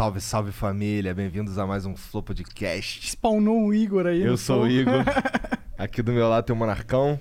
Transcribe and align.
Salve, 0.00 0.20
salve 0.22 0.50
família, 0.50 1.12
bem-vindos 1.12 1.58
a 1.58 1.66
mais 1.66 1.84
um 1.84 1.94
Flow 1.94 2.22
Podcast. 2.22 3.06
Spawnou 3.06 3.66
o 3.66 3.74
Igor 3.74 4.06
aí. 4.06 4.22
Eu 4.22 4.30
no 4.30 4.38
sou 4.38 4.62
o. 4.62 4.66
Igor. 4.66 5.04
Aqui 5.76 6.00
do 6.00 6.10
meu 6.10 6.26
lado 6.26 6.42
tem 6.42 6.56
o 6.56 6.58
Monarcão. 6.58 7.20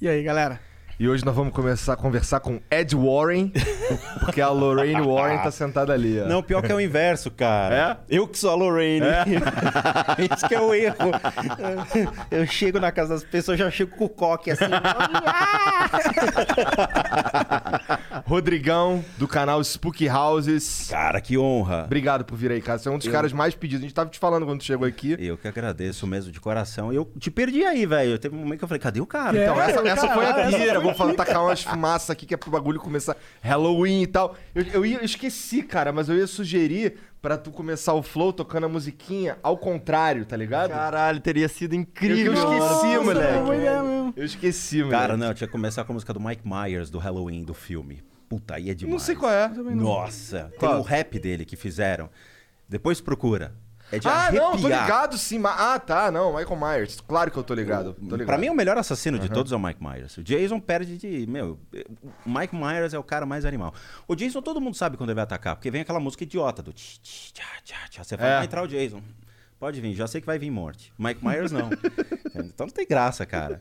E 0.00 0.06
aí, 0.06 0.22
galera? 0.22 0.60
E 0.96 1.08
hoje 1.08 1.24
nós 1.24 1.34
vamos 1.34 1.52
começar 1.52 1.94
a 1.94 1.96
conversar 1.96 2.38
com 2.38 2.60
Ed 2.70 2.94
Warren, 2.94 3.50
porque 4.20 4.40
a 4.40 4.48
Lorraine 4.50 5.00
Warren 5.00 5.38
tá 5.38 5.50
sentada 5.60 5.92
ali. 5.92 6.20
ó. 6.20 6.26
Não, 6.26 6.42
pior 6.42 6.62
que 6.62 6.70
é 6.70 6.74
o 6.74 6.80
inverso, 6.80 7.30
cara. 7.30 8.00
Eu 8.08 8.26
que 8.28 8.38
sou 8.38 8.50
a 8.50 8.54
Lorraine. 8.54 9.06
Isso 10.34 10.46
que 10.48 10.54
é 10.54 10.60
o 10.60 10.74
erro. 10.74 10.96
Eu 12.30 12.46
chego 12.46 12.78
na 12.80 12.92
casa 12.92 13.14
das 13.14 13.24
pessoas, 13.24 13.58
já 13.58 13.70
chego 13.70 13.96
com 13.96 14.04
o 14.04 14.08
coque 14.08 14.50
assim. 14.50 14.64
Rodrigão, 18.26 19.04
do 19.18 19.26
canal 19.26 19.62
Spooky 19.62 20.08
Houses. 20.08 20.88
Cara, 20.90 21.20
que 21.20 21.36
honra. 21.38 21.84
Obrigado 21.84 22.24
por 22.24 22.36
vir 22.36 22.50
aí, 22.52 22.60
cara. 22.60 22.78
Você 22.78 22.88
é 22.88 22.92
um 22.92 22.98
dos 22.98 23.06
Eu- 23.06 23.12
caras 23.12 23.32
mais 23.32 23.54
pedidos. 23.54 23.82
A 23.84 23.86
gente 23.86 23.94
tava 23.94 24.10
te 24.10 24.18
falando 24.18 24.44
quando 24.46 24.58
tu 24.60 24.64
chegou 24.64 24.86
aqui. 24.86 25.16
Eu 25.18 25.36
que 25.36 25.48
agradeço 25.48 26.06
mesmo 26.06 26.30
de 26.32 26.40
coração. 26.40 26.92
Eu 26.92 27.10
te 27.18 27.30
perdi 27.30 27.64
aí, 27.64 27.86
velho. 27.86 28.18
Teve 28.18 28.36
um 28.36 28.40
momento 28.40 28.58
que 28.58 28.64
eu 28.64 28.68
falei, 28.68 28.80
cadê 28.80 29.00
o 29.00 29.06
cara? 29.06 29.36
É, 29.38 29.42
Então, 29.44 29.60
essa, 29.60 29.88
essa 29.88 30.08
foi 30.08 30.26
a 30.26 30.34
pira. 30.46 30.80
Vou 30.80 30.94
falar, 30.94 31.14
tacar 31.14 31.42
umas 31.42 31.62
fumaças 31.62 32.10
aqui 32.10 32.26
que 32.26 32.34
é 32.34 32.36
pro 32.36 32.50
bagulho 32.50 32.80
começar 32.80 33.16
Halloween 33.80 34.02
e 34.02 34.06
tal. 34.06 34.36
Eu, 34.54 34.62
eu, 34.64 34.86
ia, 34.86 34.98
eu 34.98 35.04
esqueci, 35.04 35.62
cara, 35.62 35.92
mas 35.92 36.08
eu 36.08 36.16
ia 36.16 36.26
sugerir 36.26 36.94
pra 37.22 37.36
tu 37.36 37.50
começar 37.50 37.92
o 37.94 38.02
flow 38.02 38.32
tocando 38.32 38.64
a 38.64 38.68
musiquinha 38.68 39.38
ao 39.42 39.56
contrário, 39.58 40.24
tá 40.24 40.36
ligado? 40.36 40.70
Caralho, 40.70 41.20
teria 41.20 41.48
sido 41.48 41.74
Eu, 41.74 41.80
incrível. 41.80 42.32
eu 42.32 42.38
esqueci, 42.38 42.58
Nossa, 42.96 43.00
moleque. 43.02 43.50
mesmo. 43.50 44.14
Eu 44.16 44.24
esqueci, 44.24 44.76
moleque. 44.82 45.00
Cara, 45.00 45.16
não, 45.16 45.26
eu 45.28 45.34
tinha 45.34 45.46
que 45.46 45.52
começar 45.52 45.84
com 45.84 45.92
a 45.92 45.94
música 45.94 46.12
do 46.12 46.20
Mike 46.20 46.42
Myers, 46.44 46.90
do 46.90 46.98
Halloween, 46.98 47.44
do 47.44 47.54
filme. 47.54 48.02
Puta, 48.28 48.54
aí 48.54 48.70
é 48.70 48.74
demais. 48.74 48.92
Não 48.92 48.98
sei 48.98 49.16
qual 49.16 49.32
é. 49.32 49.48
Nossa, 49.48 50.52
Qual? 50.58 50.72
tem 50.72 50.80
o 50.80 50.84
rap 50.84 51.18
dele 51.18 51.44
que 51.44 51.56
fizeram. 51.56 52.08
Depois 52.68 53.00
procura. 53.00 53.52
É 53.92 53.98
de 53.98 54.06
Ah, 54.08 54.30
não, 54.32 54.52
tô 54.52 54.66
arrepiar. 54.66 54.82
ligado 54.82 55.18
sim. 55.18 55.40
Ah, 55.44 55.78
tá, 55.78 56.10
não, 56.10 56.36
Michael 56.36 56.56
Myers. 56.60 57.00
Claro 57.00 57.30
que 57.30 57.36
eu 57.36 57.42
tô 57.42 57.54
ligado. 57.54 57.94
Tô 57.94 58.02
ligado. 58.16 58.26
Pra 58.26 58.38
mim, 58.38 58.48
o 58.48 58.54
melhor 58.54 58.78
assassino 58.78 59.18
de 59.18 59.28
todos 59.28 59.50
é 59.52 59.56
o 59.56 59.58
Mike 59.60 59.82
Myers. 59.82 60.16
O 60.16 60.22
Jason 60.22 60.60
perde 60.60 60.96
de. 60.96 61.26
Meu, 61.26 61.58
o 62.24 62.30
Mike 62.30 62.54
Myers 62.54 62.94
é 62.94 62.98
o 62.98 63.02
cara 63.02 63.26
mais 63.26 63.44
animal. 63.44 63.74
O 64.06 64.14
Jason, 64.14 64.40
todo 64.42 64.60
mundo 64.60 64.76
sabe 64.76 64.96
quando 64.96 65.10
ele 65.10 65.16
vai 65.16 65.24
atacar, 65.24 65.56
porque 65.56 65.70
vem 65.70 65.80
aquela 65.80 66.00
música 66.00 66.22
idiota 66.24 66.62
do. 66.62 66.72
tch, 66.72 66.98
tch, 67.02 67.32
tchá, 67.32 67.44
tchá, 67.64 67.76
tchá. 67.90 68.04
Você 68.04 68.16
fala, 68.16 68.28
É. 68.30 68.36
vai 68.36 68.44
entrar 68.44 68.62
o 68.62 68.68
Jason. 68.68 69.02
Pode 69.58 69.78
vir, 69.78 69.92
já 69.94 70.06
sei 70.06 70.22
que 70.22 70.26
vai 70.26 70.38
vir 70.38 70.50
morte. 70.50 70.90
Mike 70.98 71.22
Myers 71.22 71.52
não. 71.52 71.68
então 72.34 72.66
não 72.66 72.72
tem 72.72 72.86
graça, 72.86 73.26
cara. 73.26 73.60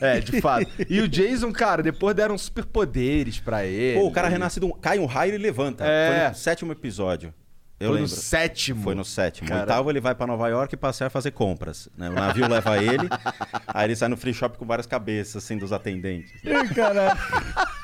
É, 0.00 0.18
de 0.18 0.40
fato. 0.40 0.66
E 0.88 1.00
o 1.00 1.06
Jason, 1.08 1.52
cara, 1.52 1.84
depois 1.84 2.16
deram 2.16 2.36
superpoderes 2.36 3.38
pra 3.38 3.64
ele. 3.64 4.00
Pô, 4.00 4.08
o 4.08 4.10
cara 4.12 4.26
renasce, 4.28 4.58
do... 4.58 4.74
cai 4.74 4.98
um 4.98 5.06
raio 5.06 5.34
e 5.34 5.38
levanta. 5.38 5.84
É. 5.86 6.08
Foi 6.22 6.28
no 6.30 6.34
sétimo 6.34 6.72
episódio. 6.72 7.32
Eu 7.80 7.90
Foi 7.90 7.96
no 7.98 8.04
lembro. 8.04 8.08
sétimo. 8.08 8.82
Foi 8.82 8.94
no 8.94 9.04
sétimo. 9.04 9.48
Cara. 9.48 9.60
Oitavo 9.60 9.90
ele 9.90 10.00
vai 10.00 10.14
pra 10.14 10.26
Nova 10.26 10.48
York 10.48 10.76
passear 10.76 11.10
fazer 11.10 11.30
compras. 11.30 11.88
né? 11.96 12.10
O 12.10 12.12
navio 12.12 12.48
leva 12.48 12.76
ele, 12.82 13.08
aí 13.68 13.86
ele 13.86 13.94
sai 13.96 14.08
no 14.08 14.16
free 14.16 14.34
shop 14.34 14.58
com 14.58 14.66
várias 14.66 14.86
cabeças, 14.86 15.44
assim, 15.44 15.56
dos 15.56 15.72
atendentes. 15.72 16.32
Ih, 16.42 16.74
Caralho. 16.74 17.18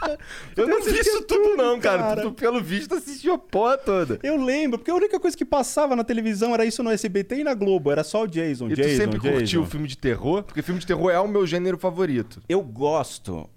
Eu 0.57 0.69
não 0.69 0.83
vi 0.83 0.99
isso 1.01 1.23
tudo, 1.23 1.57
não, 1.57 1.81
cara. 1.81 2.21
Tu, 2.21 2.33
pelo 2.33 2.61
visto, 2.63 2.95
assistiu 2.95 3.35
a 3.35 3.39
porra 3.39 3.79
toda. 3.79 4.19
Eu 4.23 4.37
lembro, 4.37 4.79
porque 4.79 4.91
a 4.91 4.95
única 4.95 5.19
coisa 5.19 5.35
que 5.37 5.45
passava 5.47 5.97
na 5.97 6.05
televisão 6.05 6.53
era 6.53 6.65
isso 6.67 6.83
no 6.83 6.91
SBT 6.91 7.37
e 7.37 7.45
na 7.45 7.55
Globo. 7.55 7.91
Era 7.91 8.05
só 8.05 8.23
o 8.25 8.27
Jason, 8.27 8.69
E 8.69 8.75
Jason, 8.75 8.89
tu 8.91 8.97
sempre 8.97 9.19
Jason. 9.19 9.35
curtiu 9.39 9.67
filme 9.67 9.89
de 9.89 9.97
terror? 9.97 10.43
Porque 10.43 10.61
filme 10.61 10.79
de 10.81 10.87
terror 10.87 11.11
é 11.11 11.19
o 11.19 11.27
meu 11.27 11.47
gênero 11.47 11.79
favorito. 11.79 12.43
Eu 12.49 12.61
gosto. 12.63 13.49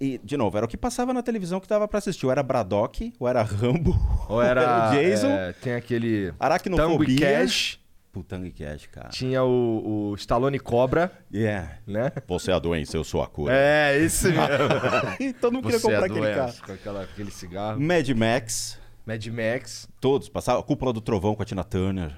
E, 0.00 0.18
de 0.22 0.36
novo, 0.36 0.56
era 0.56 0.66
o 0.66 0.68
que 0.68 0.76
passava 0.76 1.12
na 1.12 1.22
televisão 1.22 1.60
que 1.60 1.68
dava 1.68 1.86
pra 1.88 1.98
assistir. 1.98 2.26
Ou 2.26 2.32
era 2.32 2.42
Braddock, 2.42 3.12
ou 3.18 3.28
era 3.28 3.42
Rambo, 3.42 3.94
Ou 4.28 4.40
era. 4.42 4.90
o 4.90 4.94
Jason. 4.94 5.28
é, 5.28 5.52
tem 5.52 5.74
aquele. 5.74 6.32
Aracnofobia. 6.38 7.18
Cash. 7.42 7.78
Putanga 8.12 8.46
e 8.46 8.50
Cash, 8.52 8.86
cara. 8.88 9.08
Tinha 9.08 9.42
o, 9.42 10.10
o 10.10 10.14
Stallone 10.16 10.58
Cobra, 10.58 11.10
Yeah. 11.32 11.78
né? 11.86 12.12
Você 12.28 12.50
é 12.50 12.54
a 12.54 12.58
doença, 12.58 12.94
eu 12.94 13.04
sou 13.04 13.22
a 13.22 13.26
cura. 13.26 13.54
É, 13.56 13.96
esse 13.98 14.28
mesmo. 14.28 15.32
Todo 15.40 15.54
mundo 15.54 15.62
queria 15.64 15.78
é 15.78 15.80
comprar 15.80 16.02
a 16.02 16.04
aquele 16.04 16.20
carro. 16.20 16.36
doença, 16.42 16.62
com 16.62 16.72
aquela, 16.72 17.02
aquele 17.04 17.30
cigarro. 17.30 17.80
Mad 17.80 18.06
Max. 18.10 18.78
Mad 19.06 19.26
Max. 19.28 19.88
Todos. 19.98 20.28
Passava 20.28 20.60
a 20.60 20.62
Cúpula 20.62 20.92
do 20.92 21.00
Trovão 21.00 21.34
com 21.34 21.42
a 21.42 21.46
Tina 21.46 21.64
Turner. 21.64 22.12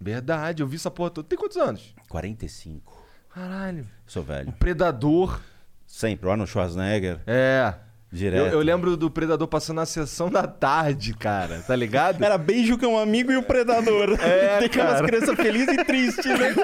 Verdade, 0.00 0.62
eu 0.64 0.66
vi 0.66 0.76
essa 0.76 0.90
porra 0.90 1.10
toda. 1.10 1.28
Tem 1.28 1.38
quantos 1.38 1.56
anos? 1.56 1.94
45. 2.08 3.06
Caralho. 3.32 3.86
Sou 4.04 4.24
velho. 4.24 4.52
Predador. 4.58 5.40
Sempre. 5.86 6.28
Arnold 6.30 6.50
Schwarzenegger. 6.50 7.20
É. 7.26 7.74
Eu, 8.12 8.18
Direto. 8.18 8.52
eu 8.54 8.60
lembro 8.60 8.96
do 8.96 9.10
Predador 9.10 9.46
passando 9.48 9.76
na 9.76 9.84
sessão 9.84 10.30
da 10.30 10.46
tarde, 10.46 11.12
cara. 11.12 11.62
Tá 11.66 11.74
ligado? 11.76 12.22
Era 12.24 12.38
beijo 12.38 12.78
com 12.78 12.86
um 12.86 12.98
amigo 12.98 13.30
e 13.32 13.36
o 13.36 13.42
predador. 13.42 14.16
É, 14.20 14.56
Tem 14.58 14.66
aquelas 14.68 14.94
cara. 14.94 15.06
crianças 15.06 15.36
felizes 15.36 15.68
e 15.76 15.84
tristes, 15.84 16.24
né? 16.38 16.54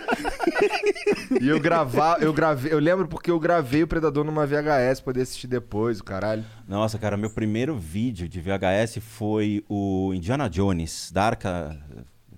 E 1.41 1.49
eu 1.49 1.59
gravar, 1.61 2.23
eu 2.23 2.33
gravei, 2.33 2.73
eu 2.73 2.79
lembro 2.79 3.09
porque 3.09 3.31
eu 3.31 3.39
gravei 3.41 3.83
o 3.83 3.87
Predador 3.89 4.25
numa 4.25 4.47
VHS 4.47 5.01
pra 5.01 5.05
poder 5.13 5.23
assistir 5.23 5.47
depois, 5.49 6.01
o 6.01 6.05
caralho. 6.05 6.45
Nossa, 6.67 6.99
cara, 6.99 7.17
meu 7.17 7.29
primeiro 7.29 7.77
vídeo 7.77 8.29
de 8.29 8.41
VHS 8.41 8.99
foi 9.01 9.65
o 9.69 10.13
Indiana 10.15 10.49
Jones, 10.49 11.11
da 11.13 11.25
Arca. 11.25 11.77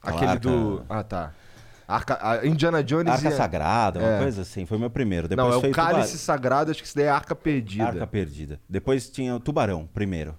Aquele 0.03 0.27
arca- 0.27 0.41
do. 0.41 0.85
Ah, 0.89 1.03
tá. 1.05 1.33
Arca, 1.87 2.41
Indiana 2.47 2.83
Jones. 2.83 3.13
Arca 3.13 3.29
e- 3.29 3.33
Sagrada, 3.33 3.99
uma 4.01 4.09
É. 4.09 4.19
coisa 4.19 4.43
assim. 4.43 4.65
Foi 4.67 4.79
meu 4.79 4.89
primeiro. 4.91 5.29
Depois 5.29 5.49
Não, 5.49 5.57
é 5.57 5.61
foi 5.61 5.71
o 5.71 5.73
Cálice 5.73 6.19
Sagrado, 6.19 6.71
acho 6.71 6.81
que 6.81 6.87
isso 6.87 6.97
daí 6.97 7.07
é 7.07 7.11
Arca 7.11 7.35
Perdida. 7.35 7.85
Arca 7.85 8.07
Perdida. 8.07 8.61
Depois 8.69 9.09
tinha 9.11 9.35
o 9.37 9.41
Tubarão, 9.41 9.87
primeiro. 9.93 10.37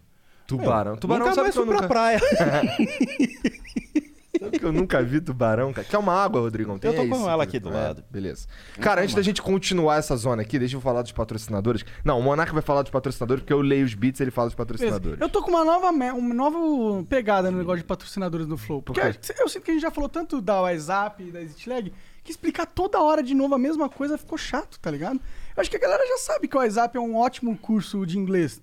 Tubarão. 0.47 0.95
Tubarão 0.95 1.25
nunca 1.25 1.35
sabe 1.35 1.45
mais 1.45 1.55
que 1.55 1.61
eu 1.61 1.65
nunca. 1.65 1.77
pra 1.79 1.87
praia. 1.87 2.19
Sabe 4.39 4.59
que 4.59 4.65
eu 4.65 4.71
nunca 4.71 5.01
vi 5.03 5.21
tubarão, 5.21 5.73
cara. 5.73 5.87
Quer 5.87 5.97
uma 5.97 6.13
água, 6.13 6.41
Rodrigão? 6.41 6.77
Tem 6.77 6.91
Eu 6.91 6.97
tô 6.97 7.07
com 7.07 7.29
ela 7.29 7.43
aqui 7.43 7.59
do 7.59 7.69
É, 7.69 7.73
lado. 7.73 8.03
Beleza. 8.09 8.47
Cara, 8.79 9.01
antes 9.01 9.15
da 9.15 9.21
gente 9.21 9.41
continuar 9.41 9.97
essa 9.97 10.15
zona 10.15 10.41
aqui, 10.41 10.59
deixa 10.59 10.75
eu 10.75 10.81
falar 10.81 11.01
dos 11.01 11.11
patrocinadores. 11.11 11.85
Não, 12.03 12.19
o 12.19 12.23
Monarca 12.23 12.53
vai 12.53 12.61
falar 12.61 12.81
dos 12.81 12.91
patrocinadores 12.91 13.41
porque 13.41 13.53
eu 13.53 13.61
leio 13.61 13.85
os 13.85 13.93
beats 13.93 14.19
e 14.19 14.23
ele 14.23 14.31
fala 14.31 14.47
dos 14.47 14.55
patrocinadores. 14.55 15.19
Eu 15.19 15.29
tô 15.29 15.41
com 15.41 15.51
uma 15.51 15.63
nova, 15.63 15.89
uma 15.89 16.33
nova 16.33 17.03
pegada 17.05 17.51
no 17.51 17.57
negócio 17.57 17.79
de 17.79 17.85
patrocinadores 17.85 18.47
do 18.47 18.57
Flow. 18.57 18.81
Porque 18.81 19.01
quê? 19.01 19.17
eu 19.39 19.47
sinto 19.47 19.63
que 19.63 19.71
a 19.71 19.73
gente 19.73 19.83
já 19.83 19.91
falou 19.91 20.09
tanto 20.09 20.41
da 20.41 20.61
WhatsApp 20.61 21.23
e 21.23 21.31
da 21.31 21.41
ExitLag 21.41 21.93
que 22.23 22.31
explicar 22.31 22.65
toda 22.65 22.99
hora 23.01 23.21
de 23.21 23.35
novo 23.35 23.53
a 23.53 23.57
mesma 23.57 23.87
coisa 23.87 24.17
ficou 24.17 24.37
chato, 24.37 24.79
tá 24.79 24.89
ligado? 24.89 25.19
Eu 25.55 25.61
acho 25.61 25.69
que 25.69 25.77
a 25.77 25.79
galera 25.79 26.05
já 26.07 26.17
sabe 26.17 26.47
que 26.47 26.57
o 26.57 26.59
WhatsApp 26.59 26.97
é 26.97 26.99
um 26.99 27.15
ótimo 27.15 27.55
curso 27.55 28.03
de 28.05 28.17
inglês, 28.17 28.59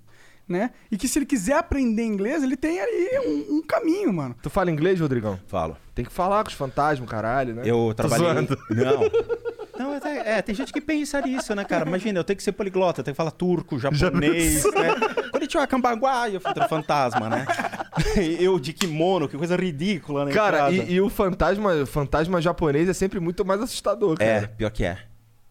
né? 0.52 0.70
E 0.90 0.96
que 0.96 1.08
se 1.08 1.18
ele 1.18 1.26
quiser 1.26 1.56
aprender 1.56 2.04
inglês, 2.04 2.42
ele 2.42 2.56
tem 2.56 2.80
ali 2.80 3.18
um, 3.26 3.56
um 3.56 3.62
caminho, 3.62 4.12
mano. 4.12 4.36
Tu 4.40 4.48
fala 4.48 4.70
inglês, 4.70 5.00
Rodrigão? 5.00 5.40
Falo. 5.48 5.76
Tem 5.94 6.04
que 6.04 6.12
falar 6.12 6.44
com 6.44 6.50
os 6.50 6.54
fantasmas, 6.54 7.08
caralho, 7.08 7.54
né? 7.54 7.62
Eu 7.64 7.92
trabalhei. 7.96 8.28
Não. 8.28 8.52
Não, 9.78 9.94
é, 9.94 10.38
é, 10.38 10.42
tem 10.42 10.54
gente 10.54 10.72
que 10.72 10.80
pensa 10.80 11.20
nisso, 11.22 11.54
né, 11.54 11.64
cara? 11.64 11.88
Imagina, 11.88 12.18
eu 12.18 12.24
tenho 12.24 12.36
que 12.36 12.42
ser 12.42 12.52
poliglota, 12.52 13.00
eu 13.00 13.04
tenho 13.04 13.14
que 13.14 13.16
falar 13.16 13.30
turco, 13.30 13.78
japonês, 13.78 14.64
né? 14.64 14.94
Quando 15.30 15.46
tinha 15.46 15.66
Cambaguá, 15.66 16.28
eu 16.28 16.40
fui 16.40 16.52
fantasma, 16.68 17.28
né? 17.28 17.46
Eu 18.38 18.58
de 18.58 18.72
kimono, 18.72 19.28
que 19.28 19.36
coisa 19.36 19.56
ridícula, 19.56 20.24
né? 20.26 20.32
Cara, 20.32 20.70
e, 20.70 20.92
e 20.92 21.00
o 21.00 21.08
fantasma, 21.08 21.84
fantasma 21.86 22.40
japonês 22.40 22.88
é 22.88 22.92
sempre 22.92 23.18
muito 23.18 23.44
mais 23.44 23.60
assustador, 23.60 24.16
É, 24.20 24.40
cara. 24.40 24.48
pior 24.48 24.70
que 24.70 24.84
é. 24.84 24.98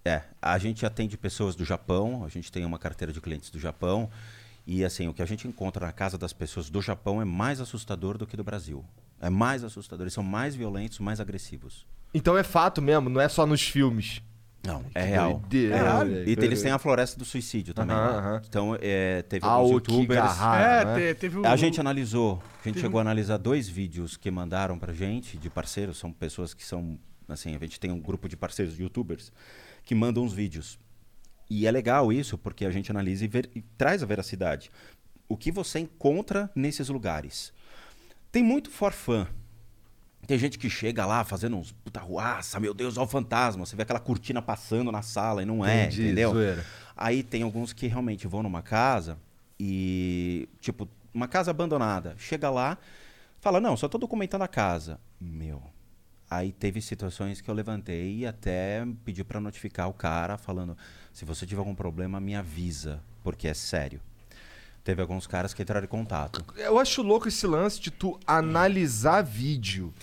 É, 0.04 0.22
a 0.42 0.58
gente 0.58 0.86
atende 0.86 1.18
pessoas 1.18 1.56
do 1.56 1.64
Japão, 1.64 2.24
a 2.26 2.30
gente 2.30 2.52
tem 2.52 2.66
uma 2.66 2.80
carteira 2.80 3.14
de 3.14 3.22
clientes 3.22 3.50
do 3.52 3.60
Japão. 3.60 4.10
E 4.74 4.86
assim, 4.86 5.06
o 5.10 5.14
que 5.14 5.22
a 5.22 5.26
gente 5.26 5.46
encontra 5.50 5.86
na 5.86 5.92
casa 5.92 6.18
das 6.18 6.32
pessoas 6.32 6.70
do 6.70 6.82
Japão 6.82 7.22
é 7.22 7.26
mais 7.26 7.60
assustador 7.60 8.18
do 8.18 8.26
que 8.26 8.38
do 8.38 8.44
Brasil. 8.44 8.86
É 9.20 9.30
mais 9.30 9.66
assustador, 9.66 10.06
eles 10.06 10.14
são 10.14 10.24
mais 10.24 10.56
violentos, 10.56 10.98
mais 11.00 11.20
agressivos. 11.20 11.86
Então 12.14 12.38
é 12.38 12.44
fato 12.44 12.82
mesmo, 12.82 13.10
não 13.10 13.20
é 13.20 13.28
só 13.28 13.46
nos 13.46 13.62
filmes. 13.62 14.22
Não, 14.66 14.86
é 14.96 15.04
real. 15.04 15.44
É 15.52 15.76
real. 15.76 16.08
E 16.08 16.38
eles 16.42 16.62
têm 16.62 16.72
a 16.72 16.80
floresta 16.80 17.20
do 17.20 17.26
suicídio 17.26 17.74
também. 17.74 17.98
Aham, 17.98 18.12
né? 18.12 18.18
aham. 18.18 18.42
Então, 18.48 18.78
é, 18.80 19.22
teve 19.24 19.46
Aoki 19.46 19.60
alguns 19.60 19.72
youtubers. 19.74 20.40
É, 20.40 20.86
né? 20.86 20.96
te- 20.96 21.20
teve 21.20 21.40
o. 21.40 21.46
A 21.46 21.56
gente 21.58 21.82
analisou, 21.82 22.42
a 22.42 22.56
gente 22.64 22.76
Teve 22.76 22.80
chegou 22.80 23.00
a 23.00 23.02
analisar 23.02 23.36
dois 23.36 23.68
vídeos 23.68 24.16
que 24.16 24.32
mandaram 24.32 24.80
pra 24.80 24.94
gente, 24.94 25.38
de 25.38 25.50
parceiros, 25.50 25.98
são 25.98 26.14
pessoas 26.14 26.54
que 26.54 26.64
são, 26.66 26.98
assim, 27.28 27.54
a 27.58 27.60
gente 27.60 27.78
tem 27.78 27.92
um 27.92 28.00
grupo 28.00 28.30
de 28.30 28.38
parceiros 28.38 28.80
youtubers 28.80 29.34
que 29.84 29.94
mandam 29.94 30.24
os 30.24 30.32
vídeos. 30.32 30.80
E 31.54 31.68
é 31.68 31.72
legal 31.72 32.14
isso, 32.14 32.38
porque 32.38 32.64
a 32.64 32.72
gente 32.72 32.90
analisa 32.90 33.26
e, 33.26 33.28
ver- 33.28 33.50
e 33.54 33.62
traz 33.78 34.02
a 34.02 34.06
veracidade. 34.06 34.72
O 35.28 35.36
que 35.36 35.52
você 35.52 35.80
encontra 35.80 36.50
nesses 36.56 36.88
lugares? 36.88 37.52
Tem 38.32 38.42
muito 38.42 38.72
forfã. 38.72 39.28
Tem 40.26 40.38
gente 40.38 40.58
que 40.58 40.70
chega 40.70 41.06
lá 41.06 41.26
fazendo 41.26 41.58
uns 41.58 41.74
puta 41.74 42.00
ruaça, 42.00 42.58
meu 42.58 42.74
Deus, 42.74 42.96
olha 42.96 43.06
o 43.06 43.10
fantasma. 43.10 43.66
Você 43.66 43.76
vê 43.76 43.84
aquela 43.84 44.00
cortina 44.00 44.42
passando 44.42 44.94
na 44.94 45.02
sala 45.02 45.42
e 45.44 45.46
não 45.46 45.66
é, 45.66 45.88
Entendi, 45.88 46.04
entendeu? 46.04 46.32
zoeira. 46.32 46.66
Aí 46.96 47.22
tem 47.22 47.44
alguns 47.44 47.74
que 47.74 47.86
realmente 47.88 48.28
vão 48.30 48.42
numa 48.42 48.62
casa 48.62 49.18
e, 49.60 50.48
tipo, 50.62 50.88
uma 51.14 51.28
casa 51.28 51.52
abandonada. 51.52 52.16
Chega 52.18 52.50
lá, 52.50 52.78
fala, 53.42 53.60
não, 53.60 53.76
só 53.76 53.90
tô 53.90 53.98
documentando 53.98 54.46
a 54.46 54.48
casa. 54.48 55.02
Meu. 55.20 55.62
Aí 56.30 56.54
teve 56.54 56.80
situações 56.82 57.42
que 57.42 57.50
eu 57.50 57.54
levantei 57.54 58.20
e 58.20 58.26
até 58.26 58.86
pedi 59.04 59.22
pra 59.22 59.42
notificar 59.42 59.90
o 59.90 59.94
cara, 59.94 60.38
falando, 60.38 60.78
se 61.14 61.26
você 61.26 61.46
tiver 61.46 61.60
algum 61.60 61.76
problema, 61.76 62.20
me 62.20 62.36
avisa, 62.36 63.02
porque 63.24 63.48
é 63.48 63.54
sério. 63.54 64.00
Teve 64.84 65.02
alguns 65.02 65.28
caras 65.28 65.54
que 65.54 65.62
entraram 65.62 65.86
em 65.86 65.90
contato. 65.90 66.44
Eu 66.58 66.80
acho 66.80 67.02
louco 67.04 67.28
esse 67.28 67.46
lance 67.46 67.80
de 67.80 67.92
tu 67.92 68.20
analisar 68.26 69.22
vídeo. 69.22 69.94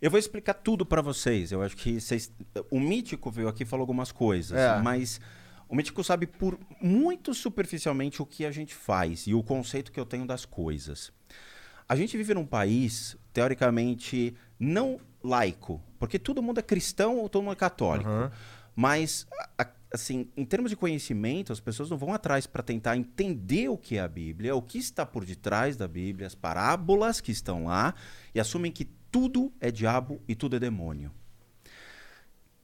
Eu 0.00 0.10
vou 0.10 0.18
explicar 0.18 0.54
tudo 0.54 0.84
pra 0.84 1.00
vocês. 1.00 1.52
Eu 1.52 1.62
acho 1.62 1.76
que 1.76 2.00
vocês. 2.00 2.30
O 2.70 2.78
Mítico 2.78 3.30
veio 3.30 3.48
aqui 3.48 3.62
e 3.62 3.66
falou 3.66 3.82
algumas 3.82 4.12
coisas, 4.12 4.58
É. 4.58 4.78
mas 4.82 5.20
o 5.68 5.74
Mítico 5.74 6.04
sabe 6.04 6.26
por 6.26 6.58
muito 6.82 7.32
superficialmente 7.32 8.20
o 8.20 8.26
que 8.26 8.44
a 8.44 8.50
gente 8.50 8.74
faz 8.74 9.26
e 9.26 9.32
o 9.34 9.42
conceito 9.42 9.90
que 9.90 9.98
eu 10.00 10.04
tenho 10.06 10.26
das 10.26 10.44
coisas. 10.44 11.10
A 11.88 11.96
gente 11.96 12.16
vive 12.16 12.34
num 12.34 12.46
país, 12.46 13.16
teoricamente, 13.32 14.34
não 14.58 15.00
laico, 15.24 15.82
porque 15.98 16.18
todo 16.18 16.42
mundo 16.42 16.58
é 16.58 16.62
cristão 16.62 17.16
ou 17.18 17.28
todo 17.28 17.42
mundo 17.42 17.52
é 17.52 17.56
católico. 17.56 18.08
Aham. 18.08 18.30
Mas, 18.76 19.26
a- 19.58 19.62
a- 19.64 19.70
assim, 19.92 20.28
em 20.36 20.44
termos 20.44 20.70
de 20.70 20.76
conhecimento, 20.76 21.52
as 21.52 21.60
pessoas 21.60 21.90
não 21.90 21.98
vão 21.98 22.12
atrás 22.14 22.46
para 22.46 22.62
tentar 22.62 22.96
entender 22.96 23.68
o 23.68 23.76
que 23.76 23.96
é 23.96 24.00
a 24.00 24.08
Bíblia, 24.08 24.54
o 24.54 24.62
que 24.62 24.78
está 24.78 25.04
por 25.04 25.24
detrás 25.24 25.76
da 25.76 25.88
Bíblia, 25.88 26.26
as 26.26 26.34
parábolas 26.34 27.20
que 27.20 27.32
estão 27.32 27.64
lá, 27.64 27.94
e 28.34 28.40
assumem 28.40 28.70
que 28.70 28.84
tudo 29.10 29.52
é 29.60 29.70
diabo 29.70 30.20
e 30.28 30.34
tudo 30.34 30.56
é 30.56 30.58
demônio. 30.58 31.10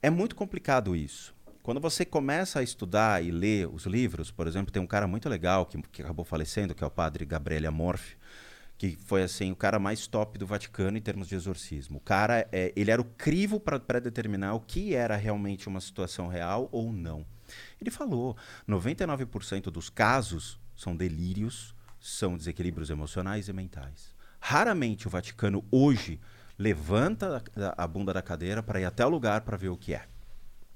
É 0.00 0.10
muito 0.10 0.36
complicado 0.36 0.94
isso. 0.94 1.34
Quando 1.62 1.80
você 1.80 2.04
começa 2.04 2.60
a 2.60 2.62
estudar 2.62 3.24
e 3.24 3.32
ler 3.32 3.66
os 3.66 3.86
livros, 3.86 4.30
por 4.30 4.46
exemplo, 4.46 4.70
tem 4.70 4.80
um 4.80 4.86
cara 4.86 5.08
muito 5.08 5.28
legal 5.28 5.66
que, 5.66 5.82
que 5.90 6.00
acabou 6.00 6.24
falecendo, 6.24 6.76
que 6.76 6.84
é 6.84 6.86
o 6.86 6.90
padre 6.90 7.24
Gabriele 7.24 7.66
Amorfi, 7.66 8.16
que 8.78 8.96
foi 8.96 9.22
assim 9.22 9.50
o 9.50 9.56
cara 9.56 9.78
mais 9.78 10.06
top 10.06 10.38
do 10.38 10.46
Vaticano 10.46 10.98
em 10.98 11.00
termos 11.00 11.28
de 11.28 11.34
exorcismo. 11.34 11.98
O 11.98 12.00
cara, 12.00 12.46
é, 12.52 12.72
ele 12.76 12.90
era 12.90 13.00
o 13.00 13.04
crivo 13.04 13.58
para 13.58 13.80
predeterminar 13.80 14.54
o 14.54 14.60
que 14.60 14.94
era 14.94 15.16
realmente 15.16 15.68
uma 15.68 15.80
situação 15.80 16.28
real 16.28 16.68
ou 16.70 16.92
não. 16.92 17.24
Ele 17.80 17.90
falou, 17.90 18.36
99% 18.68 19.64
dos 19.64 19.88
casos 19.88 20.58
são 20.76 20.96
delírios, 20.96 21.74
são 21.98 22.36
desequilíbrios 22.36 22.90
emocionais 22.90 23.48
e 23.48 23.52
mentais. 23.52 24.14
Raramente 24.38 25.06
o 25.06 25.10
Vaticano 25.10 25.64
hoje 25.70 26.20
levanta 26.58 27.42
a, 27.56 27.84
a 27.84 27.86
bunda 27.86 28.12
da 28.12 28.22
cadeira 28.22 28.62
para 28.62 28.80
ir 28.80 28.84
até 28.84 29.04
o 29.06 29.08
lugar 29.08 29.40
para 29.42 29.56
ver 29.56 29.68
o 29.68 29.76
que 29.76 29.94
é. 29.94 30.06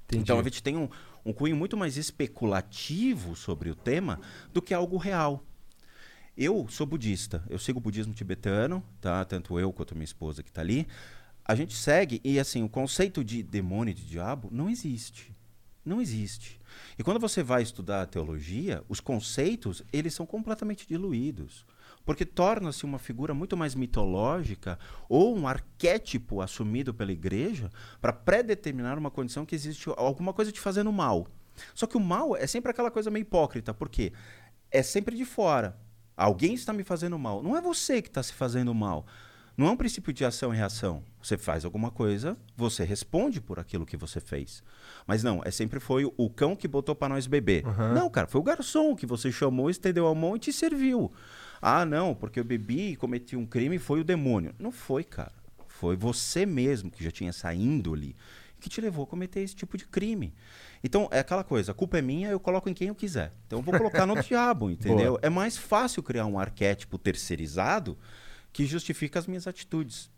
Entendi. 0.05 0.23
Então 0.23 0.39
a 0.39 0.43
gente 0.43 0.61
tem 0.61 0.75
um, 0.75 0.89
um 1.25 1.31
cunho 1.31 1.55
muito 1.55 1.77
mais 1.77 1.97
especulativo 1.97 3.35
sobre 3.35 3.69
o 3.69 3.75
tema 3.75 4.19
do 4.51 4.61
que 4.61 4.73
algo 4.73 4.97
real. 4.97 5.43
Eu 6.37 6.65
sou 6.69 6.87
budista, 6.87 7.43
eu 7.49 7.59
sigo 7.59 7.79
o 7.79 7.81
budismo 7.81 8.13
tibetano, 8.13 8.83
tá? 9.01 9.23
Tanto 9.25 9.59
eu 9.59 9.71
quanto 9.73 9.93
minha 9.93 10.05
esposa 10.05 10.41
que 10.41 10.49
está 10.49 10.61
ali. 10.61 10.87
A 11.43 11.55
gente 11.55 11.75
segue 11.75 12.21
e 12.23 12.39
assim, 12.39 12.63
o 12.63 12.69
conceito 12.69 13.23
de 13.23 13.43
demônio 13.43 13.93
de 13.93 14.05
diabo 14.05 14.47
não 14.51 14.69
existe. 14.69 15.35
Não 15.83 15.99
existe. 15.99 16.61
E 16.97 17.03
quando 17.03 17.19
você 17.19 17.41
vai 17.43 17.61
estudar 17.61 18.03
a 18.03 18.05
teologia, 18.05 18.83
os 18.87 18.99
conceitos, 18.99 19.83
eles 19.91 20.13
são 20.13 20.25
completamente 20.25 20.87
diluídos. 20.87 21.65
Porque 22.05 22.25
torna-se 22.25 22.85
uma 22.85 22.97
figura 22.97 23.33
muito 23.33 23.57
mais 23.57 23.75
mitológica 23.75 24.79
ou 25.09 25.37
um 25.37 25.47
arquétipo 25.47 26.41
assumido 26.41 26.93
pela 26.93 27.11
igreja 27.11 27.69
para 27.99 28.13
predeterminar 28.13 28.97
uma 28.97 29.11
condição 29.11 29.45
que 29.45 29.55
existe 29.55 29.89
alguma 29.97 30.33
coisa 30.33 30.51
te 30.51 30.59
fazendo 30.59 30.91
mal. 30.91 31.27
Só 31.75 31.85
que 31.85 31.97
o 31.97 31.99
mal 31.99 32.35
é 32.35 32.47
sempre 32.47 32.71
aquela 32.71 32.89
coisa 32.89 33.11
meio 33.11 33.23
hipócrita, 33.23 33.73
porque 33.73 34.13
é 34.71 34.81
sempre 34.81 35.15
de 35.15 35.25
fora. 35.25 35.77
Alguém 36.21 36.53
está 36.53 36.71
me 36.71 36.83
fazendo 36.83 37.17
mal. 37.17 37.41
Não 37.41 37.57
é 37.57 37.61
você 37.61 37.99
que 37.99 38.07
está 38.07 38.21
se 38.21 38.33
fazendo 38.33 38.75
mal. 38.75 39.07
Não 39.57 39.67
é 39.67 39.71
um 39.71 39.75
princípio 39.75 40.13
de 40.13 40.23
ação 40.23 40.53
e 40.53 40.57
reação. 40.57 41.03
Você 41.21 41.35
faz 41.35 41.65
alguma 41.65 41.89
coisa, 41.89 42.37
você 42.55 42.83
responde 42.83 43.41
por 43.41 43.59
aquilo 43.59 43.87
que 43.87 43.97
você 43.97 44.19
fez. 44.19 44.63
Mas 45.07 45.23
não, 45.23 45.41
é 45.43 45.49
sempre 45.49 45.79
foi 45.79 46.05
o 46.05 46.29
cão 46.29 46.55
que 46.55 46.67
botou 46.67 46.93
para 46.93 47.09
nós 47.09 47.25
beber. 47.25 47.63
Não, 47.93 48.07
cara, 48.07 48.27
foi 48.27 48.39
o 48.39 48.43
garçom 48.43 48.95
que 48.95 49.07
você 49.07 49.31
chamou, 49.31 49.67
estendeu 49.67 50.07
a 50.07 50.13
mão 50.13 50.35
e 50.35 50.39
te 50.39 50.53
serviu. 50.53 51.11
Ah, 51.59 51.85
não, 51.85 52.13
porque 52.13 52.39
eu 52.39 52.43
bebi 52.43 52.91
e 52.91 52.95
cometi 52.95 53.35
um 53.35 53.45
crime 53.45 53.79
foi 53.79 54.01
o 54.01 54.03
demônio. 54.03 54.53
Não 54.59 54.71
foi, 54.71 55.03
cara. 55.03 55.33
Foi 55.67 55.95
você 55.95 56.45
mesmo 56.45 56.91
que 56.91 57.03
já 57.03 57.09
tinha 57.09 57.31
essa 57.31 57.51
índole 57.51 58.15
que 58.61 58.69
te 58.69 58.79
levou 58.79 59.03
a 59.03 59.07
cometer 59.07 59.41
esse 59.41 59.55
tipo 59.55 59.77
de 59.77 59.85
crime. 59.85 60.33
Então, 60.83 61.09
é 61.11 61.19
aquela 61.19 61.43
coisa, 61.43 61.71
a 61.71 61.75
culpa 61.75 61.97
é 61.97 62.01
minha, 62.01 62.29
eu 62.29 62.39
coloco 62.39 62.69
em 62.69 62.73
quem 62.73 62.87
eu 62.87 62.95
quiser. 62.95 63.33
Então, 63.45 63.59
eu 63.59 63.63
vou 63.63 63.77
colocar 63.77 64.05
no 64.05 64.15
diabo, 64.23 64.69
entendeu? 64.69 65.19
É 65.21 65.29
mais 65.29 65.57
fácil 65.57 66.01
criar 66.01 66.25
um 66.25 66.39
arquétipo 66.39 66.97
terceirizado 66.97 67.97
que 68.53 68.65
justifica 68.65 69.19
as 69.19 69.27
minhas 69.27 69.47
atitudes. 69.47 70.09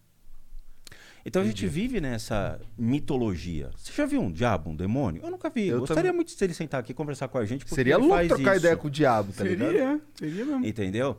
Então 1.26 1.42
a 1.42 1.46
gente 1.46 1.66
vive 1.66 2.02
nessa 2.02 2.60
mitologia. 2.78 3.72
Você 3.78 3.94
já 3.94 4.06
viu 4.06 4.22
um 4.22 4.32
diabo, 4.32 4.72
um 4.72 4.76
demônio? 4.76 5.22
Eu 5.24 5.32
nunca 5.32 5.50
vi. 5.50 5.68
Eu 5.68 5.80
Gostaria 5.80 6.04
também. 6.04 6.16
muito 6.18 6.36
de 6.36 6.44
ele 6.44 6.54
sentar 6.54 6.82
aqui 6.82 6.92
e 6.92 6.96
conversar 6.96 7.30
com 7.30 7.38
a 7.38 7.46
gente. 7.46 7.64
Seria 7.74 7.98
louco 7.98 8.28
trocar 8.28 8.56
isso. 8.56 8.66
ideia 8.66 8.76
com 8.76 8.88
o 8.88 8.92
diabo, 8.92 9.32
tá 9.32 9.44
ligado? 9.46 9.72
Seria, 9.72 10.02
seria 10.16 10.46
mesmo. 10.46 10.66
Entendeu? 10.66 11.18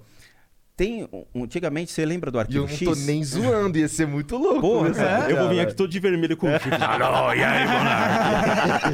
Tem. 0.76 1.09
Antigamente, 1.37 1.93
você 1.93 2.05
lembra 2.05 2.32
do 2.32 2.38
E 2.38 2.41
eu 2.41 2.43
arquivo 2.43 2.62
não 2.62 2.69
X? 2.69 2.81
tô 2.88 2.94
nem 2.97 3.23
zoando, 3.23 3.79
ia 3.79 3.87
ser 3.87 4.06
muito 4.09 4.37
louco. 4.37 4.93
Cara, 4.93 5.23
com 5.23 5.26
o 5.29 5.31
eu 5.31 5.37
vou 5.37 5.49
vir 5.50 5.61
aqui 5.61 5.73
todo 5.75 5.88
de 5.88 6.00
vermelho 6.00 6.37
com 6.37 6.49
o 6.49 6.53
chifre. 6.59 6.75
Alô, 6.82 7.32
e 7.32 7.44
aí, 7.44 7.65
Monark? 7.65 8.85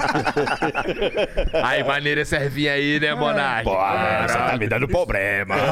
aí, 1.64 1.82
maneira 1.82 2.20
essa 2.20 2.36
ervinha 2.36 2.72
aí, 2.74 3.00
né, 3.00 3.14
Monark? 3.14 3.64
Pô, 3.64 3.70
você 3.74 4.36
tá 4.38 4.56
me 4.58 4.68
dando 4.68 4.86
problema. 4.88 5.54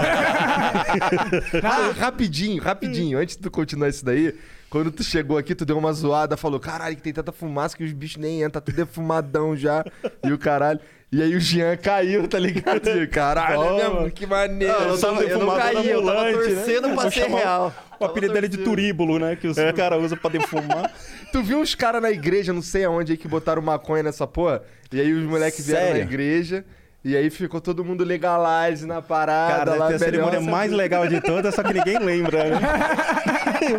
Ah, 1.63 1.93
rapidinho, 1.99 2.63
rapidinho. 2.63 3.19
Antes 3.19 3.37
de 3.37 3.43
tu 3.43 3.51
continuar 3.51 3.89
isso 3.89 4.05
daí, 4.05 4.35
quando 4.71 4.91
tu 4.91 5.03
chegou 5.03 5.39
aqui, 5.39 5.55
tu 5.55 5.65
deu 5.65 5.79
uma 5.79 5.93
zoada, 5.93 6.37
falou: 6.37 6.61
caralho, 6.61 6.97
que 6.97 7.03
tem 7.03 7.13
tanta 7.13 7.33
fumaça 7.33 7.77
que 7.77 7.85
os 7.85 7.93
bichos 7.93 8.19
nem 8.19 8.39
entram, 8.39 8.53
tá 8.53 8.61
tudo 8.61 8.77
defumadão 8.77 9.57
já. 9.57 9.85
E 10.25 10.33
o 10.33 10.39
caralho. 10.39 10.81
E 11.11 11.23
aí 11.23 11.35
o 11.35 11.41
Jean 11.41 11.75
caiu, 11.79 12.29
tá 12.29 12.39
ligado? 12.39 12.83
Caralho, 13.09 13.63
é 13.63 13.77
mesmo? 13.77 14.11
Que 14.11 14.27
maneiro. 14.27 14.79
Não, 14.79 14.89
eu, 14.89 15.01
tava, 15.01 15.23
eu 15.23 15.39
não 15.39 15.57
caí, 15.57 15.89
eu 15.89 16.05
tava 16.05 16.33
torcendo 16.33 16.95
pra 16.95 17.11
ser 17.11 17.29
real. 17.31 17.75
O 17.99 18.05
apelido 18.05 18.35
dele 18.35 18.45
é 18.45 18.49
de 18.51 18.59
turíbulo, 18.59 19.19
né? 19.19 19.35
Que 19.35 19.49
os 19.49 19.57
caras 19.75 20.03
usam 20.03 20.19
pra 20.19 20.31
defumar. 20.31 20.93
Tu 21.33 21.43
viu 21.43 21.61
uns 21.61 21.75
caras 21.75 22.01
na 22.01 22.11
igreja, 22.11 22.53
não 22.53 22.63
sei 22.63 22.85
aonde 22.85 23.13
aí, 23.13 23.19
que 23.19 23.29
botaram 23.29 23.61
maconha 23.61 24.03
nessa 24.03 24.27
porra? 24.27 24.63
E 24.93 24.99
aí 25.01 25.13
os 25.13 25.25
moleques 25.25 25.67
vieram 25.67 25.93
na 25.93 25.99
igreja. 25.99 26.65
E 27.05 27.17
aí 27.17 27.31
ficou 27.31 27.61
todo 27.61 27.85
mundo 27.85 28.03
legalize 28.05 28.85
na 28.85 29.01
parada 29.01 29.57
Cara, 29.67 29.75
lá. 29.77 29.87
tem 29.87 29.97
a 29.97 29.99
cerimônia 30.01 30.41
mais 30.41 30.73
legal 30.73 31.07
de 31.07 31.21
todas, 31.21 31.55
só 31.55 31.63
que 31.63 31.73
ninguém 31.73 31.97
lembra, 31.99 32.45
né? 32.45 32.59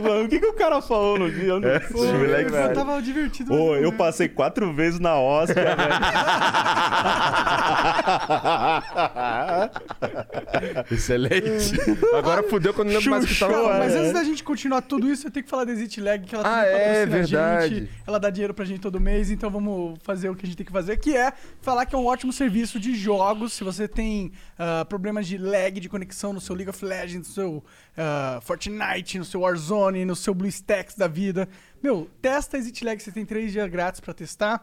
Mano, 0.02 0.24
o 0.24 0.28
que, 0.30 0.40
que 0.40 0.46
o 0.46 0.54
cara 0.54 0.82
falou 0.82 1.20
no 1.20 1.30
dia? 1.30 1.50
Eu 1.50 1.60
não 1.60 1.70
moleque, 1.70 2.46
Eu 2.46 2.50
velho. 2.52 2.74
tava 2.74 3.02
divertido. 3.02 3.54
Ô, 3.54 3.76
eu 3.76 3.92
não- 3.92 3.98
passei 3.98 4.30
quatro 4.30 4.72
vezes 4.74 5.02
na 5.02 5.20
hóstia, 5.20 5.56
velho. 5.56 5.78
Excelente. 10.92 11.76
Agora 12.18 12.44
fudeu 12.44 12.74
quando 12.74 12.90
eu 12.90 12.94
não 12.94 13.00
lembro 13.00 13.12
mais 13.12 13.26
o 13.26 13.28
que 13.28 13.40
tava. 13.40 13.78
Mas 13.80 13.96
é. 13.96 14.00
antes 14.00 14.14
da 14.14 14.24
gente 14.24 14.44
continuar 14.44 14.82
tudo 14.82 15.10
isso, 15.12 15.28
eu 15.28 15.32
tenho 15.32 15.44
que 15.44 15.50
falar 15.50 15.66
da 15.66 15.72
Exit 15.72 16.00
Lag, 16.02 16.26
que 16.26 16.36
ela 16.36 16.44
Ah, 16.46 16.66
é, 16.66 17.06
verdade. 17.06 17.76
gente. 17.76 17.90
Ela 18.08 18.20
dá 18.20 18.30
dinheiro 18.30 18.54
pra 18.54 18.66
gente 18.66 18.80
todo 18.80 19.00
mês, 19.00 19.30
então 19.32 19.50
vamos 19.50 19.98
fazer 20.04 20.30
o 20.30 20.36
que 20.36 20.46
a 20.46 20.48
gente 20.48 20.58
tem 20.58 20.66
que 20.66 20.72
fazer, 20.72 20.98
que 20.98 21.16
é 21.16 21.32
falar 21.62 21.86
que 21.86 21.96
é 21.96 21.98
um 21.98 22.06
ótimo 22.06 22.32
serviço 22.34 22.80
de 22.80 22.96
jogos. 23.10 23.54
Se 23.54 23.64
você 23.64 23.88
tem 23.88 24.32
ah, 24.58 24.86
problemas 24.86 25.26
de 25.26 25.38
lag 25.38 25.80
de 25.80 25.90
conexão 25.90 26.32
no 26.32 26.40
seu 26.40 26.56
League 26.56 26.70
of 26.70 26.86
Legends, 26.86 27.28
no 27.30 27.34
seu 27.34 27.64
ah, 27.98 28.40
Fortnite, 28.44 29.18
no 29.18 29.26
seu 29.26 29.42
Warzone, 29.42 30.06
no 30.06 30.16
seu 30.16 30.34
BlueStacks 30.34 30.96
da 30.96 31.08
vida. 31.08 31.50
Meu, 31.82 32.08
testa 32.22 32.56
a 32.56 32.60
Exit 32.60 32.86
Lag, 32.86 33.02
você 33.02 33.12
tem 33.12 33.26
três 33.26 33.52
dias 33.52 33.68
grátis 33.70 34.00
pra 34.00 34.14
testar. 34.14 34.62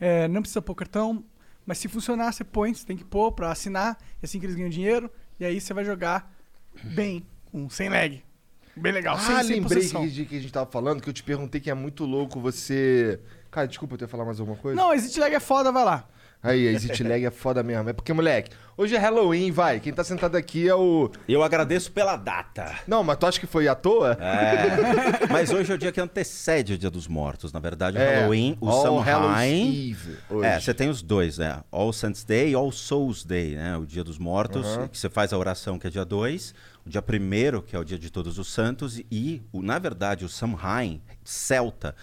É, 0.00 0.26
não 0.26 0.40
precisa 0.40 0.62
pôr 0.62 0.74
cartão, 0.74 1.22
mas 1.66 1.78
se 1.78 1.86
funcionar, 1.86 2.32
você 2.32 2.42
põe, 2.42 2.72
você 2.74 2.86
tem 2.86 2.96
que 2.96 3.04
pôr 3.04 3.30
pra 3.32 3.52
assinar, 3.52 3.98
é 4.20 4.24
assim 4.24 4.40
que 4.40 4.46
eles 4.46 4.56
ganham 4.56 4.70
dinheiro, 4.70 5.08
e 5.38 5.44
aí 5.44 5.60
você 5.60 5.72
vai 5.74 5.84
jogar 5.84 6.34
bem, 6.82 7.24
com, 7.50 7.68
sem 7.68 7.88
lag. 7.88 8.22
Bem 8.74 8.92
legal, 8.92 9.18
sem, 9.18 9.34
Ah, 9.34 9.44
sem 9.44 9.56
lembrei 9.60 9.78
possessão. 9.78 10.08
que, 10.08 10.24
que 10.24 10.36
a 10.36 10.40
gente 10.40 10.52
tava 10.52 10.68
falando, 10.70 11.02
que 11.02 11.08
eu 11.08 11.12
te 11.12 11.22
perguntei 11.22 11.60
que 11.60 11.70
é 11.70 11.74
muito 11.74 12.04
louco 12.04 12.40
você. 12.40 13.20
Cara, 13.50 13.68
desculpa 13.68 13.94
eu 13.94 13.98
ter 13.98 14.08
falar 14.08 14.24
mais 14.24 14.40
alguma 14.40 14.56
coisa. 14.56 14.80
Não, 14.80 14.94
Exit 14.94 15.20
Lag 15.20 15.32
é 15.34 15.40
foda, 15.40 15.70
vai 15.70 15.84
lá. 15.84 16.08
Aí, 16.42 16.66
a 16.66 16.72
Exit 16.72 17.04
Lag 17.04 17.24
é 17.24 17.30
foda 17.30 17.62
mesmo. 17.62 17.88
É 17.88 17.92
porque, 17.92 18.12
moleque, 18.12 18.50
hoje 18.76 18.96
é 18.96 18.98
Halloween, 18.98 19.52
vai. 19.52 19.78
Quem 19.78 19.92
tá 19.92 20.02
sentado 20.02 20.34
aqui 20.36 20.68
é 20.68 20.74
o. 20.74 21.08
Eu 21.28 21.40
agradeço 21.42 21.92
pela 21.92 22.16
data. 22.16 22.74
Não, 22.86 23.04
mas 23.04 23.16
tu 23.16 23.26
acha 23.26 23.38
que 23.38 23.46
foi 23.46 23.68
à 23.68 23.74
toa? 23.76 24.16
É. 24.20 25.26
Mas 25.32 25.50
hoje 25.50 25.70
é 25.70 25.74
o 25.74 25.78
dia 25.78 25.92
que 25.92 26.00
antecede 26.00 26.72
o 26.74 26.78
Dia 26.78 26.90
dos 26.90 27.06
Mortos. 27.06 27.52
Na 27.52 27.60
verdade, 27.60 27.96
o 27.96 28.00
É. 28.00 28.16
Halloween, 28.20 28.58
o 28.60 28.68
All 28.68 28.82
Samhain. 29.04 29.96
É, 30.42 30.58
você 30.58 30.74
tem 30.74 30.88
os 30.88 31.00
dois, 31.00 31.38
né? 31.38 31.62
All 31.70 31.92
Saints 31.92 32.24
Day 32.24 32.50
e 32.50 32.54
All 32.54 32.72
Souls 32.72 33.24
Day, 33.24 33.54
né? 33.54 33.76
O 33.76 33.86
Dia 33.86 34.02
dos 34.02 34.18
Mortos, 34.18 34.66
Aham. 34.66 34.88
que 34.88 34.98
você 34.98 35.08
faz 35.08 35.32
a 35.32 35.38
oração, 35.38 35.78
que 35.78 35.86
é 35.86 35.90
dia 35.90 36.04
2. 36.04 36.54
O 36.84 36.90
dia 36.90 37.00
1 37.00 37.62
que 37.62 37.76
é 37.76 37.78
o 37.78 37.84
Dia 37.84 37.98
de 37.98 38.10
Todos 38.10 38.38
os 38.38 38.52
Santos. 38.52 39.00
E, 39.10 39.40
o, 39.52 39.62
na 39.62 39.78
verdade, 39.78 40.24
o 40.24 40.28
Samhain, 40.28 41.00
celta, 41.22 41.94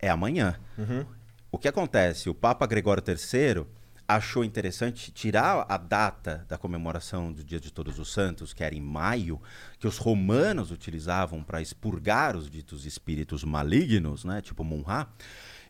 é 0.00 0.08
amanhã. 0.10 0.56
Uhum. 0.76 1.04
O 1.52 1.58
que 1.58 1.68
acontece? 1.68 2.28
O 2.28 2.34
Papa 2.34 2.66
Gregório 2.66 3.02
III 3.06 3.64
achou 4.06 4.44
interessante 4.44 5.10
tirar 5.10 5.64
a 5.68 5.76
data 5.76 6.44
da 6.48 6.58
comemoração 6.58 7.32
do 7.32 7.42
Dia 7.42 7.58
de 7.58 7.72
Todos 7.72 7.98
os 7.98 8.12
Santos, 8.12 8.52
que 8.52 8.62
era 8.62 8.74
em 8.74 8.80
maio, 8.80 9.40
que 9.78 9.86
os 9.86 9.96
romanos 9.98 10.70
utilizavam 10.70 11.42
para 11.42 11.62
expurgar 11.62 12.36
os 12.36 12.50
ditos 12.50 12.84
espíritos 12.84 13.42
malignos, 13.44 14.24
né, 14.24 14.40
tipo 14.40 14.62
Munha. 14.62 15.06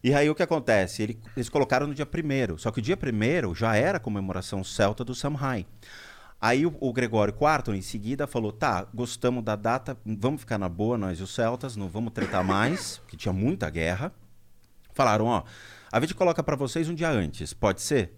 E 0.02 0.12
aí 0.12 0.28
o 0.28 0.34
que 0.34 0.42
acontece? 0.42 1.02
Ele- 1.02 1.18
eles 1.36 1.48
colocaram 1.48 1.86
no 1.86 1.94
dia 1.94 2.06
1 2.06 2.58
só 2.58 2.70
que 2.70 2.78
o 2.80 2.82
dia 2.82 2.98
1 2.98 3.54
já 3.54 3.76
era 3.76 3.96
a 3.98 4.00
comemoração 4.00 4.62
celta 4.64 5.04
do 5.04 5.14
Samhain. 5.14 5.64
Aí 6.40 6.66
o, 6.66 6.76
o 6.78 6.92
Gregório 6.92 7.32
Quarton, 7.32 7.72
em 7.72 7.80
seguida, 7.80 8.26
falou: 8.26 8.52
tá, 8.52 8.86
gostamos 8.92 9.42
da 9.42 9.56
data, 9.56 9.96
vamos 10.04 10.40
ficar 10.42 10.58
na 10.58 10.68
boa, 10.68 10.98
nós 10.98 11.18
e 11.18 11.22
os 11.22 11.32
Celtas, 11.34 11.74
não 11.74 11.88
vamos 11.88 12.12
tretar 12.12 12.44
mais, 12.44 13.00
que 13.08 13.16
tinha 13.16 13.32
muita 13.32 13.70
guerra. 13.70 14.12
Falaram: 14.92 15.24
ó, 15.26 15.44
a 15.90 16.00
gente 16.00 16.14
coloca 16.14 16.42
para 16.42 16.54
vocês 16.56 16.86
um 16.88 16.94
dia 16.94 17.08
antes, 17.08 17.54
pode 17.54 17.80
ser? 17.80 18.12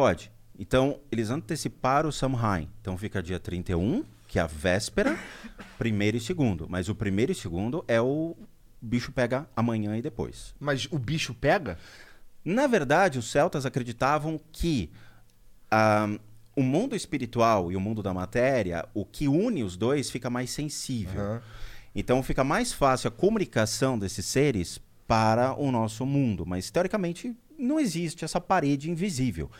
Pode. 0.00 0.32
Então, 0.58 0.98
eles 1.12 1.28
anteciparam 1.28 2.08
o 2.08 2.12
Samhain. 2.12 2.70
Então 2.80 2.96
fica 2.96 3.22
dia 3.22 3.38
31, 3.38 4.02
que 4.26 4.38
é 4.38 4.42
a 4.42 4.46
véspera, 4.46 5.18
primeiro 5.76 6.16
e 6.16 6.20
segundo. 6.20 6.66
Mas 6.70 6.88
o 6.88 6.94
primeiro 6.94 7.32
e 7.32 7.34
segundo 7.34 7.84
é 7.86 8.00
o 8.00 8.34
bicho 8.80 9.12
pega 9.12 9.46
amanhã 9.54 9.98
e 9.98 10.00
depois. 10.00 10.54
Mas 10.58 10.88
o 10.90 10.98
bicho 10.98 11.34
pega? 11.34 11.76
Na 12.42 12.66
verdade, 12.66 13.18
os 13.18 13.30
celtas 13.30 13.66
acreditavam 13.66 14.40
que 14.50 14.90
ah, 15.70 16.08
o 16.56 16.62
mundo 16.62 16.96
espiritual 16.96 17.70
e 17.70 17.76
o 17.76 17.80
mundo 17.80 18.02
da 18.02 18.14
matéria, 18.14 18.88
o 18.94 19.04
que 19.04 19.28
une 19.28 19.62
os 19.62 19.76
dois 19.76 20.10
fica 20.10 20.30
mais 20.30 20.48
sensível. 20.48 21.20
Aham. 21.20 21.42
Então 21.94 22.22
fica 22.22 22.42
mais 22.42 22.72
fácil 22.72 23.08
a 23.08 23.10
comunicação 23.10 23.98
desses 23.98 24.24
seres 24.24 24.80
para 25.06 25.52
o 25.60 25.70
nosso 25.70 26.06
mundo. 26.06 26.46
Mas 26.46 26.70
teoricamente 26.70 27.36
não 27.58 27.78
existe 27.78 28.24
essa 28.24 28.40
parede 28.40 28.90
invisível. 28.90 29.50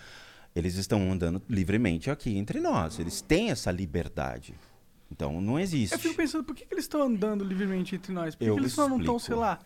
Eles 0.55 0.75
estão 0.75 1.11
andando 1.13 1.41
livremente 1.49 2.11
aqui 2.11 2.37
entre 2.37 2.61
nós. 2.61 2.99
Eles 2.99 3.21
têm 3.21 3.51
essa 3.51 3.71
liberdade. 3.71 4.55
Então 5.11 5.41
não 5.41 5.59
existe. 5.59 5.93
Eu 5.93 5.99
fico 5.99 6.15
pensando, 6.15 6.45
por 6.45 6.55
que, 6.55 6.65
que 6.65 6.75
eles 6.75 6.85
estão 6.85 7.03
andando 7.03 7.45
livremente 7.45 7.95
entre 7.95 8.13
nós? 8.13 8.35
Por 8.35 8.45
que, 8.45 8.53
que 8.53 8.59
eles 8.61 8.73
só 8.73 8.89
não 8.89 8.99
estão, 8.99 9.19
sei 9.19 9.35
lá, 9.35 9.59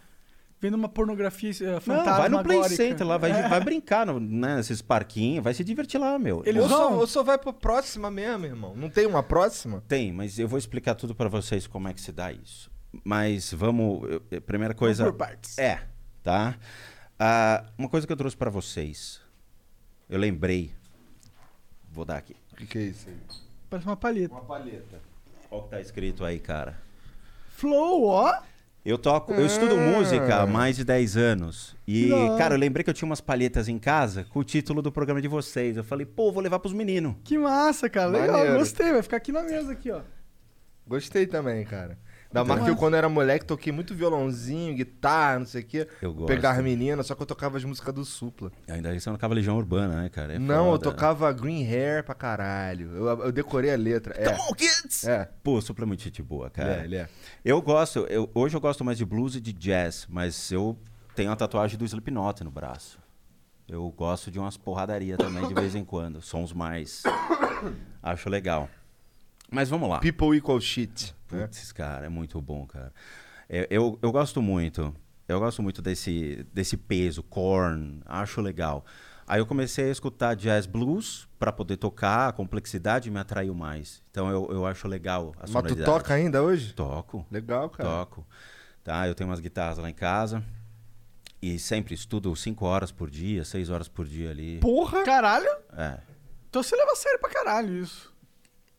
vendo 0.60 0.74
uma 0.74 0.88
pornografia 0.88 1.50
uh, 1.50 1.82
Não, 1.86 2.04
vai 2.04 2.28
no 2.28 2.42
Play 2.42 2.64
Center 2.70 3.06
lá, 3.06 3.18
vai, 3.18 3.30
vai 3.48 3.60
brincar 3.62 4.06
no, 4.06 4.18
né, 4.18 4.56
nesses 4.56 4.80
parquinhos, 4.80 5.44
vai 5.44 5.52
se 5.52 5.62
divertir 5.62 5.98
lá, 5.98 6.18
meu. 6.18 6.42
Eles 6.46 6.62
Ou 6.62 6.68
só, 6.68 6.88
vão? 6.88 6.98
ou 6.98 7.06
só 7.06 7.22
vai 7.22 7.36
pra 7.36 7.52
próxima 7.52 8.10
mesmo, 8.10 8.46
irmão. 8.46 8.74
Não 8.74 8.88
tem 8.88 9.06
uma 9.06 9.22
próxima? 9.22 9.82
Tem, 9.86 10.12
mas 10.12 10.38
eu 10.38 10.48
vou 10.48 10.58
explicar 10.58 10.94
tudo 10.94 11.14
pra 11.14 11.28
vocês 11.28 11.66
como 11.66 11.88
é 11.88 11.92
que 11.94 12.00
se 12.00 12.12
dá 12.12 12.32
isso. 12.32 12.70
Mas 13.04 13.52
vamos. 13.52 14.08
eu- 14.10 14.22
eu- 14.30 14.40
primeira 14.40 14.72
coisa. 14.72 15.04
por 15.04 15.14
partes. 15.14 15.58
É, 15.58 15.82
tá? 16.22 16.56
Ah, 17.18 17.64
uma 17.76 17.88
coisa 17.88 18.06
que 18.06 18.12
eu 18.12 18.16
trouxe 18.16 18.36
pra 18.36 18.48
vocês. 18.50 19.20
Eu 20.08 20.18
lembrei. 20.18 20.70
Vou 21.90 22.04
dar 22.04 22.16
aqui. 22.18 22.36
O 22.52 22.56
que, 22.56 22.66
que 22.66 22.78
é 22.78 22.82
isso 22.82 23.08
aí? 23.08 23.16
Parece 23.70 23.88
uma 23.88 23.96
palheta. 23.96 24.34
Uma 24.34 24.44
palheta. 24.44 25.00
Olha 25.50 25.60
o 25.60 25.64
que 25.64 25.70
tá 25.70 25.80
escrito 25.80 26.24
aí, 26.24 26.38
cara. 26.38 26.80
Flow, 27.50 28.04
ó. 28.06 28.40
Eu 28.84 28.98
toco, 28.98 29.32
eu 29.32 29.46
estudo 29.46 29.78
música 29.78 30.42
há 30.42 30.46
mais 30.46 30.76
de 30.76 30.84
10 30.84 31.16
anos. 31.16 31.74
E, 31.88 32.06
Não. 32.08 32.36
cara, 32.36 32.54
eu 32.54 32.58
lembrei 32.58 32.84
que 32.84 32.90
eu 32.90 32.94
tinha 32.94 33.06
umas 33.08 33.20
palhetas 33.20 33.66
em 33.66 33.78
casa 33.78 34.24
com 34.24 34.40
o 34.40 34.44
título 34.44 34.82
do 34.82 34.92
programa 34.92 35.22
de 35.22 35.28
vocês. 35.28 35.76
Eu 35.78 35.84
falei, 35.84 36.04
pô, 36.04 36.30
vou 36.30 36.42
levar 36.42 36.58
pros 36.58 36.74
meninos. 36.74 37.14
Que 37.24 37.38
massa, 37.38 37.88
cara. 37.88 38.10
Legal, 38.10 38.36
Maneiro. 38.36 38.58
gostei. 38.58 38.92
Vai 38.92 39.02
ficar 39.02 39.16
aqui 39.16 39.32
na 39.32 39.42
mesa, 39.42 39.72
aqui, 39.72 39.90
ó. 39.90 40.02
Gostei 40.86 41.26
também, 41.26 41.64
cara. 41.64 41.98
Da 42.34 42.44
marca 42.44 42.64
que 42.64 42.70
eu, 42.70 42.76
quando 42.76 42.94
era 42.94 43.08
moleque, 43.08 43.44
toquei 43.46 43.72
muito 43.72 43.94
violãozinho, 43.94 44.74
guitarra, 44.74 45.38
não 45.38 45.46
sei 45.46 45.62
o 45.62 45.64
quê. 45.64 45.88
Eu 46.02 46.12
gosto. 46.12 46.26
Pegar 46.26 46.50
as 46.50 46.62
meninas, 46.62 47.06
só 47.06 47.14
que 47.14 47.22
eu 47.22 47.26
tocava 47.26 47.56
as 47.56 47.64
músicas 47.64 47.94
do 47.94 48.04
Supla. 48.04 48.50
Ainda 48.68 48.94
isso 48.94 49.08
é 49.08 49.12
uma 49.12 49.34
Legião 49.34 49.56
Urbana, 49.56 50.02
né, 50.02 50.08
cara? 50.08 50.34
É 50.34 50.38
não, 50.38 50.66
eu 50.66 50.72
foda. 50.72 50.90
tocava 50.90 51.32
Green 51.32 51.64
Hair 51.66 52.04
pra 52.04 52.14
caralho. 52.14 52.90
Eu, 52.96 53.06
eu 53.24 53.32
decorei 53.32 53.72
a 53.72 53.76
letra. 53.76 54.14
É. 54.18 54.30
Come 54.32 54.50
on, 54.50 54.54
kids! 54.54 55.04
É. 55.06 55.28
Pô, 55.42 55.60
Supla 55.60 55.84
é 55.84 55.86
muito 55.86 56.02
gente 56.02 56.22
boa, 56.22 56.50
cara. 56.50 56.80
É, 56.80 56.84
ele 56.84 56.96
é. 56.96 57.08
Eu 57.44 57.62
gosto, 57.62 58.00
eu- 58.10 58.28
hoje 58.34 58.56
eu 58.56 58.60
gosto 58.60 58.84
mais 58.84 58.98
de 58.98 59.04
blues 59.04 59.36
e 59.36 59.40
de 59.40 59.52
jazz, 59.52 60.06
mas 60.10 60.50
eu 60.50 60.76
tenho 61.14 61.30
a 61.30 61.36
tatuagem 61.36 61.78
do 61.78 61.84
Slipknot 61.84 62.42
no 62.42 62.50
braço. 62.50 62.98
Eu 63.68 63.88
gosto 63.90 64.30
de 64.30 64.38
umas 64.38 64.56
porradaria 64.56 65.16
também 65.16 65.46
de 65.48 65.54
vez 65.54 65.74
em 65.74 65.84
quando, 65.84 66.20
sons 66.20 66.52
mais 66.52 67.02
acho 68.02 68.28
legal. 68.28 68.68
Mas 69.54 69.68
vamos 69.68 69.88
lá. 69.88 70.00
People 70.00 70.36
Equal 70.36 70.60
Shit. 70.60 71.14
né? 71.30 71.46
Putz, 71.46 71.72
cara, 71.72 72.06
é 72.06 72.08
muito 72.08 72.40
bom, 72.40 72.66
cara. 72.66 72.92
É, 73.48 73.66
eu, 73.70 73.98
eu 74.02 74.10
gosto 74.12 74.42
muito. 74.42 74.94
Eu 75.26 75.40
gosto 75.40 75.62
muito 75.62 75.80
desse, 75.80 76.46
desse 76.52 76.76
peso, 76.76 77.22
corn, 77.22 78.00
acho 78.04 78.40
legal. 78.40 78.84
Aí 79.26 79.40
eu 79.40 79.46
comecei 79.46 79.88
a 79.88 79.90
escutar 79.90 80.34
jazz 80.34 80.66
blues 80.66 81.26
pra 81.38 81.50
poder 81.50 81.78
tocar, 81.78 82.28
a 82.28 82.32
complexidade 82.32 83.10
me 83.10 83.18
atraiu 83.18 83.54
mais. 83.54 84.02
Então 84.10 84.28
eu, 84.28 84.48
eu 84.50 84.66
acho 84.66 84.86
legal 84.86 85.32
a 85.38 85.46
Mas 85.48 85.72
tu 85.72 85.82
toca 85.82 86.12
ainda 86.12 86.42
hoje? 86.42 86.74
Toco. 86.74 87.26
Legal, 87.30 87.70
cara. 87.70 87.88
Toco. 87.88 88.26
Tá, 88.82 89.08
eu 89.08 89.14
tenho 89.14 89.30
umas 89.30 89.40
guitarras 89.40 89.78
lá 89.78 89.88
em 89.88 89.94
casa. 89.94 90.44
E 91.40 91.58
sempre 91.58 91.94
estudo 91.94 92.34
5 92.34 92.64
horas 92.66 92.92
por 92.92 93.08
dia, 93.10 93.44
6 93.44 93.70
horas 93.70 93.88
por 93.88 94.06
dia 94.06 94.30
ali. 94.30 94.58
Porra! 94.60 95.04
Caralho. 95.04 95.48
É. 95.76 95.98
Então 96.50 96.62
você 96.62 96.76
leva 96.76 96.92
a 96.92 96.96
sério 96.96 97.18
pra 97.18 97.30
caralho 97.30 97.74
isso. 97.76 98.13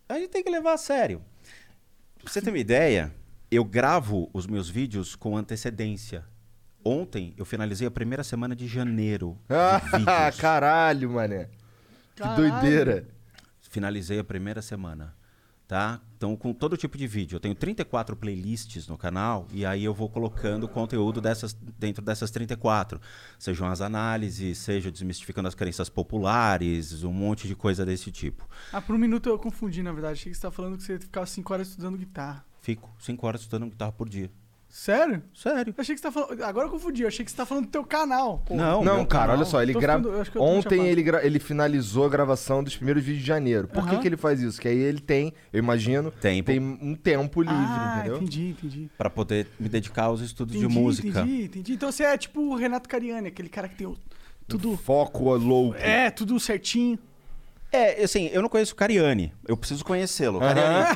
A 0.08 0.16
gente 0.20 0.30
tem 0.30 0.44
que 0.44 0.50
levar 0.50 0.74
a 0.74 0.78
sério. 0.78 1.22
Pra 2.24 2.32
você 2.32 2.42
ter 2.42 2.50
uma 2.52 2.58
ideia, 2.60 3.14
eu 3.50 3.64
gravo 3.64 4.30
os 4.34 4.46
meus 4.48 4.70
vídeos 4.70 5.16
com 5.16 5.38
antecedência. 5.38 6.24
Ontem 6.84 7.34
eu 7.38 7.46
finalizei 7.46 7.88
a 7.88 7.92
primeira 7.92 8.24
semana 8.24 8.56
de 8.56 8.68
janeiro 8.68 9.38
de 9.50 9.56
Ah, 9.56 9.80
vídeos. 9.80 10.38
caralho, 10.40 11.10
mané. 11.10 11.50
Que 12.16 12.22
Caralho. 12.22 12.42
doideira. 12.52 13.08
Finalizei 13.62 14.20
a 14.20 14.24
primeira 14.24 14.62
semana, 14.62 15.16
tá? 15.68 16.00
Então, 16.26 16.36
com 16.36 16.52
todo 16.52 16.76
tipo 16.76 16.98
de 16.98 17.06
vídeo. 17.06 17.36
Eu 17.36 17.40
tenho 17.40 17.54
34 17.54 18.16
playlists 18.16 18.88
no 18.88 18.98
canal 18.98 19.48
e 19.54 19.64
aí 19.64 19.84
eu 19.84 19.94
vou 19.94 20.10
colocando 20.10 20.68
conteúdo 20.68 21.22
dessas, 21.22 21.54
dentro 21.54 22.04
dessas 22.04 22.32
34. 22.32 23.00
Sejam 23.38 23.68
as 23.68 23.80
análises, 23.80 24.58
seja 24.58 24.92
desmistificando 24.92 25.48
as 25.48 25.54
crenças 25.54 25.88
populares, 25.88 27.04
um 27.04 27.14
monte 27.14 27.48
de 27.48 27.56
coisa 27.56 27.86
desse 27.86 28.12
tipo. 28.12 28.50
Ah, 28.74 28.82
por 28.82 28.96
um 28.96 28.98
minuto 28.98 29.30
eu 29.30 29.38
confundi, 29.38 29.84
na 29.84 29.92
verdade. 29.92 30.14
Achei 30.14 30.32
que 30.32 30.36
você 30.36 30.42
tava 30.42 30.56
falando 30.56 30.78
que 30.78 30.84
você 30.84 30.98
ficava 30.98 31.28
5 31.28 31.54
horas 31.54 31.68
estudando 31.68 31.96
guitarra. 31.96 32.44
Fico 32.60 32.92
5 32.98 33.28
horas 33.28 33.42
estudando 33.42 33.70
guitarra 33.70 33.92
por 33.92 34.10
dia. 34.10 34.32
Sério? 34.78 35.24
Sério. 35.34 35.74
Eu 35.76 35.82
achei 35.82 35.96
que 35.96 36.02
você 36.02 36.04
tava 36.12 36.26
falando. 36.28 36.44
Agora 36.44 36.68
eu 36.68 36.70
confundi. 36.70 37.04
Eu 37.04 37.08
achei 37.08 37.24
que 37.24 37.32
você 37.32 37.38
tava 37.38 37.48
falando 37.48 37.64
do 37.64 37.70
teu 37.72 37.86
canal. 37.86 38.40
pô. 38.46 38.56
Não, 38.56 38.84
Não, 38.84 39.06
cara, 39.06 39.28
canal- 39.28 39.36
olha 39.38 39.46
só, 39.46 39.64
ele 39.64 39.72
grava. 39.74 40.06
Ontem 40.38 40.86
ele, 40.88 41.02
gra- 41.02 41.26
ele 41.26 41.40
finalizou 41.40 42.06
a 42.06 42.10
gravação 42.10 42.62
dos 42.62 42.76
primeiros 42.76 43.02
vídeos 43.02 43.22
de 43.22 43.28
janeiro. 43.28 43.70
Por 43.70 43.88
que, 43.88 43.98
que 44.00 44.06
ele 44.08 44.18
faz 44.18 44.42
isso? 44.42 44.60
Que 44.60 44.68
aí 44.68 44.78
ele 44.78 45.00
tem, 45.00 45.32
eu 45.54 45.60
imagino, 45.60 46.12
Tempo. 46.12 46.48
tem 46.48 46.60
um 46.60 46.94
tempo 46.94 47.42
livre, 47.42 47.56
ah, 47.58 47.96
entendeu? 48.00 48.18
entendi, 48.18 48.50
entendi. 48.50 48.90
Pra 48.98 49.10
poder 49.10 49.48
me 49.58 49.70
dedicar 49.70 50.04
aos 50.04 50.20
estudos 50.20 50.54
Entendi, 50.56 50.74
de 50.74 50.78
música. 50.80 51.08
entendi, 51.08 51.44
entendi. 51.46 51.74
Então 51.74 51.90
você 51.90 52.04
é 52.04 52.18
tipo 52.18 52.42
o 52.42 52.56
Renato 52.56 52.90
Cariani, 52.90 53.30
aquele 53.30 53.48
cara 53.48 53.70
que 53.70 53.76
tem 53.76 53.88
o- 53.88 53.98
tudo. 54.46 54.76
Foco 54.76 55.34
louco. 55.38 55.78
É, 55.80 56.12
tudo 56.12 56.38
certinho. 56.38 57.00
É, 57.76 58.04
assim, 58.04 58.30
eu 58.32 58.42
não 58.42 58.50
conheço 58.50 58.74
o 58.74 58.76
Cariani. 58.76 59.34
Eu 59.48 59.58
preciso 59.58 59.84
conhecê-lo. 59.84 60.40
Cariani, 60.40 60.86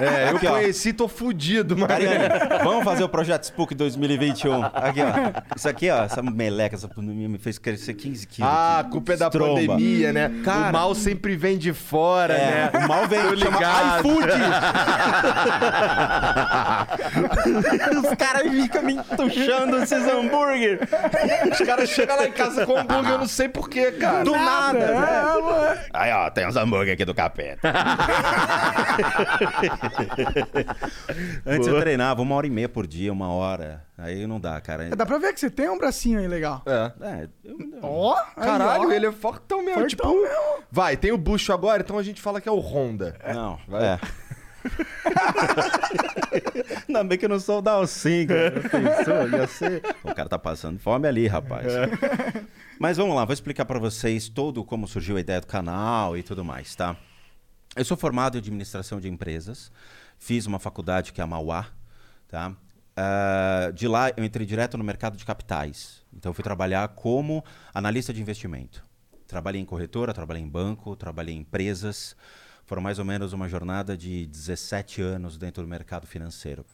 É, 0.00 0.30
eu 0.30 0.36
Aqui, 0.36 0.46
ó. 0.46 0.50
conheci, 0.50 0.92
tô 0.92 1.08
fudido, 1.08 1.74
mano. 1.76 1.88
Cariani, 1.88 2.28
vamos 2.64 2.84
fazer 2.84 3.04
o 3.04 3.08
projeto 3.08 3.44
Spook 3.44 3.74
2021. 3.74 4.62
Aqui, 4.64 5.00
ó. 5.02 5.06
Isso 5.56 5.68
aqui, 5.68 5.88
ó, 5.90 6.02
essa 6.04 6.20
meleca, 6.20 6.74
essa 6.76 6.88
pandemia 6.88 7.28
me 7.28 7.38
fez 7.38 7.58
crescer 7.58 7.94
15 7.94 8.26
quilos. 8.26 8.50
Ah, 8.52 8.80
a 8.80 8.84
culpa 8.84 9.12
é 9.14 9.16
da 9.16 9.30
pandemia, 9.30 10.12
né? 10.12 10.30
Cara- 10.44 10.70
o 10.70 10.72
mal 10.72 10.94
sempre 10.94 11.36
vem 11.36 11.56
de 11.56 11.72
fora, 11.72 12.34
É, 12.34 12.70
né? 12.72 12.84
o 12.84 12.88
mal 12.88 13.06
vem 13.08 13.20
chama 13.20 13.34
ligado. 13.56 14.08
iFood. 14.08 14.26
Os 18.06 18.14
caras 18.16 18.50
ficam 18.50 18.82
me 18.82 18.94
entuchando 18.94 19.78
esses 19.78 20.06
hambúrguer. 20.06 20.80
Os 21.50 21.58
caras 21.66 21.88
chegam 21.88 22.16
lá 22.16 22.26
em 22.26 22.32
casa 22.32 22.66
com 22.66 22.76
hambúrguer, 22.78 23.12
eu 23.12 23.18
não 23.18 23.26
sei 23.28 23.48
porquê, 23.48 23.92
cara. 23.92 24.24
Do 24.24 24.32
nada. 24.32 24.78
É, 24.78 24.94
né? 24.94 25.22
mano. 25.42 25.78
Aí, 25.92 26.10
ó, 26.16 26.30
tem 26.30 26.46
uns 26.46 26.56
hambúrguer 26.56 26.94
aqui 26.94 27.04
do 27.04 27.14
capeta. 27.14 27.60
Antes 31.44 31.66
eu 31.68 31.80
treinava 31.80 32.22
uma 32.22 32.34
hora 32.34 32.46
e 32.46 32.50
meia 32.50 32.68
por 32.68 32.86
dia, 32.86 33.12
uma 33.12 33.28
hora. 33.28 33.84
Aí 33.98 34.26
não 34.26 34.38
dá, 34.40 34.60
cara. 34.60 34.90
Dá 34.94 35.06
pra 35.06 35.18
ver 35.18 35.32
que 35.32 35.40
você 35.40 35.50
tem 35.50 35.68
um 35.68 35.78
bracinho 35.78 36.18
aí 36.18 36.28
legal. 36.28 36.62
É. 36.66 36.92
É, 37.00 37.28
eu- 37.44 37.56
Ó, 37.82 38.14
aí, 38.36 38.44
Caralho, 38.46 38.88
ó. 38.88 38.92
ele 38.92 39.06
é 39.06 39.12
fortão 39.12 39.58
mesmo. 39.64 39.80
Fortão 39.80 39.88
tipo, 40.10 40.22
mesmo. 40.22 40.62
vai, 40.70 40.96
tem 40.96 41.12
o 41.12 41.18
bucho 41.18 41.52
agora, 41.52 41.82
então 41.82 41.98
a 41.98 42.02
gente 42.02 42.20
fala 42.20 42.40
que 42.40 42.48
é 42.48 42.52
o 42.52 42.58
Honda. 42.60 43.16
Não, 43.34 43.58
Vai. 43.68 43.84
é. 43.84 43.98
Ainda 46.88 47.04
bem 47.04 47.18
que 47.18 47.24
eu 47.24 47.28
não 47.28 47.40
sou 47.40 47.58
o 47.58 47.62
Dalcin, 47.62 48.26
cara. 48.26 48.60
Já 48.60 48.68
Pensou? 48.68 49.28
Ia 49.30 49.46
ser... 49.46 49.82
O 50.04 50.14
cara 50.14 50.28
tá 50.28 50.38
passando 50.38 50.78
fome 50.78 51.08
ali, 51.08 51.26
rapaz. 51.26 51.66
Mas 52.78 52.96
vamos 52.96 53.16
lá, 53.16 53.24
vou 53.24 53.32
explicar 53.32 53.64
pra 53.64 53.78
vocês 53.78 54.28
todo 54.28 54.64
como 54.64 54.86
surgiu 54.86 55.16
a 55.16 55.20
ideia 55.20 55.40
do 55.40 55.46
canal 55.46 56.16
e 56.16 56.22
tudo 56.22 56.44
mais, 56.44 56.74
tá? 56.74 56.96
Eu 57.74 57.84
sou 57.84 57.96
formado 57.96 58.36
em 58.36 58.38
administração 58.38 59.00
de 59.00 59.08
empresas, 59.08 59.70
fiz 60.18 60.46
uma 60.46 60.58
faculdade 60.58 61.12
que 61.12 61.20
é 61.20 61.24
a 61.24 61.26
Mauá, 61.26 61.66
tá? 62.28 62.52
Ah, 62.96 63.70
de 63.74 63.86
lá 63.86 64.10
eu 64.16 64.24
entrei 64.24 64.46
direto 64.46 64.78
no 64.78 64.84
mercado 64.84 65.16
de 65.16 65.24
capitais. 65.24 66.02
Então 66.12 66.30
eu 66.30 66.34
fui 66.34 66.42
trabalhar 66.42 66.88
como 66.88 67.44
analista 67.74 68.12
de 68.12 68.22
investimento. 68.22 68.84
Trabalhei 69.26 69.60
em 69.60 69.64
corretora, 69.64 70.14
trabalhei 70.14 70.42
em 70.42 70.48
banco, 70.48 70.96
trabalhei 70.96 71.34
em 71.34 71.40
empresas. 71.40 72.16
Foram 72.66 72.82
mais 72.82 72.98
ou 72.98 73.04
menos 73.04 73.32
uma 73.32 73.48
jornada 73.48 73.96
de 73.96 74.26
17 74.26 75.00
anos 75.00 75.38
dentro 75.38 75.62
do 75.62 75.68
mercado 75.68 76.06
financeiro. 76.06 76.64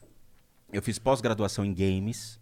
Eu 0.71 0.81
fiz 0.81 0.97
pós-graduação 0.97 1.63
em 1.63 1.73
games. 1.73 2.39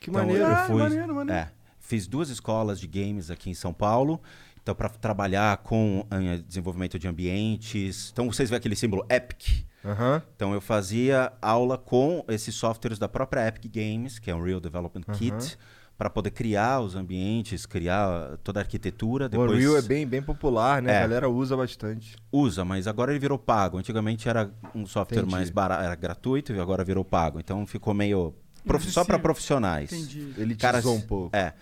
Que 0.00 0.08
Então, 0.10 0.22
maneiro. 0.22 0.42
eu 0.44 0.54
Ah, 0.54 0.66
fui, 0.66 0.82
maneiro, 0.82 1.14
maneiro. 1.14 1.38
É, 1.40 1.52
fiz 1.78 2.06
duas 2.06 2.30
escolas 2.30 2.80
de 2.80 2.86
games 2.86 3.30
aqui 3.30 3.50
em 3.50 3.54
São 3.54 3.72
Paulo 3.72 4.20
Então, 4.62 4.74
para 4.74 4.88
trabalhar 4.88 5.58
com 5.58 6.04
eh, 6.10 6.38
desenvolvimento 6.38 6.98
de 6.98 7.06
ambientes. 7.06 8.10
Então, 8.12 8.26
vocês 8.32 8.50
veem 8.50 8.56
aquele 8.58 8.74
símbolo 8.74 9.06
Epic. 9.08 9.64
Aham. 9.84 10.20
Então, 10.34 10.52
eu 10.52 10.60
fazia 10.60 11.32
aula 11.40 11.78
com 11.78 12.24
esses 12.26 12.52
softwares 12.54 12.98
da 12.98 13.08
própria 13.08 13.46
Epic 13.46 13.70
Games, 13.72 14.18
que 14.18 14.28
é 14.28 14.34
um 14.34 14.42
Real 14.42 14.58
Development 14.58 15.04
Aham. 15.06 15.16
Kit, 15.16 15.56
para 15.98 16.10
poder 16.10 16.30
criar 16.30 16.80
os 16.80 16.94
ambientes, 16.94 17.64
criar 17.64 18.36
toda 18.44 18.60
a 18.60 18.62
arquitetura. 18.62 19.26
O 19.26 19.28
Depois 19.30 19.50
Unreal 19.52 19.78
é 19.78 19.82
bem, 19.82 20.06
bem 20.06 20.22
popular, 20.22 20.82
né? 20.82 20.92
É. 20.92 20.98
A 20.98 21.00
galera 21.02 21.28
usa 21.28 21.56
bastante. 21.56 22.16
usa, 22.30 22.64
mas 22.64 22.86
agora 22.86 23.12
ele 23.12 23.18
virou 23.18 23.38
pago. 23.38 23.78
Antigamente 23.78 24.28
era 24.28 24.50
um 24.74 24.84
software 24.86 25.18
Entendi. 25.20 25.32
mais 25.32 25.48
barato, 25.50 25.82
era 25.84 25.94
gratuito 25.94 26.52
e 26.52 26.60
agora 26.60 26.84
virou 26.84 27.04
pago. 27.04 27.40
Então 27.40 27.66
ficou 27.66 27.94
meio 27.94 28.34
prof- 28.66 28.90
só 28.90 29.04
para 29.04 29.18
profissionais. 29.18 29.90
Entendi. 29.92 30.34
Ele 30.36 30.54
Caras- 30.54 30.84
um 30.84 31.00
pouco. 31.00 31.34
É. 31.34 31.54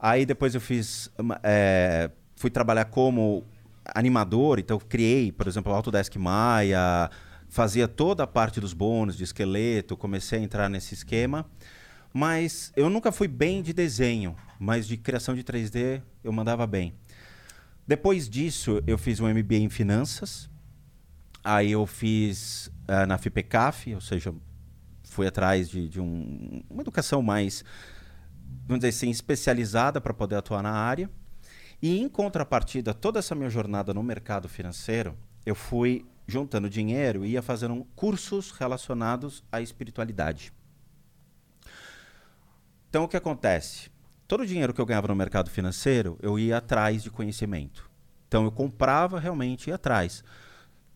Aí 0.00 0.24
depois 0.24 0.54
eu 0.54 0.60
fiz. 0.60 1.10
é, 1.42 2.10
fui 2.36 2.50
trabalhar 2.50 2.86
como 2.86 3.44
animador, 3.94 4.58
então 4.58 4.76
eu 4.76 4.80
criei, 4.80 5.32
por 5.32 5.46
exemplo, 5.48 5.72
o 5.72 5.74
Autodesk 5.74 6.14
Maya, 6.16 7.10
fazia 7.48 7.88
toda 7.88 8.22
a 8.22 8.26
parte 8.26 8.60
dos 8.60 8.72
bônus 8.72 9.16
de 9.16 9.24
esqueleto, 9.24 9.96
comecei 9.96 10.38
a 10.38 10.42
entrar 10.42 10.68
nesse 10.68 10.94
esquema. 10.94 11.44
Mas 12.12 12.72
eu 12.76 12.88
nunca 12.88 13.12
fui 13.12 13.28
bem 13.28 13.62
de 13.62 13.72
desenho, 13.72 14.34
mas 14.58 14.86
de 14.86 14.96
criação 14.96 15.34
de 15.34 15.42
3D 15.44 16.02
eu 16.24 16.32
mandava 16.32 16.66
bem. 16.66 16.94
Depois 17.86 18.28
disso, 18.28 18.82
eu 18.86 18.98
fiz 18.98 19.20
um 19.20 19.26
MBA 19.28 19.56
em 19.56 19.68
finanças. 19.68 20.48
Aí 21.42 21.70
eu 21.72 21.86
fiz 21.86 22.70
ah, 22.86 23.06
na 23.06 23.16
FIPECAF, 23.16 23.94
ou 23.94 24.00
seja, 24.00 24.34
fui 25.04 25.26
atrás 25.26 25.68
de, 25.68 25.88
de 25.88 26.00
um- 26.00 26.62
uma 26.68 26.82
educação 26.82 27.22
mais, 27.22 27.64
vamos 28.66 28.80
dizer 28.80 28.88
assim, 28.88 29.10
especializada 29.10 30.00
para 30.00 30.12
poder 30.12 30.36
atuar 30.36 30.62
na 30.62 30.72
área. 30.72 31.10
E 31.80 31.98
em 31.98 32.08
contrapartida, 32.08 32.92
toda 32.92 33.20
essa 33.20 33.34
minha 33.34 33.48
jornada 33.48 33.94
no 33.94 34.02
mercado 34.02 34.48
financeiro, 34.48 35.16
eu 35.46 35.54
fui 35.54 36.04
juntando 36.26 36.68
dinheiro 36.68 37.24
e 37.24 37.30
ia 37.30 37.40
fazendo 37.42 37.86
cursos 37.96 38.50
relacionados 38.50 39.42
à 39.50 39.62
espiritualidade. 39.62 40.52
Então 42.88 43.04
o 43.04 43.08
que 43.08 43.16
acontece? 43.16 43.90
Todo 44.26 44.42
o 44.42 44.46
dinheiro 44.46 44.72
que 44.72 44.80
eu 44.80 44.86
ganhava 44.86 45.08
no 45.08 45.14
mercado 45.14 45.50
financeiro, 45.50 46.18
eu 46.22 46.38
ia 46.38 46.58
atrás 46.58 47.02
de 47.02 47.10
conhecimento. 47.10 47.90
Então 48.26 48.44
eu 48.44 48.52
comprava 48.52 49.18
realmente 49.18 49.68
ia 49.68 49.76
atrás. 49.76 50.22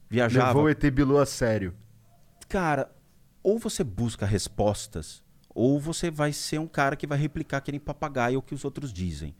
Viajava. 0.08 0.48
Levou 0.48 0.64
o 0.64 0.68
ET 0.68 0.90
Bilu 0.90 1.18
a 1.18 1.24
sério. 1.24 1.74
Cara, 2.48 2.90
ou 3.42 3.58
você 3.58 3.82
busca 3.82 4.26
respostas, 4.26 5.22
ou 5.54 5.80
você 5.80 6.10
vai 6.10 6.32
ser 6.32 6.58
um 6.58 6.66
cara 6.66 6.96
que 6.96 7.06
vai 7.06 7.18
replicar 7.18 7.58
aquele 7.58 7.80
papagaio 7.80 8.38
o 8.38 8.42
que 8.42 8.54
os 8.54 8.64
outros 8.64 8.92
dizem. 8.92 9.34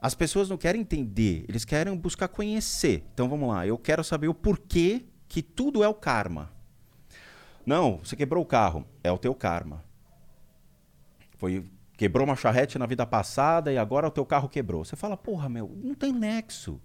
As 0.00 0.14
pessoas 0.14 0.48
não 0.48 0.58
querem 0.58 0.82
entender, 0.82 1.44
eles 1.48 1.64
querem 1.64 1.96
buscar 1.96 2.28
conhecer. 2.28 3.04
Então 3.14 3.28
vamos 3.28 3.48
lá, 3.48 3.66
eu 3.66 3.78
quero 3.78 4.04
saber 4.04 4.28
o 4.28 4.34
porquê 4.34 5.06
que 5.26 5.42
tudo 5.42 5.82
é 5.82 5.88
o 5.88 5.94
karma. 5.94 6.50
Não, 7.64 7.98
você 8.04 8.14
quebrou 8.14 8.42
o 8.42 8.46
carro, 8.46 8.86
é 9.02 9.10
o 9.10 9.18
teu 9.18 9.34
karma. 9.34 9.85
Foi 11.36 11.64
quebrou 11.96 12.26
uma 12.26 12.36
charrete 12.36 12.78
na 12.78 12.86
vida 12.86 13.06
passada 13.06 13.72
e 13.72 13.78
agora 13.78 14.08
o 14.08 14.10
teu 14.10 14.24
carro 14.26 14.48
quebrou. 14.48 14.84
Você 14.84 14.96
fala, 14.96 15.16
porra, 15.16 15.48
meu, 15.48 15.74
não 15.82 15.94
tem 15.94 16.12
nexo. 16.12 16.80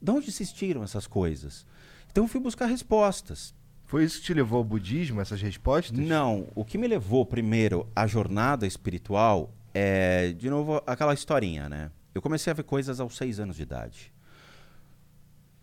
De 0.00 0.10
onde 0.10 0.32
se 0.32 0.46
tiram 0.52 0.82
essas 0.82 1.06
coisas? 1.06 1.66
Então 2.10 2.24
eu 2.24 2.28
fui 2.28 2.40
buscar 2.40 2.66
respostas. 2.66 3.54
Foi 3.84 4.04
isso 4.04 4.20
que 4.20 4.26
te 4.26 4.34
levou 4.34 4.58
ao 4.58 4.64
budismo, 4.64 5.20
essas 5.20 5.42
respostas? 5.42 5.98
Não, 5.98 6.48
o 6.54 6.64
que 6.64 6.78
me 6.78 6.86
levou 6.86 7.26
primeiro 7.26 7.86
à 7.94 8.06
jornada 8.06 8.66
espiritual 8.66 9.52
é, 9.74 10.32
de 10.32 10.48
novo, 10.48 10.82
aquela 10.86 11.14
historinha, 11.14 11.68
né? 11.68 11.90
Eu 12.14 12.22
comecei 12.22 12.50
a 12.50 12.54
ver 12.54 12.64
coisas 12.64 12.98
aos 13.00 13.16
seis 13.16 13.38
anos 13.38 13.56
de 13.56 13.62
idade. 13.62 14.12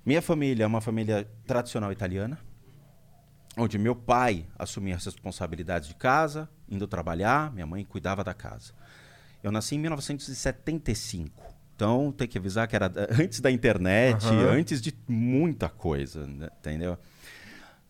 Minha 0.06 0.22
família 0.22 0.64
é 0.64 0.68
uma 0.68 0.80
família 0.80 1.28
tradicional 1.46 1.92
italiana, 1.92 2.40
onde 3.58 3.78
meu 3.78 3.96
pai 3.96 4.46
assumia 4.58 4.96
as 4.96 5.06
responsabilidades 5.06 5.88
de 5.88 5.96
casa, 5.96 6.50
indo 6.70 6.88
trabalhar, 6.88 7.52
minha 7.54 7.66
mãe 7.66 7.84
cuidava 7.84 8.24
da 8.24 8.34
casa. 8.34 8.74
Eu 9.44 9.52
nasci 9.52 9.76
em 9.76 9.80
1975. 9.80 11.56
Então, 11.76 12.12
tem 12.12 12.28
que 12.28 12.38
avisar 12.38 12.68
que 12.68 12.76
era 12.76 12.92
antes 13.20 13.40
da 13.40 13.52
internet, 13.52 14.26
Aham. 14.26 14.50
antes 14.52 14.82
de 14.82 14.94
muita 15.08 15.70
coisa, 15.70 16.26
né? 16.26 16.50
entendeu? 16.60 16.98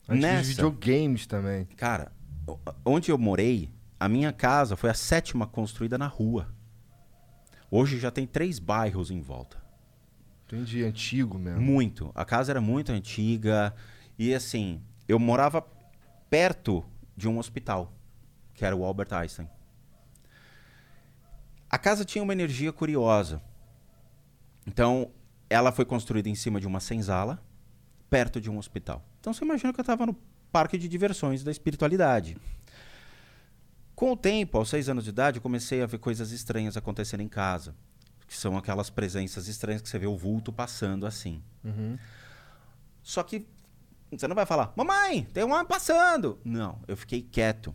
Antes 0.10 0.22
Nessa- 0.22 0.38
dos 0.40 0.48
videogames 0.50 1.26
também. 1.28 1.66
Cara, 1.78 2.12
onde 2.86 3.12
eu 3.12 3.18
morei, 3.18 3.70
a 4.00 4.08
minha 4.10 4.32
casa 4.34 4.76
foi 4.76 4.90
a 4.90 4.94
sétima 4.94 5.48
construída 5.48 5.98
na 5.98 6.08
rua. 6.08 6.48
Hoje 7.70 7.98
já 8.00 8.10
tem 8.12 8.26
três 8.26 8.60
bairros 8.60 9.12
em 9.12 9.20
volta. 9.22 9.58
Entendi, 10.46 10.84
antigo 10.84 11.38
mesmo. 11.38 11.60
Muito. 11.60 12.10
A 12.16 12.24
casa 12.24 12.54
era 12.54 12.62
muito 12.62 12.92
antiga. 12.92 13.74
E 14.18 14.34
assim, 14.34 14.82
eu 15.08 15.18
morava 15.20 15.66
perto 16.30 16.86
de 17.16 17.28
um 17.28 17.38
hospital, 17.38 17.94
que 18.54 18.66
era 18.66 18.76
o 18.76 18.84
Albert 18.84 19.14
Einstein. 19.14 19.50
A 21.70 21.78
casa 21.78 22.06
tinha 22.06 22.24
uma 22.24 22.34
energia 22.34 22.72
curiosa. 22.72 23.42
Então, 24.66 25.12
ela 25.50 25.72
foi 25.72 25.86
construída 25.86 26.30
em 26.30 26.36
cima 26.36 26.60
de 26.60 26.68
uma 26.68 26.80
senzala, 26.80 27.42
perto 28.10 28.40
de 28.40 28.50
um 28.50 28.58
hospital. 28.58 29.04
Então, 29.20 29.34
você 29.34 29.44
imagina 29.44 29.74
que 29.74 29.80
eu 29.80 29.84
estava 29.84 30.06
no 30.06 30.16
parque 30.52 30.78
de 30.78 30.88
diversões 30.88 31.44
da 31.44 31.52
espiritualidade. 31.52 32.38
Com 33.96 34.12
o 34.12 34.18
tempo, 34.18 34.58
aos 34.58 34.70
seis 34.70 34.88
anos 34.90 35.06
de 35.06 35.10
idade, 35.10 35.38
eu 35.38 35.42
comecei 35.42 35.82
a 35.82 35.86
ver 35.86 35.98
coisas 35.98 36.32
estranhas 36.32 36.78
acontecendo 36.78 37.22
em 37.22 37.28
casa. 37.28 37.74
Que 38.28 38.36
são 38.36 38.58
aquelas 38.58 38.90
presenças 38.90 39.48
estranhas 39.48 39.82
que 39.82 39.90
você 39.90 39.98
vê 39.98 40.06
o 40.06 40.18
vulto 40.18 40.52
passando 40.52 41.06
assim. 41.06 41.42
Uhum. 41.64 41.98
Só 43.02 43.24
que 43.24 43.48
você 44.12 44.28
não 44.28 44.36
vai 44.36 44.46
falar, 44.46 44.72
mamãe, 44.76 45.24
tem 45.34 45.44
um 45.44 45.52
homem 45.52 45.66
passando. 45.66 46.40
Não, 46.44 46.80
eu 46.88 46.96
fiquei 46.96 47.22
quieto. 47.22 47.74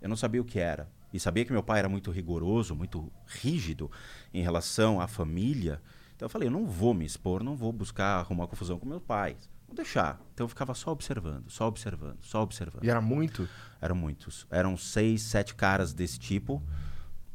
Eu 0.00 0.08
não 0.08 0.16
sabia 0.16 0.40
o 0.40 0.44
que 0.44 0.58
era. 0.58 0.90
E 1.12 1.20
sabia 1.20 1.44
que 1.44 1.52
meu 1.52 1.62
pai 1.62 1.78
era 1.78 1.88
muito 1.88 2.10
rigoroso, 2.10 2.74
muito 2.74 3.12
rígido 3.26 3.90
em 4.32 4.42
relação 4.42 5.00
à 5.00 5.06
família. 5.06 5.80
Então 6.16 6.26
eu 6.26 6.30
falei, 6.30 6.48
eu 6.48 6.52
não 6.52 6.66
vou 6.66 6.94
me 6.94 7.04
expor, 7.04 7.42
não 7.42 7.56
vou 7.56 7.72
buscar 7.72 8.18
arrumar 8.18 8.46
confusão 8.46 8.78
com 8.78 8.86
meus 8.86 9.02
pais. 9.02 9.50
Vou 9.66 9.76
deixar. 9.76 10.20
Então 10.34 10.44
eu 10.44 10.48
ficava 10.48 10.74
só 10.74 10.90
observando, 10.90 11.50
só 11.50 11.66
observando, 11.66 12.18
só 12.22 12.42
observando. 12.42 12.84
E 12.84 12.90
era 12.90 13.00
muito? 13.00 13.48
Eram 13.80 13.94
muitos. 13.94 14.46
Eram 14.50 14.76
seis, 14.76 15.22
sete 15.22 15.54
caras 15.54 15.92
desse 15.92 16.18
tipo. 16.18 16.62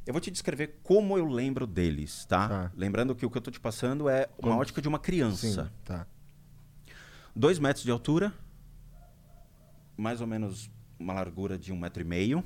Eu 0.06 0.13
vou 0.13 0.21
te 0.21 0.32
descrever 0.32 0.80
como 0.84 1.17
eu 1.17 1.26
lembro 1.26 1.67
deles, 1.67 2.26
tá? 2.26 2.47
Tá. 2.47 2.71
Lembrando 2.76 3.13
que 3.13 3.26
o 3.26 3.30
que 3.30 3.38
eu 3.38 3.41
tô 3.41 3.52
te 3.52 3.60
passando 3.60 4.08
é 4.08 4.30
uma 4.38 4.56
ótica 4.56 4.82
de 4.82 4.88
uma 4.88 5.00
criança. 5.00 5.65
Sim, 5.65 5.71
tá. 5.84 6.08
Dois 7.38 7.60
metros 7.60 7.86
de 7.86 7.91
altura, 7.91 8.34
mais 9.95 10.21
ou 10.21 10.26
menos 10.26 10.71
uma 10.97 11.13
largura 11.13 11.56
de 11.56 11.71
um 11.71 11.78
metro 11.78 12.02
e 12.02 12.04
meio, 12.04 12.43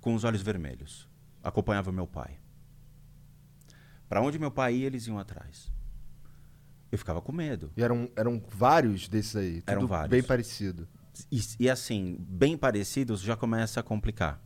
com 0.00 0.14
os 0.14 0.24
olhos 0.24 0.40
vermelhos. 0.40 1.06
Acompanhava 1.44 1.92
meu 1.92 2.06
pai. 2.06 2.38
Para 4.08 4.22
onde 4.22 4.38
meu 4.38 4.50
pai 4.50 4.76
ia, 4.76 4.86
eles 4.86 5.06
iam 5.06 5.18
atrás. 5.18 5.70
Eu 6.90 6.96
ficava 6.96 7.20
com 7.20 7.30
medo. 7.30 7.70
E 7.76 7.82
eram, 7.82 8.10
eram 8.16 8.42
vários 8.48 9.06
desses 9.06 9.36
aí. 9.36 9.60
Tudo 9.60 9.70
Eram 9.70 9.86
vários. 9.86 10.10
bem 10.10 10.22
parecido. 10.22 10.88
E, 11.30 11.38
e 11.58 11.68
assim, 11.68 12.16
bem 12.20 12.56
parecidos 12.56 13.20
já 13.20 13.36
começa 13.36 13.80
a 13.80 13.82
complicar. 13.82 14.42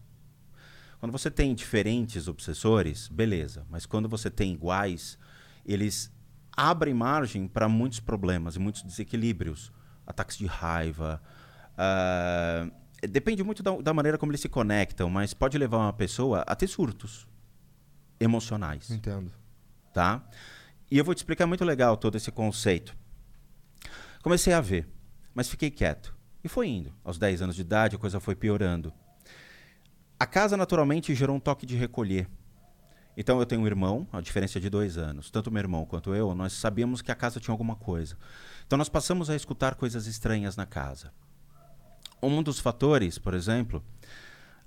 Quando 0.98 1.12
você 1.12 1.30
tem 1.30 1.54
diferentes 1.54 2.26
obsessores, 2.26 3.06
beleza. 3.06 3.64
Mas 3.70 3.86
quando 3.86 4.08
você 4.08 4.28
tem 4.28 4.52
iguais, 4.52 5.16
eles 5.64 6.12
abrem 6.56 6.94
margem 6.94 7.46
para 7.48 7.68
muitos 7.68 8.00
problemas 8.00 8.56
e 8.56 8.58
muitos 8.58 8.82
desequilíbrios. 8.82 9.72
Ataques 10.06 10.36
de 10.36 10.46
raiva. 10.46 11.22
ah, 11.76 12.68
depende 13.08 13.42
muito 13.42 13.62
da, 13.62 13.76
da 13.76 13.92
maneira 13.94 14.16
como 14.18 14.32
eles 14.32 14.40
se 14.40 14.48
conectam, 14.48 15.08
mas 15.10 15.34
pode 15.34 15.58
levar 15.58 15.78
uma 15.78 15.92
pessoa 15.92 16.40
a 16.46 16.54
ter 16.54 16.66
surtos 16.66 17.26
emocionais 18.18 18.90
Entendo. 18.90 19.32
tá? 19.92 20.26
E 20.90 20.98
eu 20.98 21.04
vou 21.04 21.14
te 21.14 21.18
explicar 21.18 21.46
muito 21.46 21.64
legal 21.64 21.96
todo 21.96 22.16
esse 22.16 22.30
conceito. 22.30 22.96
Comecei 24.22 24.52
a 24.52 24.60
ver, 24.60 24.88
mas 25.34 25.48
fiquei 25.48 25.70
quieto. 25.70 26.14
E 26.42 26.48
foi 26.48 26.68
indo. 26.68 26.94
Aos 27.02 27.18
10 27.18 27.42
anos 27.42 27.56
de 27.56 27.62
idade, 27.62 27.96
a 27.96 27.98
coisa 27.98 28.20
foi 28.20 28.34
piorando. 28.34 28.92
A 30.18 30.26
casa, 30.26 30.56
naturalmente, 30.56 31.14
gerou 31.14 31.36
um 31.36 31.40
toque 31.40 31.66
de 31.66 31.76
recolher. 31.76 32.28
Então, 33.16 33.38
eu 33.38 33.46
tenho 33.46 33.62
um 33.62 33.66
irmão, 33.66 34.06
a 34.12 34.20
diferença 34.20 34.58
é 34.58 34.60
de 34.60 34.68
dois 34.68 34.98
anos. 34.98 35.30
Tanto 35.30 35.50
meu 35.50 35.60
irmão 35.60 35.84
quanto 35.84 36.14
eu, 36.14 36.34
nós 36.34 36.52
sabíamos 36.52 37.00
que 37.00 37.12
a 37.12 37.14
casa 37.14 37.38
tinha 37.38 37.52
alguma 37.52 37.76
coisa. 37.76 38.16
Então, 38.66 38.76
nós 38.76 38.88
passamos 38.88 39.30
a 39.30 39.36
escutar 39.36 39.76
coisas 39.76 40.06
estranhas 40.06 40.56
na 40.56 40.66
casa. 40.66 41.12
Um 42.22 42.42
dos 42.42 42.58
fatores, 42.58 43.18
por 43.18 43.34
exemplo, 43.34 43.84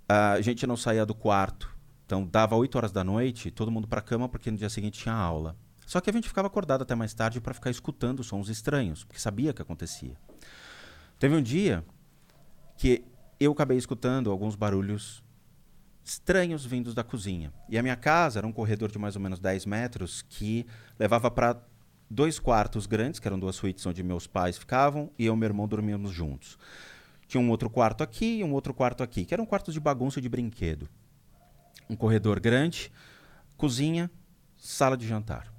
a 0.07 0.39
gente 0.41 0.65
não 0.65 0.77
saía 0.77 1.05
do 1.05 1.13
quarto. 1.13 1.75
Então, 2.05 2.25
dava 2.25 2.55
8 2.55 2.75
horas 2.77 2.91
da 2.91 3.03
noite, 3.03 3.51
todo 3.51 3.69
mundo 3.69 3.87
para 3.87 4.01
cama, 4.01 4.29
porque 4.29 4.49
no 4.49 4.57
dia 4.57 4.69
seguinte 4.69 4.99
tinha 4.99 5.13
aula. 5.13 5.57
Só 5.85 5.99
que 5.99 6.09
a 6.09 6.13
gente 6.13 6.27
ficava 6.27 6.47
acordado 6.47 6.81
até 6.83 6.95
mais 6.95 7.13
tarde 7.13 7.41
para 7.41 7.53
ficar 7.53 7.69
escutando 7.69 8.23
sons 8.23 8.49
estranhos, 8.49 9.03
porque 9.03 9.19
sabia 9.19 9.53
que 9.53 9.61
acontecia. 9.61 10.17
Teve 11.19 11.35
um 11.35 11.41
dia 11.41 11.83
que 12.77 13.03
eu 13.39 13.51
acabei 13.51 13.77
escutando 13.77 14.31
alguns 14.31 14.55
barulhos 14.55 15.23
estranhos 16.07 16.65
vindos 16.65 16.93
da 16.95 17.03
cozinha. 17.03 17.51
E 17.67 17.77
a 17.77 17.83
minha 17.83 17.97
casa 17.97 18.39
era 18.39 18.47
um 18.47 18.51
corredor 18.53 18.89
de 18.89 18.97
mais 18.97 19.17
ou 19.17 19.21
menos 19.21 19.39
10 19.39 19.65
metros 19.65 20.21
que 20.21 20.65
levava 20.97 21.29
para 21.29 21.61
dois 22.09 22.39
quartos 22.39 22.85
grandes, 22.85 23.19
que 23.19 23.27
eram 23.27 23.37
duas 23.37 23.57
suítes 23.57 23.85
onde 23.85 24.01
meus 24.01 24.25
pais 24.25 24.57
ficavam, 24.57 25.11
e 25.19 25.25
eu 25.25 25.33
e 25.33 25.37
meu 25.37 25.47
irmão 25.47 25.67
dormíamos 25.67 26.11
juntos. 26.11 26.57
Tinha 27.27 27.41
um 27.41 27.49
outro 27.49 27.69
quarto 27.69 28.03
aqui 28.03 28.37
e 28.39 28.43
um 28.43 28.53
outro 28.53 28.73
quarto 28.73 29.03
aqui, 29.03 29.25
que 29.25 29.33
eram 29.33 29.45
quartos 29.45 29.73
de 29.73 29.81
bagunça 29.81 30.19
e 30.19 30.21
de 30.21 30.29
brinquedo. 30.29 30.87
Um 31.89 31.95
corredor 31.97 32.39
grande, 32.39 32.89
cozinha, 33.57 34.09
sala 34.57 34.95
de 34.95 35.05
jantar. 35.05 35.53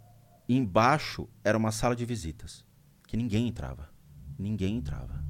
E 0.49 0.57
embaixo 0.57 1.29
era 1.45 1.59
uma 1.59 1.71
sala 1.71 1.95
de 1.95 2.07
visitas, 2.07 2.65
que 3.07 3.19
ninguém 3.19 3.49
entrava. 3.49 3.91
Ninguém 4.39 4.77
entrava. 4.77 5.23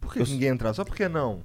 Por 0.00 0.12
que 0.12 0.18
Eu- 0.22 0.26
ninguém 0.26 0.48
entrar? 0.48 0.74
Só 0.74 0.84
porque 0.84 1.08
não? 1.08 1.44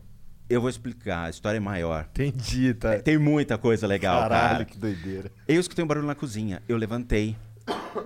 Eu 0.49 0.61
vou 0.61 0.69
explicar, 0.69 1.25
a 1.25 1.29
história 1.29 1.57
é 1.57 1.59
maior. 1.59 2.07
Entendi, 2.11 2.73
tá? 2.73 2.99
Tem 2.99 3.17
muita 3.17 3.57
coisa 3.57 3.85
legal, 3.85 4.21
Caralho, 4.21 4.49
cara. 4.59 4.65
que 4.65 4.77
doideira. 4.77 5.31
Eu 5.47 5.59
escutei 5.59 5.83
um 5.83 5.87
barulho 5.87 6.07
na 6.07 6.15
cozinha. 6.15 6.63
Eu 6.67 6.77
levantei 6.77 7.35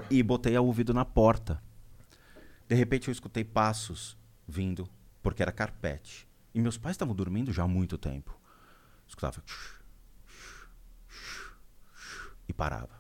e 0.10 0.24
botei 0.24 0.58
o 0.58 0.64
ouvido 0.66 0.94
na 0.94 1.06
porta. 1.06 1.62
De 2.68 2.76
repente 2.76 3.08
eu 3.08 3.12
escutei 3.12 3.44
passos 3.44 4.18
vindo, 4.48 4.90
porque 5.22 5.42
era 5.42 5.52
carpete. 5.52 6.28
E 6.54 6.60
meus 6.60 6.78
pais 6.78 6.96
estavam 6.96 7.14
dormindo 7.16 7.54
já 7.54 7.64
há 7.64 7.68
muito 7.68 7.98
tempo. 7.98 8.36
Escutava. 9.08 9.44
E 12.48 12.54
parava. 12.54 13.00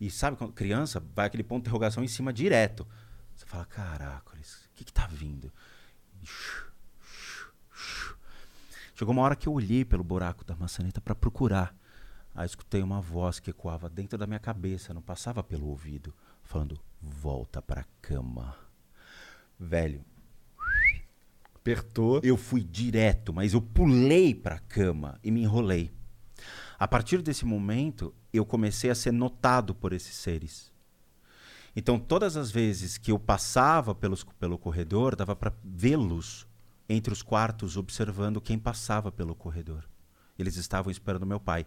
E 0.00 0.10
sabe 0.10 0.36
quando 0.36 0.52
criança 0.54 1.02
vai 1.14 1.26
aquele 1.26 1.42
ponto 1.42 1.62
de 1.62 1.68
interrogação 1.68 2.02
em 2.02 2.08
cima 2.08 2.32
direto. 2.32 2.86
Você 3.36 3.44
fala, 3.44 3.66
caracoles, 3.66 4.64
o 4.64 4.70
que 4.74 4.84
que 4.84 4.92
tá 4.92 5.06
vindo? 5.06 5.52
E 6.22 6.26
Chegou 9.00 9.14
uma 9.14 9.22
hora 9.22 9.34
que 9.34 9.48
eu 9.48 9.54
olhei 9.54 9.82
pelo 9.82 10.04
buraco 10.04 10.44
da 10.44 10.54
maçaneta 10.54 11.00
para 11.00 11.14
procurar. 11.14 11.74
Aí 12.34 12.44
escutei 12.44 12.82
uma 12.82 13.00
voz 13.00 13.40
que 13.40 13.48
ecoava 13.48 13.88
dentro 13.88 14.18
da 14.18 14.26
minha 14.26 14.38
cabeça, 14.38 14.92
não 14.92 15.00
passava 15.00 15.42
pelo 15.42 15.68
ouvido, 15.68 16.12
falando: 16.42 16.78
"Volta 17.00 17.62
pra 17.62 17.86
cama". 18.02 18.54
Velho, 19.58 20.04
Apertou. 21.54 22.20
eu 22.22 22.36
fui 22.36 22.62
direto, 22.62 23.32
mas 23.32 23.54
eu 23.54 23.62
pulei 23.62 24.34
pra 24.34 24.58
cama 24.58 25.18
e 25.24 25.30
me 25.30 25.44
enrolei. 25.44 25.90
A 26.78 26.86
partir 26.86 27.22
desse 27.22 27.46
momento, 27.46 28.14
eu 28.30 28.44
comecei 28.44 28.90
a 28.90 28.94
ser 28.94 29.14
notado 29.14 29.74
por 29.74 29.94
esses 29.94 30.14
seres. 30.14 30.70
Então, 31.74 31.98
todas 31.98 32.36
as 32.36 32.50
vezes 32.50 32.98
que 32.98 33.10
eu 33.10 33.18
passava 33.18 33.94
pelos, 33.94 34.24
pelo 34.38 34.58
corredor, 34.58 35.16
dava 35.16 35.34
para 35.34 35.54
vê-los 35.64 36.49
entre 36.92 37.12
os 37.12 37.22
quartos, 37.22 37.76
observando 37.76 38.40
quem 38.40 38.58
passava 38.58 39.12
pelo 39.12 39.34
corredor. 39.34 39.84
Eles 40.38 40.56
estavam 40.56 40.90
esperando 40.90 41.26
meu 41.26 41.38
pai. 41.38 41.64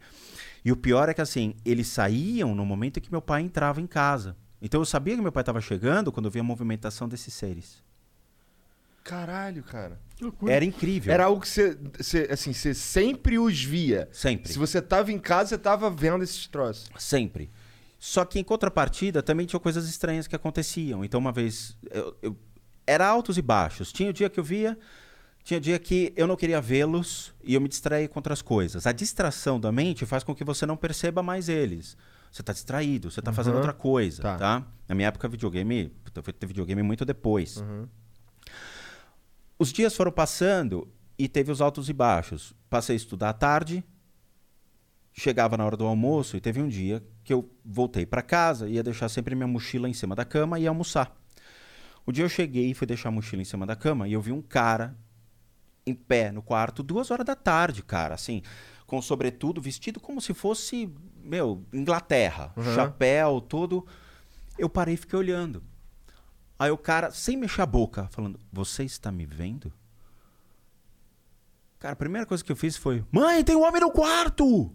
E 0.66 0.72
o 0.72 0.76
pior 0.76 1.08
é 1.08 1.14
que, 1.14 1.22
assim, 1.22 1.56
eles 1.64 1.88
saíam 1.88 2.54
no 2.56 2.66
momento 2.66 2.98
em 2.98 3.02
que 3.02 3.12
meu 3.12 3.22
pai 3.22 3.42
entrava 3.42 3.80
em 3.80 3.88
casa. 3.88 4.36
Então, 4.62 4.82
eu 4.82 4.86
sabia 4.86 5.16
que 5.16 5.22
meu 5.22 5.32
pai 5.32 5.42
estava 5.42 5.62
chegando 5.62 6.12
quando 6.12 6.26
eu 6.26 6.32
via 6.32 6.42
a 6.42 6.44
movimentação 6.44 7.08
desses 7.08 7.34
seres. 7.34 7.84
Caralho, 9.04 9.62
cara. 9.64 10.00
Que 10.16 10.24
loucura. 10.24 10.54
Era 10.54 10.64
incrível. 10.64 11.14
Era 11.14 11.26
algo 11.26 11.42
que 11.42 11.50
você, 11.50 11.78
você, 11.98 12.28
assim, 12.32 12.54
você 12.54 12.74
sempre 12.74 13.38
os 13.38 13.62
via. 13.62 14.08
Sempre. 14.14 14.52
Se 14.52 14.58
você 14.58 14.82
tava 14.82 15.12
em 15.12 15.20
casa, 15.20 15.50
você 15.50 15.58
tava 15.58 15.90
vendo 15.90 16.24
esses 16.24 16.48
troços. 16.48 16.90
Sempre. 16.98 17.52
Só 18.00 18.24
que 18.26 18.40
em 18.40 18.44
contrapartida 18.44 19.22
também 19.22 19.46
tinha 19.46 19.60
coisas 19.60 19.88
estranhas 19.88 20.26
que 20.26 20.36
aconteciam. 20.36 21.04
Então, 21.04 21.20
uma 21.20 21.32
vez. 21.32 21.78
Eu, 21.92 22.16
eu- 22.22 22.38
era 22.88 23.06
altos 23.08 23.38
e 23.38 23.42
baixos. 23.42 23.92
Tinha 23.94 24.10
o 24.10 24.14
dia 24.14 24.30
que 24.30 24.40
eu 24.40 24.44
via, 24.44 24.78
tinha 25.44 25.60
dia 25.60 25.78
que 25.78 26.14
eu 26.16 26.26
não 26.26 26.36
queria 26.36 26.62
vê-los 26.62 27.34
e 27.44 27.54
eu 27.54 27.62
me 27.62 27.68
distraía 27.68 28.08
com 28.08 28.18
outras 28.20 28.42
coisas. 28.42 28.88
A 28.88 28.92
distração 28.92 29.60
da 29.60 29.72
mente 29.72 30.06
faz 30.06 30.24
com 30.24 30.34
que 30.34 30.44
você 30.44 30.66
não 30.66 30.78
perceba 30.78 31.22
mais 31.22 31.50
eles. 31.50 31.98
Você 32.32 32.42
está 32.42 32.54
distraído, 32.54 33.12
você 33.12 33.20
está 33.20 33.32
fazendo 33.34 33.54
Uhum. 33.54 33.60
outra 33.60 33.74
coisa, 33.74 34.22
Tá. 34.24 34.38
tá. 34.38 34.68
Na 34.88 34.96
minha 34.96 35.08
época, 35.10 35.28
videogame. 35.28 35.92
Eu 36.16 36.24
fui 36.24 36.34
ter 36.34 36.46
videogame 36.48 36.82
muito 36.82 37.04
depois. 37.06 37.58
Uhum. 37.58 37.88
Os 39.60 39.72
dias 39.72 39.96
foram 39.96 40.12
passando 40.12 40.88
e 41.18 41.28
teve 41.28 41.52
os 41.52 41.62
altos 41.62 41.90
e 41.90 41.94
baixos. 41.94 42.54
Passei 42.70 42.96
a 42.96 42.98
estudar 42.98 43.30
à 43.30 43.34
tarde, 43.34 43.84
chegava 45.12 45.56
na 45.58 45.66
hora 45.66 45.78
do 45.78 45.86
almoço 45.86 46.36
e 46.38 46.42
teve 46.42 46.62
um 46.62 46.68
dia 46.68 47.04
que 47.24 47.32
eu 47.34 47.50
voltei 47.64 48.06
para 48.06 48.22
casa, 48.22 48.68
ia 48.68 48.82
deixar 48.84 49.10
sempre 49.10 49.36
minha 49.36 49.48
mochila 49.48 49.88
em 49.88 49.94
cima 49.94 50.16
da 50.16 50.26
cama 50.26 50.60
e 50.60 50.64
ia 50.64 50.70
almoçar. 50.70 51.16
O 52.06 52.12
dia 52.12 52.24
eu 52.26 52.30
cheguei 52.30 52.72
e 52.72 52.74
fui 52.74 52.88
deixar 52.88 53.10
a 53.10 53.12
mochila 53.12 53.42
em 53.42 53.46
cima 53.46 53.66
da 53.66 53.76
cama 53.76 54.08
e 54.08 54.14
eu 54.14 54.22
vi 54.22 54.32
um 54.32 54.42
cara 54.42 54.98
em 55.86 55.94
pé 55.94 56.32
no 56.32 56.42
quarto, 56.42 56.82
duas 56.84 57.12
horas 57.12 57.26
da 57.26 57.36
tarde, 57.36 57.84
cara, 57.84 58.16
assim, 58.16 58.42
com 58.88 59.02
sobretudo, 59.02 59.62
vestido 59.62 60.00
como 60.00 60.22
se 60.22 60.34
fosse, 60.34 60.94
meu, 61.24 61.66
Inglaterra, 61.74 62.54
Uhum. 62.56 62.76
chapéu, 62.76 63.42
todo. 63.42 63.86
Eu 64.58 64.70
parei 64.70 64.94
e 64.94 64.98
fiquei 64.98 65.18
olhando. 65.20 65.64
Aí 66.60 66.70
o 66.72 66.78
cara, 66.78 67.12
sem 67.12 67.36
mexer 67.36 67.62
a 67.62 67.66
boca, 67.66 68.08
falando: 68.12 68.40
Você 68.52 68.84
está 68.84 69.12
me 69.12 69.26
vendo? 69.26 69.74
Cara, 71.80 71.94
a 71.94 71.98
primeira 71.98 72.26
coisa 72.26 72.44
que 72.44 72.52
eu 72.52 72.56
fiz 72.56 72.78
foi: 72.78 73.04
Mãe, 73.12 73.44
tem 73.44 73.56
um 73.56 73.64
homem 73.64 73.82
no 73.82 73.92
quarto! 73.92 74.74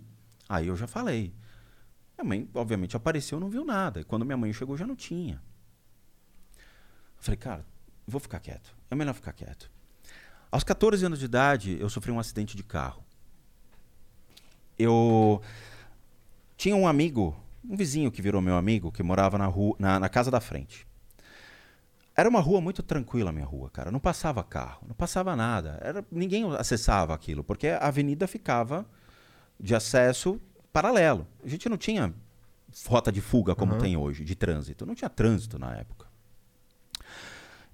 Aí 0.48 0.66
eu 0.66 0.76
já 0.76 0.86
falei. 0.86 1.32
Minha 2.18 2.28
mãe, 2.28 2.48
obviamente, 2.52 2.96
apareceu 2.96 3.38
não 3.38 3.48
viu 3.48 3.64
nada. 3.64 4.00
E 4.00 4.04
quando 4.04 4.24
minha 4.26 4.36
mãe 4.36 4.52
chegou, 4.52 4.76
já 4.76 4.86
não 4.86 4.96
tinha. 4.96 5.40
Eu 6.56 7.22
falei, 7.22 7.36
cara, 7.36 7.66
vou 8.06 8.20
ficar 8.20 8.40
quieto. 8.40 8.74
É 8.90 8.94
melhor 8.94 9.14
ficar 9.14 9.32
quieto. 9.32 9.70
Aos 10.50 10.64
14 10.64 11.04
anos 11.04 11.18
de 11.18 11.26
idade, 11.26 11.76
eu 11.80 11.88
sofri 11.90 12.10
um 12.10 12.18
acidente 12.18 12.56
de 12.56 12.62
carro. 12.62 13.02
Eu 14.78 15.42
tinha 16.56 16.74
um 16.76 16.86
amigo, 16.86 17.36
um 17.68 17.76
vizinho 17.76 18.10
que 18.10 18.22
virou 18.22 18.40
meu 18.40 18.56
amigo, 18.56 18.90
que 18.92 19.02
morava 19.02 19.36
na, 19.36 19.46
rua, 19.46 19.76
na, 19.78 19.98
na 20.00 20.08
casa 20.08 20.30
da 20.30 20.40
frente. 20.40 20.86
Era 22.16 22.28
uma 22.28 22.40
rua 22.40 22.60
muito 22.60 22.82
tranquila, 22.82 23.30
a 23.30 23.32
minha 23.32 23.44
rua, 23.44 23.70
cara. 23.70 23.90
Não 23.90 24.00
passava 24.00 24.42
carro, 24.42 24.84
não 24.88 24.94
passava 24.94 25.36
nada. 25.36 25.78
Era, 25.82 26.04
ninguém 26.10 26.44
acessava 26.56 27.14
aquilo, 27.14 27.44
porque 27.44 27.68
a 27.68 27.78
avenida 27.86 28.26
ficava 28.26 28.86
de 29.60 29.74
acesso 29.74 30.40
paralelo. 30.72 31.26
A 31.44 31.48
gente 31.48 31.68
não 31.68 31.76
tinha 31.76 32.12
rota 32.86 33.12
de 33.12 33.20
fuga 33.20 33.54
como 33.54 33.74
Uhum. 33.74 33.78
tem 33.78 33.96
hoje, 33.96 34.24
de 34.24 34.34
trânsito. 34.34 34.84
Não 34.86 34.94
tinha 34.94 35.08
trânsito 35.08 35.58
na 35.58 35.76
época. 35.76 36.06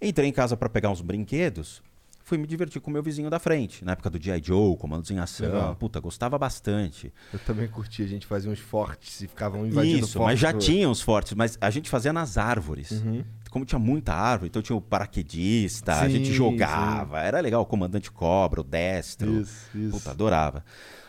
Entrei 0.01 0.29
em 0.29 0.33
casa 0.33 0.57
para 0.57 0.69
pegar 0.69 0.91
uns 0.91 1.01
brinquedos. 1.01 1.83
Fui 2.27 2.39
me 2.39 2.47
divertir 2.47 2.81
com 2.81 2.89
o 2.91 2.93
meu 2.93 3.03
vizinho 3.03 3.29
da 3.29 3.39
frente. 3.39 3.85
Na 3.85 3.93
época 3.93 4.09
do 4.09 4.19
G.I. 4.19 4.41
Joe, 4.43 4.75
Comandos 4.79 5.11
em 5.11 5.19
Ação. 5.19 5.47
Legal. 5.47 5.77
Puta, 5.77 6.01
gostava 6.01 6.39
bastante. 6.39 7.13
Eu 7.31 7.39
também 7.41 7.69
curti, 7.69 8.03
a 8.03 8.07
gente 8.07 8.27
fazia 8.27 8.51
uns 8.51 8.59
fortes 8.59 9.21
e 9.21 9.29
ficavam 9.29 9.67
invadindo 9.67 10.07
Isso, 10.07 10.15
forte 10.15 10.31
mas 10.33 10.41
já 10.41 10.51
do- 10.51 10.59
tinha 10.59 10.89
uns 10.89 11.03
fortes. 11.03 11.35
Mas 11.35 11.59
a 11.61 11.69
gente 11.69 11.91
fazia 11.91 12.15
nas 12.15 12.39
árvores. 12.39 12.93
Uhum. 12.93 13.23
Como 13.51 13.67
tinha 13.67 13.79
muita 13.79 14.15
árvore, 14.15 14.49
então 14.49 14.63
tinha 14.63 14.75
o 14.75 14.81
paraquedista, 14.81 16.01
a 16.01 16.09
gente 16.09 16.29
Sim, 16.29 16.33
jogava. 16.33 17.21
Era 17.21 17.41
legal, 17.41 17.61
o 17.61 17.67
comandante 17.67 18.11
cobra, 18.11 18.63
o 18.63 18.65
destro. 18.65 19.43
Isso, 19.43 19.69
isso. 19.79 19.91
Puta, 19.91 20.11
adorava. 20.13 20.65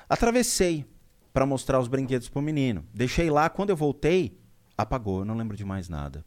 Atravessei 0.10 0.86
para 1.34 1.46
mostrar 1.46 1.80
os 1.80 1.88
brinquedos 1.88 2.28
pro 2.28 2.42
menino. 2.42 2.84
Deixei 2.94 3.30
lá, 3.30 3.50
quando 3.50 3.70
eu 3.70 3.76
voltei, 3.78 4.38
apagou, 4.78 5.20
eu 5.20 5.26
não 5.26 5.36
lembro 5.38 5.56
de 5.56 5.64
mais 5.64 5.88
nada. 5.88 6.26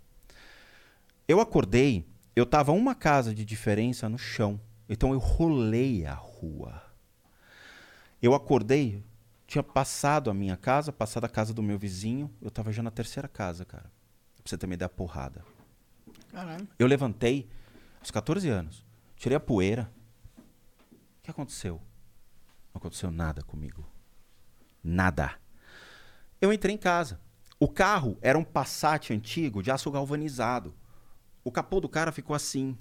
Eu 1.28 1.40
acordei, 1.40 2.06
eu 2.34 2.46
tava 2.46 2.72
uma 2.72 2.94
casa 2.94 3.34
de 3.34 3.44
diferença 3.44 4.08
no 4.08 4.16
chão. 4.18 4.58
Então 4.88 5.12
eu 5.12 5.18
rolei 5.18 6.06
a 6.06 6.14
rua. 6.14 6.82
Eu 8.20 8.34
acordei, 8.34 9.04
tinha 9.46 9.62
passado 9.62 10.30
a 10.30 10.34
minha 10.34 10.56
casa, 10.56 10.92
passado 10.92 11.24
a 11.24 11.28
casa 11.28 11.52
do 11.52 11.62
meu 11.62 11.78
vizinho, 11.78 12.30
eu 12.40 12.50
tava 12.50 12.72
já 12.72 12.82
na 12.82 12.90
terceira 12.90 13.28
casa, 13.28 13.64
cara. 13.64 13.90
Pra 14.42 14.58
você 14.58 14.66
uma 14.66 14.74
ideia 14.74 14.88
porrada. 14.88 15.44
Caralho. 16.32 16.66
Eu 16.78 16.86
levantei 16.86 17.48
aos 18.00 18.10
14 18.10 18.48
anos, 18.48 18.84
tirei 19.16 19.36
a 19.36 19.40
poeira. 19.40 19.90
O 20.38 21.22
que 21.22 21.30
aconteceu? 21.30 21.80
Não 22.72 22.78
aconteceu 22.78 23.10
nada 23.10 23.42
comigo. 23.42 23.86
Nada. 24.82 25.34
Eu 26.40 26.52
entrei 26.52 26.74
em 26.74 26.78
casa. 26.78 27.20
O 27.60 27.68
carro 27.68 28.16
era 28.22 28.38
um 28.38 28.44
Passat 28.44 29.12
antigo 29.12 29.62
de 29.62 29.70
aço 29.70 29.90
galvanizado. 29.90 30.74
O 31.42 31.50
capô 31.50 31.80
do 31.80 31.88
cara 31.88 32.12
ficou 32.12 32.34
assim. 32.34 32.78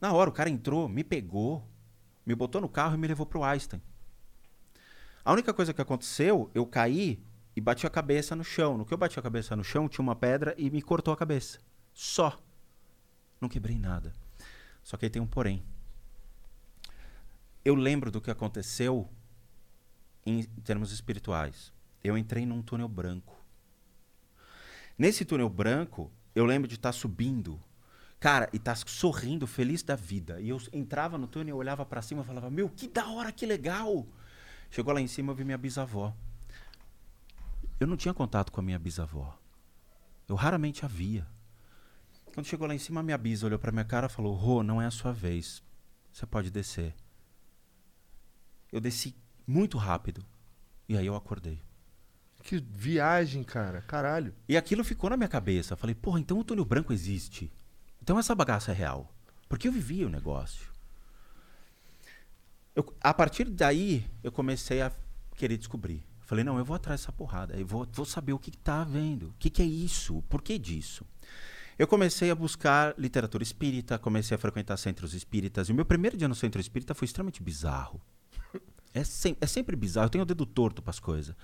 Na 0.00 0.12
hora, 0.12 0.30
o 0.30 0.32
cara 0.32 0.48
entrou, 0.48 0.88
me 0.88 1.02
pegou, 1.02 1.68
me 2.24 2.34
botou 2.34 2.60
no 2.60 2.68
carro 2.68 2.94
e 2.94 2.98
me 2.98 3.08
levou 3.08 3.26
pro 3.26 3.42
Einstein. 3.42 3.82
A 5.24 5.32
única 5.32 5.52
coisa 5.52 5.74
que 5.74 5.82
aconteceu, 5.82 6.50
eu 6.54 6.64
caí 6.66 7.22
e 7.54 7.60
bati 7.60 7.86
a 7.86 7.90
cabeça 7.90 8.36
no 8.36 8.44
chão. 8.44 8.78
No 8.78 8.86
que 8.86 8.94
eu 8.94 8.98
bati 8.98 9.18
a 9.18 9.22
cabeça 9.22 9.56
no 9.56 9.64
chão, 9.64 9.88
tinha 9.88 10.02
uma 10.02 10.14
pedra 10.14 10.54
e 10.56 10.70
me 10.70 10.80
cortou 10.80 11.12
a 11.12 11.16
cabeça. 11.16 11.58
Só. 11.92 12.40
Não 13.40 13.48
quebrei 13.48 13.78
nada. 13.78 14.12
Só 14.82 14.96
que 14.96 15.04
aí 15.04 15.10
tem 15.10 15.20
um 15.20 15.26
porém. 15.26 15.64
Eu 17.64 17.74
lembro 17.74 18.10
do 18.10 18.20
que 18.20 18.30
aconteceu 18.30 19.10
em 20.24 20.44
termos 20.64 20.92
espirituais. 20.92 21.72
Eu 22.02 22.16
entrei 22.16 22.46
num 22.46 22.62
túnel 22.62 22.88
branco. 22.88 23.36
Nesse 24.96 25.24
túnel 25.24 25.48
branco, 25.48 26.10
eu 26.34 26.44
lembro 26.44 26.68
de 26.68 26.76
estar 26.76 26.92
subindo. 26.92 27.60
Cara, 28.20 28.48
e 28.52 28.56
estar 28.56 28.76
sorrindo, 28.76 29.46
feliz 29.46 29.82
da 29.82 29.94
vida. 29.94 30.40
E 30.40 30.48
eu 30.48 30.60
entrava 30.72 31.16
no 31.16 31.26
túnel, 31.26 31.54
eu 31.54 31.58
olhava 31.58 31.86
pra 31.86 32.02
cima 32.02 32.22
e 32.22 32.24
falava: 32.24 32.50
Meu, 32.50 32.68
que 32.68 32.88
da 32.88 33.08
hora, 33.08 33.30
que 33.30 33.46
legal! 33.46 34.06
Chegou 34.70 34.92
lá 34.92 35.00
em 35.00 35.06
cima, 35.06 35.32
eu 35.32 35.36
vi 35.36 35.44
minha 35.44 35.56
bisavó. 35.56 36.14
eu 37.78 37.86
não 37.86 37.96
tinha 37.96 38.12
contato 38.12 38.50
com 38.50 38.60
a 38.60 38.64
minha 38.64 38.78
bisavó. 38.78 39.38
Eu 40.28 40.34
raramente 40.34 40.84
a 40.84 40.88
via. 40.88 41.26
Quando 42.34 42.46
chegou 42.46 42.66
lá 42.66 42.74
em 42.74 42.78
cima, 42.78 43.00
a 43.00 43.02
minha 43.02 43.16
bisa 43.16 43.46
olhou 43.46 43.58
pra 43.58 43.72
minha 43.72 43.84
cara 43.84 44.06
e 44.06 44.10
falou: 44.10 44.34
Rô, 44.34 44.62
não 44.62 44.82
é 44.82 44.86
a 44.86 44.90
sua 44.90 45.12
vez. 45.12 45.62
Você 46.12 46.26
pode 46.26 46.50
descer. 46.50 46.94
Eu 48.72 48.80
desci 48.80 49.14
muito 49.46 49.78
rápido. 49.78 50.24
E 50.88 50.96
aí 50.96 51.06
eu 51.06 51.14
acordei. 51.14 51.62
Que 52.42 52.58
viagem, 52.58 53.42
cara. 53.42 53.82
Caralho. 53.82 54.34
E 54.48 54.56
aquilo 54.56 54.82
ficou 54.84 55.10
na 55.10 55.16
minha 55.16 55.28
cabeça. 55.28 55.74
Eu 55.74 55.78
falei, 55.78 55.94
porra, 55.94 56.20
então 56.20 56.38
o 56.38 56.44
túnel 56.44 56.64
branco 56.64 56.92
existe. 56.92 57.50
Então 58.08 58.18
essa 58.18 58.34
bagaça 58.34 58.70
é 58.70 58.74
real. 58.74 59.14
Porque 59.50 59.68
eu 59.68 59.72
vivia 59.72 60.06
o 60.06 60.08
negócio. 60.08 60.66
Eu- 62.74 62.94
a 63.02 63.12
partir 63.12 63.44
daí, 63.44 64.02
eu 64.24 64.32
comecei 64.32 64.80
a 64.80 64.90
querer 65.36 65.58
descobrir. 65.58 66.02
Falei, 66.22 66.42
não, 66.42 66.56
eu 66.56 66.64
vou 66.64 66.74
atrás 66.74 67.02
dessa 67.02 67.12
porrada. 67.12 67.54
Eu 67.54 67.66
vou, 67.66 67.86
vou 67.92 68.06
saber 68.06 68.32
o 68.32 68.38
que, 68.38 68.50
que 68.50 68.56
tá 68.56 68.80
havendo. 68.80 69.28
O 69.28 69.34
que, 69.38 69.50
que 69.50 69.60
é 69.60 69.66
isso? 69.66 70.22
Por 70.26 70.40
que 70.40 70.58
disso? 70.58 71.04
Eu 71.78 71.86
comecei 71.86 72.30
a 72.30 72.34
buscar 72.34 72.94
literatura 72.96 73.42
espírita, 73.42 73.98
comecei 73.98 74.34
a 74.34 74.38
frequentar 74.38 74.78
centros 74.78 75.12
espíritas. 75.12 75.68
E 75.68 75.72
o 75.72 75.74
meu 75.74 75.84
primeiro 75.84 76.16
dia 76.16 76.28
no 76.28 76.34
centro 76.34 76.62
espírita 76.62 76.94
foi 76.94 77.04
extremamente 77.04 77.42
bizarro. 77.42 78.00
É, 78.94 79.04
sem- 79.04 79.36
é 79.38 79.46
sempre 79.46 79.76
bizarro. 79.76 80.06
Eu 80.06 80.10
tenho 80.10 80.22
o 80.22 80.26
dedo 80.26 80.46
torto 80.46 80.80
para 80.80 80.92
as 80.92 80.98
coisas. 80.98 81.36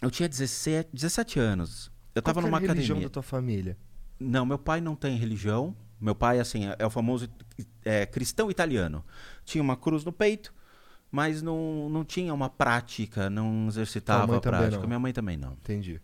Eu 0.00 0.10
tinha 0.10 0.26
17, 0.26 0.88
17 0.94 1.38
anos. 1.38 1.90
Eu 2.14 2.22
Qual 2.22 2.32
tava 2.34 2.40
que 2.40 2.46
é 2.46 2.50
numa 2.50 2.56
a 2.56 2.60
religião 2.60 2.96
academia. 2.96 3.08
da 3.08 3.12
tua 3.12 3.22
família? 3.22 3.76
Não, 4.18 4.46
meu 4.46 4.58
pai 4.58 4.80
não 4.80 4.94
tem 4.96 5.16
religião. 5.16 5.74
Meu 6.00 6.14
pai, 6.14 6.38
assim, 6.38 6.66
é, 6.66 6.76
é 6.78 6.86
o 6.86 6.90
famoso 6.90 7.28
é, 7.84 8.04
cristão 8.06 8.50
italiano. 8.50 9.04
Tinha 9.44 9.62
uma 9.62 9.76
cruz 9.76 10.04
no 10.04 10.12
peito, 10.12 10.52
mas 11.10 11.40
não, 11.42 11.88
não 11.88 12.04
tinha 12.04 12.32
uma 12.34 12.48
prática, 12.50 13.30
não 13.30 13.66
exercitava 13.68 14.36
a 14.36 14.40
prática. 14.40 14.78
não. 14.80 14.86
Minha 14.86 14.98
mãe 14.98 15.12
também 15.12 15.36
não. 15.36 15.52
Entendi. 15.52 16.00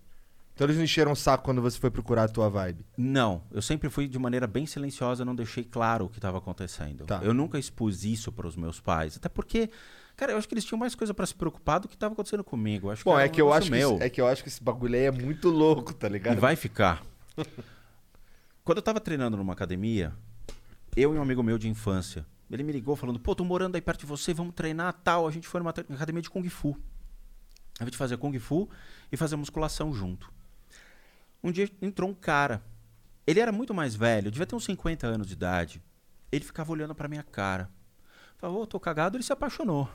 Então 0.54 0.66
eles 0.66 0.76
não 0.76 0.84
encheram 0.84 1.12
o 1.12 1.16
saco 1.16 1.44
quando 1.44 1.62
você 1.62 1.78
foi 1.78 1.90
procurar 1.90 2.24
a 2.24 2.28
tua 2.28 2.48
vibe. 2.48 2.84
Não, 2.96 3.42
eu 3.50 3.62
sempre 3.62 3.88
fui 3.88 4.06
de 4.06 4.18
maneira 4.18 4.46
bem 4.46 4.66
silenciosa, 4.66 5.24
não 5.24 5.34
deixei 5.34 5.64
claro 5.64 6.04
o 6.04 6.08
que 6.10 6.18
estava 6.18 6.36
acontecendo. 6.38 7.04
Tá. 7.06 7.20
Eu 7.22 7.32
nunca 7.32 7.58
expus 7.58 8.04
isso 8.04 8.30
para 8.30 8.46
os 8.46 8.54
meus 8.54 8.78
pais, 8.78 9.16
até 9.16 9.30
porque, 9.30 9.70
cara, 10.14 10.32
eu 10.32 10.38
acho 10.38 10.46
que 10.46 10.54
eles 10.54 10.64
tinham 10.64 10.78
mais 10.78 10.94
coisa 10.94 11.14
para 11.14 11.24
se 11.26 11.34
preocupar 11.34 11.80
do 11.80 11.88
que 11.88 11.94
estava 11.94 12.12
acontecendo 12.12 12.44
comigo. 12.44 12.90
Acho 12.90 13.02
Bom, 13.02 13.14
era 13.18 13.24
é 13.26 13.28
um 13.28 13.32
que, 13.32 13.40
eu 13.40 13.50
acho 13.52 13.64
que, 13.66 13.70
meu. 13.72 13.94
esse- 13.94 14.02
é 14.04 14.10
que 14.10 14.20
eu 14.20 14.26
acho 14.26 14.42
que 14.42 14.48
esse 14.50 14.62
bagulho 14.62 14.94
aí 14.94 15.04
é 15.04 15.10
muito 15.10 15.48
louco, 15.48 15.92
tá 15.94 16.06
E 16.06 16.12
ligado? 16.12 16.38
vai 16.38 16.54
ficar. 16.54 17.02
Quando 18.64 18.78
eu 18.78 18.82
tava 18.82 19.00
treinando 19.00 19.36
numa 19.36 19.52
academia, 19.52 20.12
eu 20.96 21.12
e 21.12 21.18
um 21.18 21.22
amigo 21.22 21.42
meu 21.42 21.58
de 21.58 21.68
infância, 21.68 22.24
ele 22.48 22.62
me 22.62 22.70
ligou 22.70 22.94
falando, 22.94 23.18
pô, 23.18 23.34
tô 23.34 23.44
morando 23.44 23.74
aí 23.74 23.80
perto 23.80 24.00
de 24.00 24.06
você, 24.06 24.32
vamos 24.32 24.54
treinar 24.54 24.92
tal. 25.02 25.26
A 25.26 25.32
gente 25.32 25.48
foi 25.48 25.58
numa 25.58 25.70
academia 25.70 26.22
de 26.22 26.30
Kung 26.30 26.48
Fu. 26.48 26.78
A 27.80 27.84
gente 27.84 27.96
fazia 27.96 28.16
Kung 28.16 28.38
Fu 28.38 28.70
e 29.10 29.16
fazia 29.16 29.36
musculação 29.36 29.92
junto. 29.92 30.32
Um 31.42 31.50
dia 31.50 31.68
entrou 31.80 32.08
um 32.08 32.14
cara. 32.14 32.62
Ele 33.26 33.40
era 33.40 33.50
muito 33.50 33.74
mais 33.74 33.96
velho, 33.96 34.30
devia 34.30 34.46
ter 34.46 34.54
uns 34.54 34.64
50 34.64 35.08
anos 35.08 35.26
de 35.26 35.32
idade. 35.32 35.82
Ele 36.30 36.44
ficava 36.44 36.70
olhando 36.70 36.94
pra 36.94 37.08
minha 37.08 37.22
cara. 37.24 37.68
Falou, 38.36 38.62
ô, 38.62 38.66
tô 38.66 38.78
cagado, 38.78 39.16
ele 39.16 39.24
se 39.24 39.32
apaixonou. 39.32 39.88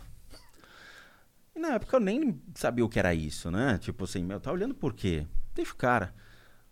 E 1.56 1.60
na 1.60 1.69
época 1.75 1.95
eu 1.95 2.01
nem 2.01 2.41
sabia 2.53 2.84
o 2.84 2.89
que 2.89 2.99
era 2.99 3.13
isso, 3.13 3.49
né? 3.49 3.77
Tipo 3.77 4.03
assim, 4.03 4.23
meu, 4.23 4.41
tá 4.41 4.51
olhando 4.51 4.75
por 4.75 4.93
quê? 4.93 5.25
Deixa 5.56 5.71
o 5.71 5.75
cara. 5.75 6.13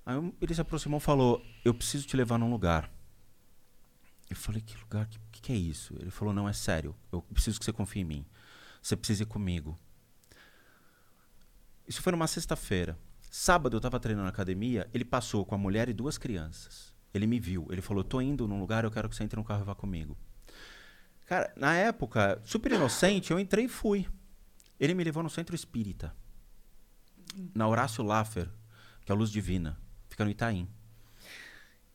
Aí 0.05 0.33
ele 0.39 0.53
se 0.53 0.61
aproximou 0.61 0.99
e 0.99 1.01
falou: 1.01 1.43
Eu 1.63 1.73
preciso 1.73 2.05
te 2.05 2.15
levar 2.15 2.37
num 2.37 2.49
lugar. 2.49 2.91
Eu 4.29 4.35
falei: 4.35 4.61
Que 4.61 4.77
lugar? 4.77 5.07
Que, 5.07 5.19
que, 5.31 5.41
que 5.41 5.51
é 5.51 5.55
isso? 5.55 5.95
Ele 5.99 6.11
falou: 6.11 6.33
Não, 6.33 6.47
é 6.47 6.53
sério. 6.53 6.95
Eu 7.11 7.21
preciso 7.21 7.57
que 7.57 7.65
você 7.65 7.73
confie 7.73 8.01
em 8.01 8.05
mim. 8.05 8.25
Você 8.81 8.95
precisa 8.95 9.23
ir 9.23 9.25
comigo. 9.25 9.77
Isso 11.87 12.01
foi 12.01 12.11
numa 12.11 12.27
sexta-feira. 12.27 12.97
Sábado 13.31 13.75
eu 13.75 13.81
tava 13.81 13.99
treinando 13.99 14.25
na 14.25 14.29
academia. 14.29 14.87
Ele 14.93 15.03
passou 15.03 15.43
com 15.45 15.55
a 15.55 15.57
mulher 15.57 15.89
e 15.89 15.93
duas 15.93 16.17
crianças. 16.17 16.93
Ele 17.13 17.25
me 17.25 17.39
viu. 17.39 17.67
Ele 17.71 17.81
falou: 17.81 18.03
Tô 18.03 18.21
indo 18.21 18.47
num 18.47 18.59
lugar, 18.59 18.83
eu 18.83 18.91
quero 18.91 19.09
que 19.09 19.15
você 19.15 19.23
entre 19.23 19.39
no 19.39 19.43
carro 19.43 19.61
e 19.61 19.65
vá 19.65 19.73
comigo. 19.73 20.15
Cara, 21.25 21.51
na 21.55 21.73
época, 21.73 22.39
super 22.45 22.71
inocente, 22.71 23.31
eu 23.31 23.39
entrei 23.39 23.65
e 23.65 23.69
fui. 23.69 24.07
Ele 24.79 24.93
me 24.93 25.03
levou 25.03 25.23
no 25.23 25.29
centro 25.29 25.55
espírita. 25.55 26.15
Na 27.55 27.67
Horácio 27.67 28.03
Laffer, 28.03 28.47
que 29.03 29.11
é 29.11 29.15
a 29.15 29.17
Luz 29.17 29.31
Divina. 29.31 29.77
Fica 30.15 30.23
no 30.23 30.31
Itaim. 30.31 30.65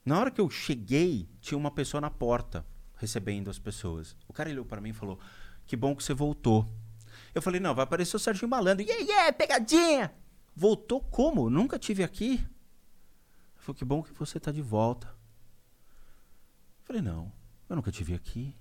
Na 0.05 0.21
hora 0.21 0.31
que 0.31 0.43
eu 0.43 0.51
cheguei, 0.51 1.27
tinha 1.41 1.57
uma 1.57 1.71
pessoa 1.71 2.03
na 2.03 2.11
porta 2.11 2.67
recebendo 2.97 3.49
as 3.49 3.59
pessoas. 3.59 4.15
O 4.29 4.33
cara 4.35 4.51
olhou 4.51 4.63
para 4.67 4.79
mim 4.79 4.91
e 4.91 4.93
falou: 4.93 5.19
Que 5.67 5.75
bom 5.75 5.97
que 5.97 6.05
você 6.05 6.13
voltou. 6.13 6.71
Eu 7.35 7.41
falei: 7.41 7.59
Não, 7.59 7.75
vai 7.75 7.85
aparecer 7.85 8.15
o 8.15 8.19
Serginho 8.19 8.51
Malandro. 8.51 8.85
Yeah, 8.85 9.03
yeah, 9.03 9.33
pegadinha! 9.33 10.13
Voltou 10.55 11.01
como? 11.01 11.49
Nunca 11.49 11.79
tive 11.79 12.05
aqui. 12.05 12.33
Ele 12.33 12.45
falou: 13.57 13.75
Que 13.75 13.87
bom 13.87 14.03
que 14.03 14.13
você 14.13 14.39
tá 14.39 14.53
de 14.53 14.61
volta. 14.61 15.07
Eu 15.07 16.85
falei: 16.85 17.01
Não, 17.01 17.33
eu 17.71 17.77
nunca 17.77 17.91
tive 17.91 18.13
aqui. 18.13 18.55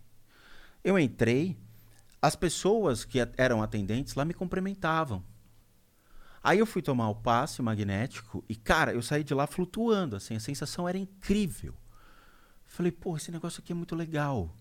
Eu 0.82 0.98
entrei, 0.98 1.60
as 2.22 2.34
pessoas 2.34 3.04
que 3.04 3.20
eram 3.36 3.62
atendentes 3.62 4.14
lá 4.16 4.24
me 4.24 4.34
cumprimentavam. 4.34 5.22
Aí 6.42 6.60
eu 6.60 6.66
fui 6.66 6.82
tomar 6.82 7.10
o 7.10 7.16
passe 7.16 7.62
magnético 7.62 8.44
e, 8.48 8.56
cara, 8.56 8.94
eu 8.94 9.02
saí 9.02 9.24
de 9.24 9.34
lá 9.34 9.46
flutuando, 9.46 10.16
assim, 10.16 10.36
a 10.36 10.40
sensação 10.40 10.88
era 10.88 10.98
incrível. 10.98 11.76
Falei, 12.66 12.92
pô, 12.92 13.18
esse 13.18 13.32
negócio 13.32 13.62
aqui 13.62 13.72
é 13.72 13.76
muito 13.76 13.96
legal. 13.96 14.56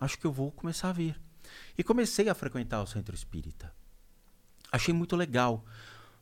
Acho 0.00 0.18
que 0.18 0.24
eu 0.24 0.32
vou 0.32 0.50
começar 0.50 0.88
a 0.88 0.92
vir. 0.92 1.20
E 1.76 1.84
comecei 1.84 2.28
a 2.28 2.34
frequentar 2.34 2.82
o 2.82 2.86
centro 2.86 3.14
espírita. 3.14 3.74
Achei 4.70 4.94
muito 4.94 5.16
legal. 5.16 5.64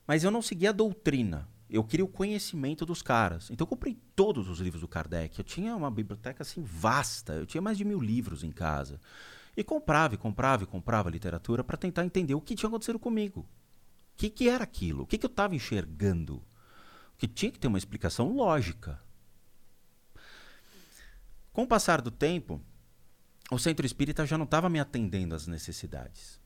Mas 0.07 0.25
eu 0.25 0.31
não 0.31 0.43
seguia 0.43 0.71
a 0.71 0.73
doutrina. 0.73 1.49
Eu 1.69 1.85
queria 1.85 2.05
o 2.05 2.09
conhecimento 2.09 2.87
dos 2.87 3.03
caras. 3.03 3.51
Então 3.51 3.65
eu 3.65 3.69
comprei 3.69 3.99
todos 4.15 4.49
os 4.49 4.61
livros 4.61 4.81
do 4.81 4.89
Kardec. 4.89 5.39
Eu 5.39 5.45
tinha 5.45 5.77
uma 5.77 5.91
biblioteca 5.91 6.43
assim 6.43 6.63
vasta. 6.63 7.35
Eu 7.35 7.47
tinha 7.47 7.61
mais 7.61 7.77
de 7.77 7.85
mil 7.85 8.01
livros 8.01 8.43
em 8.43 8.51
casa. 8.51 9.01
E 9.57 9.65
comprava, 9.65 10.15
e 10.15 10.19
comprava, 10.19 10.65
e 10.65 10.67
comprava 10.67 11.11
literatura 11.11 11.65
para 11.65 11.77
tentar 11.77 12.05
entender 12.05 12.35
o 12.35 12.41
que 12.41 12.55
tinha 12.55 12.69
acontecido 12.69 12.99
comigo. 12.99 13.47
O 14.17 14.19
que, 14.19 14.31
que 14.31 14.49
era 14.49 14.65
aquilo? 14.65 15.03
O 15.03 15.07
que, 15.07 15.19
que 15.19 15.27
eu 15.27 15.31
estava 15.31 15.55
enxergando? 15.55 16.43
Que 17.19 17.29
tinha 17.29 17.53
que 17.53 17.59
ter 17.59 17.69
uma 17.69 17.77
explicação 17.77 18.33
lógica. 18.33 18.99
Com 21.53 21.65
o 21.65 21.67
passar 21.67 22.01
do 22.01 22.11
tempo, 22.11 22.59
o 23.51 23.59
centro 23.59 23.85
espírita 23.85 24.25
já 24.25 24.39
não 24.39 24.47
estava 24.47 24.71
me 24.71 24.81
atendendo 24.81 25.35
às 25.35 25.47
necessidades. 25.47 26.41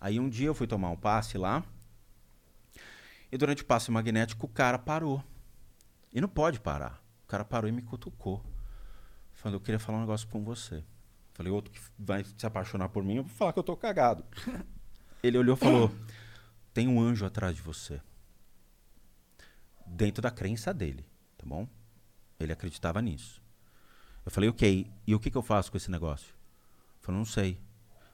Aí 0.00 0.20
um 0.20 0.28
dia 0.28 0.46
eu 0.46 0.54
fui 0.54 0.68
tomar 0.68 0.90
um 0.90 0.96
passe 0.96 1.36
lá, 1.36 1.64
e 3.32 3.36
durante 3.36 3.64
o 3.64 3.66
passe 3.66 3.90
magnético 3.90 4.46
o 4.46 4.48
cara 4.48 4.78
parou. 4.78 5.20
E 6.12 6.20
não 6.20 6.28
pode 6.28 6.60
parar. 6.60 7.02
O 7.24 7.26
cara 7.26 7.44
parou 7.44 7.68
e 7.68 7.72
me 7.72 7.82
cutucou. 7.82 8.40
Falou, 9.32 9.56
eu 9.56 9.60
queria 9.60 9.80
falar 9.80 9.98
um 9.98 10.02
negócio 10.02 10.28
com 10.28 10.44
você. 10.44 10.84
Falei, 11.32 11.50
outro 11.50 11.72
que 11.72 11.80
vai 11.98 12.22
se 12.22 12.46
apaixonar 12.46 12.88
por 12.90 13.02
mim, 13.02 13.16
eu 13.16 13.24
vou 13.24 13.34
falar 13.34 13.52
que 13.52 13.58
eu 13.58 13.64
tô 13.64 13.76
cagado. 13.76 14.24
Ele 15.24 15.38
olhou 15.38 15.56
e 15.56 15.58
falou: 15.58 15.90
tem 16.72 16.88
um 16.88 17.00
anjo 17.00 17.24
atrás 17.24 17.56
de 17.56 17.62
você. 17.62 18.00
Dentro 19.86 20.22
da 20.22 20.30
crença 20.30 20.72
dele, 20.72 21.04
tá 21.36 21.44
bom? 21.44 21.68
Ele 22.38 22.52
acreditava 22.52 23.02
nisso. 23.02 23.42
Eu 24.24 24.30
falei, 24.30 24.48
ok, 24.48 24.90
e 25.06 25.14
o 25.14 25.20
que, 25.20 25.30
que 25.30 25.36
eu 25.36 25.42
faço 25.42 25.70
com 25.70 25.76
esse 25.76 25.90
negócio? 25.90 26.28
Ele 26.28 27.02
falou, 27.02 27.18
não 27.18 27.24
sei. 27.24 27.60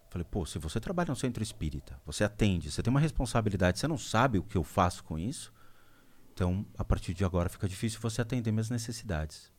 Falei, 0.09 0.27
pô, 0.31 0.47
se 0.47 0.59
você 0.59 0.81
trabalha 0.81 1.11
no 1.11 1.16
centro 1.16 1.42
espírita, 1.42 2.01
você 2.07 2.25
atende, 2.25 2.71
você 2.71 2.83
tem 2.83 2.90
uma 2.90 3.01
responsabilidade, 3.01 3.79
você 3.79 3.88
não 3.88 3.99
sabe 3.99 4.38
o 4.38 4.42
que 4.42 4.57
eu 4.57 4.64
faço 4.64 5.05
com 5.05 5.19
isso, 5.19 5.53
então 6.33 6.64
a 6.79 6.85
partir 6.85 7.12
de 7.12 7.25
agora 7.25 7.49
fica 7.49 7.69
difícil 7.69 8.01
você 8.01 8.23
atender 8.23 8.53
minhas 8.53 8.71
necessidades. 8.71 9.53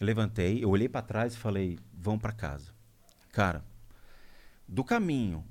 Eu 0.00 0.06
levantei, 0.06 0.64
eu 0.64 0.70
olhei 0.70 0.88
para 0.88 1.02
trás 1.02 1.34
e 1.34 1.38
falei, 1.38 1.78
vão 1.92 2.18
para 2.18 2.32
casa. 2.32 2.72
Cara, 3.30 3.64
do 4.66 4.82
caminho 4.82 5.44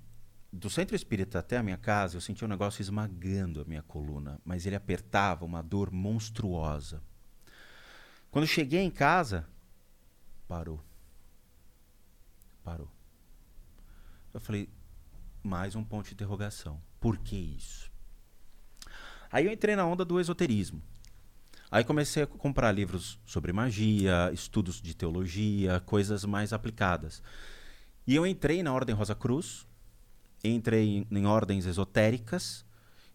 do 0.52 0.70
centro 0.70 0.96
espírita 0.96 1.40
até 1.40 1.58
a 1.58 1.64
minha 1.64 1.78
casa, 1.78 2.16
eu 2.16 2.22
senti 2.22 2.44
um 2.44 2.48
negócio 2.48 2.82
esmagando 2.82 3.62
a 3.62 3.66
minha 3.66 3.84
coluna, 3.84 4.40
mas 4.46 4.66
ele 4.66 4.76
apertava 4.76 5.46
uma 5.46 5.62
dor 5.62 5.92
monstruosa. 5.92 7.02
Quando 8.32 8.48
cheguei 8.48 8.82
em 8.82 8.92
casa, 8.92 9.48
parou. 10.48 10.84
Parou. 12.64 12.92
Eu 14.34 14.40
falei, 14.40 14.70
mais 15.44 15.76
um 15.76 15.84
ponto 15.84 16.08
de 16.08 16.14
interrogação. 16.14 16.82
Por 17.00 17.18
que 17.18 17.36
isso? 17.36 17.92
Aí 19.32 19.46
eu 19.46 19.52
entrei 19.52 19.76
na 19.76 19.86
onda 19.86 20.06
do 20.06 20.20
esoterismo. 20.20 20.82
Aí 21.70 21.84
comecei 21.84 22.24
a 22.24 22.28
comprar 22.28 22.72
livros 22.72 23.20
sobre 23.26 23.52
magia, 23.52 24.32
estudos 24.34 24.82
de 24.82 24.96
teologia, 24.96 25.82
coisas 25.82 26.24
mais 26.24 26.54
aplicadas. 26.54 27.22
E 28.06 28.16
eu 28.16 28.26
entrei 28.26 28.64
na 28.64 28.74
Ordem 28.74 28.96
Rosa 28.96 29.14
Cruz, 29.14 29.67
entrei 30.56 30.98
em, 30.98 31.08
em 31.10 31.26
ordens 31.26 31.66
esotéricas 31.66 32.66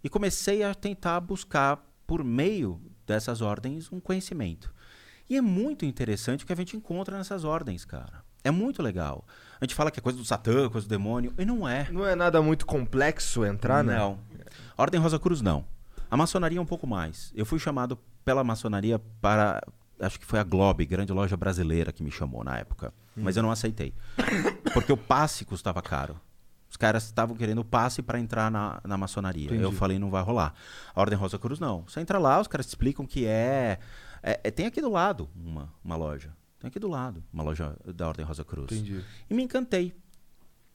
e 0.03 0.09
comecei 0.09 0.63
a 0.63 0.75
tentar 0.75 1.21
buscar, 1.21 1.79
por 2.07 2.25
meio 2.25 2.81
dessas 3.07 3.41
ordens, 3.41 3.91
um 3.93 4.01
conhecimento. 4.01 4.73
E 5.29 5.37
é 5.37 5.41
muito 5.41 5.85
interessante 5.85 6.45
o 6.45 6.47
que 6.47 6.53
a 6.53 6.57
gente 6.57 6.77
encontra 6.77 7.17
nessas 7.17 7.45
ordens, 7.45 7.85
cara. 7.85 8.25
É 8.45 8.51
muito 8.51 8.83
legal. 8.83 9.25
A 9.61 9.65
gente 9.65 9.75
fala 9.75 9.91
que 9.91 10.01
é 10.01 10.03
coisa 10.03 10.19
do 10.19 10.25
Satã, 10.25 10.69
coisa 10.69 10.87
do 10.87 10.91
demônio, 10.91 11.33
e 11.39 11.45
não 11.45 11.67
é. 11.69 11.89
Não 11.91 12.05
é 12.05 12.15
nada 12.17 12.43
muito 12.43 12.67
complexo 12.67 13.45
entrar, 13.45 13.85
né? 13.85 13.97
Não. 13.97 14.19
Ordem 14.77 15.01
Rosa 15.01 15.19
Cruz, 15.19 15.41
não. 15.41 15.65
A 16.11 16.17
maçonaria 16.17 16.61
um 16.61 16.67
pouco 16.67 16.87
mais. 16.87 17.33
Eu 17.35 17.47
fui 17.47 17.59
chamado 17.59 17.99
pela 18.25 18.43
maçonaria 18.43 18.99
para. 19.21 19.63
Acho 20.01 20.19
que 20.19 20.27
foi 20.27 20.41
a 20.41 20.45
Globe, 20.45 20.85
grande 20.85 21.13
loja 21.13 21.37
brasileira, 21.37 21.93
que 21.93 22.03
me 22.03 22.11
chamou 22.11 22.43
na 22.43 22.59
época. 22.59 22.93
Mas 23.17 23.37
eu 23.37 23.43
não 23.43 23.51
aceitei. 23.51 23.95
Porque 24.75 24.93
o 24.93 24.97
passe 24.97 25.45
custava 25.45 25.81
caro. 25.81 26.21
Os 26.73 26.77
caras 26.79 27.05
estavam 27.05 27.37
querendo 27.37 27.59
o 27.59 27.65
passe 27.67 28.01
para 28.01 28.19
entrar 28.19 28.51
na, 28.51 28.81
na 28.83 28.97
maçonaria. 28.97 29.45
Entendi. 29.45 29.63
Eu 29.63 29.73
falei, 29.73 29.99
não 29.99 30.09
vai 30.11 30.23
rolar. 30.23 30.55
A 30.95 31.01
Ordem 31.03 31.19
Rosa 31.19 31.39
Cruz, 31.39 31.61
não. 31.61 31.83
Você 31.87 32.01
entra 32.01 32.19
lá, 32.19 32.41
os 32.41 32.49
caras 32.49 32.65
te 32.65 32.71
explicam 32.71 33.05
que 33.07 33.27
é. 33.27 33.79
é- 34.23 34.41
é- 34.43 34.51
tem 34.51 34.65
aqui 34.65 34.81
do 34.81 34.91
lado 34.91 35.29
uma, 35.37 35.71
uma 35.85 35.97
loja. 35.97 36.35
Tem 36.59 36.69
aqui 36.69 36.79
do 36.79 36.89
lado 36.89 37.23
uma 37.31 37.43
loja 37.43 37.77
da 37.95 38.09
Ordem 38.09 38.25
Rosa 38.25 38.43
Cruz. 38.43 38.73
Entendi. 38.73 39.05
E 39.29 39.35
me 39.35 39.43
encantei. 39.43 39.95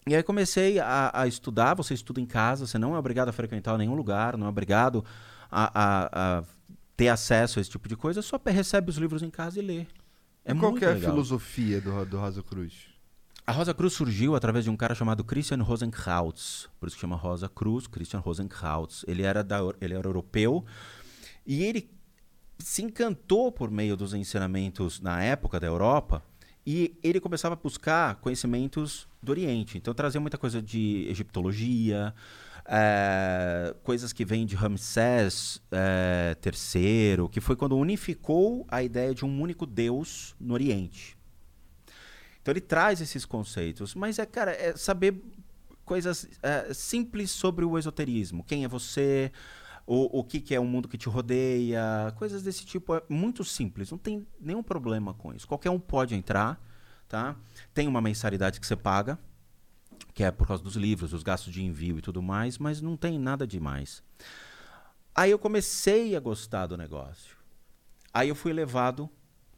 E 0.06 0.16
aí 0.16 0.22
comecei 0.22 0.78
a, 0.80 1.10
a 1.12 1.26
estudar. 1.26 1.74
Você 1.74 1.96
estuda 1.96 2.22
em 2.22 2.28
casa, 2.28 2.68
você 2.68 2.78
não 2.78 2.94
é 2.96 3.00
obrigado 3.00 3.30
a 3.30 3.34
frequentar 3.34 3.76
nenhum 3.76 3.96
lugar, 3.96 4.38
não 4.38 4.46
é 4.46 4.50
obrigado 4.50 5.04
a, 5.50 5.72
a- 5.74 6.10
a 6.40 6.44
ter 6.96 7.08
acesso 7.10 7.58
a 7.58 7.62
esse 7.62 7.72
tipo 7.72 7.90
de 7.90 7.96
coisa, 7.96 8.22
só 8.22 8.40
recebe 8.46 8.92
os 8.92 8.98
livros 8.98 9.24
em 9.24 9.32
casa 9.32 9.58
e 9.60 9.64
lê. 9.64 9.86
É 10.46 10.52
e 10.52 10.56
qual 10.56 10.78
é 10.78 10.86
a 10.86 10.90
legal. 10.94 11.10
filosofia 11.12 11.82
do, 11.82 12.06
do 12.06 12.20
Rosa 12.20 12.44
Cruz? 12.44 12.96
A 13.50 13.54
Rosa 13.54 13.74
Cruz 13.74 13.94
surgiu 13.94 14.36
através 14.36 14.66
de 14.66 14.70
um 14.70 14.76
cara 14.76 14.94
chamado 14.94 15.24
Christian 15.24 15.64
Rosenkrautz, 15.64 16.68
por 16.78 16.88
isso 16.88 16.98
que 16.98 17.02
chama 17.02 17.16
Rosa 17.16 17.48
Cruz, 17.48 17.88
Christian 17.88 18.20
Rosenkrautz. 18.20 19.06
Ele 19.08 19.24
era, 19.24 19.42
da, 19.42 19.60
ele 19.80 19.94
era 19.94 20.06
europeu 20.06 20.66
e 21.46 21.64
ele 21.64 21.90
se 22.60 22.82
encantou 22.82 23.50
por 23.50 23.72
meio 23.72 23.96
dos 23.96 24.14
ensinamentos 24.14 25.00
na 25.00 25.24
época 25.24 25.62
da 25.62 25.66
Europa 25.66 26.22
e 26.66 27.00
ele 27.02 27.22
começava 27.22 27.54
a 27.54 27.56
buscar 27.56 28.16
conhecimentos 28.16 29.08
do 29.24 29.30
Oriente. 29.30 29.78
Então 29.78 29.94
trazia 29.94 30.20
muita 30.20 30.38
coisa 30.38 30.62
de 30.62 31.08
egiptologia, 31.10 32.14
eh, 32.66 33.74
coisas 33.82 34.12
que 34.12 34.26
vêm 34.26 34.46
de 34.46 34.58
Ramsés 34.58 35.62
eh, 35.72 36.36
III, 36.46 37.30
que 37.32 37.40
foi 37.40 37.56
quando 37.56 37.78
unificou 37.78 38.66
a 38.68 38.84
ideia 38.84 39.16
de 39.16 39.24
um 39.24 39.42
único 39.42 39.66
Deus 39.66 40.36
no 40.38 40.54
Oriente. 40.54 41.17
Então 42.48 42.54
ele 42.54 42.62
traz 42.62 43.02
esses 43.02 43.26
conceitos, 43.26 43.94
mas 43.94 44.20
é, 44.20 44.26
cara, 44.26 44.52
é 44.52 44.74
saber 44.78 45.22
coisas 45.84 46.26
é, 46.42 46.74
simples 46.74 47.30
sobre 47.30 47.66
o 47.66 47.78
esoterismo. 47.78 48.42
Quem 48.42 48.64
é 48.64 48.70
você? 48.70 49.34
O, 49.86 50.20
o 50.20 50.24
que, 50.24 50.40
que 50.40 50.56
é 50.56 50.60
o 50.60 50.64
mundo 50.64 50.88
que 50.88 50.98
te 50.98 51.10
rodeia? 51.10 51.82
Coisas 52.16 52.44
desse 52.44 52.66
tipo. 52.66 52.96
É 52.96 53.04
muito 53.10 53.44
simples, 53.44 53.92
não 53.92 53.98
tem 53.98 54.26
nenhum 54.40 54.64
problema 54.64 55.14
com 55.14 55.34
isso. 55.34 55.46
Qualquer 55.46 55.72
um 55.72 55.78
pode 55.78 56.16
entrar, 56.16 56.58
tá? 57.10 57.36
Tem 57.74 57.86
uma 57.86 58.00
mensalidade 58.00 58.62
que 58.62 58.66
você 58.66 58.78
paga, 58.78 59.20
que 60.14 60.24
é 60.24 60.32
por 60.32 60.48
causa 60.48 60.64
dos 60.64 60.78
livros, 60.78 61.12
os 61.12 61.24
gastos 61.24 61.52
de 61.52 61.62
envio 61.62 62.00
e 62.00 62.02
tudo 62.02 62.22
mais, 62.22 62.58
mas 62.58 62.82
não 62.82 62.96
tem 62.96 63.20
nada 63.20 63.46
demais. 63.46 64.02
Aí 65.14 65.32
eu 65.32 65.38
comecei 65.38 66.16
a 66.16 66.20
gostar 66.22 66.68
do 66.68 66.78
negócio. 66.78 67.36
Aí 68.14 68.30
eu 68.30 68.36
fui 68.36 68.54
levado 68.54 69.10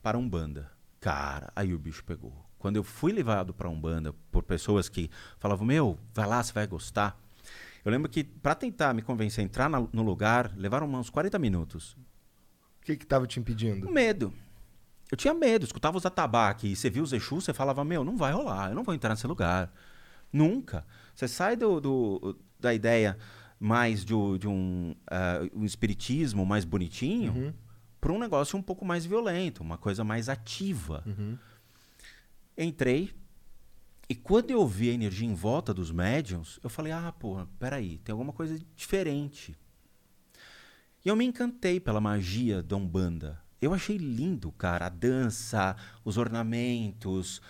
para 0.02 0.18
Umbanda. 0.18 0.72
Cara, 1.00 1.54
aí 1.56 1.72
o 1.72 1.78
bicho 1.78 2.04
pegou. 2.04 2.49
Quando 2.60 2.76
eu 2.76 2.84
fui 2.84 3.12
levado 3.12 3.54
para 3.54 3.68
Umbanda 3.70 4.14
por 4.32 4.44
pessoas 4.44 4.88
que 4.90 5.10
falavam, 5.40 5.66
meu, 5.66 5.98
vai 6.14 6.28
lá, 6.28 6.44
você 6.44 6.52
vai 6.54 6.68
gostar. 6.68 7.18
Eu 7.84 7.92
lembro 7.92 8.10
que 8.12 8.24
para 8.24 8.54
tentar 8.54 8.94
me 8.94 9.02
convencer 9.02 9.42
a 9.42 9.46
entrar 9.46 9.70
na- 9.70 9.88
no 9.94 10.04
lugar, 10.04 10.52
levaram 10.58 10.86
uns 10.94 11.10
40 11.10 11.40
minutos. 11.40 11.94
O 12.82 12.86
que 12.86 12.98
que 12.98 13.06
tava 13.06 13.26
te 13.26 13.40
impedindo? 13.40 13.90
Medo. 13.90 14.34
Eu 15.12 15.18
tinha 15.18 15.34
medo, 15.34 15.66
escutava 15.66 15.98
os 15.98 16.06
atabaque 16.06 16.68
e 16.68 16.76
você 16.76 16.90
viu 16.90 17.02
os 17.04 17.14
Exu, 17.14 17.40
você 17.42 17.54
falava, 17.54 17.84
meu, 17.84 18.04
não 18.04 18.16
vai 18.18 18.32
rolar, 18.34 18.70
eu 18.70 18.76
não 18.76 18.84
vou 18.84 18.94
entrar 18.94 19.10
nesse 19.12 19.26
lugar. 19.26 19.72
Nunca. 20.32 20.86
Você 21.16 21.28
sai 21.28 21.56
do, 21.56 21.80
do- 21.80 22.38
da 22.60 22.74
ideia 22.74 23.18
mais 23.60 24.06
de, 24.06 24.14
de 24.38 24.48
um, 24.48 24.94
ah, 25.10 25.40
um 25.56 25.66
espiritismo 25.66 26.46
mais 26.46 26.64
bonitinho 26.66 27.54
para 28.00 28.12
um 28.14 28.20
negócio 28.20 28.58
um 28.58 28.62
pouco 28.62 28.86
mais 28.86 29.06
violento, 29.06 29.62
uma 29.64 29.78
coisa 29.78 30.04
mais 30.04 30.30
ativa. 30.30 31.04
Entrei 32.62 33.16
e 34.10 34.14
quando 34.14 34.52
eu 34.52 34.68
vi 34.68 34.90
a 34.90 34.94
energia 34.94 35.26
em 35.26 35.34
volta 35.34 35.74
dos 35.74 35.92
médiums, 35.92 36.60
eu 36.62 36.70
falei, 36.70 36.92
ah, 36.92 37.14
pô, 37.18 37.38
peraí, 37.58 38.00
tem 38.00 38.12
alguma 38.12 38.34
coisa 38.34 38.60
diferente. 38.76 39.56
E 41.06 41.08
eu 41.08 41.16
me 41.16 41.24
encantei 41.24 41.80
pela 41.80 42.02
magia 42.02 42.62
da 42.62 42.76
Umbanda. 42.76 43.42
Eu 43.62 43.74
achei 43.74 43.96
lindo, 43.96 44.52
cara, 44.52 44.88
a 44.88 44.90
dança, 44.90 45.74
os 46.04 46.18
ornamentos. 46.18 47.42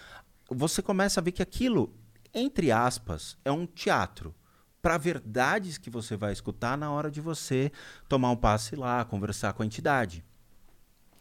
Você 0.47 0.81
começa 0.81 1.19
a 1.19 1.23
ver 1.23 1.31
que 1.31 1.41
aquilo, 1.41 1.91
entre 2.31 2.71
aspas, 2.71 3.35
é 3.43 3.51
um 3.51 3.65
teatro 3.65 4.35
para 4.79 4.97
verdades 4.97 5.79
que 5.79 5.89
você 5.89 6.15
vai 6.15 6.33
escutar 6.33 6.77
na 6.77 6.91
hora 6.91 7.09
de 7.09 7.19
você 7.19 7.71
tomar 8.07 8.29
um 8.29 8.37
passe 8.37 8.75
lá, 8.75 9.03
conversar 9.03 9.53
com 9.53 9.63
a 9.63 9.65
entidade. 9.65 10.23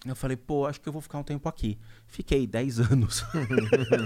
Eu 0.07 0.15
falei, 0.15 0.37
pô, 0.37 0.67
acho 0.67 0.81
que 0.81 0.89
eu 0.89 0.93
vou 0.93 1.03
ficar 1.03 1.19
um 1.19 1.25
tempo 1.25 1.49
aqui. 1.49 1.79
Fiquei 2.07 2.47
10 2.47 2.81
anos. 2.93 3.25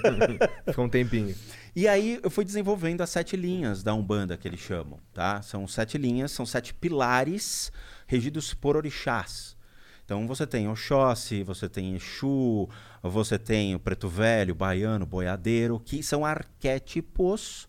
Ficou 0.66 0.86
um 0.86 0.88
tempinho. 0.88 1.34
E 1.76 1.86
aí 1.86 2.18
eu 2.22 2.30
fui 2.30 2.44
desenvolvendo 2.44 3.02
as 3.02 3.10
sete 3.10 3.36
linhas 3.36 3.82
da 3.82 3.94
Umbanda 3.94 4.36
que 4.36 4.48
eles 4.48 4.60
chamam, 4.60 4.98
tá? 5.12 5.42
São 5.42 5.66
sete 5.68 5.98
linhas, 5.98 6.32
são 6.32 6.46
sete 6.46 6.72
pilares 6.72 7.70
regidos 8.06 8.54
por 8.54 8.76
orixás. 8.76 9.56
Então 10.04 10.26
você 10.26 10.46
tem 10.46 10.68
Oxóssi, 10.68 11.42
você 11.42 11.68
tem 11.68 11.94
Exu, 11.94 12.68
você 13.02 13.38
tem 13.38 13.74
o 13.74 13.78
Preto 13.78 14.08
Velho, 14.08 14.54
Baiano, 14.54 15.06
Boiadeiro, 15.06 15.80
que 15.80 16.02
são 16.02 16.24
arquétipos 16.24 17.68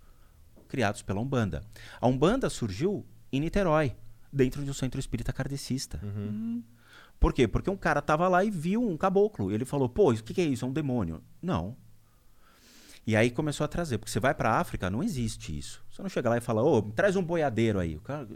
criados 0.68 1.02
pela 1.02 1.22
Umbanda. 1.22 1.62
A 2.02 2.08
Umbanda 2.08 2.50
surgiu 2.50 3.06
em 3.32 3.40
Niterói, 3.40 3.96
dentro 4.32 4.64
de 4.64 4.72
um 4.72 4.74
centro 4.74 5.00
espírita 5.00 5.32
kardecista. 5.32 6.00
Por 7.24 7.32
quê? 7.32 7.48
Porque 7.48 7.70
um 7.70 7.78
cara 7.78 8.02
tava 8.02 8.28
lá 8.28 8.44
e 8.44 8.52
viu 8.52 8.86
um 8.86 8.98
caboclo. 8.98 9.50
E 9.50 9.54
ele 9.54 9.64
falou, 9.64 9.88
pô, 9.88 10.12
o 10.12 10.22
que, 10.22 10.34
que 10.34 10.42
é 10.42 10.44
isso? 10.44 10.66
É 10.66 10.68
um 10.68 10.74
demônio. 10.74 11.24
Não. 11.42 11.74
E 13.08 13.16
aí 13.16 13.32
começou 13.32 13.64
a 13.64 13.68
trazer. 13.70 13.98
Porque 13.98 14.12
você 14.12 14.20
vai 14.20 14.34
pra 14.34 14.60
África, 14.60 14.90
não 14.90 15.02
existe 15.02 15.58
isso. 15.58 15.82
Você 15.90 16.02
não 16.02 16.10
chega 16.10 16.30
lá 16.30 16.36
e 16.36 16.42
fala, 16.42 16.62
ô, 16.62 16.82
me 16.82 16.92
traz 16.92 17.16
um 17.16 17.24
boiadeiro 17.24 17.80
aí. 17.80 17.96
O 17.96 18.02
cara, 18.02 18.28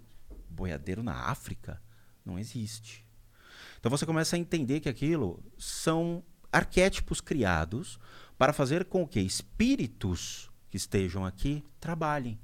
boiadeiro 0.50 1.04
na 1.04 1.30
África? 1.30 1.82
Não 2.26 2.39
existe. 2.39 3.06
Então 3.78 3.89
você 3.89 4.06
começa 4.06 4.38
a 4.38 4.39
entender 4.39 4.80
que 4.80 4.88
aquilo 4.88 5.43
são 5.58 6.23
arquétipos 6.50 7.19
criados 7.19 8.00
para 8.38 8.54
fazer 8.54 8.86
com 8.86 9.06
que 9.06 9.19
espíritos 9.19 10.50
que 10.69 10.78
estejam 10.78 11.26
aqui 11.26 11.62
trabalhem. 11.78 12.39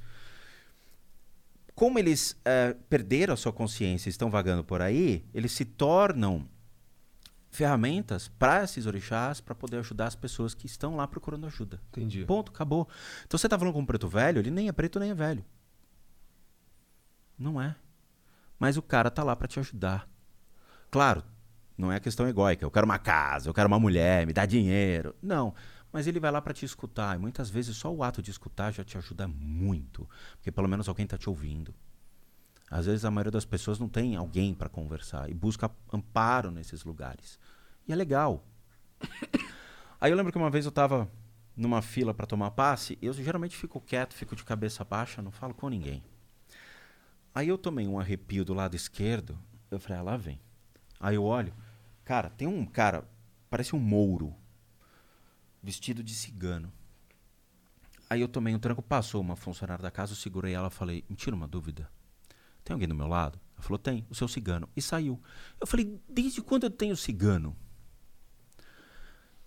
Como 1.76 1.98
eles 1.98 2.40
eh, 2.46 2.76
perderam 2.90 3.34
a 3.34 3.38
sua 3.38 3.52
consciência 3.52 4.08
e 4.08 4.12
estão 4.12 4.30
vagando 4.30 4.64
por 4.64 4.82
aí, 4.82 5.26
eles 5.34 5.52
se 5.52 5.66
tornam 5.66 6.48
ferramentas 7.50 8.28
para 8.28 8.64
esses 8.64 8.86
orixás 8.86 9.40
para 9.40 9.54
poder 9.54 9.78
ajudar 9.78 10.08
as 10.08 10.16
pessoas 10.16 10.54
que 10.54 10.66
estão 10.66 10.96
lá 10.96 11.08
procurando 11.08 11.46
ajuda. 11.46 11.80
Entendi. 11.90 12.26
Ponto, 12.26 12.52
acabou. 12.52 12.88
Então 13.26 13.38
você 13.38 13.48
tá 13.48 13.58
falando 13.58 13.74
com 13.74 13.80
um 13.80 13.86
preto 13.86 14.08
velho, 14.08 14.40
ele 14.40 14.52
nem 14.52 14.68
é 14.68 14.72
preto 14.72 15.00
nem 15.00 15.12
é 15.12 15.16
velho. 15.16 15.46
Não 17.38 17.62
é. 17.62 17.76
Mas 18.60 18.78
o 18.78 18.82
cara 18.82 19.12
tá 19.12 19.24
lá 19.24 19.36
para 19.36 19.48
te 19.48 19.60
ajudar. 19.60 20.08
Claro, 20.90 21.24
não 21.78 21.92
é 21.92 22.00
questão 22.00 22.28
egóica. 22.28 22.64
Eu 22.64 22.72
quero 22.72 22.86
uma 22.86 23.00
casa, 23.00 23.50
eu 23.50 23.54
quero 23.54 23.68
uma 23.68 23.80
mulher, 23.80 24.26
me 24.26 24.34
dá 24.34 24.46
dinheiro. 24.46 25.16
Não. 25.22 25.54
Mas 25.94 26.08
ele 26.08 26.20
vai 26.20 26.32
lá 26.32 26.42
para 26.42 26.54
te 26.54 26.66
escutar. 26.66 27.16
E 27.16 27.20
muitas 27.20 27.52
vezes 27.52 27.78
só 27.78 27.94
o 27.94 28.04
ato 28.04 28.22
de 28.22 28.32
escutar 28.32 28.72
já 28.74 28.84
te 28.84 28.98
ajuda 28.98 29.28
muito. 29.28 30.10
Porque 30.38 30.52
pelo 30.52 30.68
menos 30.68 30.90
alguém 30.90 31.06
tá 31.06 31.18
te 31.18 31.30
ouvindo. 31.30 31.74
Às 32.70 32.88
vezes 32.88 33.06
a 33.06 33.12
maioria 33.12 33.32
das 33.32 33.46
pessoas 33.46 33.78
não 33.78 33.88
tem 33.88 34.16
alguém 34.16 34.56
para 34.56 34.68
conversar 34.68 35.30
e 35.30 35.34
busca 35.36 35.70
amparo 35.92 36.50
nesses 36.50 36.84
lugares. 36.84 37.40
E 37.88 37.94
é 37.94 37.96
legal. 37.96 38.44
Aí 40.02 40.12
eu 40.12 40.18
lembro 40.18 40.32
que 40.32 40.38
uma 40.40 40.50
vez 40.50 40.66
eu 40.66 40.72
tava 40.72 41.10
numa 41.56 41.84
fila 41.84 42.14
para 42.16 42.26
tomar 42.26 42.50
passe, 42.52 42.98
eu 43.00 43.14
geralmente 43.14 43.56
fico 43.56 43.80
quieto, 43.80 44.16
fico 44.16 44.36
de 44.36 44.44
cabeça 44.44 44.84
baixa, 44.84 45.22
não 45.22 45.32
falo 45.32 45.54
com 45.54 45.70
ninguém. 45.70 46.04
Aí 47.36 47.48
eu 47.48 47.58
tomei 47.58 47.88
um 47.88 48.00
arrepio 48.00 48.44
do 48.44 48.56
lado 48.56 48.76
esquerdo, 48.76 49.38
eu 49.70 49.80
falei, 49.80 50.00
ah, 50.00 50.02
lá 50.02 50.18
vem. 50.18 50.40
Aí 51.00 51.16
eu 51.16 51.24
olho, 51.24 51.54
cara, 52.04 52.30
tem 52.30 52.48
um 52.48 52.66
cara, 52.66 53.08
parece 53.50 53.76
um 53.76 53.80
mouro, 53.80 54.36
vestido 55.64 56.04
de 56.04 56.14
cigano. 56.14 56.72
Aí 58.10 58.22
eu 58.22 58.28
tomei 58.28 58.54
um 58.54 58.60
tranco, 58.60 58.82
passou 58.82 59.22
uma 59.22 59.36
funcionária 59.36 59.82
da 59.82 59.90
casa, 59.90 60.12
eu 60.12 60.18
segurei 60.18 60.54
ela 60.54 60.68
e 60.68 60.72
falei, 60.72 61.06
me 61.10 61.16
tira 61.16 61.36
uma 61.36 61.48
dúvida. 61.48 61.90
Tem 62.64 62.74
alguém 62.74 62.88
do 62.88 62.94
meu 62.94 63.08
lado? 63.08 63.40
Ela 63.56 63.64
falou, 63.64 63.80
tem, 63.80 64.06
o 64.10 64.16
seu 64.16 64.28
cigano. 64.28 64.70
E 64.76 64.82
saiu. 64.82 65.20
Eu 65.60 65.66
falei, 65.66 66.00
desde 66.08 66.42
quando 66.42 66.66
eu 66.66 66.70
tenho 66.70 66.96
cigano? 66.96 67.56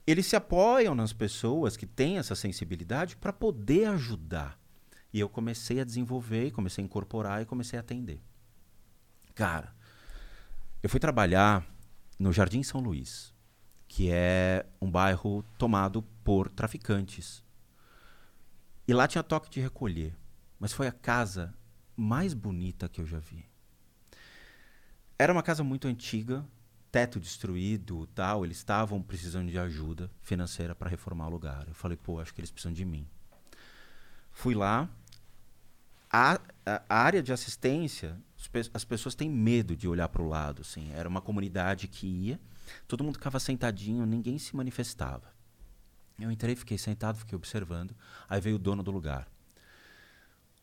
Eles 0.07 0.27
se 0.27 0.37
apoiam 0.37 0.95
nas 0.95 1.13
pessoas 1.13 1.77
que 1.77 1.87
têm 1.87 2.19
essa 2.19 2.35
sensibilidade 2.35 3.17
para 3.17 3.33
poder 3.33 3.87
ajudar. 3.89 4.59
E 5.13 5.21
eu 5.21 5.29
comecei 5.29 5.81
a 5.81 5.85
desenvolver, 5.85 6.51
comecei 6.53 6.83
a 6.83 6.85
incorporar 6.85 7.43
e 7.43 7.47
comecei 7.47 7.79
a 7.79 7.81
atender. 7.81 8.21
Cara, 9.35 9.75
eu 10.83 10.89
fui 10.89 11.01
trabalhar 11.01 11.67
no 12.19 12.33
Jardim 12.33 12.63
São 12.63 12.81
Luís, 12.81 13.35
que 13.97 14.11
é 14.13 14.67
um 14.79 14.91
bairro 14.91 15.43
tomado 15.57 16.03
por 16.23 16.51
traficantes. 16.51 17.43
E 18.87 18.93
lá 18.93 19.09
tinha 19.09 19.23
toque 19.25 19.49
de 19.49 19.59
recolher, 19.59 20.15
mas 20.61 20.71
foi 20.71 20.87
a 20.87 20.93
casa 20.93 21.55
mais 21.97 22.35
bonita 22.35 22.91
que 22.91 23.01
eu 23.01 23.07
já 23.07 23.19
vi. 23.19 23.47
Era 25.19 25.33
uma 25.33 25.43
casa 25.43 25.65
muito 25.65 25.89
antiga, 25.89 26.45
teto 26.93 27.19
destruído, 27.19 28.07
tal. 28.09 28.45
Eles 28.45 28.59
estavam 28.59 29.01
precisando 29.01 29.51
de 29.51 29.59
ajuda 29.59 30.11
financeira 30.21 30.75
para 30.75 30.91
reformar 30.91 31.29
o 31.29 31.31
lugar. 31.31 31.65
Eu 31.67 31.75
falei, 31.75 31.97
pô, 31.97 32.21
acho 32.21 32.35
que 32.35 32.41
eles 32.43 32.51
precisam 32.51 32.75
de 32.75 32.85
mim. 32.85 33.09
Fui 34.31 34.55
lá. 34.55 34.91
A, 36.13 36.39
a- 36.67 36.83
área 36.87 37.23
de 37.23 37.33
assistência, 37.33 38.21
as 38.75 38.85
pessoas 38.85 39.15
têm 39.15 39.31
medo 39.31 39.75
de 39.75 39.89
olhar 39.89 40.11
para 40.11 40.21
o 40.21 40.29
lado. 40.29 40.61
Assim. 40.61 40.93
Era 40.93 41.09
uma 41.09 41.23
comunidade 41.23 41.89
que 41.89 42.07
ia, 42.07 42.39
todo 42.87 43.05
mundo 43.05 43.15
ficava 43.15 43.39
sentadinho, 43.39 44.05
ninguém 44.07 44.39
se 44.39 44.55
manifestava. 44.57 45.35
Eu 46.19 46.31
entrei, 46.31 46.57
fiquei 46.57 46.79
sentado, 46.79 47.19
fiquei 47.19 47.37
observando. 47.37 47.95
Aí 48.29 48.41
veio 48.41 48.57
o 48.57 48.59
dono 48.59 48.83
do 48.83 48.91
lugar. 48.91 49.29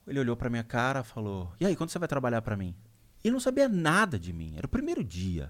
Ele 0.06 0.20
olhou 0.20 0.36
pra 0.36 0.50
minha 0.50 0.64
cara, 0.64 1.04
falou: 1.04 1.54
"E 1.60 1.66
aí, 1.66 1.76
quando 1.76 1.90
você 1.92 2.00
vai 2.00 2.08
trabalhar 2.08 2.42
pra 2.42 2.58
mim?" 2.58 2.76
Ele 3.24 3.32
não 3.34 3.40
sabia 3.40 3.70
nada 3.70 4.20
de 4.20 4.34
mim. 4.34 4.56
Era 4.58 4.66
o 4.66 4.70
primeiro 4.70 5.04
dia. 5.04 5.50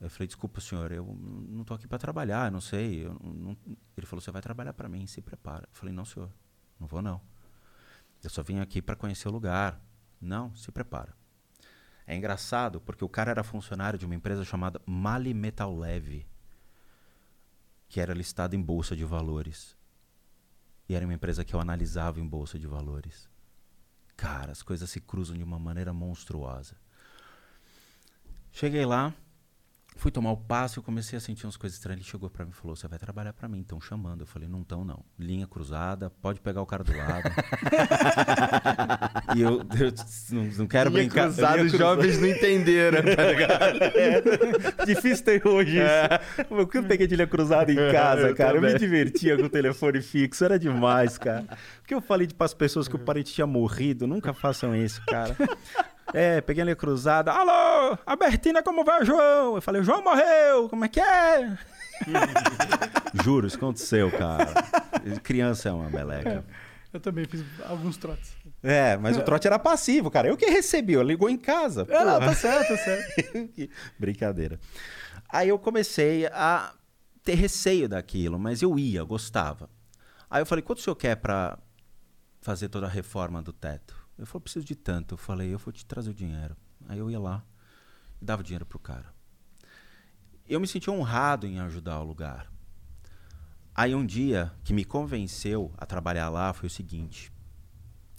Eu 0.00 0.08
falei: 0.08 0.26
"Desculpa, 0.28 0.60
senhor, 0.60 0.92
eu 0.92 1.04
não 1.48 1.64
tô 1.64 1.74
aqui 1.74 1.86
pra 1.88 1.98
trabalhar, 1.98 2.50
não 2.50 2.60
sei." 2.60 3.04
não- 3.04 3.32
não-" 3.32 3.56
Ele 3.96 4.06
falou: 4.06 4.22
"Você 4.22 4.30
vai 4.30 4.40
trabalhar 4.40 4.72
pra 4.72 4.88
mim, 4.88 5.06
se 5.06 5.20
prepara." 5.20 5.64
Eu 5.64 5.74
falei: 5.76 5.94
"Não, 5.94 6.04
senhor, 6.04 6.30
não 6.78 6.86
vou 6.86 7.02
não. 7.02 7.20
Eu 8.22 8.30
só 8.30 8.42
vim 8.42 8.60
aqui 8.60 8.80
pra 8.80 8.94
conhecer 8.96 9.28
o 9.28 9.32
lugar." 9.32 9.80
"Não, 10.20 10.54
se 10.54 10.70
prepara." 10.70 11.17
É 12.10 12.16
engraçado 12.16 12.80
porque 12.80 13.04
o 13.04 13.08
cara 13.08 13.32
era 13.32 13.44
funcionário 13.44 13.98
de 13.98 14.06
uma 14.06 14.14
empresa 14.14 14.42
chamada 14.42 14.80
Mali 14.86 15.34
Metal 15.34 15.76
Leve, 15.76 16.26
que 17.86 18.00
era 18.00 18.14
listada 18.14 18.56
em 18.56 18.62
bolsa 18.62 18.96
de 18.96 19.04
valores. 19.04 19.76
E 20.88 20.94
era 20.94 21.04
uma 21.04 21.12
empresa 21.12 21.44
que 21.44 21.52
eu 21.52 21.60
analisava 21.60 22.18
em 22.18 22.26
bolsa 22.26 22.58
de 22.58 22.66
valores. 22.66 23.28
Cara, 24.16 24.50
as 24.50 24.62
coisas 24.62 24.88
se 24.88 25.02
cruzam 25.02 25.36
de 25.36 25.44
uma 25.44 25.58
maneira 25.58 25.92
monstruosa. 25.92 26.76
Cheguei 28.50 28.86
lá, 28.86 29.12
fui 29.98 30.10
tomar 30.10 30.30
o 30.30 30.36
passe, 30.36 30.78
eu 30.78 30.82
comecei 30.82 31.16
a 31.16 31.20
sentir 31.20 31.44
umas 31.44 31.56
coisas 31.56 31.76
estranhas. 31.76 32.00
Ele 32.00 32.08
chegou 32.08 32.30
pra 32.30 32.44
mim 32.44 32.52
e 32.52 32.54
falou: 32.54 32.76
Você 32.76 32.86
vai 32.88 32.98
trabalhar 32.98 33.32
pra 33.32 33.48
mim, 33.48 33.60
estão 33.60 33.80
chamando. 33.80 34.22
Eu 34.22 34.26
falei: 34.26 34.48
Não 34.48 34.62
estão, 34.62 34.84
não. 34.84 35.04
Linha 35.18 35.46
cruzada, 35.46 36.10
pode 36.22 36.40
pegar 36.40 36.62
o 36.62 36.66
cara 36.66 36.84
do 36.84 36.96
lado. 36.96 37.28
e 39.36 39.40
eu, 39.42 39.60
eu 39.78 39.92
não, 40.30 40.44
não 40.58 40.66
quero 40.66 40.90
Linha 40.90 41.02
brincar. 41.02 41.24
cruzada, 41.24 41.56
Linha 41.56 41.66
os 41.66 41.72
jovens 41.72 42.20
não 42.20 42.28
entenderam, 42.28 43.02
tá 43.14 43.24
ligado? 43.24 43.78
Difícil 44.86 45.24
ter 45.24 45.46
hoje 45.46 45.78
isso. 45.78 46.44
O 46.50 46.66
que 46.66 46.78
eu 46.78 46.84
peguei 46.84 47.06
de 47.06 47.16
linha 47.16 47.26
cruzada 47.26 47.70
em 47.72 47.92
casa, 47.92 48.28
Eu 48.28 48.36
cara? 48.36 48.56
Eu 48.56 48.62
me 48.62 48.68
também. 48.72 48.78
divertia 48.80 49.36
com 49.36 49.44
o 49.44 49.48
telefone 49.50 50.00
fixo, 50.00 50.44
era 50.44 50.58
demais, 50.58 51.18
cara. 51.18 51.44
Porque 51.80 51.94
eu 51.94 52.00
falei 52.00 52.28
para 52.28 52.44
as 52.44 52.54
pessoas 52.54 52.86
que 52.86 52.96
o 52.96 52.98
parente 52.98 53.32
tinha 53.32 53.46
morrido, 53.46 54.06
nunca 54.06 54.32
façam 54.32 54.74
isso, 54.76 55.02
cara. 55.06 55.34
É, 56.12 56.40
peguei 56.40 56.62
a 56.62 56.64
linha 56.64 56.76
cruzada. 56.76 57.32
Alô, 57.32 57.98
Albertina, 58.06 58.62
como 58.62 58.84
vai 58.84 59.02
o 59.02 59.04
João? 59.04 59.56
Eu 59.56 59.62
falei, 59.62 59.80
o 59.80 59.84
João 59.84 60.02
morreu, 60.02 60.68
como 60.68 60.84
é 60.84 60.88
que 60.88 61.00
é? 61.00 61.58
Juro, 63.24 63.46
isso 63.46 63.56
aconteceu, 63.56 64.10
cara. 64.10 64.52
Criança 65.22 65.68
é 65.68 65.72
uma 65.72 65.90
meleca. 65.90 66.44
Eu 66.92 67.00
também 67.00 67.26
fiz 67.26 67.44
alguns 67.68 67.96
trotes. 67.96 68.32
É, 68.62 68.96
mas 68.96 69.16
o 69.16 69.22
trote 69.22 69.46
era 69.46 69.58
passivo, 69.58 70.10
cara. 70.10 70.28
Eu 70.28 70.36
que 70.36 70.46
recebi, 70.46 70.94
eu 70.94 71.02
ligou 71.02 71.28
em 71.28 71.36
casa. 71.36 71.86
É, 71.88 72.04
não, 72.04 72.18
tá 72.18 72.34
certo, 72.34 72.68
tá 72.68 72.76
certo. 72.78 73.70
Brincadeira. 73.98 74.58
Aí 75.28 75.50
eu 75.50 75.58
comecei 75.58 76.26
a 76.26 76.72
ter 77.22 77.34
receio 77.34 77.88
daquilo, 77.88 78.38
mas 78.38 78.62
eu 78.62 78.78
ia, 78.78 79.00
eu 79.00 79.06
gostava. 79.06 79.68
Aí 80.30 80.40
eu 80.40 80.46
falei, 80.46 80.62
quanto 80.62 80.78
o 80.78 80.82
senhor 80.82 80.96
quer 80.96 81.16
pra 81.16 81.58
fazer 82.40 82.68
toda 82.68 82.86
a 82.86 82.90
reforma 82.90 83.42
do 83.42 83.52
teto? 83.52 83.97
Ele 84.18 84.26
falou, 84.26 84.42
preciso 84.42 84.66
de 84.66 84.74
tanto. 84.74 85.14
Eu 85.14 85.18
falei, 85.18 85.54
eu 85.54 85.58
vou 85.58 85.72
te 85.72 85.86
trazer 85.86 86.10
o 86.10 86.14
dinheiro. 86.14 86.56
Aí 86.88 86.98
eu 86.98 87.10
ia 87.10 87.20
lá 87.20 87.44
e 88.20 88.24
dava 88.24 88.42
o 88.42 88.44
dinheiro 88.44 88.66
pro 88.66 88.78
cara. 88.78 89.14
Eu 90.48 90.58
me 90.58 90.66
senti 90.66 90.90
honrado 90.90 91.46
em 91.46 91.60
ajudar 91.60 92.00
o 92.00 92.04
lugar. 92.04 92.50
Aí 93.74 93.94
um 93.94 94.04
dia 94.04 94.52
que 94.64 94.72
me 94.72 94.84
convenceu 94.84 95.72
a 95.76 95.86
trabalhar 95.86 96.28
lá 96.30 96.52
foi 96.52 96.66
o 96.66 96.70
seguinte. 96.70 97.32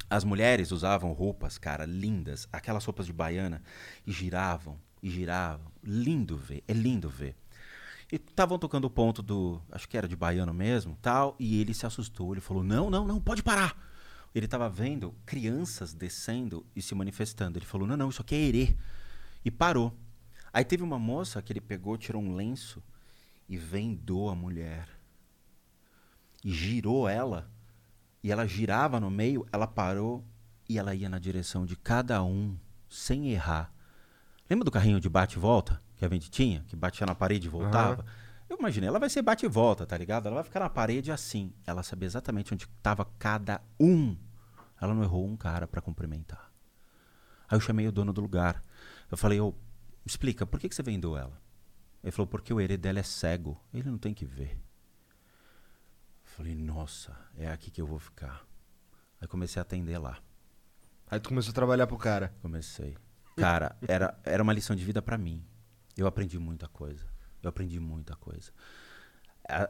As 0.09 0.23
mulheres 0.23 0.71
usavam 0.71 1.11
roupas, 1.11 1.57
cara, 1.57 1.85
lindas, 1.85 2.47
aquelas 2.51 2.85
roupas 2.85 3.05
de 3.05 3.13
baiana, 3.13 3.61
e 4.07 4.11
giravam, 4.11 4.79
e 5.03 5.09
giravam. 5.09 5.71
Lindo 5.83 6.37
ver, 6.37 6.63
é 6.67 6.73
lindo 6.73 7.09
ver. 7.09 7.35
E 8.11 8.15
estavam 8.15 8.57
tocando 8.57 8.85
o 8.85 8.89
ponto 8.89 9.21
do, 9.21 9.61
acho 9.71 9.87
que 9.87 9.97
era 9.97 10.07
de 10.07 10.15
baiano 10.15 10.53
mesmo, 10.53 10.97
tal, 11.01 11.35
e 11.37 11.59
ele 11.61 11.73
se 11.73 11.85
assustou, 11.85 12.33
ele 12.33 12.41
falou: 12.41 12.63
"Não, 12.63 12.89
não, 12.89 13.05
não, 13.05 13.19
pode 13.19 13.43
parar". 13.43 13.88
Ele 14.33 14.45
estava 14.45 14.69
vendo 14.69 15.15
crianças 15.25 15.93
descendo 15.93 16.65
e 16.75 16.81
se 16.81 16.93
manifestando. 16.93 17.57
Ele 17.57 17.65
falou: 17.65 17.87
"Não, 17.87 17.97
não, 17.97 18.09
isso 18.09 18.21
aqui 18.21 18.35
é 18.35 18.39
herê". 18.39 18.75
E 19.43 19.49
parou. 19.49 19.97
Aí 20.51 20.63
teve 20.63 20.83
uma 20.83 20.99
moça 20.99 21.41
que 21.41 21.53
ele 21.53 21.61
pegou, 21.61 21.97
tirou 21.97 22.21
um 22.21 22.35
lenço 22.35 22.83
e 23.47 23.57
vendou 23.57 24.29
a 24.29 24.35
mulher. 24.35 24.87
E 26.43 26.51
girou 26.51 27.07
ela 27.07 27.49
e 28.23 28.31
ela 28.31 28.45
girava 28.47 28.99
no 28.99 29.09
meio, 29.09 29.47
ela 29.51 29.67
parou 29.67 30.23
e 30.67 30.77
ela 30.77 30.93
ia 30.93 31.09
na 31.09 31.19
direção 31.19 31.65
de 31.65 31.75
cada 31.75 32.23
um, 32.23 32.57
sem 32.87 33.31
errar. 33.31 33.73
Lembra 34.49 34.65
do 34.65 34.71
carrinho 34.71 34.99
de 34.99 35.09
bate 35.09 35.39
volta 35.39 35.81
que 35.95 36.05
a 36.05 36.09
gente 36.09 36.29
tinha? 36.29 36.63
Que 36.67 36.75
batia 36.75 37.05
na 37.05 37.13
parede 37.13 37.47
e 37.47 37.49
voltava? 37.49 38.05
Eu 38.49 38.57
imaginei, 38.57 38.89
ela 38.89 38.97
vai 38.97 39.09
ser 39.09 39.21
bate 39.21 39.45
e 39.45 39.49
volta, 39.49 39.85
tá 39.85 39.95
ligado? 39.95 40.25
Ela 40.25 40.35
vai 40.35 40.43
ficar 40.43 40.59
na 40.59 40.69
parede 40.69 41.11
assim. 41.11 41.53
Ela 41.67 41.83
sabia 41.83 42.07
exatamente 42.07 42.51
onde 42.51 42.65
estava 42.65 43.05
cada 43.19 43.61
um. 43.79 44.17
Ela 44.81 44.93
não 44.93 45.03
errou 45.03 45.27
um 45.27 45.37
cara 45.37 45.67
para 45.67 45.81
cumprimentar. 45.81 46.51
Aí 47.47 47.55
eu 47.55 47.61
chamei 47.61 47.87
o 47.87 47.91
dono 47.91 48.11
do 48.11 48.21
lugar. 48.21 48.61
Eu 49.11 49.17
falei, 49.17 49.39
ô, 49.39 49.53
explica, 50.05 50.47
por 50.47 50.59
que, 50.59 50.67
que 50.67 50.75
você 50.75 50.81
vendeu 50.81 51.15
ela? 51.15 51.39
Ele 52.03 52.11
falou, 52.11 52.27
porque 52.27 52.51
o 52.51 52.59
herê 52.59 52.75
dela 52.75 52.99
é 52.99 53.03
cego. 53.03 53.61
Ele 53.71 53.89
não 53.89 53.97
tem 53.97 54.13
que 54.13 54.25
ver. 54.25 54.51
Eu 56.23 56.31
falei, 56.35 56.55
nossa, 56.55 57.15
é 57.37 57.51
aqui 57.51 57.69
que 57.69 57.81
eu 57.81 57.87
vou 57.87 57.99
ficar. 57.99 58.45
Aí 59.21 59.27
comecei 59.27 59.59
a 59.59 59.63
atender 59.63 59.97
lá. 59.97 60.17
Aí 61.11 61.19
tu 61.19 61.29
começou 61.29 61.51
a 61.51 61.55
trabalhar 61.55 61.85
pro 61.85 61.97
cara. 61.97 62.33
Comecei. 62.41 62.97
Cara, 63.35 63.75
era, 63.87 64.19
era 64.23 64.41
uma 64.41 64.53
lição 64.53 64.75
de 64.75 64.83
vida 64.83 65.01
pra 65.01 65.17
mim. 65.17 65.45
Eu 65.97 66.07
aprendi 66.07 66.39
muita 66.39 66.67
coisa. 66.67 67.05
Eu 67.41 67.49
aprendi 67.49 67.79
muita 67.79 68.15
coisa. 68.15 68.51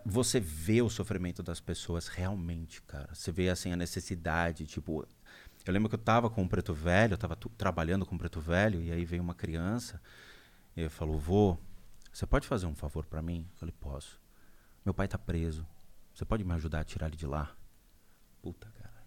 Você 0.05 0.39
vê 0.39 0.81
o 0.81 0.89
sofrimento 0.89 1.41
das 1.41 1.61
pessoas 1.61 2.07
realmente, 2.07 2.81
cara. 2.81 3.13
Você 3.13 3.31
vê 3.31 3.49
assim 3.49 3.71
a 3.71 3.77
necessidade, 3.77 4.65
tipo, 4.65 5.07
eu 5.65 5.73
lembro 5.73 5.87
que 5.87 5.95
eu 5.95 5.99
tava 5.99 6.29
com 6.29 6.41
um 6.41 6.47
preto 6.47 6.73
velho, 6.73 7.13
eu 7.13 7.17
tava 7.17 7.37
trabalhando 7.57 8.05
com 8.05 8.15
um 8.15 8.17
preto 8.17 8.41
velho 8.41 8.81
e 8.81 8.91
aí 8.91 9.05
veio 9.05 9.21
uma 9.21 9.35
criança 9.35 10.01
e 10.75 10.89
falou: 10.89 11.17
"Vô, 11.17 11.57
você 12.11 12.25
pode 12.25 12.47
fazer 12.47 12.65
um 12.65 12.75
favor 12.75 13.05
pra 13.05 13.21
mim?" 13.21 13.47
Eu 13.53 13.57
falei: 13.57 13.75
"Posso. 13.79 14.19
Meu 14.83 14.93
pai 14.93 15.07
tá 15.07 15.17
preso. 15.17 15.65
Você 16.13 16.25
pode 16.25 16.43
me 16.43 16.53
ajudar 16.53 16.81
a 16.81 16.83
tirar 16.83 17.07
ele 17.07 17.15
de 17.15 17.27
lá?" 17.27 17.55
Puta, 18.41 18.69
cara. 18.71 19.03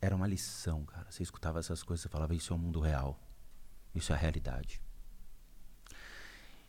Era 0.00 0.14
uma 0.16 0.26
lição, 0.26 0.84
cara. 0.84 1.10
Você 1.10 1.22
escutava 1.22 1.58
essas 1.58 1.82
coisas, 1.82 2.02
você 2.02 2.08
falava: 2.08 2.34
"Isso 2.34 2.52
é 2.52 2.56
o 2.56 2.58
mundo 2.58 2.80
real. 2.80 3.20
Isso 3.94 4.12
é 4.12 4.16
a 4.16 4.18
realidade." 4.18 4.80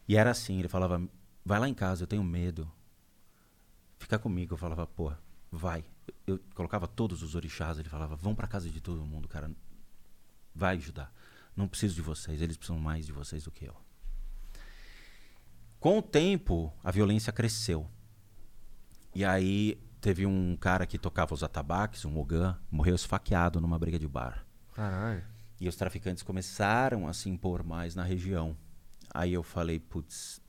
E 0.10 0.18
era 0.18 0.32
assim, 0.32 0.58
ele 0.58 0.68
falava: 0.68 1.00
"Vai 1.46 1.60
lá 1.60 1.70
em 1.70 1.74
casa, 1.76 2.02
eu 2.02 2.08
tenho 2.08 2.24
medo. 2.24 2.70
Fica 4.00 4.18
comigo." 4.18 4.56
Eu 4.56 4.58
falava: 4.58 4.88
"Pô, 4.88 5.14
vai." 5.52 5.86
Eu, 6.26 6.38
eu 6.38 6.42
colocava 6.56 6.88
todos 6.88 7.22
os 7.22 7.36
orixás, 7.36 7.78
ele 7.78 7.88
falava: 7.88 8.16
"Vão 8.16 8.34
pra 8.34 8.48
casa 8.48 8.68
de 8.72 8.82
todo 8.82 9.06
mundo, 9.06 9.28
cara. 9.28 9.52
Vai 10.56 10.78
ajudar. 10.78 11.14
Não 11.56 11.68
preciso 11.68 11.94
de 11.94 12.02
vocês, 12.02 12.42
eles 12.42 12.58
precisam 12.58 12.82
mais 12.82 13.06
de 13.06 13.12
vocês 13.12 13.44
do 13.44 13.52
que 13.52 13.66
eu." 13.66 13.76
Com 15.80 16.00
o 16.00 16.02
tempo, 16.02 16.74
a 16.84 16.90
violência 16.90 17.32
cresceu. 17.32 17.88
E 19.14 19.24
aí 19.24 19.80
teve 20.02 20.26
um 20.26 20.58
cara 20.58 20.88
que 20.88 20.98
tocava 20.98 21.36
os 21.36 21.44
atabaques, 21.44 22.04
um 22.04 22.10
Mogan, 22.10 22.58
morreu 22.72 22.96
esfaqueado 22.96 23.62
numa 23.62 23.78
briga 23.78 24.00
de 24.00 24.08
bar. 24.08 24.44
Caralho. 24.74 25.24
E 25.62 25.70
os 25.70 25.76
traficantes 25.76 26.24
começaram 26.24 27.08
a 27.08 27.14
se 27.14 27.30
impor 27.30 27.64
mais 27.64 27.94
na 27.94 28.04
região. 28.04 28.58
Aí 29.14 29.34
eu 29.34 29.44
falei, 29.44 29.80
putz, 29.80 30.42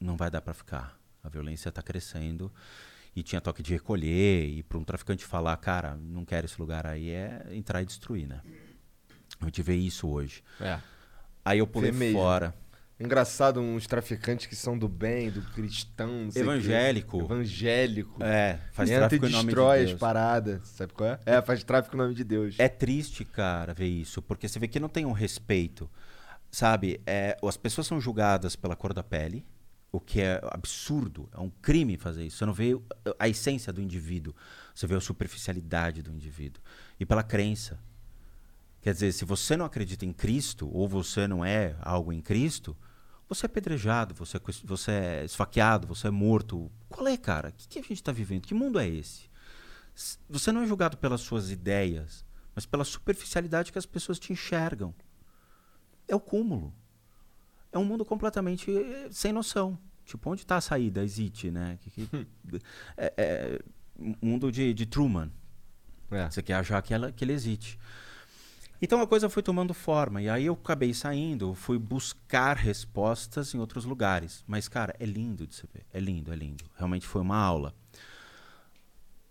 não 0.00 0.16
vai 0.16 0.30
dar 0.30 0.40
pra 0.40 0.52
ficar. 0.54 0.98
A 1.22 1.28
violência 1.28 1.70
tá 1.72 1.82
crescendo. 1.82 2.52
E 3.16 3.22
tinha 3.22 3.40
toque 3.40 3.62
de 3.62 3.72
recolher. 3.72 4.48
E 4.48 4.62
para 4.62 4.78
um 4.78 4.84
traficante 4.84 5.24
falar, 5.24 5.56
cara, 5.58 5.94
não 5.96 6.24
quero 6.24 6.46
esse 6.46 6.60
lugar 6.60 6.86
aí, 6.86 7.10
é 7.10 7.46
entrar 7.52 7.80
e 7.82 7.86
destruir, 7.86 8.26
né? 8.26 8.40
A 9.40 9.44
gente 9.46 9.62
vê 9.62 9.74
isso 9.76 10.08
hoje. 10.08 10.42
É. 10.60 10.78
Aí 11.44 11.58
eu 11.58 11.66
pulei 11.66 11.90
Vê 11.90 11.98
mesmo. 11.98 12.18
fora. 12.18 12.54
Engraçado 12.98 13.60
uns 13.60 13.86
traficantes 13.88 14.46
que 14.46 14.54
são 14.54 14.78
do 14.78 14.88
bem, 14.88 15.28
do 15.30 15.42
cristão, 15.52 16.24
não 16.24 16.30
sei 16.30 16.42
o 16.42 16.44
quê. 16.46 16.50
Evangélico. 16.52 17.20
Evangélico. 17.22 18.22
É, 18.22 18.60
faz 18.72 18.88
Entra 18.88 19.08
tráfico 19.08 19.26
e 19.26 19.28
em 19.28 19.32
nome 19.32 19.52
de 19.52 19.60
as 19.60 19.88
Deus. 19.88 20.00
paradas. 20.00 20.68
Sabe 20.68 20.92
qual 20.92 21.10
é? 21.10 21.18
É, 21.26 21.42
faz 21.42 21.64
tráfico 21.64 21.96
em 21.96 21.98
nome 21.98 22.14
de 22.14 22.22
Deus. 22.22 22.54
É 22.56 22.68
triste, 22.68 23.24
cara, 23.24 23.74
ver 23.74 23.86
isso, 23.88 24.22
porque 24.22 24.46
você 24.48 24.58
vê 24.60 24.68
que 24.68 24.78
não 24.78 24.88
tem 24.88 25.04
um 25.04 25.12
respeito. 25.12 25.90
Sabe, 26.54 27.00
é, 27.04 27.36
as 27.42 27.56
pessoas 27.56 27.84
são 27.84 28.00
julgadas 28.00 28.54
pela 28.54 28.76
cor 28.76 28.94
da 28.94 29.02
pele, 29.02 29.44
o 29.90 29.98
que 29.98 30.20
é 30.20 30.40
absurdo, 30.52 31.28
é 31.32 31.40
um 31.40 31.50
crime 31.50 31.96
fazer 31.96 32.24
isso. 32.24 32.36
Você 32.36 32.46
não 32.46 32.52
vê 32.54 32.80
a 33.18 33.28
essência 33.28 33.72
do 33.72 33.82
indivíduo, 33.82 34.32
você 34.72 34.86
vê 34.86 34.94
a 34.94 35.00
superficialidade 35.00 36.00
do 36.00 36.12
indivíduo. 36.12 36.62
E 37.00 37.04
pela 37.04 37.24
crença. 37.24 37.80
Quer 38.80 38.92
dizer, 38.92 39.10
se 39.10 39.24
você 39.24 39.56
não 39.56 39.66
acredita 39.66 40.06
em 40.06 40.12
Cristo, 40.12 40.70
ou 40.72 40.86
você 40.86 41.26
não 41.26 41.44
é 41.44 41.74
algo 41.80 42.12
em 42.12 42.20
Cristo, 42.20 42.76
você 43.28 43.46
é 43.46 43.48
apedrejado, 43.48 44.14
você 44.14 44.36
é, 44.36 44.40
você 44.62 44.90
é 44.92 45.24
esfaqueado, 45.24 45.88
você 45.88 46.06
é 46.06 46.12
morto. 46.12 46.70
Qual 46.88 47.08
é, 47.08 47.16
cara? 47.16 47.48
O 47.48 47.52
que, 47.52 47.66
que 47.66 47.78
a 47.80 47.82
gente 47.82 47.94
está 47.94 48.12
vivendo? 48.12 48.46
Que 48.46 48.54
mundo 48.54 48.78
é 48.78 48.86
esse? 48.86 49.28
Você 50.30 50.52
não 50.52 50.62
é 50.62 50.66
julgado 50.68 50.98
pelas 50.98 51.20
suas 51.20 51.50
ideias, 51.50 52.24
mas 52.54 52.64
pela 52.64 52.84
superficialidade 52.84 53.72
que 53.72 53.78
as 53.78 53.86
pessoas 53.86 54.20
te 54.20 54.32
enxergam. 54.32 54.94
É 56.08 56.14
o 56.14 56.20
cúmulo. 56.20 56.72
É 57.72 57.78
um 57.78 57.84
mundo 57.84 58.04
completamente 58.04 58.70
eh, 58.70 59.08
sem 59.10 59.32
noção. 59.32 59.78
Tipo, 60.04 60.30
onde 60.30 60.42
está 60.42 60.56
a 60.56 60.60
saída? 60.60 61.02
Existe, 61.02 61.50
né? 61.50 61.78
Que- 61.80 61.90
que- 61.90 62.26
é, 62.96 63.12
é 63.16 63.60
um 63.98 64.14
mundo 64.22 64.52
de, 64.52 64.72
de 64.74 64.86
Truman. 64.86 65.30
É. 66.10 66.30
Você 66.30 66.42
quer 66.42 66.54
achar 66.54 66.80
que, 66.82 66.92
ela, 66.94 67.10
que 67.10 67.24
ele 67.24 67.32
existe. 67.32 67.78
Então 68.82 69.00
a 69.00 69.06
coisa 69.06 69.28
foi 69.30 69.42
tomando 69.42 69.72
forma. 69.72 70.20
E 70.20 70.28
aí 70.28 70.44
eu 70.46 70.52
acabei 70.52 70.92
saindo, 70.92 71.54
fui 71.54 71.78
buscar 71.78 72.54
respostas 72.56 73.54
em 73.54 73.58
outros 73.58 73.84
lugares. 73.86 74.44
Mas, 74.46 74.68
cara, 74.68 74.94
é 75.00 75.06
lindo 75.06 75.46
de 75.46 75.54
se 75.54 75.66
ver. 75.72 75.86
É 75.92 75.98
lindo, 75.98 76.32
é 76.32 76.36
lindo. 76.36 76.64
Realmente 76.76 77.06
foi 77.06 77.22
uma 77.22 77.36
aula. 77.38 77.74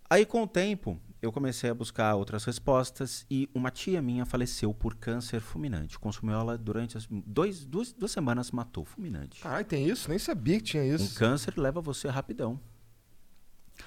Aí, 0.09 0.25
com 0.25 0.43
o 0.43 0.47
tempo, 0.47 0.99
eu 1.23 1.31
comecei 1.31 1.69
a 1.69 1.73
buscar 1.73 2.15
outras 2.15 2.43
respostas 2.43 3.25
e 3.31 3.49
uma 3.53 3.71
tia 3.71 4.01
minha 4.01 4.25
faleceu 4.25 4.73
por 4.73 4.93
câncer 4.95 5.39
fulminante. 5.39 5.97
Consumiu 5.97 6.35
ela 6.35 6.57
durante 6.57 6.97
as 6.97 7.07
dois, 7.09 7.63
duas, 7.65 7.93
duas 7.93 8.11
semanas, 8.11 8.51
matou 8.51 8.83
fulminante. 8.83 9.41
Caralho, 9.41 9.65
tem 9.65 9.87
isso? 9.87 10.09
Nem 10.09 10.19
sabia 10.19 10.57
que 10.57 10.63
tinha 10.63 10.83
Um 10.83 10.95
isso. 10.95 11.17
câncer 11.17 11.53
leva 11.57 11.79
você 11.79 12.09
rapidão. 12.09 12.59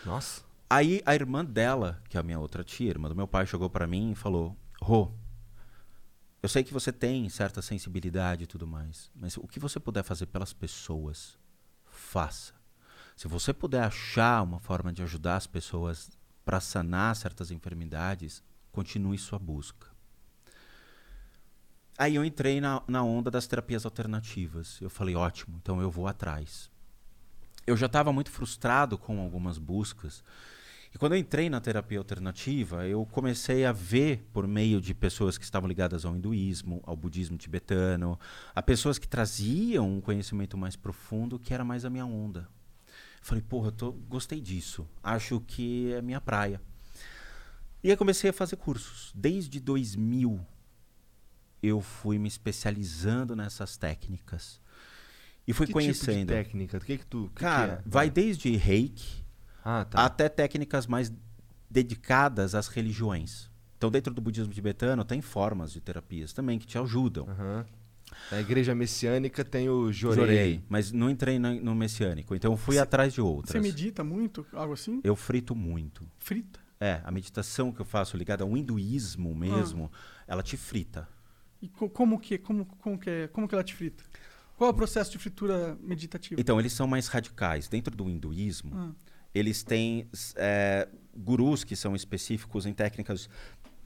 Nossa. 0.04 0.42
Aí 0.68 1.02
a 1.04 1.14
irmã 1.14 1.44
dela, 1.44 2.02
que 2.08 2.16
é 2.16 2.20
a 2.20 2.22
minha 2.22 2.40
outra 2.40 2.64
tia, 2.64 2.88
irmã 2.88 3.08
do 3.08 3.14
meu 3.14 3.28
pai, 3.28 3.46
chegou 3.46 3.68
pra 3.68 3.86
mim 3.86 4.12
e 4.12 4.14
falou: 4.14 4.56
Rô, 4.80 5.12
eu 6.42 6.48
sei 6.48 6.64
que 6.64 6.72
você 6.72 6.90
tem 6.90 7.28
certa 7.28 7.60
sensibilidade 7.60 8.44
e 8.44 8.46
tudo 8.46 8.66
mais, 8.66 9.10
mas 9.14 9.36
o 9.36 9.46
que 9.46 9.60
você 9.60 9.78
puder 9.78 10.02
fazer 10.02 10.24
pelas 10.26 10.54
pessoas, 10.54 11.38
faça. 11.84 12.54
Se 13.14 13.28
você 13.28 13.52
puder 13.52 13.82
achar 13.82 14.42
uma 14.42 14.58
forma 14.58 14.92
de 14.92 15.02
ajudar 15.02 15.36
as 15.36 15.46
pessoas 15.46 16.10
para 16.46 16.60
sanar 16.60 17.16
certas 17.16 17.50
enfermidades, 17.50 18.40
continue 18.70 19.18
sua 19.18 19.36
busca. 19.36 19.88
Aí 21.98 22.14
eu 22.14 22.24
entrei 22.24 22.60
na, 22.60 22.80
na 22.86 23.02
onda 23.02 23.32
das 23.32 23.48
terapias 23.48 23.84
alternativas. 23.84 24.78
Eu 24.80 24.88
falei, 24.88 25.16
ótimo, 25.16 25.58
então 25.60 25.82
eu 25.82 25.90
vou 25.90 26.06
atrás. 26.06 26.70
Eu 27.66 27.76
já 27.76 27.86
estava 27.86 28.12
muito 28.12 28.30
frustrado 28.30 28.96
com 28.96 29.20
algumas 29.20 29.58
buscas. 29.58 30.22
E 30.94 30.98
quando 30.98 31.14
eu 31.14 31.18
entrei 31.18 31.50
na 31.50 31.60
terapia 31.60 31.98
alternativa, 31.98 32.86
eu 32.86 33.04
comecei 33.06 33.64
a 33.64 33.72
ver, 33.72 34.24
por 34.32 34.46
meio 34.46 34.80
de 34.80 34.94
pessoas 34.94 35.36
que 35.36 35.44
estavam 35.44 35.68
ligadas 35.68 36.04
ao 36.04 36.14
hinduísmo, 36.14 36.80
ao 36.86 36.96
budismo 36.96 37.36
tibetano, 37.36 38.16
a 38.54 38.62
pessoas 38.62 38.98
que 38.98 39.08
traziam 39.08 39.96
um 39.96 40.00
conhecimento 40.00 40.56
mais 40.56 40.76
profundo, 40.76 41.40
que 41.40 41.52
era 41.52 41.64
mais 41.64 41.84
a 41.84 41.90
minha 41.90 42.06
onda. 42.06 42.48
Falei, 43.22 43.42
porra, 43.42 43.68
eu 43.68 43.72
tô, 43.72 43.92
gostei 43.92 44.40
disso. 44.40 44.86
Acho 45.02 45.40
que 45.40 45.92
é 45.92 46.00
minha 46.02 46.20
praia. 46.20 46.60
E 47.82 47.90
aí 47.90 47.96
comecei 47.96 48.30
a 48.30 48.32
fazer 48.32 48.56
cursos. 48.56 49.12
Desde 49.14 49.60
2000, 49.60 50.44
eu 51.62 51.80
fui 51.80 52.18
me 52.18 52.28
especializando 52.28 53.34
nessas 53.36 53.76
técnicas. 53.76 54.60
E 55.46 55.52
fui 55.52 55.66
que 55.66 55.72
conhecendo. 55.72 56.18
tipo 56.18 56.26
de 56.26 56.34
técnica? 56.44 56.78
O 56.78 56.80
que 56.80 56.98
que 56.98 57.06
tu... 57.06 57.28
que 57.28 57.34
que 57.34 57.40
Cara, 57.40 57.82
é? 57.84 57.88
vai 57.88 58.10
desde 58.10 58.56
reiki 58.56 59.24
Ah, 59.64 59.84
tá. 59.84 60.04
até 60.04 60.28
técnicas 60.28 60.86
mais 60.86 61.12
dedicadas 61.70 62.54
às 62.54 62.66
religiões. 62.68 63.50
Então, 63.76 63.90
dentro 63.90 64.12
do 64.12 64.20
budismo 64.20 64.52
tibetano, 64.52 65.04
tem 65.04 65.20
formas 65.20 65.72
de 65.72 65.80
terapias 65.80 66.32
também 66.32 66.58
que 66.58 66.66
te 66.66 66.78
ajudam. 66.78 67.28
Aham. 67.28 67.66
Na 68.30 68.40
igreja 68.40 68.74
messiânica 68.74 69.44
tem 69.44 69.68
o 69.68 69.92
Jorei. 69.92 70.16
Jorei, 70.18 70.64
mas 70.68 70.90
não 70.92 71.08
entrei 71.10 71.38
no, 71.38 71.54
no 71.60 71.74
messiânico. 71.74 72.34
Então, 72.34 72.52
eu 72.52 72.56
fui 72.56 72.78
atrás 72.78 73.12
de 73.12 73.20
outras. 73.20 73.52
Você 73.52 73.60
medita 73.60 74.02
muito, 74.02 74.46
algo 74.52 74.72
assim? 74.72 75.00
Eu 75.04 75.14
frito 75.14 75.54
muito. 75.54 76.06
Frita. 76.18 76.58
É, 76.80 77.00
a 77.04 77.10
meditação 77.10 77.72
que 77.72 77.80
eu 77.80 77.84
faço 77.84 78.16
ligada 78.16 78.44
ao 78.44 78.56
hinduísmo 78.56 79.34
mesmo, 79.34 79.90
ela 80.26 80.42
te 80.42 80.56
frita. 80.56 81.08
E 81.62 81.68
co- 81.68 81.88
como 81.88 82.18
que, 82.18 82.36
como, 82.38 82.66
como 82.66 82.98
que 82.98 83.08
é, 83.10 83.28
como 83.28 83.48
que 83.48 83.54
ela 83.54 83.64
te 83.64 83.74
frita? 83.74 84.04
Qual 84.56 84.68
é 84.68 84.72
o 84.72 84.74
processo 84.76 85.10
de 85.10 85.18
fritura 85.18 85.76
meditativa? 85.82 86.40
Então, 86.40 86.58
eles 86.60 86.72
são 86.72 86.86
mais 86.86 87.08
radicais. 87.08 87.68
Dentro 87.68 87.94
do 87.96 88.08
hinduísmo, 88.10 88.72
Ah. 88.74 88.90
eles 89.34 89.62
têm 89.62 90.08
é, 90.36 90.88
gurus 91.16 91.64
que 91.64 91.76
são 91.76 91.94
específicos 91.94 92.66
em 92.66 92.72
técnicas 92.74 93.28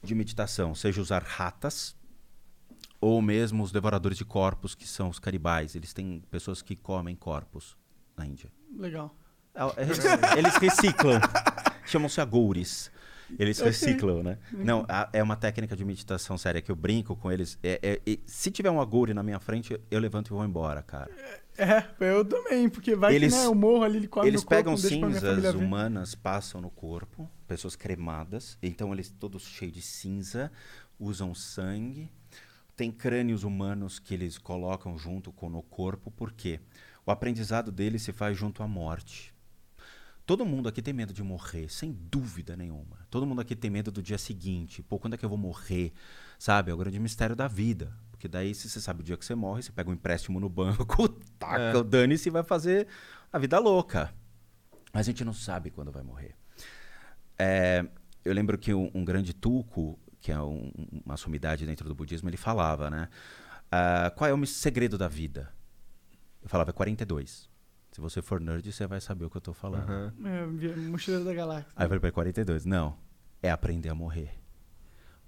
de 0.03 0.15
meditação, 0.15 0.73
seja 0.73 0.99
os 1.01 1.11
arhatas 1.11 1.95
ou 3.01 3.21
mesmo 3.21 3.63
os 3.63 3.71
devoradores 3.71 4.17
de 4.17 4.23
corpos, 4.23 4.75
que 4.75 4.87
são 4.87 5.09
os 5.09 5.17
caribais. 5.19 5.75
Eles 5.75 5.91
têm 5.91 6.23
pessoas 6.31 6.61
que 6.61 6.75
comem 6.75 7.15
corpos 7.15 7.75
na 8.15 8.25
Índia. 8.25 8.49
Legal. 8.77 9.13
É- 9.53 9.63
é- 9.63 10.37
Eles 10.39 10.55
reciclam. 10.55 11.19
Chamam-se 11.85 12.21
agouris. 12.21 12.91
Eles 13.39 13.59
reciclam, 13.59 14.21
né? 14.23 14.37
Não, 14.51 14.85
a- 14.89 15.09
é 15.13 15.23
uma 15.23 15.35
técnica 15.37 15.75
de 15.75 15.83
meditação 15.85 16.37
séria 16.37 16.61
que 16.61 16.69
eu 16.71 16.75
brinco 16.75 17.15
com 17.15 17.31
eles. 17.31 17.57
É- 17.63 17.79
é- 17.81 18.01
e 18.05 18.19
se 18.25 18.51
tiver 18.51 18.69
um 18.69 18.79
agouri 18.79 19.13
na 19.13 19.23
minha 19.23 19.39
frente, 19.39 19.79
eu 19.89 19.99
levanto 19.99 20.27
e 20.27 20.29
vou 20.31 20.43
embora, 20.45 20.81
cara. 20.81 21.09
É, 21.57 21.85
eu 21.99 22.23
também, 22.25 22.69
porque 22.69 22.93
vai 22.95 23.15
Eles- 23.15 23.33
que 23.33 23.39
né, 23.39 23.45
eu 23.45 23.55
morro 23.55 23.83
ali, 23.83 23.97
ele 23.97 24.07
come 24.07 24.27
Eles 24.27 24.41
corpo, 24.41 24.49
pegam 24.55 24.75
cinzas 24.77 25.53
humanas, 25.55 26.13
passam 26.15 26.59
no 26.61 26.69
corpo, 26.69 27.29
pessoas 27.47 27.75
cremadas, 27.75 28.57
então 28.61 28.93
eles 28.93 29.09
todos 29.11 29.43
cheios 29.43 29.73
de 29.73 29.81
cinza, 29.81 30.51
usam 30.99 31.33
sangue. 31.33 32.09
Tem 32.75 32.91
crânios 32.91 33.43
humanos 33.43 33.99
que 33.99 34.13
eles 34.13 34.37
colocam 34.37 34.97
junto 34.97 35.31
com 35.31 35.49
no 35.49 35.61
corpo, 35.61 36.09
porque 36.11 36.59
o 37.05 37.11
aprendizado 37.11 37.71
deles 37.71 38.01
se 38.01 38.11
faz 38.11 38.37
junto 38.37 38.63
à 38.63 38.67
morte. 38.67 39.33
Todo 40.25 40.45
mundo 40.45 40.69
aqui 40.69 40.81
tem 40.81 40.93
medo 40.93 41.13
de 41.13 41.23
morrer, 41.23 41.67
sem 41.67 41.91
dúvida 41.91 42.55
nenhuma. 42.55 43.05
Todo 43.09 43.25
mundo 43.25 43.41
aqui 43.41 43.55
tem 43.55 43.69
medo 43.69 43.91
do 43.91 44.01
dia 44.01 44.17
seguinte. 44.17 44.81
Pô, 44.81 44.97
quando 44.97 45.15
é 45.15 45.17
que 45.17 45.25
eu 45.25 45.29
vou 45.29 45.37
morrer? 45.37 45.91
Sabe? 46.39 46.71
É 46.71 46.73
o 46.73 46.77
grande 46.77 46.99
mistério 46.99 47.35
da 47.35 47.47
vida. 47.47 47.91
Porque 48.11 48.27
daí, 48.27 48.53
se 48.53 48.69
você 48.69 48.79
sabe 48.79 49.01
o 49.01 49.03
dia 49.03 49.17
que 49.17 49.25
você 49.25 49.35
morre, 49.35 49.63
você 49.63 49.71
pega 49.71 49.89
um 49.89 49.93
empréstimo 49.93 50.39
no 50.39 50.47
banco, 50.47 51.09
taca 51.39 51.79
o 51.79 51.83
dane-se 51.83 52.29
e 52.29 52.31
vai 52.31 52.43
fazer 52.43 52.87
a 53.33 53.39
vida 53.39 53.59
louca. 53.59 54.13
Mas 54.93 55.07
a 55.07 55.11
gente 55.11 55.25
não 55.25 55.33
sabe 55.33 55.71
quando 55.71 55.91
vai 55.91 56.03
morrer. 56.03 56.35
É, 57.37 57.85
eu 58.23 58.33
lembro 58.33 58.57
que 58.57 58.73
um, 58.73 58.91
um 58.93 59.03
grande 59.03 59.33
tuco, 59.33 59.99
que 60.21 60.31
é 60.31 60.39
um- 60.39 60.71
uma 61.05 61.17
sumidade 61.17 61.65
dentro 61.65 61.87
do 61.89 61.95
budismo, 61.95 62.29
ele 62.29 62.37
falava, 62.37 62.89
né? 62.89 63.09
ah, 63.71 64.11
qual 64.15 64.29
é 64.29 64.33
o 64.33 64.45
segredo 64.45 64.97
da 64.97 65.07
vida? 65.07 65.51
Eu 66.43 66.49
falava, 66.49 66.69
é 66.69 66.73
42. 66.73 67.49
Se 67.91 67.99
você 67.99 68.21
for 68.21 68.39
nerd, 68.39 68.71
você 68.71 68.87
vai 68.87 69.01
saber 69.01 69.25
o 69.25 69.29
que 69.29 69.37
eu 69.37 69.39
estou 69.39 69.53
falando. 69.53 69.83
Aham. 69.89 70.13
É, 70.23 70.75
Mochileiro 70.87 71.25
da 71.25 71.33
Galáxia. 71.33 71.71
Aí 71.75 71.83
eu 71.85 71.89
falei 71.89 71.99
pra 71.99 72.07
ele, 72.07 72.13
42. 72.13 72.65
Não, 72.65 72.97
é 73.41 73.51
aprender 73.51 73.89
a 73.89 73.95
morrer. 73.95 74.37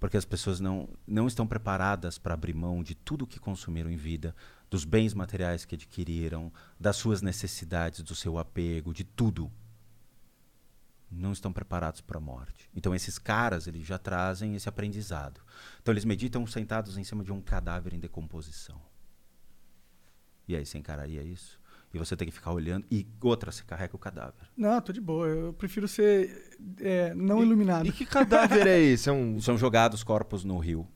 Porque 0.00 0.16
as 0.16 0.24
pessoas 0.24 0.60
não, 0.60 0.88
não 1.06 1.26
estão 1.26 1.46
preparadas 1.46 2.18
para 2.18 2.34
abrir 2.34 2.52
mão 2.54 2.82
de 2.82 2.94
tudo 2.94 3.26
que 3.26 3.38
consumiram 3.38 3.90
em 3.90 3.96
vida, 3.96 4.34
dos 4.70 4.84
bens 4.84 5.14
materiais 5.14 5.64
que 5.64 5.74
adquiriram, 5.74 6.52
das 6.78 6.96
suas 6.96 7.22
necessidades, 7.22 8.02
do 8.02 8.14
seu 8.14 8.38
apego, 8.38 8.92
de 8.92 9.04
tudo. 9.04 9.50
Não 11.16 11.32
estão 11.32 11.52
preparados 11.52 12.00
para 12.00 12.18
a 12.18 12.20
morte. 12.20 12.68
Então 12.74 12.94
esses 12.94 13.18
caras, 13.18 13.66
eles 13.66 13.86
já 13.86 13.98
trazem 13.98 14.54
esse 14.54 14.68
aprendizado. 14.68 15.40
Então 15.80 15.92
eles 15.92 16.04
meditam 16.04 16.46
sentados 16.46 16.98
em 16.98 17.04
cima 17.04 17.22
de 17.22 17.32
um 17.32 17.40
cadáver 17.40 17.94
em 17.94 18.00
decomposição. 18.00 18.80
E 20.46 20.56
aí 20.56 20.66
você 20.66 20.76
encararia 20.78 21.22
isso? 21.22 21.58
E 21.92 21.98
você 21.98 22.16
tem 22.16 22.26
que 22.26 22.34
ficar 22.34 22.52
olhando. 22.52 22.84
E 22.90 23.06
outra, 23.22 23.52
você 23.52 23.62
carrega 23.62 23.94
o 23.94 23.98
cadáver. 23.98 24.48
Não, 24.56 24.80
tô 24.80 24.92
de 24.92 25.00
boa. 25.00 25.28
Eu 25.28 25.52
prefiro 25.52 25.86
ser 25.86 26.56
é, 26.80 27.14
não 27.14 27.40
iluminado. 27.40 27.86
E 27.86 27.92
que 27.92 28.04
cadáver 28.04 28.66
é 28.66 28.80
esse? 28.80 29.08
É 29.08 29.12
um... 29.12 29.40
São 29.40 29.56
jogados 29.56 30.02
corpos 30.02 30.42
no 30.42 30.58
rio. 30.58 30.88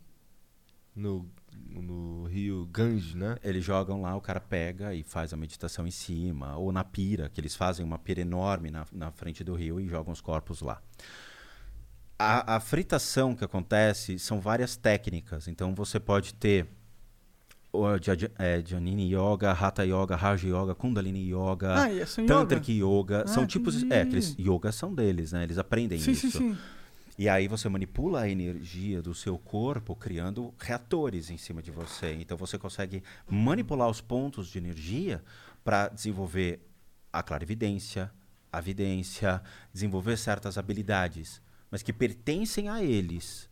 No, 0.96 1.30
no 1.68 2.24
rio 2.24 2.66
Ganges, 2.72 3.14
né? 3.14 3.36
Eles 3.44 3.64
jogam 3.64 4.00
lá, 4.02 4.16
o 4.16 4.20
cara 4.20 4.40
pega 4.40 4.94
e 4.94 5.02
faz 5.02 5.32
a 5.32 5.36
meditação 5.36 5.86
em 5.86 5.90
cima. 5.90 6.56
Ou 6.56 6.72
na 6.72 6.82
pira, 6.84 7.28
que 7.28 7.40
eles 7.40 7.54
fazem 7.54 7.84
uma 7.84 7.98
pira 7.98 8.20
enorme 8.20 8.70
na, 8.70 8.86
na 8.92 9.10
frente 9.10 9.44
do 9.44 9.54
rio 9.54 9.80
e 9.80 9.88
jogam 9.88 10.12
os 10.12 10.20
corpos 10.20 10.60
lá. 10.60 10.80
A, 12.18 12.56
a 12.56 12.60
fritação 12.60 13.34
que 13.36 13.44
acontece 13.44 14.18
são 14.18 14.40
várias 14.40 14.76
técnicas. 14.76 15.46
Então 15.46 15.74
você 15.74 16.00
pode 16.00 16.34
ter 16.34 16.66
é, 18.38 18.62
Janini 18.66 19.14
Yoga, 19.14 19.52
Hatha 19.52 19.84
Yoga, 19.84 20.16
Raja 20.16 20.48
Yoga, 20.48 20.74
Kundalini 20.74 21.30
Yoga, 21.32 21.74
Ah, 21.84 22.06
são 22.06 22.26
Tantric 22.26 22.72
yoga? 22.72 23.18
Yoga. 23.18 23.26
são 23.28 23.44
Ah, 23.44 23.46
tipos. 23.46 23.76
entendi. 23.76 23.94
É, 23.94 24.00
aqueles 24.02 24.34
yogas 24.38 24.74
são 24.74 24.92
deles, 24.94 25.32
né? 25.32 25.44
Eles 25.44 25.58
aprendem 25.58 25.98
Sim, 26.00 26.12
isso. 26.12 26.30
sim, 26.30 26.38
sim. 26.54 26.58
E 27.18 27.28
aí 27.28 27.48
você 27.48 27.68
manipula 27.68 28.20
a 28.20 28.28
energia 28.28 29.02
do 29.02 29.12
seu 29.12 29.36
corpo 29.36 29.96
criando 29.96 30.54
reatores 30.56 31.30
em 31.30 31.36
cima 31.36 31.60
de 31.60 31.72
você. 31.72 32.14
Então 32.14 32.36
você 32.36 32.56
consegue 32.56 33.02
manipular 33.28 33.88
os 33.88 34.00
pontos 34.00 34.46
de 34.46 34.58
energia 34.58 35.20
para 35.64 35.88
desenvolver 35.88 36.60
a 37.12 37.20
clarividência, 37.20 38.08
a 38.52 38.60
vidência, 38.60 39.42
desenvolver 39.72 40.16
certas 40.16 40.56
habilidades, 40.56 41.42
mas 41.68 41.82
que 41.82 41.92
pertencem 41.92 42.68
a 42.68 42.84
eles. 42.84 43.50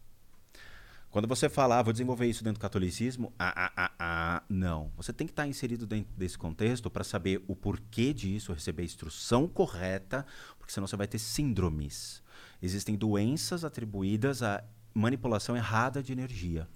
Quando 1.11 1.27
você 1.27 1.49
fala, 1.49 1.79
ah, 1.79 1.83
vou 1.83 1.93
desenvolver 1.93 2.27
isso 2.27 2.45
dentro 2.45 2.61
do 2.61 2.62
catolicismo, 2.62 3.33
ah, 3.37 3.53
ah, 3.57 3.73
ah, 3.77 3.93
ah, 3.99 4.43
não. 4.49 4.93
Você 4.97 5.12
tem 5.12 5.27
que 5.27 5.33
estar 5.33 5.47
inserido 5.49 5.89
dentro 5.89 6.14
desse 6.17 6.39
contexto 6.39 6.89
para 6.89 7.03
saber 7.03 7.43
o 7.49 7.57
porquê 7.57 8.12
disso, 8.12 8.53
receber 8.53 8.83
a 8.83 8.85
instrução 8.85 9.49
correta, 9.49 10.25
porque 10.57 10.73
senão 10.73 10.87
você 10.87 10.95
vai 10.95 11.09
ter 11.09 11.19
síndromes. 11.19 12.23
Existem 12.63 12.97
doenças 12.97 13.65
atribuídas 13.65 14.43
à 14.43 14.63
manipulação 14.95 15.57
errada 15.57 16.03
de 16.03 16.13
energia. 16.13 16.69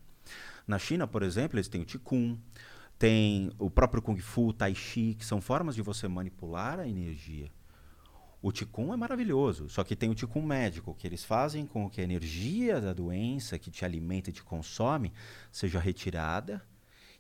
Na 0.67 0.79
China, 0.79 1.07
por 1.07 1.23
exemplo, 1.23 1.57
eles 1.57 1.69
têm 1.69 1.83
o 1.83 1.87
Qigong, 1.87 2.39
tem 2.99 3.51
o 3.59 3.71
próprio 3.71 4.03
Kung 4.03 4.19
Fu, 4.19 4.53
Tai 4.53 4.75
Chi, 4.75 5.15
que 5.19 5.25
são 5.25 5.41
formas 5.41 5.75
de 5.75 5.83
você 5.83 6.07
manipular 6.07 6.79
a 6.79 6.87
energia. 6.87 7.51
O 8.43 8.51
Ticum 8.51 8.93
é 8.95 8.97
maravilhoso, 8.97 9.69
só 9.69 9.85
que 9.85 9.95
tem 9.95 10.09
o 10.09 10.15
Ticum 10.15 10.43
médico, 10.43 10.95
que 10.95 11.07
eles 11.07 11.23
fazem 11.23 11.67
com 11.67 11.91
que 11.91 12.01
a 12.01 12.05
energia 12.05 12.81
da 12.81 12.95
doença 12.95 13.59
que 13.59 13.71
te 13.71 13.85
alimenta 13.85 14.31
e 14.31 14.33
te 14.33 14.43
consome 14.43 15.13
seja 15.53 15.79
retirada 15.79 16.63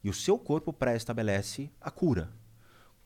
e 0.02 0.08
o 0.08 0.14
seu 0.14 0.38
corpo 0.38 0.72
pré-estabelece 0.72 1.70
a 1.78 1.90
cura. 1.90 2.30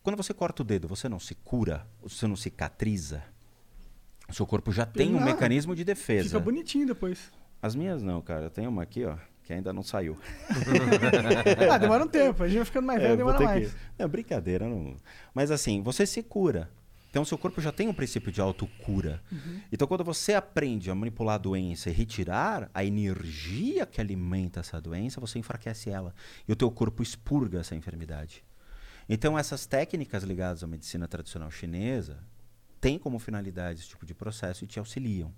Quando 0.01 0.17
você 0.17 0.33
corta 0.33 0.63
o 0.63 0.65
dedo, 0.65 0.87
você 0.87 1.09
não 1.09 1.19
se 1.19 1.35
cura, 1.35 1.89
você 2.01 2.27
não 2.29 2.37
cicatriza. 2.37 3.25
O 4.29 4.33
seu 4.35 4.47
corpo 4.47 4.73
já 4.73 4.87
tem 4.87 5.15
um 5.15 5.23
mecanismo 5.25 5.75
de 5.75 5.85
defesa. 5.85 6.25
Fica 6.29 6.41
bonitinho 6.41 6.87
depois. 6.87 7.31
As 7.61 7.75
minhas 7.75 8.03
não, 8.03 8.21
cara. 8.23 8.47
Eu 8.47 8.51
tenho 8.51 8.69
uma 8.71 8.83
aqui, 8.83 9.05
ó, 9.05 9.17
que 9.43 9.53
ainda 9.53 9.73
não 9.73 9.83
saiu. 9.83 10.19
Ah, 11.71 11.79
demora 11.79 12.05
um 12.05 12.09
tempo. 12.09 12.43
A 12.43 12.47
gente 12.49 12.57
vai 12.57 12.65
ficando 12.65 12.87
mais 12.87 13.01
velho, 13.01 13.15
É, 13.15 13.17
demora 13.17 13.41
mais. 13.41 13.73
que- 13.73 13.79
É 13.99 14.07
brincadeira, 14.07 14.69
não. 14.69 14.97
Mas 15.35 15.51
assim, 15.51 15.83
você 15.83 16.07
se 16.07 16.23
cura. 16.23 16.71
Então, 17.11 17.23
o 17.23 17.27
seu 17.27 17.39
corpo 17.39 17.61
já 17.61 17.71
tem 17.71 17.87
um 17.87 17.95
princípio 17.95 18.33
de 18.33 18.41
autocura. 18.41 19.23
Uhum. 19.31 19.61
Então, 19.71 19.87
quando 19.87 20.03
você 20.03 20.35
aprende 20.35 20.91
a 20.91 20.95
manipular 20.97 21.37
a 21.37 21.39
doença 21.39 21.89
e 21.89 21.93
retirar 21.93 22.69
a 22.75 22.85
energia 22.85 23.87
que 23.87 24.01
alimenta 24.01 24.59
essa 24.59 24.81
doença, 24.81 25.21
você 25.21 25.39
enfraquece 25.39 25.91
ela. 25.91 26.13
E 26.49 26.51
o 26.53 26.57
teu 26.57 26.69
corpo 26.73 27.05
expurga 27.05 27.61
essa 27.61 27.77
enfermidade. 27.77 28.43
Então, 29.09 29.39
essas 29.39 29.65
técnicas 29.65 30.25
ligadas 30.25 30.65
à 30.65 30.67
medicina 30.67 31.07
tradicional 31.07 31.53
chinesa 31.53 32.19
têm 32.85 32.99
como 32.99 33.19
finalidade 33.19 33.81
esse 33.81 33.89
tipo 33.89 34.05
de 34.05 34.13
processo 34.13 34.63
e 34.63 34.67
te 34.67 34.79
auxiliam. 34.79 35.33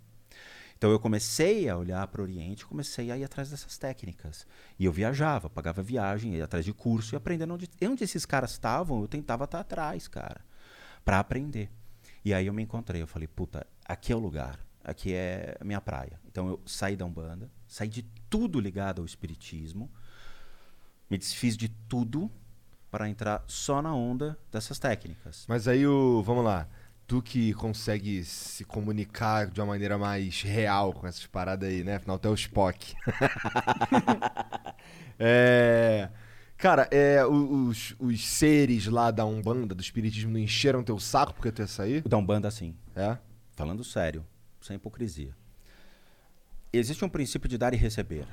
Então 0.77 0.91
eu 0.91 0.99
comecei 0.99 1.69
a 1.69 1.77
olhar 1.77 2.05
para 2.09 2.21
o 2.21 2.25
Oriente, 2.25 2.67
comecei 2.67 3.13
a 3.13 3.17
ir 3.17 3.23
atrás 3.23 3.51
dessas 3.51 3.79
técnicas. 3.79 4.45
E 4.77 4.85
eu 4.85 4.91
viajava, 4.91 5.49
pagava 5.49 5.81
viagem, 5.81 6.35
ia 6.35 6.45
atrás 6.45 6.65
de 6.65 6.73
curso 6.73 7.15
e 7.15 7.17
aprendendo 7.17 7.55
onde, 7.55 7.71
onde 7.85 8.03
esses 8.03 8.27
caras 8.27 8.51
estavam, 8.51 9.01
eu 9.01 9.07
tentava 9.07 9.45
estar 9.45 9.61
atrás, 9.61 10.09
cara, 10.09 10.45
para 11.05 11.21
aprender. 11.21 11.71
E 12.25 12.35
aí 12.35 12.49
eu 12.49 12.53
me 12.53 12.65
encontrei, 12.65 13.01
eu 13.01 13.07
falei, 13.07 13.29
puta, 13.29 13.65
aqui 13.85 14.13
é 14.13 14.17
o 14.17 14.19
lugar, 14.19 14.59
aqui 14.83 15.15
é 15.15 15.57
a 15.61 15.65
minha 15.65 15.81
praia. 15.81 16.19
Então 16.27 16.49
eu 16.49 16.61
saí 16.67 16.97
da 16.97 17.05
Umbanda, 17.05 17.49
saí 17.69 17.89
de 17.89 18.03
tudo 18.29 18.59
ligado 18.59 19.03
ao 19.03 19.07
espiritismo, 19.07 19.89
me 21.09 21.17
desfiz 21.17 21.57
de 21.57 21.69
tudo 21.69 22.29
para 22.91 23.09
entrar 23.09 23.45
só 23.47 23.81
na 23.81 23.95
onda 23.95 24.37
dessas 24.51 24.81
técnicas. 24.81 25.45
Mas 25.49 25.69
aí 25.69 25.87
o. 25.87 26.23
Vamos 26.25 26.45
lá. 26.45 26.69
Tu 27.07 27.23
que 27.23 27.55
consegue 27.55 28.25
se 28.25 28.65
comunicar 28.65 29.49
de 29.49 29.61
uma 29.61 29.67
maneira 29.69 29.97
mais 29.97 30.43
real 30.43 30.93
com 30.93 31.07
essas 31.07 31.27
paradas 31.27 31.69
aí, 31.69 31.85
né? 31.85 31.97
Afinal, 31.97 32.19
tu 32.19 32.27
é 32.27 32.31
o 32.31 32.35
Spock. 32.35 32.95
é. 35.19 36.11
Cara, 36.57 36.89
é, 36.91 37.25
os, 37.25 37.95
os 37.99 38.27
seres 38.27 38.87
lá 38.87 39.11
da 39.11 39.25
Umbanda, 39.25 39.75
do 39.75 39.81
Espiritismo, 39.81 40.33
não 40.33 40.41
encheram 40.41 40.83
teu 40.83 40.99
saco 40.99 41.35
porque 41.35 41.53
tu 41.53 41.61
ia 41.61 41.67
sair? 41.67 42.03
O 42.05 42.09
da 42.09 42.17
Umbanda, 42.17 42.51
sim. 42.51 42.75
É? 42.95 43.19
Falando 43.53 43.85
sério, 43.85 44.27
sem 44.61 44.77
hipocrisia. 44.77 45.37
Existe 46.73 47.05
um 47.05 47.09
princípio 47.09 47.49
de 47.49 47.57
dar 47.57 47.73
e 47.73 47.77
receber. 47.77 48.27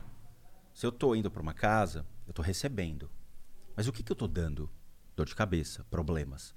Se 0.74 0.86
eu 0.86 0.90
estou 0.90 1.16
indo 1.16 1.30
para 1.30 1.42
uma 1.42 1.54
casa, 1.54 2.06
eu 2.26 2.32
estou 2.32 2.44
recebendo. 2.44 3.10
Mas 3.76 3.88
o 3.88 3.92
que, 3.92 4.02
que 4.02 4.12
eu 4.12 4.16
estou 4.16 4.28
dando? 4.28 4.70
Dor 5.16 5.26
de 5.26 5.36
cabeça, 5.36 5.86
problemas. 5.90 6.54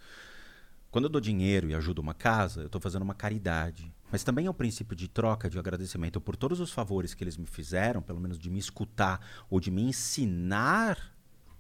Quando 0.96 1.04
eu 1.04 1.10
dou 1.10 1.20
dinheiro 1.20 1.68
e 1.68 1.74
ajudo 1.74 1.98
uma 1.98 2.14
casa, 2.14 2.62
eu 2.62 2.66
estou 2.68 2.80
fazendo 2.80 3.02
uma 3.02 3.14
caridade. 3.14 3.92
Mas 4.10 4.24
também 4.24 4.46
é 4.46 4.50
o 4.50 4.54
princípio 4.54 4.96
de 4.96 5.08
troca, 5.08 5.50
de 5.50 5.58
agradecimento 5.58 6.18
por 6.22 6.36
todos 6.36 6.58
os 6.58 6.72
favores 6.72 7.12
que 7.12 7.22
eles 7.22 7.36
me 7.36 7.44
fizeram, 7.44 8.00
pelo 8.00 8.18
menos 8.18 8.38
de 8.38 8.48
me 8.48 8.58
escutar 8.58 9.20
ou 9.50 9.60
de 9.60 9.70
me 9.70 9.82
ensinar 9.82 11.14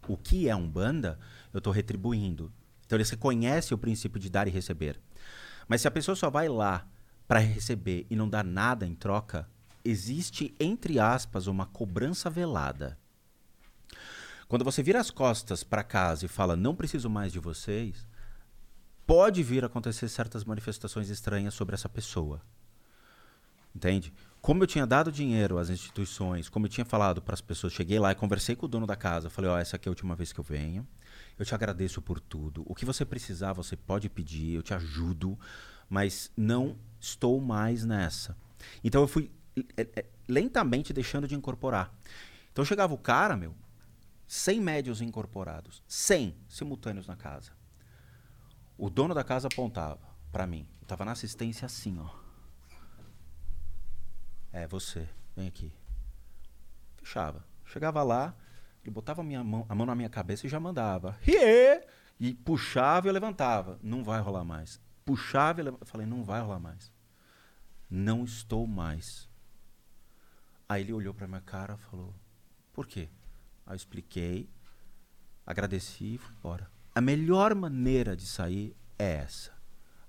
o 0.08 0.16
que 0.16 0.48
é 0.48 0.56
Umbanda, 0.56 1.18
eu 1.52 1.58
estou 1.58 1.70
retribuindo. 1.70 2.50
Então 2.86 2.96
eles 2.96 3.10
reconhecem 3.10 3.74
o 3.74 3.78
princípio 3.78 4.18
de 4.18 4.30
dar 4.30 4.48
e 4.48 4.50
receber. 4.50 4.98
Mas 5.68 5.82
se 5.82 5.88
a 5.88 5.90
pessoa 5.90 6.16
só 6.16 6.30
vai 6.30 6.48
lá 6.48 6.88
para 7.28 7.38
receber 7.38 8.06
e 8.08 8.16
não 8.16 8.30
dá 8.30 8.42
nada 8.42 8.86
em 8.86 8.94
troca, 8.94 9.46
existe, 9.84 10.54
entre 10.58 10.98
aspas, 10.98 11.46
uma 11.46 11.66
cobrança 11.66 12.30
velada. 12.30 12.98
Quando 14.48 14.64
você 14.64 14.82
vira 14.82 14.98
as 14.98 15.10
costas 15.10 15.62
para 15.62 15.84
casa 15.84 16.24
e 16.24 16.28
fala, 16.28 16.56
não 16.56 16.74
preciso 16.74 17.10
mais 17.10 17.34
de 17.34 17.38
vocês, 17.38 18.06
pode 19.06 19.42
vir 19.42 19.62
a 19.62 19.68
acontecer 19.68 20.08
certas 20.08 20.44
manifestações 20.44 21.08
estranhas 21.08 21.54
sobre 21.54 21.74
essa 21.74 21.88
pessoa. 21.88 22.42
Entende? 23.74 24.12
Como 24.40 24.62
eu 24.62 24.66
tinha 24.66 24.86
dado 24.86 25.12
dinheiro 25.12 25.58
às 25.58 25.68
instituições, 25.68 26.48
como 26.48 26.66
eu 26.66 26.70
tinha 26.70 26.84
falado 26.84 27.20
para 27.20 27.34
as 27.34 27.40
pessoas, 27.40 27.72
cheguei 27.72 27.98
lá 27.98 28.12
e 28.12 28.14
conversei 28.14 28.56
com 28.56 28.66
o 28.66 28.68
dono 28.68 28.86
da 28.86 28.96
casa, 28.96 29.28
falei, 29.28 29.50
ó, 29.50 29.58
essa 29.58 29.76
aqui 29.76 29.88
é 29.88 29.90
a 29.90 29.92
última 29.92 30.16
vez 30.16 30.32
que 30.32 30.40
eu 30.40 30.44
venho. 30.44 30.86
Eu 31.38 31.44
te 31.44 31.54
agradeço 31.54 32.00
por 32.00 32.18
tudo. 32.18 32.62
O 32.66 32.74
que 32.74 32.84
você 32.84 33.04
precisar, 33.04 33.52
você 33.52 33.76
pode 33.76 34.08
pedir, 34.08 34.54
eu 34.54 34.62
te 34.62 34.72
ajudo, 34.72 35.38
mas 35.88 36.30
não 36.36 36.76
estou 36.98 37.40
mais 37.40 37.84
nessa. 37.84 38.36
Então 38.82 39.02
eu 39.02 39.08
fui 39.08 39.30
é, 39.76 39.82
é, 39.96 40.04
lentamente 40.26 40.92
deixando 40.92 41.28
de 41.28 41.34
incorporar. 41.34 41.94
Então 42.52 42.64
chegava 42.64 42.94
o 42.94 42.98
cara, 42.98 43.36
meu, 43.36 43.54
100 44.26 44.60
médios 44.60 45.00
incorporados, 45.02 45.82
100 45.86 46.34
simultâneos 46.48 47.06
na 47.06 47.14
casa. 47.14 47.52
O 48.78 48.90
dono 48.90 49.14
da 49.14 49.24
casa 49.24 49.48
apontava 49.48 50.00
para 50.30 50.46
mim. 50.46 50.68
Eu 50.80 50.86
tava 50.86 51.04
na 51.04 51.12
assistência 51.12 51.66
assim, 51.66 51.98
ó. 51.98 52.08
É 54.52 54.66
você, 54.66 55.08
vem 55.34 55.48
aqui. 55.48 55.72
Fechava. 56.96 57.44
Chegava 57.64 58.02
lá, 58.02 58.34
ele 58.82 58.90
botava 58.92 59.20
a, 59.20 59.24
minha 59.24 59.42
mão, 59.42 59.66
a 59.68 59.74
mão 59.74 59.86
na 59.86 59.94
minha 59.94 60.08
cabeça 60.08 60.46
e 60.46 60.50
já 60.50 60.60
mandava. 60.60 61.18
Rie! 61.20 61.82
E 62.18 62.34
puxava 62.34 63.06
e 63.06 63.08
eu 63.10 63.12
levantava. 63.14 63.78
Não 63.82 64.02
vai 64.04 64.20
rolar 64.20 64.44
mais. 64.44 64.80
Puxava 65.04 65.60
e 65.60 65.62
eu 65.62 65.64
leva- 65.66 65.78
eu 65.80 65.86
falei, 65.86 66.06
não 66.06 66.24
vai 66.24 66.40
rolar 66.40 66.58
mais. 66.60 66.90
Não 67.90 68.24
estou 68.24 68.66
mais. 68.66 69.28
Aí 70.68 70.82
ele 70.82 70.92
olhou 70.92 71.14
pra 71.14 71.28
minha 71.28 71.40
cara 71.40 71.74
e 71.74 71.90
falou, 71.90 72.14
por 72.72 72.86
quê? 72.86 73.08
Aí 73.66 73.72
eu 73.72 73.76
expliquei, 73.76 74.48
agradeci 75.46 76.14
e 76.14 76.18
fui 76.18 76.34
embora. 76.36 76.70
A 76.96 77.00
melhor 77.02 77.54
maneira 77.54 78.16
de 78.16 78.24
sair 78.24 78.74
é 78.98 79.16
essa. 79.16 79.52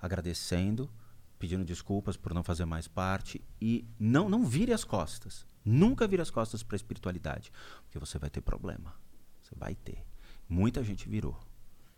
Agradecendo, 0.01 0.89
pedindo 1.37 1.65
desculpas 1.65 2.15
por 2.15 2.33
não 2.33 2.45
fazer 2.45 2.63
mais 2.63 2.87
parte 2.87 3.43
e 3.59 3.85
não 3.99 4.29
não 4.29 4.45
vire 4.45 4.71
as 4.71 4.85
costas. 4.85 5.45
Nunca 5.65 6.07
vire 6.07 6.21
as 6.21 6.31
costas 6.31 6.63
para 6.63 6.75
a 6.75 6.77
espiritualidade, 6.77 7.51
porque 7.83 7.99
você 7.99 8.17
vai 8.17 8.29
ter 8.29 8.39
problema. 8.39 8.95
Você 9.41 9.53
vai 9.53 9.75
ter. 9.75 10.01
Muita 10.47 10.81
gente 10.81 11.09
virou. 11.09 11.37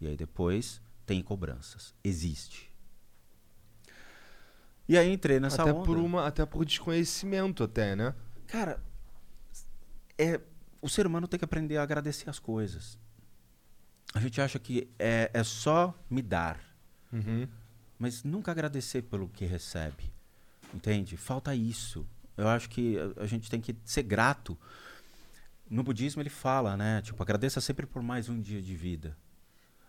E 0.02 0.08
aí 0.08 0.18
depois 0.18 0.82
tem 1.06 1.22
cobranças. 1.22 1.94
Existe. 2.04 2.74
E 4.88 4.98
aí 4.98 5.14
entrei 5.14 5.40
nessa 5.40 5.62
até 5.62 5.72
onda. 5.72 5.86
por 5.86 6.00
uma, 6.00 6.26
até 6.26 6.48
por 6.48 6.66
desconhecimento 6.66 7.64
até, 7.64 7.96
né? 7.96 8.16
Cara, 8.48 8.84
é, 10.18 10.42
o 10.82 10.90
ser 10.90 11.06
humano 11.06 11.28
tem 11.28 11.38
que 11.38 11.46
aprender 11.46 11.78
a 11.78 11.84
agradecer 11.84 12.28
as 12.28 12.40
coisas. 12.40 12.98
A 14.14 14.20
gente 14.20 14.42
acha 14.42 14.58
que 14.60 14.90
é, 14.98 15.30
é 15.34 15.44
só 15.44 15.94
me 16.10 16.22
dar, 16.22 16.60
Uhum. 17.12 17.48
mas 17.98 18.24
nunca 18.24 18.52
agradecer 18.52 19.04
pelo 19.04 19.28
que 19.30 19.46
recebe. 19.46 20.12
Entende? 20.74 21.16
Falta 21.18 21.54
isso. 21.56 22.08
Eu 22.38 22.48
acho 22.48 22.70
que 22.70 22.98
a, 23.18 23.24
a 23.24 23.26
gente 23.28 23.50
tem 23.50 23.60
que 23.62 23.76
ser 23.84 24.04
grato. 24.04 24.58
No 25.70 25.84
budismo 25.84 26.22
ele 26.22 26.30
fala, 26.30 26.76
né? 26.76 27.02
Tipo, 27.02 27.22
agradeça 27.22 27.62
sempre 27.62 27.86
por 27.86 28.02
mais 28.02 28.30
um 28.30 28.42
dia 28.42 28.62
de 28.62 28.76
vida. 28.76 29.16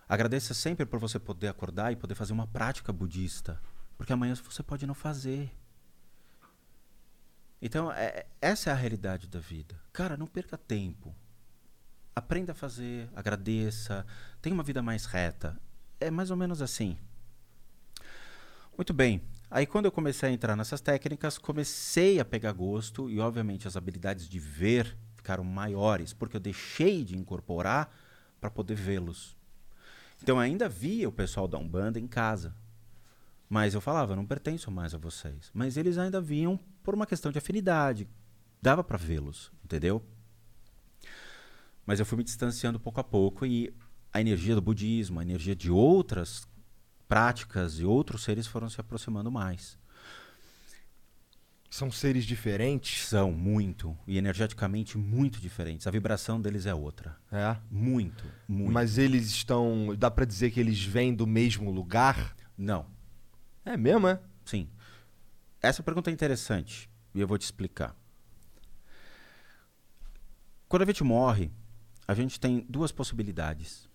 Agradeça 0.09 0.53
sempre 0.55 0.85
por 0.85 0.99
você 0.99 1.19
poder 1.19 1.49
acordar 1.49 1.93
e 1.93 1.97
poder 1.97 2.15
fazer 2.15 2.33
uma 2.33 2.47
prática 2.47 2.93
budista. 2.93 3.61
Porque 3.97 4.13
amanhã 4.13 4.35
você 4.35 4.63
pode 4.63 4.87
não 4.87 4.95
fazer. 4.95 5.51
Então, 7.63 7.93
é- 7.93 8.27
essa 8.41 8.71
é 8.71 8.73
a 8.73 8.77
realidade 8.77 9.29
da 9.29 9.39
vida. 9.39 9.79
Cara, 9.93 10.17
não 10.17 10.27
perca 10.27 10.57
tempo. 10.59 11.15
Aprenda 12.21 12.53
a 12.53 12.55
fazer, 12.55 13.09
agradeça, 13.17 14.05
tenha 14.43 14.53
uma 14.53 14.63
vida 14.63 14.83
mais 14.83 15.07
reta. 15.07 15.59
É 15.99 16.11
mais 16.11 16.31
ou 16.31 16.37
menos 16.37 16.61
assim. 16.61 16.99
Muito 18.77 18.93
bem. 18.93 19.23
Aí 19.51 19.65
quando 19.65 19.87
eu 19.87 19.91
comecei 19.91 20.29
a 20.29 20.33
entrar 20.33 20.55
nessas 20.55 20.83
técnicas, 20.83 21.39
comecei 21.39 22.21
a 22.21 22.25
pegar 22.25 22.53
gosto 22.53 23.09
e 23.09 23.19
obviamente 23.19 23.67
as 23.67 23.75
habilidades 23.75 24.29
de 24.29 24.39
ver 24.39 24.99
ficaram 25.15 25.43
maiores, 25.43 26.13
porque 26.13 26.37
eu 26.37 26.41
deixei 26.41 27.05
de 27.05 27.17
incorporar 27.17 27.91
para 28.39 28.51
poder 28.51 28.75
vê-los. 28.75 29.35
Então 30.23 30.37
eu 30.37 30.41
ainda 30.41 30.69
via 30.69 31.09
o 31.09 31.13
pessoal 31.13 31.49
da 31.49 31.57
Umbanda 31.57 31.99
em 31.99 32.07
casa. 32.07 32.55
Mas 33.49 33.73
eu 33.73 33.81
falava, 33.81 34.13
eu 34.13 34.17
não 34.17 34.27
pertenço 34.27 34.71
mais 34.71 34.95
a 34.95 34.99
vocês. 34.99 35.51
Mas 35.55 35.79
eles 35.79 35.97
ainda 35.97 36.21
vinham 36.21 36.61
por 36.83 36.95
uma 36.95 37.07
questão 37.07 37.33
de 37.33 37.39
afinidade. 37.39 38.07
Dava 38.61 38.85
para 38.85 38.99
vê-los, 38.99 39.51
entendeu? 39.65 40.05
Mas 41.91 41.99
eu 41.99 42.07
fui 42.07 42.17
me 42.17 42.23
distanciando 42.23 42.79
pouco 42.79 43.01
a 43.01 43.03
pouco 43.03 43.45
e 43.45 43.75
a 44.13 44.21
energia 44.21 44.55
do 44.55 44.61
budismo, 44.61 45.19
a 45.19 45.25
energia 45.25 45.57
de 45.57 45.73
outras 45.73 46.47
práticas 47.09 47.81
e 47.81 47.85
outros 47.85 48.23
seres 48.23 48.47
foram 48.47 48.69
se 48.71 48.81
aproximando 48.81 49.29
mais. 49.29 49.77
São 51.69 51.91
seres 51.91 52.25
diferentes? 52.25 53.09
São 53.09 53.33
muito 53.33 53.99
e 54.07 54.17
energeticamente 54.17 54.97
muito 54.97 55.41
diferentes. 55.41 55.85
A 55.85 55.91
vibração 55.91 56.41
deles 56.41 56.65
é 56.65 56.73
outra. 56.73 57.19
É. 57.33 57.57
Muito, 57.69 58.25
muito. 58.47 58.73
Mas 58.73 58.97
eles 58.97 59.27
estão. 59.27 59.93
Dá 59.99 60.09
pra 60.09 60.25
dizer 60.25 60.53
que 60.53 60.61
eles 60.61 60.81
vêm 60.81 61.13
do 61.13 61.27
mesmo 61.27 61.73
lugar? 61.73 62.37
Não. 62.57 62.87
É 63.65 63.77
mesmo, 63.77 64.07
é? 64.07 64.21
Sim. 64.45 64.69
Essa 65.61 65.83
pergunta 65.83 66.09
é 66.09 66.13
interessante 66.13 66.89
e 67.13 67.21
eu 67.21 67.27
vou 67.27 67.37
te 67.37 67.47
explicar. 67.47 67.97
Quando 70.69 70.83
a 70.83 70.87
gente 70.87 71.03
morre, 71.03 71.51
a 72.11 72.15
gente 72.15 72.41
tem 72.41 72.67
duas 72.69 72.91
possibilidades. 72.91 73.89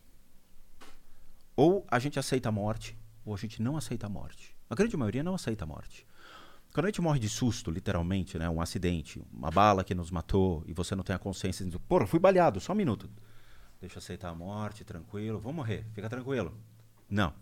Ou 1.53 1.85
a 1.85 1.99
gente 1.99 2.17
aceita 2.17 2.47
a 2.47 2.51
morte, 2.51 2.97
ou 3.25 3.33
a 3.33 3.37
gente 3.37 3.61
não 3.61 3.75
aceita 3.75 4.07
a 4.07 4.09
morte. 4.09 4.55
A 4.69 4.75
grande 4.75 4.95
maioria 4.95 5.21
não 5.21 5.35
aceita 5.35 5.65
a 5.65 5.67
morte. 5.67 6.07
Quando 6.73 6.85
a 6.85 6.87
gente 6.87 7.01
morre 7.01 7.19
de 7.19 7.27
susto, 7.27 7.69
literalmente, 7.69 8.39
né, 8.39 8.49
um 8.49 8.61
acidente, 8.61 9.21
uma 9.33 9.51
bala 9.51 9.83
que 9.83 9.93
nos 9.93 10.11
matou, 10.11 10.63
e 10.65 10.71
você 10.71 10.95
não 10.95 11.03
tem 11.03 11.13
a 11.13 11.19
consciência 11.19 11.65
de, 11.65 11.77
porra, 11.77 12.07
fui 12.07 12.17
baleado, 12.17 12.61
só 12.61 12.71
um 12.71 12.77
minuto. 12.77 13.09
Deixa 13.81 13.97
eu 13.97 13.99
aceitar 13.99 14.29
a 14.29 14.35
morte, 14.35 14.85
tranquilo, 14.85 15.37
vou 15.37 15.51
morrer, 15.51 15.85
fica 15.91 16.07
tranquilo. 16.07 16.57
Não. 17.09 17.33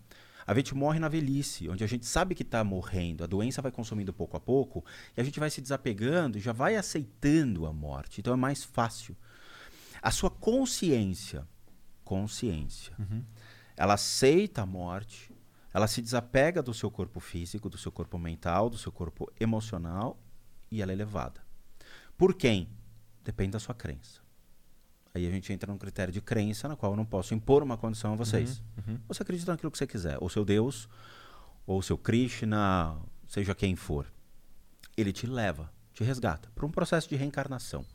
A 0.47 0.55
gente 0.55 0.73
morre 0.73 0.97
na 0.97 1.07
velhice, 1.07 1.69
onde 1.69 1.83
a 1.83 1.87
gente 1.87 2.07
sabe 2.07 2.33
que 2.33 2.41
está 2.41 2.63
morrendo, 2.63 3.23
a 3.23 3.27
doença 3.27 3.61
vai 3.61 3.71
consumindo 3.71 4.11
pouco 4.11 4.35
a 4.35 4.39
pouco, 4.39 4.83
e 5.15 5.21
a 5.21 5.23
gente 5.23 5.39
vai 5.39 5.51
se 5.51 5.61
desapegando 5.61 6.39
e 6.39 6.41
já 6.41 6.51
vai 6.51 6.75
aceitando 6.75 7.67
a 7.67 7.71
morte. 7.71 8.21
Então 8.21 8.33
é 8.33 8.37
mais 8.37 8.63
fácil. 8.63 9.15
A 10.03 10.11
sua 10.11 10.29
consciência, 10.29 11.47
consciência, 12.03 12.93
ela 13.77 13.93
aceita 13.93 14.63
a 14.63 14.65
morte, 14.65 15.31
ela 15.73 15.87
se 15.87 16.01
desapega 16.01 16.61
do 16.61 16.73
seu 16.73 16.91
corpo 16.91 17.21
físico, 17.21 17.69
do 17.69 17.77
seu 17.77 17.89
corpo 17.89 18.19
mental, 18.19 18.69
do 18.69 18.77
seu 18.77 18.91
corpo 18.91 19.31
emocional 19.39 20.19
e 20.69 20.81
ela 20.81 20.91
é 20.91 20.95
levada. 20.95 21.41
Por 22.17 22.33
quem? 22.33 22.67
Depende 23.23 23.51
da 23.51 23.59
sua 23.59 23.73
crença. 23.73 24.21
Aí 25.15 25.25
a 25.25 25.31
gente 25.31 25.53
entra 25.53 25.71
num 25.71 25.77
critério 25.77 26.11
de 26.11 26.19
crença 26.19 26.67
na 26.67 26.75
qual 26.75 26.91
eu 26.91 26.97
não 26.97 27.05
posso 27.05 27.33
impor 27.33 27.63
uma 27.63 27.77
condição 27.77 28.11
a 28.11 28.15
vocês. 28.17 28.61
Você 29.07 29.23
acredita 29.23 29.53
naquilo 29.53 29.71
que 29.71 29.77
você 29.77 29.87
quiser, 29.87 30.17
ou 30.19 30.27
seu 30.27 30.43
Deus, 30.43 30.89
ou 31.65 31.81
seu 31.81 31.97
Krishna, 31.97 32.97
seja 33.25 33.55
quem 33.55 33.75
for. 33.77 34.11
Ele 34.97 35.13
te 35.13 35.25
leva, 35.25 35.71
te 35.93 36.03
resgata 36.03 36.51
para 36.53 36.65
um 36.65 36.71
processo 36.71 37.07
de 37.07 37.15
reencarnação. 37.15 37.85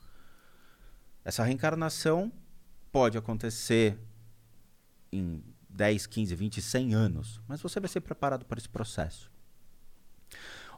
Essa 1.29 1.43
reencarnação 1.43 2.31
pode 2.91 3.17
acontecer 3.17 3.97
em 5.11 5.43
10, 5.69 6.07
15, 6.07 6.35
20, 6.35 6.61
100 6.61 6.93
anos, 6.93 7.41
mas 7.47 7.61
você 7.61 7.79
vai 7.79 7.87
ser 7.87 8.01
preparado 8.01 8.45
para 8.45 8.57
esse 8.57 8.69
processo. 8.69 9.31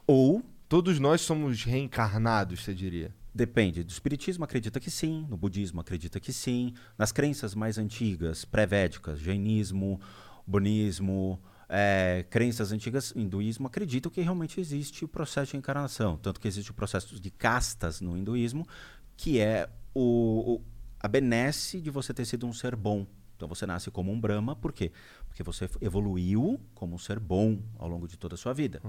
Ou 0.06 0.42
Todos 0.72 0.98
nós 0.98 1.20
somos 1.20 1.64
reencarnados, 1.64 2.64
você 2.64 2.72
diria. 2.72 3.14
Depende. 3.34 3.84
Do 3.84 3.90
espiritismo 3.90 4.42
acredita 4.42 4.80
que 4.80 4.90
sim, 4.90 5.26
no 5.28 5.36
budismo 5.36 5.82
acredita 5.82 6.18
que 6.18 6.32
sim, 6.32 6.72
nas 6.96 7.12
crenças 7.12 7.54
mais 7.54 7.76
antigas, 7.76 8.46
pré-védicas, 8.46 9.20
jainismo, 9.20 10.00
bunismo, 10.46 11.38
eh, 11.68 12.24
crenças 12.30 12.72
antigas, 12.72 13.12
hinduísmo, 13.14 13.66
acreditam 13.66 14.10
que 14.10 14.22
realmente 14.22 14.58
existe 14.62 15.04
o 15.04 15.08
processo 15.08 15.50
de 15.50 15.58
encarnação. 15.58 16.16
Tanto 16.16 16.40
que 16.40 16.48
existe 16.48 16.70
o 16.70 16.74
processo 16.74 17.20
de 17.20 17.30
castas 17.30 18.00
no 18.00 18.16
hinduísmo, 18.16 18.66
que 19.14 19.40
é 19.40 19.68
o, 19.94 20.54
o- 20.56 20.64
a 21.00 21.08
benesse 21.08 21.80
de 21.80 21.90
você 21.90 22.12
ter 22.14 22.24
sido 22.24 22.46
um 22.46 22.52
ser 22.52 22.76
bom. 22.76 23.06
Então 23.36 23.48
você 23.48 23.66
nasce 23.66 23.90
como 23.90 24.12
um 24.12 24.20
Brahma, 24.20 24.54
por 24.54 24.72
quê? 24.72 24.92
Porque 25.26 25.42
você 25.42 25.68
evoluiu 25.80 26.60
como 26.74 26.94
um 26.94 26.98
ser 26.98 27.18
bom 27.18 27.60
ao 27.78 27.88
longo 27.88 28.06
de 28.06 28.16
toda 28.16 28.34
a 28.34 28.38
sua 28.38 28.52
vida 28.52 28.80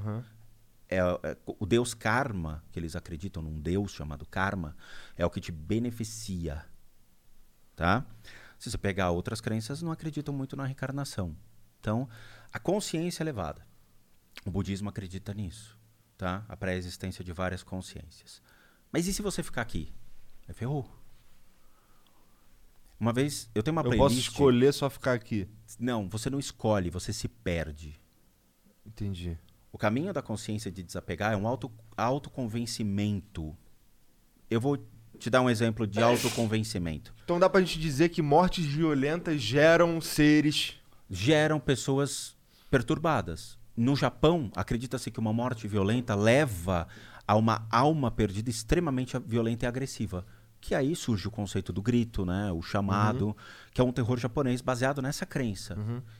é, 0.90 0.98
é, 0.98 1.38
o 1.46 1.66
deus 1.66 1.94
karma, 1.96 2.64
que 2.72 2.78
eles 2.80 2.96
acreditam 2.96 3.42
num 3.42 3.60
deus 3.60 3.92
chamado 3.92 4.26
karma, 4.28 4.76
é 5.18 5.26
o 5.26 5.30
que 5.30 5.42
te 5.42 5.52
beneficia. 5.52 6.64
Tá? 7.76 8.06
Se 8.60 8.70
você 8.70 8.78
pegar 8.78 9.10
outras 9.10 9.42
crenças, 9.42 9.82
não 9.82 9.92
acreditam 9.92 10.34
muito 10.34 10.56
na 10.56 10.66
reencarnação. 10.66 11.36
Então, 11.80 12.08
a 12.52 12.60
consciência 12.60 13.24
é 13.24 13.26
elevada. 13.26 13.66
O 14.46 14.52
budismo 14.52 14.88
acredita 14.90 15.34
nisso. 15.34 15.78
Tá? 16.18 16.46
A 16.48 16.56
pré-existência 16.56 17.24
de 17.24 17.34
várias 17.34 17.64
consciências. 17.64 18.42
Mas 18.92 19.08
e 19.08 19.14
se 19.14 19.22
você 19.24 19.42
ficar 19.42 19.62
aqui? 19.64 19.92
Aí 20.48 20.54
ferrou. 20.54 20.90
Uma 23.00 23.12
vez, 23.12 23.50
eu 23.54 23.62
tenho 23.62 23.74
uma 23.74 23.82
Eu 23.82 23.90
playlist... 23.90 24.10
posso 24.10 24.20
escolher 24.20 24.74
só 24.74 24.90
ficar 24.90 25.14
aqui. 25.14 25.48
Não, 25.80 26.08
você 26.08 26.30
não 26.30 26.40
escolhe, 26.40 26.90
você 26.90 27.12
se 27.12 27.28
perde. 27.28 28.00
Entendi. 28.86 29.38
O 29.72 29.78
caminho 29.78 30.14
da 30.14 30.22
consciência 30.22 30.72
de 30.72 30.84
desapegar 30.84 31.34
é 31.34 31.36
um 31.36 31.48
auto, 31.48 31.72
autoconvencimento. 31.98 33.56
Eu 34.50 34.62
vou 34.62 34.78
te 35.18 35.30
dar 35.30 35.42
um 35.42 35.50
exemplo 35.50 35.88
de 35.88 36.02
autoconvencimento. 36.02 37.14
Então 37.24 37.40
dá 37.40 37.50
pra 37.50 37.62
gente 37.62 37.80
dizer 37.80 38.10
que 38.10 38.22
mortes 38.22 38.66
violentas 38.66 39.42
geram 39.42 40.00
seres. 40.00 40.76
Geram 41.10 41.60
pessoas 41.60 42.36
perturbadas. 42.70 43.58
No 43.76 43.96
Japão, 43.96 44.52
acredita-se 44.56 45.10
que 45.10 45.20
uma 45.20 45.34
morte 45.34 45.68
violenta 45.68 46.14
leva 46.14 46.88
a 47.28 47.36
uma 47.36 47.68
alma 47.72 48.12
perdida 48.12 48.50
extremamente 48.50 49.18
violenta 49.20 49.66
e 49.66 49.68
agressiva. 49.68 50.26
Que 50.60 50.74
aí 50.74 50.96
surge 50.96 51.28
o 51.28 51.32
conceito 51.32 51.74
do 51.74 51.82
grito, 51.82 52.26
né? 52.26 52.52
o 52.52 52.62
chamado, 52.62 53.36
que 53.74 53.82
é 53.82 53.84
um 53.84 53.92
terror 53.92 54.18
japonês 54.18 54.62
baseado 54.62 55.02
nessa 55.02 55.26
crença. 55.26 55.76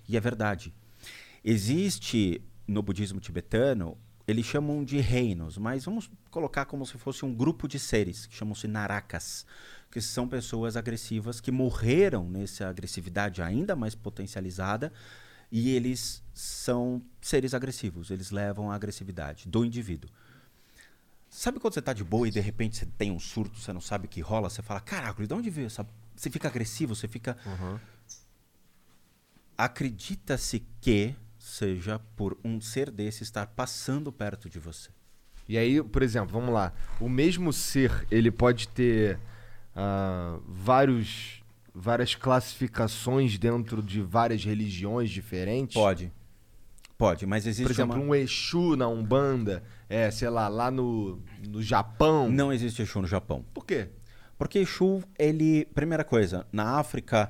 E 0.08 0.18
é 0.18 0.20
verdade. 0.20 0.74
Existe 1.44 2.42
no 2.68 2.82
budismo 2.82 3.20
tibetano, 3.20 3.98
eles 4.28 4.46
chamam 4.46 4.84
de 4.84 4.98
reinos, 5.00 5.58
mas 5.58 5.86
vamos 5.86 6.10
colocar 6.32 6.66
como 6.66 6.86
se 6.86 6.98
fosse 6.98 7.26
um 7.26 7.34
grupo 7.34 7.68
de 7.68 7.78
seres, 7.78 8.26
que 8.26 8.36
chamam-se 8.36 8.68
narakas, 8.68 9.46
que 9.92 10.00
são 10.02 10.28
pessoas 10.28 10.78
agressivas 10.78 11.42
que 11.42 11.52
morreram 11.52 12.30
nessa 12.30 12.68
agressividade 12.68 13.42
ainda 13.42 13.76
mais 13.76 13.94
potencializada 13.96 14.92
e 15.52 15.70
eles 15.70 16.24
são 16.34 17.02
seres 17.22 17.54
agressivos, 17.54 18.10
eles 18.10 18.32
levam 18.32 18.72
a 18.72 18.76
agressividade 18.76 19.48
do 19.48 19.64
indivíduo. 19.64 20.10
Sabe 21.34 21.60
quando 21.60 21.74
você 21.74 21.82
tá 21.82 21.94
de 21.94 22.04
boa 22.04 22.28
e 22.28 22.32
de 22.32 22.40
repente 22.40 22.78
você 22.78 22.86
tem 22.86 23.12
um 23.12 23.20
surto, 23.20 23.58
você 23.58 23.74
não 23.74 23.82
sabe 23.82 24.06
o 24.06 24.08
que 24.08 24.22
rola, 24.22 24.52
você 24.52 24.62
fala, 24.62 24.80
caraca, 24.80 25.26
de 25.26 25.34
onde 25.34 25.50
veio 25.50 25.66
essa... 25.66 25.84
Você 26.16 26.30
fica 26.30 26.48
agressivo, 26.48 26.96
você 26.96 27.08
fica... 27.08 27.36
Acredita-se 29.58 30.64
que 30.80 31.16
seja 31.40 31.98
por 32.16 32.38
um 32.44 32.62
ser 32.62 32.92
desse 32.92 33.24
estar 33.24 33.48
passando 33.48 34.12
perto 34.12 34.48
de 34.48 34.60
você. 34.60 34.92
E 35.50 35.58
aí, 35.58 35.82
por 35.82 36.04
exemplo, 36.04 36.30
vamos 36.30 36.54
lá. 36.54 36.72
O 37.00 37.10
mesmo 37.10 37.52
ser, 37.52 38.06
ele 38.12 38.30
pode 38.30 38.68
ter 38.68 39.20
ah, 39.76 40.38
vários, 40.48 41.44
várias 41.74 42.14
classificações 42.14 43.40
dentro 43.40 43.82
de 43.82 44.04
várias 44.04 44.46
religiões 44.46 45.10
diferentes? 45.10 45.74
Pode. 45.74 46.12
Pode, 47.04 47.26
mas 47.26 47.46
existe 47.46 47.64
Por 47.64 47.72
exemplo, 47.72 47.98
uma... 47.98 48.06
um 48.06 48.16
Exu 48.16 48.78
na 48.78 48.88
Umbanda, 48.88 49.62
é, 49.90 50.10
sei 50.10 50.30
lá, 50.30 50.48
lá 50.48 50.72
no, 50.72 51.22
no 51.50 51.62
Japão. 51.62 52.30
Não 52.30 52.54
existe 52.54 52.82
Exu 52.82 53.02
no 53.02 53.08
Japão. 53.08 53.44
Por 53.54 53.66
quê? 53.66 53.90
Porque 54.38 54.60
Exu, 54.60 55.04
ele... 55.20 55.66
Primeira 55.76 56.06
coisa, 56.06 56.48
na 56.50 56.80
África, 56.80 57.30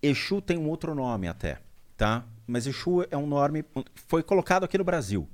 Exu 0.00 0.40
tem 0.40 0.56
um 0.56 0.68
outro 0.68 0.94
nome 0.94 1.26
até, 1.26 1.58
tá? 1.96 2.24
Mas 2.46 2.64
Exu 2.68 3.04
é 3.10 3.16
um 3.16 3.26
nome... 3.26 3.64
Foi 4.06 4.22
colocado 4.22 4.62
aqui 4.62 4.78
no 4.78 4.84
Brasil. 4.84 5.28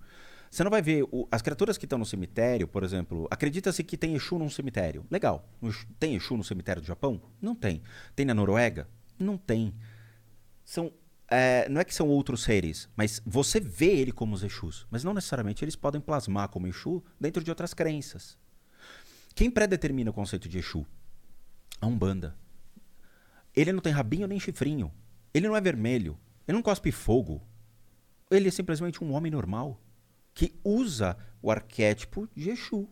Você 0.50 0.64
não 0.64 0.70
vai 0.70 0.80
ver... 0.80 1.02
o- 1.12 1.28
as 1.30 1.42
criaturas 1.42 1.76
que 1.76 1.84
estão 1.84 1.98
no 1.98 2.06
cemitério, 2.06 2.66
por 2.66 2.82
exemplo... 2.82 3.28
Acredita-se 3.30 3.84
que 3.84 3.98
tem 3.98 4.14
Exu 4.14 4.38
num 4.38 4.48
cemitério. 4.48 5.04
Legal. 5.10 5.46
Tem 6.00 6.14
Exu 6.14 6.38
no 6.38 6.42
cemitério 6.42 6.80
do 6.80 6.88
Japão? 6.88 7.20
Não 7.38 7.54
tem. 7.54 7.82
Tem 8.16 8.24
na 8.24 8.32
Noruega? 8.32 8.88
Não 9.18 9.36
tem. 9.36 9.74
São... 10.64 10.90
é, 11.34 11.66
não 11.70 11.80
é 11.80 11.84
que 11.84 11.94
são 11.94 12.08
outros 12.08 12.42
seres, 12.42 12.90
mas 12.94 13.22
você 13.24 13.58
vê 13.58 13.86
ele 13.86 14.12
como 14.12 14.34
os 14.34 14.42
Exus. 14.42 14.86
Mas 14.90 15.02
não 15.02 15.14
necessariamente 15.14 15.64
eles 15.64 15.74
podem 15.74 15.98
plasmar 15.98 16.48
como 16.50 16.66
Exu 16.66 17.02
dentro 17.18 17.42
de 17.42 17.50
outras 17.50 17.72
crenças. 17.72 18.38
Quem 19.34 19.50
predetermina 19.50 20.10
o 20.10 20.14
conceito 20.14 20.46
de 20.46 20.58
Exu? 20.58 20.86
A 21.80 21.86
Umbanda. 21.86 22.36
Ele 23.56 23.72
não 23.72 23.80
tem 23.80 23.92
rabinho 23.92 24.26
nem 24.26 24.38
chifrinho. 24.38 24.92
Ele 25.32 25.48
não 25.48 25.56
é 25.56 25.60
vermelho. 25.60 26.18
Ele 26.46 26.56
não 26.56 26.62
cospe 26.62 26.92
fogo. 26.92 27.42
Ele 28.30 28.48
é 28.48 28.50
simplesmente 28.50 29.02
um 29.02 29.12
homem 29.12 29.32
normal 29.32 29.80
que 30.34 30.54
usa 30.62 31.16
o 31.40 31.50
arquétipo 31.50 32.28
de 32.36 32.50
Exu. 32.50 32.90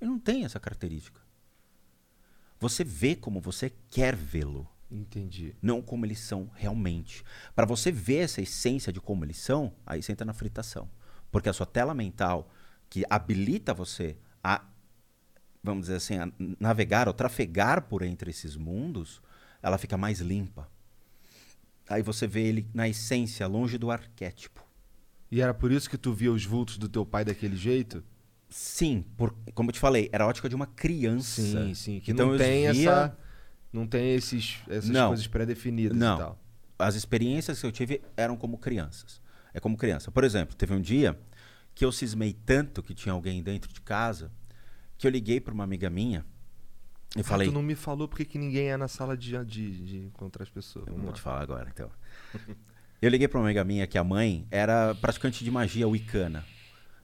Ele 0.00 0.10
não 0.10 0.20
tem 0.20 0.44
essa 0.44 0.60
característica. 0.60 1.20
Você 2.60 2.84
vê 2.84 3.16
como 3.16 3.40
você 3.40 3.72
quer 3.90 4.14
vê-lo, 4.14 4.68
Entendi. 4.90 5.54
não 5.60 5.82
como 5.82 6.06
eles 6.06 6.18
são 6.18 6.50
realmente. 6.54 7.22
Para 7.54 7.66
você 7.66 7.92
ver 7.92 8.18
essa 8.18 8.40
essência 8.40 8.92
de 8.92 9.00
como 9.00 9.24
eles 9.24 9.36
são, 9.38 9.72
aí 9.86 10.02
você 10.02 10.12
entra 10.12 10.24
na 10.24 10.32
fritação. 10.32 10.88
Porque 11.30 11.48
a 11.48 11.52
sua 11.52 11.66
tela 11.66 11.92
mental, 11.94 12.50
que 12.88 13.04
habilita 13.10 13.74
você 13.74 14.16
a 14.42 14.64
vamos 15.62 15.82
dizer 15.86 15.96
assim, 15.96 16.16
a 16.16 16.30
navegar 16.58 17.08
ou 17.08 17.12
trafegar 17.14 17.82
por 17.82 18.02
entre 18.02 18.30
esses 18.30 18.56
mundos, 18.56 19.20
ela 19.62 19.76
fica 19.76 19.98
mais 19.98 20.20
limpa. 20.20 20.68
Aí 21.88 22.02
você 22.02 22.26
vê 22.26 22.42
ele 22.44 22.66
na 22.72 22.88
essência, 22.88 23.46
longe 23.46 23.76
do 23.76 23.90
arquétipo. 23.90 24.64
E 25.30 25.40
era 25.42 25.52
por 25.52 25.70
isso 25.72 25.90
que 25.90 25.98
tu 25.98 26.12
via 26.12 26.32
os 26.32 26.44
vultos 26.44 26.78
do 26.78 26.88
teu 26.88 27.04
pai 27.04 27.24
daquele 27.24 27.56
jeito? 27.56 28.02
Sim, 28.48 29.04
por, 29.16 29.34
como 29.54 29.68
eu 29.68 29.74
te 29.74 29.80
falei, 29.80 30.08
era 30.12 30.24
a 30.24 30.26
ótica 30.26 30.48
de 30.48 30.54
uma 30.54 30.66
criança. 30.66 31.42
Sim, 31.42 31.74
sim. 31.74 32.00
Que 32.00 32.12
Então 32.12 32.26
não 32.28 32.32
eu 32.34 32.38
tem 32.38 32.70
via- 32.72 32.90
essa. 32.90 33.18
Não 33.72 33.86
tem 33.86 34.14
esses, 34.14 34.58
essas 34.68 34.88
Não. 34.90 35.08
coisas 35.08 35.26
pré-definidas 35.26 35.96
e 35.96 36.00
tal. 36.00 36.38
As 36.78 36.94
experiências 36.94 37.60
que 37.60 37.66
eu 37.66 37.72
tive 37.72 38.00
eram 38.16 38.36
como 38.36 38.56
crianças. 38.58 39.20
É 39.52 39.60
como 39.60 39.76
criança. 39.76 40.10
Por 40.10 40.24
exemplo, 40.24 40.54
teve 40.56 40.72
um 40.74 40.80
dia 40.80 41.18
que 41.74 41.84
eu 41.84 41.92
cismei 41.92 42.32
tanto 42.32 42.82
que 42.82 42.94
tinha 42.94 43.12
alguém 43.12 43.42
dentro 43.42 43.72
de 43.72 43.80
casa 43.80 44.30
que 44.96 45.06
eu 45.06 45.10
liguei 45.10 45.40
para 45.40 45.52
uma 45.54 45.64
amiga 45.64 45.88
minha 45.90 46.24
e 47.16 47.20
Ah, 47.20 47.24
falei. 47.24 47.48
tu 47.48 47.52
não 47.52 47.62
me 47.62 47.74
falou 47.74 48.06
porque 48.08 48.24
que 48.24 48.38
ninguém 48.38 48.68
é 48.70 48.76
na 48.76 48.88
sala 48.88 49.16
de, 49.16 49.32
de, 49.44 49.84
de 49.84 49.98
encontrar 50.06 50.42
as 50.42 50.50
pessoas. 50.50 50.86
Eu 50.86 50.92
Vamos 50.92 51.02
vou 51.02 51.10
lá. 51.10 51.16
te 51.16 51.20
falar 51.22 51.40
agora, 51.42 51.68
então. 51.72 51.90
Eu 53.00 53.08
liguei 53.10 53.28
pra 53.28 53.38
uma 53.38 53.46
amiga 53.46 53.62
minha 53.64 53.86
que 53.86 53.96
a 53.96 54.02
mãe 54.02 54.44
era 54.50 54.92
praticante 54.96 55.44
de 55.44 55.50
magia 55.52 55.86
wicana. 55.86 56.44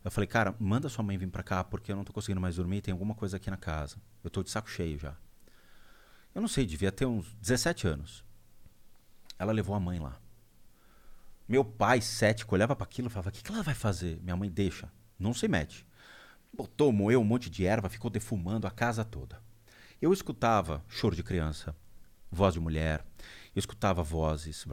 Eu 0.05 0.11
falei, 0.11 0.27
cara, 0.27 0.53
manda 0.59 0.89
sua 0.89 1.05
mãe 1.05 1.17
vir 1.17 1.29
pra 1.29 1.43
cá 1.45 1.63
porque 1.63 1.91
eu 1.93 1.95
não 1.97 2.03
tô 2.03 2.13
conseguindo 2.13 2.41
mais 2.41 2.57
dormir, 2.57 2.81
tem 2.81 2.91
alguma 2.91 3.15
coisa 3.15 3.37
aqui 3.37 3.49
na 3.49 3.57
casa. 3.57 3.97
Eu 4.23 4.29
tô 4.29 4.43
de 4.43 4.51
saco 4.51 4.69
cheio 4.69 4.99
já. 4.99 5.15
Eu 6.35 6.41
não 6.41 6.49
sei, 6.49 6.67
devia 6.67 6.91
ter 6.91 7.07
uns 7.07 7.35
17 7.37 7.87
anos. 7.87 8.25
Ela 9.39 9.53
levou 9.53 9.75
a 9.75 9.81
mãe 9.81 9.99
lá. 9.99 10.19
Meu 11.47 11.65
pai, 11.65 12.01
cético, 12.01 12.55
olhava 12.55 12.75
para 12.75 12.85
aquilo 12.85 13.09
e 13.09 13.11
falava: 13.11 13.29
O 13.29 13.33
que, 13.33 13.43
que 13.43 13.53
ela 13.53 13.63
vai 13.63 13.75
fazer? 13.75 14.21
Minha 14.23 14.37
mãe 14.37 14.51
deixa, 14.51 14.91
não 15.19 15.35
se 15.35 15.47
mete. 15.47 15.87
Botou, 16.53 16.93
moeu 16.93 17.21
um 17.21 17.25
monte 17.25 17.51
de 17.51 17.67
erva, 17.67 17.89
ficou 17.89 18.11
defumando 18.11 18.67
a 18.67 18.71
casa 18.71 19.05
toda. 19.05 19.43
Eu 20.01 20.13
escutava 20.13 20.85
choro 20.89 21.15
de 21.15 21.23
criança, 21.23 21.77
voz 22.31 22.55
de 22.55 22.61
mulher, 22.61 23.05
eu 23.55 23.61
escutava 23.61 24.03
vozes. 24.03 24.65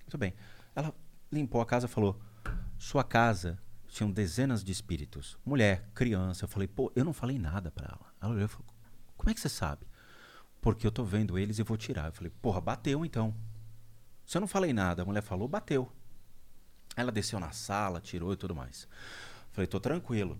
Muito 0.00 0.18
bem. 0.18 0.34
Ela 0.74 0.94
limpou 1.30 1.60
a 1.60 1.66
casa 1.66 1.86
e 1.86 1.88
falou: 1.88 2.20
Sua 2.78 3.04
casa 3.04 3.58
tinham 3.88 4.10
dezenas 4.10 4.64
de 4.64 4.72
espíritos. 4.72 5.38
Mulher, 5.44 5.88
criança. 5.94 6.44
Eu 6.44 6.48
falei: 6.48 6.66
Pô, 6.66 6.90
eu 6.96 7.04
não 7.04 7.12
falei 7.12 7.38
nada 7.38 7.70
para 7.70 7.86
ela. 7.86 8.12
Ela 8.20 8.32
olhou 8.32 8.44
e 8.44 8.48
falou: 8.48 8.66
Como 9.16 9.30
é 9.30 9.34
que 9.34 9.40
você 9.40 9.48
sabe? 9.48 9.86
Porque 10.62 10.86
eu 10.86 10.92
tô 10.92 11.04
vendo 11.04 11.36
eles 11.36 11.58
e 11.58 11.62
vou 11.64 11.76
tirar. 11.76 12.06
Eu 12.06 12.12
falei: 12.12 12.32
Porra, 12.40 12.60
bateu 12.60 13.04
então. 13.04 13.34
Se 14.24 14.38
eu 14.38 14.40
não 14.40 14.48
falei 14.48 14.72
nada, 14.72 15.02
a 15.02 15.04
mulher 15.04 15.20
falou: 15.20 15.48
Bateu. 15.48 15.90
Ela 16.96 17.10
desceu 17.10 17.40
na 17.40 17.50
sala, 17.50 18.00
tirou 18.00 18.32
e 18.32 18.36
tudo 18.36 18.54
mais. 18.54 18.88
Falei: 19.50 19.66
Tô 19.66 19.80
tranquilo. 19.80 20.38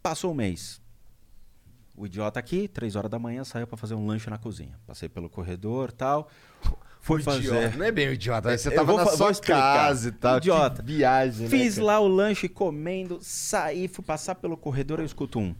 Passou 0.00 0.30
um 0.30 0.34
mês. 0.34 0.80
O 1.96 2.06
idiota 2.06 2.38
aqui, 2.38 2.68
três 2.68 2.94
horas 2.94 3.10
da 3.10 3.18
manhã, 3.18 3.42
saiu 3.42 3.66
para 3.66 3.76
fazer 3.76 3.94
um 3.94 4.06
lanche 4.06 4.30
na 4.30 4.38
cozinha. 4.38 4.78
Passei 4.86 5.08
pelo 5.08 5.28
corredor 5.28 5.90
tal. 5.90 6.30
Fui 7.00 7.20
fazer. 7.20 7.40
Idiota. 7.40 7.76
Não 7.76 7.84
é 7.84 7.90
bem 7.90 8.08
o 8.08 8.12
idiota, 8.12 8.56
você 8.56 8.68
Eu 8.68 8.74
tava 8.74 8.92
vou 8.92 9.04
na 9.04 9.06
sua 9.10 9.34
casa 9.34 10.10
e 10.10 10.12
tal. 10.12 10.36
Idiota. 10.36 10.82
Que 10.82 10.92
viagem, 10.92 11.44
né, 11.44 11.50
Fiz 11.50 11.74
cara? 11.74 11.86
lá 11.86 12.00
o 12.00 12.06
lanche 12.06 12.48
comendo, 12.48 13.18
saí, 13.20 13.88
fui 13.88 14.04
passar 14.04 14.36
pelo 14.36 14.56
corredor 14.56 15.00
eu 15.00 15.04
escuto 15.04 15.40
um. 15.40 15.54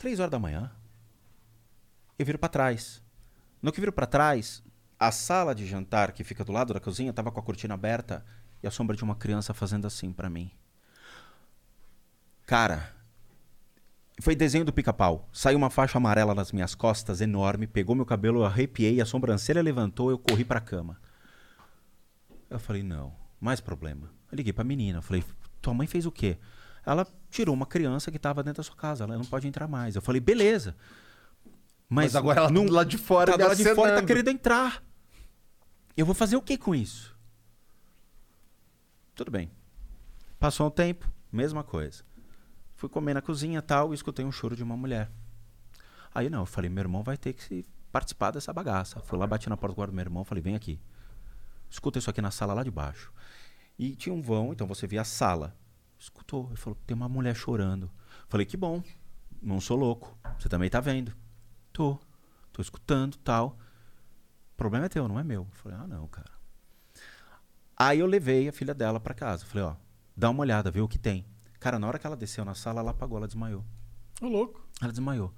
Três 0.00 0.18
horas 0.18 0.30
da 0.30 0.38
manhã. 0.38 0.72
Eu 2.18 2.24
viro 2.24 2.38
pra 2.38 2.48
trás. 2.48 3.02
No 3.60 3.70
que 3.70 3.80
viro 3.80 3.92
pra 3.92 4.06
trás, 4.06 4.62
a 4.98 5.12
sala 5.12 5.54
de 5.54 5.66
jantar 5.66 6.12
que 6.12 6.24
fica 6.24 6.42
do 6.42 6.52
lado 6.52 6.72
da 6.72 6.80
cozinha 6.80 7.12
tava 7.12 7.30
com 7.30 7.38
a 7.38 7.42
cortina 7.42 7.74
aberta 7.74 8.24
e 8.62 8.66
a 8.66 8.70
sombra 8.70 8.96
de 8.96 9.04
uma 9.04 9.14
criança 9.14 9.52
fazendo 9.52 9.86
assim 9.86 10.10
pra 10.10 10.30
mim. 10.30 10.50
Cara, 12.46 12.96
foi 14.22 14.34
desenho 14.34 14.64
do 14.64 14.72
pica-pau. 14.72 15.28
Saiu 15.34 15.58
uma 15.58 15.68
faixa 15.68 15.98
amarela 15.98 16.34
nas 16.34 16.50
minhas 16.50 16.74
costas, 16.74 17.20
enorme, 17.20 17.66
pegou 17.66 17.94
meu 17.94 18.06
cabelo, 18.06 18.40
eu 18.40 18.46
arrepiei, 18.46 19.02
a 19.02 19.04
sobrancelha 19.04 19.60
levantou, 19.60 20.10
eu 20.10 20.18
corri 20.18 20.46
pra 20.46 20.62
cama. 20.62 20.98
Eu 22.48 22.58
falei, 22.58 22.82
não, 22.82 23.14
mais 23.38 23.60
problema. 23.60 24.10
Eu 24.32 24.36
liguei 24.36 24.54
pra 24.54 24.64
menina, 24.64 25.00
eu 25.00 25.02
falei, 25.02 25.22
tua 25.60 25.74
mãe 25.74 25.86
fez 25.86 26.06
o 26.06 26.10
quê? 26.10 26.38
Ela 26.90 27.06
tirou 27.30 27.54
uma 27.54 27.66
criança 27.66 28.10
que 28.10 28.18
tava 28.18 28.42
dentro 28.42 28.60
da 28.60 28.66
sua 28.66 28.74
casa, 28.74 29.04
ela 29.04 29.16
não 29.16 29.24
pode 29.24 29.46
entrar 29.46 29.68
mais. 29.68 29.94
Eu 29.94 30.02
falei, 30.02 30.20
beleza. 30.20 30.74
Mas, 31.88 32.06
Mas 32.06 32.16
agora 32.16 32.40
ela 32.40 32.48
tá 32.48 32.52
não, 32.54 32.66
lado 32.66 32.88
de 32.88 32.98
fora 32.98 33.38
tá 33.38 33.46
lado 33.46 33.56
de 33.56 33.74
fora, 33.76 33.94
tá 33.94 34.04
querendo 34.04 34.28
entrar. 34.28 34.82
Eu 35.96 36.04
vou 36.04 36.16
fazer 36.16 36.34
o 36.34 36.42
que 36.42 36.58
com 36.58 36.74
isso? 36.74 37.16
Tudo 39.14 39.30
bem. 39.30 39.52
Passou 40.40 40.66
um 40.66 40.70
tempo, 40.70 41.08
mesma 41.30 41.62
coisa. 41.62 42.02
Fui 42.74 42.88
comer 42.88 43.14
na 43.14 43.22
cozinha 43.22 43.62
tal 43.62 43.92
e 43.92 43.94
escutei 43.94 44.24
um 44.24 44.32
choro 44.32 44.56
de 44.56 44.64
uma 44.64 44.76
mulher. 44.76 45.12
Aí 46.12 46.28
não, 46.28 46.40
eu 46.40 46.46
falei, 46.46 46.68
meu 46.68 46.82
irmão 46.82 47.04
vai 47.04 47.16
ter 47.16 47.34
que 47.34 47.44
se 47.44 47.66
participar 47.92 48.32
dessa 48.32 48.52
bagaça. 48.52 48.98
Fui 49.00 49.16
lá, 49.16 49.28
bati 49.28 49.48
na 49.48 49.56
porta 49.56 49.74
do 49.74 49.76
quarto 49.76 49.92
do 49.92 49.94
meu 49.94 50.02
irmão, 50.02 50.24
falei, 50.24 50.42
vem 50.42 50.56
aqui. 50.56 50.80
Escuta 51.70 52.00
isso 52.00 52.10
aqui 52.10 52.20
na 52.20 52.32
sala 52.32 52.52
lá 52.52 52.64
de 52.64 52.70
baixo. 52.70 53.12
E 53.78 53.94
tinha 53.94 54.12
um 54.12 54.20
vão, 54.20 54.52
então 54.52 54.66
você 54.66 54.88
via 54.88 55.02
a 55.02 55.04
sala. 55.04 55.56
Escutou, 56.00 56.46
ele 56.46 56.56
falou, 56.56 56.78
tem 56.86 56.96
uma 56.96 57.10
mulher 57.10 57.36
chorando. 57.36 57.90
Falei, 58.26 58.46
que 58.46 58.56
bom, 58.56 58.82
não 59.42 59.60
sou 59.60 59.76
louco. 59.76 60.18
Você 60.38 60.48
também 60.48 60.70
tá 60.70 60.80
vendo. 60.80 61.12
Tô, 61.74 61.98
tô 62.50 62.62
escutando 62.62 63.18
tal. 63.18 63.58
O 64.54 64.56
problema 64.56 64.86
é 64.86 64.88
teu, 64.88 65.06
não 65.06 65.20
é 65.20 65.22
meu. 65.22 65.42
Eu 65.42 65.56
falei, 65.56 65.76
ah 65.78 65.86
não, 65.86 66.08
cara. 66.08 66.30
Aí 67.76 67.98
eu 67.98 68.06
levei 68.06 68.48
a 68.48 68.52
filha 68.52 68.72
dela 68.72 68.98
pra 68.98 69.12
casa. 69.12 69.44
Falei, 69.44 69.64
ó, 69.64 69.76
dá 70.16 70.30
uma 70.30 70.40
olhada, 70.40 70.70
vê 70.70 70.80
o 70.80 70.88
que 70.88 70.98
tem. 70.98 71.26
Cara, 71.58 71.78
na 71.78 71.86
hora 71.86 71.98
que 71.98 72.06
ela 72.06 72.16
desceu 72.16 72.46
na 72.46 72.54
sala, 72.54 72.80
ela 72.80 72.92
apagou, 72.92 73.18
ela 73.18 73.26
desmaiou. 73.26 73.62
Ô, 74.22 74.26
louco. 74.26 74.66
Ela 74.80 74.92
desmaiou. 74.92 75.34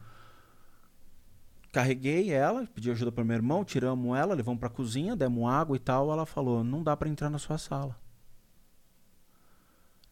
Carreguei 1.72 2.30
ela, 2.30 2.68
pedi 2.68 2.88
ajuda 2.88 3.10
pro 3.10 3.24
meu 3.24 3.34
irmão, 3.34 3.64
tiramos 3.64 4.16
ela, 4.16 4.34
levamos 4.34 4.60
pra 4.60 4.68
cozinha, 4.68 5.16
demos 5.16 5.50
água 5.50 5.74
e 5.74 5.80
tal. 5.80 6.12
Ela 6.12 6.24
falou: 6.24 6.62
não 6.62 6.84
dá 6.84 6.96
pra 6.96 7.08
entrar 7.08 7.30
na 7.30 7.38
sua 7.38 7.58
sala. 7.58 8.00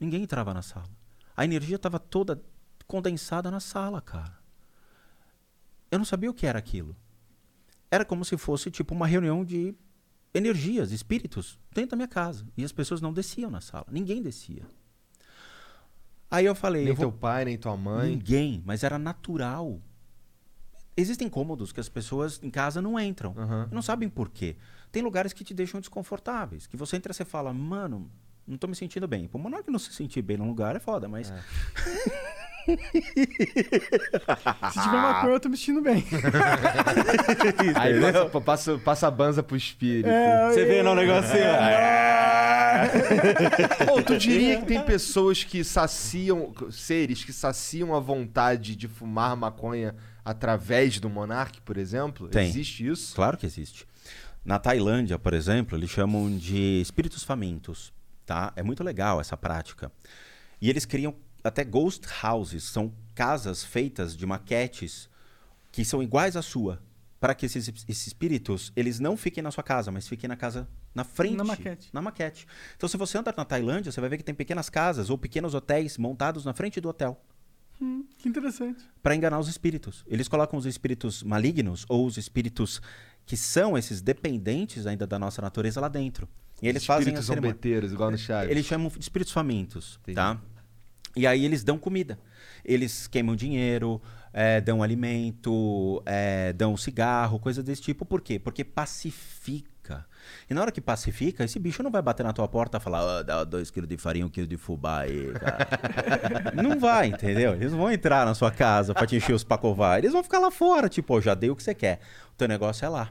Ninguém 0.00 0.22
entrava 0.22 0.52
na 0.54 0.62
sala. 0.62 0.88
A 1.36 1.44
energia 1.44 1.78
tava 1.78 1.98
toda 2.00 2.42
condensada 2.86 3.50
na 3.50 3.60
sala, 3.60 4.00
cara. 4.00 4.38
Eu 5.90 5.98
não 5.98 6.04
sabia 6.04 6.30
o 6.30 6.34
que 6.34 6.46
era 6.46 6.58
aquilo. 6.58 6.96
Era 7.90 8.04
como 8.04 8.24
se 8.24 8.36
fosse 8.36 8.70
tipo 8.70 8.94
uma 8.94 9.06
reunião 9.06 9.44
de 9.44 9.74
energias, 10.32 10.90
espíritos, 10.92 11.58
dentro 11.72 11.90
da 11.90 11.96
minha 11.96 12.08
casa. 12.08 12.46
E 12.56 12.64
as 12.64 12.72
pessoas 12.72 13.00
não 13.00 13.12
desciam 13.12 13.50
na 13.50 13.60
sala. 13.60 13.86
Ninguém 13.90 14.22
descia. 14.22 14.64
Aí 16.30 16.46
eu 16.46 16.54
falei. 16.54 16.82
Nem 16.82 16.90
eu 16.90 16.94
vou- 16.96 17.10
teu 17.10 17.12
pai, 17.12 17.44
nem 17.44 17.58
tua 17.58 17.76
mãe. 17.76 18.10
Ninguém, 18.12 18.62
mas 18.64 18.84
era 18.84 18.98
natural. 18.98 19.80
Existem 20.96 21.28
cômodos 21.28 21.72
que 21.72 21.80
as 21.80 21.88
pessoas 21.88 22.40
em 22.42 22.50
casa 22.50 22.80
não 22.80 22.98
entram. 22.98 23.34
Aham. 23.36 23.68
Não 23.72 23.82
sabem 23.82 24.08
por 24.08 24.28
quê. 24.30 24.56
Tem 24.92 25.02
lugares 25.02 25.32
que 25.32 25.42
te 25.42 25.52
deixam 25.54 25.80
desconfortáveis. 25.80 26.66
Que 26.66 26.76
você 26.76 26.96
entra 26.96 27.10
e 27.12 27.14
você 27.14 27.24
fala, 27.24 27.52
mano, 27.52 28.10
não 28.50 28.58
tô 28.58 28.66
me 28.66 28.74
sentindo 28.74 29.06
bem. 29.06 29.28
Pro 29.28 29.38
monarca 29.38 29.70
não 29.70 29.78
se 29.78 29.92
sentir 29.92 30.22
bem 30.22 30.36
num 30.36 30.48
lugar 30.48 30.76
é 30.76 30.80
foda, 30.80 31.08
mas. 31.08 31.32
Se 32.66 34.82
tiver 34.82 34.96
maconha, 34.96 35.32
eu 35.32 35.40
tô 35.40 35.48
me 35.48 35.56
sentindo 35.56 35.80
bem. 35.80 36.04
Aí 37.74 38.00
passa, 38.00 38.40
passa, 38.40 38.78
passa 38.78 39.08
a 39.08 39.10
banza 39.10 39.42
pro 39.42 39.56
espírito. 39.56 40.08
É, 40.08 40.50
Você 40.50 40.64
vê 40.66 40.82
no 40.82 40.94
negocinho. 40.94 41.44
Ou 43.90 44.02
tu 44.04 44.16
diria 44.18 44.60
que 44.60 44.66
tem 44.66 44.82
pessoas 44.82 45.42
que 45.42 45.64
saciam, 45.64 46.52
seres 46.70 47.24
que 47.24 47.32
saciam 47.32 47.94
a 47.94 48.00
vontade 48.00 48.76
de 48.76 48.86
fumar 48.86 49.34
maconha 49.36 49.94
através 50.24 51.00
do 51.00 51.08
monarca, 51.08 51.58
por 51.64 51.76
exemplo? 51.76 52.28
Tem. 52.28 52.48
Existe 52.48 52.86
isso? 52.86 53.14
Claro 53.14 53.38
que 53.38 53.46
existe. 53.46 53.86
Na 54.44 54.58
Tailândia, 54.58 55.18
por 55.18 55.34
exemplo, 55.34 55.76
eles 55.76 55.90
chamam 55.90 56.34
de 56.36 56.80
espíritos 56.80 57.22
famintos, 57.22 57.92
tá? 58.30 58.52
É 58.54 58.62
muito 58.62 58.84
legal 58.84 59.20
essa 59.20 59.36
prática. 59.36 59.90
E 60.60 60.70
eles 60.70 60.84
criam 60.84 61.12
até 61.42 61.64
ghost 61.64 62.06
houses, 62.24 62.62
são 62.62 62.94
casas 63.12 63.64
feitas 63.64 64.16
de 64.16 64.24
maquetes 64.24 65.10
que 65.72 65.84
são 65.84 66.00
iguais 66.00 66.36
à 66.36 66.42
sua, 66.42 66.80
para 67.18 67.34
que 67.34 67.44
esses, 67.46 67.66
esses 67.88 68.06
espíritos, 68.06 68.72
eles 68.76 69.00
não 69.00 69.16
fiquem 69.16 69.42
na 69.42 69.50
sua 69.50 69.64
casa, 69.64 69.90
mas 69.90 70.06
fiquem 70.06 70.28
na 70.28 70.36
casa 70.36 70.68
na 70.94 71.02
frente, 71.02 71.36
Na 71.38 71.42
maquete. 71.44 71.88
na 71.92 72.00
maquete. 72.00 72.46
Então, 72.76 72.88
se 72.88 72.96
você 72.96 73.18
anda 73.18 73.34
na 73.36 73.44
Tailândia, 73.44 73.90
você 73.90 74.00
vai 74.00 74.08
ver 74.10 74.16
que 74.18 74.22
tem 74.24 74.34
pequenas 74.34 74.70
casas 74.70 75.10
ou 75.10 75.18
pequenos 75.18 75.52
hotéis 75.52 75.98
montados 75.98 76.44
na 76.44 76.52
frente 76.54 76.80
do 76.80 76.88
hotel 76.88 77.20
Hum, 77.82 78.04
que 78.16 78.28
interessante. 78.28 78.84
para 79.02 79.16
enganar 79.16 79.40
os 79.40 79.48
espíritos. 79.48 80.04
Eles 80.06 80.28
colocam 80.28 80.56
os 80.58 80.66
espíritos 80.66 81.22
malignos 81.24 81.84
ou 81.88 82.06
os 82.06 82.16
espíritos 82.16 82.80
que 83.26 83.36
são 83.36 83.76
esses 83.76 84.00
dependentes 84.00 84.86
ainda 84.86 85.04
da 85.06 85.18
nossa 85.18 85.42
natureza 85.42 85.80
lá 85.80 85.88
dentro. 85.88 86.28
E 86.62 86.68
eles 86.68 86.84
fazem 86.84 87.00
Espíritos 87.08 87.26
cerimônia. 87.26 87.50
zombeteiros, 87.52 87.92
igual 87.92 88.10
no 88.10 88.18
Chaves. 88.18 88.50
Eles 88.50 88.66
chamam 88.66 88.88
de 88.88 88.98
espíritos 89.00 89.32
famintos, 89.32 89.98
Entendi. 90.02 90.16
tá? 90.16 90.38
E 91.16 91.26
aí 91.26 91.44
eles 91.44 91.64
dão 91.64 91.78
comida. 91.78 92.18
Eles 92.64 93.06
queimam 93.08 93.34
dinheiro, 93.34 94.00
eh, 94.32 94.60
dão 94.60 94.82
alimento, 94.82 96.02
eh, 96.06 96.52
dão 96.52 96.76
cigarro, 96.76 97.38
coisa 97.40 97.62
desse 97.62 97.82
tipo. 97.82 98.04
Por 98.04 98.20
quê? 98.20 98.38
Porque 98.38 98.62
pacifica. 98.64 100.06
E 100.48 100.54
na 100.54 100.60
hora 100.60 100.70
que 100.70 100.80
pacifica, 100.80 101.42
esse 101.42 101.58
bicho 101.58 101.82
não 101.82 101.90
vai 101.90 102.02
bater 102.02 102.22
na 102.22 102.32
tua 102.32 102.46
porta 102.46 102.76
e 102.76 102.80
falar, 102.80 103.00
"Ah, 103.18 103.22
dá 103.22 103.42
dois 103.44 103.70
quilos 103.70 103.88
de 103.88 103.96
farinha, 103.96 104.24
um 104.26 104.28
quilo 104.28 104.46
de 104.46 104.56
fubá 104.56 105.00
aí, 105.00 105.32
cara. 105.32 105.66
não 106.62 106.78
vai, 106.78 107.08
entendeu? 107.08 107.54
Eles 107.54 107.72
vão 107.72 107.90
entrar 107.90 108.24
na 108.24 108.34
sua 108.34 108.50
casa 108.52 108.94
pra 108.94 109.06
te 109.06 109.16
encher 109.16 109.32
os 109.34 109.42
pacovar. 109.42 109.98
Eles 109.98 110.12
vão 110.12 110.22
ficar 110.22 110.38
lá 110.38 110.50
fora, 110.50 110.88
tipo, 110.88 111.14
"Ó, 111.16 111.20
já 111.20 111.34
dei 111.34 111.50
o 111.50 111.56
que 111.56 111.62
você 111.62 111.74
quer. 111.74 111.98
O 112.32 112.36
teu 112.36 112.46
negócio 112.46 112.84
é 112.84 112.88
lá. 112.88 113.10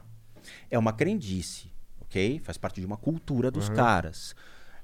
É 0.70 0.78
uma 0.78 0.92
crendice, 0.92 1.70
ok? 2.10 2.40
Faz 2.40 2.58
parte 2.58 2.80
de 2.80 2.86
uma 2.86 2.96
cultura 2.96 3.50
dos 3.50 3.68
caras. 3.68 4.34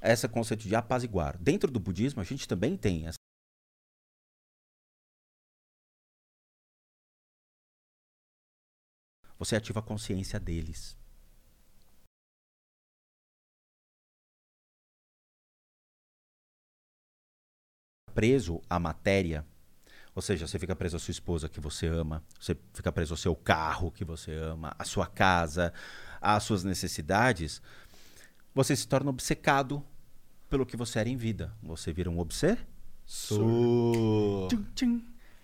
Esse 0.01 0.29
conceito 0.29 0.69
de 0.69 0.77
apaziguar. 0.77 1.37
Dentro 1.39 1.71
do 1.71 1.81
budismo, 1.81 2.21
a 2.21 2.25
gente 2.25 2.47
também 2.47 2.77
tem 2.77 3.07
essa 3.07 3.17
você 9.39 9.57
ativa 9.57 9.81
a 9.81 9.83
consciência 9.83 10.41
deles. 10.41 10.97
Preso 18.15 18.63
à 18.71 18.79
matéria, 18.79 19.45
ou 20.15 20.23
seja, 20.23 20.47
você 20.47 20.59
fica 20.59 20.75
preso 20.75 20.97
à 20.97 20.99
sua 20.99 21.11
esposa 21.13 21.51
que 21.51 21.61
você 21.61 21.87
ama, 21.87 22.25
você 22.41 22.57
fica 22.73 22.91
preso 22.91 23.13
ao 23.13 23.19
seu 23.19 23.37
carro 23.37 23.93
que 23.93 24.07
você 24.07 24.33
ama, 24.33 24.75
à 24.79 24.85
sua 24.85 25.07
casa, 25.07 25.75
às 26.21 26.43
suas 26.43 26.65
necessidades, 26.65 27.61
você 28.55 28.75
se 28.75 28.87
torna 28.89 29.11
obcecado 29.11 29.83
pelo 30.49 30.65
que 30.65 30.77
você 30.77 30.99
era 30.99 31.09
em 31.09 31.17
vida. 31.17 31.53
Você 31.63 31.93
vira 31.93 32.11
um 32.11 32.19
obsessor. 32.19 32.67
Tchum, 34.49 34.65
tchum. 34.75 35.03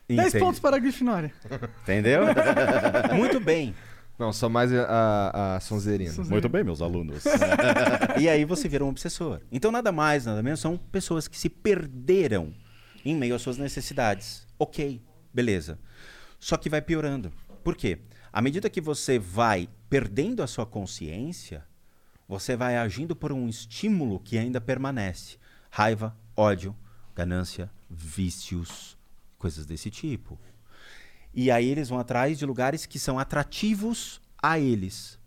10 0.09 0.29
Entende? 0.29 0.45
pontos 0.45 0.61
para 0.61 0.77
a 0.77 0.79
Grifinória. 0.79 1.33
Entendeu? 1.83 2.23
Muito 3.15 3.41
bem. 3.41 3.75
Não, 4.19 4.33
só 4.33 4.49
mais 4.49 4.73
a, 4.73 4.85
a, 4.85 5.57
a 5.57 5.61
Sonzerina. 5.61 6.13
Muito 6.25 6.49
bem, 6.49 6.63
meus 6.63 6.83
alunos. 6.83 7.25
e 8.21 8.29
aí 8.29 8.45
você 8.45 8.69
vira 8.69 8.85
um 8.85 8.89
obsessor. 8.89 9.41
Então, 9.51 9.73
nada 9.73 9.91
mais, 9.91 10.27
nada 10.27 10.43
menos, 10.43 10.61
são 10.61 10.77
pessoas 10.77 11.27
que 11.27 11.39
se 11.39 11.49
perderam 11.49 12.55
em 13.05 13.17
meio 13.17 13.35
às 13.35 13.43
suas 13.43 13.57
necessidades. 13.57 14.47
Ok, 14.59 15.03
beleza. 15.33 15.79
Só 16.39 16.57
que 16.57 16.69
vai 16.69 16.83
piorando. 16.83 17.33
Por 17.65 17.75
quê? 17.77 18.01
À 18.33 18.41
medida 18.41 18.71
que 18.71 18.81
você 18.81 19.19
vai 19.19 19.69
perdendo 19.91 20.43
a 20.43 20.47
sua 20.47 20.65
consciência, 20.65 21.67
você 22.27 22.57
vai 22.57 22.79
agindo 22.79 23.15
por 23.15 23.31
um 23.31 23.47
estímulo 23.47 24.19
que 24.19 24.39
ainda 24.39 24.59
permanece. 24.59 25.37
Raiva, 25.71 26.17
ódio, 26.35 26.75
ganância, 27.15 27.71
vícios, 27.91 28.97
coisas 29.37 29.67
desse 29.67 29.91
tipo. 29.91 30.39
E 31.35 31.51
aí 31.51 31.69
eles 31.69 31.91
vão 31.91 31.99
atrás 31.99 32.39
de 32.39 32.47
lugares 32.47 32.87
que 32.87 32.99
são 32.99 33.19
atrativos 33.19 34.19
a 34.43 34.59
eles. 34.59 35.19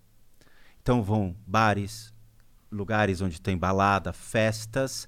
Então 0.82 1.03
vão 1.03 1.36
bares, 1.45 2.12
lugares 2.72 3.22
onde 3.22 3.39
tem 3.39 3.56
balada, 3.56 4.14
festas. 4.14 5.08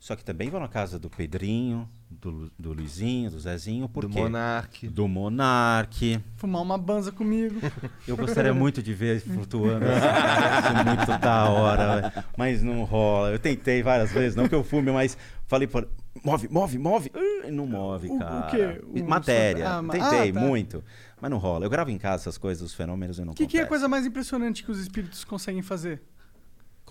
Só 0.00 0.16
que 0.16 0.24
também 0.24 0.50
vão 0.50 0.58
na 0.60 0.68
casa 0.68 0.98
do 0.98 1.08
Pedrinho, 1.08 1.88
do, 2.20 2.50
do 2.58 2.72
Luizinho, 2.72 3.30
do 3.30 3.38
Zezinho. 3.40 3.88
Por 3.88 4.06
Do? 4.06 4.10
Monark. 4.10 4.88
Do 4.88 5.08
Monark. 5.08 6.20
Fumar 6.36 6.62
uma 6.62 6.76
banza 6.78 7.10
comigo. 7.12 7.60
Eu 8.06 8.16
gostaria 8.16 8.52
muito 8.52 8.82
de 8.82 8.92
ver 8.94 9.20
flutuando. 9.20 9.84
assim, 9.86 10.84
muito 10.84 11.20
da 11.20 11.48
hora, 11.48 12.24
mas 12.36 12.62
não 12.62 12.84
rola. 12.84 13.30
Eu 13.30 13.38
tentei 13.38 13.82
várias 13.82 14.12
vezes, 14.12 14.36
não 14.36 14.48
que 14.48 14.54
eu 14.54 14.62
fume, 14.64 14.90
mas 14.92 15.16
falei 15.46 15.66
por. 15.66 15.88
Move, 16.24 16.48
move, 16.48 16.78
move. 16.78 17.12
Não 17.50 17.66
move, 17.66 18.08
O- 18.08 18.16
o 18.16 18.18
cara. 18.18 18.46
quê? 18.50 18.80
O- 18.84 19.08
Matéria. 19.08 19.78
Ah, 19.78 19.82
Tentei 19.82 20.30
ah, 20.30 20.32
tá. 20.34 20.40
muito, 20.40 20.84
mas 21.20 21.30
não 21.30 21.38
rola. 21.38 21.64
Eu 21.64 21.70
gravo 21.70 21.90
em 21.90 21.98
casa 21.98 22.24
essas 22.24 22.36
coisas, 22.36 22.62
os 22.62 22.74
fenômenos 22.74 23.18
e 23.18 23.24
não 23.24 23.32
O 23.32 23.34
que, 23.34 23.46
que 23.46 23.58
é 23.58 23.62
a 23.62 23.66
coisa 23.66 23.88
mais 23.88 24.04
impressionante 24.04 24.62
que 24.62 24.70
os 24.70 24.78
espíritos 24.78 25.24
conseguem 25.24 25.62
fazer? 25.62 26.02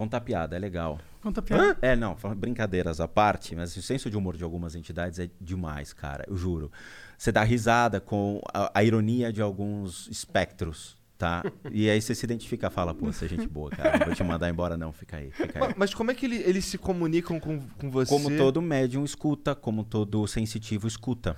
Contar 0.02 0.22
piada, 0.22 0.56
é 0.56 0.60
legal. 0.60 1.00
Conta 1.22 1.44
piada. 1.44 1.78
É, 1.80 1.96
não, 1.96 2.18
brincadeiras 2.36 3.00
à 3.00 3.08
parte, 3.08 3.56
mas 3.56 3.78
o 3.78 3.82
senso 3.84 4.10
de 4.10 4.18
humor 4.18 4.36
de 4.36 4.44
algumas 4.44 4.74
entidades 4.74 5.20
é 5.20 5.30
demais, 5.40 5.94
cara, 5.94 6.26
eu 6.28 6.36
juro. 6.36 6.72
Você 7.16 7.32
dá 7.32 7.44
risada 7.44 8.02
com 8.02 8.42
a, 8.52 8.72
a 8.80 8.84
ironia 8.84 9.32
de 9.32 9.44
alguns 9.44 10.08
espectros, 10.08 10.98
tá? 11.20 11.44
E 11.72 11.88
aí 11.88 12.02
você 12.02 12.16
se 12.16 12.26
identifica 12.26 12.66
e 12.66 12.70
fala, 12.72 12.96
pô, 12.96 13.14
você 13.14 13.26
é 13.26 13.28
gente 13.28 13.48
boa, 13.48 13.70
cara, 13.70 14.00
não 14.00 14.08
vou 14.08 14.16
te 14.16 14.24
mandar 14.24 14.50
embora 14.50 14.76
não, 14.76 14.92
fica 14.92 15.18
aí, 15.18 15.30
fica 15.30 15.60
aí. 15.64 15.68
Ma- 15.70 15.76
Mas 15.78 15.94
como 15.94 16.10
é 16.10 16.16
que 16.16 16.26
ele- 16.26 16.38
eles 16.42 16.66
se 16.66 16.80
comunicam 16.80 17.40
com, 17.40 17.60
com 17.78 17.92
você? 17.92 18.10
Como 18.10 18.36
todo 18.36 18.60
médium 18.60 19.06
escuta, 19.06 19.54
como 19.54 19.84
todo 19.84 20.26
sensitivo 20.26 20.88
escuta. 20.88 21.38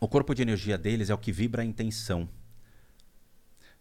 O 0.00 0.08
corpo 0.08 0.34
de 0.34 0.40
energia 0.40 0.78
deles 0.78 1.10
é 1.10 1.14
o 1.14 1.18
que 1.18 1.30
vibra 1.32 1.60
a 1.60 1.64
intenção. 1.66 2.26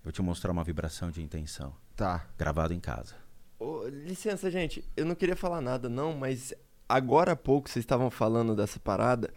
Vou 0.03 0.11
te 0.11 0.21
mostrar 0.21 0.51
uma 0.51 0.63
vibração 0.65 1.09
de 1.09 1.21
intenção, 1.21 1.73
Tá. 1.95 2.25
gravado 2.37 2.73
em 2.73 2.81
casa. 2.81 3.15
Ô, 3.59 3.85
licença, 3.87 4.49
gente. 4.51 4.83
Eu 4.95 5.05
não 5.05 5.15
queria 5.15 5.35
falar 5.35 5.61
nada, 5.61 5.89
não, 5.89 6.13
mas 6.13 6.53
agora 6.87 7.31
há 7.31 7.35
pouco 7.35 7.69
vocês 7.69 7.83
estavam 7.83 8.09
falando 8.11 8.55
dessa 8.55 8.79
parada. 8.79 9.31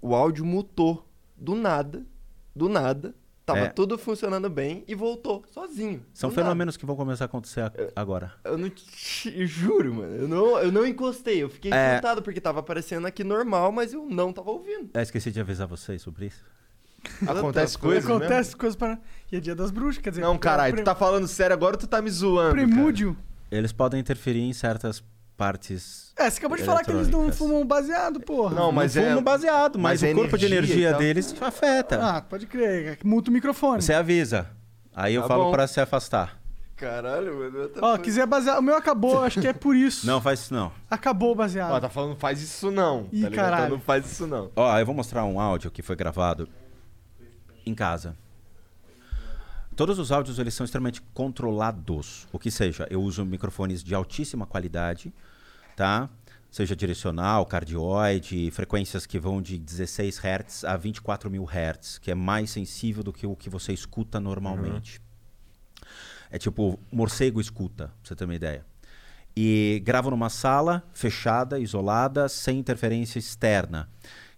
O 0.00 0.14
áudio 0.14 0.44
mutou. 0.44 1.06
Do 1.36 1.54
nada. 1.54 2.04
Do 2.54 2.68
nada. 2.68 3.14
Tava 3.44 3.60
É. 3.60 3.68
tudo 3.68 3.96
funcionando 3.96 4.50
bem 4.50 4.82
e 4.88 4.94
voltou 4.94 5.44
sozinho. 5.52 6.04
São 6.12 6.30
do 6.30 6.32
nada. 6.34 6.42
fenômenos 6.46 6.76
que 6.76 6.84
vão 6.84 6.96
começar 6.96 7.24
a 7.24 7.26
acontecer 7.26 7.60
a- 7.60 7.72
agora. 7.94 8.32
Eu 8.42 8.58
não 8.58 8.68
te- 8.68 9.32
eu 9.38 9.46
juro, 9.46 9.94
mano. 9.94 10.16
Eu 10.16 10.26
não, 10.26 10.58
eu 10.58 10.72
não 10.72 10.84
encostei. 10.84 11.42
Eu 11.42 11.48
fiquei 11.48 11.70
É. 11.72 11.92
encantado 11.92 12.22
porque 12.22 12.40
tava 12.40 12.58
aparecendo 12.58 13.06
aqui 13.06 13.22
normal, 13.22 13.70
mas 13.70 13.92
eu 13.92 14.04
não 14.08 14.32
tava 14.32 14.50
ouvindo. 14.50 14.90
Eu 14.94 15.00
esqueci 15.00 15.30
de 15.30 15.38
avisar 15.40 15.68
vocês 15.68 16.02
sobre 16.02 16.26
isso. 16.26 16.42
Acontece 17.24 17.78
coisas 17.78 18.10
Acontece 18.10 18.56
coisas 18.56 18.74
para. 18.74 18.98
E 19.30 19.36
é 19.36 19.40
dia 19.40 19.54
das 19.54 19.70
bruxas, 19.70 20.02
quer 20.02 20.10
dizer. 20.10 20.22
Não, 20.22 20.36
caralho, 20.36 20.74
pre- 20.74 20.82
tu 20.82 20.84
tá 20.86 20.94
falando 20.94 21.28
sério 21.28 21.54
agora 21.54 21.76
ou 21.76 21.78
tu 21.78 21.86
tá 21.86 22.02
me 22.02 22.10
zoando? 22.10 22.52
Premúdio. 22.54 23.16
Eles 23.50 23.72
podem 23.72 24.00
interferir 24.00 24.42
em 24.42 24.52
certas 24.52 25.02
partes. 25.36 26.12
É, 26.16 26.28
você 26.30 26.38
acabou 26.38 26.56
de 26.56 26.64
falar 26.64 26.82
que 26.82 26.90
eles 26.90 27.08
não 27.08 27.30
fumam 27.30 27.64
baseado, 27.66 28.18
porra. 28.20 28.54
Não, 28.54 28.72
mas 28.72 28.94
não 28.94 29.02
é- 29.02 29.08
fumam 29.08 29.22
baseado, 29.22 29.78
mas, 29.78 30.00
mas 30.00 30.10
é 30.10 30.12
o 30.12 30.16
corpo 30.16 30.38
de 30.38 30.46
energia 30.46 30.92
deles 30.94 31.34
afeta. 31.40 31.98
Ah, 32.02 32.20
pode 32.22 32.46
crer. 32.46 32.98
Muta 33.04 33.30
o 33.30 33.32
microfone. 33.32 33.82
Você 33.82 33.92
avisa. 33.92 34.48
Aí 34.94 35.14
eu 35.14 35.22
Tá 35.22 35.28
falo 35.28 35.50
pra 35.50 35.66
se 35.66 35.78
afastar. 35.80 36.38
Caralho, 36.74 37.38
mano. 37.38 37.70
Ó, 37.80 37.92
fuck? 37.92 38.04
quiser 38.04 38.26
baseado. 38.26 38.58
O 38.58 38.62
meu 38.62 38.76
acabou, 38.76 39.22
acho 39.22 39.40
que 39.40 39.46
é 39.48 39.52
por 39.52 39.74
isso. 39.76 40.06
Não, 40.06 40.20
faz 40.20 40.40
isso 40.40 40.52
não. 40.54 40.70
Acabou 40.90 41.30
o 41.30 41.32
Ó, 41.32 41.34
baseado. 41.34 41.80
tá 41.80 41.88
falando 41.88 42.16
faz 42.16 42.42
isso 42.42 42.70
não. 42.70 43.08
Ih, 43.12 43.22
tá 43.22 43.28
ligado? 43.28 43.34
caralho. 43.44 43.64
Então 43.66 43.76
Não 43.78 43.84
faz 43.84 44.10
isso 44.10 44.26
não. 44.26 44.50
Ó, 44.56 44.78
eu 44.78 44.84
vou 44.86 44.94
mostrar 44.94 45.24
um 45.24 45.38
áudio 45.40 45.70
que 45.70 45.80
foi 45.82 45.96
gravado 45.96 46.48
em 47.64 47.74
casa. 47.74 48.14
Todos 49.76 49.98
os 49.98 50.10
áudios 50.10 50.38
eles 50.38 50.54
são 50.54 50.64
extremamente 50.64 51.02
controlados. 51.12 52.26
O 52.32 52.38
que 52.38 52.50
seja, 52.50 52.86
eu 52.90 53.02
uso 53.02 53.26
microfones 53.26 53.84
de 53.84 53.94
altíssima 53.94 54.46
qualidade, 54.46 55.12
tá? 55.76 56.08
Seja 56.50 56.74
direcional, 56.74 57.44
cardioide, 57.44 58.50
frequências 58.50 59.04
que 59.04 59.18
vão 59.18 59.42
de 59.42 59.58
16 59.58 60.18
Hz 60.18 60.64
a 60.64 60.78
24 60.78 61.30
mil 61.30 61.44
Hz, 61.44 61.98
que 61.98 62.10
é 62.10 62.14
mais 62.14 62.48
sensível 62.48 63.02
do 63.02 63.12
que 63.12 63.26
o 63.26 63.36
que 63.36 63.50
você 63.50 63.74
escuta 63.74 64.18
normalmente. 64.18 64.98
É 66.30 66.38
tipo, 66.38 66.80
morcego 66.90 67.38
escuta, 67.38 67.88
pra 67.88 67.94
você 68.02 68.16
ter 68.16 68.24
uma 68.24 68.34
ideia. 68.34 68.64
E 69.36 69.82
gravo 69.84 70.10
numa 70.10 70.30
sala 70.30 70.82
fechada, 70.94 71.58
isolada, 71.58 72.30
sem 72.30 72.58
interferência 72.58 73.18
externa. 73.18 73.90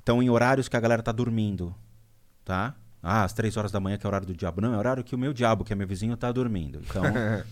Então, 0.02 0.20
em 0.20 0.28
horários 0.28 0.68
que 0.68 0.76
a 0.76 0.80
galera 0.80 1.02
tá 1.02 1.12
dormindo, 1.12 1.72
tá? 2.44 2.74
Ah, 3.02 3.24
às 3.24 3.32
três 3.32 3.56
horas 3.56 3.70
da 3.70 3.78
manhã, 3.80 3.96
que 3.96 4.04
é 4.04 4.08
o 4.08 4.10
horário 4.10 4.26
do 4.26 4.34
diabo. 4.34 4.60
Não, 4.60 4.72
é 4.72 4.76
o 4.76 4.78
horário 4.78 5.04
que 5.04 5.14
o 5.14 5.18
meu 5.18 5.32
diabo, 5.32 5.64
que 5.64 5.72
é 5.72 5.76
meu 5.76 5.86
vizinho, 5.86 6.16
tá 6.16 6.30
dormindo. 6.32 6.80
Então, 6.84 7.02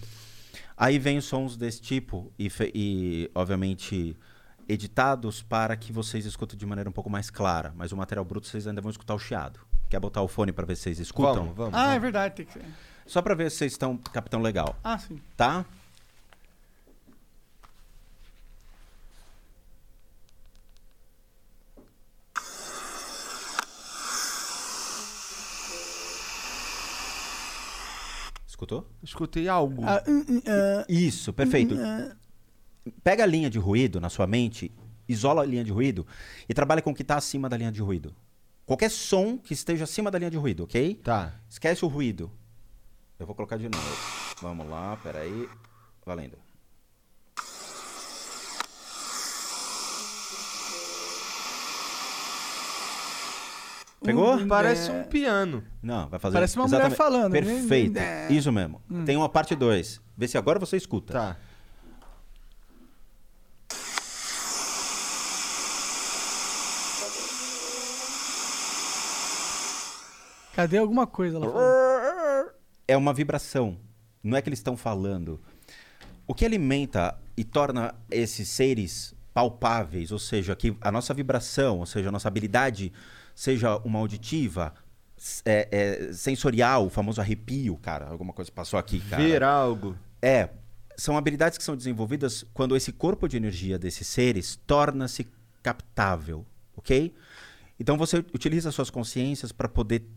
aí 0.76 0.99
vem 0.99 1.20
sons 1.20 1.57
desse 1.57 1.80
tipo 1.80 2.32
e, 2.38 2.51
e, 2.74 3.30
obviamente, 3.34 4.16
editados 4.68 5.42
para 5.42 5.76
que 5.76 5.92
vocês 5.92 6.26
escutem 6.26 6.59
de 6.59 6.66
maneira 6.66 6.90
um 6.90 6.92
pouco 6.92 7.09
mais 7.11 7.30
clara. 7.30 7.72
Mas 7.76 7.92
o 7.92 7.97
material 7.97 8.24
bruto 8.24 8.47
vocês 8.47 8.66
ainda 8.66 8.80
vão 8.80 8.90
escutar 8.90 9.14
o 9.14 9.18
chiado. 9.18 9.61
Quer 9.88 10.01
botar 10.01 10.20
o 10.22 10.28
fone 10.28 10.51
para 10.53 10.66
ver 10.66 10.74
se 10.76 10.82
vocês 10.82 10.99
escutam? 10.99 11.34
Vamos, 11.34 11.57
vamos. 11.57 11.74
Ah, 11.74 11.82
é 11.84 11.86
vamos. 11.90 12.03
verdade, 12.03 12.34
tem 12.34 12.47
que 12.47 12.53
ser. 12.53 12.62
Só 13.07 13.22
para 13.22 13.34
ver 13.36 13.51
se 13.51 13.59
vocês 13.59 13.72
estão 13.72 13.97
capitão 13.97 14.42
legal, 14.42 14.76
Ah, 14.82 14.99
sim. 14.99 15.20
tá? 15.36 15.64
Escutou? 28.57 28.88
Escutei 29.02 29.48
algo. 29.48 29.84
Ah, 29.84 30.02
hum, 30.09 30.24
hum, 30.26 30.42
ah, 30.46 30.86
Isso, 30.88 31.30
perfeito. 31.30 31.76
ah. 31.78 32.16
Pega 33.04 33.22
a 33.22 33.26
linha 33.26 33.50
de 33.50 33.59
ruído 33.59 34.00
na 34.00 34.09
sua 34.09 34.26
mente, 34.26 34.72
isola 35.07 35.42
a 35.42 35.44
linha 35.44 35.62
de 35.62 35.70
ruído 35.70 36.07
e 36.48 36.54
trabalha 36.54 36.80
com 36.80 36.90
o 36.90 36.94
que 36.94 37.02
está 37.02 37.16
acima 37.18 37.50
da 37.50 37.57
linha 37.59 37.70
de 37.70 37.82
ruído. 37.82 38.14
Qualquer 38.64 38.90
som 38.90 39.36
que 39.36 39.52
esteja 39.52 39.84
acima 39.84 40.11
da 40.11 40.18
linha 40.18 40.30
de 40.30 40.38
ruído, 40.38 40.64
ok? 40.64 40.94
Tá. 41.04 41.38
Esquece 41.50 41.84
o 41.84 41.88
ruído. 41.88 42.32
Eu 43.18 43.26
vou 43.26 43.34
colocar 43.34 43.59
de 43.59 43.68
novo. 43.68 43.96
Vamos 44.40 44.66
lá, 44.70 44.96
peraí. 45.02 45.46
Valendo. 46.07 46.38
Pegou? 54.07 54.34
Um- 54.36 54.48
Parece 54.48 54.90
é. 54.90 54.92
um 54.92 55.04
piano. 55.04 55.64
Não, 55.82 56.09
vai 56.09 56.18
fazer. 56.18 56.34
Parece 56.34 56.57
uma 56.57 56.66
mulher 56.66 56.90
falando. 56.90 57.32
Perfeito. 57.32 57.98
É. 57.98 58.28
Isso 58.30 58.50
mesmo. 58.52 58.80
Tem 59.04 59.16
uma 59.16 59.28
parte 59.28 59.54
2. 59.54 60.00
Vê 60.16 60.28
se 60.28 60.38
agora 60.38 60.59
você 60.59 60.76
escuta. 60.76 61.12
Tá. 61.12 61.36
Cadê 70.54 70.78
alguma 70.78 71.07
coisa 71.07 71.38
lá 71.38 71.50
fora? 71.50 72.54
É 72.88 72.96
uma 72.96 73.12
vibração. 73.12 73.76
Não 74.22 74.38
é 74.38 74.42
que 74.42 74.48
eles 74.48 74.59
estão 74.59 74.76
falando. 74.76 75.38
O 76.26 76.34
que 76.34 76.46
alimenta 76.46 77.18
e 77.36 77.44
torna 77.44 77.94
esses 78.11 78.48
seres 78.48 79.14
palpáveis, 79.34 80.11
ou 80.11 80.18
seja, 80.18 80.57
que 80.57 80.74
a 80.80 80.90
nossa 80.90 81.12
vibração, 81.12 81.80
ou 81.80 81.86
seja, 81.86 82.09
a 82.09 82.12
nossa 82.12 82.26
habilidade, 82.26 82.90
seja 83.37 83.76
uma 83.84 83.99
auditiva, 83.99 84.74
é, 85.45 85.68
é, 85.70 86.12
sensorial, 86.14 86.87
o 86.87 86.91
famoso 86.91 87.20
arrepio, 87.20 87.76
cara. 87.76 88.09
Alguma 88.09 88.32
coisa 88.32 88.51
passou 88.51 88.78
aqui, 88.78 88.99
cara. 88.99 89.22
Ver 89.22 89.43
algo. 89.43 89.95
É, 90.22 90.49
são 90.97 91.18
habilidades 91.18 91.59
que 91.59 91.62
são 91.62 91.76
desenvolvidas 91.76 92.45
quando 92.55 92.74
esse 92.74 92.91
corpo 92.91 93.28
de 93.28 93.37
energia 93.37 93.78
desses 93.78 94.07
seres 94.09 94.59
torna-se 94.66 95.28
captável, 95.62 96.47
ok? 96.74 97.14
Então 97.78 97.99
você 97.99 98.24
utiliza 98.32 98.72
suas 98.72 98.89
consciências 98.89 99.53
para 99.53 99.68
poder 99.68 100.09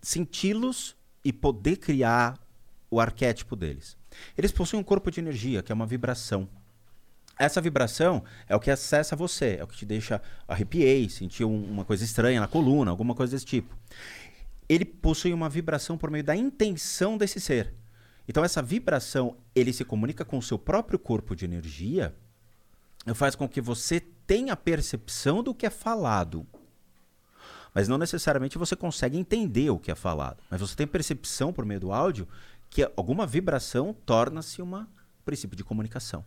senti-los 0.00 0.96
e 1.22 1.32
poder 1.32 1.76
criar 1.76 2.38
o 2.90 2.98
arquétipo 2.98 3.54
deles. 3.54 3.96
Eles 4.38 4.52
possuem 4.52 4.80
um 4.80 4.84
corpo 4.84 5.10
de 5.10 5.20
energia, 5.20 5.62
que 5.62 5.70
é 5.70 5.74
uma 5.74 5.86
vibração. 5.86 6.48
Essa 7.38 7.60
vibração 7.60 8.22
é 8.48 8.54
o 8.54 8.60
que 8.60 8.70
acessa 8.70 9.16
você, 9.16 9.56
é 9.58 9.64
o 9.64 9.66
que 9.66 9.76
te 9.76 9.84
deixa 9.84 10.22
arrepiei, 10.46 11.08
sentir 11.08 11.44
um- 11.44 11.64
uma 11.64 11.84
coisa 11.84 12.04
estranha 12.04 12.40
na 12.40 12.46
coluna, 12.46 12.90
alguma 12.90 13.14
coisa 13.14 13.34
desse 13.34 13.44
tipo. 13.46 13.76
Ele 14.68 14.84
possui 14.84 15.32
uma 15.32 15.48
vibração 15.48 15.98
por 15.98 16.10
meio 16.10 16.24
da 16.24 16.36
intenção 16.36 17.18
desse 17.18 17.40
ser. 17.40 17.74
Então 18.26 18.44
essa 18.44 18.62
vibração, 18.62 19.36
ele 19.54 19.72
se 19.72 19.84
comunica 19.84 20.24
com 20.24 20.38
o 20.38 20.42
seu 20.42 20.58
próprio 20.58 20.98
corpo 20.98 21.34
de 21.36 21.44
energia 21.44 22.14
e 23.06 23.12
faz 23.14 23.34
com 23.34 23.48
que 23.48 23.60
você 23.60 24.00
tenha 24.26 24.56
percepção 24.56 25.42
do 25.42 25.54
que 25.54 25.66
é 25.66 25.70
falado. 25.70 26.46
Mas 27.74 27.88
não 27.88 27.98
necessariamente 27.98 28.56
você 28.56 28.76
consegue 28.76 29.18
entender 29.18 29.68
o 29.68 29.78
que 29.78 29.90
é 29.90 29.94
falado. 29.94 30.42
Mas 30.48 30.60
você 30.60 30.76
tem 30.76 30.86
percepção 30.86 31.52
por 31.52 31.66
meio 31.66 31.80
do 31.80 31.92
áudio 31.92 32.26
que 32.70 32.88
alguma 32.96 33.26
vibração 33.26 33.94
torna-se 34.06 34.62
um 34.62 34.86
princípio 35.24 35.56
de 35.56 35.64
comunicação. 35.64 36.24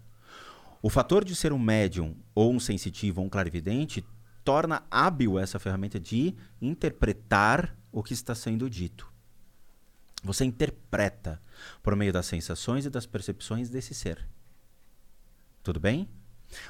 O 0.82 0.90
fator 0.90 1.24
de 1.26 1.36
ser 1.36 1.52
um 1.52 1.60
médium, 1.60 2.16
ou 2.36 2.54
um 2.54 2.60
sensitivo, 2.60 3.22
ou 3.22 3.28
um 3.28 3.30
clarividente, 3.30 4.06
torna 4.44 4.84
hábil 4.90 5.38
essa 5.38 5.60
ferramenta 5.60 6.00
de 6.00 6.36
interpretar 6.62 7.76
o 7.92 8.04
que 8.04 8.14
está 8.14 8.34
sendo 8.34 8.70
dito. 8.70 9.12
Você 10.24 10.46
interpreta 10.46 11.42
por 11.82 11.96
meio 11.96 12.14
das 12.14 12.26
sensações 12.26 12.86
e 12.86 12.90
das 12.90 13.06
percepções 13.06 13.70
desse 13.70 13.94
ser. 13.94 14.28
Tudo 15.64 15.80
bem? 15.80 16.08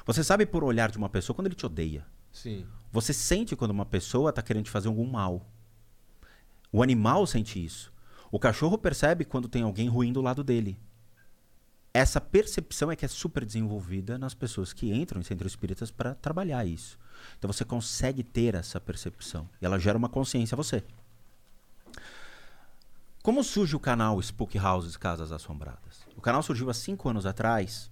Você 0.04 0.24
sabe 0.24 0.44
por 0.44 0.64
olhar 0.64 0.90
de 0.90 0.98
uma 0.98 1.08
pessoa 1.08 1.34
quando 1.34 1.46
ele 1.46 1.54
te 1.54 1.66
odeia. 1.66 2.04
Sim. 2.32 2.66
Você 2.90 3.12
sente 3.12 3.54
quando 3.54 3.70
uma 3.70 3.86
pessoa 3.86 4.30
está 4.30 4.42
querendo 4.42 4.64
te 4.64 4.70
fazer 4.70 4.88
algum 4.88 5.06
mal. 5.06 5.46
O 6.72 6.82
animal 6.82 7.26
sente 7.26 7.64
isso. 7.64 7.92
O 8.30 8.38
cachorro 8.38 8.76
percebe 8.76 9.24
quando 9.24 9.48
tem 9.48 9.62
alguém 9.62 9.88
ruim 9.88 10.12
do 10.12 10.20
lado 10.20 10.44
dele. 10.44 10.78
Essa 11.92 12.20
percepção 12.20 12.92
é 12.92 12.96
que 12.96 13.04
é 13.04 13.08
super 13.08 13.44
desenvolvida 13.44 14.18
nas 14.18 14.34
pessoas 14.34 14.72
que 14.72 14.92
entram 14.92 15.20
em 15.20 15.24
centros 15.24 15.52
espíritas 15.52 15.90
para 15.90 16.14
trabalhar 16.14 16.64
isso. 16.64 16.98
Então 17.38 17.50
você 17.50 17.64
consegue 17.64 18.22
ter 18.22 18.54
essa 18.54 18.78
percepção. 18.78 19.48
E 19.60 19.66
ela 19.66 19.78
gera 19.78 19.98
uma 19.98 20.08
consciência 20.08 20.54
a 20.54 20.56
você. 20.56 20.82
Como 23.22 23.42
surge 23.42 23.74
o 23.74 23.80
canal 23.80 24.20
Spook 24.20 24.58
Houses 24.58 24.96
Casas 24.96 25.32
Assombradas? 25.32 26.06
O 26.16 26.20
canal 26.20 26.42
surgiu 26.42 26.70
há 26.70 26.74
cinco 26.74 27.08
anos 27.08 27.26
atrás 27.26 27.90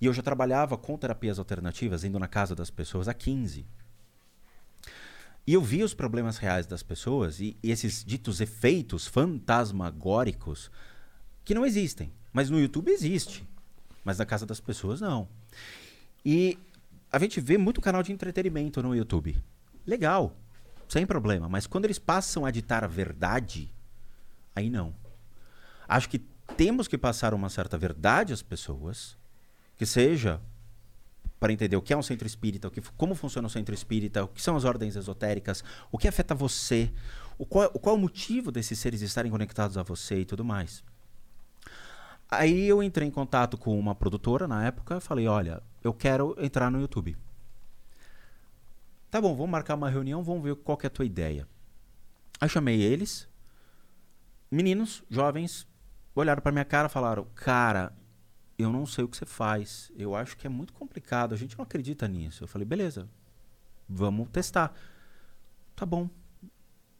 e 0.00 0.06
eu 0.06 0.12
já 0.12 0.22
trabalhava 0.22 0.76
com 0.76 0.96
terapias 0.96 1.38
alternativas, 1.38 2.04
indo 2.04 2.18
na 2.18 2.28
casa 2.28 2.54
das 2.54 2.70
pessoas 2.70 3.08
há 3.08 3.14
15. 3.14 3.66
E 5.46 5.52
eu 5.52 5.62
vi 5.62 5.82
os 5.82 5.94
problemas 5.94 6.38
reais 6.38 6.66
das 6.66 6.82
pessoas 6.82 7.40
e, 7.40 7.56
e 7.62 7.70
esses 7.70 8.04
ditos 8.04 8.40
efeitos 8.40 9.06
fantasmagóricos 9.06 10.70
que 11.44 11.54
não 11.54 11.66
existem. 11.66 12.12
Mas 12.32 12.50
no 12.50 12.60
YouTube 12.60 12.90
existe. 12.90 13.44
Mas 14.04 14.18
na 14.18 14.26
casa 14.26 14.46
das 14.46 14.60
pessoas 14.60 15.00
não. 15.00 15.28
E 16.24 16.58
a 17.10 17.18
gente 17.18 17.40
vê 17.40 17.58
muito 17.58 17.80
canal 17.80 18.02
de 18.02 18.12
entretenimento 18.12 18.82
no 18.82 18.94
YouTube. 18.94 19.36
Legal, 19.86 20.36
sem 20.88 21.06
problema. 21.06 21.48
Mas 21.48 21.66
quando 21.66 21.84
eles 21.84 21.98
passam 21.98 22.44
a 22.44 22.50
ditar 22.50 22.84
a 22.84 22.88
verdade, 22.88 23.72
aí 24.54 24.70
não. 24.70 24.94
Acho 25.88 26.08
que 26.08 26.18
temos 26.56 26.86
que 26.86 26.98
passar 26.98 27.34
uma 27.34 27.48
certa 27.48 27.76
verdade 27.76 28.32
às 28.32 28.42
pessoas, 28.42 29.16
que 29.76 29.86
seja 29.86 30.40
para 31.38 31.52
entender 31.52 31.76
o 31.76 31.82
que 31.82 31.92
é 31.92 31.96
um 31.96 32.02
centro 32.02 32.26
espírita, 32.26 32.68
o 32.68 32.70
que, 32.70 32.82
como 32.98 33.14
funciona 33.14 33.48
o 33.48 33.50
centro 33.50 33.74
espírita, 33.74 34.22
o 34.22 34.28
que 34.28 34.42
são 34.42 34.56
as 34.56 34.64
ordens 34.64 34.94
esotéricas, 34.94 35.64
o 35.90 35.96
que 35.96 36.06
afeta 36.06 36.34
você, 36.34 36.92
o 37.38 37.46
qual, 37.46 37.70
qual 37.70 37.96
é 37.96 37.98
o 37.98 38.00
motivo 38.00 38.52
desses 38.52 38.78
seres 38.78 39.00
estarem 39.00 39.30
conectados 39.30 39.78
a 39.78 39.82
você 39.82 40.20
e 40.20 40.24
tudo 40.26 40.44
mais. 40.44 40.84
Aí 42.30 42.66
eu 42.68 42.82
entrei 42.82 43.08
em 43.08 43.10
contato 43.10 43.58
com 43.58 43.78
uma 43.78 43.94
produtora 43.94 44.46
na 44.46 44.64
época 44.64 45.00
falei, 45.00 45.26
olha, 45.26 45.62
eu 45.82 45.92
quero 45.92 46.36
entrar 46.38 46.70
no 46.70 46.80
YouTube. 46.80 47.16
Tá 49.10 49.20
bom, 49.20 49.34
vamos 49.34 49.50
marcar 49.50 49.74
uma 49.74 49.90
reunião, 49.90 50.22
vamos 50.22 50.44
ver 50.44 50.54
qual 50.54 50.78
é 50.82 50.86
a 50.86 50.90
tua 50.90 51.04
ideia. 51.04 51.48
Aí 52.40 52.48
chamei 52.48 52.80
eles, 52.80 53.28
meninos, 54.48 55.02
jovens, 55.10 55.66
olharam 56.14 56.40
para 56.40 56.52
minha 56.52 56.64
cara 56.64 56.86
e 56.86 56.90
falaram, 56.90 57.26
cara, 57.34 57.92
eu 58.56 58.70
não 58.70 58.86
sei 58.86 59.04
o 59.04 59.08
que 59.08 59.16
você 59.16 59.26
faz. 59.26 59.90
Eu 59.96 60.14
acho 60.14 60.36
que 60.36 60.46
é 60.46 60.50
muito 60.50 60.72
complicado. 60.72 61.34
A 61.34 61.36
gente 61.36 61.58
não 61.58 61.64
acredita 61.64 62.06
nisso. 62.06 62.44
Eu 62.44 62.48
falei, 62.48 62.64
beleza, 62.64 63.08
vamos 63.88 64.28
testar. 64.28 64.72
Tá 65.74 65.84
bom. 65.84 66.08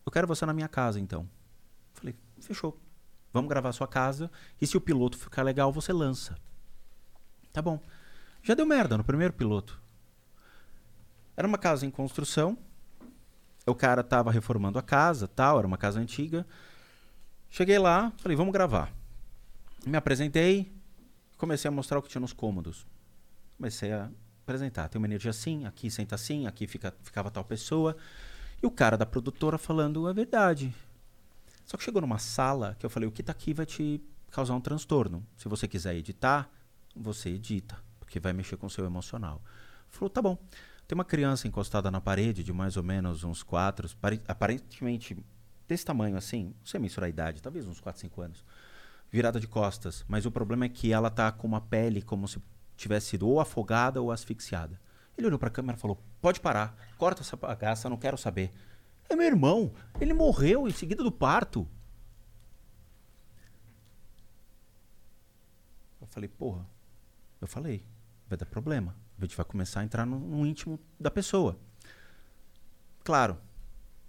Eu 0.05 0.11
quero 0.11 0.27
você 0.27 0.45
na 0.45 0.53
minha 0.53 0.69
casa, 0.69 0.99
então. 0.99 1.29
Falei, 1.93 2.17
fechou. 2.41 2.81
Vamos 3.33 3.49
gravar 3.49 3.69
a 3.69 3.73
sua 3.73 3.87
casa. 3.87 4.31
E 4.61 4.67
se 4.67 4.77
o 4.77 4.81
piloto 4.81 5.17
ficar 5.17 5.43
legal, 5.43 5.73
você 5.73 5.93
lança. 5.93 6.37
Tá 7.53 7.63
bom. 7.63 7.81
Já 8.43 8.55
deu 8.55 8.67
merda 8.67 8.97
no 8.97 9.05
primeiro 9.05 9.33
piloto. 9.33 9.81
Era 11.37 11.47
uma 11.47 11.59
casa 11.59 11.87
em 11.87 11.91
construção. 11.91 12.59
O 13.67 13.75
cara 13.75 14.03
tava 14.03 14.31
reformando 14.31 14.79
a 14.79 14.83
casa, 14.83 15.29
tal, 15.29 15.59
era 15.59 15.67
uma 15.67 15.79
casa 15.79 16.01
antiga. 16.01 16.47
Cheguei 17.49 17.79
lá, 17.79 18.13
falei, 18.19 18.37
vamos 18.37 18.53
gravar. 18.53 18.93
Me 19.87 19.97
apresentei, 19.97 20.73
comecei 21.37 21.69
a 21.69 21.73
mostrar 21.73 21.99
o 21.99 22.03
que 22.03 22.09
tinha 22.09 22.21
nos 22.21 22.33
cômodos. 22.33 22.87
Comecei 23.57 23.93
a 23.93 24.11
apresentar. 24.43 24.89
Tem 24.89 24.99
uma 24.99 25.07
energia 25.07 25.31
assim, 25.31 25.67
aqui 25.67 25.91
senta 25.91 26.15
assim, 26.15 26.47
aqui 26.47 26.67
fica, 26.67 26.95
ficava 27.03 27.31
tal 27.31 27.45
pessoa. 27.45 27.97
E 28.63 28.67
o 28.67 28.71
cara 28.71 28.97
da 28.97 29.07
produtora 29.07 29.59
falando 29.59 30.07
a 30.07 30.13
verdade. 30.13 30.75
Só 31.71 31.77
que 31.77 31.85
chegou 31.85 32.01
numa 32.03 32.19
sala 32.19 32.75
que 32.81 32.85
eu 32.85 32.91
falei, 32.91 33.09
o 33.09 33.13
que 33.13 33.23
tá 33.23 33.31
aqui 33.31 33.55
vai 33.55 33.65
te 33.65 34.03
causar 34.29 34.57
um 34.57 34.61
transtorno. 34.61 35.25
Se 35.37 35.47
você 35.49 35.69
quiser 35.69 35.95
editar, 35.95 36.51
você 36.97 37.29
edita, 37.29 37.79
porque 38.01 38.19
vai 38.19 38.33
mexer 38.33 38.57
com 38.57 38.67
o 38.67 38.71
seu 38.71 38.85
emocional. 38.85 39.41
Falou, 39.89 40.11
tá 40.11 40.21
bom. 40.21 40.37
Tem 40.89 40.97
uma 40.97 41.05
criança 41.05 41.47
encostada 41.47 41.89
na 41.89 42.01
parede 42.01 42.43
de 42.43 42.53
mais 42.53 42.77
ou 42.77 42.83
menos 42.83 43.23
uns 43.23 43.45
quatro, 43.45 43.89
pare- 44.01 44.21
aparentemente 44.27 45.17
desse 45.69 45.85
tamanho 45.85 46.17
assim, 46.17 46.47
não 46.59 46.67
sei 46.67 46.81
mensurar 46.81 47.07
a 47.07 47.09
idade, 47.09 47.41
talvez 47.41 47.69
uns 47.69 47.79
4, 47.79 48.01
5 48.01 48.21
anos, 48.21 48.45
virada 49.09 49.39
de 49.39 49.47
costas. 49.47 50.05
Mas 50.09 50.27
o 50.27 50.31
problema 50.33 50.65
é 50.65 50.69
que 50.69 50.93
ela 50.93 51.09
tá 51.09 51.31
com 51.31 51.47
uma 51.47 51.61
pele 51.61 52.03
como 52.03 52.27
se 52.27 52.43
tivesse 52.77 53.11
sido 53.11 53.29
ou 53.29 53.39
afogada 53.39 54.03
ou 54.03 54.11
asfixiada. 54.11 54.81
Ele 55.17 55.29
olhou 55.29 55.39
para 55.39 55.47
a 55.47 55.53
câmera 55.53 55.79
e 55.79 55.81
falou: 55.81 56.03
Pode 56.21 56.41
parar, 56.41 56.77
corta 56.99 57.23
essa 57.23 57.37
bagaça, 57.37 57.89
não 57.89 57.97
quero 57.97 58.19
saber. 58.19 58.51
É 59.11 59.17
meu 59.17 59.27
irmão, 59.27 59.73
ele 60.01 60.15
morreu 60.15 60.69
em 60.69 60.71
seguida 60.71 61.03
do 61.03 61.11
parto. 61.11 61.67
Eu 66.01 66.07
falei: 66.07 66.29
Porra, 66.29 66.65
eu 67.41 67.49
falei, 67.49 67.85
vai 68.29 68.39
dar 68.39 68.47
problema. 68.47 68.97
A 69.19 69.23
gente 69.23 69.37
vai 69.37 69.45
começar 69.45 69.81
a 69.81 69.85
entrar 69.85 70.07
no, 70.07 70.19
no 70.19 70.47
íntimo 70.47 70.79
da 70.99 71.11
pessoa. 71.11 71.59
Claro, 73.03 73.37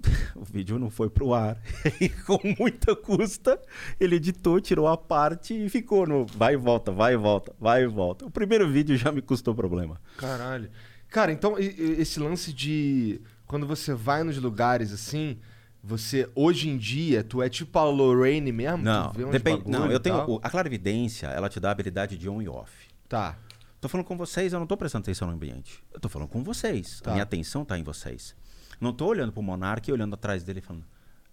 o 0.36 0.46
vídeo 0.46 0.78
não 0.78 0.92
foi 0.92 1.10
pro 1.10 1.34
ar. 1.34 1.60
E 2.00 2.08
com 2.08 2.40
muita 2.60 2.96
custa, 2.96 3.60
ele 4.00 4.18
editou, 4.18 4.62
tirou 4.62 4.88
a 4.88 4.96
parte 4.96 5.66
e 5.66 5.68
ficou 5.68 6.06
no 6.08 6.26
vai 6.26 6.54
e 6.54 6.58
volta, 6.58 6.92
vai 6.92 7.14
e 7.14 7.18
volta, 7.18 7.56
vai 7.60 7.84
e 7.84 7.88
volta. 7.88 8.26
O 8.26 8.32
primeiro 8.32 8.70
vídeo 8.70 8.96
já 8.96 9.12
me 9.12 9.22
custou 9.22 9.56
problema. 9.56 10.00
Caralho. 10.18 10.70
Cara, 11.10 11.32
então 11.32 11.58
esse 11.60 12.20
lance 12.20 12.54
de. 12.54 13.22
Quando 13.52 13.68
você 13.68 13.94
vai 13.94 14.24
nos 14.24 14.38
lugares 14.38 14.94
assim, 14.94 15.38
você. 15.84 16.30
Hoje 16.34 16.70
em 16.70 16.78
dia, 16.78 17.22
tu 17.22 17.42
é 17.44 17.50
tipo 17.50 17.78
a 17.78 17.84
Lorraine 17.84 18.50
mesmo? 18.50 18.78
Não, 18.78 19.12
tu 19.12 19.18
vê 19.18 19.26
uns 19.26 19.32
depende. 19.32 19.70
Não, 19.70 19.92
eu 19.92 20.00
tenho. 20.00 20.40
A 20.42 20.50
clarividência, 20.50 21.28
ela 21.28 21.50
te 21.50 21.60
dá 21.60 21.68
a 21.68 21.72
habilidade 21.74 22.18
de 22.18 22.30
on 22.30 22.42
e 22.42 22.48
off. 22.48 22.72
Tá. 23.10 23.38
Tô 23.82 23.90
falando 23.90 24.06
com 24.06 24.16
vocês, 24.16 24.54
eu 24.54 24.60
não 24.60 24.66
tô 24.66 24.78
prestando 24.78 25.04
atenção 25.04 25.28
no 25.28 25.34
ambiente. 25.34 25.84
Eu 25.94 26.00
tô 26.00 26.08
falando 26.08 26.30
com 26.30 26.42
vocês. 26.42 27.02
Tá. 27.02 27.10
A 27.10 27.14
minha 27.16 27.24
atenção 27.24 27.66
tá 27.66 27.78
em 27.78 27.84
vocês. 27.84 28.34
Não 28.80 28.94
tô 28.94 29.06
olhando 29.08 29.34
pro 29.34 29.42
Monark 29.42 29.90
e 29.90 29.92
olhando 29.92 30.14
atrás 30.14 30.44
dele 30.46 30.60
e 30.60 30.62
falando, 30.62 30.86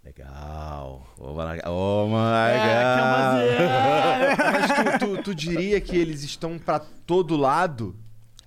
legal, 0.04 1.06
ô 1.16 1.34
Monark, 1.34 1.68
ô 1.68 2.06
Monark. 2.08 2.58
É, 2.58 4.36
Mas 4.52 4.98
tu, 4.98 5.06
tu- 5.16 5.22
tu 5.22 5.34
diria 5.36 5.80
que 5.80 5.96
eles 5.96 6.24
estão 6.24 6.58
pra 6.58 6.80
todo 6.80 7.36
lado? 7.36 7.94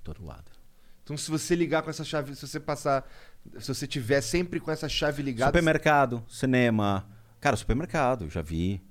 Todo 0.03 0.25
lado. 0.25 0.51
Então 1.03 1.15
se 1.17 1.29
você 1.31 1.55
ligar 1.55 1.81
com 1.83 1.89
essa 1.89 2.03
chave, 2.03 2.35
se 2.35 2.47
você 2.47 2.59
passar, 2.59 3.07
se 3.59 3.67
você 3.73 3.87
tiver 3.87 4.21
sempre 4.21 4.59
com 4.59 4.71
essa 4.71 4.87
chave 4.89 5.21
ligada, 5.23 5.51
Supermercado, 5.51 6.23
cinema. 6.27 7.05
Cara, 7.39 7.55
supermercado, 7.55 8.29
já 8.29 8.41
vi. 8.41 8.81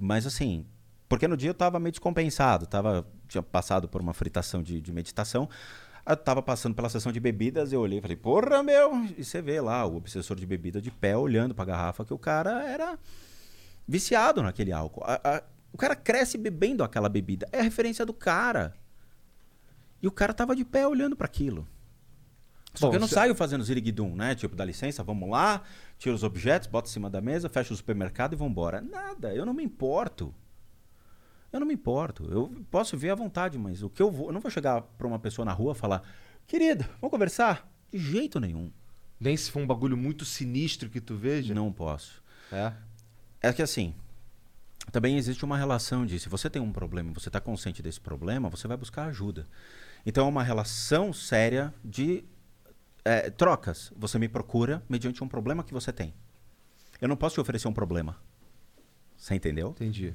Mas 0.00 0.26
assim, 0.26 0.66
porque 1.08 1.26
no 1.26 1.36
dia 1.36 1.50
eu 1.50 1.54
tava 1.54 1.78
meio 1.80 1.92
descompensado. 1.92 2.66
Tava, 2.66 3.06
tinha 3.28 3.42
passado 3.42 3.88
por 3.88 4.00
uma 4.00 4.12
fritação 4.12 4.62
de, 4.62 4.80
de 4.80 4.92
meditação. 4.92 5.48
Eu 6.06 6.16
tava 6.16 6.42
passando 6.42 6.74
pela 6.74 6.88
sessão 6.88 7.12
de 7.12 7.20
bebidas, 7.20 7.72
eu 7.72 7.80
olhei 7.80 7.98
e 7.98 8.02
falei, 8.02 8.16
porra, 8.16 8.62
meu! 8.62 8.92
E 9.16 9.24
você 9.24 9.40
vê 9.40 9.60
lá 9.60 9.86
o 9.86 9.96
obsessor 9.96 10.36
de 10.36 10.44
bebida 10.44 10.80
de 10.80 10.90
pé 10.90 11.16
olhando 11.16 11.54
pra 11.54 11.64
garrafa 11.64 12.04
que 12.04 12.12
o 12.12 12.18
cara 12.18 12.64
era 12.68 12.98
viciado 13.86 14.42
naquele 14.42 14.72
álcool. 14.72 15.02
A- 15.04 15.20
a- 15.22 15.42
o 15.72 15.78
cara 15.78 15.94
cresce 15.96 16.36
bebendo 16.36 16.82
aquela 16.84 17.08
bebida. 17.08 17.48
É 17.52 17.60
a 17.60 17.62
referência 17.62 18.04
do 18.04 18.12
cara. 18.12 18.74
E 20.02 20.06
o 20.08 20.10
cara 20.10 20.34
tava 20.34 20.54
de 20.56 20.64
pé 20.64 20.86
olhando 20.86 21.16
para 21.16 21.26
aquilo. 21.26 21.66
Só 22.74 22.86
Bom, 22.86 22.90
que 22.90 22.96
eu 22.96 23.00
não 23.00 23.08
se- 23.08 23.14
saio 23.14 23.34
fazendo 23.34 23.62
ziriguidum, 23.62 24.14
né? 24.16 24.34
Tipo, 24.34 24.56
dá 24.56 24.64
licença, 24.64 25.02
vamos 25.02 25.28
lá, 25.28 25.62
tira 25.98 26.14
os 26.14 26.22
objetos, 26.22 26.66
bota 26.68 26.88
em 26.88 26.92
cima 26.92 27.10
da 27.10 27.20
mesa, 27.20 27.48
fecha 27.48 27.72
o 27.72 27.76
supermercado 27.76 28.32
e 28.32 28.36
vambora. 28.36 28.80
Nada, 28.80 29.34
eu 29.34 29.44
não 29.44 29.52
me 29.52 29.62
importo. 29.62 30.34
Eu 31.52 31.60
não 31.60 31.66
me 31.66 31.74
importo. 31.74 32.24
Eu 32.32 32.48
posso 32.70 32.96
ver 32.96 33.10
à 33.10 33.14
vontade, 33.14 33.58
mas 33.58 33.82
o 33.82 33.90
que 33.90 34.00
eu 34.00 34.10
vou. 34.10 34.28
Eu 34.28 34.32
não 34.32 34.40
vou 34.40 34.50
chegar 34.50 34.80
pra 34.80 35.06
uma 35.06 35.18
pessoa 35.18 35.44
na 35.44 35.52
rua 35.52 35.72
e 35.72 35.76
falar, 35.76 36.02
querido, 36.46 36.84
vamos 37.00 37.10
conversar? 37.10 37.70
De 37.92 37.98
jeito 37.98 38.40
nenhum. 38.40 38.70
nem 39.20 39.36
se 39.36 39.50
for 39.50 39.60
um 39.60 39.66
bagulho 39.66 39.96
muito 39.96 40.24
sinistro 40.24 40.88
que 40.88 41.00
tu 41.00 41.14
veja. 41.14 41.54
Não 41.54 41.70
posso. 41.70 42.22
É. 42.50 42.72
É 43.40 43.52
que 43.52 43.60
assim, 43.62 43.94
também 44.90 45.16
existe 45.18 45.44
uma 45.44 45.56
relação 45.58 46.04
de 46.06 46.18
se 46.18 46.28
você 46.28 46.48
tem 46.50 46.60
um 46.62 46.72
problema 46.72 47.10
e 47.10 47.14
você 47.14 47.28
está 47.28 47.38
consciente 47.40 47.82
desse 47.82 48.00
problema, 48.00 48.48
você 48.48 48.66
vai 48.66 48.76
buscar 48.76 49.04
ajuda. 49.06 49.46
Então 50.06 50.24
é 50.26 50.28
uma 50.28 50.42
relação 50.42 51.12
séria 51.12 51.72
de 51.84 52.24
é, 53.04 53.30
trocas. 53.30 53.92
Você 53.96 54.18
me 54.18 54.28
procura 54.28 54.82
mediante 54.88 55.22
um 55.22 55.28
problema 55.28 55.64
que 55.64 55.72
você 55.72 55.92
tem. 55.92 56.14
Eu 57.00 57.08
não 57.08 57.16
posso 57.16 57.34
te 57.34 57.40
oferecer 57.40 57.68
um 57.68 57.72
problema. 57.72 58.16
Você 59.16 59.34
entendeu? 59.34 59.70
Entendi. 59.70 60.14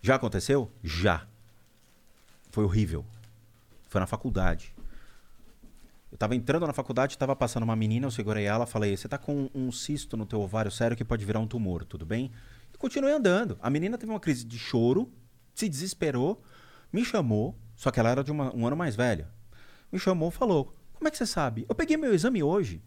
Já 0.00 0.16
aconteceu? 0.16 0.70
Já. 0.82 1.26
Foi 2.50 2.64
horrível. 2.64 3.04
Foi 3.88 4.00
na 4.00 4.06
faculdade. 4.06 4.74
Eu 6.10 6.18
tava 6.18 6.34
entrando 6.34 6.66
na 6.66 6.74
faculdade, 6.74 7.16
tava 7.16 7.34
passando 7.34 7.62
uma 7.62 7.74
menina, 7.74 8.06
eu 8.06 8.10
segurei 8.10 8.44
ela, 8.44 8.66
falei: 8.66 8.94
"Você 8.94 9.08
tá 9.08 9.16
com 9.16 9.50
um 9.54 9.72
cisto 9.72 10.14
no 10.16 10.26
teu 10.26 10.40
ovário 10.42 10.70
sério 10.70 10.94
que 10.96 11.04
pode 11.04 11.24
virar 11.24 11.40
um 11.40 11.46
tumor, 11.46 11.84
tudo 11.84 12.04
bem?" 12.04 12.30
E 12.74 12.76
continuei 12.76 13.14
andando. 13.14 13.58
A 13.62 13.70
menina 13.70 13.96
teve 13.96 14.12
uma 14.12 14.20
crise 14.20 14.44
de 14.44 14.58
choro, 14.58 15.10
se 15.54 15.68
desesperou, 15.68 16.42
me 16.92 17.02
chamou, 17.02 17.56
só 17.74 17.90
que 17.90 17.98
ela 17.98 18.10
era 18.10 18.22
de 18.22 18.30
uma- 18.30 18.54
um 18.54 18.66
ano 18.66 18.76
mais 18.76 18.94
velha. 18.94 19.30
Me 19.90 19.98
chamou, 19.98 20.30
falou: 20.30 20.74
"Como 21.02 21.08
é 21.08 21.10
que 21.10 21.18
você 21.18 21.26
sabe? 21.26 21.66
Eu 21.68 21.74
peguei 21.74 21.96
meu 21.96 22.14
exame 22.14 22.42
hoje." 22.44 22.80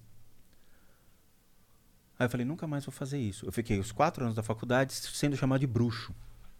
Aí 2.17 2.25
eu 2.25 2.29
falei: 2.29 2.45
"Nunca 2.45 2.65
mais 2.65 2.85
vou 2.85 2.93
fazer 2.93 3.19
isso." 3.19 3.45
Eu 3.45 3.51
fiquei 3.51 3.77
os 3.77 3.91
quatro 3.91 4.23
anos 4.23 4.35
da 4.35 4.41
faculdade 4.41 4.93
sendo 4.93 5.35
chamado 5.35 5.59
de 5.59 5.67
bruxo. 5.67 6.15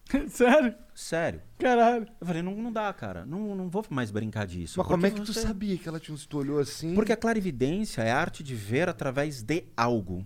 Sério? 0.30 0.76
Sério. 0.94 1.42
Caralho. 1.58 2.08
Eu 2.22 2.28
falei, 2.28 2.42
não, 2.44 2.56
não 2.56 2.72
dá, 2.72 2.94
cara. 2.94 3.26
Não, 3.26 3.56
não 3.56 3.70
vou 3.70 3.84
mais 3.90 4.12
brincar 4.12 4.46
disso. 4.46 4.78
Mas 4.78 4.86
como 4.88 5.04
é 5.06 5.10
que 5.10 5.20
tu 5.22 5.34
você- 5.34 5.42
sabia 5.42 5.76
que 5.80 5.88
ela 5.90 6.00
tinha 6.00 6.16
se 6.16 6.28
tu 6.28 6.38
olhou 6.38 6.60
assim? 6.60 6.94
Porque 6.94 7.12
a 7.12 7.18
clarividência 7.18 8.04
é 8.04 8.12
a 8.12 8.20
arte 8.20 8.44
de 8.44 8.54
ver 8.54 8.88
através 8.88 9.42
de 9.42 9.64
algo. 9.76 10.24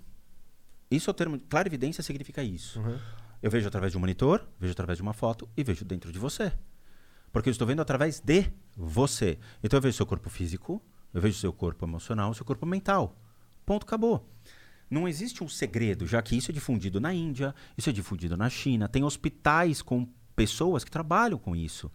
Isso 0.92 1.10
é 1.10 1.12
o 1.12 1.14
termo. 1.14 1.40
Clarividência 1.48 2.04
significa 2.04 2.44
isso. 2.44 2.82
Uhum. 2.82 2.98
Eu 3.42 3.50
vejo 3.50 3.68
através 3.70 3.92
de 3.94 3.98
um 3.98 4.02
monitor, 4.02 4.46
vejo 4.60 4.74
através 4.74 4.98
de 4.98 5.02
uma 5.04 5.14
foto 5.14 5.48
e 5.56 5.64
vejo 5.64 5.86
dentro 5.86 6.12
de 6.12 6.20
você. 6.20 6.52
Porque 7.32 7.48
eu 7.48 7.52
estou 7.52 7.66
vendo 7.68 7.82
através 7.82 8.20
de 8.20 8.52
você. 8.76 9.38
Então 9.64 9.78
eu 9.78 9.82
vejo 9.82 9.96
seu 9.96 10.06
corpo 10.06 10.30
físico, 10.30 10.82
eu 11.14 11.22
vejo 11.22 11.38
seu 11.40 11.52
corpo 11.54 11.86
emocional, 11.86 12.34
seu 12.34 12.46
corpo 12.46 12.66
mental. 12.66 13.16
Ponto, 13.66 13.84
acabou. 13.84 14.28
Não 14.90 15.08
existe 15.08 15.44
um 15.44 15.48
segredo, 15.50 16.08
já 16.08 16.22
que 16.22 16.36
isso 16.36 16.50
é 16.50 16.54
difundido 16.54 17.00
na 17.00 17.14
Índia, 17.14 17.54
isso 17.78 17.90
é 17.90 17.94
difundido 17.94 18.36
na 18.36 18.50
China. 18.50 18.88
Tem 18.88 19.04
hospitais 19.04 19.82
com 19.82 20.08
pessoas 20.36 20.84
que 20.84 20.90
trabalham 20.90 21.38
com 21.38 21.56
isso. 21.56 21.92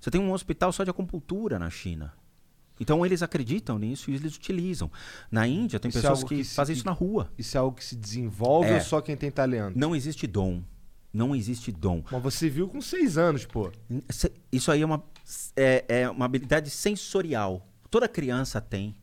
Você 0.00 0.10
tem 0.10 0.20
um 0.20 0.32
hospital 0.32 0.72
só 0.72 0.82
de 0.84 0.90
acupuntura 0.90 1.58
na 1.58 1.68
China. 1.68 2.14
Então 2.80 3.04
eles 3.04 3.22
acreditam 3.22 3.78
nisso 3.78 4.10
e 4.10 4.14
eles 4.14 4.36
utilizam. 4.36 4.90
Na 5.30 5.46
Índia 5.46 5.80
tem 5.80 5.88
Isso 5.88 5.98
é 5.98 6.00
pessoas 6.02 6.18
algo 6.20 6.28
que, 6.28 6.36
que 6.36 6.44
se- 6.44 6.54
fazem 6.54 6.74
isso 6.76 6.86
na 6.86 6.92
rua. 6.92 7.30
Isso 7.36 7.56
é 7.56 7.60
algo 7.60 7.76
que 7.76 7.84
se 7.84 7.96
desenvolve 7.96 8.70
É. 8.70 8.74
ou 8.76 8.80
só 8.80 9.00
quem 9.00 9.16
tem 9.16 9.30
talento? 9.30 9.76
Não 9.76 9.94
existe 9.94 10.26
dom. 10.26 10.62
Não 11.12 11.34
existe 11.34 11.72
dom. 11.72 12.02
Mas 12.10 12.22
você 12.22 12.48
viu 12.48 12.68
com 12.68 12.80
seis 12.80 13.18
anos, 13.18 13.44
pô. 13.44 13.70
Isso 14.52 14.70
aí 14.70 14.80
é 14.82 14.86
uma, 14.86 15.02
é, 15.56 15.84
é 15.88 16.08
uma 16.10 16.24
habilidade 16.24 16.70
sensorial. 16.70 17.66
Toda 17.90 18.08
criança 18.08 18.60
tem. 18.60 18.94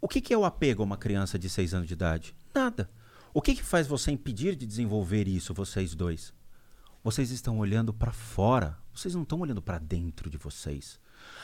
O 0.00 0.08
que, 0.08 0.20
que 0.20 0.32
é 0.32 0.38
o 0.38 0.44
apego 0.44 0.82
a 0.82 0.86
uma 0.86 0.96
criança 0.96 1.38
de 1.38 1.48
6 1.48 1.74
anos 1.74 1.88
de 1.88 1.94
idade? 1.94 2.34
Nada. 2.54 2.90
O 3.32 3.40
que, 3.40 3.54
que 3.54 3.62
faz 3.62 3.86
você 3.86 4.10
impedir 4.10 4.56
de 4.56 4.66
desenvolver 4.66 5.28
isso, 5.28 5.54
vocês 5.54 5.94
dois? 5.94 6.32
Vocês 7.02 7.30
estão 7.30 7.58
olhando 7.58 7.92
para 7.92 8.12
fora. 8.12 8.76
Vocês 8.92 9.14
não 9.14 9.22
estão 9.22 9.40
olhando 9.40 9.62
para 9.62 9.78
dentro 9.78 10.28
de 10.28 10.36
vocês. 10.36 10.98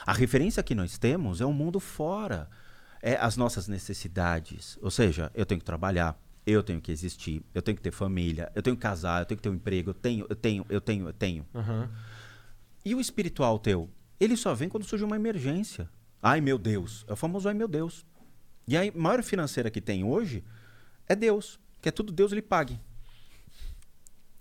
A 0.04 0.12
referência 0.12 0.62
que 0.62 0.74
nós 0.74 0.98
temos 0.98 1.40
é 1.40 1.46
o 1.46 1.52
mundo 1.52 1.80
fora. 1.80 2.50
É 3.00 3.16
as 3.16 3.36
nossas 3.36 3.68
necessidades. 3.68 4.78
Ou 4.82 4.90
seja, 4.90 5.30
eu 5.34 5.46
tenho 5.46 5.60
que 5.60 5.64
trabalhar, 5.64 6.20
eu 6.46 6.62
tenho 6.62 6.80
que 6.80 6.92
existir, 6.92 7.42
eu 7.54 7.62
tenho 7.62 7.76
que 7.76 7.82
ter 7.82 7.92
família, 7.92 8.50
eu 8.54 8.62
tenho 8.62 8.76
que 8.76 8.82
casar, 8.82 9.22
eu 9.22 9.26
tenho 9.26 9.36
que 9.36 9.42
ter 9.42 9.48
um 9.48 9.54
emprego, 9.54 9.90
eu 9.90 9.94
tenho, 9.94 10.26
eu 10.28 10.36
tenho, 10.36 10.66
eu 10.68 10.80
tenho, 10.80 11.08
eu 11.08 11.12
tenho. 11.12 11.46
E 12.84 12.94
o 12.94 13.00
espiritual 13.00 13.58
teu? 13.58 13.88
Ele 14.18 14.36
só 14.36 14.54
vem 14.54 14.68
quando 14.68 14.84
surge 14.84 15.04
uma 15.04 15.16
emergência. 15.16 15.88
Ai 16.26 16.40
meu 16.40 16.58
Deus. 16.58 17.04
É 17.06 17.12
o 17.12 17.16
famoso 17.16 17.46
ai 17.46 17.54
meu 17.54 17.68
Deus. 17.68 18.04
E 18.66 18.76
a 18.76 18.80
maior 18.96 19.22
financeira 19.22 19.70
que 19.70 19.80
tem 19.80 20.02
hoje 20.02 20.42
é 21.08 21.14
Deus. 21.14 21.60
Que 21.80 21.88
é 21.88 21.92
tudo 21.92 22.12
Deus 22.12 22.32
ele 22.32 22.42
pague. 22.42 22.80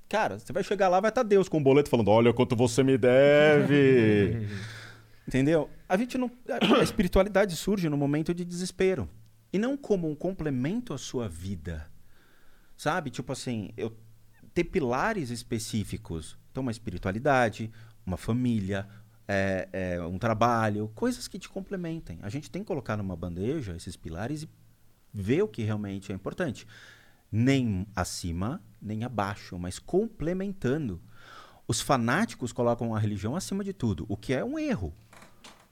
Cara, 0.10 0.40
você 0.40 0.52
vai 0.52 0.64
chegar 0.64 0.88
lá, 0.88 1.00
vai 1.00 1.10
estar 1.10 1.22
Deus 1.22 1.48
com 1.48 1.60
um 1.60 1.64
boleto 1.64 1.88
falando: 1.88 2.08
Olha 2.08 2.34
quanto 2.34 2.56
você 2.56 2.82
me 2.82 2.98
deve. 2.98 4.48
Entendeu? 5.28 5.70
A 5.88 5.96
gente 5.96 6.18
não. 6.18 6.32
A 6.80 6.82
espiritualidade 6.82 7.56
surge 7.56 7.88
no 7.88 7.98
momento 7.98 8.34
de 8.34 8.44
desespero. 8.44 9.08
E 9.54 9.60
não 9.60 9.78
como 9.78 10.10
um 10.10 10.16
complemento 10.16 10.92
à 10.92 10.98
sua 10.98 11.30
vida. 11.30 11.88
Sabe? 12.76 13.12
Tipo 13.12 13.32
assim, 13.32 13.70
eu 13.78 13.96
ter 14.56 14.64
pilares 14.64 15.30
específicos. 15.30 16.36
Então, 16.50 16.64
uma 16.64 16.72
espiritualidade, 16.72 17.72
uma 18.04 18.18
família, 18.18 18.88
é, 19.28 19.70
é, 19.72 20.02
um 20.02 20.18
trabalho, 20.18 20.92
coisas 20.96 21.28
que 21.28 21.40
te 21.40 21.50
complementem. 21.50 22.20
A 22.22 22.30
gente 22.30 22.50
tem 22.50 22.62
que 22.62 22.68
colocar 22.68 22.96
numa 22.98 23.16
bandeja 23.16 23.76
esses 23.76 23.96
pilares 23.96 24.44
e 24.44 24.50
ver 25.14 25.42
o 25.44 25.48
que 25.48 25.64
realmente 25.64 26.12
é 26.12 26.16
importante. 26.16 26.68
Nem 27.32 27.88
acima, 27.96 28.62
nem 28.82 29.04
abaixo, 29.04 29.58
mas 29.58 29.80
complementando. 29.80 31.02
Os 31.68 31.82
fanáticos 31.82 32.52
colocam 32.54 32.94
a 32.94 33.00
religião 33.00 33.36
acima 33.36 33.64
de 33.64 33.74
tudo, 33.74 34.06
o 34.08 34.16
que 34.16 34.34
é 34.34 34.46
um 34.46 34.60
erro. 34.60 34.94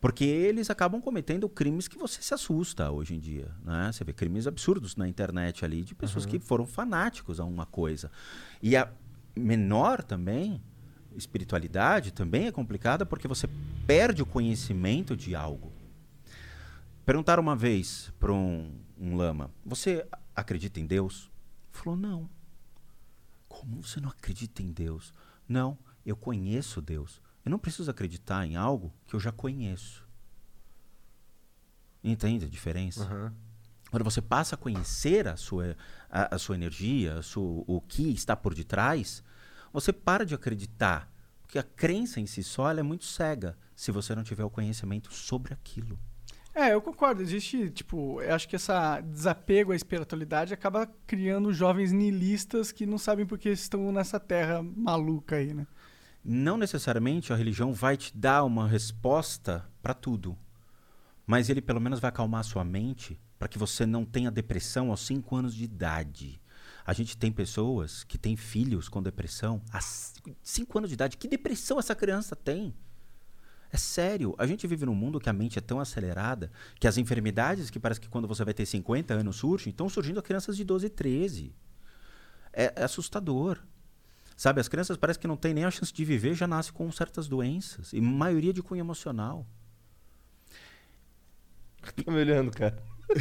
Porque 0.01 0.25
eles 0.25 0.69
acabam 0.69 0.99
cometendo 0.99 1.47
crimes 1.47 1.87
que 1.87 1.97
você 1.97 2.21
se 2.21 2.33
assusta 2.33 2.91
hoje 2.91 3.15
em 3.15 3.19
dia. 3.19 3.49
Né? 3.63 3.89
Você 3.89 4.03
vê 4.03 4.11
crimes 4.11 4.47
absurdos 4.47 4.97
na 4.97 5.07
internet 5.07 5.63
ali 5.63 5.81
de 5.81 5.95
pessoas 5.95 6.25
que 6.25 6.39
foram 6.39 6.65
fanáticos 6.65 7.39
a 7.39 7.45
uma 7.45 7.65
coisa. 7.65 8.11
E 8.61 8.75
a 8.75 8.91
menor 9.33 10.03
também, 10.03 10.61
espiritualidade, 11.15 12.11
também 12.11 12.47
é 12.47 12.51
complicada 12.51 13.05
porque 13.05 13.27
você 13.27 13.47
perde 13.85 14.21
o 14.21 14.25
conhecimento 14.25 15.15
de 15.15 15.35
algo. 15.35 15.71
Perguntaram 17.05 17.43
uma 17.43 17.55
vez 17.55 18.11
para 18.19 18.31
um, 18.31 18.71
um 18.97 19.15
lama: 19.15 19.51
Você 19.65 20.07
acredita 20.35 20.79
em 20.79 20.85
Deus? 20.85 21.29
Falou: 21.71 21.97
Não. 21.97 22.29
Como 23.47 23.83
você 23.83 23.99
não 23.99 24.09
acredita 24.09 24.61
em 24.61 24.71
Deus? 24.71 25.13
Não, 25.47 25.77
eu 26.05 26.15
conheço 26.15 26.81
Deus. 26.81 27.21
Eu 27.45 27.51
não 27.51 27.59
preciso 27.59 27.91
acreditar 27.91 28.45
em 28.45 28.55
algo 28.55 28.93
que 29.05 29.15
eu 29.15 29.19
já 29.19 29.31
conheço. 29.31 30.07
Entende 32.03 32.45
a 32.45 32.49
diferença? 32.49 33.05
Quando 33.91 34.03
você 34.03 34.21
passa 34.21 34.55
a 34.55 34.57
conhecer 34.57 35.27
a 35.27 35.37
sua, 35.37 35.77
a, 36.09 36.35
a 36.35 36.39
sua 36.39 36.55
energia, 36.55 37.19
a 37.19 37.21
sua, 37.21 37.63
o 37.67 37.79
que 37.79 38.11
está 38.11 38.35
por 38.35 38.55
detrás, 38.55 39.23
você 39.73 39.91
para 39.91 40.25
de 40.25 40.35
acreditar. 40.35 41.11
Porque 41.41 41.59
a 41.59 41.63
crença 41.63 42.21
em 42.21 42.25
si 42.25 42.43
só 42.43 42.71
é 42.71 42.83
muito 42.83 43.05
cega 43.05 43.57
se 43.75 43.91
você 43.91 44.15
não 44.15 44.23
tiver 44.23 44.45
o 44.45 44.49
conhecimento 44.49 45.11
sobre 45.11 45.53
aquilo. 45.53 45.99
É, 46.53 46.73
eu 46.73 46.81
concordo. 46.81 47.21
Existe, 47.21 47.69
tipo, 47.71 48.21
eu 48.21 48.33
acho 48.33 48.47
que 48.47 48.55
esse 48.55 48.71
desapego 49.05 49.71
à 49.71 49.75
espiritualidade 49.75 50.53
acaba 50.53 50.87
criando 51.07 51.51
jovens 51.51 51.91
niilistas 51.91 52.71
que 52.71 52.85
não 52.85 52.99
sabem 52.99 53.25
por 53.25 53.39
que 53.39 53.49
estão 53.49 53.91
nessa 53.91 54.19
terra 54.19 54.61
maluca 54.61 55.37
aí, 55.37 55.53
né? 55.53 55.65
Não 56.23 56.55
necessariamente 56.55 57.33
a 57.33 57.35
religião 57.35 57.73
vai 57.73 57.97
te 57.97 58.15
dar 58.15 58.43
uma 58.43 58.67
resposta 58.67 59.67
para 59.81 59.93
tudo. 59.93 60.37
Mas 61.25 61.49
ele 61.49 61.61
pelo 61.61 61.81
menos 61.81 61.99
vai 61.99 62.09
acalmar 62.09 62.41
a 62.41 62.43
sua 62.43 62.63
mente 62.63 63.19
para 63.39 63.47
que 63.47 63.57
você 63.57 63.85
não 63.85 64.05
tenha 64.05 64.31
depressão 64.31 64.91
aos 64.91 65.05
5 65.05 65.35
anos 65.35 65.55
de 65.55 65.63
idade. 65.63 66.39
A 66.85 66.93
gente 66.93 67.17
tem 67.17 67.31
pessoas 67.31 68.03
que 68.03 68.17
têm 68.17 68.35
filhos 68.35 68.89
com 68.89 69.01
depressão 69.01 69.61
há 69.71 69.79
5 69.81 70.77
anos 70.77 70.89
de 70.89 70.95
idade. 70.95 71.17
Que 71.17 71.27
depressão 71.27 71.79
essa 71.79 71.95
criança 71.95 72.35
tem? 72.35 72.73
É 73.71 73.77
sério, 73.77 74.35
a 74.37 74.45
gente 74.45 74.67
vive 74.67 74.85
num 74.85 74.93
mundo 74.93 75.19
que 75.19 75.29
a 75.29 75.33
mente 75.33 75.57
é 75.57 75.61
tão 75.61 75.79
acelerada 75.79 76.51
que 76.79 76.87
as 76.87 76.95
enfermidades 76.95 77.71
que 77.71 77.79
parece 77.79 77.99
que 77.99 78.07
quando 78.07 78.27
você 78.27 78.45
vai 78.45 78.53
ter 78.53 78.67
50 78.67 79.15
anos 79.15 79.37
surgem, 79.37 79.71
estão 79.71 79.89
surgindo 79.89 80.19
a 80.19 80.23
crianças 80.23 80.55
de 80.55 80.63
12 80.63 80.85
e 80.85 80.89
13. 80.89 81.55
É, 82.51 82.73
é 82.75 82.83
assustador. 82.83 83.57
Sabe, 84.37 84.61
as 84.61 84.67
crianças 84.67 84.95
parecem 84.95 85.21
que 85.21 85.27
não 85.27 85.37
têm 85.37 85.55
nem 85.55 85.65
a 85.65 85.71
chance 85.71 85.91
de 85.91 86.05
viver, 86.05 86.35
já 86.35 86.45
nascem 86.45 86.73
com 86.73 86.91
certas 86.91 87.27
doenças, 87.27 87.93
e 87.93 88.01
maioria 88.01 88.53
de 88.53 88.61
cunho 88.61 88.81
emocional. 88.81 89.47
Tá 92.05 92.11
me 92.11 92.19
olhando, 92.19 92.51
cara. 92.51 92.77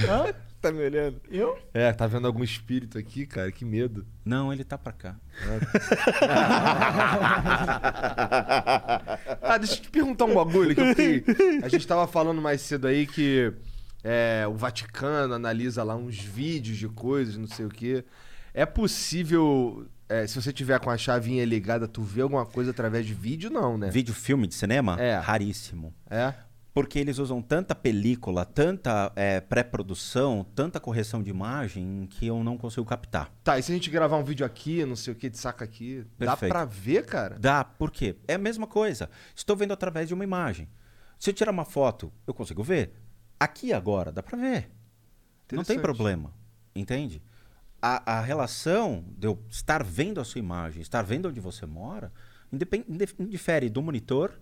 Hã? 0.08 0.34
Tá 0.62 0.70
me 0.70 0.84
olhando. 0.84 1.20
Eu? 1.28 1.58
É, 1.74 1.92
tá 1.92 2.06
vendo 2.06 2.28
algum 2.28 2.44
espírito 2.44 2.96
aqui, 2.96 3.26
cara? 3.26 3.50
Que 3.50 3.64
medo. 3.64 4.06
Não, 4.24 4.52
ele 4.52 4.62
tá 4.62 4.78
pra 4.78 4.92
cá. 4.92 5.16
ah, 9.42 9.58
deixa 9.58 9.74
eu 9.74 9.80
te 9.80 9.90
perguntar 9.90 10.26
um 10.26 10.34
bagulho 10.34 10.72
que 10.72 10.80
eu 10.80 10.94
fiquei. 10.94 11.24
A 11.64 11.68
gente 11.68 11.84
tava 11.84 12.06
falando 12.06 12.40
mais 12.40 12.60
cedo 12.60 12.86
aí 12.86 13.08
que 13.08 13.52
é, 14.04 14.44
o 14.48 14.54
Vaticano 14.54 15.34
analisa 15.34 15.82
lá 15.82 15.96
uns 15.96 16.20
vídeos 16.20 16.78
de 16.78 16.88
coisas, 16.88 17.36
não 17.36 17.48
sei 17.48 17.66
o 17.66 17.68
quê. 17.68 18.04
É 18.54 18.64
possível, 18.64 19.84
é, 20.08 20.28
se 20.28 20.40
você 20.40 20.52
tiver 20.52 20.78
com 20.78 20.90
a 20.90 20.96
chavinha 20.96 21.44
ligada, 21.44 21.88
tu 21.88 22.02
ver 22.02 22.22
alguma 22.22 22.46
coisa 22.46 22.70
através 22.70 23.04
de 23.04 23.14
vídeo, 23.14 23.50
não, 23.50 23.76
né? 23.76 23.90
Vídeo 23.90 24.14
filme 24.14 24.46
de 24.46 24.54
cinema? 24.54 24.96
É. 25.00 25.18
Raríssimo. 25.18 25.92
É? 26.08 26.32
Porque 26.74 26.98
eles 26.98 27.18
usam 27.18 27.42
tanta 27.42 27.74
película, 27.74 28.46
tanta 28.46 29.12
é, 29.14 29.40
pré-produção, 29.40 30.46
tanta 30.54 30.80
correção 30.80 31.22
de 31.22 31.28
imagem 31.28 32.06
que 32.10 32.26
eu 32.26 32.42
não 32.42 32.56
consigo 32.56 32.86
captar. 32.86 33.30
Tá, 33.44 33.58
e 33.58 33.62
se 33.62 33.70
a 33.70 33.74
gente 33.74 33.90
gravar 33.90 34.16
um 34.16 34.24
vídeo 34.24 34.46
aqui, 34.46 34.84
não 34.86 34.96
sei 34.96 35.12
o 35.12 35.16
que, 35.16 35.28
de 35.28 35.36
saca 35.36 35.64
aqui, 35.64 36.04
dá 36.18 36.28
Perfeito. 36.28 36.50
pra 36.50 36.64
ver, 36.64 37.04
cara? 37.04 37.38
Dá, 37.38 37.62
por 37.62 37.90
quê? 37.90 38.16
É 38.26 38.34
a 38.34 38.38
mesma 38.38 38.66
coisa. 38.66 39.10
Estou 39.36 39.54
vendo 39.54 39.72
através 39.72 40.08
de 40.08 40.14
uma 40.14 40.24
imagem. 40.24 40.66
Se 41.18 41.28
eu 41.28 41.34
tirar 41.34 41.50
uma 41.50 41.66
foto, 41.66 42.10
eu 42.26 42.32
consigo 42.32 42.62
ver. 42.62 42.94
Aqui 43.38 43.72
agora, 43.72 44.10
dá 44.10 44.22
pra 44.22 44.38
ver. 44.38 44.70
Não 45.52 45.64
tem 45.64 45.78
problema. 45.78 46.32
Entende? 46.74 47.22
A, 47.82 48.18
a 48.18 48.20
relação 48.22 49.04
de 49.18 49.26
eu 49.26 49.38
estar 49.50 49.84
vendo 49.84 50.20
a 50.20 50.24
sua 50.24 50.38
imagem, 50.38 50.80
estar 50.80 51.02
vendo 51.02 51.28
onde 51.28 51.38
você 51.38 51.66
mora, 51.66 52.12
indifere 53.18 53.68
do 53.68 53.82
monitor. 53.82 54.32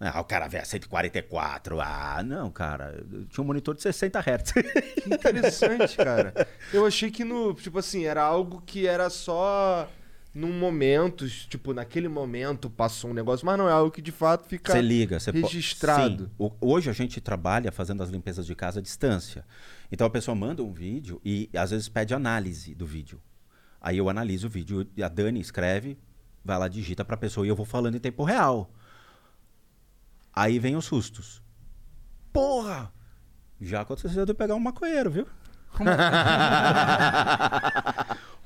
Ah, 0.00 0.18
o 0.20 0.24
cara 0.24 0.48
vê 0.48 0.56
a 0.58 0.64
144. 0.64 1.78
Ah, 1.80 2.22
não, 2.24 2.50
cara. 2.50 3.04
Tinha 3.28 3.44
um 3.44 3.46
monitor 3.46 3.74
de 3.74 3.82
60 3.82 4.18
Hz. 4.18 4.52
Que 5.02 5.14
interessante, 5.14 5.96
cara. 5.96 6.32
Eu 6.72 6.86
achei 6.86 7.10
que 7.10 7.22
no, 7.22 7.52
tipo 7.52 7.78
assim, 7.78 8.04
era 8.06 8.22
algo 8.22 8.62
que 8.64 8.86
era 8.86 9.10
só 9.10 9.86
num 10.34 10.52
momento, 10.58 11.28
tipo, 11.28 11.74
naquele 11.74 12.08
momento 12.08 12.70
passou 12.70 13.10
um 13.10 13.14
negócio, 13.14 13.44
mas 13.44 13.58
não 13.58 13.68
é 13.68 13.72
algo 13.72 13.90
que 13.90 14.00
de 14.00 14.12
fato 14.12 14.48
fica 14.48 14.72
Você 14.72 14.80
liga, 14.80 15.18
você 15.20 15.32
po- 15.32 15.40
registrado. 15.40 16.24
Sim. 16.26 16.30
O- 16.38 16.52
hoje 16.60 16.88
a 16.88 16.92
gente 16.94 17.20
trabalha 17.20 17.70
fazendo 17.72 18.02
as 18.02 18.08
limpezas 18.10 18.46
de 18.46 18.54
casa 18.54 18.78
à 18.78 18.82
distância. 18.82 19.44
Então 19.92 20.06
a 20.06 20.10
pessoa 20.10 20.34
manda 20.34 20.62
um 20.62 20.72
vídeo 20.72 21.20
e 21.24 21.50
às 21.54 21.72
vezes 21.72 21.88
pede 21.88 22.14
análise 22.14 22.74
do 22.74 22.86
vídeo. 22.86 23.20
Aí 23.80 23.98
eu 23.98 24.08
analiso 24.08 24.46
o 24.46 24.50
vídeo, 24.50 24.86
a 25.02 25.08
Dani 25.08 25.40
escreve, 25.40 25.98
vai 26.44 26.58
lá, 26.58 26.68
digita 26.68 27.04
pra 27.04 27.16
pessoa 27.16 27.44
e 27.44 27.48
eu 27.50 27.56
vou 27.56 27.66
falando 27.66 27.96
em 27.96 28.00
tempo 28.00 28.22
real. 28.22 28.70
Aí 30.34 30.58
vem 30.58 30.76
os 30.76 30.84
sustos. 30.84 31.42
Porra! 32.32 32.92
Já 33.60 33.82
aconteceu 33.82 34.24
de 34.24 34.32
eu 34.32 34.36
pegar 34.36 34.54
um 34.54 34.60
maconheiro, 34.60 35.10
viu? 35.10 35.26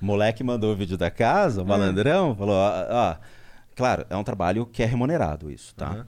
o 0.01 0.05
moleque 0.05 0.43
mandou 0.43 0.73
o 0.73 0.77
vídeo 0.77 0.98
da 0.98 1.11
casa, 1.11 1.62
o 1.62 1.66
malandrão, 1.66 2.35
falou, 2.36 2.55
ó, 2.55 2.86
ó, 2.90 3.16
claro, 3.74 4.05
é 4.11 4.16
um 4.16 4.24
trabalho 4.24 4.66
que 4.66 4.82
é 4.82 4.86
remunerado 4.86 5.51
isso, 5.51 5.74
tá? 5.74 5.86
Aham. 5.86 6.06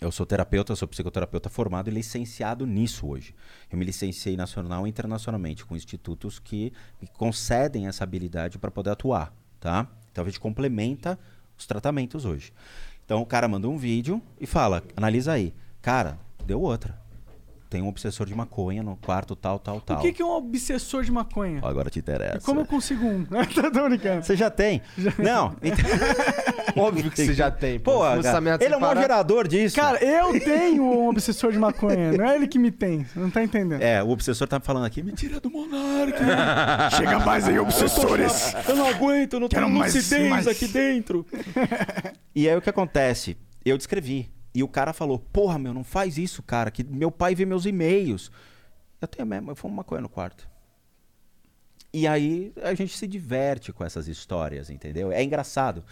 Eu 0.00 0.12
sou 0.12 0.24
terapeuta, 0.24 0.76
sou 0.76 0.86
psicoterapeuta 0.86 1.48
formado 1.48 1.88
e 1.88 1.92
licenciado 1.92 2.64
nisso 2.64 3.08
hoje. 3.08 3.34
Eu 3.70 3.76
me 3.76 3.84
licenciei 3.84 4.36
nacional 4.36 4.86
e 4.86 4.90
internacionalmente 4.90 5.64
com 5.64 5.74
institutos 5.74 6.38
que 6.38 6.72
me 7.02 7.08
concedem 7.08 7.88
essa 7.88 8.04
habilidade 8.04 8.58
para 8.58 8.70
poder 8.70 8.90
atuar, 8.90 9.32
tá? 9.58 9.88
Então 10.12 10.22
a 10.22 10.28
gente 10.28 10.38
complementa 10.38 11.18
os 11.58 11.66
tratamentos 11.66 12.24
hoje. 12.24 12.52
Então 13.08 13.22
o 13.22 13.26
cara 13.26 13.48
manda 13.48 13.66
um 13.66 13.78
vídeo 13.78 14.20
e 14.38 14.46
fala, 14.46 14.84
analisa 14.94 15.32
aí. 15.32 15.54
Cara, 15.80 16.18
deu 16.44 16.60
outra. 16.60 17.00
Tem 17.70 17.82
um 17.82 17.88
obsessor 17.88 18.26
de 18.26 18.34
maconha 18.34 18.82
no 18.82 18.96
quarto 18.96 19.36
tal, 19.36 19.58
tal, 19.58 19.78
tal. 19.80 19.98
O 19.98 20.00
que, 20.00 20.10
que 20.12 20.22
é 20.22 20.24
um 20.24 20.30
obsessor 20.30 21.04
de 21.04 21.12
maconha? 21.12 21.60
Agora 21.62 21.90
te 21.90 21.96
E 21.96 22.00
interessa. 22.00 22.40
como 22.40 22.60
eu 22.60 22.66
consigo 22.66 23.04
um? 23.06 23.24
Tá 23.26 23.44
tô 23.70 23.88
brincando. 23.88 24.24
Você 24.24 24.34
já 24.36 24.48
tem? 24.50 24.80
Não. 25.18 25.54
então- 25.62 25.84
Óbvio 26.82 27.10
que 27.10 27.16
você 27.24 27.34
já 27.34 27.50
tem. 27.50 27.78
Pô, 27.78 28.00
cara, 28.00 28.18
ele 28.64 28.72
é 28.72 28.76
o 28.76 28.80
maior 28.80 28.96
gerador 28.96 29.48
disso. 29.48 29.74
Cara, 29.74 30.02
eu 30.02 30.38
tenho 30.40 30.82
um 30.84 31.08
obsessor 31.08 31.50
de 31.50 31.58
maconha. 31.58 32.12
Não 32.12 32.24
é 32.24 32.36
ele 32.36 32.46
que 32.46 32.58
me 32.58 32.70
tem. 32.70 33.04
Você 33.04 33.18
não 33.18 33.30
tá 33.30 33.42
entendendo. 33.42 33.82
É, 33.82 34.02
o 34.02 34.08
obsessor 34.10 34.46
tá 34.46 34.60
falando 34.60 34.84
aqui, 34.86 35.02
me 35.02 35.12
tira 35.12 35.40
do 35.40 35.50
monarca. 35.50 36.24
Chega 36.96 37.18
mais 37.18 37.48
aí, 37.48 37.58
obsessores. 37.58 38.54
Eu 38.68 38.76
não 38.76 38.86
aguento, 38.88 39.34
eu 39.34 39.40
não 39.40 39.48
Quero 39.48 39.66
tenho 39.66 39.78
lucidez 39.78 40.30
mais. 40.30 40.46
aqui 40.46 40.68
dentro. 40.68 41.26
e 42.34 42.48
aí 42.48 42.56
o 42.56 42.62
que 42.62 42.70
acontece? 42.70 43.36
Eu 43.64 43.76
descrevi. 43.76 44.30
E 44.58 44.62
o 44.64 44.66
cara 44.66 44.92
falou, 44.92 45.20
porra, 45.20 45.56
meu, 45.56 45.72
não 45.72 45.84
faz 45.84 46.18
isso, 46.18 46.42
cara, 46.42 46.68
que 46.68 46.82
meu 46.82 47.12
pai 47.12 47.32
vê 47.32 47.44
meus 47.46 47.64
e-mails. 47.64 48.28
Eu 49.00 49.06
tenho 49.06 49.24
mesmo, 49.24 49.52
eu 49.52 49.54
fumo 49.54 49.72
maconha 49.76 50.00
no 50.00 50.08
quarto. 50.08 50.48
E 51.92 52.08
aí 52.08 52.52
a 52.62 52.74
gente 52.74 52.96
se 52.98 53.06
diverte 53.06 53.72
com 53.72 53.84
essas 53.84 54.08
histórias, 54.08 54.68
entendeu? 54.68 55.12
É 55.12 55.22
engraçado. 55.22 55.84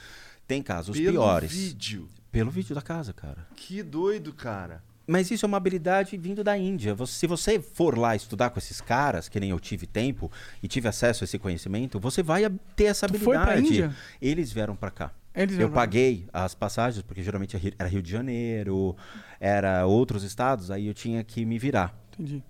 Tem 0.48 0.60
casos 0.62 0.96
Pelo 0.98 1.12
piores. 1.12 1.52
vídeo. 1.52 2.08
Pelo 2.32 2.50
vídeo 2.50 2.74
da 2.74 2.82
casa, 2.82 3.12
cara. 3.12 3.46
Que 3.54 3.84
doido, 3.84 4.32
cara. 4.32 4.82
Mas 5.06 5.30
isso 5.30 5.46
é 5.46 5.48
uma 5.48 5.56
habilidade 5.58 6.16
vindo 6.16 6.42
da 6.42 6.58
Índia. 6.58 6.92
Você- 6.92 7.12
se 7.12 7.26
você 7.28 7.60
for 7.60 7.96
lá 7.96 8.16
estudar 8.16 8.50
com 8.50 8.58
esses 8.58 8.80
caras, 8.80 9.28
que 9.28 9.38
nem 9.38 9.50
eu 9.50 9.60
tive 9.60 9.86
tempo 9.86 10.28
e 10.60 10.66
tive 10.66 10.88
acesso 10.88 11.22
a 11.22 11.24
esse 11.24 11.38
conhecimento, 11.38 12.00
você 12.00 12.20
vai 12.20 12.42
ter 12.74 12.86
essa 12.86 13.06
Tu 13.06 13.16
foi 13.20 13.36
habilidade. 13.36 13.60
pra 13.68 13.70
Índia? 13.86 13.96
Eles 14.20 14.50
vieram 14.52 14.74
pra 14.74 14.90
cá. 14.90 15.12
Eles 15.36 15.58
eu 15.58 15.68
paguei 15.70 16.26
as 16.32 16.54
passagens, 16.54 17.02
porque 17.02 17.22
geralmente 17.22 17.56
é 17.56 17.60
era 17.78 17.88
Rio 17.88 18.00
de 18.02 18.10
Janeiro, 18.10 18.96
era 19.38 19.84
outros 19.86 20.22
estados, 20.22 20.70
aí 20.70 20.86
eu 20.86 20.94
tinha 20.94 21.22
que 21.22 21.44
me 21.44 21.58
virar. 21.58 21.94
Entendi. 22.14 22.42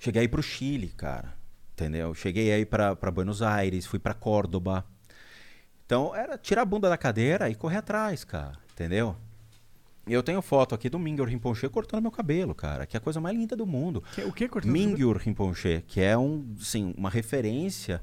Cheguei 0.00 0.22
aí 0.22 0.28
pro 0.28 0.42
Chile, 0.42 0.88
cara. 0.96 1.32
Entendeu? 1.72 2.12
Cheguei 2.14 2.52
aí 2.52 2.66
pra 2.66 2.94
Buenos 3.12 3.40
Aires, 3.40 3.86
fui 3.86 3.98
pra 4.00 4.12
Córdoba. 4.14 4.84
Então, 5.86 6.14
era 6.14 6.36
tirar 6.36 6.62
a 6.62 6.64
bunda 6.64 6.88
da 6.88 6.98
cadeira 6.98 7.48
e 7.48 7.54
correr 7.54 7.76
atrás, 7.78 8.24
cara. 8.24 8.52
Entendeu? 8.72 9.16
Eu 10.06 10.22
tenho 10.22 10.40
foto 10.42 10.74
aqui 10.74 10.88
do 10.88 10.98
Mingyur 10.98 11.28
Rinpoche 11.28 11.68
cortando 11.68 12.02
meu 12.02 12.10
cabelo, 12.10 12.54
cara. 12.54 12.86
Que 12.86 12.96
é 12.96 12.98
a 12.98 13.00
coisa 13.00 13.20
mais 13.20 13.36
linda 13.36 13.54
do 13.54 13.66
mundo. 13.66 14.02
Que- 14.14 14.22
o 14.22 14.32
que 14.32 14.48
cortando? 14.48 14.72
Mingyur 14.72 15.16
Rinpoche, 15.18 15.84
que 15.86 16.00
é 16.00 16.16
um, 16.16 16.54
sim, 16.58 16.94
uma 16.96 17.10
referência 17.10 18.00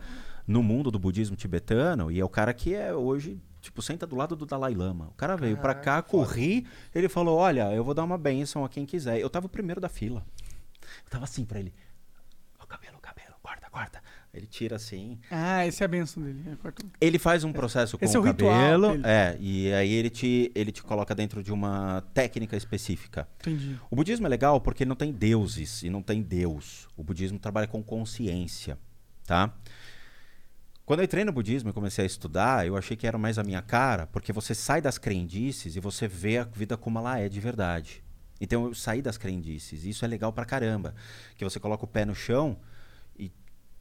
no 0.48 0.62
mundo 0.64 0.90
do 0.92 1.00
budismo 1.00 1.36
tibetano. 1.36 2.12
E 2.12 2.20
é 2.20 2.24
o 2.26 2.30
cara 2.30 2.54
que 2.54 2.74
é 2.76 2.94
hoje, 2.94 3.40
tipo, 3.66 3.82
senta 3.82 4.08
do 4.08 4.16
lado 4.16 4.36
do 4.36 4.46
Dalai 4.46 4.74
Lama. 4.74 5.08
O 5.10 5.14
cara 5.14 5.36
veio 5.36 5.58
pra 5.58 5.74
cá, 5.76 6.02
corri, 6.02 6.66
ele 6.94 7.10
falou, 7.10 7.38
olha, 7.38 7.72
eu 7.74 7.84
vou 7.84 7.94
dar 7.94 8.04
uma 8.04 8.18
bênção 8.18 8.64
a 8.64 8.70
quem 8.70 8.86
quiser. 8.86 9.20
Eu 9.20 9.30
tava 9.30 9.46
o 9.48 9.50
primeiro 9.50 9.82
da 9.82 9.90
fila. 9.90 10.26
Eu 11.04 11.10
tava 11.10 11.24
assim 11.26 11.44
pra 11.46 11.60
ele. 11.60 11.74
Ó, 12.60 12.66
cabelo, 12.66 12.98
cabelo, 13.00 13.36
corta, 13.42 13.70
corta. 13.70 14.02
Ele 14.34 14.46
tira 14.46 14.76
assim. 14.76 15.18
Ah, 15.32 15.66
esse 15.66 15.82
é 15.82 15.86
a 15.86 15.88
benção 15.88 16.22
dele. 16.22 16.44
É, 16.52 16.56
corta- 16.58 16.86
Ele 17.00 17.18
faz 17.18 17.44
um 17.46 17.54
processo 17.54 17.98
com 17.98 18.04
Esse 18.04 18.18
é 18.18 18.20
o 18.20 18.22
o 18.22 18.26
ritual 18.26 18.52
cabelo. 18.54 18.92
dele. 18.92 19.04
É, 19.06 19.38
e 19.40 19.74
aí 19.74 19.94
ele 19.94 20.10
te, 20.10 20.52
ele 20.54 20.72
te 20.74 20.84
coloca 20.84 21.16
dentro 21.16 21.42
de 21.42 21.54
uma 21.54 22.02
técnica 22.14 22.58
específica. 22.58 23.28
Entendi. 23.40 23.80
O 23.90 23.96
budismo 23.96 24.26
é 24.26 24.30
legal 24.30 24.60
porque 24.60 24.84
não 24.84 24.96
tem 24.96 25.14
deuses 25.14 25.84
e 25.84 25.90
não 25.90 26.02
tem 26.02 26.22
Deus. 26.22 26.86
O 26.98 27.04
budismo 27.04 27.40
trabalha 27.40 27.66
com 27.68 27.82
consciência, 27.82 28.78
tá? 29.26 29.54
Quando 30.86 31.00
eu 31.00 31.06
entrei 31.06 31.26
no 31.26 31.32
budismo 31.32 31.72
e 31.72 31.74
comecei 31.74 32.04
a 32.04 32.06
estudar, 32.06 32.68
eu 32.68 32.78
achei 32.78 32.96
que 32.96 33.08
era 33.08 33.18
mais 33.18 33.40
a 33.40 33.44
minha 33.44 33.62
cara, 33.62 34.06
porque 34.06 34.32
você 34.32 34.54
sai 34.54 34.80
das 34.80 35.00
crendices 35.00 35.76
e 35.76 35.80
você 35.80 36.08
vê 36.08 36.38
a 36.38 36.44
vida 36.44 36.78
como 36.78 37.00
ela 37.00 37.18
é 37.18 37.28
de 37.28 37.40
verdade. 37.40 38.04
Então 38.40 38.66
eu 38.66 38.76
saí 38.76 39.02
das 39.02 39.18
crendices, 39.18 39.84
e 39.84 39.90
isso 39.90 40.06
é 40.06 40.08
legal 40.08 40.32
pra 40.32 40.46
caramba, 40.46 40.94
que 41.36 41.44
você 41.44 41.60
coloca 41.60 41.86
o 41.86 41.88
pé 41.88 42.06
no 42.06 42.14
chão 42.14 42.60
e 43.18 43.32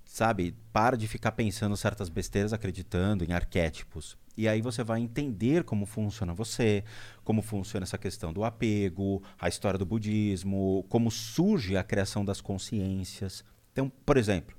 sabe, 0.06 0.56
para 0.72 0.97
de 0.97 1.06
ficar 1.06 1.32
pensando 1.32 1.76
certas 1.76 2.09
besteiras 2.09 2.55
acreditando 2.55 3.22
em 3.22 3.35
arquétipos. 3.35 4.16
E 4.35 4.48
aí 4.48 4.62
você 4.62 4.82
vai 4.82 5.02
entender 5.02 5.62
como 5.62 5.85
funciona 5.85 6.32
você, 6.32 6.85
como 7.22 7.43
funciona 7.43 7.85
essa 7.85 7.98
questão 7.98 8.32
do 8.32 8.44
apego, 8.44 9.22
a 9.39 9.47
história 9.47 9.78
do 9.78 9.85
budismo, 9.85 10.86
como 10.89 11.10
surge 11.10 11.76
a 11.76 11.85
criação 11.85 12.24
das 12.24 12.40
consciências. 12.40 13.44
Então, 13.72 13.93
por 14.06 14.16
exemplo, 14.16 14.56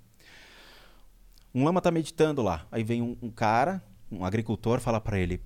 um 1.56 1.64
lama 1.64 1.80
tá 1.80 1.90
meditando 1.90 2.42
lá, 2.42 2.68
aí 2.70 2.84
vem 2.84 3.02
um, 3.02 3.18
um 3.22 3.32
cara, 3.32 3.82
um 4.12 4.26
agricultor, 4.26 4.82
fala 4.82 5.00
para 5.00 5.18
ele: 5.18 5.42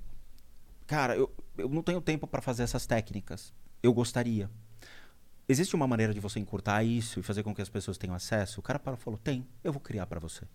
"Cara, 0.87 1.15
eu, 1.15 1.31
eu 1.55 1.69
não 1.69 1.83
tenho 1.83 2.01
tempo 2.01 2.25
para 2.25 2.41
fazer 2.41 2.63
essas 2.63 2.87
técnicas. 2.87 3.53
Eu 3.83 3.93
gostaria. 3.93 4.49
existe 5.47 5.75
uma 5.75 5.87
maneira 5.87 6.13
de 6.13 6.19
você 6.19 6.39
encurtar 6.39 6.83
isso 6.83 7.19
e 7.19 7.23
fazer 7.23 7.43
com 7.43 7.53
que 7.53 7.61
as 7.61 7.69
pessoas 7.69 7.97
tenham 7.97 8.15
acesso? 8.15 8.59
O 8.59 8.63
cara 8.63 8.79
parou 8.79 8.99
e 8.99 9.03
falou: 9.03 9.19
tem, 9.23 9.47
eu 9.63 9.71
vou 9.71 9.79
criar 9.79 10.07
para 10.07 10.19
você. 10.19 10.45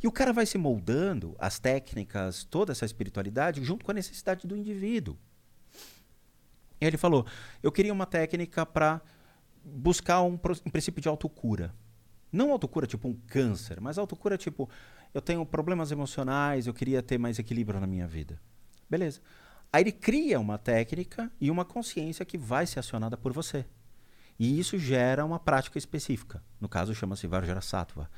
E 0.00 0.06
o 0.06 0.12
cara 0.12 0.32
vai 0.32 0.46
se 0.46 0.56
moldando 0.56 1.34
as 1.38 1.58
técnicas, 1.58 2.44
toda 2.44 2.70
essa 2.70 2.84
espiritualidade, 2.84 3.64
junto 3.64 3.84
com 3.84 3.90
a 3.90 3.94
necessidade 3.94 4.46
do 4.46 4.56
indivíduo. 4.56 5.18
E 6.80 6.86
ele 6.86 6.96
falou: 6.96 7.26
eu 7.62 7.72
queria 7.72 7.92
uma 7.92 8.06
técnica 8.06 8.64
para 8.64 9.00
buscar 9.64 10.22
um, 10.22 10.34
um 10.34 10.70
princípio 10.70 11.02
de 11.02 11.08
autocura. 11.08 11.74
Não 12.32 12.52
autocura 12.52 12.86
tipo 12.86 13.08
um 13.08 13.14
câncer, 13.26 13.80
mas 13.80 13.98
autocura 13.98 14.38
tipo, 14.38 14.70
eu 15.12 15.20
tenho 15.20 15.44
problemas 15.44 15.90
emocionais, 15.90 16.66
eu 16.66 16.74
queria 16.74 17.02
ter 17.02 17.18
mais 17.18 17.38
equilíbrio 17.38 17.80
na 17.80 17.86
minha 17.86 18.06
vida. 18.06 18.40
Beleza. 18.88 19.20
Aí 19.72 19.82
ele 19.82 19.92
cria 19.92 20.40
uma 20.40 20.58
técnica 20.58 21.30
e 21.40 21.50
uma 21.50 21.64
consciência 21.64 22.24
que 22.24 22.36
vai 22.36 22.66
ser 22.66 22.80
acionada 22.80 23.16
por 23.16 23.32
você. 23.32 23.64
E 24.38 24.58
isso 24.58 24.78
gera 24.78 25.24
uma 25.24 25.38
prática 25.38 25.78
específica. 25.78 26.42
No 26.60 26.68
caso, 26.68 26.94
chama-se 26.94 27.26
Vajrasattva, 27.26 28.10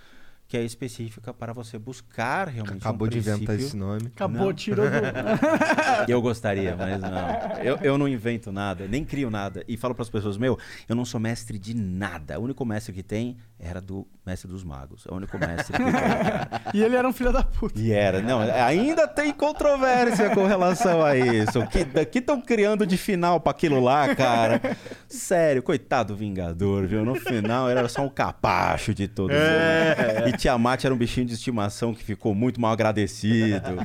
que 0.46 0.56
é 0.56 0.62
específica 0.62 1.34
para 1.34 1.52
você 1.52 1.78
buscar 1.78 2.46
realmente 2.46 2.78
Acabou 2.78 3.06
um 3.06 3.10
de 3.10 3.18
inventar 3.18 3.56
esse 3.58 3.76
nome. 3.76 4.06
Acabou, 4.06 4.46
Não. 4.46 4.52
tirou 4.52 4.86
do... 4.86 4.92
eu 6.08 6.22
gostaria, 6.22 6.76
mas 6.76 7.00
não. 7.00 7.62
Eu, 7.62 7.76
eu 7.78 7.98
não 7.98 8.06
invento 8.06 8.52
nada, 8.52 8.86
nem 8.86 9.04
crio 9.04 9.30
nada. 9.30 9.64
E 9.66 9.76
falo 9.76 9.94
para 9.94 10.02
as 10.02 10.10
pessoas, 10.10 10.36
meu, 10.36 10.58
eu 10.88 10.94
não 10.94 11.04
sou 11.04 11.18
mestre 11.18 11.58
de 11.58 11.74
nada. 11.74 12.38
O 12.38 12.44
único 12.44 12.64
mestre 12.64 12.92
que 12.92 13.02
tem 13.02 13.36
era 13.64 13.80
do 13.80 14.06
mestre 14.26 14.50
dos 14.50 14.64
magos. 14.64 15.06
É 15.08 15.12
o 15.12 15.16
único 15.16 15.38
mestre 15.38 15.76
que. 15.76 15.82
E 16.76 16.82
ele 16.82 16.96
era 16.96 17.06
um 17.06 17.12
filho 17.12 17.32
da 17.32 17.44
puta. 17.44 17.78
E 17.78 17.92
era. 17.92 18.20
Não, 18.20 18.40
ainda 18.40 19.06
tem 19.06 19.32
controvérsia 19.32 20.30
com 20.30 20.46
relação 20.46 21.04
a 21.04 21.16
isso. 21.16 21.60
O 21.60 21.68
que 21.68 22.18
estão 22.18 22.40
criando 22.40 22.84
de 22.84 22.96
final 22.96 23.38
para 23.40 23.52
aquilo 23.52 23.78
lá, 23.78 24.14
cara? 24.14 24.60
Sério, 25.06 25.62
coitado 25.62 26.12
do 26.12 26.18
Vingador, 26.18 26.86
viu? 26.86 27.04
No 27.04 27.14
final 27.14 27.70
era 27.70 27.88
só 27.88 28.02
um 28.02 28.08
capacho 28.08 28.92
de 28.92 29.06
todos 29.06 29.36
eles. 29.36 30.34
E 30.34 30.36
Tiamat 30.36 30.84
era 30.84 30.94
um 30.94 30.98
bichinho 30.98 31.26
de 31.26 31.34
estimação 31.34 31.94
que 31.94 32.02
ficou 32.02 32.34
muito 32.34 32.60
mal 32.60 32.72
agradecido. 32.72 33.76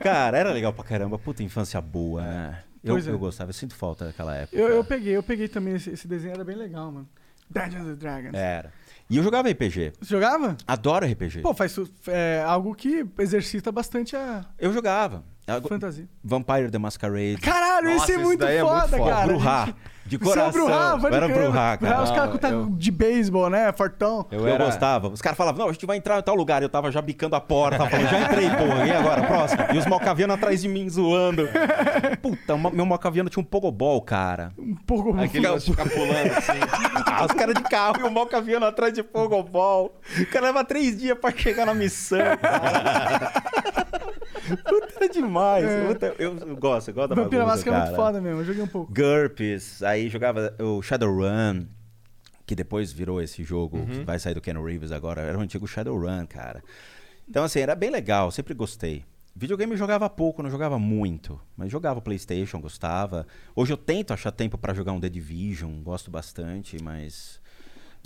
Cara, 0.00 0.38
era 0.38 0.52
legal 0.52 0.72
pra 0.72 0.84
caramba. 0.84 1.18
Puta 1.18 1.42
infância 1.42 1.80
boa, 1.80 2.22
né? 2.22 2.58
Eu, 2.82 2.98
é. 2.98 3.00
eu 3.00 3.18
gostava, 3.18 3.50
eu 3.50 3.54
sinto 3.54 3.74
falta 3.74 4.06
daquela 4.06 4.34
época. 4.34 4.56
Eu, 4.56 4.68
eu 4.68 4.84
peguei, 4.84 5.16
eu 5.16 5.22
peguei 5.22 5.48
também 5.48 5.74
esse, 5.74 5.90
esse 5.90 6.06
desenho, 6.06 6.34
era 6.34 6.44
bem 6.44 6.56
legal, 6.56 6.90
mano. 6.90 7.08
Dungeons 7.50 7.88
and 7.88 7.94
Dragons. 7.94 8.34
Era. 8.34 8.72
E 9.08 9.16
eu 9.16 9.22
jogava 9.22 9.48
RPG. 9.48 9.92
Você 10.00 10.10
jogava? 10.10 10.56
Adoro 10.66 11.06
RPG. 11.06 11.40
Pô, 11.40 11.54
faz 11.54 11.76
é, 12.08 12.42
algo 12.44 12.74
que 12.74 13.06
exercita 13.18 13.70
bastante 13.70 14.16
a 14.16 14.44
Eu 14.58 14.72
jogava. 14.72 15.24
Fantasia. 15.68 16.08
Vampire 16.24 16.70
the 16.70 16.78
Masquerade. 16.78 17.36
Caralho, 17.40 17.90
Nossa, 17.90 18.02
esse 18.04 18.12
é 18.12 18.14
esse 18.16 18.24
muito 18.24 18.40
daí 18.40 18.56
é 18.56 18.62
muito 18.64 18.74
foda, 18.80 18.96
foda. 18.98 19.10
cara. 19.10 19.26
Bruhá. 19.26 19.66
Gente- 19.66 19.76
De 20.06 20.16
Você 20.18 20.38
é 20.38 20.42
o 20.42 20.52
coração. 20.52 20.64
Bruhá, 20.66 20.98
pode 21.00 21.04
eu 21.16 21.22
era. 21.24 21.28
Bruhá, 21.28 21.76
cara. 21.76 22.02
Os 22.02 22.10
caras 22.10 22.38
taco 22.38 22.54
eu- 22.54 22.66
de 22.70 22.90
beisebol, 22.90 23.50
né? 23.50 23.72
Fortão. 23.72 24.26
Eu, 24.30 24.46
era- 24.46 24.64
gostava. 24.64 25.08
Os 25.08 25.20
caras 25.20 25.36
falavam, 25.36 25.58
não, 25.62 25.68
a 25.68 25.72
gente 25.72 25.84
vai 25.86 25.96
entrar 25.96 26.18
em 26.18 26.22
tal 26.22 26.34
lugar. 26.36 26.62
Eu 26.62 26.68
tava 26.68 26.90
já 26.92 27.02
bicando 27.02 27.34
a 27.34 27.40
porta. 27.40 27.88
Falando, 27.88 28.08
já 28.08 28.20
entrei, 28.20 28.48
porra. 28.50 28.86
E 28.86 28.92
agora? 28.92 29.22
Próximo. 29.22 29.62
E 29.74 29.78
os 29.78 29.86
malcavianos 29.86 30.36
atrás 30.36 30.62
de 30.62 30.68
mim 30.68 30.88
zoando. 30.88 31.48
Puta, 32.22 32.56
meu 32.56 32.86
malcaviano 32.86 33.28
tinha 33.28 33.40
um 33.42 33.44
pogobol, 33.46 34.00
cara. 34.02 34.52
Um 34.58 34.74
pouco... 34.76 35.18
Aquele 35.20 35.48
de 35.58 35.70
ficar 35.70 35.88
pulando 35.88 36.32
assim. 36.36 36.60
Ah, 37.06 37.24
os 37.26 37.32
caras 37.32 37.54
de 37.54 37.62
carro 37.64 38.00
e 38.00 38.02
o 38.04 38.10
malcaviano 38.10 38.66
atrás 38.66 38.92
de 38.92 39.02
pogobol. 39.02 39.98
O 40.20 40.26
cara 40.26 40.46
leva 40.46 40.64
três 40.64 40.96
dias 40.98 41.18
pra 41.18 41.30
chegar 41.32 41.66
na 41.66 41.74
missão. 41.74 42.18
Puta, 44.64 44.88
era 44.96 45.08
demais. 45.08 45.66
Puta, 45.88 46.14
eu, 46.18 46.36
eu 46.38 46.56
gosto, 46.56 46.88
eu 46.88 46.94
gosto 46.94 47.08
da 47.08 47.14
Vampira 47.16 47.44
Máscara 47.44 47.76
é 47.76 47.80
muito 47.80 47.90
cara. 47.92 47.96
foda 47.96 48.20
mesmo, 48.20 48.40
eu 48.40 48.44
joguei 48.44 48.62
um 48.62 48.66
pouco. 48.68 48.92
GURPS, 48.92 49.82
aí 49.82 49.95
jogava 50.08 50.54
o 50.60 50.80
Shadowrun, 50.82 51.66
que 52.46 52.54
depois 52.54 52.92
virou 52.92 53.20
esse 53.20 53.42
jogo 53.42 53.84
que 53.86 54.04
vai 54.04 54.18
sair 54.18 54.34
do 54.34 54.40
Ken 54.40 54.54
Reeves 54.62 54.92
agora. 54.92 55.20
Era 55.22 55.36
o 55.38 55.40
antigo 55.40 55.66
Shadowrun, 55.66 56.26
cara. 56.26 56.62
Então, 57.28 57.42
assim, 57.44 57.58
era 57.60 57.74
bem 57.74 57.90
legal, 57.90 58.30
sempre 58.30 58.54
gostei. 58.54 59.04
Videogame 59.34 59.72
eu 59.72 59.76
jogava 59.78 60.08
pouco, 60.08 60.42
não 60.42 60.48
jogava 60.50 60.78
muito, 60.78 61.38
mas 61.56 61.70
jogava 61.70 62.00
PlayStation, 62.00 62.60
gostava. 62.60 63.26
Hoje 63.54 63.72
eu 63.72 63.76
tento 63.76 64.12
achar 64.14 64.30
tempo 64.30 64.56
pra 64.56 64.72
jogar 64.72 64.92
um 64.92 65.00
The 65.00 65.08
Division, 65.10 65.82
gosto 65.82 66.10
bastante, 66.10 66.82
mas 66.82 67.38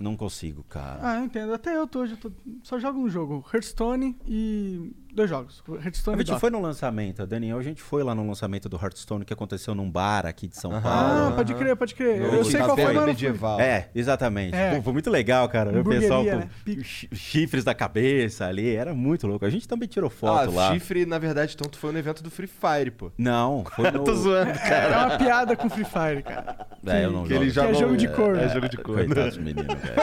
não 0.00 0.16
consigo, 0.16 0.64
cara. 0.64 0.98
Ah, 1.02 1.16
eu 1.20 1.24
entendo. 1.26 1.52
Até 1.54 1.76
eu 1.76 1.86
tô 1.86 2.00
hoje, 2.00 2.14
eu 2.14 2.16
tô- 2.18 2.32
só 2.64 2.80
jogo 2.80 2.98
um 2.98 3.08
jogo, 3.08 3.44
Hearthstone 3.52 4.16
e 4.26 4.92
dois 5.14 5.28
jogos, 5.28 5.62
A 5.68 5.72
Hearthstone 5.84 6.22
e 6.22 6.26
gente 6.26 6.38
foi 6.40 6.50
no 6.50 6.60
lançamento, 6.60 7.26
Daniel, 7.26 7.58
a 7.58 7.62
gente 7.62 7.82
foi 7.82 8.02
lá 8.02 8.14
no 8.14 8.26
lançamento 8.26 8.68
do 8.68 8.76
Hearthstone 8.76 9.24
que 9.24 9.32
aconteceu 9.32 9.74
num 9.74 9.90
bar 9.90 10.26
aqui 10.26 10.46
de 10.48 10.56
São 10.56 10.74
Ah, 10.74 10.80
Paulo. 10.80 11.36
pode 11.36 11.54
crer, 11.54 11.76
pode 11.76 11.94
crer. 11.94 12.20
No 12.20 12.26
eu 12.36 12.44
sei 12.44 12.60
qual 12.60 12.76
foi, 12.76 13.06
medieval. 13.06 13.60
É, 13.60 13.88
exatamente. 13.94 14.54
É. 14.54 14.76
Pô, 14.76 14.82
foi 14.82 14.92
muito 14.92 15.10
legal, 15.10 15.48
cara. 15.48 15.80
O 15.80 15.84
pessoal 15.84 16.24
com 16.24 16.30
né? 16.36 16.48
Chifres 16.84 17.64
da 17.64 17.74
cabeça 17.74 18.46
ali, 18.46 18.74
era 18.74 18.94
muito 18.94 19.26
louco. 19.26 19.44
A 19.44 19.50
gente 19.50 19.66
também 19.66 19.88
tirou 19.88 20.08
Ah, 20.08 20.10
foto 20.10 20.54
lá. 20.54 20.72
chifre, 20.72 21.04
na 21.06 21.18
verdade, 21.18 21.54
então 21.54 21.68
tu 21.70 21.78
foi 21.78 21.92
no 21.92 21.98
evento 21.98 22.22
do 22.22 22.30
Free 22.30 22.46
Fire, 22.48 22.90
pô. 22.90 23.10
Não, 23.18 23.64
foi 23.74 23.90
no... 23.92 24.04
Tô 24.04 24.14
zoando, 24.14 24.52
cara. 24.52 24.94
É 24.94 24.96
uma 25.06 25.18
piada 25.18 25.56
com 25.56 25.68
Free 25.68 25.84
Fire, 25.84 26.22
cara. 26.22 26.66
É, 26.86 27.04
eu 27.04 27.10
não 27.12 27.24
Que 27.24 27.34
ele 27.34 27.50
jogo. 27.50 27.52
já 27.52 27.62
Que 27.62 27.68
é 27.68 27.72
não- 27.72 27.80
jogo 27.80 27.96
de 27.96 28.08
cor, 28.08 28.36
É 28.36 28.46
né? 28.46 28.48
jogo 28.54 28.68
de 28.68 28.76
cor. 28.78 28.94
Coitados 29.04 29.38
meninos, 29.38 29.66
velho. 29.74 29.96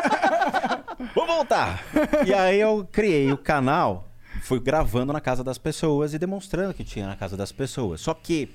Vamos 1.15 1.35
voltar. 1.35 1.83
E 2.25 2.33
aí 2.33 2.59
eu 2.59 2.87
criei 2.91 3.31
o 3.31 3.37
canal, 3.37 4.06
fui 4.47 4.61
gravando 4.61 5.11
na 5.11 5.19
casa 5.19 5.43
das 5.43 5.57
pessoas 5.57 6.13
e 6.13 6.17
demonstrando 6.17 6.73
que 6.73 6.85
tinha 6.85 7.05
na 7.05 7.17
casa 7.17 7.35
das 7.35 7.51
pessoas. 7.51 7.99
Só 7.99 8.13
que 8.13 8.49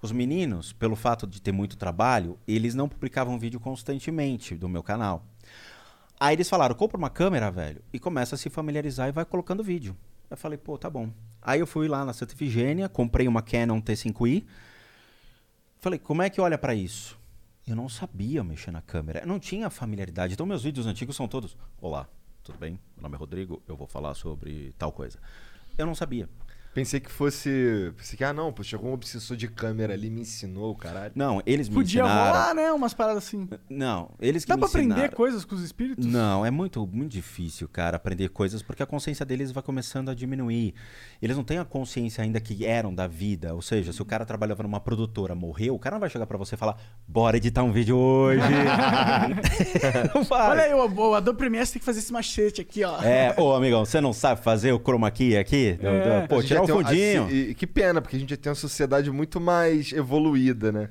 os 0.00 0.10
meninos, 0.10 0.72
pelo 0.72 0.96
fato 0.96 1.26
de 1.26 1.38
ter 1.40 1.52
muito 1.52 1.76
trabalho, 1.76 2.38
eles 2.48 2.74
não 2.74 2.88
publicavam 2.88 3.38
vídeo 3.38 3.60
constantemente 3.60 4.54
do 4.54 4.70
meu 4.70 4.82
canal. 4.82 5.22
Aí 6.18 6.34
eles 6.34 6.48
falaram, 6.48 6.74
compra 6.74 6.96
uma 6.96 7.10
câmera, 7.10 7.50
velho, 7.50 7.82
e 7.92 7.98
começa 7.98 8.36
a 8.36 8.38
se 8.38 8.48
familiarizar 8.48 9.10
e 9.10 9.12
vai 9.12 9.26
colocando 9.26 9.62
vídeo. 9.62 9.94
Eu 10.30 10.36
falei, 10.38 10.56
pô, 10.56 10.78
tá 10.78 10.88
bom. 10.88 11.10
Aí 11.42 11.60
eu 11.60 11.66
fui 11.66 11.88
lá 11.88 12.06
na 12.06 12.14
Santa 12.14 12.32
Efigênia, 12.32 12.88
comprei 12.88 13.28
uma 13.28 13.42
Canon 13.42 13.82
T5i. 13.82 14.46
Falei, 15.78 15.98
como 15.98 16.22
é 16.22 16.30
que 16.30 16.40
olha 16.40 16.56
pra 16.56 16.74
isso? 16.74 17.18
Eu 17.66 17.76
não 17.76 17.90
sabia 17.90 18.42
mexer 18.42 18.70
na 18.70 18.80
câmera, 18.80 19.20
eu 19.20 19.26
não 19.26 19.38
tinha 19.38 19.68
familiaridade. 19.68 20.32
Então 20.32 20.46
meus 20.46 20.62
vídeos 20.62 20.86
antigos 20.86 21.14
são 21.14 21.28
todos, 21.28 21.54
olá, 21.82 22.08
tudo 22.44 22.58
bem? 22.58 22.78
Meu 22.94 23.02
nome 23.04 23.16
é 23.16 23.18
Rodrigo, 23.18 23.62
eu 23.66 23.74
vou 23.74 23.86
falar 23.86 24.14
sobre 24.14 24.74
tal 24.78 24.92
coisa. 24.92 25.18
Eu 25.76 25.86
não 25.86 25.94
sabia. 25.94 26.28
Pensei 26.74 26.98
que 26.98 27.10
fosse. 27.10 27.92
Pensei 27.96 28.16
que, 28.16 28.24
ah, 28.24 28.32
não, 28.32 28.52
pô, 28.52 28.64
chegou 28.64 28.90
um 28.90 28.94
obsessor 28.94 29.36
de 29.36 29.46
câmera 29.46 29.92
ali, 29.94 30.10
me 30.10 30.22
ensinou, 30.22 30.72
o 30.72 30.76
caralho. 30.76 31.12
Não, 31.14 31.40
eles 31.46 31.68
me 31.68 31.74
Podia 31.76 32.02
ensinaram. 32.02 32.32
rolar, 32.32 32.54
né? 32.54 32.72
Umas 32.72 32.92
paradas 32.92 33.24
assim. 33.24 33.48
Não, 33.70 34.10
eles 34.20 34.44
que 34.44 34.48
Dá 34.48 34.56
me 34.56 34.60
pra 34.60 34.68
aprender 34.68 34.90
ensinaram. 34.94 35.14
coisas 35.14 35.44
com 35.44 35.54
os 35.54 35.62
espíritos? 35.62 36.04
Não, 36.04 36.44
é 36.44 36.50
muito, 36.50 36.84
muito 36.86 37.12
difícil, 37.12 37.68
cara, 37.68 37.96
aprender 37.96 38.28
coisas, 38.30 38.60
porque 38.60 38.82
a 38.82 38.86
consciência 38.86 39.24
deles 39.24 39.52
vai 39.52 39.62
começando 39.62 40.08
a 40.08 40.14
diminuir. 40.14 40.74
Eles 41.22 41.36
não 41.36 41.44
têm 41.44 41.58
a 41.58 41.64
consciência 41.64 42.24
ainda 42.24 42.40
que 42.40 42.66
eram 42.66 42.92
da 42.92 43.06
vida. 43.06 43.54
Ou 43.54 43.62
seja, 43.62 43.92
se 43.92 44.02
o 44.02 44.04
cara 44.04 44.26
trabalhava 44.26 44.64
numa 44.64 44.80
produtora, 44.80 45.32
morreu, 45.34 45.76
o 45.76 45.78
cara 45.78 45.94
não 45.94 46.00
vai 46.00 46.10
chegar 46.10 46.26
pra 46.26 46.36
você 46.36 46.56
e 46.56 46.58
falar, 46.58 46.76
bora 47.06 47.36
editar 47.36 47.62
um 47.62 47.70
vídeo 47.70 47.96
hoje. 47.96 48.40
não 50.12 50.24
vai. 50.24 50.50
Olha 50.50 50.62
aí, 50.64 50.74
o, 50.74 50.86
o 51.10 51.14
Adobe 51.14 51.38
Premiere 51.38 51.66
tem 51.68 51.78
que 51.78 51.84
fazer 51.84 52.00
esse 52.00 52.12
machete 52.12 52.60
aqui, 52.60 52.82
ó. 52.82 53.00
É, 53.00 53.32
ô 53.38 53.54
amigão, 53.54 53.84
você 53.84 54.00
não 54.00 54.12
sabe 54.12 54.42
fazer 54.42 54.72
o 54.72 54.78
chroma 54.80 55.08
key 55.10 55.36
aqui? 55.36 55.78
É. 55.80 56.26
Pô, 56.26 56.42
tirar 56.42 56.63
o 56.64 56.66
tem 56.66 56.74
um- 56.76 56.84
fundinho. 56.84 57.24
assim, 57.26 57.34
e 57.50 57.54
que 57.54 57.66
pena, 57.66 58.00
porque 58.02 58.16
a 58.16 58.18
gente 58.18 58.30
já 58.30 58.36
tem 58.36 58.50
uma 58.50 58.56
sociedade 58.56 59.10
muito 59.10 59.40
mais 59.40 59.92
evoluída, 59.92 60.72
né? 60.72 60.90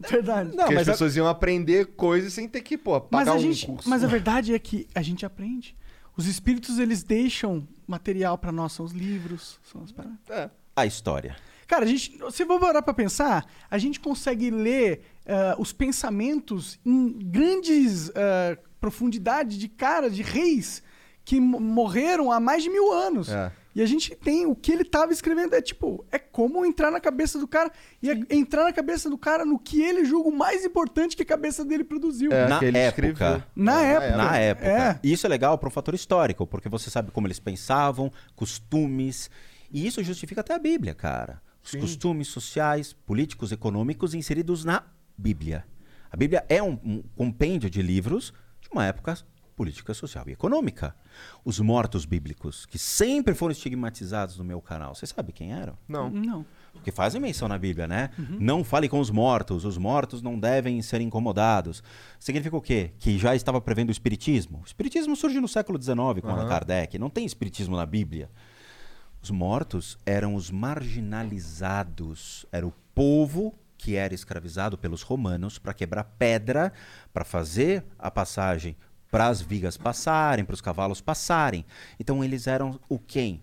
Verdade. 0.00 0.50
Não, 0.50 0.56
porque 0.64 0.74
mas 0.74 0.88
as 0.88 0.94
pessoas 0.94 1.16
iam 1.16 1.28
aprender 1.28 1.86
coisas 1.94 2.32
sem 2.32 2.48
ter 2.48 2.60
que, 2.60 2.76
pô, 2.76 2.92
Mas 2.94 3.08
pagar 3.10 3.32
a, 3.32 3.34
um 3.36 3.38
gente, 3.40 3.66
curso. 3.66 3.88
mas 3.88 4.02
a 4.02 4.06
verdade 4.08 4.52
é 4.54 4.58
que 4.58 4.88
a 4.94 5.02
gente 5.02 5.24
aprende. 5.24 5.76
Os 6.16 6.26
espíritos, 6.26 6.78
eles 6.78 7.02
deixam 7.02 7.66
material 7.86 8.36
pra 8.36 8.50
nós, 8.52 8.72
são 8.72 8.84
os 8.84 8.92
livros, 8.92 9.58
são 9.70 9.82
as 9.82 9.92
paradas. 9.92 10.18
É. 10.28 10.50
A 10.74 10.84
história. 10.86 11.36
Cara, 11.68 11.84
a 11.84 11.88
gente, 11.88 12.18
se 12.32 12.44
for 12.44 12.58
parar 12.60 12.82
pra 12.82 12.92
pensar, 12.92 13.46
a 13.70 13.78
gente 13.78 13.98
consegue 14.00 14.50
ler 14.50 15.02
ah, 15.26 15.54
os 15.58 15.72
pensamentos 15.72 16.78
em 16.84 17.12
grandes 17.30 18.10
ah, 18.10 18.58
profundidades 18.80 19.56
de 19.56 19.68
cara, 19.68 20.10
de 20.10 20.22
reis 20.22 20.82
que 21.24 21.38
mo- 21.40 21.60
morreram 21.60 22.30
há 22.32 22.40
mais 22.40 22.62
de 22.64 22.68
mil 22.70 22.92
anos. 22.92 23.28
É. 23.28 23.52
E 23.74 23.80
a 23.80 23.86
gente 23.86 24.14
tem 24.14 24.44
o 24.44 24.54
que 24.54 24.70
ele 24.70 24.84
tava 24.84 25.12
escrevendo. 25.12 25.54
É 25.54 25.62
tipo, 25.62 26.04
é 26.12 26.18
como 26.18 26.64
entrar 26.66 26.90
na 26.90 27.00
cabeça 27.00 27.38
do 27.38 27.48
cara 27.48 27.72
e 28.02 28.10
é 28.10 28.20
entrar 28.30 28.64
na 28.64 28.72
cabeça 28.72 29.08
do 29.08 29.16
cara 29.16 29.44
no 29.46 29.58
que 29.58 29.80
ele 29.80 30.04
julga 30.04 30.28
o 30.28 30.36
mais 30.36 30.64
importante 30.64 31.16
que 31.16 31.22
a 31.22 31.26
cabeça 31.26 31.64
dele 31.64 31.82
produziu. 31.82 32.30
É, 32.32 32.48
Na 32.48 32.56
época. 32.56 32.88
escreveu. 32.88 33.42
Na 33.56 33.82
É, 33.82 33.92
época. 33.94 34.16
Na 34.16 34.36
época. 34.36 34.66
É. 34.68 35.00
E 35.02 35.12
isso 35.12 35.26
é 35.26 35.30
legal 35.30 35.56
para 35.56 35.68
um 35.68 35.72
fator 35.72 35.94
histórico, 35.94 36.46
porque 36.46 36.68
você 36.68 36.90
sabe 36.90 37.10
como 37.10 37.26
eles 37.26 37.38
pensavam, 37.40 38.12
costumes. 38.36 39.30
E 39.72 39.86
isso 39.86 40.02
justifica 40.02 40.42
até 40.42 40.54
a 40.54 40.58
Bíblia, 40.58 40.94
cara. 40.94 41.40
Os 41.64 41.74
costumes 41.74 42.28
sociais, 42.28 42.92
políticos, 42.92 43.52
econômicos 43.52 44.14
inseridos 44.14 44.64
na 44.64 44.82
Bíblia. 45.16 45.64
A 46.10 46.16
Bíblia 46.16 46.44
é 46.48 46.62
um, 46.62 46.78
um 46.84 47.02
compêndio 47.16 47.70
de 47.70 47.80
livros 47.80 48.34
de 48.60 48.68
uma 48.70 48.84
época 48.84 49.16
política, 49.56 49.94
social 49.94 50.24
e 50.28 50.32
econômica. 50.32 50.94
Os 51.44 51.60
mortos 51.60 52.04
bíblicos, 52.04 52.66
que 52.66 52.78
sempre 52.78 53.34
foram 53.34 53.52
estigmatizados 53.52 54.36
no 54.38 54.44
meu 54.44 54.60
canal, 54.60 54.94
você 54.94 55.06
sabe 55.06 55.32
quem 55.32 55.52
eram? 55.52 55.78
Não. 55.88 56.10
Não. 56.10 56.46
que 56.82 56.90
fazem 56.90 57.20
menção 57.20 57.48
na 57.48 57.58
Bíblia, 57.58 57.86
né? 57.86 58.10
Não 58.40 58.64
fale 58.64 58.88
com 58.88 58.98
os 58.98 59.10
mortos, 59.10 59.64
os 59.64 59.76
mortos 59.76 60.22
não 60.22 60.38
devem 60.38 60.80
ser 60.82 61.00
incomodados. 61.00 61.82
Significa 62.18 62.56
o 62.56 62.62
quê? 62.62 62.92
Que 62.98 63.18
já 63.18 63.34
estava 63.34 63.60
prevendo 63.60 63.90
o 63.90 63.92
espiritismo. 63.92 64.60
O 64.62 64.66
espiritismo 64.66 65.14
surge 65.14 65.38
no 65.40 65.48
século 65.48 65.80
XIX 65.80 65.96
com 66.22 66.28
Allan 66.28 66.48
Kardec. 66.48 66.98
Não 66.98 67.10
tem 67.10 67.26
espiritismo 67.26 67.76
na 67.76 67.84
Bíblia. 67.84 68.30
Os 69.22 69.30
mortos 69.30 69.96
eram 70.04 70.34
os 70.34 70.50
marginalizados, 70.50 72.44
era 72.50 72.66
o 72.66 72.72
povo 72.94 73.54
que 73.82 73.96
era 73.96 74.14
escravizado 74.14 74.78
pelos 74.78 75.02
romanos 75.02 75.58
para 75.58 75.74
quebrar 75.74 76.04
pedra, 76.04 76.72
para 77.12 77.24
fazer 77.24 77.84
a 77.98 78.10
passagem 78.10 78.76
para 79.12 79.28
as 79.28 79.42
vigas 79.42 79.76
passarem, 79.76 80.42
para 80.42 80.54
os 80.54 80.62
cavalos 80.62 81.02
passarem. 81.02 81.66
Então 82.00 82.24
eles 82.24 82.46
eram 82.46 82.80
o 82.88 82.98
quem? 82.98 83.42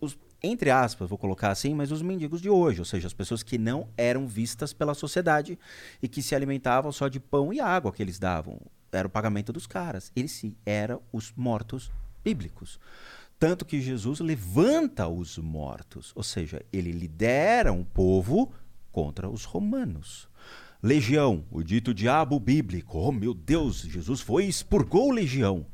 Os, 0.00 0.16
entre 0.40 0.70
aspas, 0.70 1.08
vou 1.08 1.18
colocar 1.18 1.50
assim, 1.50 1.74
mas 1.74 1.90
os 1.90 2.00
mendigos 2.00 2.40
de 2.40 2.48
hoje, 2.48 2.78
ou 2.78 2.84
seja, 2.84 3.08
as 3.08 3.12
pessoas 3.12 3.42
que 3.42 3.58
não 3.58 3.88
eram 3.96 4.28
vistas 4.28 4.72
pela 4.72 4.94
sociedade 4.94 5.58
e 6.00 6.06
que 6.06 6.22
se 6.22 6.36
alimentavam 6.36 6.92
só 6.92 7.08
de 7.08 7.18
pão 7.18 7.52
e 7.52 7.58
água 7.58 7.92
que 7.92 8.00
eles 8.00 8.20
davam. 8.20 8.60
Era 8.92 9.08
o 9.08 9.10
pagamento 9.10 9.52
dos 9.52 9.66
caras. 9.66 10.12
Eles 10.14 10.30
sim 10.30 10.54
eram 10.64 11.02
os 11.12 11.32
mortos 11.36 11.90
bíblicos. 12.22 12.78
Tanto 13.40 13.64
que 13.64 13.80
Jesus 13.80 14.20
levanta 14.20 15.08
os 15.08 15.36
mortos, 15.36 16.12
ou 16.14 16.22
seja, 16.22 16.64
ele 16.72 16.92
lidera 16.92 17.72
um 17.72 17.82
povo 17.84 18.52
contra 18.92 19.28
os 19.28 19.44
romanos. 19.44 20.28
Legião, 20.82 21.44
o 21.50 21.60
dito 21.62 21.92
diabo 21.92 22.38
bíblico. 22.38 22.98
Oh 22.98 23.10
meu 23.10 23.34
Deus, 23.34 23.80
Jesus 23.80 24.20
foi 24.20 24.46
e 24.46 24.48
expurgou 24.48 25.10
legião. 25.10 25.66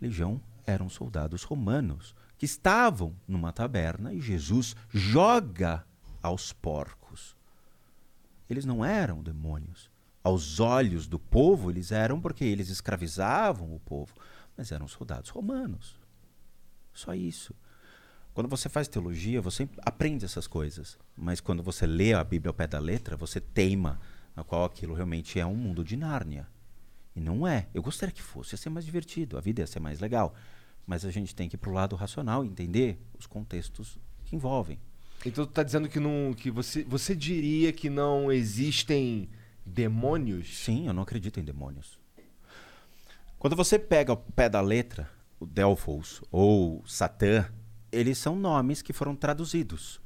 Legião 0.00 0.40
eram 0.66 0.88
soldados 0.88 1.42
romanos 1.42 2.14
que 2.38 2.46
estavam 2.46 3.14
numa 3.26 3.52
taberna 3.52 4.14
e 4.14 4.20
Jesus 4.20 4.74
joga 4.88 5.84
aos 6.22 6.54
porcos. 6.54 7.36
Eles 8.48 8.64
não 8.64 8.82
eram 8.82 9.22
demônios. 9.22 9.90
Aos 10.24 10.58
olhos 10.58 11.06
do 11.06 11.18
povo, 11.18 11.70
eles 11.70 11.92
eram 11.92 12.20
porque 12.20 12.44
eles 12.44 12.70
escravizavam 12.70 13.74
o 13.74 13.80
povo, 13.80 14.14
mas 14.56 14.72
eram 14.72 14.88
soldados 14.88 15.28
romanos. 15.30 15.96
Só 16.94 17.14
isso. 17.14 17.54
Quando 18.38 18.48
você 18.48 18.68
faz 18.68 18.86
teologia, 18.86 19.40
você 19.40 19.68
aprende 19.84 20.24
essas 20.24 20.46
coisas. 20.46 20.96
Mas 21.16 21.40
quando 21.40 21.60
você 21.60 21.84
lê 21.88 22.14
a 22.14 22.22
Bíblia 22.22 22.50
ao 22.50 22.54
pé 22.54 22.68
da 22.68 22.78
letra, 22.78 23.16
você 23.16 23.40
teima 23.40 24.00
na 24.36 24.44
qual 24.44 24.64
aquilo 24.64 24.94
realmente 24.94 25.40
é 25.40 25.44
um 25.44 25.56
mundo 25.56 25.82
de 25.82 25.96
Nárnia. 25.96 26.46
E 27.16 27.20
não 27.20 27.44
é. 27.44 27.66
Eu 27.74 27.82
gostaria 27.82 28.14
que 28.14 28.22
fosse. 28.22 28.54
Ia 28.54 28.56
ser 28.56 28.70
mais 28.70 28.84
divertido, 28.84 29.36
a 29.36 29.40
vida 29.40 29.60
ia 29.60 29.66
ser 29.66 29.80
mais 29.80 29.98
legal. 29.98 30.36
Mas 30.86 31.04
a 31.04 31.10
gente 31.10 31.34
tem 31.34 31.48
que 31.48 31.56
ir 31.56 31.58
pro 31.58 31.72
lado 31.72 31.96
racional 31.96 32.44
e 32.44 32.48
entender 32.48 33.04
os 33.18 33.26
contextos 33.26 33.98
que 34.24 34.36
envolvem. 34.36 34.78
Então 35.26 35.44
tu 35.44 35.52
tá 35.52 35.64
dizendo 35.64 35.88
que 35.88 35.98
não. 35.98 36.32
que 36.32 36.48
você, 36.48 36.84
você 36.84 37.16
diria 37.16 37.72
que 37.72 37.90
não 37.90 38.30
existem 38.30 39.28
demônios? 39.66 40.58
Sim, 40.58 40.86
eu 40.86 40.92
não 40.92 41.02
acredito 41.02 41.40
em 41.40 41.44
demônios. 41.44 41.98
Quando 43.36 43.56
você 43.56 43.80
pega 43.80 44.12
o 44.12 44.16
pé 44.16 44.48
da 44.48 44.60
letra, 44.60 45.10
o 45.40 45.44
Delphos 45.44 46.22
ou 46.30 46.84
Satã, 46.86 47.44
eles 47.92 48.18
são 48.18 48.36
nomes 48.36 48.82
que 48.82 48.92
foram 48.92 49.14
traduzidos. 49.16 50.00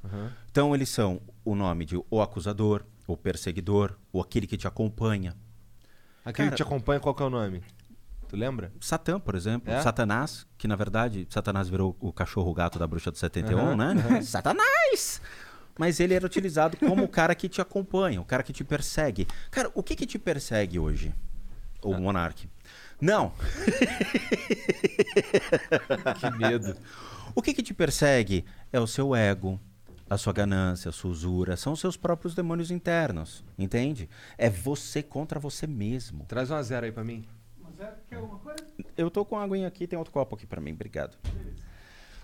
Então 0.50 0.74
eles 0.74 0.88
são 0.88 1.20
o 1.44 1.54
nome 1.54 1.84
de 1.84 1.96
o 2.10 2.20
acusador, 2.22 2.84
o 3.06 3.16
perseguidor, 3.16 3.96
ou 4.12 4.20
aquele 4.20 4.46
que 4.46 4.56
te 4.56 4.66
acompanha. 4.66 5.34
Aquele 6.24 6.48
Cara- 6.48 6.50
que 6.50 6.56
te 6.56 6.62
acompanha, 6.62 7.00
qual 7.00 7.14
que 7.14 7.22
é 7.22 7.26
o 7.26 7.30
nome? 7.30 7.62
Tu 8.28 8.36
lembra? 8.36 8.72
Satã, 8.80 9.18
por 9.20 9.34
exemplo, 9.34 9.70
É? 9.72 9.82
Satanás, 9.82 10.46
que 10.56 10.66
na 10.66 10.76
verdade 10.76 11.26
Satanás 11.28 11.68
virou 11.68 11.96
o 12.00 12.12
cachorro 12.12 12.54
gato 12.54 12.78
da 12.78 12.86
bruxa 12.86 13.10
do 13.10 13.18
71, 13.18 13.59
Aham, 13.59 13.76
né? 13.94 14.22
Satanás! 14.22 15.20
Mas 15.78 16.00
ele 16.00 16.14
era 16.14 16.24
utilizado 16.24 16.76
como 16.76 17.02
o 17.04 17.09
cara 17.09 17.34
que 17.34 17.48
te 17.48 17.60
acompanha, 17.60 18.20
o 18.20 18.24
cara 18.24 18.42
que 18.42 18.52
te 18.52 18.62
persegue. 18.62 19.26
Cara, 19.50 19.70
o 19.74 19.82
que 19.82 19.96
que 19.96 20.06
te 20.06 20.18
persegue 20.18 20.78
hoje? 20.78 21.14
O 21.82 21.94
monarque. 21.94 22.48
Não. 23.02 23.32
Que 26.20 26.30
medo. 26.38 26.76
O 27.34 27.42
que 27.42 27.52
que 27.52 27.62
te 27.62 27.74
persegue 27.74 28.44
é 28.72 28.78
o 28.78 28.86
seu 28.86 29.14
ego, 29.14 29.60
a 30.08 30.16
sua 30.16 30.32
ganância, 30.32 30.88
a 30.88 30.92
sua 30.92 31.10
usura, 31.10 31.56
são 31.56 31.72
os 31.72 31.80
seus 31.80 31.96
próprios 31.96 32.34
demônios 32.34 32.70
internos, 32.70 33.44
entende? 33.58 34.08
É 34.38 34.48
você 34.48 35.02
contra 35.02 35.40
você 35.40 35.66
mesmo. 35.66 36.24
Traz 36.26 36.50
uma 36.50 36.62
zero 36.62 36.86
aí 36.86 36.92
pra 36.92 37.02
mim. 37.02 37.24
Mas 37.60 37.80
é 37.80 37.92
que 38.08 38.14
é 38.14 38.18
uma 38.18 38.38
coisa. 38.38 38.64
Eu 38.96 39.10
tô 39.10 39.24
com 39.24 39.36
a 39.36 39.42
aguinha 39.42 39.66
aqui, 39.66 39.86
tem 39.86 39.98
outro 39.98 40.12
copo 40.12 40.36
aqui 40.36 40.46
pra 40.46 40.60
mim, 40.60 40.72
obrigado. 40.72 41.16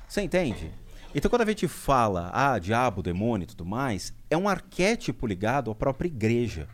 Você 0.06 0.22
entende? 0.22 0.72
Então 1.14 1.28
quando 1.28 1.42
a 1.42 1.46
gente 1.46 1.66
fala, 1.66 2.30
ah, 2.32 2.58
diabo, 2.58 3.02
demônio 3.02 3.44
e 3.44 3.48
tudo 3.48 3.64
mais, 3.66 4.14
é 4.30 4.36
um 4.36 4.48
arquétipo 4.48 5.26
ligado 5.26 5.70
à 5.70 5.74
própria 5.74 6.06
igreja. 6.08 6.68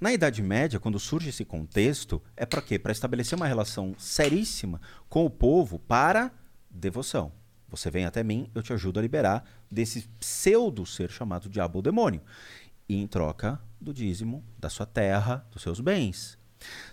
Na 0.00 0.12
Idade 0.12 0.42
Média, 0.42 0.80
quando 0.80 0.98
surge 0.98 1.30
esse 1.30 1.44
contexto, 1.44 2.22
é 2.36 2.44
para 2.44 2.62
quê? 2.62 2.78
Para 2.78 2.92
estabelecer 2.92 3.36
uma 3.36 3.46
relação 3.46 3.94
seríssima 3.98 4.80
com 5.08 5.24
o 5.24 5.30
povo 5.30 5.78
para 5.78 6.30
devoção. 6.70 7.32
Você 7.68 7.90
vem 7.90 8.04
até 8.04 8.22
mim, 8.22 8.50
eu 8.54 8.62
te 8.62 8.72
ajudo 8.72 8.98
a 8.98 9.02
liberar 9.02 9.44
desse 9.70 10.08
pseudo 10.20 10.86
ser 10.86 11.10
chamado 11.10 11.48
diabo 11.48 11.78
ou 11.78 11.82
demônio. 11.82 12.22
E 12.88 12.96
em 12.96 13.06
troca 13.06 13.60
do 13.80 13.92
dízimo 13.92 14.44
da 14.58 14.70
sua 14.70 14.86
terra, 14.86 15.46
dos 15.50 15.62
seus 15.62 15.80
bens. 15.80 16.38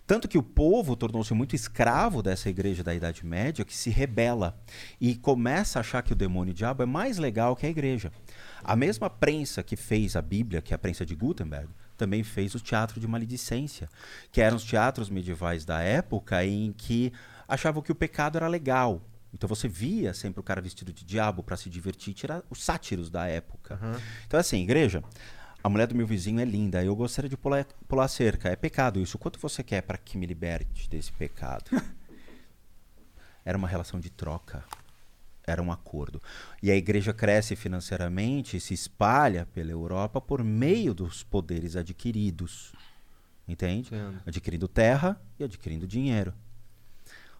Tanto 0.05 0.27
que 0.27 0.37
o 0.37 0.43
povo 0.43 0.95
tornou-se 0.95 1.33
muito 1.33 1.55
escravo 1.55 2.21
dessa 2.21 2.49
igreja 2.49 2.83
da 2.83 2.93
Idade 2.93 3.25
Média 3.25 3.63
que 3.63 3.75
se 3.75 3.89
rebela 3.89 4.59
e 4.99 5.15
começa 5.15 5.79
a 5.79 5.81
achar 5.81 6.01
que 6.01 6.13
o 6.13 6.15
demônio 6.15 6.51
e 6.51 6.53
o 6.53 6.55
diabo 6.55 6.83
é 6.83 6.85
mais 6.85 7.17
legal 7.17 7.55
que 7.55 7.65
a 7.65 7.69
igreja. 7.69 8.11
A 8.63 8.75
mesma 8.75 9.09
prensa 9.09 9.63
que 9.63 9.75
fez 9.75 10.15
a 10.15 10.21
Bíblia, 10.21 10.61
que 10.61 10.73
é 10.73 10.75
a 10.75 10.79
prensa 10.79 11.05
de 11.05 11.15
Gutenberg, 11.15 11.69
também 12.01 12.23
fez 12.23 12.55
o 12.55 12.59
teatro 12.59 12.99
de 12.99 13.07
maledicência, 13.07 13.87
que 14.31 14.41
eram 14.41 14.57
os 14.57 14.63
teatros 14.63 15.07
medievais 15.07 15.63
da 15.63 15.81
época 15.81 16.43
em 16.43 16.73
que 16.73 17.13
achavam 17.47 17.79
que 17.79 17.91
o 17.91 17.95
pecado 17.95 18.37
era 18.37 18.47
legal. 18.47 18.99
Então 19.31 19.47
você 19.47 19.67
via 19.67 20.15
sempre 20.15 20.39
o 20.39 20.43
cara 20.43 20.59
vestido 20.59 20.91
de 20.91 21.05
diabo 21.05 21.43
para 21.43 21.55
se 21.55 21.69
divertir, 21.69 22.15
tirar 22.15 22.41
os 22.49 22.63
sátiros 22.63 23.11
da 23.11 23.27
época. 23.27 23.79
Então 24.25 24.39
assim, 24.39 24.63
igreja, 24.63 25.03
a 25.63 25.69
mulher 25.69 25.85
do 25.85 25.93
meu 25.93 26.07
vizinho 26.07 26.39
é 26.39 26.45
linda, 26.45 26.83
eu 26.83 26.95
gostaria 26.95 27.29
de 27.29 27.37
pular, 27.37 27.67
pular 27.87 28.07
cerca. 28.07 28.49
É 28.49 28.55
pecado 28.55 28.99
isso. 28.99 29.19
Quanto 29.19 29.39
você 29.39 29.61
quer 29.61 29.83
para 29.83 29.99
que 29.99 30.17
me 30.17 30.25
liberte 30.25 30.89
desse 30.89 31.11
pecado? 31.11 31.69
Era 33.45 33.59
uma 33.59 33.67
relação 33.67 33.99
de 33.99 34.09
troca. 34.09 34.63
Era 35.51 35.61
um 35.61 35.71
acordo. 35.71 36.21
E 36.61 36.71
a 36.71 36.75
igreja 36.75 37.13
cresce 37.13 37.55
financeiramente 37.55 38.57
e 38.57 38.59
se 38.59 38.73
espalha 38.73 39.45
pela 39.53 39.71
Europa 39.71 40.21
por 40.21 40.43
meio 40.43 40.93
dos 40.93 41.23
poderes 41.23 41.75
adquiridos. 41.75 42.73
Entende? 43.47 43.87
Entendo. 43.87 44.21
Adquirindo 44.25 44.67
terra 44.67 45.21
e 45.39 45.43
adquirindo 45.43 45.87
dinheiro. 45.87 46.33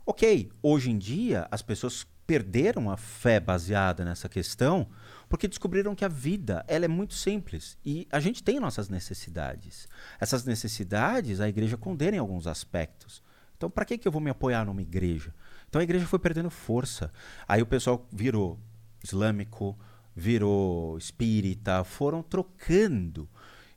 Ok, 0.06 0.52
hoje 0.62 0.92
em 0.92 0.98
dia 0.98 1.48
as 1.52 1.62
pessoas 1.62 2.06
perderam 2.26 2.90
a 2.90 2.98
fé 2.98 3.40
baseada 3.40 4.06
nessa 4.06 4.30
questão 4.30 4.88
porque 5.28 5.48
descobriram 5.48 5.96
que 5.96 6.06
a 6.06 6.08
vida 6.08 6.64
ela 6.68 6.86
é 6.86 6.88
muito 6.88 7.14
simples 7.14 7.78
e 7.86 8.08
a 8.12 8.20
gente 8.20 8.44
tem 8.44 8.60
nossas 8.60 8.90
necessidades. 8.90 9.88
Essas 10.20 10.44
necessidades 10.44 11.40
a 11.40 11.48
igreja 11.48 11.78
condena 11.78 12.18
em 12.18 12.20
alguns 12.20 12.48
aspectos. 12.48 13.24
Então, 13.56 13.70
para 13.70 13.86
que, 13.86 13.98
que 13.98 14.08
eu 14.08 14.12
vou 14.12 14.20
me 14.20 14.30
apoiar 14.30 14.66
numa 14.66 14.82
igreja? 14.82 15.34
Então, 15.72 15.80
a 15.80 15.84
igreja 15.84 16.06
foi 16.06 16.20
perdendo 16.20 16.50
força. 16.50 17.14
Aí 17.48 17.62
o 17.62 17.66
pessoal 17.66 18.06
virou 18.12 18.60
islâmico, 19.02 19.80
virou 20.14 20.98
espírita, 20.98 21.86
foram 21.86 22.22
trocando. 22.22 23.30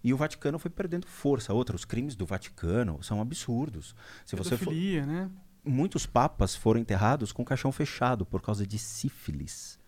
E 0.03 0.13
o 0.13 0.17
Vaticano 0.17 0.59
foi 0.59 0.73
perdendo 0.73 1.07
força. 1.07 1.55
Outros 1.55 1.85
crimes 1.85 2.17
do 2.17 2.27
Vaticano 2.27 3.01
são 3.01 3.21
absurdos. 3.21 3.95
Se 4.27 4.35
você 4.35 4.57
for, 4.57 4.75
né? 4.75 5.31
muitos 5.65 6.05
papas 6.05 6.57
foram 6.57 6.81
enterrados 6.81 7.31
com 7.31 7.43
o 7.43 7.45
caixão 7.45 7.71
fechado 7.71 8.27
por 8.27 8.43
causa 8.43 8.67
de 8.67 8.77
sífilis. 8.77 9.79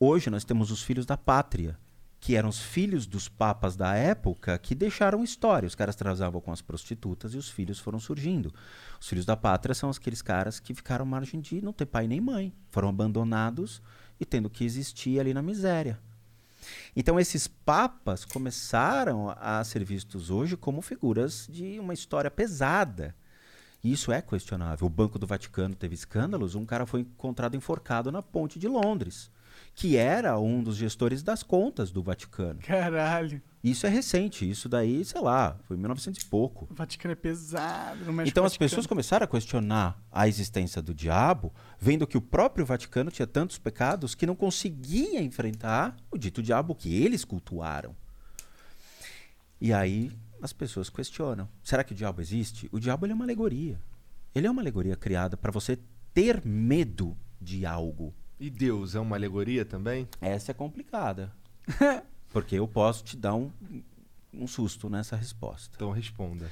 Hoje 0.00 0.28
nós 0.30 0.42
temos 0.42 0.72
os 0.72 0.82
filhos 0.82 1.06
da 1.06 1.16
pátria, 1.16 1.78
que 2.24 2.36
eram 2.36 2.48
os 2.48 2.58
filhos 2.58 3.06
dos 3.06 3.28
papas 3.28 3.76
da 3.76 3.94
época 3.94 4.56
que 4.56 4.74
deixaram 4.74 5.22
história. 5.22 5.66
Os 5.66 5.74
caras 5.74 5.94
transavam 5.94 6.40
com 6.40 6.50
as 6.50 6.62
prostitutas 6.62 7.34
e 7.34 7.36
os 7.36 7.50
filhos 7.50 7.78
foram 7.78 8.00
surgindo. 8.00 8.50
Os 8.98 9.06
filhos 9.06 9.26
da 9.26 9.36
pátria 9.36 9.74
são 9.74 9.90
aqueles 9.90 10.22
caras 10.22 10.58
que 10.58 10.72
ficaram 10.72 11.02
à 11.02 11.06
margem 11.06 11.38
de 11.38 11.60
não 11.60 11.70
ter 11.70 11.84
pai 11.84 12.06
nem 12.06 12.22
mãe. 12.22 12.50
Foram 12.70 12.88
abandonados 12.88 13.82
e 14.18 14.24
tendo 14.24 14.48
que 14.48 14.64
existir 14.64 15.20
ali 15.20 15.34
na 15.34 15.42
miséria. 15.42 16.00
Então 16.96 17.20
esses 17.20 17.46
papas 17.46 18.24
começaram 18.24 19.28
a 19.38 19.62
ser 19.62 19.84
vistos 19.84 20.30
hoje 20.30 20.56
como 20.56 20.80
figuras 20.80 21.46
de 21.52 21.78
uma 21.78 21.92
história 21.92 22.30
pesada. 22.30 23.14
Isso 23.84 24.10
é 24.10 24.22
questionável. 24.22 24.86
O 24.86 24.90
Banco 24.90 25.18
do 25.18 25.26
Vaticano 25.26 25.74
teve 25.74 25.94
escândalos. 25.94 26.54
Um 26.54 26.64
cara 26.64 26.86
foi 26.86 27.00
encontrado 27.00 27.54
enforcado 27.54 28.10
na 28.10 28.22
ponte 28.22 28.58
de 28.58 28.66
Londres, 28.66 29.30
que 29.74 29.96
era 29.96 30.38
um 30.38 30.62
dos 30.62 30.76
gestores 30.76 31.22
das 31.22 31.42
contas 31.42 31.90
do 31.90 32.02
Vaticano. 32.02 32.60
Caralho. 32.60 33.42
Isso 33.62 33.86
é 33.86 33.90
recente, 33.90 34.48
isso 34.48 34.68
daí, 34.68 35.04
sei 35.04 35.20
lá, 35.20 35.56
foi 35.62 35.76
1900 35.76 36.22
e 36.22 36.26
pouco. 36.26 36.68
O 36.70 36.74
Vaticano 36.74 37.12
é 37.12 37.14
pesado, 37.14 38.04
não 38.04 38.12
mexe 38.12 38.30
Então 38.30 38.44
as 38.44 38.56
pessoas 38.56 38.86
começaram 38.86 39.24
a 39.24 39.26
questionar 39.26 39.98
a 40.12 40.28
existência 40.28 40.82
do 40.82 40.92
diabo, 40.92 41.52
vendo 41.80 42.06
que 42.06 42.18
o 42.18 42.20
próprio 42.20 42.66
Vaticano 42.66 43.10
tinha 43.10 43.26
tantos 43.26 43.58
pecados 43.58 44.14
que 44.14 44.26
não 44.26 44.36
conseguia 44.36 45.22
enfrentar 45.22 45.96
o 46.10 46.18
dito 46.18 46.42
diabo 46.42 46.74
que 46.74 46.94
eles 46.94 47.24
cultuaram. 47.24 47.96
E 49.60 49.72
aí 49.72 50.12
as 50.42 50.52
pessoas 50.52 50.90
questionam: 50.90 51.48
será 51.62 51.82
que 51.82 51.92
o 51.92 51.96
diabo 51.96 52.20
existe? 52.20 52.68
O 52.70 52.78
diabo 52.78 53.06
é 53.06 53.14
uma 53.14 53.24
alegoria. 53.24 53.80
Ele 54.34 54.46
é 54.46 54.50
uma 54.50 54.60
alegoria 54.60 54.94
criada 54.94 55.38
para 55.38 55.50
você 55.50 55.78
ter 56.12 56.44
medo 56.44 57.16
de 57.40 57.64
algo. 57.64 58.14
E 58.44 58.50
Deus 58.50 58.94
é 58.94 59.00
uma 59.00 59.16
alegoria 59.16 59.64
também? 59.64 60.06
Essa 60.20 60.50
é 60.50 60.54
complicada. 60.54 61.32
Porque 62.28 62.56
eu 62.56 62.68
posso 62.68 63.02
te 63.02 63.16
dar 63.16 63.34
um, 63.34 63.50
um 64.34 64.46
susto 64.46 64.90
nessa 64.90 65.16
resposta. 65.16 65.74
Então 65.74 65.90
responda. 65.90 66.50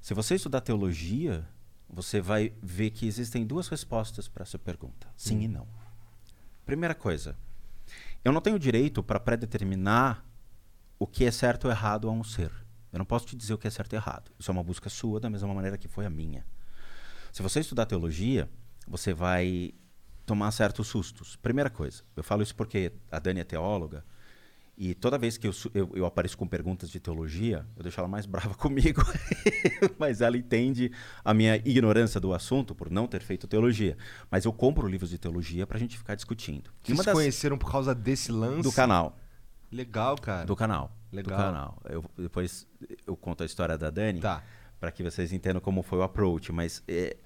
Se 0.00 0.14
você 0.14 0.36
estudar 0.36 0.60
teologia, 0.60 1.44
você 1.90 2.20
vai 2.20 2.52
ver 2.62 2.90
que 2.90 3.08
existem 3.08 3.44
duas 3.44 3.66
respostas 3.66 4.28
para 4.28 4.44
essa 4.44 4.56
pergunta: 4.56 5.08
sim 5.16 5.40
e 5.40 5.48
não. 5.48 5.66
Primeira 6.64 6.94
coisa, 6.94 7.36
eu 8.24 8.30
não 8.30 8.40
tenho 8.40 8.56
direito 8.56 9.02
para 9.02 9.18
predeterminar 9.18 10.24
o 10.96 11.08
que 11.08 11.24
é 11.24 11.32
certo 11.32 11.64
ou 11.64 11.72
errado 11.72 12.08
a 12.08 12.12
um 12.12 12.22
ser. 12.22 12.52
Eu 12.92 13.00
não 13.00 13.04
posso 13.04 13.26
te 13.26 13.34
dizer 13.34 13.52
o 13.52 13.58
que 13.58 13.66
é 13.66 13.70
certo 13.70 13.94
e 13.94 13.96
errado. 13.96 14.30
Isso 14.38 14.48
é 14.48 14.54
uma 14.54 14.62
busca 14.62 14.88
sua, 14.88 15.18
da 15.18 15.28
mesma 15.28 15.52
maneira 15.52 15.76
que 15.76 15.88
foi 15.88 16.06
a 16.06 16.10
minha. 16.10 16.46
Se 17.32 17.42
você 17.42 17.58
estudar 17.58 17.84
teologia, 17.84 18.48
você 18.86 19.12
vai 19.12 19.74
tomar 20.26 20.50
certos 20.50 20.88
sustos. 20.88 21.36
Primeira 21.36 21.70
coisa, 21.70 22.02
eu 22.16 22.22
falo 22.24 22.42
isso 22.42 22.54
porque 22.54 22.92
a 23.10 23.18
Dani 23.18 23.40
é 23.40 23.44
teóloga 23.44 24.04
e 24.78 24.94
toda 24.94 25.16
vez 25.16 25.38
que 25.38 25.46
eu, 25.48 25.52
eu- 25.72 25.90
eu 25.94 26.04
apareço 26.04 26.36
com 26.36 26.46
perguntas 26.46 26.90
de 26.90 27.00
teologia, 27.00 27.64
eu 27.76 27.82
deixo 27.82 27.98
ela 27.98 28.08
mais 28.08 28.26
brava 28.26 28.54
comigo. 28.54 29.02
Mas 29.98 30.20
ela 30.20 30.36
entende 30.36 30.92
a 31.24 31.32
minha 31.32 31.56
ignorância 31.56 32.20
do 32.20 32.34
assunto 32.34 32.74
por 32.74 32.90
não 32.90 33.06
ter 33.06 33.22
feito 33.22 33.46
teologia. 33.46 33.96
Mas 34.30 34.44
eu 34.44 34.52
compro 34.52 34.86
livros 34.86 35.10
de 35.10 35.18
teologia 35.18 35.66
pra 35.66 35.78
gente 35.78 35.96
ficar 35.96 36.14
discutindo. 36.14 36.70
Vocês 36.84 36.98
se 37.00 37.12
conheceram 37.12 37.56
por 37.56 37.70
causa 37.70 37.94
desse 37.94 38.30
lance? 38.32 38.62
do 38.62 38.72
canal. 38.72 39.16
Legal, 39.72 40.16
cara. 40.16 40.44
Do 40.44 40.54
canal. 40.54 40.94
Legal. 41.12 41.38
Do 41.38 41.42
canal. 41.42 41.82
Eu, 41.88 42.04
depois 42.18 42.66
eu 43.06 43.16
conto 43.16 43.42
a 43.42 43.46
história 43.46 43.78
da 43.78 43.88
Dani 43.90 44.20
Tá. 44.20 44.42
para 44.78 44.90
que 44.92 45.02
vocês 45.02 45.32
entendam 45.32 45.60
como 45.60 45.82
foi 45.82 45.98
o 45.98 46.02
approach. 46.02 46.52
Mas, 46.52 46.82
é, 46.86 47.16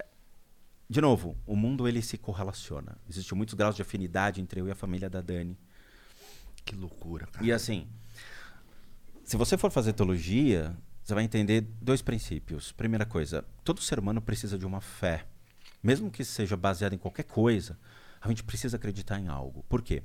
de 0.91 1.01
novo, 1.01 1.37
o 1.47 1.55
mundo 1.55 1.87
ele 1.87 2.03
se 2.03 2.19
correlaciona. 2.19 2.99
Existem 3.09 3.39
muitos 3.39 3.55
graus 3.55 3.77
de 3.77 3.83
afinidade 3.83 4.41
entre 4.41 4.61
eu 4.61 4.67
e 4.67 4.73
a 4.73 4.75
família 4.75 5.09
da 5.09 5.21
Dani. 5.21 5.57
Que 6.65 6.75
loucura, 6.75 7.29
cara. 7.29 7.47
E 7.47 7.53
assim, 7.53 7.87
se 9.23 9.37
você 9.37 9.57
for 9.57 9.71
fazer 9.71 9.93
teologia, 9.93 10.77
você 11.01 11.15
vai 11.15 11.23
entender 11.23 11.61
dois 11.81 12.03
princípios. 12.03 12.73
Primeira 12.73 13.07
coisa, 13.07 13.45
todo 13.63 13.81
ser 13.81 14.01
humano 14.01 14.21
precisa 14.21 14.59
de 14.59 14.67
uma 14.67 14.81
fé. 14.81 15.29
Mesmo 15.81 16.11
que 16.11 16.25
seja 16.25 16.57
baseada 16.57 16.93
em 16.93 16.99
qualquer 16.99 17.23
coisa, 17.23 17.79
a 18.21 18.27
gente 18.27 18.43
precisa 18.43 18.77
acreditar 18.77 19.21
em 19.21 19.29
algo. 19.29 19.65
Por 19.69 19.83
quê? 19.83 20.03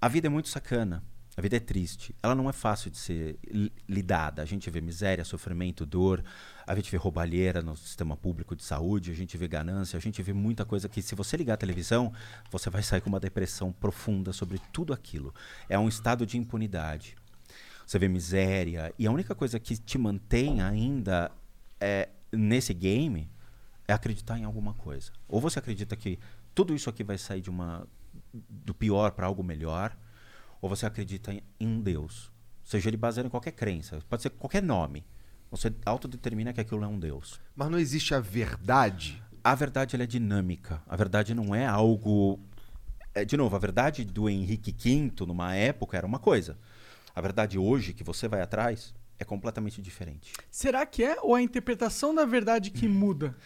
A 0.00 0.08
vida 0.08 0.26
é 0.26 0.30
muito 0.30 0.48
sacana. 0.48 1.04
A 1.34 1.40
vida 1.40 1.56
é 1.56 1.60
triste. 1.60 2.14
Ela 2.22 2.34
não 2.34 2.48
é 2.48 2.52
fácil 2.52 2.90
de 2.90 2.98
ser 2.98 3.38
li- 3.50 3.72
lidada. 3.88 4.42
A 4.42 4.44
gente 4.44 4.68
vê 4.68 4.80
miséria, 4.82 5.24
sofrimento, 5.24 5.86
dor. 5.86 6.22
A 6.66 6.74
gente 6.74 6.90
vê 6.90 6.98
roubalheira 6.98 7.62
no 7.62 7.74
sistema 7.74 8.16
público 8.16 8.54
de 8.54 8.62
saúde. 8.62 9.10
A 9.10 9.14
gente 9.14 9.38
vê 9.38 9.48
ganância. 9.48 9.96
A 9.96 10.00
gente 10.00 10.22
vê 10.22 10.34
muita 10.34 10.64
coisa 10.64 10.90
que, 10.90 11.00
se 11.00 11.14
você 11.14 11.36
ligar 11.36 11.54
a 11.54 11.56
televisão, 11.56 12.12
você 12.50 12.68
vai 12.68 12.82
sair 12.82 13.00
com 13.00 13.08
uma 13.08 13.18
depressão 13.18 13.72
profunda 13.72 14.32
sobre 14.32 14.60
tudo 14.72 14.92
aquilo. 14.92 15.34
É 15.70 15.78
um 15.78 15.88
estado 15.88 16.26
de 16.26 16.36
impunidade. 16.36 17.16
Você 17.86 17.98
vê 17.98 18.08
miséria. 18.08 18.92
E 18.98 19.06
a 19.06 19.10
única 19.10 19.34
coisa 19.34 19.58
que 19.58 19.74
te 19.76 19.96
mantém 19.96 20.60
ainda 20.60 21.32
é, 21.80 22.10
nesse 22.30 22.74
game 22.74 23.30
é 23.88 23.94
acreditar 23.94 24.38
em 24.38 24.44
alguma 24.44 24.74
coisa. 24.74 25.10
Ou 25.26 25.40
você 25.40 25.58
acredita 25.58 25.96
que 25.96 26.18
tudo 26.54 26.74
isso 26.74 26.90
aqui 26.90 27.02
vai 27.02 27.16
sair 27.16 27.40
de 27.40 27.50
uma 27.50 27.86
do 28.48 28.74
pior 28.74 29.12
para 29.12 29.26
algo 29.26 29.42
melhor, 29.42 29.96
ou 30.62 30.68
você 30.70 30.86
acredita 30.86 31.30
em, 31.34 31.42
em 31.60 31.66
um 31.66 31.80
Deus. 31.82 32.32
Seja 32.64 32.88
ele 32.88 32.96
baseado 32.96 33.26
em 33.26 33.28
qualquer 33.28 33.50
crença, 33.52 33.98
pode 34.08 34.22
ser 34.22 34.30
qualquer 34.30 34.62
nome. 34.62 35.04
Você 35.50 35.70
autodetermina 35.84 36.52
que 36.54 36.60
aquilo 36.62 36.82
é 36.82 36.86
um 36.86 36.98
Deus. 36.98 37.38
Mas 37.54 37.68
não 37.68 37.78
existe 37.78 38.14
a 38.14 38.20
verdade? 38.20 39.22
A 39.44 39.54
verdade 39.54 39.94
ela 39.94 40.04
é 40.04 40.06
dinâmica. 40.06 40.80
A 40.86 40.96
verdade 40.96 41.34
não 41.34 41.54
é 41.54 41.66
algo. 41.66 42.40
é, 43.14 43.22
de 43.24 43.36
novo, 43.36 43.54
a 43.54 43.58
verdade 43.58 44.02
do 44.04 44.30
Henrique 44.30 44.72
V, 44.72 45.26
numa 45.26 45.54
época, 45.54 45.98
era 45.98 46.06
uma 46.06 46.18
coisa. 46.18 46.56
A 47.14 47.20
verdade 47.20 47.58
hoje, 47.58 47.92
que 47.92 48.02
você 48.02 48.26
vai 48.28 48.40
atrás, 48.40 48.94
é 49.18 49.24
completamente 49.24 49.82
diferente. 49.82 50.32
Será 50.50 50.86
que 50.86 51.04
é 51.04 51.20
ou 51.20 51.34
a 51.34 51.42
interpretação 51.42 52.14
da 52.14 52.24
verdade 52.24 52.70
que 52.70 52.86
muda? 52.88 53.36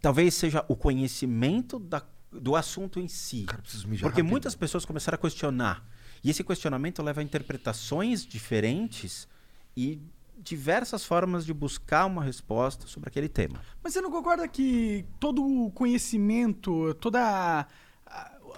Talvez 0.00 0.34
seja 0.34 0.64
o 0.68 0.74
conhecimento 0.74 1.78
da- 1.78 2.02
do 2.32 2.56
assunto 2.56 2.98
em 2.98 3.06
si. 3.08 3.44
Cara, 3.44 3.62
preciso 3.62 3.86
mijar 3.86 4.08
Porque 4.08 4.20
rápido. 4.20 4.30
muitas 4.32 4.54
pessoas 4.56 4.84
começaram 4.84 5.14
a 5.16 5.18
questionar. 5.20 5.84
E 6.22 6.30
esse 6.30 6.42
questionamento 6.44 7.02
leva 7.02 7.20
a 7.20 7.24
interpretações 7.24 8.24
diferentes 8.26 9.28
e 9.76 10.00
diversas 10.40 11.04
formas 11.04 11.44
de 11.44 11.52
buscar 11.52 12.06
uma 12.06 12.22
resposta 12.22 12.86
sobre 12.86 13.08
aquele 13.08 13.28
tema. 13.28 13.60
Mas 13.82 13.92
você 13.92 14.00
não 14.00 14.10
concorda 14.10 14.46
que 14.46 15.04
todo 15.18 15.44
o 15.44 15.70
conhecimento, 15.72 16.94
toda 16.94 17.20
a, 17.20 17.66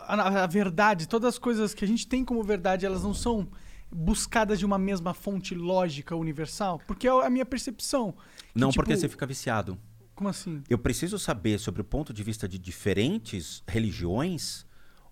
a- 0.07 0.45
a 0.45 0.47
verdade, 0.47 1.09
todas 1.09 1.28
as 1.35 1.39
coisas 1.39 1.73
que 1.74 1.85
a 1.85 1.89
gente 1.89 2.07
tem 2.07 2.24
como 2.24 2.43
verdade, 2.43 2.85
elas 2.87 3.03
não 3.03 3.15
são 3.15 3.49
buscadas 3.91 4.59
de 4.59 4.66
uma 4.66 4.78
mesma 4.78 5.12
fonte 5.15 5.55
lógica 5.55 6.15
universal? 6.15 6.81
Porque 6.87 7.09
é 7.09 7.11
a 7.11 7.31
minha 7.31 7.47
percepção. 7.47 8.12
que, 8.12 8.19
Não 8.61 8.70
tipo, 8.70 8.82
porque 8.85 8.97
você 8.97 9.09
fica 9.09 9.27
viciado. 9.27 9.78
Como 10.15 10.28
assim? 10.28 10.62
Eu 10.69 10.78
preciso 10.78 11.19
saber 11.19 11.59
sobre 11.59 11.81
o 11.81 11.85
ponto 11.85 12.12
de 12.12 12.23
vista 12.23 12.47
de 12.47 12.59
diferentes 12.59 13.62
religiões 13.66 14.66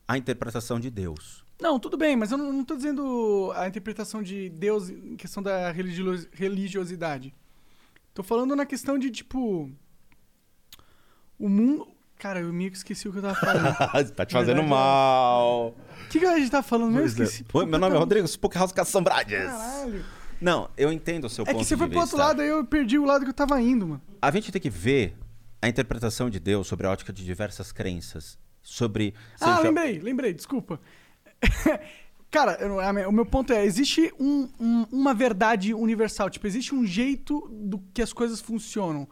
a 0.06 0.16
interpretação 0.18 0.78
de 0.78 0.90
Deus. 0.90 1.44
Não, 1.60 1.78
tudo 1.78 1.96
bem, 1.96 2.14
mas 2.16 2.30
eu 2.30 2.38
não, 2.38 2.64
tô 2.64 2.76
dizendo 2.76 3.52
a 3.56 3.66
interpretação 3.66 4.22
de 4.22 4.48
Deus 4.50 4.88
em 4.90 5.16
questão 5.16 5.42
da 5.42 5.70
religio- 5.72 6.28
religiosidade. 6.32 7.34
Tô 8.14 8.22
falando 8.22 8.54
na 8.54 8.64
questão 8.64 8.98
de, 8.98 9.10
tipo. 9.10 9.70
O 11.38 11.48
mundo. 11.48 11.88
Cara, 12.18 12.40
eu 12.40 12.52
meio 12.52 12.70
que 12.70 12.76
esqueci 12.76 13.08
o 13.08 13.12
que 13.12 13.18
eu 13.18 13.22
tava 13.22 13.34
falando. 13.36 13.74
tá 14.14 14.26
te 14.26 14.32
fazendo 14.32 14.62
mal. 14.62 15.68
O 15.68 16.08
que, 16.10 16.18
que 16.18 16.26
a 16.26 16.36
gente 16.38 16.50
tá 16.50 16.62
falando 16.62 16.92
mesmo? 16.92 17.16
Pois 17.16 17.20
é. 17.20 17.22
Esqueci. 17.24 17.44
Oi, 17.52 17.66
meu 17.66 17.78
nome 17.78 17.94
é 17.94 17.98
Rodrigo 17.98 18.26
Spookhouse 18.26 18.72
Caçambrades. 18.72 19.38
Caralho. 19.46 20.04
Não, 20.40 20.70
eu 20.76 20.92
entendo 20.92 21.24
o 21.24 21.28
seu 21.28 21.42
É 21.42 21.46
ponto 21.46 21.58
que 21.58 21.64
você 21.64 21.74
de 21.74 21.78
foi 21.78 21.88
pro 21.88 22.00
vista. 22.00 22.16
outro 22.16 22.28
lado, 22.28 22.42
aí 22.42 22.48
eu 22.48 22.64
perdi 22.64 22.98
o 22.98 23.04
lado 23.04 23.24
que 23.24 23.30
eu 23.30 23.34
tava 23.34 23.60
indo, 23.60 23.86
mano. 23.86 24.02
A 24.22 24.30
gente 24.30 24.50
tem 24.52 24.60
que 24.60 24.70
ver 24.70 25.16
a 25.60 25.68
interpretação 25.68 26.30
de 26.30 26.38
Deus 26.40 26.66
sobre 26.66 26.86
a 26.86 26.90
ótica 26.90 27.12
de 27.12 27.24
diversas 27.24 27.70
crenças. 27.72 28.38
Sobre. 28.62 29.14
Ah, 29.40 29.60
lembrei, 29.60 29.98
lembrei, 30.00 30.32
desculpa. 30.34 30.80
Cara, 32.30 32.58
a 32.60 33.08
o 33.08 33.12
meu 33.12 33.24
ponto 33.24 33.52
é, 33.52 33.64
existe 33.64 34.12
um- 34.20 34.48
um- 34.60 34.86
uma 34.92 35.14
verdade 35.14 35.72
universal, 35.72 36.28
tipo, 36.28 36.46
existe 36.46 36.74
um 36.74 36.84
jeito 36.84 37.48
do 37.50 37.78
que 37.94 38.02
as 38.02 38.12
coisas 38.12 38.40
funcionam. 38.40 39.08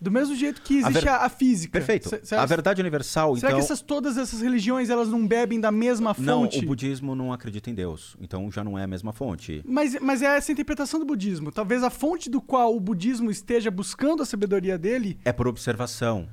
Do 0.00 0.12
mesmo 0.12 0.36
jeito 0.36 0.62
que 0.62 0.76
A 0.76 0.80
existe 0.90 1.00
ver- 1.04 1.08
a, 1.08 1.16
a 1.24 1.28
física. 1.28 1.72
Perfeito. 1.72 2.08
C- 2.24 2.34
A 2.36 2.46
verdade 2.46 2.80
universal, 2.80 3.34
Será 3.34 3.48
então. 3.48 3.58
que 3.58 3.64
essas, 3.64 3.80
todas 3.80 4.16
essas 4.16 4.40
religiões, 4.42 4.90
elas 4.90 5.08
não 5.08 5.26
bebem 5.26 5.58
da 5.58 5.72
mesma 5.72 6.14
Não, 6.18 6.42
fonte? 6.42 6.58
o 6.60 6.66
budismo 6.66 7.16
não 7.16 7.32
acredita 7.32 7.68
em 7.68 7.74
Deus. 7.74 8.16
Então 8.20 8.48
já 8.52 8.62
não 8.62 8.78
é 8.78 8.84
a 8.84 8.86
mesma 8.86 9.12
fonte. 9.12 9.60
Mas, 9.66 9.98
mas 10.00 10.22
é 10.22 10.26
essa 10.36 10.52
a 10.52 10.54
interpretação 10.54 11.00
do 11.00 11.06
budismo. 11.06 11.50
Talvez 11.50 11.82
a 11.82 11.90
fonte 11.90 12.30
do 12.30 12.40
qual 12.40 12.76
o 12.76 12.78
budismo 12.80 13.28
esteja 13.28 13.70
buscando 13.72 14.22
a 14.22 14.26
sabedoria 14.26 14.78
dele... 14.78 15.18
É 15.24 15.32
por 15.32 15.48
observação. 15.48 16.28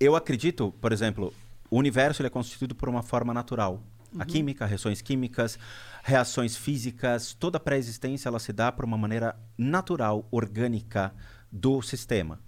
Eu 0.00 0.16
acredito, 0.16 0.72
por 0.80 0.90
exemplo, 0.92 1.34
o 1.70 1.76
universo 1.76 2.22
ele 2.22 2.28
é 2.28 2.30
constituído 2.30 2.74
por 2.74 2.88
uma 2.88 3.02
forma 3.02 3.34
natural. 3.34 3.82
A 4.16 4.24
química, 4.24 4.64
reações 4.64 5.02
químicas, 5.02 5.58
reações 6.02 6.56
físicas, 6.56 7.34
toda 7.34 7.58
a 7.58 7.60
pré-existência 7.60 8.28
ela 8.28 8.38
se 8.38 8.52
dá 8.52 8.70
por 8.70 8.84
uma 8.84 8.96
maneira 8.96 9.36
natural, 9.56 10.26
orgânica 10.30 11.12
do 11.50 11.82
sistema. 11.82 12.40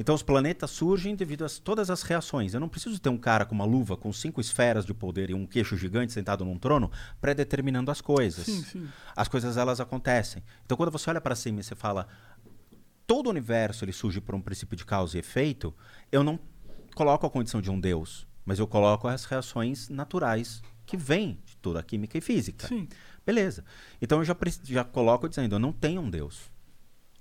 Então 0.00 0.14
os 0.14 0.22
planetas 0.22 0.70
surgem 0.70 1.14
devido 1.14 1.44
a 1.44 1.48
todas 1.62 1.90
as 1.90 2.00
reações. 2.00 2.54
Eu 2.54 2.60
não 2.60 2.70
preciso 2.70 2.98
ter 2.98 3.10
um 3.10 3.18
cara 3.18 3.44
com 3.44 3.54
uma 3.54 3.66
luva 3.66 3.98
com 3.98 4.10
cinco 4.10 4.40
esferas 4.40 4.86
de 4.86 4.94
poder 4.94 5.28
e 5.28 5.34
um 5.34 5.46
queixo 5.46 5.76
gigante 5.76 6.10
sentado 6.10 6.42
num 6.42 6.58
trono 6.58 6.90
pré-determinando 7.20 7.90
as 7.90 8.00
coisas. 8.00 8.46
Sim, 8.46 8.62
sim. 8.62 8.88
As 9.14 9.28
coisas 9.28 9.58
elas 9.58 9.78
acontecem. 9.78 10.42
Então 10.64 10.74
quando 10.74 10.90
você 10.90 11.10
olha 11.10 11.20
para 11.20 11.34
cima 11.34 11.60
e 11.60 11.62
você 11.62 11.74
fala 11.74 12.08
todo 13.06 13.26
o 13.26 13.30
universo 13.30 13.84
ele 13.84 13.92
surge 13.92 14.22
por 14.22 14.34
um 14.34 14.40
princípio 14.40 14.74
de 14.74 14.86
causa 14.86 15.18
e 15.18 15.20
efeito, 15.20 15.74
eu 16.10 16.24
não 16.24 16.38
coloco 16.94 17.26
a 17.26 17.30
condição 17.30 17.60
de 17.60 17.70
um 17.70 17.78
deus, 17.78 18.26
mas 18.42 18.58
eu 18.58 18.66
coloco 18.66 19.06
as 19.06 19.26
reações 19.26 19.90
naturais 19.90 20.62
que 20.90 20.96
vêm 20.96 21.38
de 21.46 21.56
toda 21.58 21.78
a 21.78 21.82
química 21.84 22.18
e 22.18 22.20
física. 22.20 22.66
Sim. 22.66 22.88
Beleza. 23.24 23.64
Então 24.02 24.18
eu 24.18 24.24
já, 24.24 24.36
já 24.64 24.82
coloco 24.82 25.28
dizendo, 25.28 25.54
eu 25.54 25.58
não 25.60 25.72
tenho 25.72 26.00
um 26.00 26.10
deus. 26.10 26.50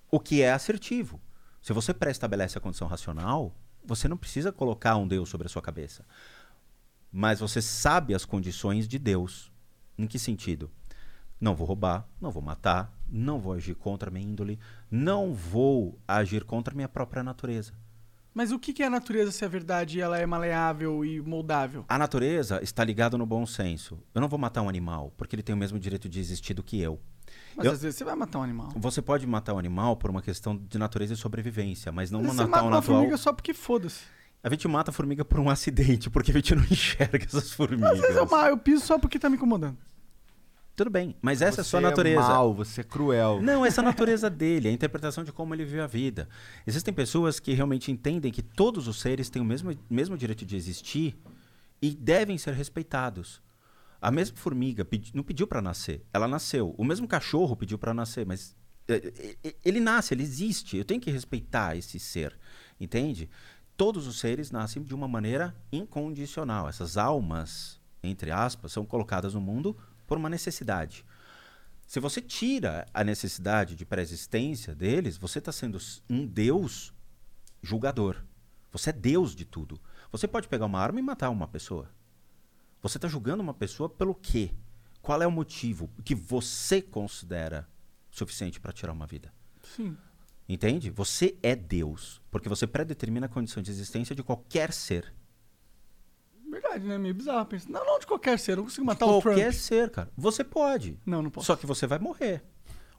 O 0.10 0.20
que 0.20 0.42
é 0.42 0.52
assertivo. 0.52 1.22
Se 1.62 1.72
você 1.72 1.94
pré-estabelece 1.94 2.58
a 2.58 2.62
condição 2.62 2.88
racional, 2.88 3.56
você 3.86 4.08
não 4.08 4.18
precisa 4.18 4.52
colocar 4.52 4.98
um 4.98 5.08
deus 5.08 5.30
sobre 5.30 5.46
a 5.46 5.50
sua 5.52 5.62
cabeça. 5.62 6.04
Mas 7.12 7.42
você 7.42 7.62
sabe 7.62 8.16
as 8.16 8.26
condições 8.26 8.88
de 8.88 8.98
Deus. 8.98 9.52
Em 9.96 10.08
que 10.08 10.18
sentido? 10.18 10.72
Não 11.40 11.56
vou 11.56 11.68
roubar, 11.68 12.08
não 12.20 12.32
vou 12.32 12.42
matar, 12.42 12.92
não 13.08 13.40
vou 13.40 13.54
agir 13.54 13.76
contra 13.76 14.10
a 14.10 14.12
minha 14.12 14.26
índole, 14.26 14.60
não 14.90 15.32
vou 15.32 16.00
agir 16.08 16.44
contra 16.44 16.74
a 16.74 16.76
minha 16.76 16.90
própria 16.90 17.22
natureza. 17.22 17.74
Mas 18.34 18.52
o 18.52 18.60
que 18.60 18.72
que 18.74 18.84
é 18.84 18.86
a 18.86 18.90
natureza 18.90 19.32
se 19.32 19.44
a 19.44 19.48
verdade 19.48 20.00
ela 20.00 20.18
é 20.18 20.26
maleável 20.26 21.04
e 21.04 21.20
moldável? 21.22 21.84
A 21.90 21.98
natureza 21.98 22.60
está 22.64 22.84
ligada 22.84 23.18
no 23.18 23.26
bom 23.26 23.46
senso. 23.46 24.00
Eu 24.14 24.22
não 24.22 24.28
vou 24.30 24.38
matar 24.40 24.62
um 24.62 24.70
animal 24.70 25.12
porque 25.18 25.36
ele 25.36 25.44
tem 25.44 25.54
o 25.54 25.58
mesmo 25.58 25.80
direito 25.80 26.08
de 26.08 26.20
existir 26.20 26.54
do 26.54 26.64
que 26.64 26.80
eu. 26.80 27.00
Mas 27.56 27.66
Eu- 27.66 27.72
às 27.74 27.82
vezes 27.82 27.98
você 27.98 28.04
vai 28.04 28.16
matar 28.16 28.40
um 28.40 28.44
animal. 28.44 28.70
Você 28.76 29.02
pode 29.02 29.26
matar 29.28 29.54
um 29.54 29.60
animal 29.60 29.98
por 29.98 30.10
uma 30.10 30.22
questão 30.22 30.56
de 30.56 30.78
natureza 30.78 31.14
e 31.14 31.18
sobrevivência, 31.18 31.92
mas 31.92 32.10
não 32.12 32.20
Às 32.20 32.26
vezes 32.28 32.38
você 32.38 32.44
matar 32.46 32.52
mata 32.58 32.64
um 32.64 32.68
uma 32.70 32.76
natural. 32.78 32.98
formiga 33.00 33.18
só 33.18 33.34
porque 33.34 33.54
foda-se. 33.54 34.02
A 34.42 34.50
gente 34.50 34.68
mata 34.68 34.90
a 34.92 34.94
formiga 34.94 35.26
por 35.26 35.40
um 35.40 35.50
acidente, 35.50 36.10
porque 36.10 36.32
a 36.32 36.34
gente 36.36 36.56
não 36.56 36.64
enxerga 36.64 37.26
essas 37.26 37.52
formigas. 37.52 37.92
Às 37.92 38.00
vezes 38.00 38.16
eu, 38.16 38.28
eu 38.48 38.58
piso 38.58 38.86
só 38.86 38.98
porque 38.98 39.20
tá 39.20 39.30
me 39.30 39.36
incomodando. 39.36 39.78
Tudo 40.80 40.92
bem, 40.92 41.14
mas 41.22 41.42
essa 41.42 41.60
é 41.60 41.62
a 41.62 41.64
Você 41.66 41.70
sua 41.72 41.82
natureza. 41.82 42.22
mal, 42.22 42.54
você 42.54 42.80
é 42.80 42.84
cruel. 42.86 43.42
Não, 43.42 43.66
essa 43.66 43.82
é 43.82 43.84
a 43.84 43.86
natureza 43.92 44.30
dele, 44.30 44.70
a 44.70 44.72
interpretação 44.72 45.26
de 45.26 45.32
como 45.34 45.54
ele 45.54 45.66
vive 45.66 45.82
a 45.82 45.88
vida. 45.88 46.30
Existem 46.66 46.94
pessoas 46.94 47.38
que 47.38 47.52
realmente 47.52 47.92
entendem 47.92 48.32
que 48.32 48.42
todos 48.42 48.88
os 48.88 48.98
seres 49.02 49.30
têm 49.30 49.42
o 49.42 49.46
mesmo, 49.46 49.78
mesmo 49.90 50.18
direito 50.18 50.46
de 50.46 50.56
existir 50.56 51.18
e 51.82 51.94
devem 51.94 52.38
ser 52.38 52.54
respeitados. 52.54 53.42
A 54.02 54.10
mesma 54.10 54.38
formiga 54.38 54.86
pedi- 54.86 55.12
não 55.14 55.22
pediu 55.22 55.46
para 55.48 55.62
nascer, 55.62 56.02
ela 56.14 56.30
nasceu. 56.30 56.74
O 56.78 56.86
mesmo 56.86 57.10
cachorro 57.10 57.58
pediu 57.58 57.78
para 57.78 57.94
nascer, 57.94 58.26
mas 58.26 58.56
eh, 58.88 59.36
eh, 59.44 59.56
ele 59.66 59.82
nasce, 59.82 60.14
ele 60.14 60.24
existe. 60.24 60.78
Eu 60.78 60.86
tenho 60.86 61.02
que 61.02 61.12
respeitar 61.12 61.76
esse 61.76 62.00
ser, 62.00 62.40
entende? 62.80 63.30
Todos 63.76 64.08
os 64.08 64.18
seres 64.18 64.50
nascem 64.50 64.82
de 64.82 64.96
uma 64.96 65.10
maneira 65.10 65.54
incondicional. 65.74 66.70
Essas 66.70 66.96
almas, 66.96 67.82
entre 68.02 68.32
aspas, 68.32 68.72
são 68.72 68.86
colocadas 68.86 69.34
no 69.34 69.42
mundo 69.42 69.76
por 70.10 70.18
uma 70.18 70.30
necessidade. 70.30 71.06
Se 71.88 72.00
você 72.00 72.22
tira 72.22 72.86
a 72.94 73.04
necessidade 73.04 73.76
de 73.76 73.86
pré-existência 73.86 74.76
deles, 74.76 75.18
você 75.18 75.40
está 75.40 75.52
sendo 75.52 75.78
um 76.10 76.26
Deus 76.26 76.94
julgador. 77.62 78.18
Você 78.72 78.90
é 78.90 78.94
Deus 78.94 79.36
de 79.36 79.46
tudo. 79.46 79.80
Você 80.12 80.28
pode 80.28 80.48
pegar 80.48 80.66
uma 80.66 80.80
arma 80.80 81.00
e 81.00 81.04
matar 81.04 81.30
uma 81.30 81.48
pessoa. 81.48 81.90
Você 82.82 82.98
está 82.98 83.08
julgando 83.08 83.44
uma 83.44 83.54
pessoa 83.54 83.88
pelo 83.88 84.16
quê? 84.16 84.52
Qual 85.02 85.22
é 85.22 85.28
o 85.28 85.32
motivo 85.32 85.90
que 86.04 86.16
você 86.16 86.82
considera 86.82 87.68
suficiente 88.10 88.60
para 88.60 88.74
tirar 88.74 88.94
uma 88.94 89.08
vida? 89.08 89.34
Sim. 89.64 89.96
Entende? 90.48 90.90
Você 90.90 91.38
é 91.44 91.56
Deus, 91.56 92.22
porque 92.32 92.50
você 92.50 92.66
predetermina 92.66 93.28
a 93.28 93.30
condição 93.30 93.62
de 93.62 93.70
existência 93.70 94.16
de 94.16 94.24
qualquer 94.24 94.74
ser. 94.74 95.14
Verdade, 96.52 96.86
né? 96.88 96.98
Meio 96.98 97.14
bizarro. 97.14 97.46
Pensa, 97.46 97.68
não, 97.70 97.86
não 97.86 98.00
de 98.00 98.08
qualquer 98.08 98.40
ser. 98.40 98.54
Eu 98.54 98.58
não 98.58 98.64
consigo 98.64 98.86
matar 98.86 99.06
qualquer 99.06 99.30
o 99.30 99.34
Trump. 99.52 99.54
ser, 99.54 99.90
cara. 99.90 100.10
Você 100.18 100.44
pode. 100.44 100.98
Não, 101.06 101.22
não 101.22 101.30
posso. 101.30 101.48
Só 101.48 101.56
que 101.56 101.66
você 101.66 101.86
vai 101.86 102.00
morrer. 102.00 102.44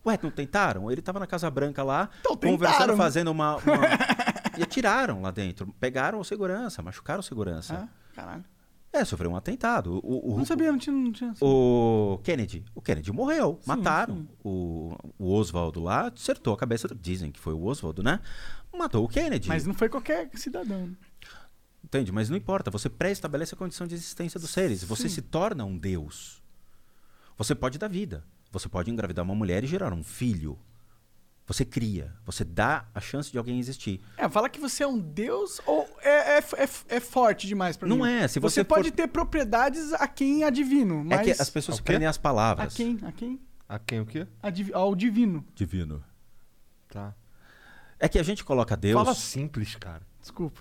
Ué, 0.06 0.18
não 0.22 0.30
tentaram? 0.30 0.90
Ele 0.90 1.02
tava 1.02 1.18
na 1.18 1.26
Casa 1.26 1.50
Branca 1.50 1.82
lá, 1.82 2.08
Então 2.20 2.36
conversando, 2.36 2.78
tentaram. 2.78 2.96
fazendo 2.96 3.28
uma. 3.30 3.56
uma- 3.56 3.80
e 4.58 4.62
atiraram 4.62 5.20
lá 5.22 5.30
dentro. 5.30 5.66
Pegaram 5.78 6.18
o 6.20 6.24
segurança, 6.24 6.80
machucaram 6.82 7.20
o 7.20 7.22
segurança. 7.22 7.86
Ah, 7.86 8.14
caralho. 8.14 8.44
É, 8.92 9.04
sofreu 9.04 9.30
um 9.30 9.36
atentado. 9.36 10.00
O, 10.02 10.32
o- 10.34 10.38
Não 10.38 10.44
sabia, 10.44 10.72
não 10.72 10.78
tinha. 10.78 10.94
Não 10.96 11.12
tinha 11.12 11.32
o 11.40 12.18
Kennedy. 12.24 12.64
O 12.74 12.80
Kennedy 12.80 13.12
morreu. 13.12 13.58
Sim, 13.60 13.68
mataram. 13.68 14.16
sim. 14.16 14.28
O, 14.42 14.96
o 15.18 15.32
Oswaldo 15.32 15.80
lá 15.80 16.08
acertou 16.08 16.54
a 16.54 16.56
cabeça. 16.56 16.88
Dizem 17.00 17.30
que 17.30 17.38
foi 17.38 17.52
o 17.52 17.62
Oswaldo, 17.64 18.02
né? 18.02 18.20
Matou 18.76 19.04
o 19.04 19.08
Kennedy. 19.08 19.48
Mas 19.48 19.66
não 19.66 19.74
foi 19.74 19.88
qualquer 19.88 20.28
cidadão. 20.34 20.90
Entende? 21.90 22.12
Mas 22.12 22.30
não 22.30 22.36
importa. 22.36 22.70
Você 22.70 22.88
pré-estabelece 22.88 23.52
a 23.54 23.58
condição 23.58 23.84
de 23.84 23.96
existência 23.96 24.38
dos 24.38 24.50
seres. 24.50 24.84
Você 24.84 25.08
Sim. 25.08 25.16
se 25.16 25.22
torna 25.22 25.64
um 25.64 25.76
Deus. 25.76 26.40
Você 27.36 27.52
pode 27.52 27.78
dar 27.78 27.88
vida. 27.88 28.24
Você 28.52 28.68
pode 28.68 28.90
engravidar 28.92 29.24
uma 29.24 29.34
mulher 29.34 29.64
e 29.64 29.66
gerar 29.66 29.92
um 29.92 30.04
filho. 30.04 30.56
Você 31.48 31.64
cria. 31.64 32.14
Você 32.24 32.44
dá 32.44 32.86
a 32.94 33.00
chance 33.00 33.32
de 33.32 33.36
alguém 33.38 33.58
existir. 33.58 34.00
É, 34.16 34.28
fala 34.28 34.48
que 34.48 34.60
você 34.60 34.84
é 34.84 34.86
um 34.86 34.98
deus 35.00 35.60
ou 35.66 35.84
é, 36.00 36.38
é, 36.38 36.38
é, 36.38 36.68
é 36.96 37.00
forte 37.00 37.48
demais 37.48 37.76
pra 37.76 37.88
Não 37.88 37.98
mim? 37.98 38.08
é, 38.08 38.28
se 38.28 38.38
você 38.38 38.60
você 38.60 38.64
pode 38.64 38.90
for- 38.90 38.94
ter 38.96 39.08
propriedades 39.08 39.92
a 39.94 40.06
quem 40.06 40.44
é 40.44 40.50
divino, 40.50 41.02
mas... 41.04 41.20
É 41.20 41.24
que 41.34 41.42
as 41.42 41.50
pessoas 41.50 41.80
prendem 41.80 42.06
as 42.06 42.16
A 42.18 42.20
palavras. 42.20 42.72
quem? 42.74 43.00
A 43.02 43.10
quem? 43.10 43.40
A 43.68 43.78
quem 43.80 44.00
o 44.00 44.06
quê? 44.06 44.28
A 44.40 44.48
divi- 44.48 44.72
Ao 44.72 44.94
divino. 44.94 45.44
Divino. 45.56 46.04
Tá. 46.88 47.14
É 47.98 48.08
que 48.08 48.18
a 48.18 48.22
gente 48.22 48.44
coloca 48.44 48.76
Deus. 48.76 48.94
Fala 49.02 49.14
simples, 49.14 49.74
cara. 49.74 50.02
Desculpa. 50.20 50.60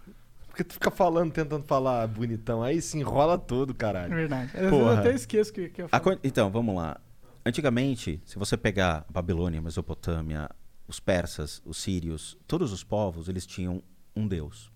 Porque 0.60 0.64
tu 0.66 0.74
fica 0.74 0.92
falando, 0.92 1.32
tentando 1.32 1.64
falar 1.64 2.06
bonitão, 2.08 2.62
aí 2.62 2.82
se 2.82 2.98
enrola 2.98 3.38
todo, 3.38 3.72
É 3.72 3.76
caralho. 3.76 4.14
verdade. 4.14 4.52
Às 4.54 4.60
vezes 4.62 4.72
eu 4.78 4.90
até 4.90 5.14
esqueço 5.16 5.54
que, 5.54 5.70
que 5.70 5.82
eu 5.84 5.88
falo. 5.88 6.04
con- 6.04 6.20
Então, 6.22 6.52
vamos 6.52 6.76
lá. 6.76 7.00
Antigamente, 7.46 8.22
se 8.26 8.38
você 8.38 8.58
pegar 8.58 9.06
Babilônia, 9.10 9.62
Mesopotâmia, 9.62 10.50
os 10.86 11.00
persas, 11.00 11.62
os 11.66 11.78
sírios, 11.78 12.38
todos 12.46 12.74
os 12.74 12.84
povos, 12.84 13.30
eles 13.30 13.46
tinham 13.46 13.82
um 14.14 14.28
deus. 14.28 14.70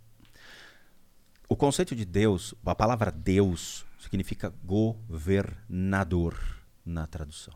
O 1.49 1.55
conceito 1.57 1.93
de 1.97 2.05
Deus, 2.05 2.55
a 2.65 2.73
palavra 2.73 3.11
Deus, 3.11 3.85
significa 3.99 4.53
governador 4.63 6.39
na 6.85 7.05
tradução. 7.05 7.53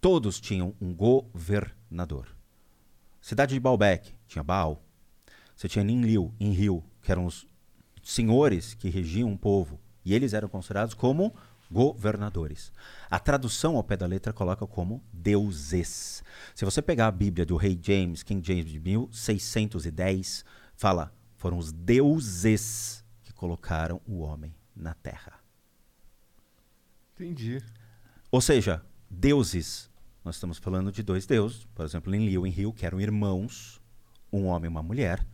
Todos 0.00 0.40
tinham 0.40 0.74
um 0.80 0.92
governador. 0.92 2.26
Cidade 3.20 3.54
de 3.54 3.60
Baalbek 3.60 4.12
tinha 4.26 4.42
Baal. 4.42 4.82
Você 5.58 5.68
tinha 5.68 5.82
Ninlil, 5.82 6.32
Enril, 6.38 6.84
que 7.02 7.10
eram 7.10 7.26
os 7.26 7.44
senhores 8.00 8.74
que 8.74 8.88
regiam 8.88 9.28
um 9.28 9.36
povo. 9.36 9.80
E 10.04 10.14
eles 10.14 10.32
eram 10.32 10.48
considerados 10.48 10.94
como 10.94 11.34
governadores. 11.68 12.72
A 13.10 13.18
tradução 13.18 13.74
ao 13.74 13.82
pé 13.82 13.96
da 13.96 14.06
letra 14.06 14.32
coloca 14.32 14.64
como 14.68 15.02
deuses. 15.12 16.22
Se 16.54 16.64
você 16.64 16.80
pegar 16.80 17.08
a 17.08 17.10
Bíblia 17.10 17.44
do 17.44 17.56
rei 17.56 17.76
James, 17.82 18.22
King 18.22 18.40
James 18.46 18.70
de 18.70 18.78
1610, 18.78 20.44
fala, 20.76 21.12
foram 21.34 21.58
os 21.58 21.72
deuses 21.72 23.04
que 23.24 23.32
colocaram 23.32 24.00
o 24.06 24.20
homem 24.20 24.54
na 24.76 24.94
terra. 24.94 25.40
Entendi. 27.16 27.60
Ou 28.30 28.40
seja, 28.40 28.80
deuses. 29.10 29.90
Nós 30.24 30.36
estamos 30.36 30.58
falando 30.58 30.92
de 30.92 31.02
dois 31.02 31.26
deuses, 31.26 31.66
por 31.74 31.84
exemplo, 31.84 32.14
Enlil 32.14 32.46
e 32.46 32.48
Enril, 32.48 32.72
que 32.72 32.86
eram 32.86 33.00
irmãos, 33.00 33.80
um 34.32 34.44
homem 34.44 34.66
e 34.66 34.68
uma 34.68 34.84
mulher, 34.84 35.26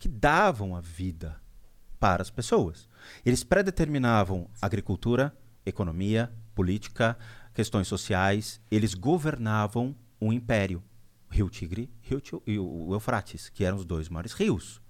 que 0.00 0.08
davam 0.08 0.74
a 0.74 0.80
vida 0.80 1.38
para 2.00 2.22
as 2.22 2.30
pessoas. 2.30 2.88
Eles 3.24 3.44
predeterminavam 3.44 4.48
agricultura, 4.60 5.36
economia, 5.64 6.32
política, 6.54 7.16
questões 7.52 7.86
sociais. 7.86 8.60
Eles 8.70 8.94
governavam 8.94 9.94
um 10.18 10.32
império. 10.32 10.82
Rio 11.30 11.48
Tigre 11.48 11.88
Rio 12.00 12.20
e 12.44 12.58
o 12.58 12.92
Eufrates, 12.92 13.50
que 13.50 13.62
eram 13.62 13.76
os 13.76 13.84
dois 13.84 14.08
maiores 14.08 14.32
rios. 14.32 14.80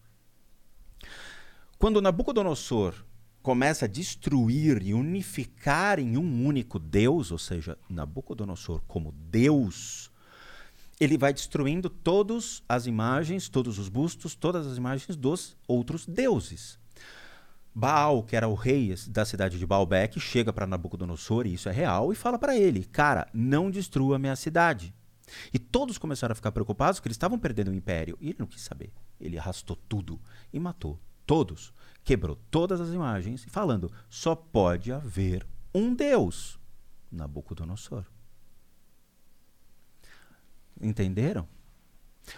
Quando 1.76 2.00
Nabucodonosor 2.00 2.94
começa 3.42 3.86
a 3.86 3.88
destruir 3.88 4.80
e 4.82 4.94
unificar 4.94 5.98
em 5.98 6.16
um 6.16 6.46
único 6.46 6.78
Deus, 6.78 7.30
ou 7.30 7.38
seja, 7.38 7.76
Nabucodonosor 7.88 8.80
como 8.86 9.12
Deus, 9.12 10.09
ele 11.00 11.16
vai 11.16 11.32
destruindo 11.32 11.88
todas 11.88 12.62
as 12.68 12.86
imagens, 12.86 13.48
todos 13.48 13.78
os 13.78 13.88
bustos, 13.88 14.34
todas 14.34 14.66
as 14.66 14.76
imagens 14.76 15.16
dos 15.16 15.56
outros 15.66 16.06
deuses. 16.06 16.78
Baal, 17.74 18.22
que 18.22 18.36
era 18.36 18.46
o 18.46 18.54
rei 18.54 18.94
da 19.08 19.24
cidade 19.24 19.58
de 19.58 19.66
Baalbek, 19.66 20.20
chega 20.20 20.52
para 20.52 20.66
Nabucodonosor, 20.66 21.46
e 21.46 21.54
isso 21.54 21.68
é 21.68 21.72
real, 21.72 22.12
e 22.12 22.16
fala 22.16 22.38
para 22.38 22.56
ele: 22.56 22.84
Cara, 22.84 23.26
não 23.32 23.70
destrua 23.70 24.18
minha 24.18 24.36
cidade. 24.36 24.94
E 25.54 25.58
todos 25.58 25.96
começaram 25.96 26.32
a 26.32 26.36
ficar 26.36 26.52
preocupados 26.52 26.98
porque 26.98 27.08
eles 27.08 27.14
estavam 27.14 27.38
perdendo 27.38 27.70
o 27.70 27.74
império. 27.74 28.18
E 28.20 28.30
ele 28.30 28.38
não 28.40 28.46
quis 28.46 28.62
saber. 28.62 28.92
Ele 29.20 29.38
arrastou 29.38 29.76
tudo 29.88 30.20
e 30.52 30.58
matou 30.58 30.98
todos. 31.24 31.72
Quebrou 32.02 32.36
todas 32.50 32.80
as 32.80 32.92
imagens, 32.92 33.46
falando: 33.48 33.90
só 34.08 34.34
pode 34.34 34.92
haver 34.92 35.46
um 35.72 35.94
Deus. 35.94 36.58
Nabucodonosor. 37.10 38.04
Entenderam? 40.80 41.46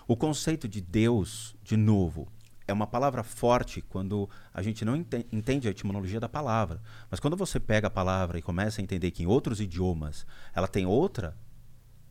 O 0.06 0.16
conceito 0.16 0.68
de 0.68 0.80
Deus, 0.80 1.54
de 1.62 1.76
novo, 1.76 2.26
é 2.66 2.72
uma 2.72 2.86
palavra 2.86 3.22
forte 3.22 3.82
quando 3.82 4.28
a 4.54 4.62
gente 4.62 4.84
não 4.84 4.96
ente- 4.96 5.26
entende 5.32 5.68
a 5.68 5.70
etimologia 5.70 6.20
da 6.20 6.28
palavra. 6.28 6.80
Mas 7.10 7.20
quando 7.20 7.36
você 7.36 7.58
pega 7.60 7.88
a 7.88 7.90
palavra 7.90 8.38
e 8.38 8.42
começa 8.42 8.80
a 8.80 8.84
entender 8.84 9.10
que 9.10 9.22
em 9.22 9.26
outros 9.26 9.60
idiomas 9.60 10.26
ela 10.54 10.68
tem 10.68 10.86
outra 10.86 11.36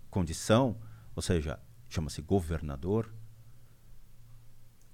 condição, 0.10 0.78
ou 1.16 1.22
seja, 1.22 1.60
chama-se 1.90 2.22
governador, 2.22 3.14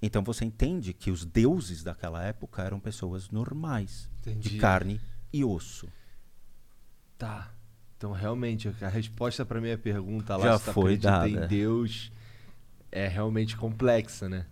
então 0.01 0.23
você 0.23 0.45
entende 0.45 0.93
que 0.93 1.09
os 1.09 1.25
deuses 1.25 1.83
daquela 1.83 2.23
época 2.23 2.61
eram 2.61 2.79
pessoas 2.79 3.29
normais, 3.31 4.09
Entendi. 4.19 4.49
de 4.51 4.57
carne 4.59 5.01
e 5.33 5.43
osso. 5.43 5.89
Tá. 7.17 7.51
Então, 7.97 8.11
realmente, 8.11 8.71
a 8.79 8.87
resposta 8.89 9.43
pra 9.43 9.59
minha 9.59 9.77
pergunta 9.77 10.37
lá, 10.37 10.45
Já 10.45 10.59
se 10.59 10.71
foi 10.71 10.97
dada. 10.97 11.27
em 11.27 11.47
Deus, 11.47 12.11
é 12.91 13.07
realmente 13.07 13.57
complexa, 13.57 14.29
né? 14.29 14.45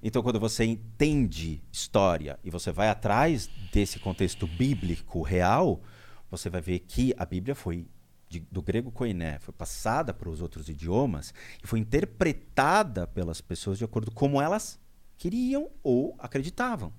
Então, 0.00 0.22
quando 0.22 0.38
você 0.38 0.64
entende 0.64 1.60
história 1.72 2.38
e 2.44 2.50
você 2.50 2.70
vai 2.70 2.88
atrás 2.88 3.50
desse 3.72 3.98
contexto 3.98 4.46
bíblico 4.46 5.22
real, 5.22 5.82
você 6.30 6.48
vai 6.48 6.60
ver 6.60 6.78
que 6.78 7.12
a 7.18 7.26
Bíblia 7.26 7.56
foi 7.56 7.88
de- 8.28 8.46
do 8.52 8.62
grego 8.62 8.92
koiné, 8.92 9.40
foi 9.40 9.52
passada 9.52 10.14
para 10.14 10.28
os 10.28 10.40
outros 10.40 10.68
idiomas 10.68 11.34
e 11.62 11.66
foi 11.66 11.80
interpretada 11.80 13.08
pelas 13.08 13.40
pessoas 13.40 13.76
de 13.76 13.84
acordo 13.84 14.12
com 14.12 14.18
como 14.20 14.40
elas 14.40 14.78
queriam 15.16 15.68
ou 15.82 16.14
acreditavam. 16.18 16.92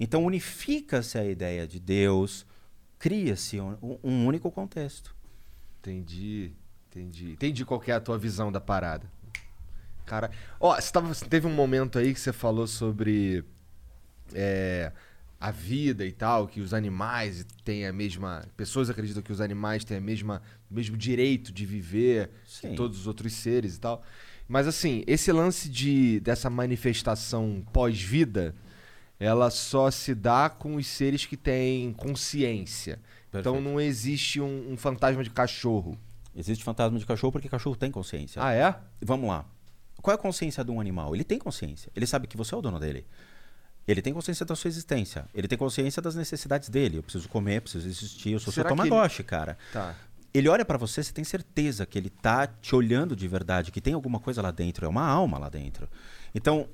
Então 0.00 0.24
unifica-se 0.24 1.18
a 1.18 1.24
ideia 1.26 1.66
de 1.66 1.78
Deus, 1.78 2.46
cria-se 3.02 3.60
um, 3.60 3.98
um 4.00 4.24
único 4.24 4.48
contexto. 4.48 5.12
Entendi, 5.80 6.52
entendi. 6.88 7.32
Entendi 7.32 7.64
qual 7.64 7.80
que 7.80 7.90
é 7.90 7.94
a 7.94 8.00
tua 8.00 8.16
visão 8.16 8.52
da 8.52 8.60
parada. 8.60 9.10
Cara, 10.06 10.30
ó, 10.60 10.80
você 10.80 10.92
tava, 10.92 11.12
teve 11.28 11.48
um 11.48 11.52
momento 11.52 11.98
aí 11.98 12.14
que 12.14 12.20
você 12.20 12.32
falou 12.32 12.64
sobre 12.64 13.44
é, 14.32 14.92
a 15.40 15.50
vida 15.50 16.06
e 16.06 16.12
tal, 16.12 16.46
que 16.46 16.60
os 16.60 16.72
animais 16.72 17.44
têm 17.64 17.88
a 17.88 17.92
mesma. 17.92 18.46
Pessoas 18.56 18.88
acreditam 18.88 19.20
que 19.20 19.32
os 19.32 19.40
animais 19.40 19.84
têm 19.84 19.96
a 19.96 20.00
mesma, 20.00 20.40
o 20.70 20.74
mesmo 20.74 20.96
direito 20.96 21.52
de 21.52 21.66
viver 21.66 22.30
que 22.44 22.68
Sim. 22.68 22.74
todos 22.76 23.00
os 23.00 23.06
outros 23.08 23.32
seres 23.32 23.74
e 23.74 23.80
tal. 23.80 24.04
Mas 24.46 24.68
assim, 24.68 25.02
esse 25.08 25.32
lance 25.32 25.68
de, 25.68 26.20
dessa 26.20 26.48
manifestação 26.48 27.66
pós-vida, 27.72 28.54
ela 29.24 29.50
só 29.50 29.90
se 29.90 30.14
dá 30.14 30.50
com 30.50 30.74
os 30.76 30.86
seres 30.86 31.24
que 31.24 31.36
têm 31.36 31.92
consciência. 31.92 32.98
Então 33.28 33.54
Perfeito. 33.54 33.64
não 33.72 33.80
existe 33.80 34.40
um, 34.40 34.72
um 34.72 34.76
fantasma 34.76 35.22
de 35.22 35.30
cachorro. 35.30 35.96
Existe 36.34 36.64
fantasma 36.64 36.98
de 36.98 37.06
cachorro 37.06 37.30
porque 37.32 37.48
cachorro 37.48 37.76
tem 37.76 37.90
consciência. 37.90 38.42
Ah, 38.42 38.52
é? 38.52 38.74
Vamos 39.00 39.28
lá. 39.28 39.44
Qual 40.00 40.12
é 40.12 40.16
a 40.16 40.18
consciência 40.18 40.64
de 40.64 40.70
um 40.70 40.80
animal? 40.80 41.14
Ele 41.14 41.22
tem 41.24 41.38
consciência. 41.38 41.90
Ele 41.94 42.06
sabe 42.06 42.26
que 42.26 42.36
você 42.36 42.54
é 42.54 42.58
o 42.58 42.62
dono 42.62 42.80
dele. 42.80 43.06
Ele 43.86 44.02
tem 44.02 44.12
consciência 44.12 44.44
da 44.44 44.56
sua 44.56 44.68
existência. 44.68 45.26
Ele 45.34 45.46
tem 45.46 45.56
consciência 45.58 46.00
das 46.02 46.14
necessidades 46.14 46.68
dele. 46.68 46.98
Eu 46.98 47.02
preciso 47.02 47.28
comer, 47.28 47.60
preciso 47.62 47.86
existir. 47.86 48.30
Eu 48.32 48.40
sou 48.40 48.52
Será 48.52 48.68
seu 48.68 48.76
que 48.76 48.82
ele- 48.82 48.90
Tamagotchi, 48.90 49.22
cara. 49.22 49.56
Tá. 49.72 49.94
Ele 50.34 50.48
olha 50.48 50.64
pra 50.64 50.78
você, 50.78 51.02
você 51.02 51.12
tem 51.12 51.24
certeza 51.24 51.84
que 51.84 51.98
ele 51.98 52.08
tá 52.10 52.46
te 52.46 52.74
olhando 52.74 53.14
de 53.14 53.28
verdade, 53.28 53.70
que 53.70 53.80
tem 53.80 53.92
alguma 53.92 54.18
coisa 54.18 54.40
lá 54.40 54.50
dentro, 54.50 54.86
é 54.86 54.88
uma 54.88 55.06
alma 55.06 55.36
lá 55.38 55.48
dentro. 55.48 55.88
Então, 56.34 56.68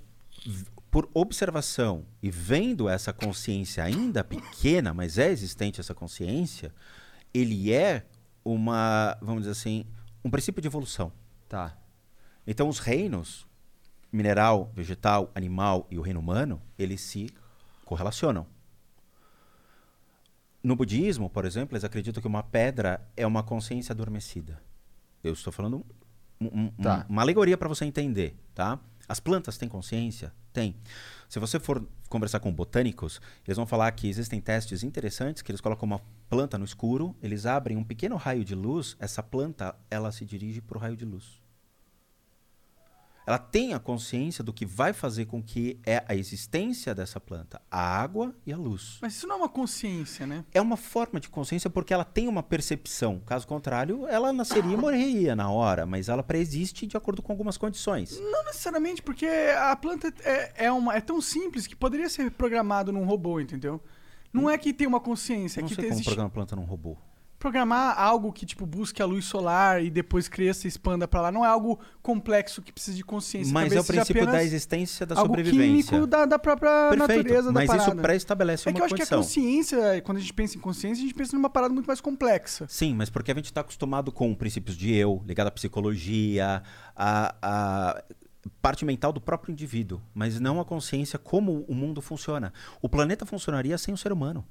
por 0.90 1.08
observação 1.12 2.06
e 2.22 2.30
vendo 2.30 2.88
essa 2.88 3.12
consciência 3.12 3.84
ainda 3.84 4.24
pequena, 4.24 4.94
mas 4.94 5.18
é 5.18 5.30
existente 5.30 5.80
essa 5.80 5.94
consciência, 5.94 6.74
ele 7.32 7.72
é 7.72 8.06
uma, 8.44 9.16
vamos 9.20 9.42
dizer 9.42 9.52
assim, 9.52 9.84
um 10.24 10.30
princípio 10.30 10.62
de 10.62 10.68
evolução. 10.68 11.12
Tá. 11.48 11.76
Então, 12.46 12.68
os 12.68 12.78
reinos, 12.78 13.46
mineral, 14.10 14.72
vegetal, 14.74 15.30
animal 15.34 15.86
e 15.90 15.98
o 15.98 16.02
reino 16.02 16.20
humano, 16.20 16.60
eles 16.78 17.00
se 17.02 17.28
correlacionam. 17.84 18.46
No 20.62 20.74
budismo, 20.74 21.30
por 21.30 21.44
exemplo, 21.44 21.74
eles 21.74 21.84
acreditam 21.84 22.20
que 22.20 22.26
uma 22.26 22.42
pedra 22.42 23.06
é 23.16 23.26
uma 23.26 23.42
consciência 23.42 23.92
adormecida. 23.92 24.60
Eu 25.22 25.32
estou 25.32 25.52
falando 25.52 25.84
um- 26.40 26.46
um- 26.46 26.64
um- 26.64 26.70
Tá. 26.82 27.06
uma 27.08 27.22
alegoria 27.22 27.56
para 27.56 27.68
você 27.68 27.84
entender, 27.84 28.36
tá? 28.54 28.78
As 29.08 29.20
plantas 29.20 29.56
têm 29.58 29.68
consciência? 29.68 30.32
Tem. 30.58 30.74
Se 31.28 31.38
você 31.38 31.60
for 31.60 31.86
conversar 32.08 32.40
com 32.40 32.52
botânicos, 32.52 33.20
eles 33.46 33.56
vão 33.56 33.64
falar 33.64 33.92
que 33.92 34.08
existem 34.08 34.40
testes 34.40 34.82
interessantes 34.82 35.40
que 35.40 35.52
eles 35.52 35.60
colocam 35.60 35.86
uma 35.86 36.00
planta 36.28 36.58
no 36.58 36.64
escuro, 36.64 37.14
eles 37.22 37.46
abrem 37.46 37.76
um 37.76 37.84
pequeno 37.84 38.16
raio 38.16 38.44
de 38.44 38.56
luz, 38.56 38.96
essa 38.98 39.22
planta 39.22 39.76
ela 39.88 40.10
se 40.10 40.24
dirige 40.24 40.60
para 40.60 40.76
o 40.76 40.80
raio 40.80 40.96
de 40.96 41.04
luz. 41.04 41.40
Ela 43.28 43.38
tem 43.38 43.74
a 43.74 43.78
consciência 43.78 44.42
do 44.42 44.54
que 44.54 44.64
vai 44.64 44.94
fazer 44.94 45.26
com 45.26 45.42
que 45.42 45.78
é 45.84 46.02
a 46.08 46.14
existência 46.14 46.94
dessa 46.94 47.20
planta, 47.20 47.60
a 47.70 47.78
água 47.78 48.34
e 48.46 48.54
a 48.54 48.56
luz. 48.56 48.96
Mas 49.02 49.16
isso 49.16 49.26
não 49.26 49.34
é 49.34 49.38
uma 49.40 49.48
consciência, 49.50 50.26
né? 50.26 50.46
É 50.50 50.62
uma 50.62 50.78
forma 50.78 51.20
de 51.20 51.28
consciência 51.28 51.68
porque 51.68 51.92
ela 51.92 52.06
tem 52.06 52.26
uma 52.26 52.42
percepção. 52.42 53.20
Caso 53.26 53.46
contrário, 53.46 54.06
ela 54.06 54.32
nasceria 54.32 54.72
e 54.72 54.76
morreria 54.78 55.36
na 55.36 55.50
hora, 55.50 55.84
mas 55.84 56.08
ela 56.08 56.22
preexiste 56.22 56.86
de 56.86 56.96
acordo 56.96 57.20
com 57.20 57.30
algumas 57.30 57.58
condições. 57.58 58.18
Não 58.18 58.46
necessariamente, 58.46 59.02
porque 59.02 59.26
a 59.26 59.76
planta 59.76 60.10
é, 60.24 60.64
é, 60.64 60.72
uma, 60.72 60.96
é 60.96 61.00
tão 61.02 61.20
simples 61.20 61.66
que 61.66 61.76
poderia 61.76 62.08
ser 62.08 62.30
programado 62.30 62.90
num 62.90 63.04
robô, 63.04 63.38
entendeu? 63.40 63.78
Não 64.32 64.48
é 64.48 64.56
que 64.56 64.72
tem 64.72 64.86
uma 64.86 65.00
consciência, 65.00 65.60
é 65.60 65.62
não 65.62 65.68
que 65.68 65.74
sei 65.74 65.84
como 65.84 65.92
existe 65.92 66.08
programar 66.08 66.32
planta 66.32 66.56
num 66.56 66.64
robô. 66.64 66.96
Programar 67.38 67.98
algo 67.98 68.32
que 68.32 68.44
tipo 68.44 68.66
busque 68.66 69.00
a 69.00 69.06
luz 69.06 69.24
solar 69.24 69.82
e 69.82 69.90
depois 69.90 70.28
cresça 70.28 70.66
e 70.66 70.68
expanda 70.68 71.06
pra 71.06 71.20
lá. 71.20 71.30
Não 71.32 71.44
é 71.44 71.48
algo 71.48 71.78
complexo 72.02 72.60
que 72.60 72.72
precisa 72.72 72.96
de 72.96 73.04
consciência. 73.04 73.52
Mas 73.52 73.72
é 73.72 73.80
o 73.80 73.84
princípio 73.84 74.26
da 74.26 74.42
existência 74.42 75.06
da 75.06 75.14
algo 75.14 75.28
sobrevivência. 75.28 75.90
químico 75.92 76.06
da, 76.06 76.24
da 76.24 76.38
própria 76.38 76.90
Perfeito, 76.90 77.16
natureza 77.16 77.52
mas 77.52 77.68
da 77.68 77.76
isso 77.76 77.84
parada. 77.84 78.02
pré-estabelece 78.02 78.68
É 78.68 78.70
uma 78.70 78.74
que 78.74 78.80
eu 78.80 78.84
acho 78.86 78.94
que 78.94 79.02
a 79.02 79.06
condição. 79.06 79.22
consciência, 79.22 80.02
quando 80.02 80.18
a 80.18 80.20
gente 80.20 80.32
pensa 80.34 80.56
em 80.56 80.60
consciência, 80.60 81.02
a 81.02 81.06
gente 81.06 81.14
pensa 81.14 81.36
numa 81.36 81.50
parada 81.50 81.72
muito 81.72 81.86
mais 81.86 82.00
complexa. 82.00 82.66
Sim, 82.68 82.94
mas 82.94 83.08
porque 83.08 83.30
a 83.30 83.34
gente 83.34 83.46
está 83.46 83.60
acostumado 83.60 84.10
com 84.10 84.34
princípios 84.34 84.76
de 84.76 84.92
eu, 84.94 85.22
ligado 85.26 85.46
à 85.46 85.50
psicologia, 85.50 86.62
a, 86.96 87.34
a 87.40 88.04
parte 88.60 88.84
mental 88.84 89.12
do 89.12 89.20
próprio 89.20 89.52
indivíduo, 89.52 90.00
mas 90.14 90.40
não 90.40 90.60
a 90.60 90.64
consciência 90.64 91.18
como 91.18 91.64
o 91.68 91.74
mundo 91.74 92.00
funciona. 92.00 92.52
O 92.82 92.88
planeta 92.88 93.24
funcionaria 93.24 93.76
sem 93.78 93.94
o 93.94 93.96
ser 93.96 94.12
humano. 94.12 94.44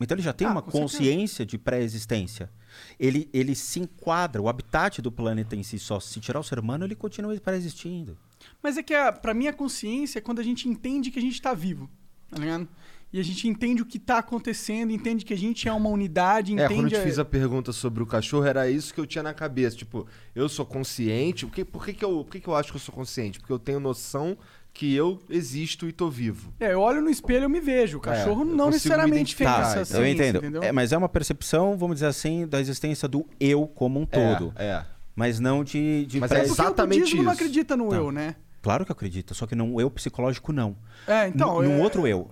Então 0.00 0.14
ele 0.16 0.22
já 0.22 0.32
tem 0.32 0.46
Ah, 0.46 0.52
uma 0.52 0.62
consciência 0.62 1.44
de 1.44 1.58
pré-existência. 1.58 2.50
Ele, 2.98 3.28
ele 3.32 3.54
se 3.54 3.80
enquadra, 3.80 4.40
o 4.40 4.48
habitat 4.48 5.02
do 5.02 5.12
planeta 5.12 5.54
em 5.56 5.62
si 5.62 5.78
só, 5.78 6.00
se 6.00 6.18
tirar 6.20 6.40
o 6.40 6.44
ser 6.44 6.58
humano, 6.58 6.84
ele 6.84 6.94
continua 6.94 7.38
pré-existindo. 7.40 8.16
Mas 8.62 8.76
é 8.76 8.82
que, 8.82 8.94
a, 8.94 9.12
pra 9.12 9.34
mim, 9.34 9.46
a 9.46 9.52
consciência 9.52 10.18
é 10.18 10.22
quando 10.22 10.38
a 10.38 10.42
gente 10.44 10.68
entende 10.68 11.10
que 11.10 11.18
a 11.18 11.22
gente 11.22 11.40
tá 11.42 11.52
vivo, 11.52 11.90
tá 12.30 12.38
ligado? 12.38 12.66
E 13.12 13.18
a 13.18 13.24
gente 13.24 13.48
entende 13.48 13.82
o 13.82 13.84
que 13.86 13.98
tá 13.98 14.18
acontecendo, 14.18 14.92
entende 14.92 15.24
que 15.24 15.34
a 15.34 15.36
gente 15.36 15.66
é 15.68 15.72
uma 15.72 15.90
unidade, 15.90 16.52
É, 16.52 16.54
entende... 16.64 16.74
quando 16.74 16.84
eu 16.86 16.90
te 16.90 16.96
a- 16.96 17.02
fiz 17.02 17.18
a 17.18 17.24
pergunta 17.24 17.72
sobre 17.72 18.02
o 18.04 18.06
cachorro, 18.06 18.44
era 18.46 18.70
isso 18.70 18.94
que 18.94 19.00
eu 19.00 19.06
tinha 19.06 19.22
na 19.22 19.34
cabeça. 19.34 19.76
Tipo, 19.76 20.06
eu 20.32 20.48
sou 20.48 20.64
consciente. 20.64 21.44
Por 21.44 21.52
que, 21.52 21.64
por 21.64 21.84
que, 21.84 21.92
que, 21.92 22.04
eu, 22.04 22.22
por 22.24 22.30
que, 22.30 22.38
que 22.40 22.46
eu 22.48 22.54
acho 22.54 22.70
que 22.70 22.76
eu 22.76 22.80
sou 22.80 22.94
consciente? 22.94 23.40
Porque 23.40 23.52
eu 23.52 23.58
tenho 23.58 23.80
noção 23.80 24.38
que 24.72 24.94
eu 24.94 25.20
existo 25.28 25.88
e 25.88 25.92
tô 25.92 26.08
vivo. 26.08 26.52
É, 26.60 26.72
eu 26.72 26.80
olho 26.80 27.00
no 27.02 27.10
espelho 27.10 27.42
e 27.42 27.44
eu 27.44 27.48
me 27.50 27.60
vejo. 27.60 27.98
O 27.98 28.00
cachorro 28.00 28.42
eu 28.42 28.44
não 28.44 28.66
necessariamente 28.70 29.34
fez 29.34 29.48
identificar, 29.50 29.80
essa 29.80 29.92
então. 29.92 30.04
eu 30.04 30.12
entendo. 30.12 30.36
entendeu? 30.38 30.62
É, 30.62 30.72
mas 30.72 30.92
é 30.92 30.96
uma 30.96 31.08
percepção, 31.08 31.76
vamos 31.76 31.96
dizer 31.96 32.06
assim, 32.06 32.46
da 32.46 32.60
existência 32.60 33.06
do 33.08 33.26
eu 33.38 33.66
como 33.66 34.00
um 34.00 34.06
todo. 34.06 34.52
É, 34.56 34.66
é. 34.66 34.86
Mas 35.14 35.38
não 35.40 35.62
de, 35.64 36.06
de 36.06 36.20
Mas 36.20 36.30
É 36.32 36.38
é 36.40 36.44
exatamente 36.44 36.98
o 36.98 37.00
budismo 37.02 37.22
não 37.24 37.32
isso. 37.32 37.42
acredita 37.42 37.76
no 37.76 37.88
Tá. 37.90 37.96
eu, 37.96 38.10
né? 38.12 38.36
Claro 38.62 38.84
que 38.84 38.90
eu 38.92 38.94
acredito, 38.94 39.34
só 39.34 39.46
que 39.46 39.54
num 39.54 39.80
eu 39.80 39.90
psicológico 39.90 40.52
não. 40.52 40.76
É, 41.06 41.28
então... 41.28 41.62
N- 41.62 41.68
num 41.68 41.80
é- 41.80 41.82
outro 41.82 42.06
eu. 42.06 42.30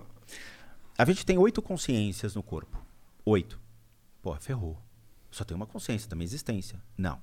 A 0.97 1.05
gente 1.05 1.25
tem 1.25 1.37
oito 1.37 1.61
consciências 1.61 2.35
no 2.35 2.41
corpo. 2.43 2.77
Oito. 3.25 3.59
Pô, 4.21 4.33
ferrou. 4.35 4.77
Só 5.31 5.43
tem 5.43 5.55
uma 5.55 5.65
consciência 5.65 6.09
da 6.09 6.15
minha 6.15 6.25
existência. 6.25 6.79
Não. 6.97 7.19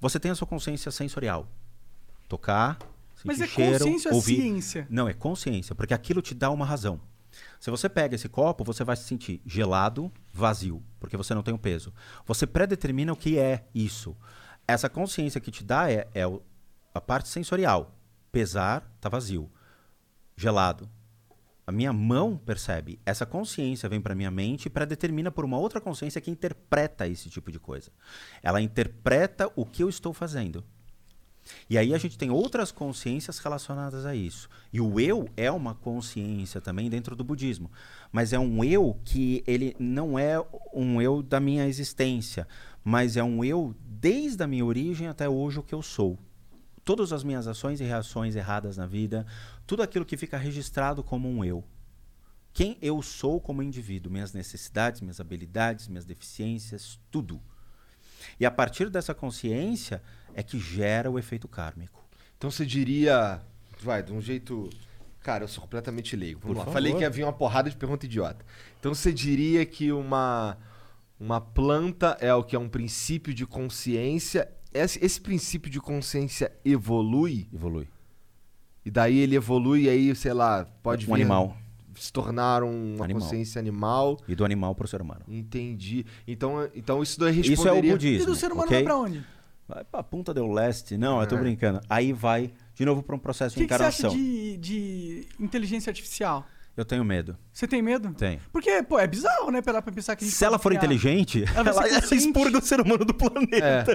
Você 0.00 0.18
tem 0.18 0.30
a 0.30 0.34
sua 0.34 0.46
consciência 0.46 0.90
sensorial. 0.90 1.46
Tocar, 2.28 2.78
sentir 3.14 3.26
Mas 3.26 3.40
é 3.40 3.46
cheiro, 3.46 3.78
consciência 3.78 4.10
ou 4.10 4.16
ouvir. 4.16 4.36
ciência? 4.36 4.86
Não, 4.90 5.08
é 5.08 5.12
consciência, 5.12 5.74
porque 5.74 5.94
aquilo 5.94 6.22
te 6.22 6.34
dá 6.34 6.50
uma 6.50 6.64
razão. 6.64 7.00
Se 7.58 7.70
você 7.70 7.88
pega 7.88 8.14
esse 8.14 8.28
copo, 8.28 8.64
você 8.64 8.84
vai 8.84 8.96
se 8.96 9.04
sentir 9.04 9.40
gelado, 9.44 10.12
vazio, 10.32 10.82
porque 11.00 11.16
você 11.16 11.34
não 11.34 11.42
tem 11.42 11.54
o 11.54 11.58
peso. 11.58 11.92
Você 12.26 12.46
predetermina 12.46 13.12
o 13.12 13.16
que 13.16 13.38
é 13.38 13.66
isso. 13.74 14.16
Essa 14.66 14.88
consciência 14.88 15.40
que 15.40 15.50
te 15.50 15.64
dá 15.64 15.90
é, 15.90 16.08
é 16.14 16.22
a 16.94 17.00
parte 17.00 17.28
sensorial. 17.28 17.98
Pesar, 18.30 18.96
tá 19.00 19.08
vazio. 19.08 19.50
Gelado. 20.36 20.88
A 21.66 21.72
minha 21.72 21.92
mão 21.92 22.36
percebe. 22.36 23.00
Essa 23.06 23.24
consciência 23.24 23.88
vem 23.88 24.00
para 24.00 24.14
minha 24.14 24.30
mente 24.30 24.66
e 24.66 24.70
predetermina 24.70 25.30
por 25.30 25.44
uma 25.44 25.58
outra 25.58 25.80
consciência 25.80 26.20
que 26.20 26.30
interpreta 26.30 27.06
esse 27.06 27.30
tipo 27.30 27.50
de 27.50 27.58
coisa. 27.58 27.90
Ela 28.42 28.60
interpreta 28.60 29.50
o 29.56 29.64
que 29.64 29.82
eu 29.82 29.88
estou 29.88 30.12
fazendo. 30.12 30.62
E 31.68 31.76
aí 31.76 31.94
a 31.94 31.98
gente 31.98 32.18
tem 32.18 32.30
outras 32.30 32.72
consciências 32.72 33.38
relacionadas 33.38 34.06
a 34.06 34.14
isso. 34.14 34.48
E 34.72 34.80
o 34.80 34.98
eu 34.98 35.28
é 35.36 35.50
uma 35.50 35.74
consciência 35.74 36.60
também 36.60 36.88
dentro 36.88 37.14
do 37.14 37.24
budismo, 37.24 37.70
mas 38.10 38.32
é 38.32 38.38
um 38.38 38.64
eu 38.64 38.98
que 39.04 39.42
ele 39.46 39.76
não 39.78 40.18
é 40.18 40.42
um 40.72 41.00
eu 41.00 41.22
da 41.22 41.40
minha 41.40 41.66
existência, 41.66 42.46
mas 42.82 43.16
é 43.16 43.22
um 43.22 43.44
eu 43.44 43.74
desde 43.84 44.42
a 44.42 44.46
minha 44.46 44.64
origem 44.64 45.08
até 45.08 45.28
hoje 45.28 45.58
o 45.58 45.62
que 45.62 45.74
eu 45.74 45.82
sou. 45.82 46.18
Todas 46.84 47.12
as 47.12 47.24
minhas 47.24 47.46
ações 47.46 47.80
e 47.80 47.84
reações 47.84 48.36
erradas 48.36 48.76
na 48.76 48.86
vida, 48.86 49.26
tudo 49.66 49.82
aquilo 49.82 50.04
que 50.04 50.16
fica 50.16 50.36
registrado 50.36 51.02
como 51.02 51.28
um 51.28 51.42
eu. 51.42 51.64
Quem 52.52 52.76
eu 52.80 53.02
sou 53.02 53.40
como 53.40 53.62
indivíduo, 53.62 54.12
minhas 54.12 54.32
necessidades, 54.32 55.00
minhas 55.00 55.18
habilidades, 55.18 55.88
minhas 55.88 56.04
deficiências, 56.04 57.00
tudo. 57.10 57.40
E 58.38 58.46
a 58.46 58.50
partir 58.50 58.88
dessa 58.90 59.14
consciência 59.14 60.02
é 60.34 60.42
que 60.42 60.58
gera 60.58 61.10
o 61.10 61.18
efeito 61.18 61.46
kármico. 61.48 62.02
Então 62.36 62.50
você 62.50 62.64
diria. 62.66 63.40
Vai, 63.82 64.02
de 64.02 64.12
um 64.12 64.20
jeito. 64.20 64.68
Cara, 65.20 65.44
eu 65.44 65.48
sou 65.48 65.62
completamente 65.62 66.14
leigo. 66.16 66.40
Vamos 66.40 66.54
Por 66.54 66.58
lá. 66.58 66.64
favor. 66.66 66.72
Falei 66.74 66.94
que 66.94 67.04
havia 67.04 67.24
uma 67.24 67.32
porrada 67.32 67.70
de 67.70 67.76
pergunta 67.76 68.04
idiota. 68.04 68.44
Então 68.78 68.94
você 68.94 69.12
diria 69.12 69.64
que 69.64 69.90
uma, 69.90 70.58
uma 71.18 71.40
planta 71.40 72.16
é 72.20 72.34
o 72.34 72.42
que 72.44 72.54
é 72.54 72.58
um 72.58 72.68
princípio 72.68 73.32
de 73.32 73.46
consciência. 73.46 74.46
Esse, 74.72 75.02
esse 75.02 75.20
princípio 75.20 75.70
de 75.70 75.80
consciência 75.80 76.52
evolui, 76.64 77.48
Evolui. 77.54 77.88
e 78.84 78.90
daí 78.90 79.18
ele 79.18 79.36
evolui, 79.36 79.84
e 79.84 79.88
aí, 79.88 80.14
sei 80.16 80.32
lá, 80.34 80.64
pode 80.82 81.04
um 81.04 81.14
vir. 81.14 81.22
animal. 81.22 81.56
se 81.96 82.12
tornaram 82.12 82.68
uma 82.68 83.04
Animal. 83.04 83.22
consciência 83.22 83.58
animal. 83.60 84.18
E 84.28 84.34
do 84.34 84.44
animal 84.44 84.74
pro 84.74 84.86
ser 84.88 85.00
humano. 85.00 85.22
Entendi. 85.28 86.04
Então, 86.26 86.68
então 86.74 87.02
isso 87.02 87.18
daí 87.20 87.38
Isso 87.40 87.48
é 87.48 87.54
o 87.54 87.56
responderia... 87.76 87.92
budismo. 87.92 88.22
E 88.24 88.26
do 88.26 88.34
ser 88.34 88.46
humano 88.52 88.66
ok? 88.66 88.76
vai 88.78 88.84
pra 88.84 88.96
onde? 88.98 89.24
Vai 89.66 89.82
pra 89.84 90.02
Punta 90.02 90.34
del 90.34 90.50
Leste. 90.52 90.96
Não, 90.98 91.20
eu 91.20 91.26
tô 91.26 91.36
brincando. 91.36 91.80
Aí 91.88 92.12
vai 92.12 92.52
de 92.74 92.84
novo 92.84 93.02
pra 93.02 93.16
um 93.16 93.18
processo 93.18 93.54
O 93.54 93.58
que, 93.58 93.62
de 93.62 93.68
que 93.68 93.74
você 93.76 93.82
acha 93.82 93.98
encarnação. 94.00 94.18
de, 94.20 94.56
de 94.58 95.28
inteligência 95.40 95.90
artificial? 95.90 96.44
Eu 96.76 96.84
tenho 96.84 97.04
medo. 97.04 97.36
Você 97.52 97.68
tem 97.68 97.80
medo? 97.80 98.12
Tenho. 98.14 98.40
Porque, 98.52 98.82
pô, 98.82 98.98
é 98.98 99.06
bizarro, 99.06 99.48
né? 99.52 99.62
Pra, 99.62 99.80
pensar 99.80 100.16
que 100.16 100.24
a 100.24 100.26
gente 100.26 100.36
Se 100.36 100.44
ela 100.44 100.58
for 100.58 100.70
criar- 100.70 100.80
inteligente, 100.80 101.44
Ela 101.54 101.70
ela, 101.70 101.88
expurga 102.14 102.58
o 102.58 102.60
ser 102.60 102.80
humano 102.80 103.04
do 103.04 103.14
planeta. 103.14 103.86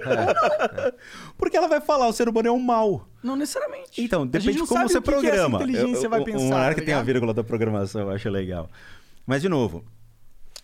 Porque 1.37 1.57
ela 1.57 1.67
vai 1.67 1.81
falar, 1.81 2.07
o 2.07 2.13
ser 2.13 2.29
humano 2.29 2.47
é 2.47 2.51
um 2.51 2.59
mal. 2.59 3.05
Não 3.21 3.35
necessariamente. 3.35 4.01
Então, 4.01 4.25
depende 4.25 4.53
de 4.53 4.59
como 4.65 4.87
você 4.87 4.97
o 4.97 5.01
que 5.01 5.09
que 5.11 5.27
essa 5.27 5.31
programa. 5.31 5.57
inteligência 5.61 6.05
Eu- 6.05 6.09
vai 6.09 6.21
o- 6.21 6.23
pensar. 6.25 6.39
O 6.39 6.43
Monark 6.45 6.79
tá 6.79 6.85
tem 6.85 6.93
a 6.93 7.01
vírgula 7.03 7.33
da 7.33 7.43
programação, 7.43 8.01
eu 8.01 8.11
acho 8.11 8.29
legal. 8.29 8.69
Mas, 9.27 9.41
de 9.41 9.49
novo, 9.49 9.83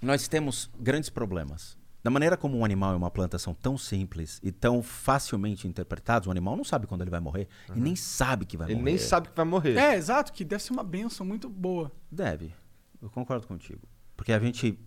nós 0.01 0.25
temos 0.29 0.69
grandes 0.79 1.09
problemas. 1.09 1.77
Da 2.05 2.11
maneira 2.11 2.37
como 2.37 2.55
um 2.55 2.63
animal 2.63 2.93
e 2.93 2.95
uma 2.95 3.09
planta 3.09 3.39
são 3.39 3.51
tão 3.51 3.79
simples 3.79 4.39
e 4.43 4.51
tão 4.51 4.83
facilmente 4.83 5.67
interpretados, 5.67 6.27
o 6.27 6.31
animal 6.31 6.55
não 6.55 6.63
sabe 6.63 6.85
quando 6.85 7.01
ele 7.01 7.09
vai 7.09 7.19
morrer 7.19 7.47
e 7.75 7.79
nem 7.79 7.95
sabe 7.95 8.45
que 8.45 8.55
vai 8.55 8.67
Ele 8.67 8.75
morrer. 8.75 8.85
nem 8.91 8.97
sabe 8.99 9.29
que 9.29 9.35
vai 9.35 9.43
morrer. 9.43 9.75
É, 9.75 9.95
exato, 9.95 10.31
que 10.31 10.45
deve 10.45 10.61
ser 10.61 10.71
uma 10.73 10.83
benção 10.83 11.25
muito 11.25 11.49
boa. 11.49 11.91
Deve. 12.11 12.53
Eu 13.01 13.09
concordo 13.09 13.47
contigo. 13.47 13.81
Porque 14.15 14.31
a 14.31 14.37
gente. 14.37 14.77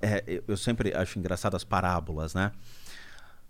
é, 0.00 0.42
eu- 0.48 0.56
sempre 0.56 0.94
acho 0.94 1.18
engraçado 1.18 1.54
as 1.54 1.64
parábolas, 1.64 2.32
né? 2.32 2.50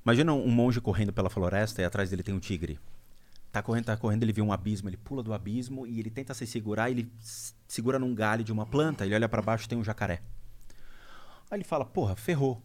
Imagina 0.04 0.32
um 0.32 0.50
monge 0.50 0.80
correndo 0.80 1.12
pela 1.12 1.30
floresta 1.30 1.82
e 1.82 1.84
atrás 1.84 2.10
dele 2.10 2.24
tem 2.24 2.34
um 2.34 2.40
tigre. 2.40 2.80
Tá 3.52 3.62
correndo, 3.62 3.84
tá 3.84 3.96
correndo, 3.96 4.24
ele 4.24 4.32
vê 4.32 4.42
um 4.42 4.52
abismo, 4.52 4.88
ele 4.88 4.96
pula 4.96 5.22
do 5.22 5.32
abismo 5.32 5.86
e 5.86 6.00
ele 6.00 6.10
tenta 6.10 6.34
se 6.34 6.48
segurar, 6.48 6.90
ele 6.90 7.08
segura 7.68 7.96
num 7.96 8.12
galho 8.12 8.42
de 8.42 8.50
uma 8.50 8.66
planta, 8.66 9.06
ele 9.06 9.14
olha 9.14 9.28
pra 9.28 9.40
baixo 9.40 9.66
e 9.66 9.68
tem 9.68 9.78
um 9.78 9.84
jacaré. 9.84 10.20
Aí 11.48 11.58
ele 11.58 11.64
fala, 11.64 11.84
porra, 11.84 12.16
ferrou. 12.16 12.60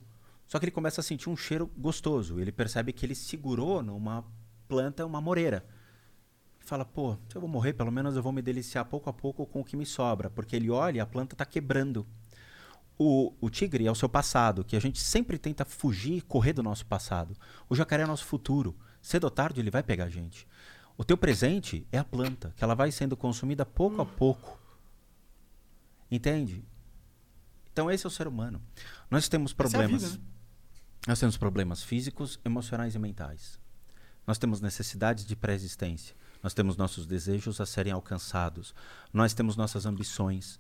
Só 0.50 0.58
que 0.58 0.66
ele 0.66 0.72
começa 0.72 1.00
a 1.00 1.04
sentir 1.04 1.30
um 1.30 1.38
cheiro 1.38 1.68
gostoso. 1.78 2.40
Ele 2.40 2.52
percebe 2.52 2.92
que 2.92 3.06
ele 3.06 3.14
segurou 3.14 3.84
numa 3.84 4.26
planta, 4.68 5.06
uma 5.06 5.22
moreira. 5.22 5.64
Ele 6.58 6.68
fala, 6.68 6.84
pô, 6.84 7.16
se 7.30 7.36
eu 7.36 7.42
vou 7.42 7.48
morrer, 7.48 7.74
pelo 7.74 7.92
menos 7.92 8.16
eu 8.16 8.24
vou 8.24 8.32
me 8.32 8.42
deliciar 8.42 8.84
pouco 8.86 9.12
a 9.12 9.14
pouco 9.14 9.46
com 9.46 9.62
o 9.62 9.64
que 9.64 9.78
me 9.78 9.86
sobra. 9.86 10.28
Porque 10.28 10.56
ele 10.56 10.72
olha 10.72 10.98
e 10.98 11.00
a 11.00 11.06
planta 11.06 11.36
está 11.36 11.46
quebrando. 11.46 12.04
O, 12.98 13.32
o 13.40 13.48
tigre 13.48 13.86
é 13.86 13.92
o 13.92 13.96
seu 13.96 14.10
passado, 14.10 14.64
que 14.64 14.76
a 14.76 14.80
gente 14.80 15.00
sempre 15.00 15.38
tenta 15.38 15.64
fugir 15.64 16.18
e 16.18 16.22
correr 16.22 16.54
do 16.54 16.64
nosso 16.64 16.84
passado. 16.84 17.38
O 17.70 17.76
jacaré 17.76 18.02
é 18.02 18.08
nosso 18.08 18.26
futuro. 18.26 18.76
Cedo 19.04 19.26
ou 19.26 19.32
tarde 19.32 19.62
ele 19.62 19.70
vai 19.70 19.84
pegar 19.84 20.06
a 20.06 20.10
gente. 20.10 20.48
O 20.98 21.04
teu 21.04 21.16
presente 21.16 21.88
é 21.92 22.00
a 22.00 22.04
planta, 22.04 22.56
que 22.58 22.64
ela 22.64 22.74
vai 22.74 22.92
sendo 22.92 23.16
consumida 23.16 23.68
pouco 23.68 24.02
a 24.02 24.06
pouco. 24.06 24.60
Entende? 26.10 26.66
Então 27.72 27.90
esse 27.92 28.04
é 28.04 28.08
o 28.08 28.12
ser 28.12 28.28
humano. 28.28 28.60
Nós 29.12 29.30
temos 29.30 29.52
é 29.52 29.56
problemas. 29.56 30.02
vida, 30.02 30.18
né? 30.18 30.29
Nós 31.10 31.20
temos 31.20 31.38
problemas 31.38 31.82
físicos, 31.82 32.40
emocionais 32.46 32.94
e 32.94 33.00
mentais. 33.00 33.60
Nós 34.28 34.38
temos 34.38 34.62
necessidades 34.62 35.26
de 35.26 35.36
pré-existência. 35.36 36.16
Nós 36.44 36.54
temos 36.54 36.78
nossos 36.78 37.08
desejos 37.08 37.60
a 37.60 37.66
serem 37.66 37.92
alcançados. 37.92 38.76
Nós 39.12 39.34
temos 39.34 39.56
nossas 39.56 39.88
ambições. 39.88 40.60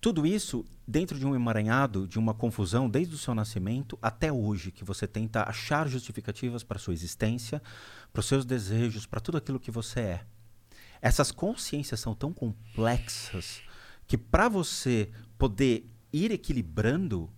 Tudo 0.00 0.24
isso 0.26 0.64
dentro 0.88 1.18
de 1.18 1.26
um 1.26 1.34
emaranhado, 1.34 2.08
de 2.08 2.18
uma 2.18 2.32
confusão 2.32 2.88
desde 2.88 3.14
o 3.14 3.18
seu 3.18 3.34
nascimento 3.34 3.98
até 4.00 4.32
hoje, 4.32 4.72
que 4.72 4.82
você 4.82 5.06
tenta 5.06 5.46
achar 5.46 5.86
justificativas 5.86 6.64
para 6.64 6.78
sua 6.78 6.94
existência, 6.94 7.62
para 8.14 8.20
os 8.20 8.26
seus 8.26 8.46
desejos, 8.46 9.04
para 9.04 9.20
tudo 9.20 9.36
aquilo 9.36 9.60
que 9.60 9.70
você 9.70 10.00
é. 10.00 10.26
Essas 11.02 11.30
consciências 11.30 12.00
são 12.00 12.14
tão 12.14 12.32
complexas 12.32 13.60
que 14.06 14.16
para 14.16 14.48
você 14.48 15.10
poder 15.36 15.86
ir 16.10 16.30
equilibrando, 16.30 17.28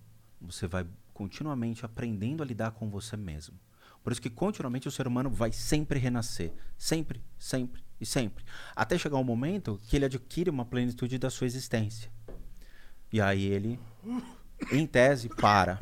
você 0.40 0.68
vai 0.68 0.86
continuamente 1.12 1.84
aprendendo 1.84 2.42
a 2.42 2.46
lidar 2.46 2.72
com 2.72 2.88
você 2.88 3.16
mesmo. 3.16 3.58
Por 4.02 4.12
isso 4.12 4.20
que 4.20 4.30
continuamente 4.30 4.88
o 4.88 4.90
ser 4.90 5.06
humano 5.06 5.30
vai 5.30 5.52
sempre 5.52 5.98
renascer, 5.98 6.52
sempre, 6.76 7.22
sempre 7.38 7.82
e 8.00 8.06
sempre, 8.06 8.44
até 8.74 8.98
chegar 8.98 9.16
um 9.16 9.24
momento 9.24 9.80
que 9.84 9.94
ele 9.94 10.06
adquire 10.06 10.50
uma 10.50 10.64
plenitude 10.64 11.18
da 11.18 11.30
sua 11.30 11.46
existência. 11.46 12.10
E 13.12 13.20
aí 13.20 13.44
ele, 13.44 13.78
em 14.72 14.86
tese, 14.86 15.28
para. 15.28 15.78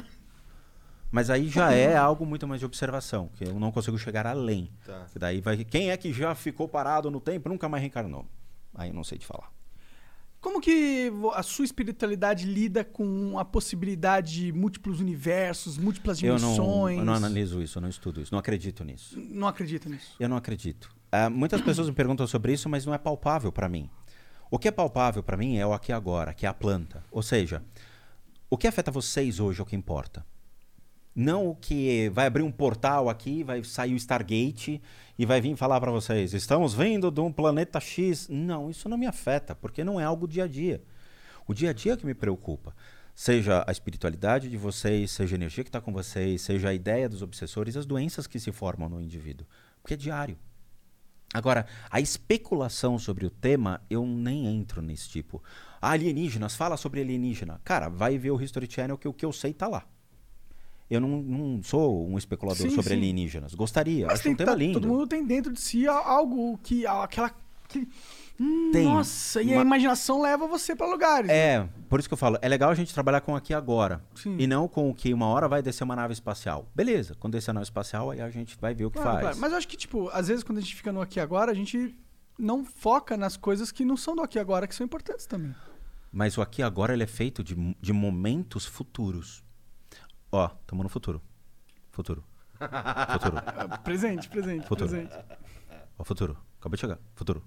Mas 1.11 1.31
aí 1.31 1.49
já 1.49 1.73
é 1.73 1.97
algo 1.97 2.27
muito 2.27 2.47
mais 2.47 2.61
de 2.61 2.67
observação, 2.67 3.29
que 3.35 3.45
eu 3.45 3.59
não 3.59 3.73
consigo 3.73 3.99
chegar 3.99 4.27
além. 4.27 4.71
Tá. 4.85 5.07
Que 5.13 5.19
Daí 5.19 5.41
vai, 5.41 5.65
quem 5.65 5.91
é 5.91 5.97
que 5.97 6.13
já 6.13 6.35
ficou 6.35 6.69
parado 6.69 7.11
no 7.11 7.21
tempo 7.21 7.49
e 7.49 7.51
nunca 7.51 7.69
mais 7.69 7.81
reencarnou? 7.81 8.27
Aí 8.75 8.91
eu 8.91 8.95
não 8.95 9.03
sei 9.03 9.19
te 9.19 9.27
falar. 9.27 9.51
Como 10.41 10.59
que 10.59 11.13
a 11.35 11.43
sua 11.43 11.67
espiritualidade 11.67 12.47
lida 12.47 12.83
com 12.83 13.39
a 13.39 13.45
possibilidade 13.45 14.47
de 14.47 14.53
múltiplos 14.53 14.99
universos, 14.99 15.77
múltiplas 15.77 16.23
Eu 16.23 16.37
dimensões? 16.37 16.97
não, 16.97 17.03
eu 17.03 17.05
não 17.05 17.13
analiso 17.15 17.61
isso, 17.61 17.77
eu 17.77 17.83
não 17.83 17.89
estudo 17.91 18.23
isso, 18.23 18.33
não 18.33 18.39
acredito 18.39 18.83
nisso. 18.83 19.19
Não 19.19 19.47
acredita 19.47 19.89
nisso. 19.89 20.17
Eu 20.19 20.29
não 20.31 20.39
acredito. 20.39 20.91
Ah, 21.13 21.29
muitas 21.29 21.61
pessoas 21.61 21.89
me 21.89 21.95
perguntam 21.95 22.27
sobre 22.27 22.55
isso, 22.55 22.69
mas 22.71 22.87
não 22.87 22.95
é 22.95 22.99
palpável 22.99 23.53
para 23.53 23.69
mim. 23.69 23.91
O 24.51 24.59
que 24.59 24.69
é 24.69 24.71
palpável 24.71 25.23
para 25.23 25.37
mim 25.37 25.59
é 25.59 25.67
o 25.67 25.75
aqui 25.75 25.93
agora, 25.93 26.33
que 26.33 26.47
é 26.47 26.49
a 26.49 26.55
planta. 26.55 27.05
Ou 27.13 27.23
seja, 27.23 27.63
o 28.49 28.57
que 28.57 28.67
afeta 28.67 28.91
vocês 28.91 29.39
hoje 29.41 29.61
é 29.61 29.63
o 29.63 29.67
que 29.67 29.77
importa. 29.77 30.25
Não 31.15 31.49
o 31.49 31.55
que 31.55 32.09
vai 32.11 32.27
abrir 32.27 32.43
um 32.43 32.51
portal 32.51 33.11
aqui, 33.11 33.45
vai 33.45 33.63
sair 33.63 33.93
o 33.93 33.97
Stargate 33.97 34.81
e 35.21 35.27
vai 35.27 35.39
vir 35.39 35.55
falar 35.55 35.79
para 35.79 35.91
vocês: 35.91 36.33
estamos 36.33 36.73
vindo 36.73 37.11
de 37.11 37.21
um 37.21 37.31
planeta 37.31 37.79
X. 37.79 38.27
Não, 38.31 38.71
isso 38.71 38.89
não 38.89 38.97
me 38.97 39.07
afeta, 39.07 39.55
porque 39.55 39.85
não 39.85 40.01
é 40.01 40.05
algo 40.05 40.27
dia 40.27 40.45
a 40.45 40.47
dia. 40.47 40.83
O 41.47 41.53
dia 41.53 41.69
a 41.69 41.73
dia 41.75 41.95
que 41.95 42.07
me 42.07 42.15
preocupa. 42.15 42.75
Seja 43.15 43.63
a 43.67 43.71
espiritualidade 43.71 44.49
de 44.49 44.57
vocês, 44.57 45.11
seja 45.11 45.35
a 45.35 45.37
energia 45.37 45.63
que 45.63 45.69
está 45.69 45.79
com 45.79 45.93
vocês, 45.93 46.41
seja 46.41 46.71
a 46.71 46.75
ideia 46.75 47.07
dos 47.07 47.21
obsessores, 47.21 47.77
as 47.77 47.85
doenças 47.85 48.27
que 48.27 48.41
se 48.41 48.51
formam 48.51 48.89
no 48.89 48.99
indivíduo. 48.99 49.47
Porque 49.83 49.93
é 49.93 49.97
diário. 49.99 50.39
Agora, 51.35 51.67
a 51.91 52.01
especulação 52.01 52.99
sobre 52.99 53.27
o 53.27 53.31
tema, 53.31 53.83
eu 53.91 54.07
nem 54.07 54.47
entro 54.47 54.81
nesse 54.81 55.11
tipo. 55.11 55.43
Ah, 55.83 55.91
alienígenas, 55.91 56.57
fala 56.57 56.79
sobre 56.79 57.03
alienígena. 57.03 57.61
Cara, 57.63 57.91
vai 57.91 58.17
ver 58.17 58.31
o 58.31 58.41
History 58.41 58.69
Channel 58.71 58.97
que 58.97 59.07
o 59.07 59.13
que 59.13 59.27
eu 59.27 59.35
sei 59.35 59.53
tá 59.53 59.69
lá. 59.69 59.85
Eu 60.91 61.01
não, 61.01 61.09
não 61.23 61.63
sou 61.63 62.09
um 62.09 62.19
especulador 62.19 62.63
Sim, 62.69 62.75
sobre 62.75 62.91
sim. 62.91 62.97
alienígenas. 62.97 63.55
Gostaria, 63.55 64.07
Mas 64.07 64.15
acho 64.15 64.23
tem, 64.25 64.33
um 64.33 64.37
tema 64.37 64.51
tá- 64.51 64.57
lindo. 64.59 64.81
todo 64.81 64.89
mundo 64.89 65.07
tem 65.07 65.25
dentro 65.25 65.53
de 65.53 65.61
si 65.61 65.87
algo 65.87 66.59
que. 66.63 66.85
aquela. 66.87 67.31
que- 67.69 67.87
Hum, 68.43 68.71
Tem 68.73 68.85
Nossa, 68.87 69.43
e 69.43 69.53
a 69.55 69.61
imaginação 69.61 70.23
leva 70.23 70.47
você 70.47 70.75
pra 70.75 70.87
lugares. 70.87 71.29
né? 71.29 71.37
É, 71.37 71.69
por 71.91 72.01
isso 72.01 72.09
que 72.09 72.15
eu 72.15 72.17
falo, 72.19 72.39
é 72.41 72.49
legal 72.49 72.71
a 72.71 72.75
gente 72.75 72.93
trabalhar 72.95 73.21
com 73.21 73.37
aqui 73.37 73.53
agora. 73.53 74.03
Sim. 74.15 74.35
E 74.39 74.47
não 74.47 74.67
com 74.67 74.89
o 74.89 74.95
que 74.95 75.13
uma 75.13 75.27
hora 75.27 75.47
vai 75.47 75.61
descer 75.61 75.85
uma 75.85 75.95
nave 75.95 76.15
espacial. 76.15 76.67
Beleza, 76.75 77.15
quando 77.21 77.35
descer 77.35 77.51
a 77.51 77.53
nave 77.55 77.65
espacial, 77.65 78.11
aí 78.11 78.19
a 78.23 78.31
gente 78.31 78.57
vai 78.59 78.73
ver 78.75 78.87
o 78.87 78.91
que 78.91 78.97
Claro, 78.97 79.11
faz. 79.13 79.23
claro. 79.25 79.39
Mas 79.41 79.53
eu 79.53 79.59
acho 79.59 79.69
que, 79.69 79.77
tipo, 79.77 80.09
às 80.09 80.29
vezes 80.29 80.43
quando 80.43 80.57
a 80.57 80.63
gente 80.63 80.75
fica 80.75 80.91
no 80.91 81.03
aqui 81.03 81.21
agora, 81.21 81.53
a 81.53 81.55
gente 81.55 81.95
não 82.39 82.65
foca 82.65 83.15
nas 83.15 83.37
coisas 83.37 83.71
que 83.71 83.85
não 83.85 83.95
são 83.99 84.17
do 84.17 84.23
aqui 84.23 84.39
agora, 84.39 84.67
que 84.67 84.75
são 84.75 84.87
importantes 84.87 85.27
também. 85.27 85.55
Mas 86.11 86.39
o 86.39 86.41
aqui 86.41 86.63
agora 86.63 86.95
ele 86.95 87.03
é 87.03 87.07
feito 87.07 87.45
de, 87.45 87.55
de 87.79 87.93
momentos 87.93 88.65
futuros. 88.65 89.45
Ó, 90.33 90.49
tamo 90.67 90.83
no 90.83 90.89
futuro. 90.89 91.21
Futuro. 91.91 92.25
Futuro. 93.13 93.37
Ah, 93.37 93.79
Presente, 93.83 94.29
presente, 94.29 94.67
Futuro. 94.67 94.91
presente. 94.91 95.13
Ó, 95.99 96.05
futuro. 96.05 96.37
Acabou 96.59 96.77
de 96.77 96.81
chegar. 96.81 96.99
Futuro. 97.15 97.43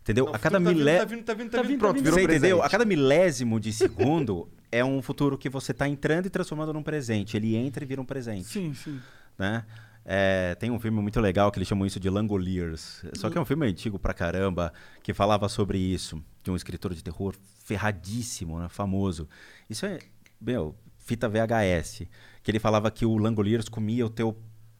Entendeu? 0.00 0.26
Não, 0.26 0.34
a 0.34 0.38
cada 0.38 0.58
tá 0.58 0.58
vindo, 0.58 0.78
milé... 0.78 0.98
Tá 0.98 1.04
vindo, 1.04 1.24
tá 1.24 1.34
vindo, 1.34 1.50
tá 1.50 1.58
Tá 1.58 1.62
vindo. 1.62 1.78
Pronto, 1.78 2.02
tá 2.02 2.10
Você 2.10 2.22
entendeu? 2.24 2.62
A 2.62 2.68
cada 2.68 2.84
milésimo 2.84 3.60
de 3.60 3.72
segundo 3.72 4.48
é 4.72 4.84
um 4.84 5.00
futuro 5.02 5.36
que 5.38 5.48
você 5.48 5.72
está 5.72 5.88
entrando 5.88 6.26
e 6.26 6.30
transformando 6.30 6.72
num 6.72 6.82
presente. 6.82 7.36
Ele 7.36 7.54
entra 7.54 7.84
e 7.84 7.86
vira 7.86 8.00
um 8.00 8.04
presente. 8.04 8.44
Sim, 8.44 8.74
sim. 8.74 9.00
né? 9.38 9.64
É, 10.06 10.54
tem 10.56 10.70
um 10.70 10.78
filme 10.78 11.00
muito 11.00 11.18
legal 11.20 11.50
que 11.50 11.58
eles 11.58 11.66
chamam 11.66 11.86
isso 11.86 11.98
de 11.98 12.10
Langoliers. 12.10 13.04
Só 13.14 13.30
que 13.30 13.38
é 13.38 13.40
um 13.40 13.44
filme 13.44 13.66
antigo 13.66 13.98
pra 13.98 14.12
caramba 14.12 14.72
que 15.02 15.14
falava 15.14 15.48
sobre 15.48 15.78
isso. 15.78 16.22
De 16.42 16.50
um 16.50 16.56
escritor 16.56 16.92
de 16.92 17.02
terror 17.02 17.34
ferradíssimo, 17.64 18.58
né? 18.58 18.68
famoso. 18.68 19.26
Isso 19.68 19.86
é, 19.86 19.98
meu, 20.38 20.74
fita 21.04 21.28
VHS. 21.28 22.06
Que 22.42 22.50
ele 22.50 22.58
falava 22.58 22.90
que 22.90 23.06
o 23.06 23.16
Langoliers 23.16 23.68
comia 23.68 24.04
o 24.04 24.10
teu 24.10 24.36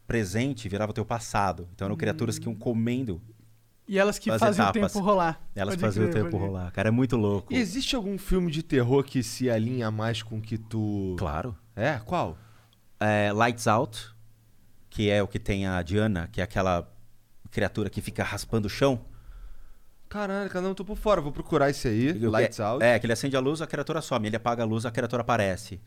presente 0.07 0.69
virava 0.69 0.91
o 0.91 0.95
teu 0.95 1.05
passado. 1.05 1.69
Então 1.75 1.87
eram 1.87 1.97
criaturas 1.97 2.39
que 2.39 2.47
iam 2.47 2.55
comendo. 2.55 3.21
E 3.87 3.99
elas 3.99 4.19
que 4.19 4.31
As 4.31 4.41
fazem 4.41 4.65
etapas. 4.65 4.93
o 4.93 4.95
tempo 4.95 5.05
rolar. 5.05 5.41
Elas 5.55 5.75
faziam 5.77 6.07
o 6.07 6.11
tempo 6.11 6.31
pode 6.31 6.43
rolar. 6.43 6.71
Cara, 6.73 6.89
é 6.89 6.91
muito 6.91 7.17
louco. 7.17 7.53
E 7.53 7.57
existe 7.57 7.95
algum 7.95 8.17
filme 8.17 8.51
de 8.51 8.63
terror 8.63 9.05
que 9.05 9.23
se 9.23 9.51
alinha 9.51 9.91
mais 9.91 10.23
com 10.23 10.39
o 10.39 10.41
que 10.41 10.57
tu. 10.57 11.15
Claro. 11.19 11.55
É? 11.77 12.01
Qual? 12.05 12.39
É, 12.99 13.31
Lights 13.33 13.67
Out, 13.67 14.11
que 14.89 15.11
é 15.11 15.23
o 15.23 15.29
que 15.29 15.39
tem 15.39 15.67
a 15.67 15.83
Diana, 15.83 16.29
que 16.33 16.41
é 16.41 16.45
aquela 16.45 16.91
criatura 17.51 17.91
que 17.91 18.01
fica 18.01 18.25
raspando 18.25 18.67
o 18.67 18.71
chão. 18.71 19.05
Caralho, 20.09 20.49
cara, 20.49 20.65
não 20.65 20.75
tô 20.75 20.85
por 20.85 20.97
fora. 20.97 21.21
Vou 21.21 21.33
procurar 21.33 21.69
esse 21.69 21.87
aí. 21.87 22.13
Lights 22.13 22.61
é, 22.61 22.63
Out. 22.63 22.85
É, 22.85 22.99
que 22.99 23.05
ele 23.05 23.13
acende 23.13 23.37
a 23.37 23.41
luz, 23.41 23.61
a 23.61 23.67
criatura 23.67 24.01
some. 24.01 24.27
Ele 24.27 24.37
apaga 24.37 24.63
a 24.63 24.67
luz, 24.67 24.87
a 24.87 24.91
criatura 24.91 25.21
aparece. 25.21 25.81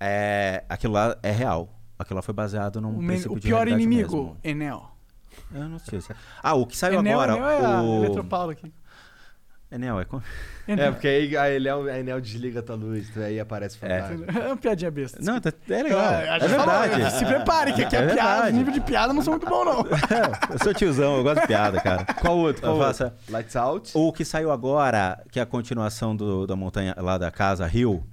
É, 0.00 0.64
aquilo 0.68 0.92
lá 0.92 1.16
é 1.22 1.30
real. 1.30 1.68
Aquilo 1.98 2.16
lá 2.16 2.22
foi 2.22 2.34
baseado 2.34 2.80
num 2.80 2.98
O, 2.98 3.06
princípio 3.06 3.32
o 3.32 3.40
de 3.40 3.46
pior 3.48 3.66
inimigo, 3.68 4.16
mesmo. 4.16 4.36
Enel. 4.44 4.90
Eu 5.54 5.68
não 5.68 5.78
sei. 5.78 6.00
se- 6.00 6.12
Ah, 6.42 6.54
o 6.54 6.66
que 6.66 6.76
saiu 6.76 6.98
Enel, 7.00 7.20
agora. 7.20 7.38
Enel 7.38 7.48
é 7.50 7.64
a 7.64 7.82
o... 7.82 8.04
Eletropaulo 8.04 8.50
aqui. 8.50 8.72
Enel, 9.70 10.00
é. 10.00 10.04
com- 10.04 10.20
É, 10.68 10.90
porque 10.90 11.06
aí 11.08 11.36
a 11.36 11.50
Enel, 11.54 11.84
a 11.86 11.98
Enel 11.98 12.20
desliga 12.20 12.60
a 12.60 12.62
tua 12.62 12.74
luz, 12.76 13.16
aí 13.16 13.38
aparece 13.40 13.78
É. 13.82 14.02
fantasma. 14.02 14.26
É 14.42 14.46
uma 14.48 14.56
piadinha 14.56 14.90
besta. 14.90 15.18
Não, 15.22 15.40
tá- 15.40 15.52
é 15.70 15.82
legal. 15.82 16.00
É, 16.00 16.28
a 16.28 16.38
gente 16.38 16.50
falou, 16.54 16.80
verdade. 16.88 17.16
se 17.18 17.24
prepare, 17.24 17.72
que 17.72 17.82
aqui 17.84 17.96
é, 17.96 17.98
É 18.00 18.02
piada. 18.02 18.14
verdade. 18.32 18.52
O 18.54 18.58
nível 18.58 18.72
de 18.74 18.80
piada 18.80 19.12
não 19.12 19.22
são 19.22 19.32
muito 19.32 19.46
bom, 19.48 19.64
não. 19.64 19.78
eu 20.52 20.58
sou 20.62 20.74
tiozão, 20.74 21.16
eu 21.16 21.22
gosto 21.22 21.40
de 21.40 21.46
piada, 21.46 21.80
cara. 21.80 22.04
Qual 22.20 22.36
outro? 22.36 22.62
Qual 22.62 22.76
outro? 22.76 22.86
faço- 22.94 23.12
Lights 23.30 23.56
Out? 23.56 23.92
O 23.94 24.12
que 24.12 24.24
saiu 24.24 24.50
agora, 24.52 25.22
que 25.30 25.38
é 25.38 25.42
a 25.42 25.46
continuação 25.46 26.14
do- 26.14 26.46
da 26.46 26.54
montanha 26.56 26.94
lá 26.98 27.16
da 27.18 27.30
casa 27.30 27.68
Hill, 27.72 28.04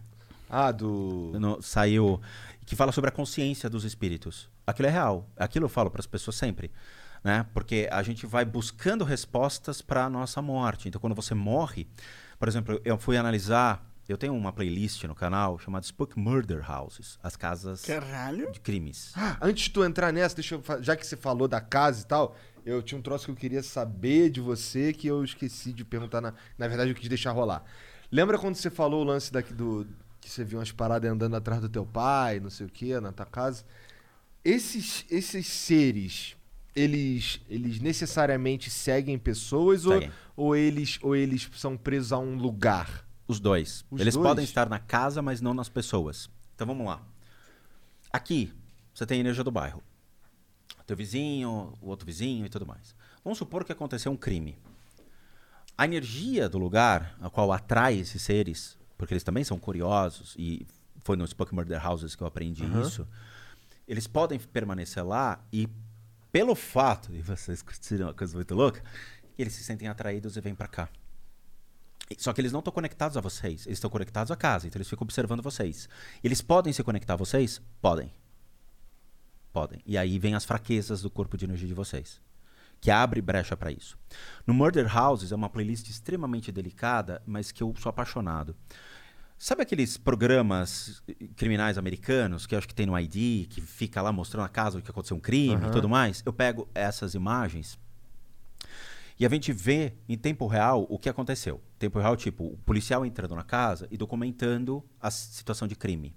Ah, 0.56 0.72
do... 0.72 1.32
no- 1.40 1.62
saiu 1.62 2.22
que 2.66 2.76
fala 2.76 2.92
sobre 2.92 3.10
a 3.10 3.12
consciência 3.12 3.68
dos 3.70 3.84
espíritos. 3.84 4.48
Aquilo 4.68 4.88
é 4.88 4.92
real. 4.92 5.28
Aquilo 5.36 5.66
eu 5.66 5.70
falo 5.70 5.90
para 5.90 6.00
as 6.00 6.06
pessoas 6.06 6.36
sempre, 6.36 6.72
né? 7.24 7.46
Porque 7.54 7.90
a 7.92 8.04
gente 8.04 8.26
vai 8.28 8.46
buscando 8.46 9.04
respostas 9.04 9.82
para 9.82 10.06
a 10.06 10.10
nossa 10.10 10.42
morte. 10.42 10.88
Então, 10.88 11.02
quando 11.02 11.16
você 11.16 11.34
morre, 11.34 11.88
por 12.38 12.48
exemplo, 12.48 12.80
eu 12.86 12.98
fui 12.98 13.18
analisar, 13.18 13.84
eu 14.08 14.18
tenho 14.18 14.36
uma 14.36 14.54
playlist 14.54 15.04
no 15.06 15.16
canal 15.16 15.58
chamada 15.58 15.86
Spook 15.86 16.18
Murder 16.20 16.64
Houses, 16.70 17.18
as 17.24 17.36
casas 17.36 17.82
Caralho. 17.82 18.52
de 18.52 18.60
crimes. 18.60 19.12
Ah, 19.16 19.38
Antes 19.42 19.64
de 19.66 19.70
tu 19.72 19.84
entrar 19.84 20.14
nessa, 20.14 20.36
deixa 20.36 20.56
eu... 20.56 20.64
Já 20.82 20.96
que 20.96 21.06
você 21.06 21.18
falou 21.18 21.48
da 21.48 21.60
casa 21.60 22.04
e 22.04 22.06
tal, 22.06 22.36
eu 22.66 22.82
tinha 22.82 22.98
um 22.98 23.02
troço 23.02 23.26
que 23.26 23.32
eu 23.32 23.36
queria 23.36 23.64
saber 23.64 24.30
de 24.30 24.40
você 24.40 24.94
que 24.94 25.08
eu 25.08 25.24
esqueci 25.24 25.74
de 25.74 25.84
perguntar. 25.84 26.22
Na, 26.22 26.34
na 26.58 26.68
verdade, 26.68 26.92
eu 26.92 26.96
quis 26.96 27.10
deixar 27.10 27.32
rolar. 27.32 27.64
Lembra 28.12 28.38
quando 28.38 28.56
você 28.56 28.70
falou 28.70 29.02
o 29.02 29.04
lance 29.04 29.34
daqui 29.34 29.54
do... 29.54 29.88
Que 30.24 30.30
você 30.30 30.46
viu 30.46 30.58
umas 30.58 30.72
paradas 30.72 31.12
andando 31.12 31.36
atrás 31.36 31.60
do 31.60 31.68
teu 31.68 31.86
pai, 31.86 32.40
não 32.40 32.50
sei 32.50 32.66
o 32.66 32.70
que, 32.70 32.98
na 32.98 33.12
tua 33.12 33.26
casa? 33.26 33.66
Esses, 34.42 35.06
esses 35.12 35.46
seres, 35.46 36.38
eles, 36.74 37.42
eles 37.50 37.82
necessariamente 37.82 38.70
seguem 38.70 39.20
pessoas 39.20 39.86
ou, 39.86 40.02
ou, 40.34 40.56
eles, 40.56 40.98
ou 41.02 41.14
eles 41.14 41.50
são 41.58 41.76
presos 41.76 42.14
a 42.14 42.18
um 42.18 42.38
lugar? 42.38 43.06
Os 43.28 43.38
dois. 43.38 43.84
Os 43.92 44.00
Eles 44.00 44.14
dois? 44.14 44.26
podem 44.26 44.46
estar 44.46 44.70
na 44.70 44.80
casa, 44.80 45.22
mas 45.22 45.42
não 45.42 45.54
nas 45.54 45.68
pessoas. 45.68 46.30
Então 46.56 46.66
vamos 46.66 46.86
lá. 46.88 47.02
Aqui, 48.10 48.54
você 48.94 49.06
tem 49.06 49.18
a 49.18 49.20
energia 49.20 49.44
do 49.44 49.52
bairro. 49.52 49.84
Teu 50.88 50.96
vizinho, 50.96 51.74
o 51.82 51.90
outro 51.90 52.06
vizinho 52.06 52.46
e 52.46 52.50
tudo 52.50 52.66
mais. 52.66 52.96
Vamos 53.26 53.38
supor 53.38 53.66
que 53.66 53.74
aconteceu 53.74 54.10
um 54.10 54.18
crime. 54.18 54.58
A 55.78 55.84
energia 55.84 56.48
do 56.48 56.58
lugar, 56.58 57.14
a 57.20 57.30
qual 57.30 57.52
atrai 57.52 57.98
esses 57.98 58.22
seres, 58.22 58.78
porque 59.04 59.14
eles 59.14 59.24
também 59.24 59.44
são 59.44 59.60
curiosos, 59.60 60.34
e 60.40 60.66
foi 61.04 61.18
no 61.18 61.28
Spook 61.28 61.54
Murder 61.54 61.86
Houses 61.86 62.16
que 62.16 62.24
eu 62.24 62.28
aprendi 62.28 62.64
isso, 62.80 63.06
eles 63.86 64.08
podem 64.08 64.40
permanecer 64.40 65.06
lá 65.06 65.46
e, 65.52 65.68
pelo 66.32 66.56
fato 66.56 67.12
de 67.12 67.22
vocês 67.22 67.62
curtirem 67.62 68.06
uma 68.06 68.14
coisa 68.14 68.34
muito 68.34 68.56
louca, 68.56 68.82
eles 69.38 69.52
se 69.52 69.62
sentem 69.62 69.90
atraídos 69.90 70.38
e 70.38 70.40
vêm 70.40 70.56
pra 70.56 70.70
cá. 70.70 70.88
Só 72.18 72.32
que 72.32 72.40
eles 72.40 72.54
não 72.54 72.60
estão 72.60 72.72
conectados 72.72 73.18
a 73.18 73.20
vocês, 73.20 73.66
eles 73.66 73.78
estão 73.78 73.90
conectados 73.90 74.32
à 74.32 74.38
casa, 74.38 74.68
então 74.68 74.78
eles 74.78 74.88
ficam 74.88 75.04
observando 75.04 75.44
vocês. 75.44 75.90
Eles 76.24 76.42
podem 76.42 76.72
se 76.72 76.82
conectar 76.82 77.16
a 77.16 77.18
vocês? 77.18 77.62
Podem. 77.82 78.10
Podem. 79.52 79.82
E 79.86 79.98
aí 79.98 80.18
vem 80.18 80.34
as 80.34 80.46
fraquezas 80.46 81.02
do 81.02 81.10
corpo 81.10 81.36
de 81.36 81.44
energia 81.44 81.68
de 81.68 81.74
vocês, 81.74 82.22
que 82.80 82.90
abre 82.90 83.22
brecha 83.22 83.58
para 83.58 83.70
isso. 83.70 83.98
No 84.48 84.54
Murder 84.54 84.98
Houses 84.98 85.34
é 85.34 85.36
uma 85.36 85.50
playlist 85.50 85.90
extremamente 85.90 86.54
delicada, 86.54 87.22
mas 87.26 87.52
que 87.52 87.62
eu 87.62 87.76
sou 87.78 87.90
apaixonado. 87.90 88.56
Sabe 89.44 89.62
aqueles 89.62 89.98
programas 89.98 91.04
eh, 91.06 91.28
criminais 91.36 91.78
americanos 91.78 92.48
que 92.48 92.56
eu 92.56 92.60
acho 92.60 92.66
que 92.66 92.74
tem 92.74 92.86
no 92.86 92.98
ID, 92.98 93.46
que 93.50 93.60
fica 93.60 94.02
lá 94.02 94.10
mostrando 94.10 94.46
a 94.46 94.48
casa 94.48 94.78
onde 94.78 94.86
que 94.86 94.90
aconteceu 94.90 95.18
um 95.18 95.20
crime 95.20 95.68
e 95.68 95.70
tudo 95.70 95.90
mais? 95.90 96.24
Eu 96.26 96.32
pego 96.32 96.66
essas 96.74 97.14
imagens 97.14 97.78
e 99.20 99.26
a 99.26 99.30
gente 99.30 99.52
vê 99.52 99.96
em 100.08 100.18
tempo 100.18 100.48
real 100.48 100.88
o 100.90 100.98
que 100.98 101.10
aconteceu. 101.10 101.60
Tempo 101.78 102.00
real, 102.00 102.16
tipo, 102.16 102.46
o 102.46 102.58
policial 102.60 103.06
entrando 103.06 103.36
na 103.36 103.44
casa 103.44 103.86
e 103.92 103.98
documentando 103.98 104.82
a 104.98 105.12
situação 105.12 105.68
de 105.68 105.76
crime. 105.76 106.16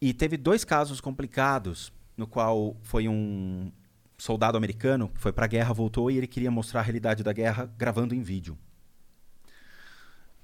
E 0.00 0.14
teve 0.14 0.36
dois 0.36 0.62
casos 0.62 1.00
complicados, 1.00 1.92
no 2.16 2.28
qual 2.28 2.76
foi 2.82 3.08
um 3.08 3.72
soldado 4.16 4.56
americano 4.56 5.08
que 5.08 5.20
foi 5.20 5.32
para 5.32 5.46
a 5.46 5.48
guerra, 5.48 5.74
voltou 5.74 6.08
e 6.08 6.18
ele 6.18 6.28
queria 6.28 6.52
mostrar 6.52 6.78
a 6.78 6.84
realidade 6.84 7.24
da 7.24 7.32
guerra 7.32 7.68
gravando 7.76 8.14
em 8.14 8.22
vídeo. 8.22 8.56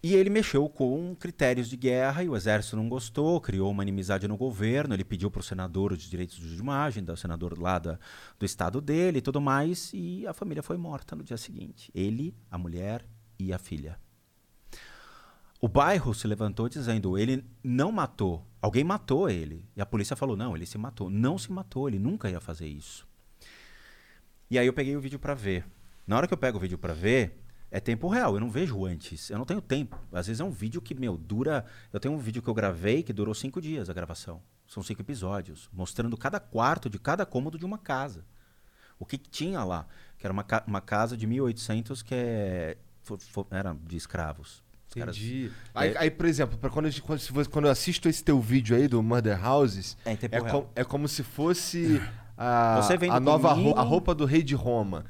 E 0.00 0.14
ele 0.14 0.30
mexeu 0.30 0.68
com 0.68 1.16
critérios 1.16 1.68
de 1.68 1.76
guerra 1.76 2.22
e 2.22 2.28
o 2.28 2.36
exército 2.36 2.76
não 2.76 2.88
gostou, 2.88 3.40
criou 3.40 3.70
uma 3.70 3.82
inimizade 3.82 4.28
no 4.28 4.36
governo. 4.36 4.94
Ele 4.94 5.04
pediu 5.04 5.28
para 5.28 5.40
o 5.40 5.42
senador 5.42 5.92
os 5.92 6.02
direitos 6.02 6.36
de 6.36 6.56
imagem, 6.56 7.02
do 7.02 7.16
senador 7.16 7.58
lá 7.58 7.80
da, 7.80 7.98
do 8.38 8.46
estado 8.46 8.80
dele 8.80 9.18
e 9.18 9.22
tudo 9.22 9.40
mais. 9.40 9.90
E 9.92 10.24
a 10.26 10.32
família 10.32 10.62
foi 10.62 10.76
morta 10.76 11.16
no 11.16 11.24
dia 11.24 11.36
seguinte. 11.36 11.90
Ele, 11.92 12.32
a 12.48 12.56
mulher 12.56 13.04
e 13.38 13.52
a 13.52 13.58
filha. 13.58 13.98
O 15.60 15.66
bairro 15.66 16.14
se 16.14 16.28
levantou 16.28 16.68
dizendo: 16.68 17.18
ele 17.18 17.44
não 17.64 17.90
matou, 17.90 18.46
alguém 18.62 18.84
matou 18.84 19.28
ele. 19.28 19.68
E 19.76 19.80
a 19.80 19.86
polícia 19.86 20.14
falou: 20.14 20.36
não, 20.36 20.54
ele 20.54 20.66
se 20.66 20.78
matou. 20.78 21.10
Não 21.10 21.36
se 21.36 21.50
matou, 21.50 21.88
ele 21.88 21.98
nunca 21.98 22.30
ia 22.30 22.40
fazer 22.40 22.68
isso. 22.68 23.04
E 24.48 24.56
aí 24.56 24.66
eu 24.66 24.72
peguei 24.72 24.96
o 24.96 25.00
vídeo 25.00 25.18
para 25.18 25.34
ver. 25.34 25.66
Na 26.06 26.16
hora 26.16 26.28
que 26.28 26.32
eu 26.32 26.38
pego 26.38 26.56
o 26.56 26.60
vídeo 26.60 26.78
para 26.78 26.94
ver, 26.94 27.36
é 27.70 27.80
tempo 27.80 28.08
real, 28.08 28.34
eu 28.34 28.40
não 28.40 28.50
vejo 28.50 28.84
antes. 28.84 29.30
Eu 29.30 29.38
não 29.38 29.44
tenho 29.44 29.60
tempo. 29.60 29.98
Às 30.12 30.26
vezes 30.26 30.40
é 30.40 30.44
um 30.44 30.50
vídeo 30.50 30.80
que, 30.80 30.94
meu, 30.94 31.16
dura. 31.16 31.64
Eu 31.92 32.00
tenho 32.00 32.14
um 32.14 32.18
vídeo 32.18 32.40
que 32.42 32.48
eu 32.48 32.54
gravei 32.54 33.02
que 33.02 33.12
durou 33.12 33.34
cinco 33.34 33.60
dias 33.60 33.88
a 33.90 33.92
gravação. 33.92 34.40
São 34.66 34.82
cinco 34.82 35.00
episódios, 35.02 35.68
mostrando 35.72 36.16
cada 36.16 36.38
quarto 36.38 36.90
de 36.90 36.98
cada 36.98 37.24
cômodo 37.24 37.58
de 37.58 37.64
uma 37.64 37.78
casa. 37.78 38.24
O 38.98 39.06
que, 39.06 39.16
que 39.16 39.28
tinha 39.30 39.62
lá? 39.64 39.86
Que 40.18 40.26
era 40.26 40.32
uma, 40.32 40.42
ca- 40.44 40.64
uma 40.66 40.80
casa 40.80 41.16
de 41.16 41.26
1800 41.26 42.02
que 42.02 42.14
é, 42.14 42.76
era 43.50 43.74
de 43.86 43.96
escravos. 43.96 44.62
Os 44.88 44.94
caras- 44.94 45.16
Entendi. 45.16 45.50
Aí, 45.74 45.90
É- 45.94 45.98
aí, 45.98 46.10
por 46.10 46.26
exemplo, 46.26 46.58
pra 46.58 46.68
quando, 46.70 46.90
gente- 46.90 47.02
quando, 47.50 47.64
eu 47.66 47.70
assisto 47.70 48.08
esse 48.08 48.22
teu 48.24 48.40
vídeo 48.40 48.76
aí 48.76 48.88
do 48.88 49.02
Murder 49.02 49.42
Houses, 49.46 49.96
É 50.04 50.12
é, 50.12 50.40
com- 50.50 50.68
é 50.74 50.84
como 50.84 51.06
se 51.08 51.22
fosse 51.22 52.00
a, 52.36 52.80
a 53.10 53.20
nova 53.20 53.50
comigo- 53.50 53.70
ro- 53.70 53.78
a 53.78 53.82
roupa 53.82 54.14
do 54.14 54.24
rei 54.24 54.42
de 54.42 54.54
Roma. 54.54 55.04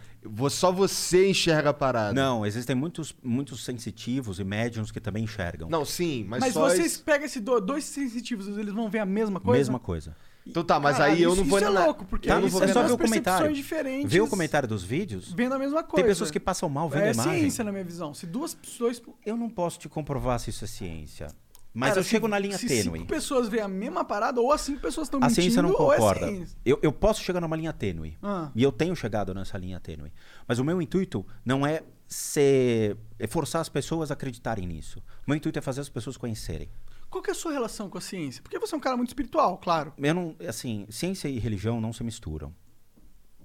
Só 0.51 0.73
você 0.73 1.29
enxerga 1.31 1.71
a 1.71 1.75
parada. 1.75 2.13
Não, 2.13 2.45
existem 2.45 2.75
muitos, 2.75 3.15
muitos 3.23 3.65
sensitivos 3.65 4.39
e 4.41 4.45
médiums 4.45 4.91
que 4.91 5.01
também 5.01 5.25
enxergam. 5.25 5.69
Não, 5.69 5.85
sim, 5.85 6.25
mas, 6.29 6.41
Mas, 6.41 6.55
só 6.55 6.69
vocês 6.69 6.87
esse- 6.87 7.03
pegam 7.03 7.25
esses 7.27 7.41
do- 7.43 7.61
dois 7.61 7.85
sensitivos, 7.85 8.49
eles 8.59 8.73
vão 8.75 8.89
ver 8.91 8.99
a 8.99 9.07
mesma 9.07 9.39
coisa? 9.41 9.59
Mesma 9.59 9.79
coisa. 9.79 10.17
Então 10.47 10.65
tá, 10.65 10.81
mas 10.81 10.97
Caralho, 10.97 11.15
aí 11.15 11.23
eu 11.23 11.33
isso- 11.33 11.43
não 11.43 11.49
vou 11.49 11.59
isso 11.59 11.69
é 11.69 11.71
louco, 11.71 12.05
porque 12.07 12.31
eu 12.31 12.35
não 12.41 12.47
isso 12.47 12.53
vou 12.55 12.63
é 12.63 12.67
ver 12.67 12.73
só 12.73 12.83
ver 12.83 12.93
o 12.93 12.99
comentário. 12.99 13.53
diferentes. 13.53 14.11
Vê 14.11 14.21
o 14.21 14.27
comentário 14.27 14.67
dos 14.67 14.83
vídeos. 14.83 15.31
Vendo 15.33 15.55
a 15.55 15.59
mesma 15.59 15.83
coisa. 15.83 15.97
Tem 15.97 16.05
pessoas 16.11 16.31
que 16.31 16.41
passam 16.41 16.71
mal 16.71 16.89
vendo 16.89 17.03
É 17.03 17.09
a 17.11 17.13
imagem. 17.13 17.41
ciência 17.41 17.63
na 17.65 17.71
minha 17.71 17.85
visão. 17.85 18.15
Se 18.15 18.27
duas 18.27 18.57
dois 18.79 19.01
Eu 19.27 19.37
não 19.37 19.51
posso 19.51 19.79
te 19.79 19.89
comprovar 19.91 20.41
se 20.41 20.49
isso 20.49 20.65
é 20.65 20.67
ciência. 20.69 21.27
Mas 21.75 21.91
Cara, 21.91 22.01
eu 22.01 22.05
se- 22.05 22.11
chego 22.11 22.27
na 22.27 22.39
linha 22.39 22.57
se 22.59 22.67
tênue. 22.67 22.99
cinco 23.01 23.07
pessoas 23.07 23.49
veem 23.49 23.63
a 23.63 23.69
mesma 23.69 24.05
parada, 24.05 24.41
ou 24.41 24.51
as 24.53 24.61
cinco 24.63 24.81
pessoas 24.81 25.07
estão 25.07 25.19
A 25.21 25.27
mentindo, 25.27 25.43
ciência 25.43 25.63
não 25.63 25.71
ou 25.71 25.77
concorda. 25.77 26.27
é 26.27 26.29
ciência. 26.31 26.59
eu, 26.65 26.79
eu 26.83 26.93
posso 26.93 27.23
chegar 27.23 27.41
numa 27.41 27.55
linha 27.57 27.73
tênue. 27.73 28.17
Ah. 28.23 28.51
E 28.55 28.63
eu 28.63 28.73
tenho 28.73 28.97
chegado 28.97 29.33
nessa 29.35 29.57
linha 29.59 29.79
tênue. 29.79 30.13
Mas 30.47 30.59
o 30.59 30.65
meu 30.65 30.81
intuito 30.83 31.25
não 31.45 31.67
é 31.67 31.83
ser. 32.07 32.97
é 33.19 33.27
forçar 33.27 33.61
as 33.61 33.69
pessoas 33.69 34.11
a 34.11 34.15
acreditarem 34.15 34.67
nisso. 34.67 34.99
O 35.27 35.31
meu 35.31 35.37
intuito 35.37 35.59
é 35.59 35.63
fazer 35.63 35.81
as 35.83 35.89
pessoas 35.89 36.17
conhecerem. 36.17 36.69
Qual 37.11 37.23
que 37.23 37.31
é 37.31 37.33
a 37.33 37.37
sua 37.37 37.53
relação 37.53 37.89
com 37.89 37.97
a 37.97 38.01
ciência? 38.01 38.43
Porque 38.43 38.59
você 38.59 38.75
é 38.75 38.79
um 38.79 38.81
cara 38.81 38.97
muito 38.97 39.09
espiritual, 39.09 39.57
claro. 39.59 39.93
Eu 39.97 40.15
não, 40.15 40.37
assim, 40.49 40.87
ciência 40.91 41.29
e 41.29 41.39
religião 41.39 41.81
não 41.81 41.93
se 41.93 42.03
misturam. 42.05 42.53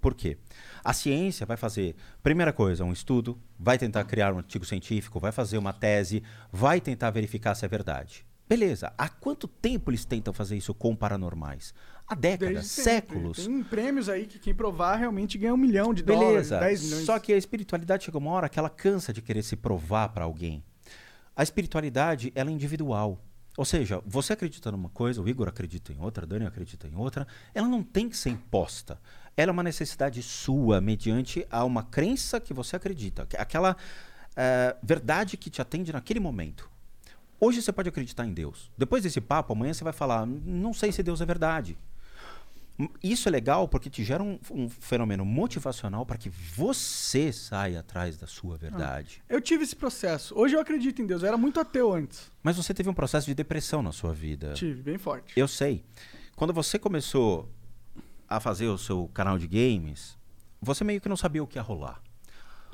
Por 0.02 0.14
quê? 0.16 0.38
A 0.84 0.92
ciência 0.92 1.46
vai 1.46 1.56
fazer, 1.56 1.96
primeira 2.22 2.52
coisa, 2.52 2.84
um 2.84 2.92
estudo, 2.92 3.40
vai 3.58 3.78
tentar 3.78 4.04
criar 4.04 4.34
um 4.34 4.38
artigo 4.38 4.66
científico, 4.66 5.20
vai 5.20 5.32
fazer 5.32 5.58
uma 5.58 5.72
tese, 5.72 6.22
vai 6.52 6.82
tentar 6.82 7.10
verificar 7.12 7.56
se 7.56 7.64
é 7.64 7.68
verdade. 7.68 8.26
Beleza. 8.48 8.94
Há 8.98 9.08
quanto 9.08 9.48
tempo 9.48 9.90
eles 9.90 10.04
tentam 10.04 10.34
fazer 10.34 10.58
isso 10.58 10.74
com 10.74 10.96
paranormais? 10.96 11.74
Há 12.06 12.14
décadas, 12.14 12.54
Desde 12.56 12.70
séculos. 12.70 13.46
Tem 13.46 13.64
prêmios 13.64 14.10
aí 14.10 14.26
que 14.26 14.38
quem 14.38 14.54
provar 14.54 14.98
realmente 14.98 15.38
ganha 15.38 15.54
um 15.54 15.58
milhão 15.58 15.94
de 15.94 16.04
dólares, 16.04 16.50
Beleza. 16.50 16.60
10 16.60 16.84
milhões. 16.84 17.06
Só 17.06 17.18
que 17.18 17.32
a 17.32 17.38
espiritualidade 17.38 18.04
chega 18.04 18.18
uma 18.18 18.32
hora 18.32 18.50
que 18.50 18.60
ela 18.60 18.70
cansa 18.70 19.14
de 19.14 19.22
querer 19.22 19.44
se 19.44 19.56
provar 19.56 20.10
para 20.10 20.26
alguém. 20.26 20.64
A 21.36 21.42
espiritualidade, 21.42 22.32
ela 22.36 22.50
é 22.50 22.54
individual. 22.54 23.20
Ou 23.56 23.66
seja, 23.66 24.02
você 24.06 24.34
acredita 24.34 24.72
numa 24.72 24.90
coisa, 24.90 25.22
o 25.22 25.30
Igor 25.30 25.48
acredita 25.48 25.94
em 25.94 26.00
outra, 26.00 26.26
a 26.26 26.28
Dani 26.28 26.46
acredita 26.46 26.88
em 26.88 26.96
outra, 26.96 27.28
ela 27.54 27.68
não 27.68 27.84
tem 27.84 28.10
que 28.10 28.18
ser 28.18 28.32
imposta. 28.32 29.00
Ela 29.36 29.50
é 29.50 29.54
uma 29.54 29.64
necessidade 29.64 30.22
sua, 30.22 30.80
mediante 30.80 31.46
a 31.50 31.64
uma 31.64 31.84
crença 31.84 32.40
que 32.40 32.54
você 32.54 32.76
acredita. 32.76 33.28
Aquela 33.38 33.76
eh, 34.36 34.76
verdade 34.82 35.38
que 35.38 35.50
te 35.50 35.62
atende 35.62 35.92
naquele 35.92 36.20
momento. 36.20 36.70
Hoje 37.40 37.62
você 37.62 37.72
pode 37.72 37.90
acreditar 37.90 38.26
em 38.26 38.34
Deus. 38.34 38.72
Depois 38.78 39.04
desse 39.04 39.20
papo, 39.20 39.54
amanhã 39.54 39.74
você 39.74 39.84
vai 39.84 39.94
falar: 39.94 40.26
não 40.26 40.74
sei 40.74 40.92
se 40.92 41.04
Deus 41.04 41.20
é 41.20 41.26
verdade. 41.26 41.78
Isso 43.04 43.28
é 43.28 43.32
legal 43.32 43.68
porque 43.68 43.88
te 43.88 44.04
gera 44.04 44.24
um, 44.24 44.40
um 44.50 44.68
fenômeno 44.68 45.24
motivacional 45.24 46.06
para 46.06 46.18
que 46.18 46.30
você 46.30 47.32
saia 47.32 47.82
atrás 47.82 48.18
da 48.18 48.26
sua 48.26 48.58
verdade. 48.58 49.22
Eu 49.30 49.40
tive 49.40 49.64
esse 49.64 49.76
processo. 49.76 50.34
Hoje 50.36 50.56
eu 50.56 50.60
acredito 50.60 51.02
em 51.02 51.06
Deus. 51.06 51.22
Eu 51.22 51.28
era 51.28 51.38
muito 51.38 51.60
ateu 51.60 51.94
antes. 51.94 52.32
Mas 52.42 52.58
você 52.58 52.74
teve 52.74 52.90
um 52.90 52.94
processo 52.94 53.28
de 53.28 53.36
depressão 53.36 53.84
na 53.84 53.92
sua 53.92 54.12
vida. 54.12 54.54
Tive, 54.54 54.82
bem 54.82 54.98
forte. 54.98 55.40
Eu 55.40 55.48
sei. 55.48 55.84
Quando 56.36 56.52
você 56.52 56.80
começou 56.80 57.48
a 58.36 58.40
fazer 58.40 58.68
o 58.68 58.78
seu 58.78 59.10
canal 59.14 59.38
de 59.38 59.48
games, 59.48 60.18
você 60.62 60.84
meio 60.84 61.00
que 61.00 61.10
não 61.10 61.18
sabia 61.18 61.44
o 61.44 61.48
que 61.48 61.58
ia 61.58 61.62
rolar. 61.62 62.02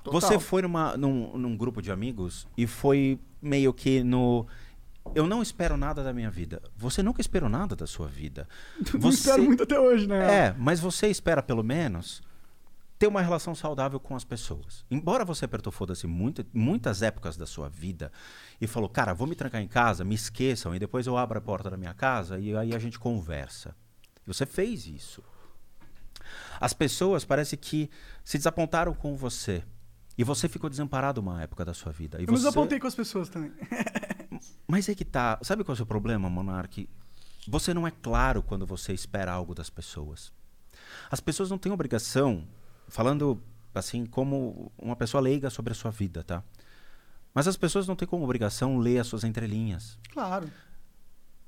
Você 0.06 0.40
foi 0.40 0.62
numa, 0.62 0.96
num, 0.96 1.38
num 1.38 1.58
grupo 1.58 1.82
de 1.82 1.92
amigos 1.92 2.48
e 2.58 2.66
foi 2.66 3.20
meio 3.42 3.74
que 3.74 4.04
no. 4.04 4.48
Eu 5.14 5.28
não 5.28 5.42
espero 5.42 5.76
nada 5.76 6.04
da 6.04 6.14
minha 6.14 6.30
vida. 6.30 6.62
Você 6.78 7.02
nunca 7.04 7.20
esperou 7.20 7.50
nada 7.50 7.76
da 7.76 7.88
sua 7.88 8.08
vida. 8.08 8.48
Não 9.02 9.10
espero 9.10 9.42
muito 9.44 9.64
até 9.64 9.80
hoje, 9.80 10.08
né? 10.08 10.48
É, 10.48 10.56
mas 10.58 10.80
você 10.80 11.08
espera 11.08 11.42
pelo 11.42 11.64
menos 11.64 12.22
ter 13.00 13.08
uma 13.08 13.22
relação 13.22 13.56
saudável 13.56 14.00
com 14.00 14.16
as 14.16 14.24
pessoas. 14.24 14.86
Embora 14.92 15.26
você 15.26 15.46
apertou 15.46 15.72
foda-se 15.72 16.06
muita, 16.06 16.46
muitas 16.54 17.02
épocas 17.02 17.38
da 17.38 17.48
sua 17.48 17.70
vida 17.70 18.12
e 18.60 18.68
falou, 18.68 18.90
cara, 18.90 19.14
vou 19.14 19.26
me 19.26 19.36
trancar 19.36 19.62
em 19.62 19.68
casa, 19.68 20.04
me 20.04 20.14
esqueçam, 20.14 20.76
e 20.76 20.80
depois 20.80 21.08
eu 21.08 21.18
abro 21.18 21.38
a 21.40 21.42
porta 21.42 21.70
da 21.70 21.78
minha 21.78 21.94
casa 21.94 22.38
e 22.38 22.56
aí 22.56 22.76
a 22.76 22.80
gente 22.80 23.00
conversa. 23.00 23.74
Você 24.28 24.46
fez 24.46 24.86
isso. 24.86 25.24
As 26.60 26.74
pessoas 26.74 27.24
parece 27.24 27.56
que 27.56 27.90
se 28.24 28.38
desapontaram 28.38 28.94
com 28.94 29.16
você. 29.16 29.64
E 30.18 30.24
você 30.24 30.50
ficou 30.50 30.70
desamparado 30.70 31.22
uma 31.22 31.42
época 31.42 31.64
da 31.64 31.74
sua 31.74 31.92
vida. 31.92 32.18
E 32.20 32.26
Eu 32.26 32.32
me 32.32 32.38
você... 32.38 32.44
desapontei 32.44 32.80
com 32.80 32.88
as 32.88 32.96
pessoas 32.96 33.30
também. 33.30 33.52
Mas 34.68 34.90
é 34.90 34.96
que 34.96 35.06
tá. 35.06 35.40
Sabe 35.42 35.64
qual 35.64 35.74
é 35.74 35.76
o 35.76 35.78
seu 35.78 35.86
problema, 35.86 36.30
Monark? 36.30 36.90
Você 37.48 37.74
não 37.74 37.88
é 37.88 37.92
claro 37.92 38.44
quando 38.44 38.66
você 38.66 38.94
espera 38.94 39.32
algo 39.32 39.56
das 39.56 39.70
pessoas. 39.70 40.32
As 41.10 41.20
pessoas 41.20 41.50
não 41.50 41.58
têm 41.58 41.72
obrigação, 41.72 42.48
falando 42.88 43.42
assim 43.74 44.06
como 44.06 44.72
uma 44.78 44.96
pessoa 44.96 45.22
leiga 45.22 45.50
sobre 45.50 45.72
a 45.72 45.76
sua 45.76 45.92
vida, 45.92 46.24
tá? 46.24 46.44
Mas 47.34 47.48
as 47.48 47.56
pessoas 47.56 47.88
não 47.88 47.96
têm 47.96 48.08
como 48.08 48.24
obrigação 48.24 48.78
ler 48.78 49.00
as 49.00 49.08
suas 49.08 49.24
entrelinhas. 49.24 49.98
Claro. 50.12 50.50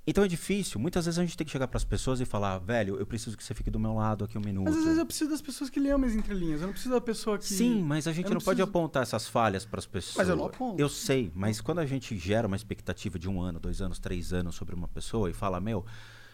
Então 0.06 0.24
é 0.24 0.28
difícil. 0.28 0.80
Muitas 0.80 1.06
vezes 1.06 1.20
a 1.20 1.22
gente 1.22 1.38
tem 1.38 1.46
que 1.46 1.52
chegar 1.52 1.68
para 1.68 1.78
as 1.78 1.84
pessoas 1.84 2.20
e 2.20 2.26
falar, 2.26 2.58
velho, 2.58 2.98
eu 2.98 3.06
preciso 3.06 3.38
que 3.38 3.44
você 3.44 3.54
fique 3.54 3.70
do 3.70 3.80
meu 3.80 3.94
lado 3.94 4.26
aqui 4.26 4.36
um 4.38 4.42
minuto. 4.42 4.66
Mas 4.66 4.78
às 4.78 4.84
vezes 4.84 4.98
eu 4.98 5.06
preciso 5.06 5.30
das 5.30 5.42
pessoas 5.42 5.70
que 5.70 5.80
leem 5.80 5.94
as 6.04 6.14
entrelinhas. 6.14 6.62
Eu 6.62 6.68
não 6.68 6.74
preciso 6.74 6.94
da 6.96 7.02
pessoa 7.02 7.38
que. 7.38 7.46
Sim, 7.46 7.84
mas 7.84 8.08
a 8.08 8.12
gente 8.12 8.26
não, 8.26 8.34
não 8.34 8.42
pode 8.42 8.58
preciso- 8.58 8.64
apontar 8.64 9.04
essas 9.04 9.28
falhas 9.28 9.64
para 9.64 9.78
as 9.80 9.86
pessoas. 9.86 10.18
Mas 10.18 10.30
eu 10.30 10.36
não 10.36 10.46
aponto. 10.46 10.82
Eu 10.82 10.90
sei, 10.90 11.32
mas 11.36 11.62
quando 11.62 11.80
a 11.80 11.86
gente 11.86 12.18
gera 12.18 12.48
uma 12.48 12.56
expectativa 12.56 13.20
de 13.20 13.30
um 13.30 13.40
ano, 13.40 13.60
dois 13.60 13.80
anos, 13.80 14.00
três 14.00 14.34
anos 14.34 14.56
sobre 14.56 14.74
uma 14.74 14.88
pessoa 14.88 15.30
e 15.30 15.34
fala, 15.34 15.60
meu, 15.62 15.86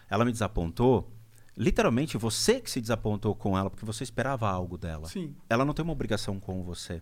ela 0.09 0.23
me 0.23 0.31
desapontou, 0.31 1.11
literalmente 1.57 2.17
você 2.17 2.61
que 2.61 2.71
se 2.71 2.79
desapontou 2.79 3.35
com 3.35 3.57
ela 3.57 3.69
porque 3.69 3.83
você 3.85 4.01
esperava 4.03 4.47
algo 4.49 4.77
dela. 4.77 5.09
Sim. 5.09 5.35
Ela 5.49 5.65
não 5.65 5.73
tem 5.73 5.83
uma 5.83 5.91
obrigação 5.93 6.39
com 6.39 6.63
você. 6.63 7.01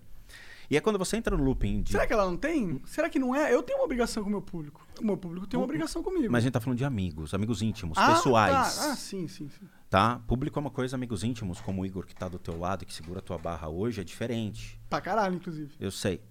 E 0.70 0.78
é 0.78 0.82
quando 0.82 0.98
você 0.98 1.18
entra 1.18 1.36
no 1.38 1.44
looping 1.44 1.82
de. 1.82 1.92
Será 1.92 2.08
que 2.08 2.14
ela 2.14 2.26
não 2.26 2.38
tem? 2.38 2.82
Será 2.86 3.10
que 3.10 3.20
não 3.20 3.36
é? 3.36 3.54
Eu 3.54 3.62
tenho 3.62 3.80
uma 3.80 3.86
obrigação 3.86 4.24
com 4.24 4.30
o 4.30 4.32
meu 4.32 4.42
público. 4.42 4.86
O 5.00 5.06
meu 5.06 5.18
público 5.18 5.46
tem 5.48 5.60
uma 5.60 5.64
obrigação 5.64 6.02
comigo. 6.02 6.32
Mas 6.32 6.44
a 6.44 6.46
gente 6.46 6.54
tá 6.54 6.60
falando 6.60 6.78
de 6.78 6.86
amigos, 6.86 7.34
amigos 7.34 7.62
íntimos, 7.62 7.98
ah, 7.98 8.14
pessoais. 8.14 8.76
tá. 8.76 8.92
Ah, 8.92 8.96
sim, 8.96 9.28
sim, 9.28 9.50
sim. 9.50 9.68
tá? 9.90 10.20
Público 10.28 10.58
é 10.58 10.62
uma 10.62 10.72
coisa, 10.72 10.96
amigos 10.96 11.24
íntimos, 11.24 11.62
como 11.62 11.82
o 11.82 11.86
Igor 11.86 12.06
que 12.06 12.16
tá 12.16 12.28
do 12.28 12.40
teu 12.40 12.58
lado 12.58 12.84
e 12.84 12.86
que 12.86 12.94
segura 12.94 13.20
a 13.20 13.22
tua 13.22 13.38
barra 13.38 13.68
hoje, 13.68 14.02
é 14.02 14.04
diferente. 14.04 14.80
Pra 14.90 15.02
caralho, 15.02 15.36
inclusive. 15.36 15.74
Eu 15.80 15.92
sei. 15.92 16.22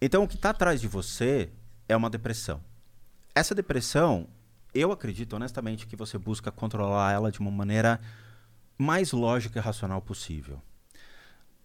Então, 0.00 0.24
o 0.24 0.28
que 0.28 0.36
está 0.36 0.50
atrás 0.50 0.80
de 0.80 0.88
você 0.88 1.50
é 1.88 1.96
uma 1.96 2.10
depressão. 2.10 2.60
Essa 3.34 3.54
depressão, 3.54 4.28
eu 4.72 4.92
acredito 4.92 5.34
honestamente 5.34 5.86
que 5.86 5.96
você 5.96 6.16
busca 6.16 6.50
controlar 6.52 7.12
ela 7.12 7.32
de 7.32 7.40
uma 7.40 7.50
maneira 7.50 8.00
mais 8.78 9.12
lógica 9.12 9.58
e 9.58 9.62
racional 9.62 10.00
possível. 10.00 10.60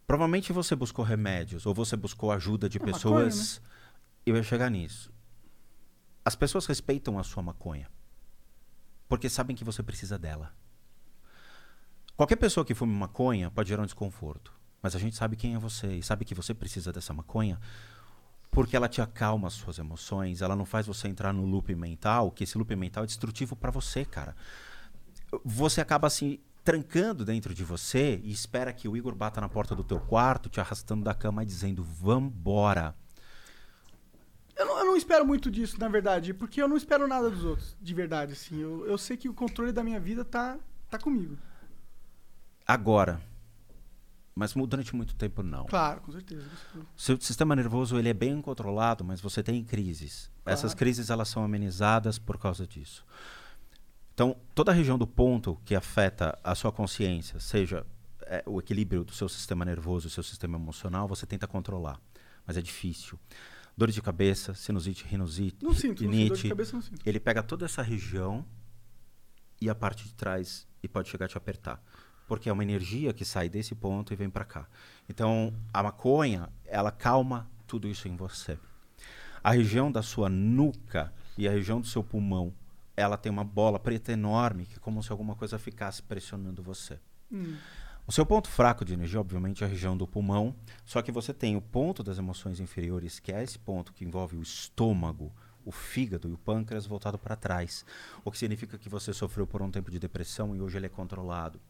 Provavelmente 0.10 0.52
você 0.52 0.76
buscou 0.76 1.06
remédios 1.06 1.68
ou 1.68 1.74
você 1.76 1.96
buscou 1.96 2.32
ajuda 2.32 2.68
de 2.68 2.80
É 2.80 2.80
maconha, 2.80 2.94
pessoas. 2.94 3.62
Eu 4.26 4.36
ia 4.36 4.42
chegar 4.42 4.68
nisso. 4.68 5.14
As 6.26 6.36
pessoas 6.36 6.66
respeitam 6.66 7.20
a 7.20 7.24
sua 7.24 7.44
maconha 7.44 7.88
porque 9.08 9.30
sabem 9.30 9.56
que 9.56 9.64
você 9.64 9.84
precisa 9.84 10.18
dela. 10.18 10.52
Qualquer 12.18 12.38
pessoa 12.38 12.66
que 12.66 12.74
fume 12.74 12.92
maconha 12.92 13.52
pode 13.52 13.70
gerar 13.70 13.84
um 13.84 13.86
desconforto. 13.86 14.52
Mas 14.82 14.96
a 14.96 15.00
gente 15.00 15.16
sabe 15.16 15.36
quem 15.36 15.54
é 15.54 15.60
você 15.60 15.98
e 15.98 16.02
sabe 16.02 16.26
que 16.26 16.34
você 16.34 16.56
precisa 16.56 16.92
dessa 16.92 17.14
maconha 17.14 17.60
porque 18.50 18.76
ela 18.76 18.90
te 18.90 19.04
acalma 19.04 19.48
as 19.48 19.54
suas 19.54 19.78
emoções, 19.78 20.42
ela 20.42 20.56
não 20.56 20.66
faz 20.66 20.88
você 20.88 21.08
entrar 21.08 21.32
no 21.32 21.46
loop 21.46 21.76
mental, 21.76 22.32
que 22.32 22.46
esse 22.46 22.58
loop 22.58 22.76
mental 22.76 23.04
é 23.04 23.06
destrutivo 23.06 23.56
para 23.56 23.70
você, 23.70 24.04
cara. 24.04 24.36
Você 25.46 25.80
acaba 25.80 26.08
assim 26.08 26.40
trancando 26.70 27.26
dentro 27.26 27.52
de 27.52 27.64
você 27.64 28.22
e 28.24 28.32
espera 28.32 28.72
que 28.72 28.88
o 28.88 28.96
Igor 28.96 29.16
bata 29.16 29.42
na 29.42 29.50
porta 29.50 29.76
do 29.76 29.84
teu 29.84 30.00
quarto, 30.00 30.50
te 30.50 30.60
arrastando 30.60 31.04
da 31.04 31.16
cama 31.16 31.42
e 31.42 31.46
dizendo: 31.48 31.84
"Vambora". 31.84 32.96
Eu 34.56 34.68
não, 34.68 34.78
eu 34.78 34.86
não 34.86 34.96
espero 34.96 35.26
muito 35.26 35.50
disso, 35.50 35.80
na 35.80 35.88
verdade, 35.88 36.32
porque 36.32 36.62
eu 36.62 36.68
não 36.68 36.78
espero 36.78 37.08
nada 37.08 37.28
dos 37.28 37.44
outros, 37.44 37.76
de 37.82 37.94
verdade, 37.96 38.34
assim. 38.34 38.60
Eu, 38.60 38.86
eu 38.86 39.00
sei 39.00 39.18
que 39.18 39.28
o 39.28 39.34
controle 39.34 39.72
da 39.72 39.84
minha 39.84 40.00
vida 40.00 40.24
tá, 40.24 40.60
tá 40.92 41.00
comigo. 41.00 41.40
Agora. 42.68 43.20
Mas 44.36 44.54
durante 44.54 44.96
muito 44.96 45.16
tempo 45.16 45.42
não. 45.42 45.66
Claro, 45.66 46.02
com 46.02 46.12
certeza. 46.12 46.48
Seu 46.96 47.20
sistema 47.20 47.56
nervoso 47.56 47.98
ele 47.98 48.10
é 48.10 48.14
bem 48.14 48.40
controlado, 48.44 49.04
mas 49.04 49.20
você 49.20 49.42
tem 49.42 49.64
crises. 49.64 50.30
Essas 50.46 50.72
Claro. 50.72 50.78
crises 50.78 51.10
elas 51.10 51.30
são 51.30 51.44
amenizadas 51.44 52.20
por 52.20 52.38
causa 52.38 52.68
disso. 52.68 53.04
Então, 54.20 54.36
toda 54.54 54.74
a 54.74 54.76
região 54.76 54.98
do 54.98 55.08
ponto 55.08 55.58
que 55.64 55.74
afeta 55.74 56.38
a 56.44 56.54
sua 56.54 56.74
consciência, 56.74 57.40
seja 57.40 57.86
é, 58.24 58.44
o 58.46 58.60
equilíbrio 58.60 59.06
do 59.06 59.14
seu 59.14 59.30
sistema 59.30 59.64
nervoso, 59.64 60.10
do 60.10 60.12
seu 60.12 60.24
sistema 60.24 60.58
emocional, 60.58 61.08
você 61.08 61.26
tenta 61.26 61.48
controlar, 61.48 61.98
mas 62.46 62.58
é 62.58 62.62
difícil. 62.62 63.18
Dor 63.78 63.90
de 63.90 64.02
cabeça, 64.02 64.54
sinusite, 64.54 65.06
rinusite, 65.06 65.64
Não 65.64 65.74
sinto, 65.74 66.04
não 66.04 66.12
sinto. 66.12 66.12
Dor 66.12 66.12
rinite, 66.12 66.42
de 66.42 66.50
cabeça 66.50 66.74
não 66.74 66.82
sinto. 66.82 67.00
ele 67.06 67.18
pega 67.18 67.42
toda 67.42 67.64
essa 67.64 67.82
região 67.82 68.46
e 69.62 69.70
a 69.70 69.74
parte 69.74 70.04
de 70.04 70.14
trás 70.14 70.68
e 70.84 70.88
pode 70.90 71.08
chegar 71.08 71.28
a 71.28 71.30
te 71.30 71.38
apertar. 71.38 71.82
Porque 72.28 72.50
é 72.50 72.52
uma 72.52 72.64
energia 72.64 73.14
que 73.14 73.24
sai 73.24 73.48
desse 73.48 73.74
ponto 73.74 74.12
e 74.12 74.18
vem 74.18 74.30
para 74.30 74.44
cá. 74.44 74.68
Então, 75.08 75.54
a 75.74 75.82
maconha, 75.82 76.50
ela 76.66 76.92
calma 76.92 77.50
tudo 77.66 77.88
isso 77.88 78.06
em 78.10 78.18
você. 78.18 78.60
A 79.42 79.52
região 79.52 79.90
da 79.90 80.02
sua 80.02 80.28
nuca 80.28 81.14
e 81.38 81.48
a 81.48 81.52
região 81.52 81.80
do 81.80 81.88
seu 81.88 82.04
pulmão, 82.04 82.54
ela 83.00 83.18
tem 83.18 83.32
uma 83.32 83.44
bola 83.44 83.80
preta 83.80 84.12
enorme 84.12 84.66
que 84.66 84.76
é 84.76 84.80
como 84.80 85.02
se 85.02 85.12
alguma 85.12 85.36
coisa 85.36 85.58
ficasse 85.58 86.02
pressionando 86.04 86.62
você. 86.62 87.00
Hum. 87.32 87.56
O 88.06 88.12
seu 88.12 88.26
ponto 88.26 88.50
fraco 88.50 88.84
de 88.84 88.94
energia, 88.94 89.20
obviamente, 89.20 89.64
é 89.64 89.68
a 89.68 89.70
região 89.70 89.96
do 89.96 90.08
pulmão, 90.08 90.56
só 90.84 91.00
que 91.02 91.12
você 91.12 91.32
tem 91.32 91.56
o 91.56 91.62
ponto 91.62 92.02
das 92.02 92.18
emoções 92.18 92.60
inferiores, 92.60 93.20
que 93.20 93.32
é 93.32 93.44
esse 93.44 93.60
ponto 93.60 93.94
que 93.94 94.04
envolve 94.04 94.36
o 94.36 94.42
estômago, 94.42 95.32
o 95.64 95.72
fígado 95.72 96.28
e 96.28 96.34
o 96.34 96.38
pâncreas 96.38 96.88
voltado 96.88 97.20
para 97.20 97.36
trás, 97.36 97.86
o 98.26 98.32
que 98.32 98.38
significa 98.38 98.80
que 98.80 98.90
você 98.90 99.14
sofreu 99.14 99.46
por 99.46 99.62
um 99.62 99.70
tempo 99.70 99.92
de 99.92 100.00
depressão 100.00 100.56
e 100.56 100.62
hoje 100.62 100.78
ele 100.78 100.88
é 100.88 100.90
controlado. 100.90 101.62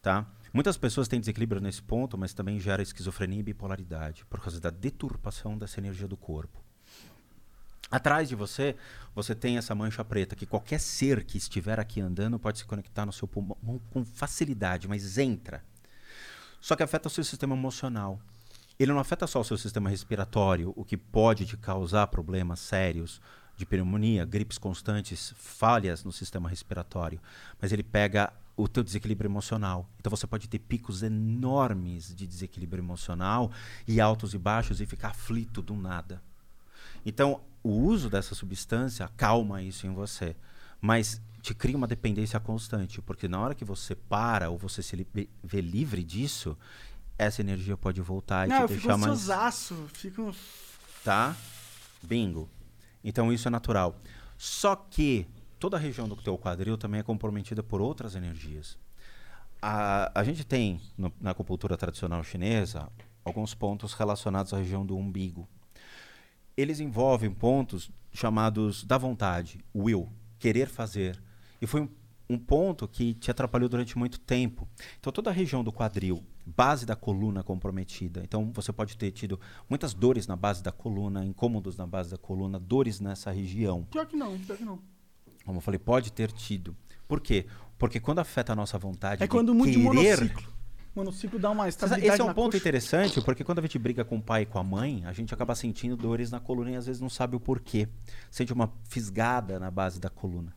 Tá? 0.00 0.26
Muitas 0.52 0.76
pessoas 0.76 1.06
têm 1.06 1.20
desequilíbrio 1.20 1.60
nesse 1.60 1.80
ponto, 1.80 2.18
mas 2.18 2.34
também 2.34 2.58
gera 2.58 2.82
esquizofrenia 2.82 3.38
e 3.38 3.44
bipolaridade 3.44 4.24
por 4.26 4.40
causa 4.40 4.60
da 4.60 4.70
deturpação 4.70 5.56
dessa 5.56 5.78
energia 5.78 6.08
do 6.08 6.16
corpo. 6.16 6.61
Atrás 7.92 8.26
de 8.26 8.34
você, 8.34 8.74
você 9.14 9.34
tem 9.34 9.58
essa 9.58 9.74
mancha 9.74 10.02
preta 10.02 10.34
que 10.34 10.46
qualquer 10.46 10.80
ser 10.80 11.24
que 11.24 11.36
estiver 11.36 11.78
aqui 11.78 12.00
andando 12.00 12.38
pode 12.38 12.58
se 12.58 12.64
conectar 12.64 13.04
no 13.04 13.12
seu 13.12 13.28
pulmão 13.28 13.78
com 13.90 14.02
facilidade, 14.02 14.88
mas 14.88 15.18
entra. 15.18 15.62
Só 16.58 16.74
que 16.74 16.82
afeta 16.82 17.08
o 17.08 17.10
seu 17.10 17.22
sistema 17.22 17.54
emocional. 17.54 18.18
Ele 18.78 18.92
não 18.92 18.98
afeta 18.98 19.26
só 19.26 19.42
o 19.42 19.44
seu 19.44 19.58
sistema 19.58 19.90
respiratório, 19.90 20.72
o 20.74 20.86
que 20.86 20.96
pode 20.96 21.44
te 21.44 21.54
causar 21.54 22.06
problemas 22.06 22.60
sérios 22.60 23.20
de 23.58 23.66
pneumonia, 23.66 24.24
gripes 24.24 24.56
constantes, 24.56 25.34
falhas 25.36 26.02
no 26.02 26.10
sistema 26.10 26.48
respiratório, 26.48 27.20
mas 27.60 27.72
ele 27.72 27.82
pega 27.82 28.32
o 28.56 28.66
teu 28.66 28.82
desequilíbrio 28.82 29.28
emocional. 29.28 29.86
Então 30.00 30.08
você 30.08 30.26
pode 30.26 30.48
ter 30.48 30.60
picos 30.60 31.02
enormes 31.02 32.14
de 32.14 32.26
desequilíbrio 32.26 32.80
emocional 32.80 33.52
e 33.86 34.00
altos 34.00 34.32
e 34.32 34.38
baixos 34.38 34.80
e 34.80 34.86
ficar 34.86 35.08
aflito 35.08 35.60
do 35.60 35.74
nada. 35.74 36.22
Então, 37.04 37.40
o 37.62 37.70
uso 37.70 38.10
dessa 38.10 38.34
substância 38.34 39.04
acalma 39.06 39.62
isso 39.62 39.86
em 39.86 39.92
você, 39.92 40.34
mas 40.80 41.20
te 41.40 41.54
cria 41.54 41.76
uma 41.76 41.86
dependência 41.86 42.38
constante, 42.40 43.00
porque 43.02 43.26
na 43.28 43.40
hora 43.40 43.54
que 43.54 43.64
você 43.64 43.94
para 43.94 44.48
ou 44.50 44.56
você 44.58 44.82
se 44.82 44.96
li- 44.96 45.30
vê 45.42 45.60
livre 45.60 46.02
disso, 46.04 46.56
essa 47.18 47.40
energia 47.40 47.76
pode 47.76 48.00
voltar 48.00 48.46
e 48.46 48.50
Não, 48.50 48.60
eu 48.62 48.66
te 48.68 48.74
deixar 48.74 48.96
mais 48.96 49.12
ansiosaço, 49.12 49.88
fico... 49.92 50.34
tá? 51.04 51.36
Bingo. 52.02 52.48
Então 53.04 53.32
isso 53.32 53.48
é 53.48 53.50
natural. 53.50 53.96
Só 54.38 54.74
que 54.76 55.26
toda 55.58 55.76
a 55.76 55.80
região 55.80 56.08
do 56.08 56.16
teu 56.16 56.36
quadril 56.38 56.76
também 56.78 57.00
é 57.00 57.02
comprometida 57.02 57.62
por 57.62 57.80
outras 57.80 58.14
energias. 58.14 58.78
A, 59.60 60.10
a 60.20 60.24
gente 60.24 60.44
tem 60.44 60.80
no- 60.98 61.12
na 61.20 61.30
acupuntura 61.30 61.76
tradicional 61.76 62.22
chinesa 62.24 62.88
alguns 63.24 63.54
pontos 63.54 63.92
relacionados 63.94 64.52
à 64.52 64.58
região 64.58 64.84
do 64.84 64.96
umbigo. 64.96 65.48
Eles 66.56 66.80
envolvem 66.80 67.30
pontos 67.30 67.90
chamados 68.12 68.84
da 68.84 68.98
vontade, 68.98 69.58
will, 69.74 70.08
querer 70.38 70.68
fazer. 70.68 71.22
E 71.60 71.66
foi 71.66 71.82
um, 71.82 71.88
um 72.28 72.38
ponto 72.38 72.86
que 72.86 73.14
te 73.14 73.30
atrapalhou 73.30 73.68
durante 73.68 73.96
muito 73.96 74.20
tempo. 74.20 74.68
Então 74.98 75.12
toda 75.12 75.30
a 75.30 75.32
região 75.32 75.64
do 75.64 75.72
quadril, 75.72 76.22
base 76.44 76.84
da 76.84 76.94
coluna 76.94 77.42
comprometida. 77.42 78.22
Então 78.24 78.50
você 78.52 78.72
pode 78.72 78.96
ter 78.96 79.10
tido 79.12 79.40
muitas 79.68 79.94
dores 79.94 80.26
na 80.26 80.36
base 80.36 80.62
da 80.62 80.72
coluna, 80.72 81.24
incômodos 81.24 81.76
na 81.76 81.86
base 81.86 82.10
da 82.10 82.18
coluna, 82.18 82.58
dores 82.58 83.00
nessa 83.00 83.30
região. 83.30 83.84
Pior 83.90 84.06
que 84.06 84.16
não, 84.16 84.38
pior 84.38 84.56
que 84.56 84.64
não. 84.64 84.78
Como 85.44 85.58
eu 85.58 85.62
falei, 85.62 85.78
pode 85.78 86.12
ter 86.12 86.30
tido. 86.30 86.76
Por 87.08 87.20
quê? 87.20 87.46
Porque 87.78 87.98
quando 87.98 88.20
afeta 88.20 88.52
a 88.52 88.56
nossa 88.56 88.78
vontade 88.78 89.22
É 89.22 89.26
quando 89.26 89.54
de 89.54 89.62
querer, 89.62 89.78
monociclo. 89.82 90.52
Mano, 90.94 91.10
o 91.10 91.12
ciclo 91.12 91.38
dá 91.38 91.50
uma 91.50 91.68
estabilidade 91.68 92.12
Esse 92.12 92.20
é 92.20 92.24
um 92.24 92.34
ponto 92.34 92.52
coxa. 92.52 92.58
interessante, 92.58 93.20
porque 93.20 93.44
quando 93.44 93.58
a 93.60 93.62
gente 93.62 93.78
briga 93.78 94.04
com 94.04 94.16
o 94.16 94.22
pai 94.22 94.42
e 94.42 94.46
com 94.46 94.58
a 94.58 94.64
mãe, 94.64 95.02
a 95.06 95.12
gente 95.12 95.32
acaba 95.32 95.54
sentindo 95.54 95.96
dores 95.96 96.30
na 96.30 96.40
coluna 96.40 96.70
e 96.72 96.76
às 96.76 96.86
vezes 96.86 97.00
não 97.00 97.08
sabe 97.08 97.36
o 97.36 97.40
porquê. 97.40 97.88
Sente 98.30 98.52
uma 98.52 98.72
fisgada 98.84 99.58
na 99.58 99.70
base 99.70 99.98
da 100.00 100.10
coluna. 100.10 100.54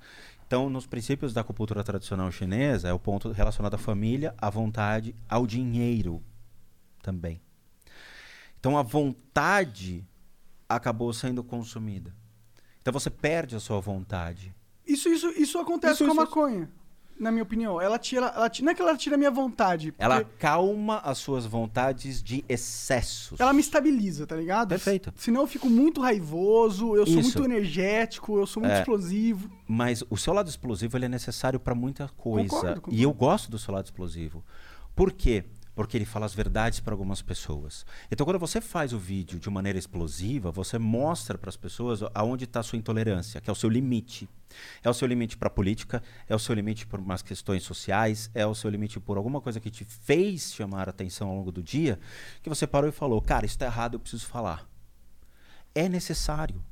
Então, 0.48 0.70
nos 0.70 0.86
princípios 0.86 1.34
da 1.34 1.42
acupuntura 1.42 1.84
tradicional 1.84 2.32
chinesa, 2.32 2.88
é 2.88 2.94
o 2.94 3.00
ponto 3.00 3.32
relacionado 3.32 3.74
à 3.74 3.78
família, 3.78 4.34
à 4.38 4.50
vontade, 4.50 5.16
ao 5.28 5.48
dinheiro 5.48 6.22
também. 7.02 7.42
Então, 8.60 8.78
a 8.78 8.84
vontade 8.84 10.06
acabou 10.70 11.12
sendo 11.14 11.44
consumida. 11.44 12.14
Então, 12.82 12.94
você 12.94 13.10
perde 13.10 13.56
a 13.56 13.60
sua 13.60 13.80
vontade. 13.80 14.54
Isso, 14.86 15.10
isso, 15.10 15.30
isso 15.30 15.58
acontece 15.58 16.04
Isso, 16.04 16.06
com 16.06 16.12
a 16.12 16.14
isso, 16.14 16.22
maconha, 16.24 16.70
na 17.20 17.32
minha 17.32 17.44
opinião. 17.44 17.80
Ela 17.82 17.98
tira, 17.98 18.28
ela 18.28 18.50
tira. 18.50 18.66
Não 18.66 18.72
é 18.72 18.76
que 18.76 18.82
ela 18.82 18.96
tira 18.98 19.16
a 19.16 19.18
minha 19.18 19.32
vontade. 19.32 19.94
Ela 19.98 20.18
acalma 20.18 20.98
as 21.00 21.18
suas 21.18 21.46
vontades 21.46 22.22
de 22.22 22.44
excessos. 22.48 23.40
Ela 23.40 23.54
me 23.54 23.62
estabiliza, 23.62 24.28
tá 24.28 24.36
ligado? 24.36 24.70
Perfeito. 24.70 25.14
Senão 25.16 25.42
eu 25.42 25.48
fico 25.48 25.70
muito 25.70 26.02
raivoso, 26.02 26.96
eu 26.96 27.06
sou 27.06 27.20
Isso. 27.20 27.38
muito 27.40 27.52
energético, 27.52 28.38
eu 28.38 28.46
sou 28.48 28.62
muito 28.62 28.74
É. 28.74 28.80
explosivo. 28.80 29.50
Mas 29.68 30.04
o 30.10 30.18
seu 30.18 30.34
lado 30.34 30.50
explosivo 30.50 30.98
ele 30.98 31.06
é 31.06 31.10
necessário 31.10 31.60
para 31.60 31.74
muita 31.76 32.08
coisa. 32.18 32.50
Concordo, 32.50 32.76
concordo. 32.82 33.00
E 33.00 33.04
eu 33.04 33.14
gosto 33.14 33.50
do 33.50 33.58
seu 33.58 33.74
lado 33.74 33.86
explosivo. 33.86 34.44
Por 34.96 35.12
quê? 35.12 35.44
Porque 35.76 35.98
ele 35.98 36.06
fala 36.06 36.26
as 36.26 36.34
verdades 36.34 36.80
para 36.80 36.94
algumas 36.94 37.22
pessoas. 37.22 37.86
Então, 38.10 38.26
quando 38.26 38.40
você 38.40 38.62
faz 38.62 38.94
o 38.94 38.98
vídeo 38.98 39.38
de 39.38 39.50
maneira 39.50 39.78
explosiva, 39.78 40.50
você 40.50 40.80
mostra 40.80 41.38
para 41.38 41.50
as 41.50 41.58
pessoas 41.58 42.00
aonde 42.14 42.46
está 42.46 42.62
a 42.62 42.64
sua 42.64 42.80
intolerância, 42.80 43.42
que 43.42 43.50
é 43.50 43.54
o 43.54 43.56
seu 43.56 43.70
limite. 43.70 44.30
É 44.82 44.90
o 44.90 44.94
seu 44.94 45.08
limite 45.08 45.36
para 45.36 45.48
a 45.48 45.52
política, 45.52 46.02
é 46.30 46.34
o 46.34 46.40
seu 46.40 46.56
limite 46.56 46.88
por 46.88 47.00
umas 47.00 47.22
questões 47.22 47.64
sociais, 47.64 48.32
é 48.34 48.46
o 48.46 48.56
seu 48.56 48.70
limite 48.70 49.00
por 49.00 49.18
alguma 49.18 49.42
coisa 49.42 49.60
que 49.60 49.70
te 49.70 49.84
fez 49.84 50.54
chamar 50.54 50.88
a 50.88 50.92
atenção 50.92 51.28
ao 51.28 51.36
longo 51.36 51.52
do 51.52 51.62
dia, 51.62 52.00
que 52.42 52.48
você 52.48 52.66
parou 52.66 52.90
e 52.90 52.94
falou: 52.94 53.22
Cara, 53.22 53.46
isso 53.46 53.56
está 53.56 53.66
errado, 53.66 53.96
eu 53.96 54.00
preciso 54.00 54.26
falar. 54.28 54.66
É 55.74 55.90
necessário. 55.90 56.64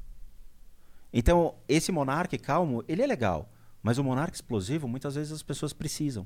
Então, 1.11 1.55
esse 1.67 1.91
monarca 1.91 2.37
calmo, 2.37 2.83
ele 2.87 3.01
é 3.01 3.07
legal. 3.07 3.49
Mas 3.83 3.97
o 3.97 4.03
monarca 4.03 4.33
explosivo, 4.33 4.87
muitas 4.87 5.15
vezes 5.15 5.33
as 5.33 5.43
pessoas 5.43 5.73
precisam. 5.73 6.25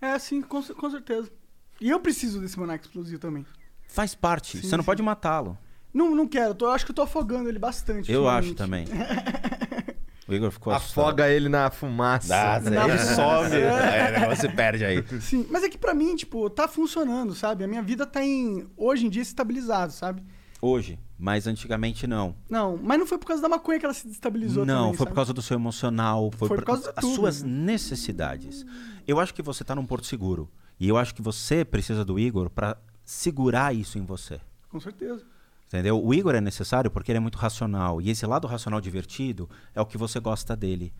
É, 0.00 0.16
sim, 0.18 0.42
com, 0.42 0.62
com 0.62 0.90
certeza. 0.90 1.32
E 1.80 1.88
eu 1.90 2.00
preciso 2.00 2.40
desse 2.40 2.58
monarca 2.58 2.84
explosivo 2.86 3.18
também. 3.20 3.44
Faz 3.88 4.14
parte. 4.14 4.58
Sim, 4.58 4.68
Você 4.68 4.76
não 4.76 4.82
sim. 4.82 4.86
pode 4.86 5.02
matá-lo. 5.02 5.56
Não, 5.92 6.14
não 6.14 6.26
quero, 6.28 6.54
tô- 6.54 6.66
eu 6.66 6.72
acho 6.72 6.84
que 6.84 6.90
eu 6.90 6.94
tô 6.96 7.02
afogando 7.02 7.48
ele 7.48 7.58
bastante. 7.58 8.10
Eu 8.12 8.22
ultimamente. 8.24 8.46
acho 8.46 8.54
também. 8.54 8.86
O 10.28 10.34
Igor 10.34 10.50
ficou 10.50 10.70
assustado. 10.74 11.04
Afoga 11.06 11.28
ele 11.30 11.48
na 11.48 11.70
fumaça. 11.70 12.34
Ah, 12.36 12.58
ele 12.60 12.98
some. 12.98 13.56
É, 13.56 14.08
o 14.14 14.20
negócio 14.20 14.46
se 14.50 14.54
perde 14.54 14.84
aí. 14.84 15.02
Sim, 15.22 15.46
mas 15.48 15.64
é 15.64 15.70
que 15.70 15.78
pra 15.78 15.94
mim, 15.94 16.14
tipo, 16.16 16.50
tá 16.50 16.68
funcionando, 16.68 17.34
sabe? 17.34 17.64
A 17.64 17.66
minha 17.66 17.80
vida 17.82 18.04
tá 18.04 18.22
em, 18.22 18.68
hoje 18.76 19.06
em 19.06 19.08
dia, 19.08 19.22
estabilizado, 19.22 19.90
sabe? 19.90 20.22
Hoje, 20.60 20.98
mas 21.18 21.46
antigamente 21.46 22.06
não. 22.06 22.36
Não, 22.50 22.76
mas 22.76 22.98
não 22.98 23.06
foi 23.06 23.16
por 23.16 23.26
causa 23.26 23.40
da 23.42 23.48
maconha 23.48 23.78
que 23.78 23.86
ela 23.86 23.94
se 23.94 24.06
destabilizou 24.06 24.66
não, 24.66 24.74
também, 24.82 24.88
foi 24.90 24.98
sabe? 24.98 25.08
por 25.08 25.14
causa 25.14 25.32
do 25.32 25.40
seu 25.40 25.54
emocional, 25.54 26.30
foi, 26.36 26.48
Foi 26.48 26.58
por 26.58 26.64
causa 26.66 26.82
de 26.82 26.88
as 26.90 26.94
tudo, 26.96 27.14
suas 27.14 27.42
necessidades. 27.42 28.66
Eu 29.06 29.18
acho 29.18 29.32
que 29.32 29.40
você 29.40 29.64
tá 29.64 29.74
num 29.74 29.86
porto 29.86 30.06
seguro. 30.06 30.50
E 30.78 30.88
eu 30.88 30.96
acho 30.96 31.14
que 31.14 31.22
você 31.22 31.64
precisa 31.64 32.04
do 32.04 32.18
Igor 32.18 32.50
para 32.50 32.76
segurar 33.04 33.74
isso 33.74 33.98
em 33.98 34.04
você. 34.04 34.40
Com 34.68 34.78
certeza. 34.78 35.24
Entendeu? 35.66 36.02
O 36.02 36.14
Igor 36.14 36.34
é 36.34 36.40
necessário 36.40 36.90
porque 36.90 37.10
ele 37.10 37.18
é 37.18 37.20
muito 37.20 37.36
racional. 37.36 38.00
E 38.00 38.10
esse 38.10 38.24
lado 38.26 38.46
racional 38.46 38.80
divertido 38.80 39.48
é 39.74 39.80
o 39.80 39.86
que 39.86 39.98
você 39.98 40.18
gosta 40.18 40.56
dele. 40.56 40.92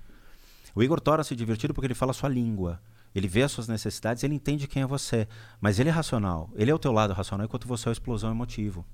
O 0.74 0.82
Igor 0.82 1.00
torna-se 1.00 1.34
divertido 1.34 1.72
porque 1.72 1.86
ele 1.86 1.94
fala 1.94 2.10
a 2.10 2.14
sua 2.14 2.28
língua. 2.28 2.80
Ele 3.14 3.26
vê 3.26 3.42
as 3.42 3.52
suas 3.52 3.66
necessidades, 3.66 4.22
ele 4.22 4.34
entende 4.34 4.68
quem 4.68 4.82
é 4.82 4.86
você. 4.86 5.26
Mas 5.60 5.78
ele 5.78 5.88
é 5.88 5.92
racional. 5.92 6.50
Ele 6.55 6.70
é 6.70 6.74
o 6.74 6.78
teu 6.78 6.92
lado 6.92 7.14
racional 7.14 7.46
enquanto 7.46 7.66
você 7.66 7.88
é 7.88 7.90
a 7.90 7.92
explosão 7.92 8.30
emotivo. 8.30 8.84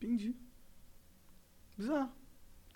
Entendi. 0.00 0.34
Bizarro. 1.76 2.10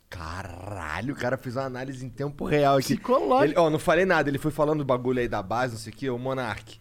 Caralho, 0.08 1.14
o 1.14 1.16
cara 1.16 1.38
fez 1.38 1.56
uma 1.56 1.64
análise 1.64 2.04
em 2.04 2.10
tempo 2.10 2.44
real 2.44 2.76
aqui. 2.76 2.94
Psicológico. 2.94 3.44
Ele, 3.44 3.58
ó, 3.58 3.70
não 3.70 3.78
falei 3.78 4.04
nada, 4.04 4.28
ele 4.28 4.38
foi 4.38 4.50
falando 4.50 4.80
do 4.80 4.84
bagulho 4.84 5.18
aí 5.18 5.26
da 5.26 5.42
base, 5.42 5.72
não 5.72 5.80
sei 5.80 5.92
o 5.92 5.96
que, 5.96 6.10
o 6.10 6.18
Monark. 6.18 6.78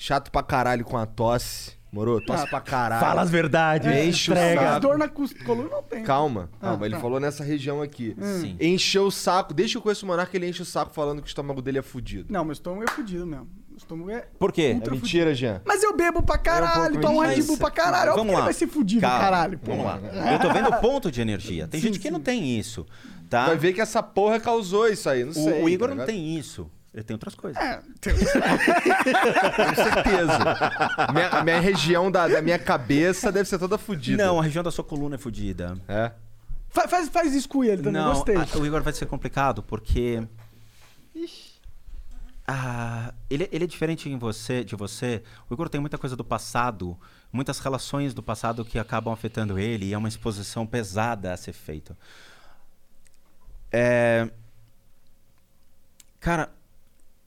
Chato 0.00 0.30
pra 0.30 0.42
caralho 0.44 0.84
com 0.84 0.96
a 0.96 1.04
tosse. 1.04 1.76
Moro? 1.90 2.20
Tosse 2.20 2.44
Ah, 2.44 2.46
pra 2.46 2.60
caralho. 2.60 3.28
verdades. 3.28 3.90
Enche 3.90 4.30
o 4.30 4.34
saco. 4.36 4.80
dor 4.80 4.96
na 4.98 5.08
cus- 5.08 5.32
coluna 5.44 5.68
não 5.70 5.82
tem. 5.82 6.04
Calma, 6.04 6.48
Ah, 6.60 6.66
calma. 6.68 6.86
ele 6.86 6.94
tá. 6.94 7.00
falou 7.00 7.18
nessa 7.18 7.42
região 7.42 7.82
aqui. 7.82 8.14
Sim. 8.20 8.56
Encheu 8.60 9.06
o 9.06 9.10
saco. 9.10 9.52
Desde 9.54 9.74
que 9.74 9.78
eu 9.78 9.82
conheço 9.82 10.04
o 10.04 10.08
Monark, 10.08 10.34
ele 10.36 10.48
enche 10.48 10.62
o 10.62 10.66
saco 10.66 10.92
falando 10.94 11.20
que 11.20 11.26
o 11.26 11.28
estômago 11.28 11.60
dele 11.60 11.78
é 11.78 11.82
fudido. 11.82 12.32
Não, 12.32 12.44
meu 12.44 12.52
estômago 12.52 12.84
é 12.84 12.92
fudido 12.92 13.26
mesmo. 13.26 13.48
Meu 13.70 13.78
estômago 13.78 14.10
é... 14.10 14.26
Por 14.38 14.52
quê? 14.52 14.78
É 14.84 14.90
mentira, 14.90 15.34
Jean. 15.34 15.62
Mas 15.64 15.82
eu 15.82 15.96
bebo 15.96 16.22
pra 16.22 16.36
caralho, 16.38 16.92
pouco 16.92 17.00
tomo 17.00 17.20
Red 17.22 17.28
mentira. 17.28 17.46
Bull 17.46 17.56
pra 17.58 17.70
caralho. 17.70 18.10
Vamos 18.12 18.26
que 18.26 18.30
ele 18.32 18.38
lá. 18.38 18.44
vai 18.44 18.52
ser 18.54 18.66
fudido, 18.68 19.00
Calma, 19.00 19.18
caralho. 19.18 19.58
pô. 19.58 19.70
Vamos 19.72 19.84
lá. 19.86 19.98
Eu 20.32 20.38
tô 20.40 20.52
vendo 20.52 20.68
o 20.68 20.80
ponto 20.80 21.10
de 21.10 21.20
energia. 21.22 21.66
Tem 21.66 21.80
Sim, 21.80 21.86
gente 21.88 21.98
que 22.00 22.10
não 22.10 22.20
tem 22.20 22.56
isso. 22.58 22.86
Tá? 23.30 23.46
Vai 23.46 23.56
ver 23.56 23.72
que 23.72 23.80
essa 23.80 24.02
porra 24.02 24.38
causou 24.38 24.88
isso 24.88 25.08
aí, 25.08 25.22
não 25.24 25.30
o, 25.30 25.34
sei. 25.34 25.62
o 25.62 25.68
Igor 25.68 25.88
tá 25.88 25.94
não 25.94 26.02
ligado? 26.02 26.06
tem 26.06 26.36
isso. 26.38 26.70
Ele 26.98 27.04
tem 27.04 27.14
outras 27.14 27.36
coisas. 27.36 27.62
É, 27.62 27.80
tem- 28.00 28.12
Com 28.12 29.74
certeza. 29.76 31.12
minha, 31.12 31.28
a 31.28 31.44
minha 31.44 31.60
região 31.60 32.10
da, 32.10 32.26
da 32.26 32.42
minha 32.42 32.58
cabeça 32.58 33.30
deve 33.30 33.48
ser 33.48 33.56
toda 33.56 33.78
fudida. 33.78 34.24
Não, 34.26 34.40
a 34.40 34.42
região 34.42 34.64
da 34.64 34.70
sua 34.72 34.82
coluna 34.82 35.14
é 35.14 35.18
fodida. 35.18 35.76
É. 35.86 36.10
Fa- 36.70 36.88
faz, 36.88 37.08
faz 37.08 37.32
isso 37.36 37.48
com 37.48 37.62
ele 37.62 37.76
também, 37.84 37.92
Não, 38.02 38.14
gostei. 38.14 38.34
a- 38.34 38.58
o 38.58 38.66
Igor 38.66 38.82
vai 38.82 38.92
ser 38.92 39.06
complicado 39.06 39.62
porque. 39.62 40.26
Ah, 42.46 43.14
ele, 43.30 43.48
ele 43.52 43.62
é 43.62 43.66
diferente 43.66 44.08
em 44.08 44.18
você, 44.18 44.64
de 44.64 44.74
você. 44.74 45.22
O 45.48 45.54
Igor 45.54 45.68
tem 45.68 45.80
muita 45.80 45.98
coisa 45.98 46.16
do 46.16 46.24
passado, 46.24 46.98
muitas 47.32 47.60
relações 47.60 48.12
do 48.12 48.24
passado 48.24 48.64
que 48.64 48.76
acabam 48.76 49.12
afetando 49.14 49.56
ele 49.56 49.86
e 49.86 49.92
é 49.94 49.98
uma 49.98 50.08
exposição 50.08 50.66
pesada 50.66 51.32
a 51.32 51.36
ser 51.36 51.52
feita. 51.52 51.96
É... 53.70 54.28
Cara, 56.18 56.50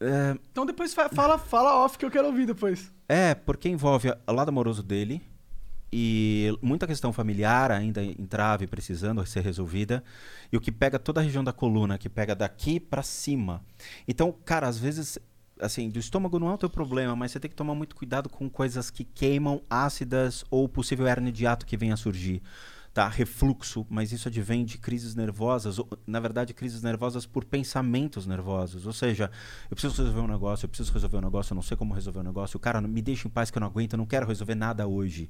é, 0.01 0.37
Então 0.51 0.65
depois 0.65 0.93
fa- 0.93 1.07
fala, 1.09 1.37
fala 1.37 1.83
off 1.85 1.97
que 1.97 2.05
eu 2.05 2.11
quero 2.11 2.27
ouvir 2.27 2.45
depois. 2.45 2.91
é, 3.07 3.33
porque 3.35 3.69
envolve 3.69 4.09
o 4.09 4.31
lado 4.33 4.49
amoroso 4.49 4.81
dele 4.83 5.21
e 5.93 6.57
muita 6.61 6.87
questão 6.87 7.11
familiar 7.11 7.69
ainda 7.71 8.01
em 8.03 8.25
trave, 8.25 8.65
precisando 8.67 9.25
ser 9.25 9.41
resolvida. 9.43 10.03
E 10.51 10.55
o 10.57 10.61
que 10.61 10.71
pega 10.71 10.97
toda 10.97 11.19
a 11.19 11.23
região 11.23 11.43
da 11.43 11.51
coluna, 11.51 11.97
que 11.97 12.07
pega 12.09 12.33
daqui 12.33 12.79
pra 12.79 13.03
cima. 13.03 13.61
Então, 14.07 14.31
cara, 14.45 14.67
às 14.69 14.77
vezes, 14.77 15.19
assim, 15.59 15.89
do 15.89 15.99
estômago 15.99 16.39
não 16.39 16.49
é 16.49 16.53
o 16.53 16.57
teu 16.57 16.69
problema, 16.69 17.13
mas 17.15 17.31
você 17.31 17.39
tem 17.41 17.49
que 17.49 17.55
tomar 17.57 17.75
muito 17.75 17.93
cuidado 17.95 18.29
com 18.29 18.49
coisas 18.49 18.89
que 18.89 19.03
queimam, 19.03 19.61
ácidas 19.69 20.45
ou 20.49 20.67
possível 20.69 21.05
hernia 21.07 21.31
de 21.31 21.45
ato 21.45 21.65
que 21.65 21.75
venha 21.75 21.93
a 21.93 21.97
surgir. 21.97 22.41
Tá, 22.93 23.07
refluxo, 23.07 23.85
mas 23.89 24.11
isso 24.11 24.27
advém 24.27 24.65
de 24.65 24.77
crises 24.77 25.15
nervosas, 25.15 25.79
ou, 25.79 25.87
na 26.05 26.19
verdade, 26.19 26.53
crises 26.53 26.81
nervosas 26.81 27.25
por 27.25 27.45
pensamentos 27.45 28.27
nervosos. 28.27 28.85
Ou 28.85 28.91
seja, 28.91 29.31
eu 29.69 29.75
preciso 29.75 29.95
resolver 30.03 30.19
um 30.19 30.27
negócio, 30.27 30.65
eu 30.65 30.69
preciso 30.69 30.91
resolver 30.91 31.17
um 31.17 31.21
negócio, 31.21 31.53
eu 31.53 31.55
não 31.55 31.61
sei 31.61 31.77
como 31.77 31.93
resolver 31.93 32.19
um 32.19 32.23
negócio, 32.23 32.57
o 32.57 32.59
cara 32.59 32.81
me 32.81 33.01
deixa 33.01 33.29
em 33.29 33.31
paz 33.31 33.49
que 33.49 33.57
eu 33.57 33.61
não 33.61 33.67
aguento, 33.67 33.93
eu 33.93 33.97
não 33.97 34.05
quero 34.05 34.27
resolver 34.27 34.55
nada 34.55 34.85
hoje. 34.87 35.29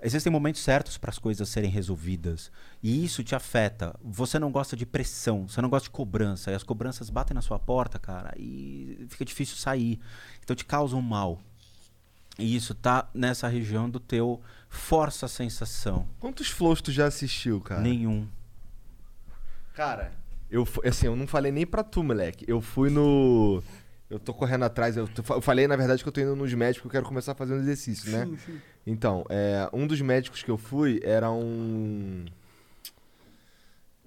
Existem 0.00 0.30
momentos 0.30 0.62
certos 0.62 0.98
para 0.98 1.10
as 1.10 1.18
coisas 1.18 1.48
serem 1.48 1.70
resolvidas. 1.70 2.52
E 2.82 3.04
isso 3.04 3.24
te 3.24 3.34
afeta. 3.34 3.98
Você 4.04 4.38
não 4.38 4.52
gosta 4.52 4.76
de 4.76 4.84
pressão, 4.84 5.48
você 5.48 5.60
não 5.62 5.70
gosta 5.70 5.84
de 5.84 5.90
cobrança. 5.90 6.52
E 6.52 6.54
as 6.54 6.62
cobranças 6.62 7.08
batem 7.08 7.34
na 7.34 7.40
sua 7.40 7.58
porta, 7.58 7.98
cara, 7.98 8.32
e 8.36 9.06
fica 9.08 9.24
difícil 9.24 9.56
sair. 9.56 9.98
Então 10.44 10.54
te 10.54 10.66
causa 10.66 10.94
um 10.94 11.00
mal. 11.00 11.40
E 12.38 12.54
isso 12.54 12.74
tá 12.74 13.08
nessa 13.14 13.48
região 13.48 13.88
do 13.88 13.98
teu 13.98 14.40
força 14.68 15.26
a 15.26 15.28
sensação. 15.28 16.06
Quantos 16.20 16.48
flows 16.50 16.80
tu 16.82 16.92
já 16.92 17.06
assistiu, 17.06 17.60
cara? 17.60 17.80
Nenhum. 17.80 18.28
Cara, 19.74 20.12
eu 20.50 20.66
assim, 20.84 21.06
eu 21.06 21.16
não 21.16 21.26
falei 21.26 21.50
nem 21.52 21.66
pra 21.66 21.82
tu, 21.82 22.02
moleque. 22.02 22.44
Eu 22.48 22.60
fui 22.60 22.90
no. 22.90 23.62
Eu 24.08 24.18
tô 24.18 24.32
correndo 24.32 24.64
atrás. 24.64 24.96
Eu, 24.96 25.08
tô- 25.08 25.34
eu 25.34 25.40
falei, 25.40 25.66
na 25.66 25.76
verdade, 25.76 26.02
que 26.02 26.08
eu 26.08 26.12
tô 26.12 26.20
indo 26.20 26.36
nos 26.36 26.52
médicos 26.54 26.82
que 26.82 26.86
eu 26.86 26.90
quero 26.92 27.06
começar 27.06 27.32
a 27.32 27.34
fazer 27.34 27.54
um 27.54 27.58
exercício, 27.58 28.10
né? 28.10 28.24
Sim, 28.26 28.36
sim. 28.44 28.60
Então, 28.86 29.24
é, 29.28 29.68
um 29.72 29.86
dos 29.86 30.00
médicos 30.00 30.42
que 30.42 30.50
eu 30.50 30.56
fui 30.58 31.00
era 31.02 31.30
um. 31.30 32.24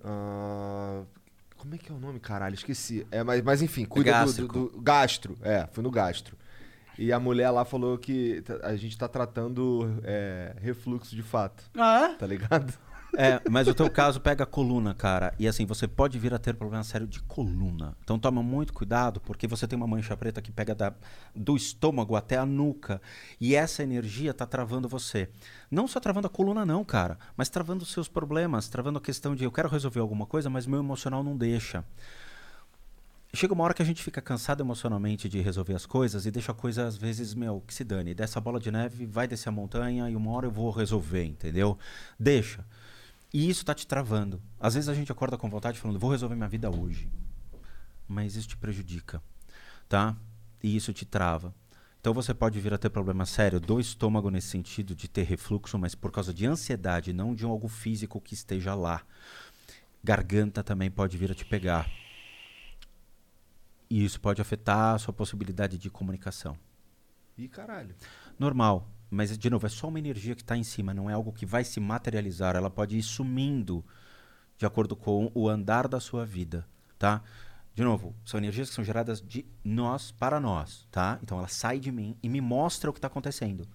ah, 0.03 1.03
como 1.57 1.75
é 1.75 1.77
que 1.77 1.91
é 1.91 1.93
o 1.95 1.99
nome, 1.99 2.19
caralho? 2.19 2.53
Esqueci. 2.55 3.05
É, 3.11 3.23
mas, 3.23 3.41
mas 3.41 3.61
enfim, 3.61 3.85
cuida 3.85 4.11
do- 4.25 4.47
do, 4.47 4.69
do, 4.69 4.81
Gastro. 4.81 5.37
É, 5.41 5.67
fui 5.71 5.83
no 5.83 5.91
gastro. 5.91 6.37
E 7.01 7.13
a 7.13 7.19
mulher 7.19 7.49
lá 7.51 7.63
falou 7.63 7.97
que 7.97 8.43
a 8.61 8.75
gente 8.75 8.97
tá 8.97 9.07
tratando 9.07 10.01
é, 10.03 10.53
refluxo 10.59 11.15
de 11.15 11.23
fato. 11.23 11.63
Ah, 11.77 12.09
é? 12.11 12.15
Tá 12.15 12.27
ligado? 12.27 12.73
É, 13.17 13.41
mas 13.49 13.67
o 13.67 13.73
teu 13.73 13.89
caso 13.89 14.19
pega 14.21 14.43
a 14.43 14.45
coluna, 14.45 14.93
cara. 14.93 15.33
E 15.39 15.47
assim, 15.47 15.65
você 15.65 15.87
pode 15.87 16.19
vir 16.19 16.31
a 16.33 16.37
ter 16.37 16.53
problema 16.55 16.83
sério 16.83 17.07
de 17.07 17.19
coluna. 17.21 17.95
Então 18.03 18.19
toma 18.19 18.43
muito 18.43 18.71
cuidado, 18.73 19.19
porque 19.21 19.47
você 19.47 19.65
tem 19.67 19.75
uma 19.77 19.87
mancha 19.87 20.15
preta 20.15 20.41
que 20.41 20.51
pega 20.51 20.75
da- 20.75 20.93
do 21.33 21.55
estômago 21.55 22.15
até 22.15 22.37
a 22.37 22.45
nuca. 22.45 23.01
E 23.41 23.55
essa 23.55 23.81
energia 23.81 24.31
tá 24.33 24.45
travando 24.45 24.87
você. 24.87 25.29
Não 25.71 25.87
só 25.87 25.99
travando 25.99 26.27
a 26.27 26.29
coluna, 26.29 26.65
não, 26.65 26.83
cara. 26.83 27.17
Mas 27.35 27.49
travando 27.49 27.81
os 27.83 27.91
seus 27.91 28.07
problemas, 28.07 28.67
travando 28.69 28.99
a 28.99 29.01
questão 29.01 29.35
de 29.35 29.43
eu 29.43 29.51
quero 29.51 29.69
resolver 29.69 30.01
alguma 30.01 30.25
coisa, 30.27 30.49
mas 30.49 30.67
meu 30.67 30.79
emocional 30.79 31.23
não 31.23 31.35
deixa. 31.35 31.83
Chega 33.33 33.53
uma 33.53 33.63
hora 33.63 33.73
que 33.73 33.81
a 33.81 33.85
gente 33.85 34.03
fica 34.03 34.21
cansado 34.21 34.61
emocionalmente 34.61 35.29
de 35.29 35.39
resolver 35.39 35.75
as 35.75 35.85
coisas 35.85 36.25
e 36.25 36.31
deixa 36.31 36.51
a 36.51 36.55
coisa, 36.55 36.87
às 36.87 36.97
vezes, 36.97 37.33
meu, 37.33 37.61
que 37.65 37.73
se 37.73 37.83
dane. 37.83 38.13
Dessa 38.13 38.41
bola 38.41 38.59
de 38.59 38.71
neve, 38.71 39.05
vai 39.05 39.27
descer 39.27 39.49
a 39.49 39.51
montanha 39.51 40.09
e 40.09 40.15
uma 40.15 40.31
hora 40.31 40.47
eu 40.47 40.51
vou 40.51 40.71
resolver, 40.71 41.23
entendeu? 41.23 41.77
Deixa. 42.19 42.65
E 43.33 43.47
isso 43.49 43.63
tá 43.63 43.75
te 43.75 43.85
travando. 43.85 44.41
Às 44.59 44.73
vezes 44.73 44.89
a 44.89 44.93
gente 44.93 45.11
acorda 45.11 45.37
com 45.37 45.49
vontade 45.49 45.79
falando, 45.79 45.99
vou 45.99 46.09
resolver 46.09 46.35
minha 46.35 46.49
vida 46.49 46.69
hoje. 46.69 47.09
Mas 48.07 48.35
isso 48.35 48.47
te 48.47 48.57
prejudica, 48.57 49.21
tá? 49.87 50.17
E 50.63 50.75
isso 50.75 50.91
te 50.91 51.05
trava. 51.05 51.53
Então 52.01 52.13
você 52.13 52.33
pode 52.33 52.59
vir 52.59 52.73
a 52.73 52.77
ter 52.77 52.89
problema 52.89 53.25
sério 53.25 53.59
do 53.59 53.79
estômago 53.79 54.31
nesse 54.31 54.47
sentido 54.47 54.95
de 54.95 55.07
ter 55.07 55.23
refluxo, 55.23 55.77
mas 55.77 55.93
por 55.93 56.11
causa 56.11 56.33
de 56.33 56.45
ansiedade, 56.45 57.13
não 57.13 57.35
de 57.35 57.45
algo 57.45 57.67
físico 57.67 58.19
que 58.19 58.33
esteja 58.33 58.73
lá. 58.73 59.03
Garganta 60.03 60.63
também 60.63 60.89
pode 60.89 61.17
vir 61.17 61.31
a 61.31 61.35
te 61.35 61.45
pegar. 61.45 61.87
E 63.89 64.03
isso 64.03 64.21
pode 64.21 64.41
afetar 64.41 64.95
a 64.95 64.99
sua 64.99 65.13
possibilidade 65.13 65.77
de 65.77 65.89
comunicação. 65.89 66.57
Ih, 67.37 67.47
caralho. 67.47 67.95
Normal. 68.37 68.87
Mas, 69.09 69.35
de 69.35 69.49
novo, 69.49 69.65
é 69.65 69.69
só 69.69 69.87
uma 69.87 69.97
energia 69.97 70.35
que 70.35 70.43
está 70.43 70.55
em 70.55 70.63
cima, 70.63 70.93
não 70.93 71.09
é 71.09 71.13
algo 71.13 71.33
que 71.33 71.45
vai 71.45 71.63
se 71.63 71.79
materializar. 71.79 72.55
Ela 72.55 72.69
pode 72.69 72.97
ir 72.97 73.01
sumindo 73.01 73.83
de 74.57 74.65
acordo 74.65 74.95
com 74.95 75.31
o 75.33 75.49
andar 75.49 75.87
da 75.87 75.99
sua 75.99 76.25
vida, 76.25 76.67
tá? 76.97 77.23
De 77.73 77.81
novo, 77.81 78.13
são 78.25 78.37
energias 78.37 78.67
que 78.67 78.75
são 78.75 78.83
geradas 78.83 79.21
de 79.21 79.45
nós 79.63 80.11
para 80.11 80.37
nós, 80.37 80.85
tá? 80.91 81.17
Então 81.23 81.37
ela 81.37 81.47
sai 81.47 81.79
de 81.79 81.91
mim 81.91 82.17
e 82.21 82.27
me 82.27 82.41
mostra 82.41 82.89
o 82.89 82.93
que 82.93 82.99
está 82.99 83.07
acontecendo. 83.07 83.65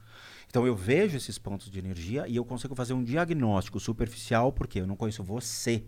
Então 0.47 0.67
eu 0.67 0.77
vejo 0.77 1.17
esses 1.17 1.39
pontos 1.39 1.71
de 1.71 1.79
energia 1.79 2.29
e 2.29 2.37
eu 2.37 2.45
consigo 2.45 2.75
fazer 2.75 2.93
um 2.93 3.03
diagnóstico 3.03 3.81
superficial 3.81 4.53
porque 4.53 4.81
eu 4.81 4.87
não 4.87 4.95
conheço 4.95 5.25
você, 5.25 5.87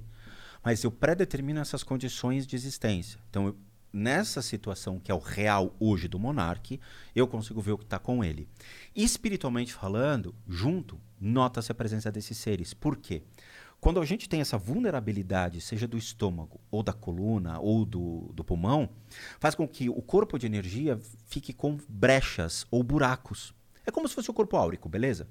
mas 0.64 0.82
eu 0.82 0.90
predetermino 0.90 1.60
essas 1.60 1.82
condições 1.82 2.46
de 2.46 2.56
existência. 2.56 3.20
Então 3.28 3.48
eu, 3.48 3.56
nessa 3.96 4.42
situação 4.42 5.00
que 5.00 5.10
é 5.10 5.14
o 5.14 5.18
real 5.18 5.74
hoje 5.80 6.06
do 6.06 6.18
monarque, 6.18 6.78
eu 7.14 7.26
consigo 7.26 7.62
ver 7.62 7.72
o 7.72 7.78
que 7.78 7.84
está 7.84 7.98
com 7.98 8.22
ele. 8.22 8.46
Espiritualmente 8.94 9.72
falando, 9.72 10.34
junto, 10.46 11.00
nota-se 11.18 11.72
a 11.72 11.74
presença 11.74 12.12
desses 12.12 12.36
seres. 12.36 12.74
Por 12.74 12.96
quê? 12.98 13.22
Quando 13.80 13.98
a 14.00 14.04
gente 14.04 14.28
tem 14.28 14.40
essa 14.40 14.58
vulnerabilidade, 14.58 15.60
seja 15.60 15.86
do 15.88 15.96
estômago, 15.96 16.60
ou 16.70 16.82
da 16.82 16.92
coluna, 16.92 17.58
ou 17.58 17.84
do, 17.86 18.30
do 18.34 18.44
pulmão, 18.44 18.90
faz 19.38 19.54
com 19.54 19.66
que 19.66 19.88
o 19.88 20.02
corpo 20.02 20.38
de 20.38 20.46
energia 20.46 21.00
fique 21.26 21.52
com 21.52 21.78
brechas 21.88 22.66
ou 22.70 22.82
buracos. 22.82 23.54
É 23.86 23.90
como 23.90 24.08
se 24.08 24.14
fosse 24.14 24.30
o 24.30 24.34
corpo 24.34 24.56
áurico, 24.56 24.88
beleza? 24.88 25.26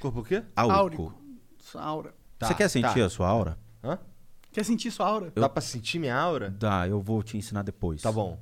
Corpo 0.00 0.20
o 0.20 0.24
quê? 0.24 0.42
Áurico. 0.56 0.78
Áurico. 0.78 1.22
Sua 1.58 1.82
aura. 1.82 2.14
Tá, 2.38 2.48
Você 2.48 2.54
quer 2.54 2.68
sentir 2.68 3.00
tá. 3.00 3.04
a 3.04 3.10
sua 3.10 3.28
aura? 3.28 3.58
Hã? 3.84 3.98
Quer 4.52 4.64
sentir 4.64 4.90
sua 4.90 5.06
aura? 5.06 5.32
Dá 5.34 5.48
pra 5.48 5.60
sentir 5.60 5.98
minha 5.98 6.16
aura? 6.16 6.50
Dá, 6.50 6.86
eu 6.88 7.00
vou 7.00 7.22
te 7.22 7.36
ensinar 7.36 7.62
depois. 7.62 8.02
Tá 8.02 8.10
bom. 8.10 8.38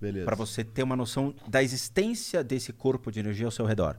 Beleza. 0.00 0.24
Para 0.24 0.36
você 0.36 0.62
ter 0.64 0.82
uma 0.82 0.96
noção 0.96 1.34
da 1.48 1.62
existência 1.62 2.42
desse 2.44 2.72
corpo 2.72 3.10
de 3.10 3.20
energia 3.20 3.46
ao 3.46 3.50
seu 3.50 3.64
redor. 3.64 3.98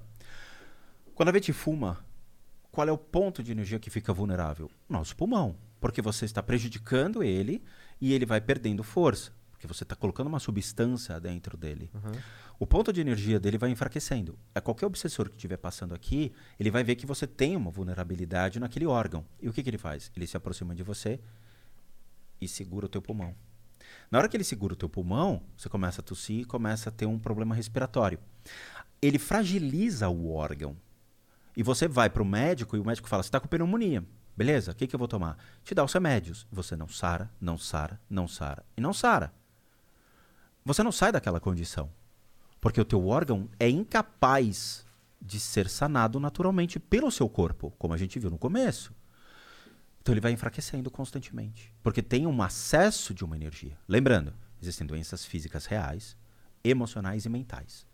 Quando 1.16 1.30
a 1.30 1.34
gente 1.34 1.54
fuma, 1.54 2.04
qual 2.72 2.88
é 2.88 2.92
o 2.92 2.98
ponto 2.98 3.44
de 3.44 3.52
energia 3.52 3.80
que 3.80 3.90
fica 3.90 4.14
vulnerável? 4.14 4.70
Nosso 4.88 5.16
pulmão. 5.16 5.56
Porque 5.80 6.02
você 6.02 6.26
está 6.26 6.42
prejudicando 6.44 7.24
ele 7.24 7.64
e 8.00 8.14
ele 8.14 8.26
vai 8.26 8.40
perdendo 8.40 8.84
força. 8.84 9.32
Porque 9.62 9.72
você 9.72 9.84
está 9.84 9.96
colocando 9.96 10.26
uma 10.26 10.40
substância 10.40 11.20
dentro 11.20 11.56
dele. 11.56 11.92
O 12.58 12.66
ponto 12.66 12.92
de 12.92 13.00
energia 13.00 13.40
dele 13.40 13.60
vai 13.60 13.70
enfraquecendo. 13.70 14.36
É 14.56 14.60
qualquer 14.60 14.88
obsessor 14.88 15.30
que 15.30 15.36
estiver 15.36 15.58
passando 15.58 15.94
aqui, 15.94 16.32
ele 16.60 16.72
vai 16.72 16.84
ver 16.84 16.96
que 16.96 17.06
você 17.06 17.28
tem 17.28 17.56
uma 17.56 17.70
vulnerabilidade 17.70 18.60
naquele 18.60 18.88
órgão. 18.88 19.24
E 19.40 19.48
o 19.48 19.54
que, 19.54 19.62
que 19.62 19.70
ele 19.70 19.78
faz? 19.78 20.12
Ele 20.16 20.26
se 20.26 20.36
aproxima 20.36 20.74
de 20.74 20.82
você 20.82 21.20
e 22.42 22.48
segura 22.48 22.88
o 22.88 22.90
teu 22.90 23.04
pulmão. 23.04 23.36
Na 24.10 24.18
hora 24.18 24.28
que 24.28 24.36
ele 24.36 24.44
segura 24.44 24.74
o 24.74 24.76
teu 24.76 24.90
pulmão, 24.90 25.44
você 25.56 25.70
começa 25.70 26.02
a 26.02 26.04
tossir 26.04 26.40
e 26.40 26.46
começa 26.46 26.90
a 26.90 26.92
ter 26.92 27.06
um 27.06 27.20
problema 27.20 27.54
respiratório. 27.54 28.18
Ele 29.00 29.20
fragiliza 29.20 30.10
o 30.10 30.34
órgão. 30.34 30.76
E 31.56 31.62
você 31.62 31.88
vai 31.88 32.10
para 32.10 32.24
o 32.24 32.26
médico 32.26 32.76
e 32.76 32.80
o 32.80 32.86
médico 32.86 33.08
fala: 33.08 33.22
você 33.22 33.28
está 33.28 33.40
com 33.40 33.48
pneumonia. 33.48 34.04
Beleza, 34.36 34.72
o 34.72 34.76
que, 34.76 34.88
que 34.88 34.96
eu 34.96 35.00
vou 35.00 35.08
tomar? 35.08 35.38
Te 35.64 35.76
dá 35.76 35.84
os 35.84 35.94
remédios. 35.94 36.48
Você 36.52 36.76
não 36.76 36.88
sara, 36.88 37.30
não 37.40 37.60
sara, 37.60 38.02
não 38.10 38.28
sara 38.28 38.66
e 38.76 38.82
não 38.82 38.92
sara. 38.92 39.32
Você 40.64 40.84
não 40.84 40.92
sai 40.92 41.12
daquela 41.12 41.40
condição. 41.40 41.90
Porque 42.60 42.80
o 42.80 42.86
teu 42.86 43.08
órgão 43.08 43.50
é 43.60 43.68
incapaz 43.68 44.86
de 45.20 45.40
ser 45.40 45.68
sanado 45.68 46.20
naturalmente 46.20 46.80
pelo 46.80 47.12
seu 47.12 47.28
corpo, 47.28 47.74
como 47.78 47.94
a 47.94 47.98
gente 47.98 48.20
viu 48.20 48.30
no 48.30 48.38
começo. 48.38 48.94
Então 50.02 50.14
ele 50.14 50.22
vai 50.22 50.32
enfraquecendo 50.32 50.90
constantemente, 50.90 51.74
porque 51.84 52.02
tem 52.02 52.26
um 52.26 52.42
acesso 52.42 53.14
de 53.14 53.24
uma 53.24 53.36
energia. 53.36 53.78
Lembrando, 53.88 54.34
existem 54.62 54.86
doenças 54.86 55.24
físicas 55.24 55.66
reais, 55.66 56.18
emocionais 56.64 57.26
e 57.26 57.30
mentais. 57.30 57.86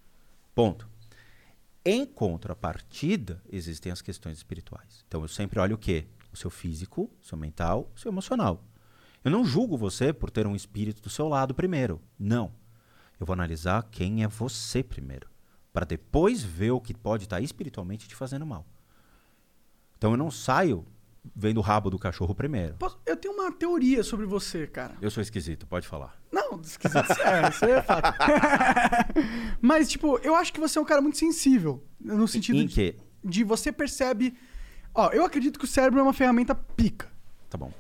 Ponto. 0.55 0.87
Em 1.83 2.05
contrapartida, 2.05 3.41
existem 3.49 3.91
as 3.91 4.01
questões 4.01 4.37
espirituais. 4.37 5.05
Então 5.07 5.21
eu 5.21 5.27
sempre 5.27 5.59
olho 5.59 5.75
o 5.75 5.79
quê? 5.79 6.05
O 6.33 6.37
seu 6.37 6.49
físico, 6.49 7.09
o 7.21 7.25
seu 7.25 7.37
mental, 7.37 7.91
o 7.95 7.99
seu 7.99 8.11
emocional. 8.11 8.63
Eu 9.27 9.31
não 9.31 9.43
julgo 9.43 9.75
você 9.77 10.13
por 10.13 10.31
ter 10.31 10.47
um 10.47 10.55
espírito 10.55 11.01
do 11.01 11.09
seu 11.09 11.27
lado 11.27 11.53
primeiro. 11.53 12.01
Não. 12.17 12.49
Eu 13.19 13.25
vou 13.25 13.33
analisar 13.33 13.85
quem 13.91 14.23
é 14.23 14.27
você 14.27 14.81
primeiro, 14.81 15.27
para 15.73 15.85
depois 15.85 16.41
ver 16.41 16.71
o 16.71 16.79
que 16.79 16.93
pode 16.93 17.25
estar 17.25 17.41
espiritualmente 17.41 18.07
te 18.07 18.15
fazendo 18.15 18.45
mal. 18.45 18.65
Então 19.97 20.11
eu 20.11 20.17
não 20.17 20.31
saio 20.31 20.85
vendo 21.35 21.57
o 21.57 21.61
rabo 21.61 21.89
do 21.89 21.99
cachorro 21.99 22.33
primeiro. 22.33 22.75
Posso- 22.75 22.97
Eu 23.05 23.17
tenho 23.17 23.33
uma 23.33 23.51
teoria 23.51 24.01
sobre 24.01 24.25
você, 24.25 24.65
cara. 24.65 24.95
Eu 25.01 25.11
sou 25.11 25.21
esquisito, 25.21 25.67
pode 25.67 25.85
falar. 25.89 26.17
Não, 26.31 26.61
esquisito. 26.61 27.11
É, 27.19 27.49
isso 27.49 27.65
aí 27.65 27.71
é 27.71 27.81
fato. 27.81 28.17
Mas, 29.59 29.89
tipo, 29.89 30.17
eu 30.19 30.35
acho 30.35 30.53
que 30.53 30.59
você 30.61 30.79
é 30.79 30.81
um 30.81 30.85
cara 30.85 31.01
muito 31.01 31.17
sensível. 31.17 31.83
No 31.99 32.29
sentido 32.29 32.59
Em 32.59 32.65
de, 32.65 32.73
que? 32.73 32.95
de 33.25 33.43
você 33.43 33.73
percebe. 33.73 34.37
Ó, 34.95 35.09
eu 35.11 35.25
acredito 35.25 35.59
que 35.59 35.65
o 35.65 35.67
cérebro 35.67 35.99
é 35.99 36.03
uma 36.03 36.13
ferramenta 36.13 36.55
pica. 36.55 37.11
Tá 37.49 37.57
bom. 37.57 37.73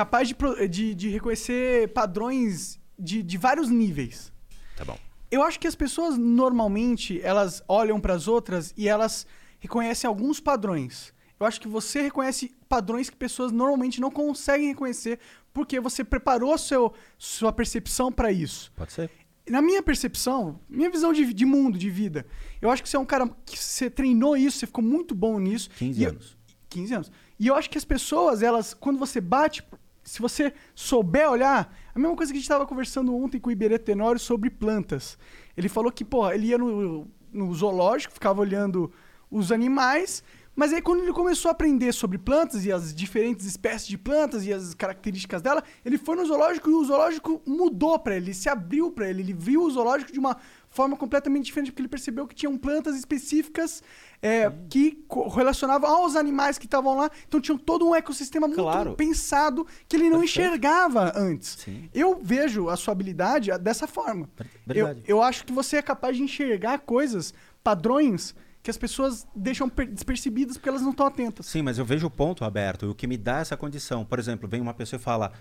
Capaz 0.00 0.28
de, 0.28 0.34
de, 0.68 0.94
de 0.94 1.08
reconhecer 1.10 1.92
padrões 1.92 2.80
de, 2.98 3.22
de 3.22 3.36
vários 3.36 3.68
níveis. 3.68 4.32
Tá 4.74 4.82
bom. 4.82 4.98
Eu 5.30 5.42
acho 5.42 5.60
que 5.60 5.66
as 5.66 5.74
pessoas 5.74 6.16
normalmente 6.16 7.20
elas 7.22 7.62
olham 7.68 8.00
para 8.00 8.14
as 8.14 8.26
outras 8.26 8.72
e 8.78 8.88
elas 8.88 9.26
reconhecem 9.58 10.08
alguns 10.08 10.40
padrões. 10.40 11.12
Eu 11.38 11.46
acho 11.46 11.60
que 11.60 11.68
você 11.68 12.00
reconhece 12.00 12.50
padrões 12.66 13.10
que 13.10 13.16
pessoas 13.16 13.52
normalmente 13.52 14.00
não 14.00 14.10
conseguem 14.10 14.68
reconhecer 14.68 15.18
porque 15.52 15.78
você 15.78 16.02
preparou 16.02 16.56
seu, 16.56 16.94
sua 17.18 17.52
percepção 17.52 18.10
para 18.10 18.32
isso. 18.32 18.72
Pode 18.74 18.94
ser. 18.94 19.10
Na 19.50 19.60
minha 19.60 19.82
percepção, 19.82 20.58
minha 20.66 20.88
visão 20.90 21.12
de, 21.12 21.30
de 21.34 21.44
mundo, 21.44 21.76
de 21.78 21.90
vida, 21.90 22.24
eu 22.62 22.70
acho 22.70 22.82
que 22.82 22.88
você 22.88 22.96
é 22.96 23.00
um 23.00 23.04
cara 23.04 23.28
que 23.44 23.58
você 23.58 23.90
treinou 23.90 24.34
isso, 24.34 24.56
você 24.60 24.66
ficou 24.66 24.82
muito 24.82 25.14
bom 25.14 25.38
nisso. 25.38 25.68
15 25.76 26.00
E 26.00 26.04
eu- 26.04 26.10
anos. 26.10 26.38
15 26.70 26.94
anos. 26.94 27.12
E 27.38 27.46
eu 27.48 27.54
acho 27.54 27.68
que 27.68 27.76
as 27.78 27.84
pessoas, 27.84 28.42
elas, 28.42 28.72
quando 28.72 28.98
você 28.98 29.20
bate, 29.20 29.62
se 30.02 30.20
você 30.20 30.52
souber 30.74 31.30
olhar, 31.30 31.74
a 31.94 31.98
mesma 31.98 32.16
coisa 32.16 32.32
que 32.32 32.36
a 32.36 32.40
gente 32.40 32.44
estava 32.44 32.66
conversando 32.66 33.14
ontem 33.14 33.38
com 33.38 33.48
o 33.48 33.52
Iberê 33.52 33.78
Tenório 33.78 34.20
sobre 34.20 34.50
plantas. 34.50 35.18
Ele 35.56 35.68
falou 35.68 35.92
que, 35.92 36.04
porra, 36.04 36.34
ele 36.34 36.48
ia 36.48 36.58
no, 36.58 37.06
no 37.32 37.54
zoológico, 37.54 38.14
ficava 38.14 38.40
olhando 38.40 38.92
os 39.30 39.52
animais, 39.52 40.24
mas 40.54 40.72
aí 40.72 40.82
quando 40.82 41.02
ele 41.02 41.12
começou 41.12 41.48
a 41.48 41.52
aprender 41.52 41.92
sobre 41.92 42.18
plantas 42.18 42.66
e 42.66 42.72
as 42.72 42.94
diferentes 42.94 43.46
espécies 43.46 43.88
de 43.88 43.96
plantas 43.96 44.44
e 44.44 44.52
as 44.52 44.74
características 44.74 45.40
dela, 45.40 45.62
ele 45.84 45.96
foi 45.96 46.16
no 46.16 46.26
zoológico 46.26 46.68
e 46.68 46.74
o 46.74 46.84
zoológico 46.84 47.40
mudou 47.46 47.98
para 47.98 48.16
ele 48.16 48.34
se 48.34 48.48
abriu 48.48 48.90
para 48.90 49.08
ele, 49.08 49.22
ele 49.22 49.32
viu 49.32 49.62
o 49.62 49.70
zoológico 49.70 50.12
de 50.12 50.18
uma 50.18 50.36
forma 50.70 50.96
completamente 50.96 51.46
diferente, 51.46 51.72
porque 51.72 51.82
ele 51.82 51.88
percebeu 51.88 52.26
que 52.28 52.34
tinham 52.34 52.56
plantas 52.56 52.94
específicas 52.96 53.82
é, 54.22 54.50
que 54.68 55.04
relacionavam 55.34 55.90
aos 55.90 56.14
animais 56.14 56.56
que 56.58 56.66
estavam 56.66 56.96
lá. 56.96 57.10
Então 57.26 57.40
tinham 57.40 57.58
todo 57.58 57.86
um 57.88 57.94
ecossistema 57.94 58.46
muito 58.46 58.62
Claro. 58.62 58.94
pensado 58.94 59.66
que 59.88 59.96
ele 59.96 60.08
não 60.08 60.20
Perfeito. 60.20 60.40
enxergava 60.48 61.12
antes. 61.16 61.58
Sim. 61.64 61.90
Eu 61.92 62.20
vejo 62.22 62.68
a 62.68 62.76
sua 62.76 62.92
habilidade 62.92 63.50
ah, 63.50 63.58
dessa 63.58 63.86
forma. 63.88 64.28
Eu, 64.68 64.96
eu 65.06 65.22
acho 65.22 65.44
que 65.44 65.52
você 65.52 65.76
é 65.78 65.82
capaz 65.82 66.16
de 66.16 66.22
enxergar 66.22 66.78
coisas, 66.78 67.34
padrões, 67.64 68.34
que 68.62 68.70
as 68.70 68.76
pessoas 68.76 69.26
deixam 69.34 69.68
per- 69.68 69.88
despercebidas 69.90 70.56
porque 70.56 70.68
elas 70.68 70.82
não 70.82 70.90
estão 70.92 71.06
atentas. 71.06 71.46
Sim, 71.46 71.62
mas 71.62 71.78
eu 71.78 71.84
vejo 71.84 72.06
o 72.06 72.10
ponto 72.10 72.44
aberto 72.44 72.86
e 72.86 72.88
o 72.90 72.94
que 72.94 73.06
me 73.08 73.16
dá 73.16 73.38
essa 73.40 73.56
condição. 73.56 74.04
Por 74.04 74.18
exemplo, 74.20 74.48
vem 74.48 74.60
uma 74.60 74.74
pessoa 74.74 75.00
e 75.00 75.02
fala: 75.02 75.32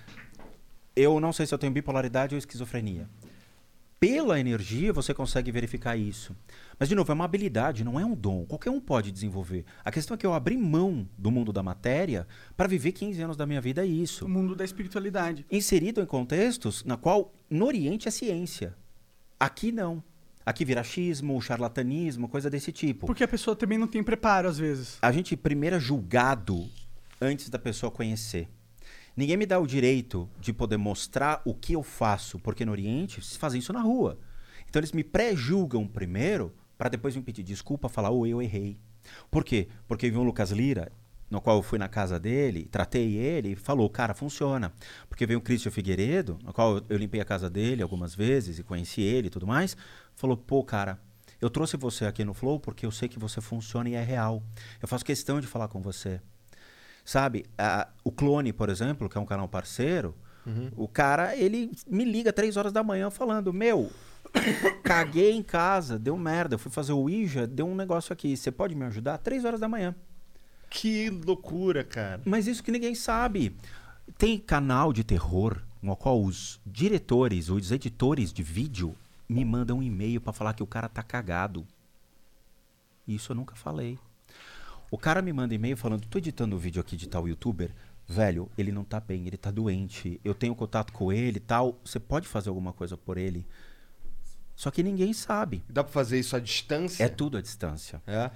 Eu 0.96 1.20
não 1.20 1.32
sei 1.32 1.46
se 1.46 1.54
eu 1.54 1.58
tenho 1.58 1.72
bipolaridade 1.72 2.34
ou 2.34 2.40
esquizofrenia. 2.40 3.08
Pela 4.00 4.40
energia 4.40 4.94
você 4.94 5.14
consegue 5.14 5.52
verificar 5.52 5.98
isso. 5.98 6.34
Mas, 6.80 6.88
de 6.88 6.96
novo, 6.96 7.12
é 7.12 7.16
uma 7.16 7.26
habilidade, 7.26 7.84
não 7.84 8.00
é 8.00 8.06
um 8.06 8.16
dom. 8.16 8.46
Qualquer 8.46 8.70
um 8.70 8.80
pode 8.80 9.12
desenvolver. 9.12 9.66
A 9.84 9.92
questão 9.92 10.16
é 10.16 10.18
que 10.18 10.26
eu 10.26 10.34
abri 10.34 10.58
mão 10.58 11.06
do 11.18 11.30
mundo 11.30 11.52
da 11.52 11.62
matéria 11.62 12.26
para 12.56 12.68
viver 12.68 12.94
15 12.94 13.22
anos 13.22 13.36
da 13.36 13.46
minha 13.46 13.60
vida 13.60 13.84
é 13.84 13.86
isso. 13.86 14.26
O 14.26 14.30
mundo 14.30 14.56
da 14.56 14.64
espiritualidade. 14.64 15.46
Inserido 15.52 16.00
em 16.00 16.06
contextos 16.06 16.86
na 16.86 16.96
qual 16.96 17.34
no 17.50 17.66
Oriente 17.66 18.08
é 18.08 18.12
ciência. 18.12 18.74
Aqui 19.38 19.70
não. 19.70 20.02
Aqui 20.46 20.64
vira 20.64 20.80
achismo, 20.80 21.40
charlatanismo, 21.42 22.30
coisa 22.30 22.50
desse 22.50 22.72
tipo. 22.72 23.06
Porque 23.06 23.24
a 23.24 23.28
pessoa 23.28 23.54
também 23.54 23.78
não 23.78 23.88
tem 23.88 24.02
preparo, 24.02 24.48
às 24.48 24.58
vezes. 24.58 24.98
a 25.02 25.12
gente 25.12 25.36
primeiro 25.36 25.76
é 25.76 25.80
julgado 25.80 26.70
antes 27.20 27.50
da 27.50 27.60
pessoa 27.60 27.92
conhecer. 27.92 28.48
Ninguém 29.20 29.36
me 29.36 29.46
dá 29.46 29.60
o 29.60 29.68
direito 29.68 30.30
de 30.40 30.54
poder 30.54 30.78
mostrar 30.78 31.42
o 31.44 31.54
que 31.54 31.74
eu 31.74 31.84
faço, 31.84 32.40
porque 32.40 32.64
no 32.64 32.72
Oriente 32.72 33.22
se 33.22 33.38
fazem 33.38 33.60
isso 33.60 33.74
na 33.74 33.82
rua. 33.82 34.18
Então 34.66 34.80
eles 34.80 34.94
me 34.94 35.04
pré-julgam 35.04 35.86
primeiro, 35.86 36.56
para 36.78 36.88
depois 36.88 37.18
me 37.18 37.22
pedir 37.22 37.44
desculpa, 37.44 37.90
falar, 37.90 38.12
ô, 38.12 38.26
eu 38.26 38.42
errei. 38.42 38.80
Por 39.30 39.44
quê? 39.44 39.68
Porque 39.90 40.10
veio 40.10 40.22
o 40.22 40.24
Lucas 40.24 40.52
Lira, 40.52 40.90
no 41.30 41.42
qual 41.42 41.58
eu 41.58 41.62
fui 41.62 41.78
na 41.78 41.90
casa 41.90 42.18
dele, 42.18 42.70
tratei 42.72 43.18
ele 43.18 43.50
e 43.50 43.56
falou, 43.58 43.90
cara, 43.90 44.14
funciona. 44.14 44.72
Porque 45.10 45.26
veio 45.26 45.40
o 45.40 45.42
Christian 45.42 45.74
Figueiredo, 45.74 46.40
no 46.42 46.54
qual 46.54 46.82
eu 46.88 46.98
limpei 46.98 47.20
a 47.20 47.26
casa 47.26 47.50
dele 47.50 47.84
algumas 47.84 48.16
vezes 48.16 48.58
e 48.58 48.64
conheci 48.64 49.02
ele 49.02 49.28
e 49.28 49.30
tudo 49.30 49.46
mais, 49.46 49.76
falou, 50.16 50.38
pô, 50.38 50.64
cara, 50.64 50.98
eu 51.42 51.50
trouxe 51.50 51.76
você 51.76 52.06
aqui 52.06 52.24
no 52.24 52.34
Flow 52.34 52.58
porque 52.58 52.86
eu 52.86 52.92
sei 52.92 53.10
que 53.10 53.20
você 53.20 53.42
funciona 53.42 53.90
e 53.90 53.96
é 53.96 54.02
real. 54.02 54.42
Eu 54.82 54.88
faço 54.88 55.04
questão 55.04 55.42
de 55.42 55.48
falar 55.48 55.68
com 55.68 55.82
você. 55.82 56.22
Sabe, 57.10 57.44
a- 57.58 57.88
o 58.04 58.12
Clone, 58.12 58.54
por 58.54 58.70
exemplo, 58.70 59.10
que 59.10 59.18
é 59.18 59.22
um 59.22 59.26
canal 59.26 59.48
parceiro, 59.48 60.14
o 60.76 60.88
cara, 60.88 61.36
ele 61.36 61.72
me 61.88 62.06
liga 62.06 62.32
três 62.32 62.56
horas 62.56 62.72
da 62.72 62.84
manhã 62.84 63.10
falando, 63.10 63.52
meu, 63.52 63.92
caguei 64.84 65.32
em 65.32 65.42
casa, 65.42 65.98
deu 65.98 66.16
merda, 66.16 66.54
eu 66.54 66.60
fui 66.60 66.72
fazer 66.72 66.92
o 66.94 67.00
Ouija, 67.00 67.48
deu 67.48 67.66
um 67.68 67.74
negócio 67.76 68.14
aqui, 68.14 68.38
você 68.38 68.52
pode 68.52 68.76
me 68.76 68.86
ajudar? 68.86 69.18
Três 69.18 69.44
horas 69.44 69.60
da 69.60 69.68
manhã. 69.68 69.96
Que 70.70 71.10
loucura, 71.10 71.84
cara. 71.84 72.22
Mas 72.26 72.46
isso 72.46 72.62
que 72.64 72.72
ninguém 72.72 72.94
sabe. 72.94 73.56
Tem 74.16 74.38
canal 74.38 74.94
de 74.94 75.04
terror 75.04 75.60
no 75.82 75.96
qual 75.96 76.22
os 76.24 76.60
diretores, 76.64 77.50
os 77.50 77.72
editores 77.72 78.32
de 78.32 78.44
vídeo 78.44 78.96
me 79.28 79.44
mandam 79.44 79.80
um 79.80 79.84
e-mail 79.84 80.22
pra 80.22 80.32
falar 80.32 80.54
que 80.54 80.62
o 80.62 80.68
cara 80.68 80.88
tá 80.88 81.02
cagado. 81.02 81.66
Isso 83.08 83.32
eu 83.32 83.36
nunca 83.36 83.56
falei. 83.56 83.98
O 84.92 84.98
cara 84.98 85.22
me 85.22 85.32
manda 85.32 85.54
e-mail 85.54 85.78
falando: 85.78 86.06
tô 86.08 86.18
editando 86.18 86.56
o 86.56 86.60
vídeo 86.60 86.82
aqui 86.82 86.96
de 86.98 87.08
tal 87.08 87.28
youtuber. 87.28 87.72
Velho, 88.08 88.50
ele 88.58 88.72
não 88.72 88.84
tá 88.84 89.00
bem, 89.00 89.28
ele 89.28 89.38
tá 89.38 89.52
doente. 89.52 90.20
Eu 90.24 90.34
tenho 90.34 90.56
contato 90.56 90.92
com 90.92 91.14
ele 91.14 91.38
e 91.38 91.42
tal. 91.42 91.80
Você 91.84 92.00
pode 92.00 92.28
fazer 92.28 92.50
alguma 92.50 92.74
coisa 92.74 92.98
por 92.98 93.18
ele? 93.18 93.46
Só 94.56 94.72
que 94.72 94.82
ninguém 94.82 95.14
sabe. 95.14 95.64
Dá 95.70 95.84
pra 95.84 95.94
fazer 95.94 96.20
isso 96.20 96.36
à 96.36 96.40
distância? 96.40 97.04
É 97.04 97.08
tudo 97.08 97.38
à 97.38 97.42
distância. 97.42 98.02
É. 98.08 98.32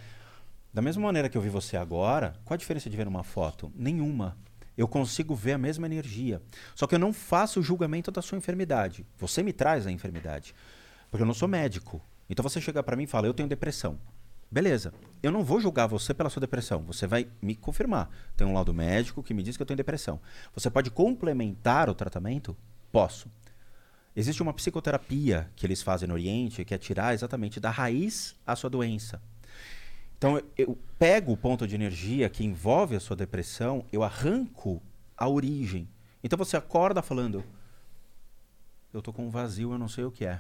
Da 0.72 0.82
mesma 0.82 1.04
maneira 1.04 1.28
que 1.28 1.38
eu 1.38 1.42
vi 1.42 1.50
você 1.50 1.76
agora, 1.76 2.36
qual 2.46 2.56
a 2.56 2.58
diferença 2.58 2.90
de 2.90 2.96
ver 2.96 3.08
uma 3.08 3.24
foto? 3.24 3.72
Nenhuma. 3.76 4.38
Eu 4.78 4.88
consigo 4.88 5.36
ver 5.36 5.54
a 5.54 5.58
mesma 5.58 5.86
energia. 5.86 6.42
Só 6.76 6.88
que 6.88 6.96
eu 6.96 7.00
não 7.00 7.12
faço 7.12 7.60
o 7.60 7.64
julgamento 7.64 8.12
da 8.12 8.22
sua 8.22 8.38
enfermidade. 8.38 9.06
Você 9.18 9.44
me 9.44 9.54
traz 9.54 9.86
a 9.86 9.92
enfermidade. 9.92 10.56
Porque 11.12 11.22
eu 11.22 11.28
não 11.28 11.34
sou 11.34 11.48
médico. 11.48 12.02
Então 12.30 12.42
você 12.42 12.62
chega 12.62 12.82
pra 12.82 12.96
mim 12.96 13.04
e 13.04 13.08
fala: 13.08 13.28
Eu 13.28 13.34
tenho 13.34 13.50
depressão. 13.50 14.00
Beleza. 14.54 14.94
Eu 15.24 15.32
não 15.32 15.44
vou 15.44 15.60
julgar 15.60 15.88
você 15.88 16.14
pela 16.14 16.30
sua 16.30 16.40
depressão. 16.40 16.84
Você 16.84 17.08
vai 17.08 17.28
me 17.42 17.56
confirmar. 17.56 18.08
Tem 18.38 18.46
um 18.46 18.54
laudo 18.54 18.72
médico 18.72 19.24
que 19.24 19.34
me 19.34 19.42
diz 19.42 19.58
que 19.58 19.64
eu 19.64 19.66
tenho 19.66 19.78
depressão. 19.78 20.22
Você 20.54 20.70
pode 20.70 20.92
complementar 20.92 21.90
o 21.90 21.96
tratamento? 21.96 22.56
Posso. 22.92 23.32
Existe 24.16 24.44
uma 24.44 24.54
psicoterapia 24.54 25.50
que 25.56 25.66
eles 25.66 25.82
fazem 25.82 26.08
no 26.08 26.14
Oriente 26.14 26.64
que 26.64 26.72
é 26.72 26.78
tirar 26.78 27.16
exatamente 27.16 27.60
da 27.60 27.72
raiz 27.72 28.36
a 28.46 28.56
sua 28.56 28.70
doença. 28.70 29.20
Então 30.20 30.40
eu- 30.56 30.78
pego 31.00 31.32
o 31.32 31.38
ponto 31.38 31.68
de 31.68 31.74
energia 31.74 32.30
que 32.30 32.46
envolve 32.46 32.96
a 32.96 33.00
sua 33.00 33.16
depressão, 33.16 33.84
eu 33.92 34.04
arranco 34.04 34.84
a 35.18 35.28
origem. 35.28 35.90
Então 36.24 36.38
você 36.38 36.56
acorda 36.56 37.02
falando: 37.02 37.44
Eu 38.94 39.02
tô 39.02 39.12
com 39.12 39.26
um 39.26 39.32
vazio, 39.32 39.72
eu 39.72 39.80
não 39.80 39.88
sei 39.90 40.04
o 40.04 40.12
que 40.12 40.26
é. 40.26 40.40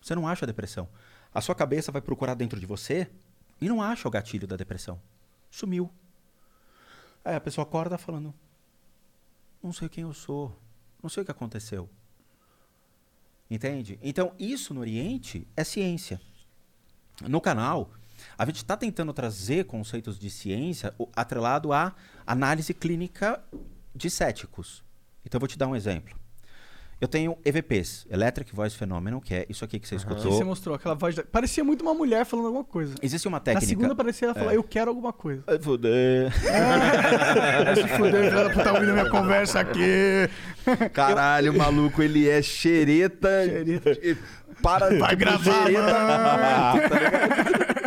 Você 0.00 0.14
não 0.14 0.26
acha 0.26 0.46
depressão. 0.46 0.88
A 1.34 1.42
sua 1.42 1.54
cabeça 1.54 1.92
vai 1.92 2.00
procurar 2.00 2.32
dentro 2.32 2.58
de 2.58 2.64
você 2.64 3.10
e 3.60 3.68
não 3.68 3.82
acha 3.82 4.06
o 4.06 4.10
gatilho 4.10 4.46
da 4.46 4.56
depressão. 4.56 5.00
Sumiu. 5.50 5.90
Aí 7.24 7.34
a 7.34 7.40
pessoa 7.40 7.66
acorda 7.66 7.98
falando: 7.98 8.34
Não 9.62 9.72
sei 9.72 9.88
quem 9.88 10.02
eu 10.02 10.14
sou, 10.14 10.56
não 11.02 11.08
sei 11.08 11.22
o 11.22 11.26
que 11.26 11.32
aconteceu. 11.32 11.88
Entende? 13.50 13.98
Então, 14.02 14.32
isso 14.38 14.74
no 14.74 14.80
Oriente 14.80 15.46
é 15.56 15.62
ciência. 15.62 16.20
No 17.22 17.40
canal, 17.40 17.92
a 18.36 18.44
gente 18.44 18.56
está 18.56 18.76
tentando 18.76 19.12
trazer 19.12 19.66
conceitos 19.66 20.18
de 20.18 20.28
ciência 20.28 20.94
atrelado 21.14 21.72
à 21.72 21.94
análise 22.26 22.74
clínica 22.74 23.42
de 23.94 24.10
céticos. 24.10 24.84
Então, 25.24 25.38
eu 25.38 25.40
vou 25.40 25.48
te 25.48 25.56
dar 25.56 25.68
um 25.68 25.76
exemplo. 25.76 26.25
Eu 26.98 27.06
tenho 27.06 27.36
EVPs, 27.44 28.06
Electric 28.10 28.54
Voice 28.56 28.74
Phenomenon, 28.74 29.20
que 29.20 29.34
é 29.34 29.44
isso 29.50 29.62
aqui 29.66 29.78
que 29.78 29.86
você 29.86 29.96
Que 29.96 30.00
escutou. 30.00 30.32
você 30.32 30.42
mostrou, 30.44 30.74
aquela 30.74 30.94
voz. 30.94 31.14
da- 31.14 31.24
Parecia 31.24 31.62
muito 31.62 31.82
uma 31.82 31.92
mulher 31.92 32.24
falando 32.24 32.46
alguma 32.46 32.64
coisa. 32.64 32.94
Existe 33.02 33.28
uma 33.28 33.36
Na 33.36 33.40
técnica. 33.40 33.66
segunda 33.66 33.94
parecia 33.94 34.28
ela 34.28 34.34
falar, 34.34 34.54
eu 34.54 34.62
quero 34.64 34.88
alguma 34.90 35.12
coisa. 35.12 35.44
Ai, 35.46 35.58
foder. 35.58 36.32
Vai 37.64 37.76
se 37.76 37.86
fuder, 37.88 38.34
da 38.34 38.48
puta, 38.48 38.72
ouvindo 38.72 38.92
minha 38.94 39.10
conversa 39.10 39.60
aqui. 39.60 40.26
Caralho, 40.94 41.52
o 41.52 41.58
maluco, 41.58 42.02
ele 42.02 42.26
é 42.30 42.40
xereta. 42.40 43.28
e- 43.44 44.16
Para 44.62 44.88
Vai 44.98 45.10
tipo, 45.10 45.20
gravar, 45.20 45.66
xereta. 45.66 45.92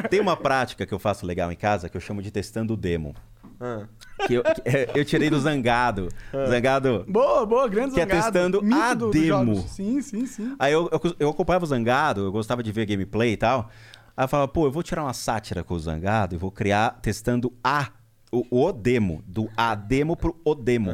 Tem 0.10 0.20
uma 0.20 0.38
prática 0.38 0.86
que 0.86 0.94
eu 0.94 1.00
faço 1.00 1.26
legal 1.26 1.52
em 1.52 1.56
casa 1.56 1.90
que 1.90 1.98
eu 1.98 2.02
chamo 2.02 2.22
de 2.22 2.30
testando 2.30 2.76
o 2.76 2.78
demo. 2.78 3.16
Ah. 3.60 3.88
Que 4.28 4.34
eu, 4.36 4.44
que- 4.44 4.62
é, 4.66 4.90
eu 4.96 5.06
tirei 5.06 5.30
do 5.30 5.40
Zangado. 5.40 6.10
Zangado. 6.48 7.06
Boa, 7.08 7.46
boa, 7.46 7.68
grande 7.68 7.94
Que 7.94 8.02
é 8.02 8.04
zangado. 8.06 8.22
testando 8.24 8.62
Mito 8.64 8.76
a 8.82 8.94
do- 8.94 9.12
demo. 9.12 9.56
jogos. 9.56 9.72
Sim, 9.72 10.02
sim, 10.02 10.26
sim. 10.26 10.56
Aí 10.60 10.74
eu, 10.74 10.90
eu, 10.92 11.16
eu 11.20 11.30
acompanhava 11.30 11.64
o 11.66 11.68
Zangado, 11.68 12.22
eu 12.22 12.32
gostava 12.32 12.62
de 12.62 12.72
ver 12.72 12.86
gameplay 12.86 13.34
e 13.34 13.38
tal. 13.38 13.70
Aí 14.16 14.24
eu 14.26 14.28
falava, 14.28 14.48
pô, 14.48 14.66
eu 14.66 14.72
vou 14.72 14.84
tirar 14.84 15.04
uma 15.04 15.14
sátira 15.14 15.64
com 15.64 15.74
o 15.74 15.80
Zangado 15.80 16.36
e 16.36 16.38
vou 16.38 16.52
criar 16.52 17.00
testando 17.02 17.54
a, 17.64 17.88
o, 18.32 18.46
o 18.68 18.72
demo, 18.74 19.24
do 19.26 19.50
a 19.56 19.74
demo 19.76 20.16
pro 20.18 20.40
o 20.44 20.54
demo. 20.54 20.92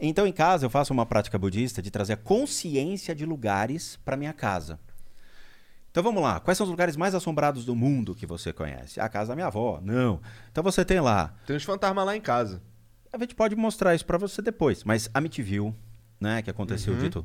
Então 0.00 0.26
em 0.26 0.32
casa 0.32 0.66
eu 0.66 0.70
faço 0.70 0.92
uma 0.92 1.06
prática 1.06 1.38
budista 1.38 1.80
de 1.80 1.90
trazer 1.90 2.14
a 2.14 2.16
consciência 2.16 3.14
de 3.14 3.24
lugares 3.24 3.96
para 4.04 4.16
minha 4.16 4.32
casa. 4.32 4.78
Então 5.94 6.02
vamos 6.02 6.20
lá, 6.20 6.40
quais 6.40 6.58
são 6.58 6.64
os 6.64 6.70
lugares 6.72 6.96
mais 6.96 7.14
assombrados 7.14 7.64
do 7.64 7.72
mundo 7.72 8.16
que 8.16 8.26
você 8.26 8.52
conhece? 8.52 8.98
A 8.98 9.08
casa 9.08 9.28
da 9.28 9.36
minha 9.36 9.46
avó? 9.46 9.78
Não. 9.80 10.20
Então 10.50 10.60
você 10.60 10.84
tem 10.84 10.98
lá 10.98 11.32
Tem 11.46 11.54
uns 11.54 11.62
fantasmas 11.62 12.04
lá 12.04 12.16
em 12.16 12.20
casa. 12.20 12.60
a 13.12 13.18
gente 13.18 13.32
pode 13.36 13.54
mostrar 13.54 13.94
isso 13.94 14.04
pra 14.04 14.18
você 14.18 14.42
depois. 14.42 14.82
Mas 14.82 15.08
Amityville, 15.14 15.72
né, 16.20 16.42
que 16.42 16.50
aconteceu 16.50 16.96
dito. 16.96 17.24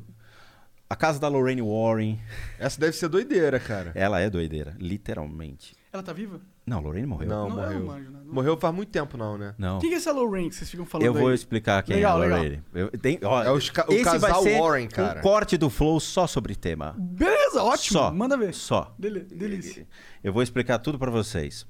A 0.88 0.94
casa 0.94 1.18
da 1.18 1.26
Lorraine 1.26 1.62
Warren, 1.62 2.20
Essa 2.60 2.80
deve 2.80 2.92
ser 2.92 3.08
doideira, 3.08 3.58
cara. 3.58 3.90
ela 3.92 4.20
é 4.20 4.30
doideira, 4.30 4.76
literalmente. 4.78 5.74
Ela 5.92 6.02
tá 6.04 6.12
viva? 6.12 6.40
Não, 6.64 6.78
Lorraine 6.80 7.06
morreu. 7.06 7.28
Não, 7.28 7.48
Não, 7.48 7.56
eu 7.56 7.62
morreu. 7.64 7.84
manjo, 7.86 8.10
né? 8.10 8.20
Não- 8.24 8.32
Morreu 8.34 8.56
faz 8.56 8.72
muito 8.72 8.90
tempo, 8.90 9.16
não, 9.16 9.36
né? 9.36 9.56
Não. 9.58 9.78
O 9.78 9.80
que 9.80 9.88
que 9.88 9.94
é 9.94 9.96
essa 9.96 10.12
Lorraine 10.12 10.48
que 10.48 10.54
vocês 10.54 10.70
ficam 10.70 10.86
falando 10.86 11.04
Eu 11.06 11.12
vou 11.12 11.28
aí? 11.28 11.34
explicar 11.34 11.82
quem 11.82 11.96
Legal, 11.96 12.12
é 12.12 12.14
a 12.14 12.24
legal. 12.24 12.38
Lorraine. 12.38 12.62
Eu, 12.72 12.90
tem, 12.92 13.18
ó, 13.24 13.42
É 13.42 13.50
os 13.50 13.70
ca- 13.70 13.86
o 13.88 14.02
casal 14.04 14.42
ser 14.44 14.60
Warren, 14.60 14.86
cara. 14.86 15.18
Um 15.18 15.22
corte 15.22 15.56
do 15.56 15.68
Flow 15.68 15.98
só 15.98 16.28
sobre 16.28 16.54
tema. 16.54 16.94
Beleza, 16.96 17.64
ótimo. 17.64 17.98
Só. 17.98 18.12
Manda 18.12 18.36
ver. 18.36 18.54
Só. 18.54 18.94
Delícia. 18.96 19.84
Eu 20.22 20.32
vou 20.32 20.44
explicar 20.44 20.78
tudo 20.78 20.96
pra 20.96 21.10
vocês. 21.10 21.66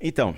Então, 0.00 0.34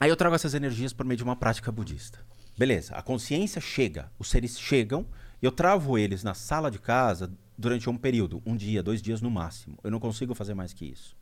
aí 0.00 0.10
eu 0.10 0.16
trago 0.16 0.34
essas 0.34 0.54
energias 0.54 0.92
por 0.92 1.06
meio 1.06 1.16
de 1.16 1.22
uma 1.22 1.36
prática 1.36 1.70
budista. 1.70 2.18
Beleza, 2.58 2.94
a 2.96 3.02
consciência 3.02 3.60
chega, 3.60 4.10
os 4.18 4.28
seres 4.28 4.58
chegam, 4.58 5.06
eu 5.40 5.52
travo 5.52 5.96
eles 5.96 6.24
na 6.24 6.34
sala 6.34 6.68
de 6.68 6.80
casa 6.80 7.30
durante 7.56 7.88
um 7.88 7.96
período, 7.96 8.42
um 8.44 8.56
dia, 8.56 8.82
dois 8.82 9.00
dias 9.00 9.22
no 9.22 9.30
máximo. 9.30 9.78
Eu 9.84 9.90
não 9.90 10.00
consigo 10.00 10.34
fazer 10.34 10.52
mais 10.54 10.72
que 10.72 10.84
isso. 10.84 11.16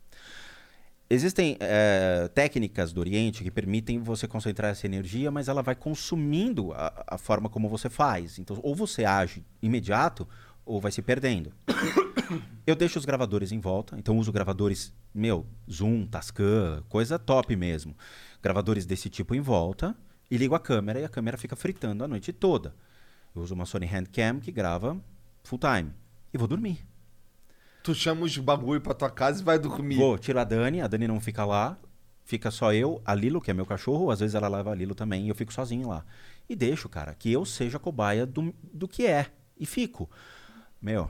Existem 1.13 1.57
eh, 1.59 2.29
técnicas 2.33 2.93
do 2.93 3.01
Oriente 3.01 3.43
que 3.43 3.51
permitem 3.51 3.99
você 3.99 4.29
concentrar 4.29 4.71
essa 4.71 4.85
energia, 4.85 5.29
mas 5.29 5.49
ela 5.49 5.61
vai 5.61 5.75
consumindo 5.75 6.71
a, 6.71 7.03
a 7.05 7.17
forma 7.17 7.49
como 7.49 7.67
você 7.67 7.89
faz. 7.89 8.39
Então, 8.39 8.57
ou 8.63 8.73
você 8.73 9.03
age 9.03 9.45
imediato, 9.61 10.25
ou 10.65 10.79
vai 10.79 10.89
se 10.89 11.01
perdendo. 11.01 11.51
Eu 12.65 12.77
deixo 12.77 12.97
os 12.97 13.03
gravadores 13.03 13.51
em 13.51 13.59
volta, 13.59 13.97
então 13.99 14.17
uso 14.17 14.31
gravadores, 14.31 14.93
meu, 15.13 15.45
Zoom, 15.69 16.05
Tascam, 16.05 16.81
coisa 16.87 17.19
top 17.19 17.53
mesmo. 17.57 17.93
Gravadores 18.41 18.85
desse 18.85 19.09
tipo 19.09 19.35
em 19.35 19.41
volta 19.41 19.93
e 20.29 20.37
ligo 20.37 20.55
a 20.55 20.59
câmera 20.61 21.01
e 21.01 21.03
a 21.03 21.09
câmera 21.09 21.37
fica 21.37 21.57
fritando 21.57 22.05
a 22.05 22.07
noite 22.07 22.31
toda. 22.31 22.73
Eu 23.35 23.41
uso 23.41 23.53
uma 23.53 23.65
Sony 23.65 23.85
Handcam 23.85 24.39
que 24.39 24.49
grava 24.49 24.97
full 25.43 25.59
time 25.59 25.91
e 26.33 26.37
vou 26.37 26.47
dormir. 26.47 26.89
Tu 27.83 27.95
chama 27.95 28.25
os 28.25 28.37
bagulho 28.37 28.81
pra 28.81 28.93
tua 28.93 29.09
casa 29.09 29.41
e 29.41 29.43
vai 29.43 29.57
dormir. 29.57 29.97
Vou, 29.97 30.17
tiro 30.17 30.39
a 30.39 30.43
Dani, 30.43 30.81
a 30.81 30.87
Dani 30.87 31.07
não 31.07 31.19
fica 31.19 31.43
lá, 31.45 31.77
fica 32.23 32.51
só 32.51 32.73
eu, 32.73 33.01
a 33.03 33.15
Lilo, 33.15 33.41
que 33.41 33.49
é 33.49 33.53
meu 33.53 33.65
cachorro, 33.65 34.11
às 34.11 34.19
vezes 34.19 34.35
ela 34.35 34.47
leva 34.47 34.71
a 34.71 34.75
Lilo 34.75 34.93
também 34.93 35.25
e 35.25 35.29
eu 35.29 35.35
fico 35.35 35.51
sozinho 35.51 35.87
lá. 35.87 36.05
E 36.47 36.55
deixo, 36.55 36.87
cara, 36.87 37.15
que 37.15 37.31
eu 37.31 37.45
seja 37.45 37.79
cobaia 37.79 38.25
do, 38.25 38.53
do 38.73 38.87
que 38.87 39.05
é. 39.07 39.27
E 39.57 39.65
fico. 39.65 40.09
Meu, 40.81 41.09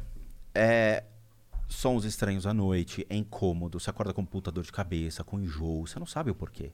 é. 0.54 1.04
Sons 1.68 2.04
estranhos 2.04 2.46
à 2.46 2.54
noite, 2.54 3.08
é 3.10 3.16
incômodo, 3.16 3.80
você 3.80 3.90
acorda 3.90 4.14
com 4.14 4.26
puta 4.26 4.52
dor 4.52 4.64
de 4.64 4.72
cabeça, 4.74 5.24
com 5.24 5.40
enjoo, 5.40 5.88
você 5.88 5.98
não 5.98 6.06
sabe 6.06 6.30
o 6.30 6.36
porquê. 6.36 6.70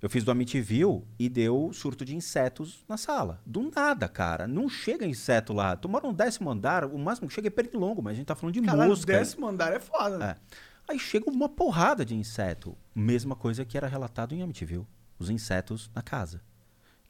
Eu 0.00 0.10
fiz 0.10 0.24
do 0.24 0.30
Amityville 0.30 1.02
e 1.18 1.28
deu 1.28 1.70
surto 1.72 2.04
de 2.04 2.14
insetos 2.14 2.84
na 2.88 2.96
sala. 2.96 3.40
Do 3.46 3.70
nada, 3.74 4.08
cara. 4.08 4.46
Não 4.46 4.68
chega 4.68 5.06
inseto 5.06 5.52
lá. 5.52 5.74
Tu 5.76 5.88
mora 5.88 6.06
no 6.06 6.12
décimo 6.12 6.50
andar, 6.50 6.84
o 6.84 6.98
máximo 6.98 7.28
que 7.28 7.34
chega 7.34 7.48
é 7.48 7.50
pernilongo, 7.50 8.02
mas 8.02 8.12
a 8.12 8.16
gente 8.16 8.26
tá 8.26 8.34
falando 8.34 8.54
de 8.54 8.62
Caralho, 8.62 8.92
o 8.92 8.96
décimo 8.96 9.46
andar 9.46 9.72
é 9.72 9.80
foda, 9.80 10.18
né? 10.18 10.36
É. 10.36 10.92
Aí 10.92 10.98
chega 10.98 11.30
uma 11.30 11.48
porrada 11.48 12.04
de 12.04 12.14
inseto. 12.14 12.76
Mesma 12.94 13.34
coisa 13.34 13.64
que 13.64 13.76
era 13.76 13.88
relatado 13.88 14.34
em 14.34 14.42
Amityville. 14.42 14.86
Os 15.18 15.30
insetos 15.30 15.90
na 15.94 16.02
casa. 16.02 16.42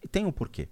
E 0.02 0.08
tem 0.08 0.24
um 0.24 0.32
porquê. 0.32 0.68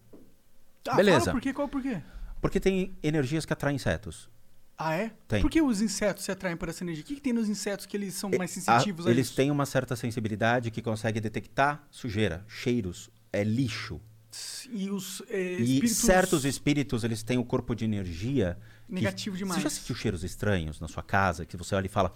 Ah, 0.88 0.94
Beleza. 0.94 1.20
Fala 1.20 1.32
por 1.32 1.40
quê? 1.40 1.52
Qual 1.52 1.68
por 1.68 1.82
quê? 1.82 2.00
Porque 2.40 2.60
tem 2.60 2.96
energias 3.02 3.44
que 3.44 3.52
atraem 3.52 3.76
insetos. 3.76 4.30
Ah, 4.76 4.94
é? 4.94 5.12
Tem. 5.28 5.40
Por 5.40 5.50
que 5.50 5.62
os 5.62 5.80
insetos 5.80 6.24
se 6.24 6.32
atraem 6.32 6.56
por 6.56 6.68
essa 6.68 6.82
energia? 6.82 7.02
O 7.04 7.06
que, 7.06 7.14
que 7.14 7.20
tem 7.20 7.32
nos 7.32 7.48
insetos 7.48 7.86
que 7.86 7.96
eles 7.96 8.14
são 8.14 8.28
mais 8.30 8.50
A- 8.50 8.54
sensitivos 8.60 9.06
a, 9.06 9.10
eles 9.10 9.28
isso? 9.28 9.36
têm 9.36 9.50
uma 9.50 9.64
certa 9.66 9.94
sensibilidade 9.94 10.70
que 10.70 10.82
consegue 10.82 11.20
detectar 11.20 11.86
sujeira, 11.90 12.44
cheiros, 12.48 13.08
é 13.32 13.44
lixo. 13.44 14.00
E 14.72 14.90
os 14.90 15.22
é, 15.28 15.40
E 15.60 15.62
espíritos 15.62 15.96
certos 15.98 16.44
espíritos, 16.44 17.04
eles 17.04 17.22
têm 17.22 17.38
o 17.38 17.44
corpo 17.44 17.72
de 17.74 17.84
energia 17.84 18.58
que- 18.88 18.94
negativo 18.94 19.36
demais. 19.36 19.58
Você 19.62 19.68
já 19.68 19.70
sentiu 19.70 19.94
cheiros 19.94 20.24
estranhos 20.24 20.80
na 20.80 20.88
sua 20.88 21.04
casa 21.04 21.46
que 21.46 21.56
você 21.56 21.74
olha 21.76 21.86
e 21.86 21.88
fala 21.88 22.12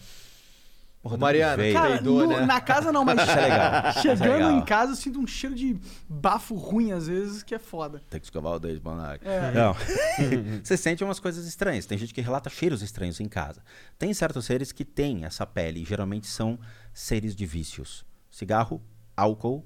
Porra, 1.01 1.15
onde 1.15 1.21
Mariana, 1.23 1.57
veio? 1.57 1.75
Cara, 1.75 1.89
Peidou, 1.95 2.21
no- 2.23 2.29
né? 2.29 2.45
na 2.45 2.61
casa 2.61 2.91
não, 2.91 3.05
mas 3.05 3.19
é 3.29 3.89
é 3.89 3.93
chegando 4.03 4.33
legal. 4.33 4.53
em 4.53 4.65
casa 4.65 4.93
eu 4.93 4.97
sinto 4.97 5.19
um 5.21 5.27
cheiro 5.27 5.55
de 5.55 5.79
bafo 6.09 6.55
ruim 6.57 6.91
às 6.93 7.07
vezes, 7.07 7.43
que 7.43 7.55
é 7.55 7.59
foda. 7.59 8.03
Tem 8.11 8.19
que 8.21 8.27
escovar 8.27 8.55
o 8.55 8.59
dedo, 8.59 8.81
Bonag. 8.81 9.21
É. 9.25 9.53
Não. 9.53 9.75
Você 10.63 10.77
sente 10.77 11.05
umas 11.05 11.21
coisas 11.21 11.47
estranhas. 11.47 11.87
Tem 11.87 11.97
gente 11.97 12.13
que 12.13 12.21
relata 12.21 12.51
cheiros 12.51 12.83
estranhos 12.83 13.21
em 13.21 13.29
casa. 13.29 13.63
Tem 13.99 14.13
certos 14.13 14.45
seres 14.45 14.73
que 14.73 14.85
têm 14.85 15.25
essa 15.25 15.47
pele. 15.47 15.83
E 15.83 15.85
geralmente 15.85 16.27
são 16.27 16.59
seres 16.93 17.35
de 17.37 17.47
vícios. 17.47 18.05
Cigarro, 18.31 18.83
álcool. 19.17 19.65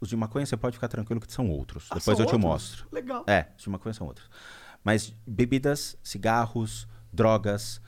Os 0.00 0.08
de 0.08 0.16
maconha 0.16 0.46
você 0.46 0.56
pode 0.56 0.76
ficar 0.76 0.88
tranquilo 0.88 1.20
que 1.20 1.30
são 1.30 1.50
outros. 1.50 1.88
Ah, 1.90 1.96
Depois 1.96 2.16
são 2.16 2.24
eu 2.24 2.26
te 2.30 2.34
outros? 2.34 2.40
mostro. 2.42 2.86
Legal. 2.90 3.22
É, 3.26 3.48
os 3.56 3.62
de 3.64 3.68
maconha 3.68 3.92
são 3.92 4.06
outros. 4.06 4.30
Mas 4.82 5.12
bebidas, 5.26 5.94
cigarros, 6.02 6.88
drogas. 7.12 7.82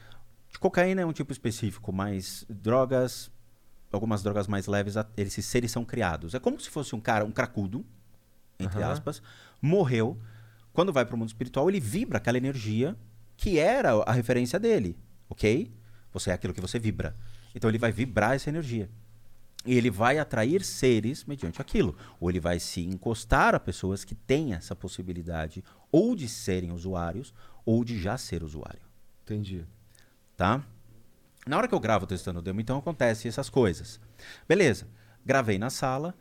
De 0.53 0.59
cocaína 0.59 1.01
é 1.01 1.07
um 1.07 1.13
tipo 1.13 1.33
específico, 1.33 1.93
mas 1.93 2.45
drogas, 2.49 3.31
algumas 3.91 4.23
drogas 4.23 4.47
mais 4.47 4.67
leves, 4.67 4.95
esses 5.17 5.47
seres 5.47 5.71
são 5.71 5.85
criados. 5.85 6.35
É 6.35 6.39
como 6.39 6.61
se 6.61 6.69
fosse 6.71 6.95
um 6.95 7.01
cara, 7.01 7.25
um 7.25 7.33
cracudo, 7.33 7.85
entre 8.61 8.83
Aham. 8.83 8.93
aspas, 8.93 9.23
morreu. 9.61 10.21
Quando 10.73 10.93
vai 10.93 11.05
para 11.05 11.15
o 11.15 11.19
mundo 11.19 11.29
espiritual, 11.29 11.69
ele 11.69 11.81
vibra 11.81 12.19
aquela 12.19 12.37
energia 12.37 12.97
que 13.37 13.59
era 13.59 13.93
a 14.03 14.13
referência 14.13 14.61
dele, 14.61 14.97
ok? 15.29 15.73
Você 16.13 16.31
é 16.31 16.35
aquilo 16.35 16.53
que 16.55 16.61
você 16.61 16.79
vibra. 16.79 17.17
Então 17.55 17.69
ele 17.69 17.79
vai 17.79 17.91
vibrar 17.91 18.35
essa 18.35 18.51
energia. 18.51 18.91
E 19.65 19.75
ele 19.75 19.91
vai 19.91 20.19
atrair 20.19 20.63
seres 20.65 21.25
mediante 21.25 21.61
aquilo. 21.61 21.97
Ou 22.21 22.29
ele 22.29 22.41
vai 22.41 22.59
se 22.59 22.81
encostar 22.83 23.55
a 23.55 23.61
pessoas 23.61 24.05
que 24.05 24.15
têm 24.15 24.55
essa 24.55 24.75
possibilidade 24.75 25.65
ou 25.91 26.17
de 26.17 26.29
serem 26.29 26.73
usuários 26.73 27.33
ou 27.65 27.85
de 27.85 28.01
já 28.01 28.19
ser 28.19 28.43
usuário. 28.43 28.83
Entendi. 29.23 29.65
Tá? 30.37 30.63
Na 31.47 31.57
hora 31.57 31.67
que 31.67 31.75
eu 31.75 31.81
gravo 31.81 32.07
testando 32.07 32.39
o 32.39 32.43
demo, 32.43 32.61
então 32.61 32.79
acontece 32.79 33.27
essas 33.29 33.49
coisas. 33.51 34.01
Beleza. 34.49 34.87
Gravei 35.25 35.59
na 35.59 35.71
sala, 35.71 36.15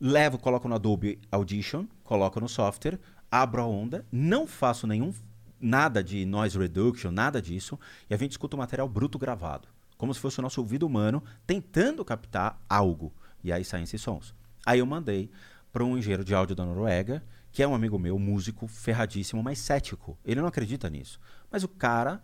levo, 0.00 0.38
coloco 0.38 0.68
no 0.68 0.74
Adobe 0.74 1.20
Audition, 1.30 1.86
coloco 2.02 2.40
no 2.40 2.48
software, 2.48 2.98
abro 3.30 3.62
a 3.62 3.66
onda, 3.66 4.04
não 4.10 4.46
faço 4.46 4.86
nenhum 4.86 5.12
nada 5.60 6.02
de 6.02 6.24
noise 6.24 6.58
reduction, 6.58 7.10
nada 7.10 7.40
disso, 7.40 7.78
e 8.08 8.14
a 8.14 8.16
gente 8.16 8.32
escuta 8.32 8.56
o 8.56 8.58
material 8.58 8.88
bruto 8.88 9.18
gravado, 9.18 9.68
como 9.96 10.12
se 10.12 10.18
fosse 10.18 10.38
o 10.38 10.42
nosso 10.42 10.60
ouvido 10.60 10.86
humano 10.86 11.22
tentando 11.46 12.04
captar 12.04 12.60
algo. 12.68 13.12
E 13.44 13.52
aí 13.52 13.64
saem 13.64 13.84
esses 13.84 14.00
sons. 14.00 14.34
Aí 14.64 14.78
eu 14.78 14.86
mandei 14.86 15.30
para 15.72 15.84
um 15.84 15.96
engenheiro 15.96 16.24
de 16.24 16.34
áudio 16.34 16.56
da 16.56 16.64
Noruega, 16.64 17.22
que 17.52 17.62
é 17.62 17.68
um 17.68 17.74
amigo 17.74 17.98
meu, 17.98 18.18
músico 18.18 18.66
ferradíssimo, 18.66 19.42
mas 19.42 19.58
cético. 19.58 20.18
Ele 20.24 20.40
não 20.40 20.48
acredita 20.48 20.88
nisso. 20.88 21.20
Mas 21.50 21.62
o 21.62 21.68
cara, 21.68 22.22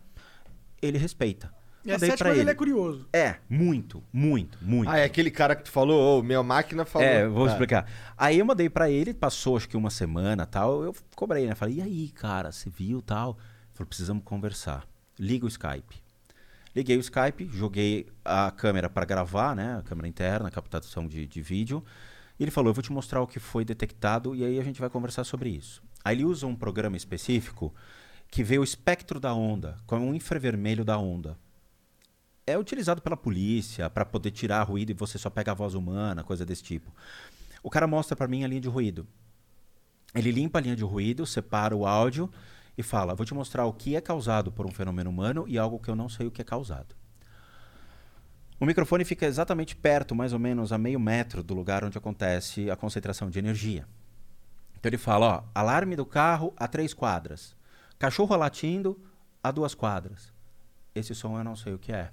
ele 0.81 0.97
respeita. 0.97 1.51
E 1.85 1.91
é 1.91 1.97
pra 1.97 2.07
mas 2.09 2.21
ele. 2.21 2.39
ele 2.41 2.49
é 2.49 2.53
curioso. 2.53 3.07
É, 3.13 3.35
muito, 3.49 4.03
muito, 4.11 4.57
muito. 4.61 4.89
Ah, 4.89 4.97
é 4.97 5.05
aquele 5.05 5.31
cara 5.31 5.55
que 5.55 5.63
tu 5.63 5.71
falou, 5.71 6.19
ô, 6.19 6.23
minha 6.23 6.43
máquina 6.43 6.83
falou. 6.83 7.07
É, 7.07 7.25
vou 7.27 7.45
Tá. 7.45 7.51
explicar. 7.53 7.89
Aí 8.17 8.39
eu 8.39 8.45
mandei 8.45 8.69
pra 8.69 8.89
ele, 8.89 9.13
passou 9.13 9.55
acho 9.55 9.69
que 9.69 9.77
uma 9.77 9.89
semana 9.89 10.45
tal, 10.45 10.83
eu 10.83 10.93
cobrei, 11.15 11.47
né? 11.47 11.55
Falei, 11.55 11.75
e 11.75 11.81
aí, 11.81 12.09
cara, 12.09 12.51
você 12.51 12.69
viu 12.69 13.01
tal? 13.01 13.37
Ele 13.37 13.73
falou, 13.73 13.87
precisamos 13.87 14.23
conversar. 14.25 14.85
Liga 15.17 15.45
o 15.45 15.47
Skype. 15.47 16.03
Liguei 16.75 16.97
o 16.97 16.99
Skype, 16.99 17.49
joguei 17.53 18.07
a 18.23 18.51
câmera 18.51 18.89
pra 18.89 19.05
gravar, 19.05 19.55
né? 19.55 19.77
A 19.79 19.81
câmera 19.81 20.07
interna, 20.09 20.51
captação 20.51 21.07
de, 21.07 21.25
de 21.25 21.41
vídeo. 21.41 21.83
E 22.37 22.43
ele 22.43 22.51
falou, 22.51 22.69
eu 22.69 22.73
vou 22.73 22.83
te 22.83 22.91
mostrar 22.91 23.21
o 23.21 23.25
que 23.27 23.39
foi 23.39 23.63
detectado 23.63 24.35
e 24.35 24.43
aí 24.43 24.59
a 24.59 24.63
gente 24.63 24.79
vai 24.79 24.89
conversar 24.89 25.23
sobre 25.23 25.49
isso. 25.49 25.81
Aí 26.03 26.17
ele 26.17 26.25
usa 26.25 26.45
um 26.45 26.55
programa 26.55 26.95
específico 26.97 27.73
que 28.29 28.43
vê 28.43 28.59
o 28.59 28.63
espectro 28.63 29.19
da 29.19 29.33
onda, 29.33 29.77
como 29.85 30.05
um 30.05 30.13
infravermelho 30.13 30.83
da 30.83 30.97
onda 30.97 31.37
é 32.47 32.57
utilizado 32.57 33.01
pela 33.01 33.17
polícia 33.17 33.89
para 33.89 34.05
poder 34.05 34.31
tirar 34.31 34.63
ruído 34.63 34.89
e 34.89 34.93
você 34.93 35.17
só 35.17 35.29
pega 35.29 35.51
a 35.51 35.53
voz 35.55 35.73
humana, 35.73 36.23
coisa 36.23 36.45
desse 36.45 36.63
tipo. 36.63 36.89
O 37.61 37.69
cara 37.69 37.85
mostra 37.85 38.15
para 38.15 38.27
mim 38.27 38.45
a 38.45 38.47
linha 38.47 38.61
de 38.61 38.69
ruído. 38.69 39.05
Ele 40.15 40.31
limpa 40.31 40.57
a 40.57 40.61
linha 40.61 40.75
de 40.75 40.83
ruído, 40.83 41.25
separa 41.25 41.75
o 41.75 41.85
áudio 41.85 42.31
e 42.77 42.81
fala: 42.81 43.13
"Vou 43.13 43.25
te 43.25 43.33
mostrar 43.33 43.65
o 43.65 43.73
que 43.73 43.97
é 43.97 44.01
causado 44.01 44.49
por 44.49 44.65
um 44.65 44.71
fenômeno 44.71 45.09
humano 45.09 45.43
e 45.45 45.57
algo 45.57 45.77
que 45.77 45.89
eu 45.89 45.95
não 45.95 46.07
sei 46.07 46.25
o 46.25 46.31
que 46.31 46.41
é 46.41 46.45
causado". 46.45 46.95
O 48.59 48.65
microfone 48.65 49.03
fica 49.03 49.25
exatamente 49.25 49.75
perto, 49.75 50.15
mais 50.15 50.31
ou 50.31 50.39
menos 50.39 50.71
a 50.71 50.77
meio 50.77 50.99
metro 50.99 51.43
do 51.43 51.53
lugar 51.53 51.83
onde 51.83 51.97
acontece 51.97 52.71
a 52.71 52.77
concentração 52.77 53.29
de 53.29 53.37
energia. 53.37 53.85
Então 54.79 54.89
ele 54.89 54.97
fala, 54.97 55.27
ó, 55.27 55.43
alarme 55.53 55.95
do 55.95 56.05
carro 56.05 56.53
a 56.55 56.67
três 56.67 56.93
quadras. 56.93 57.56
Cachorro 57.99 58.35
latindo 58.35 58.99
a 59.43 59.51
duas 59.51 59.73
quadras. 59.73 60.31
Esse 60.93 61.15
som 61.15 61.37
eu 61.37 61.43
não 61.43 61.55
sei 61.55 61.73
o 61.73 61.79
que 61.79 61.91
é. 61.91 62.11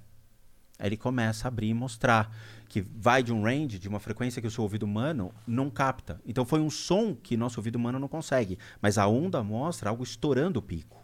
Aí 0.77 0.89
ele 0.89 0.97
começa 0.97 1.47
a 1.47 1.49
abrir 1.49 1.69
e 1.69 1.73
mostrar 1.73 2.35
que 2.67 2.81
vai 2.81 3.23
de 3.23 3.31
um 3.31 3.43
range, 3.43 3.79
de 3.79 3.87
uma 3.87 3.99
frequência 3.99 4.41
que 4.41 4.47
o 4.47 4.51
seu 4.51 4.63
ouvido 4.63 4.83
humano 4.83 5.33
não 5.47 5.69
capta. 5.69 6.19
Então 6.25 6.45
foi 6.45 6.59
um 6.59 6.69
som 6.69 7.15
que 7.15 7.37
nosso 7.37 7.59
ouvido 7.59 7.77
humano 7.77 7.99
não 7.99 8.07
consegue. 8.07 8.57
Mas 8.81 8.97
a 8.97 9.07
onda 9.07 9.43
mostra 9.43 9.89
algo 9.89 10.03
estourando 10.03 10.59
o 10.59 10.61
pico. 10.61 11.03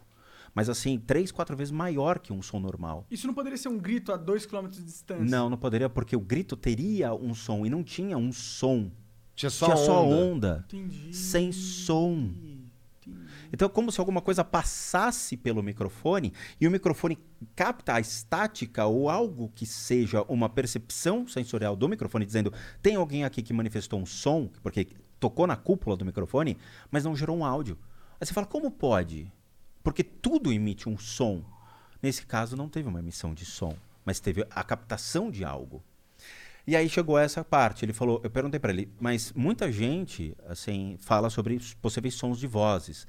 Mas 0.54 0.68
assim, 0.68 0.98
três, 0.98 1.32
quatro 1.32 1.56
vezes 1.56 1.70
maior 1.70 2.18
que 2.18 2.32
um 2.32 2.42
som 2.42 2.58
normal. 2.58 3.06
Isso 3.10 3.26
não 3.26 3.32
poderia 3.32 3.56
ser 3.56 3.68
um 3.68 3.78
grito 3.78 4.12
a 4.12 4.16
2 4.18 4.44
km 4.44 4.68
de 4.68 4.82
distância. 4.82 5.24
Não, 5.24 5.48
não 5.48 5.56
poderia, 5.56 5.88
porque 5.88 6.14
o 6.14 6.20
grito 6.20 6.56
teria 6.56 7.14
um 7.14 7.34
som 7.34 7.64
e 7.64 7.70
não 7.70 7.82
tinha 7.82 8.18
um 8.18 8.30
som. 8.32 8.90
Tinha 9.34 9.48
só 9.48 9.64
tinha 9.64 9.76
só 9.76 10.04
onda. 10.04 10.22
onda. 10.22 10.64
Entendi. 10.68 11.14
Sem 11.14 11.50
som. 11.52 12.30
Então 13.52 13.66
é 13.66 13.68
como 13.68 13.92
se 13.92 14.00
alguma 14.00 14.22
coisa 14.22 14.42
passasse 14.42 15.36
pelo 15.36 15.62
microfone 15.62 16.32
e 16.60 16.66
o 16.66 16.70
microfone 16.70 17.18
capta 17.54 17.94
a 17.94 18.00
estática 18.00 18.86
ou 18.86 19.10
algo 19.10 19.50
que 19.54 19.66
seja 19.66 20.22
uma 20.22 20.48
percepção 20.48 21.28
sensorial 21.28 21.76
do 21.76 21.88
microfone, 21.88 22.24
dizendo 22.24 22.52
tem 22.80 22.96
alguém 22.96 23.24
aqui 23.24 23.42
que 23.42 23.52
manifestou 23.52 24.00
um 24.00 24.06
som, 24.06 24.48
porque 24.62 24.88
tocou 25.20 25.46
na 25.46 25.56
cúpula 25.56 25.96
do 25.96 26.04
microfone, 26.04 26.56
mas 26.90 27.04
não 27.04 27.14
gerou 27.14 27.36
um 27.36 27.44
áudio. 27.44 27.78
Aí 28.18 28.26
você 28.26 28.32
fala, 28.32 28.46
como 28.46 28.70
pode? 28.70 29.30
Porque 29.82 30.02
tudo 30.02 30.52
emite 30.52 30.88
um 30.88 30.96
som. 30.96 31.44
Nesse 32.02 32.24
caso 32.24 32.56
não 32.56 32.68
teve 32.68 32.88
uma 32.88 33.00
emissão 33.00 33.34
de 33.34 33.44
som, 33.44 33.76
mas 34.04 34.18
teve 34.18 34.46
a 34.50 34.64
captação 34.64 35.30
de 35.30 35.44
algo. 35.44 35.82
E 36.66 36.76
aí 36.76 36.88
chegou 36.88 37.18
essa 37.18 37.44
parte. 37.44 37.84
Ele 37.84 37.92
falou, 37.92 38.20
eu 38.22 38.30
perguntei 38.30 38.60
para 38.60 38.72
ele, 38.72 38.92
mas 39.00 39.32
muita 39.32 39.70
gente 39.70 40.36
assim 40.46 40.96
fala 41.00 41.28
sobre 41.28 41.54
os 41.56 41.74
possíveis 41.74 42.14
sons 42.14 42.38
de 42.38 42.46
vozes. 42.46 43.06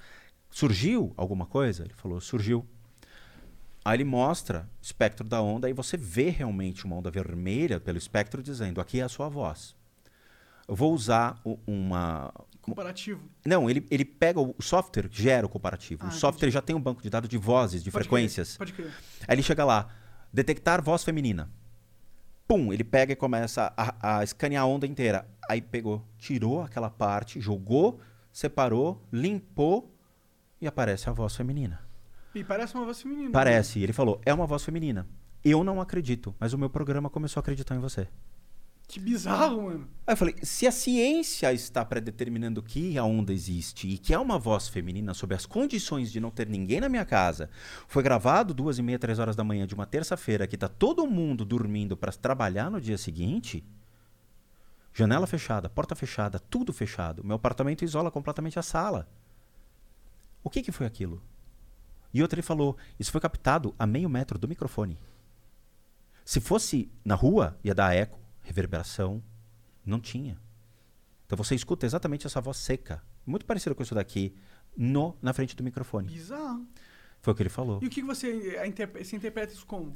Surgiu 0.54 1.12
alguma 1.18 1.48
coisa? 1.48 1.84
Ele 1.84 1.96
falou, 1.96 2.22
surgiu. 2.22 2.64
Aí 3.84 3.98
ele 3.98 4.04
mostra 4.04 4.70
o 4.80 4.84
espectro 4.86 5.28
da 5.28 5.42
onda 5.42 5.68
e 5.68 5.74
você 5.74 5.98
vê 5.98 6.30
realmente 6.30 6.86
uma 6.86 6.96
onda 6.96 7.10
vermelha 7.10 7.80
pelo 7.80 7.98
espectro 7.98 8.44
dizendo, 8.44 8.80
aqui 8.80 9.00
é 9.00 9.04
a 9.04 9.10
sua 9.10 9.28
voz. 9.30 9.76
Eu 10.68 10.76
vou 10.76 10.94
usar 10.94 11.42
uma 11.66 12.32
Comparativo. 12.62 13.28
não, 13.44 13.68
ele, 13.68 13.84
ele 13.90 14.06
pega 14.06 14.40
o 14.40 14.54
software, 14.62 15.10
gera 15.12 15.48
o 15.48 15.50
comparativo. 15.50 16.06
Ah, 16.06 16.10
o 16.10 16.12
software 16.12 16.52
já 16.52 16.62
tem 16.62 16.76
um 16.76 16.80
banco 16.80 17.02
de 17.02 17.10
dados 17.10 17.28
de 17.28 17.38
vozes, 17.38 17.84
de 17.84 17.90
Pode 17.90 18.04
frequências. 18.04 18.56
crer, 18.56 18.58
Pode 18.60 18.74
crer. 18.74 18.94
Aí 19.28 19.34
ele 19.34 19.42
chega 19.42 19.66
lá, 19.66 19.90
detectar 20.32 20.84
voz 20.84 21.04
feminina. 21.04 21.50
Pum, 22.48 22.72
ele 22.72 22.84
pega 22.84 23.14
e 23.14 23.16
começa 23.16 23.74
a, 23.76 24.20
a 24.20 24.24
escanear 24.24 24.64
a 24.64 24.68
onda 24.68 24.86
inteira. 24.86 25.28
Aí 25.50 25.64
pegou, 25.64 26.06
tirou 26.20 26.62
aquela 26.62 26.92
parte, 26.92 27.42
jogou, 27.42 28.00
separou, 28.32 29.04
limpou 29.12 29.93
e 30.64 30.68
aparece 30.68 31.10
a 31.10 31.12
voz 31.12 31.36
feminina. 31.36 31.82
E 32.34 32.42
parece 32.42 32.74
uma 32.74 32.86
voz 32.86 33.02
feminina. 33.02 33.30
Parece. 33.32 33.80
E 33.80 33.84
ele 33.84 33.92
falou, 33.92 34.22
é 34.26 34.34
uma 34.34 34.48
voz 34.48 34.64
feminina. 34.64 35.06
Eu 35.44 35.62
não 35.62 35.82
acredito, 35.82 36.34
mas 36.40 36.54
o 36.54 36.58
meu 36.58 36.70
programa 36.70 37.10
começou 37.10 37.40
a 37.40 37.42
acreditar 37.42 37.76
em 37.76 37.80
você. 37.80 38.08
Que 38.88 38.98
bizarro, 38.98 39.64
mano. 39.64 39.90
Aí 40.08 40.14
eu 40.14 40.18
falei, 40.18 40.36
se 40.42 40.66
a 40.66 40.72
ciência 40.72 41.52
está 41.52 41.84
predeterminando 41.84 42.64
que 42.64 42.98
a 42.98 43.04
onda 43.04 43.34
existe 43.34 43.90
e 43.90 43.98
que 43.98 44.14
é 44.14 44.20
uma 44.20 44.40
voz 44.40 44.70
feminina 44.70 45.14
sob 45.14 45.36
as 45.36 45.46
condições 45.46 46.12
de 46.12 46.22
não 46.22 46.32
ter 46.32 46.48
ninguém 46.48 46.80
na 46.80 46.88
minha 46.88 47.04
casa, 47.04 47.50
foi 47.88 48.02
gravado 48.02 48.54
duas 48.54 48.78
e 48.78 48.82
meia, 48.82 49.00
três 49.00 49.20
horas 49.20 49.36
da 49.36 49.44
manhã 49.44 49.68
de 49.68 49.76
uma 49.76 49.86
terça-feira 49.86 50.48
que 50.48 50.58
tá 50.58 50.70
todo 50.70 51.06
mundo 51.06 51.44
dormindo 51.44 51.98
para 51.98 52.12
trabalhar 52.14 52.72
no 52.72 52.80
dia 52.80 52.98
seguinte, 52.98 53.66
janela 54.94 55.28
fechada, 55.28 55.70
porta 55.70 55.94
fechada, 55.94 56.40
tudo 56.40 56.72
fechado, 56.72 57.24
meu 57.24 57.36
apartamento 57.36 57.84
isola 57.84 58.10
completamente 58.10 58.58
a 58.58 58.64
sala. 58.64 59.10
O 60.44 60.50
que 60.50 60.62
que 60.62 60.72
foi 60.72 60.86
aquilo? 60.86 61.22
E 62.14 62.22
outro 62.22 62.36
ele 62.36 62.44
falou, 62.46 62.78
isso 63.00 63.12
foi 63.12 63.22
captado 63.22 63.74
a 63.80 63.88
meio 63.88 64.10
metro 64.10 64.38
do 64.38 64.48
microfone. 64.48 64.98
Se 66.24 66.40
fosse 66.40 66.92
na 67.04 67.16
rua, 67.16 67.58
ia 67.64 67.74
dar 67.74 67.94
eco, 67.96 68.20
reverberação. 68.42 69.22
Não 69.86 70.00
tinha. 70.00 70.40
Então 71.26 71.38
você 71.38 71.56
escuta 71.56 71.86
exatamente 71.86 72.28
essa 72.28 72.40
voz 72.40 72.58
seca. 72.58 73.02
Muito 73.26 73.46
parecida 73.46 73.74
com 73.74 73.82
isso 73.84 73.96
daqui, 73.96 74.36
no, 74.78 75.16
na 75.22 75.34
frente 75.34 75.56
do 75.56 75.64
microfone. 75.64 76.08
Bizarro. 76.08 76.66
Foi 77.22 77.34
o 77.34 77.36
que 77.36 77.42
ele 77.44 77.50
falou. 77.50 77.80
E 77.82 77.88
o 77.88 77.90
que 77.90 78.02
você, 78.04 78.58
a 78.62 78.68
interpre- 78.68 79.04
você 79.04 79.16
interpreta 79.16 79.54
isso 79.54 79.66
como? 79.66 79.96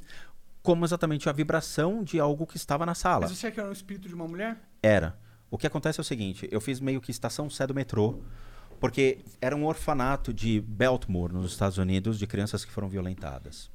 Como 0.62 0.84
exatamente 0.84 1.28
a 1.28 1.32
vibração 1.32 2.02
de 2.02 2.18
algo 2.18 2.46
que 2.46 2.56
estava 2.56 2.84
na 2.84 2.94
sala. 2.94 3.26
Mas 3.26 3.36
você 3.36 3.46
acha 3.46 3.54
que 3.54 3.60
era 3.60 3.68
um 3.68 3.72
espírito 3.72 4.08
de 4.08 4.14
uma 4.14 4.26
mulher? 4.26 4.58
Era. 4.82 5.18
O 5.50 5.56
que 5.56 5.66
acontece 5.66 6.00
é 6.00 6.02
o 6.02 6.04
seguinte, 6.04 6.48
eu 6.50 6.60
fiz 6.60 6.80
meio 6.80 7.00
que 7.00 7.10
estação 7.10 7.48
Sé 7.48 7.66
do 7.66 7.74
metrô, 7.74 8.20
porque 8.80 9.18
era 9.40 9.56
um 9.56 9.64
orfanato 9.64 10.32
de 10.32 10.60
Baltimore, 10.60 11.32
nos 11.32 11.52
Estados 11.52 11.78
Unidos, 11.78 12.18
de 12.18 12.26
crianças 12.26 12.64
que 12.64 12.72
foram 12.72 12.88
violentadas. 12.88 13.70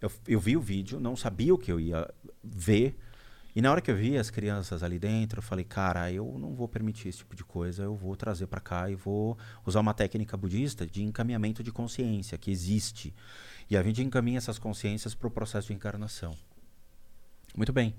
Eu, 0.00 0.10
eu 0.26 0.40
vi 0.40 0.56
o 0.56 0.60
vídeo, 0.60 0.98
não 0.98 1.16
sabia 1.16 1.54
o 1.54 1.58
que 1.58 1.70
eu 1.70 1.78
ia 1.78 2.08
ver, 2.42 2.96
e 3.54 3.60
na 3.60 3.70
hora 3.70 3.80
que 3.80 3.90
eu 3.90 3.96
vi 3.96 4.16
as 4.16 4.30
crianças 4.30 4.82
ali 4.82 4.98
dentro, 4.98 5.38
eu 5.38 5.42
falei, 5.42 5.64
cara, 5.64 6.10
eu 6.12 6.36
não 6.38 6.54
vou 6.54 6.68
permitir 6.68 7.08
esse 7.08 7.18
tipo 7.18 7.34
de 7.34 7.44
coisa, 7.44 7.82
eu 7.82 7.94
vou 7.96 8.14
trazer 8.14 8.46
para 8.46 8.60
cá 8.60 8.88
e 8.88 8.94
vou 8.94 9.36
usar 9.66 9.80
uma 9.80 9.92
técnica 9.92 10.36
budista 10.36 10.86
de 10.86 11.02
encaminhamento 11.02 11.62
de 11.62 11.72
consciência, 11.72 12.38
que 12.38 12.50
existe. 12.50 13.12
E 13.68 13.76
a 13.76 13.82
gente 13.82 14.02
encaminha 14.02 14.38
essas 14.38 14.58
consciências 14.58 15.14
para 15.14 15.26
o 15.26 15.30
processo 15.30 15.68
de 15.68 15.74
encarnação. 15.74 16.36
Muito 17.56 17.72
bem. 17.72 17.94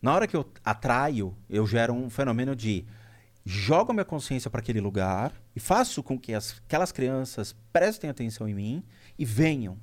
Na 0.00 0.14
hora 0.14 0.26
que 0.26 0.36
eu 0.36 0.50
atraio, 0.64 1.36
eu 1.50 1.66
gero 1.66 1.92
um 1.92 2.08
fenômeno 2.08 2.56
de 2.56 2.86
jogo 3.48 3.92
a 3.92 3.94
minha 3.94 4.04
consciência 4.04 4.50
para 4.50 4.60
aquele 4.60 4.80
lugar 4.80 5.32
e 5.54 5.60
faço 5.60 6.02
com 6.02 6.18
que 6.18 6.34
as- 6.34 6.60
aquelas 6.66 6.90
crianças 6.90 7.54
prestem 7.72 8.10
atenção 8.10 8.48
em 8.48 8.54
mim 8.54 8.84
e 9.16 9.24
venham. 9.24 9.78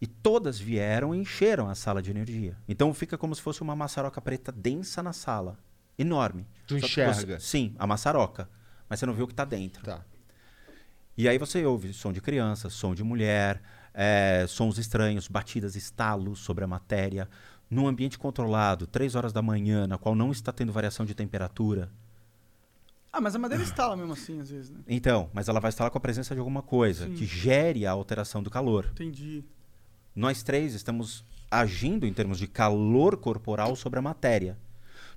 E 0.00 0.06
todas 0.06 0.58
vieram 0.60 1.12
e 1.12 1.18
encheram 1.18 1.68
a 1.68 1.74
sala 1.74 2.00
de 2.00 2.10
energia. 2.12 2.56
Então 2.68 2.94
fica 2.94 3.18
como 3.18 3.34
se 3.34 3.42
fosse 3.42 3.60
uma 3.60 3.74
maçaroca 3.74 4.20
preta 4.20 4.52
densa 4.52 5.02
na 5.02 5.12
sala. 5.12 5.58
Enorme. 5.98 6.46
Tu 6.68 6.78
Só 6.78 6.86
enxerga? 6.86 7.40
você- 7.40 7.40
sim, 7.40 7.74
a 7.76 7.84
maçaroca. 7.86 8.48
Mas 8.88 9.00
você 9.00 9.06
não 9.06 9.12
vê 9.14 9.22
o 9.22 9.26
que 9.26 9.32
está 9.32 9.44
dentro. 9.44 9.82
Tá. 9.84 10.04
E 11.16 11.28
aí 11.28 11.36
você 11.36 11.64
ouve 11.66 11.92
som 11.92 12.12
de 12.12 12.20
criança, 12.20 12.70
som 12.70 12.94
de 12.94 13.02
mulher, 13.02 13.60
eh, 13.92 14.44
sons 14.48 14.78
estranhos, 14.78 15.26
batidas, 15.26 15.74
estalos 15.74 16.38
sobre 16.38 16.62
a 16.62 16.68
matéria. 16.68 17.28
Num 17.68 17.88
ambiente 17.88 18.16
controlado, 18.16 18.86
três 18.86 19.16
horas 19.16 19.32
da 19.32 19.42
manhã, 19.42 19.88
na 19.88 19.98
qual 19.98 20.14
não 20.14 20.30
está 20.30 20.52
tendo 20.52 20.72
variação 20.72 21.04
de 21.04 21.12
temperatura. 21.16 21.90
Ah, 23.12 23.20
mas 23.20 23.34
a 23.34 23.38
madeira 23.38 23.64
estala 23.64 23.96
mesmo 23.96 24.12
assim, 24.12 24.40
às 24.40 24.50
vezes, 24.50 24.70
né? 24.70 24.80
Então, 24.86 25.30
mas 25.32 25.48
ela 25.48 25.60
vai 25.60 25.72
lá 25.78 25.90
com 25.90 25.98
a 25.98 26.00
presença 26.00 26.34
de 26.34 26.38
alguma 26.40 26.62
coisa 26.62 27.06
Sim. 27.06 27.14
que 27.14 27.24
gere 27.24 27.86
a 27.86 27.90
alteração 27.90 28.42
do 28.42 28.50
calor. 28.50 28.88
Entendi. 28.92 29.44
Nós 30.14 30.42
três 30.42 30.74
estamos 30.74 31.24
agindo 31.50 32.06
em 32.06 32.12
termos 32.12 32.38
de 32.38 32.46
calor 32.46 33.16
corporal 33.16 33.74
sobre 33.76 33.98
a 33.98 34.02
matéria. 34.02 34.58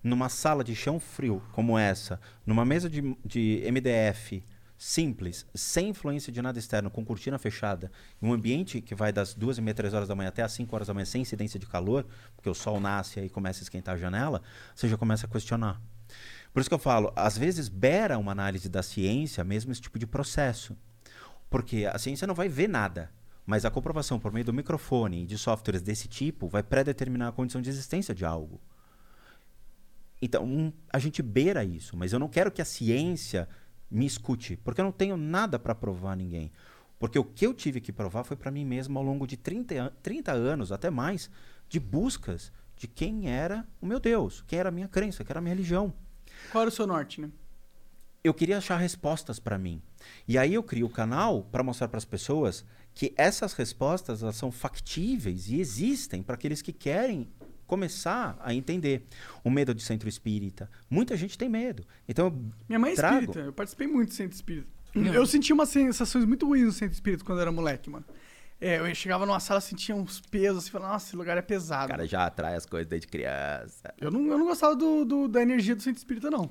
Numa 0.03 0.29
sala 0.29 0.63
de 0.63 0.75
chão 0.75 0.99
frio 0.99 1.43
como 1.51 1.77
essa, 1.77 2.19
numa 2.45 2.65
mesa 2.65 2.89
de, 2.89 3.15
de 3.23 3.63
MDF 3.71 4.43
simples, 4.81 5.45
sem 5.53 5.89
influência 5.89 6.33
de 6.33 6.41
nada 6.41 6.57
externo, 6.57 6.89
com 6.89 7.05
cortina 7.05 7.37
fechada, 7.37 7.91
em 8.19 8.25
um 8.25 8.33
ambiente 8.33 8.81
que 8.81 8.95
vai 8.95 9.13
das 9.13 9.35
duas 9.35 9.59
e 9.59 9.61
meia, 9.61 9.75
três 9.75 9.93
horas 9.93 10.07
da 10.07 10.15
manhã 10.15 10.29
até 10.29 10.41
as 10.41 10.53
5 10.53 10.75
horas 10.75 10.87
da 10.87 10.93
manhã, 10.95 11.05
sem 11.05 11.21
incidência 11.21 11.59
de 11.59 11.67
calor, 11.67 12.03
porque 12.35 12.49
o 12.49 12.55
sol 12.55 12.79
nasce 12.79 13.19
e 13.19 13.29
começa 13.29 13.61
a 13.61 13.63
esquentar 13.63 13.93
a 13.93 13.97
janela, 13.99 14.41
você 14.73 14.89
já 14.89 14.97
começa 14.97 15.27
a 15.27 15.29
questionar. 15.29 15.79
Por 16.53 16.59
isso 16.59 16.69
que 16.69 16.73
eu 16.73 16.79
falo, 16.79 17.13
às 17.15 17.37
vezes 17.37 17.69
beira 17.69 18.17
uma 18.17 18.31
análise 18.31 18.67
da 18.67 18.83
ciência 18.83 19.43
mesmo 19.43 19.71
esse 19.71 19.81
tipo 19.81 19.97
de 19.97 20.05
processo. 20.05 20.75
Porque 21.49 21.85
a 21.85 21.97
ciência 21.97 22.27
não 22.27 22.35
vai 22.35 22.49
ver 22.49 22.67
nada, 22.67 23.11
mas 23.45 23.65
a 23.65 23.71
comprovação 23.71 24.19
por 24.19 24.31
meio 24.31 24.45
do 24.45 24.53
microfone 24.53 25.23
e 25.23 25.25
de 25.25 25.37
softwares 25.37 25.81
desse 25.81 26.07
tipo 26.07 26.47
vai 26.47 26.63
predeterminar 26.63 27.29
a 27.29 27.31
condição 27.31 27.61
de 27.61 27.69
existência 27.69 28.13
de 28.15 28.25
algo. 28.25 28.59
Então, 30.21 30.71
a 30.91 30.99
gente 30.99 31.21
beira 31.21 31.63
isso, 31.63 31.97
mas 31.97 32.13
eu 32.13 32.19
não 32.19 32.27
quero 32.27 32.51
que 32.51 32.61
a 32.61 32.65
ciência 32.65 33.49
me 33.89 34.05
escute, 34.05 34.55
porque 34.57 34.79
eu 34.79 34.85
não 34.85 34.91
tenho 34.91 35.17
nada 35.17 35.57
para 35.57 35.73
provar 35.73 36.11
a 36.13 36.15
ninguém. 36.15 36.51
Porque 36.99 37.17
o 37.17 37.23
que 37.23 37.45
eu 37.45 37.53
tive 37.53 37.81
que 37.81 37.91
provar 37.91 38.23
foi 38.23 38.37
para 38.37 38.51
mim 38.51 38.63
mesmo 38.63 38.97
ao 38.99 39.03
longo 39.03 39.25
de 39.25 39.35
30, 39.35 39.75
an- 39.81 39.91
30 40.03 40.31
anos, 40.31 40.71
até 40.71 40.89
mais, 40.91 41.29
de 41.67 41.79
buscas 41.79 42.51
de 42.77 42.87
quem 42.87 43.29
era 43.29 43.67
o 43.81 43.85
meu 43.85 43.99
Deus, 43.99 44.43
quem 44.47 44.59
era 44.59 44.69
a 44.69 44.71
minha 44.71 44.87
crença, 44.87 45.23
quem 45.23 45.31
era 45.31 45.39
a 45.39 45.41
minha 45.41 45.55
religião 45.55 45.93
Qual 46.51 46.61
era 46.61 46.69
o 46.69 46.71
seu 46.73 46.87
norte, 46.87 47.19
né? 47.21 47.29
eu 48.23 48.35
queria 48.35 48.59
achar 48.59 48.77
respostas 48.77 49.39
para 49.39 49.57
mim. 49.57 49.81
E 50.27 50.37
aí 50.37 50.53
eu 50.53 50.61
crio 50.61 50.85
o 50.85 50.89
canal 50.89 51.41
para 51.51 51.63
mostrar 51.63 51.87
para 51.87 51.97
as 51.97 52.05
pessoas 52.05 52.63
que 52.93 53.13
essas 53.17 53.53
respostas 53.53 54.21
elas 54.21 54.35
são 54.35 54.51
factíveis 54.51 55.49
e 55.49 55.59
existem 55.59 56.21
para 56.21 56.35
aqueles 56.35 56.61
que 56.61 56.71
querem 56.71 57.27
começar 57.65 58.37
a 58.43 58.53
entender. 58.53 59.07
O 59.43 59.49
medo 59.49 59.73
de 59.73 59.81
centro 59.81 60.07
espírita. 60.07 60.69
Muita 60.87 61.17
gente 61.17 61.35
tem 61.35 61.49
medo. 61.49 61.83
Então 62.07 62.29
Minha 62.69 62.77
mãe 62.77 62.91
é 62.91 62.95
trago- 62.95 63.15
espírita, 63.21 63.39
eu 63.39 63.53
participei 63.53 63.87
muito 63.87 64.09
do 64.09 64.13
centro 64.13 64.35
espírita. 64.35 64.67
Eu 64.93 65.25
senti 65.25 65.51
umas 65.51 65.69
sensações 65.69 66.23
muito 66.25 66.45
ruins 66.45 66.65
no 66.65 66.71
centro 66.73 66.93
espírita 66.93 67.23
quando 67.23 67.39
eu 67.39 67.43
era 67.43 67.51
moleque, 67.51 67.89
mano. 67.89 68.05
É, 68.61 68.77
eu 68.79 68.93
chegava 68.93 69.25
numa 69.25 69.39
sala, 69.39 69.59
sentia 69.59 69.95
uns 69.95 70.21
pesos, 70.21 70.59
assim, 70.59 70.69
falava, 70.71 70.93
nossa, 70.93 71.07
esse 71.07 71.15
lugar 71.15 71.35
é 71.35 71.41
pesado. 71.41 71.85
o 71.85 71.89
cara 71.89 72.07
já 72.07 72.25
atrai 72.27 72.55
as 72.55 72.65
coisas 72.65 72.87
desde 72.87 73.07
criança. 73.07 73.91
Eu, 73.99 74.11
não, 74.11 74.23
eu 74.27 74.37
não 74.37 74.45
gostava 74.45 74.75
do, 74.75 75.03
do- 75.03 75.27
da 75.27 75.41
energia 75.41 75.75
do 75.75 75.81
centro 75.81 75.97
espírita, 75.97 76.29
não. 76.29 76.49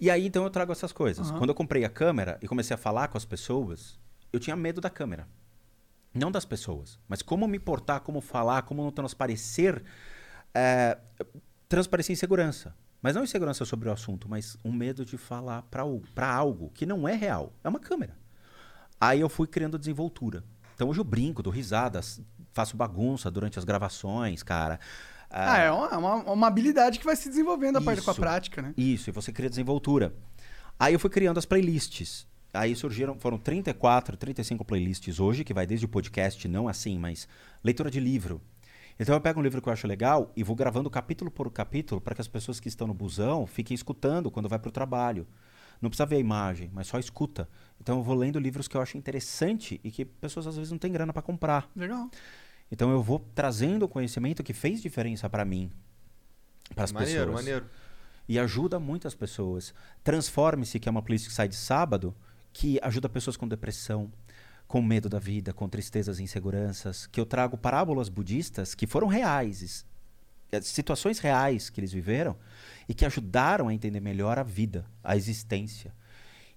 E 0.00 0.10
aí 0.10 0.26
então 0.26 0.42
eu 0.44 0.50
trago 0.50 0.72
essas 0.72 0.90
coisas. 0.92 1.28
Aham. 1.28 1.38
Quando 1.38 1.50
eu 1.50 1.54
comprei 1.54 1.84
a 1.84 1.90
câmera 1.90 2.38
e 2.40 2.48
comecei 2.48 2.74
a 2.74 2.78
falar 2.78 3.08
com 3.08 3.18
as 3.18 3.26
pessoas, 3.26 3.98
eu 4.32 4.40
tinha 4.40 4.56
medo 4.56 4.80
da 4.80 4.88
câmera. 4.88 5.28
Não 6.14 6.30
das 6.32 6.46
pessoas, 6.46 6.98
mas 7.06 7.20
como 7.20 7.46
me 7.46 7.58
portar, 7.58 8.00
como 8.00 8.20
falar, 8.22 8.62
como 8.62 8.82
não 8.82 8.90
transparecer. 8.90 9.82
É, 10.54 10.96
transparecer 11.68 12.14
insegurança. 12.14 12.74
Mas 13.02 13.14
não 13.14 13.22
insegurança 13.22 13.64
sobre 13.64 13.88
o 13.88 13.92
assunto, 13.92 14.28
mas 14.28 14.56
um 14.64 14.72
medo 14.72 15.04
de 15.04 15.16
falar 15.18 15.62
para 15.62 16.32
algo 16.32 16.70
que 16.70 16.86
não 16.86 17.06
é 17.06 17.14
real. 17.14 17.52
É 17.62 17.68
uma 17.68 17.78
câmera. 17.78 18.16
Aí 19.00 19.20
eu 19.20 19.28
fui 19.28 19.46
criando 19.46 19.78
desenvoltura. 19.78 20.42
Então 20.78 20.88
hoje 20.88 21.00
eu 21.00 21.04
brinco, 21.04 21.42
dou 21.42 21.52
risadas, 21.52 22.20
faço 22.52 22.76
bagunça 22.76 23.28
durante 23.28 23.58
as 23.58 23.64
gravações, 23.64 24.44
cara. 24.44 24.78
Ah, 25.28 25.58
é 25.58 25.72
uma, 25.72 25.98
uma, 25.98 26.14
uma 26.32 26.46
habilidade 26.46 27.00
que 27.00 27.04
vai 27.04 27.16
se 27.16 27.28
desenvolvendo 27.28 27.78
a 27.78 27.80
partir 27.80 28.00
com 28.00 28.12
a 28.12 28.14
prática, 28.14 28.62
né? 28.62 28.74
Isso, 28.76 29.10
e 29.10 29.12
você 29.12 29.32
cria 29.32 29.50
desenvoltura. 29.50 30.14
Aí 30.78 30.94
eu 30.94 31.00
fui 31.00 31.10
criando 31.10 31.36
as 31.36 31.44
playlists. 31.44 32.28
Aí 32.54 32.76
surgiram, 32.76 33.18
foram 33.18 33.38
34, 33.38 34.16
35 34.16 34.64
playlists 34.64 35.18
hoje, 35.18 35.42
que 35.42 35.52
vai 35.52 35.66
desde 35.66 35.84
o 35.84 35.88
podcast, 35.88 36.46
não 36.46 36.68
assim, 36.68 36.96
mas 36.96 37.26
leitura 37.64 37.90
de 37.90 37.98
livro. 37.98 38.40
Então 39.00 39.16
eu 39.16 39.20
pego 39.20 39.40
um 39.40 39.42
livro 39.42 39.60
que 39.60 39.68
eu 39.68 39.72
acho 39.72 39.88
legal 39.88 40.32
e 40.36 40.44
vou 40.44 40.54
gravando 40.54 40.88
capítulo 40.88 41.28
por 41.28 41.50
capítulo 41.50 42.00
para 42.00 42.14
que 42.14 42.20
as 42.20 42.28
pessoas 42.28 42.60
que 42.60 42.68
estão 42.68 42.86
no 42.86 42.94
busão 42.94 43.48
fiquem 43.48 43.74
escutando 43.74 44.30
quando 44.30 44.48
vai 44.48 44.60
para 44.60 44.68
o 44.68 44.72
trabalho. 44.72 45.26
Não 45.80 45.88
precisa 45.90 46.06
ver 46.06 46.16
a 46.16 46.20
imagem, 46.20 46.70
mas 46.72 46.86
só 46.86 46.98
escuta. 46.98 47.48
Então 47.80 47.98
eu 47.98 48.02
vou 48.02 48.14
lendo 48.14 48.38
livros 48.38 48.66
que 48.66 48.76
eu 48.76 48.80
acho 48.80 48.96
interessante 48.96 49.80
e 49.84 49.90
que 49.90 50.04
pessoas 50.04 50.46
às 50.46 50.56
vezes 50.56 50.70
não 50.70 50.78
têm 50.78 50.92
grana 50.92 51.12
para 51.12 51.22
comprar. 51.22 51.70
Legal. 51.74 52.10
Então 52.70 52.90
eu 52.90 53.02
vou 53.02 53.24
trazendo 53.34 53.84
o 53.84 53.88
conhecimento 53.88 54.42
que 54.42 54.52
fez 54.52 54.82
diferença 54.82 55.28
para 55.28 55.44
mim, 55.44 55.70
para 56.74 56.84
as 56.84 56.92
maneiro, 56.92 57.26
pessoas 57.26 57.44
maneiro. 57.44 57.66
e 58.28 58.38
ajuda 58.38 58.78
muitas 58.78 59.14
pessoas. 59.14 59.72
Transforme-se, 60.04 60.78
que 60.78 60.88
é 60.88 60.90
uma 60.90 61.02
playlist 61.02 61.28
que 61.28 61.34
sai 61.34 61.48
de 61.48 61.56
sábado, 61.56 62.14
que 62.52 62.78
ajuda 62.82 63.08
pessoas 63.08 63.36
com 63.36 63.48
depressão, 63.48 64.12
com 64.66 64.82
medo 64.82 65.08
da 65.08 65.18
vida, 65.18 65.52
com 65.52 65.68
tristezas 65.68 66.18
e 66.18 66.22
inseguranças, 66.22 67.06
que 67.06 67.18
eu 67.18 67.24
trago 67.24 67.56
parábolas 67.56 68.10
budistas 68.10 68.74
que 68.74 68.86
foram 68.86 69.06
reais, 69.06 69.86
situações 70.62 71.18
reais 71.18 71.70
que 71.70 71.80
eles 71.80 71.92
viveram 71.92 72.36
e 72.88 72.94
que 72.94 73.04
ajudaram 73.04 73.68
a 73.68 73.74
entender 73.74 74.00
melhor 74.00 74.38
a 74.38 74.42
vida, 74.42 74.86
a 75.02 75.16
existência. 75.16 75.94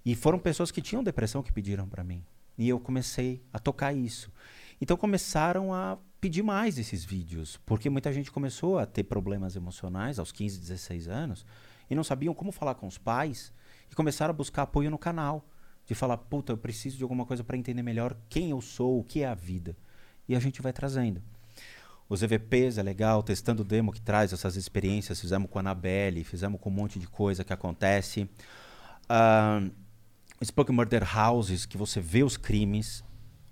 E 0.05 0.15
foram 0.15 0.39
pessoas 0.39 0.71
que 0.71 0.81
tinham 0.81 1.03
depressão 1.03 1.43
que 1.43 1.51
pediram 1.51 1.87
para 1.87 2.03
mim. 2.03 2.23
E 2.57 2.67
eu 2.67 2.79
comecei 2.79 3.43
a 3.51 3.59
tocar 3.59 3.93
isso. 3.93 4.31
Então 4.79 4.97
começaram 4.97 5.73
a 5.73 5.97
pedir 6.19 6.43
mais 6.43 6.77
esses 6.77 7.03
vídeos, 7.03 7.59
porque 7.65 7.89
muita 7.89 8.11
gente 8.13 8.31
começou 8.31 8.77
a 8.77 8.85
ter 8.85 9.03
problemas 9.03 9.55
emocionais 9.55 10.19
aos 10.19 10.31
15, 10.31 10.59
16 10.59 11.07
anos 11.07 11.45
e 11.89 11.95
não 11.95 12.03
sabiam 12.03 12.33
como 12.33 12.51
falar 12.51 12.75
com 12.75 12.87
os 12.87 12.97
pais 12.97 13.51
e 13.91 13.95
começaram 13.95 14.31
a 14.31 14.37
buscar 14.37 14.63
apoio 14.63 14.89
no 14.89 14.97
canal, 14.97 15.45
de 15.85 15.93
falar, 15.93 16.17
puta, 16.17 16.53
eu 16.53 16.57
preciso 16.57 16.97
de 16.97 17.03
alguma 17.03 17.25
coisa 17.25 17.43
para 17.43 17.57
entender 17.57 17.81
melhor 17.83 18.15
quem 18.29 18.51
eu 18.51 18.61
sou, 18.61 18.99
o 18.99 19.03
que 19.03 19.23
é 19.23 19.27
a 19.27 19.33
vida. 19.33 19.75
E 20.27 20.35
a 20.35 20.39
gente 20.39 20.61
vai 20.61 20.71
trazendo. 20.71 21.21
Os 22.11 22.21
EVPs 22.21 22.77
é 22.77 22.83
legal, 22.83 23.23
testando 23.23 23.61
o 23.61 23.65
demo 23.65 23.89
que 23.93 24.01
traz 24.01 24.33
essas 24.33 24.57
experiências, 24.57 25.21
fizemos 25.21 25.49
com 25.49 25.57
a 25.57 25.61
Anabelle, 25.61 26.25
fizemos 26.25 26.59
com 26.59 26.69
um 26.69 26.73
monte 26.73 26.99
de 26.99 27.07
coisa 27.07 27.41
que 27.41 27.53
acontece. 27.53 28.29
Ah, 29.07 29.61
Spoke 30.43 30.73
Murder 30.73 31.07
Houses, 31.17 31.65
que 31.65 31.77
você 31.77 32.01
vê 32.01 32.21
os 32.21 32.35
crimes. 32.35 33.01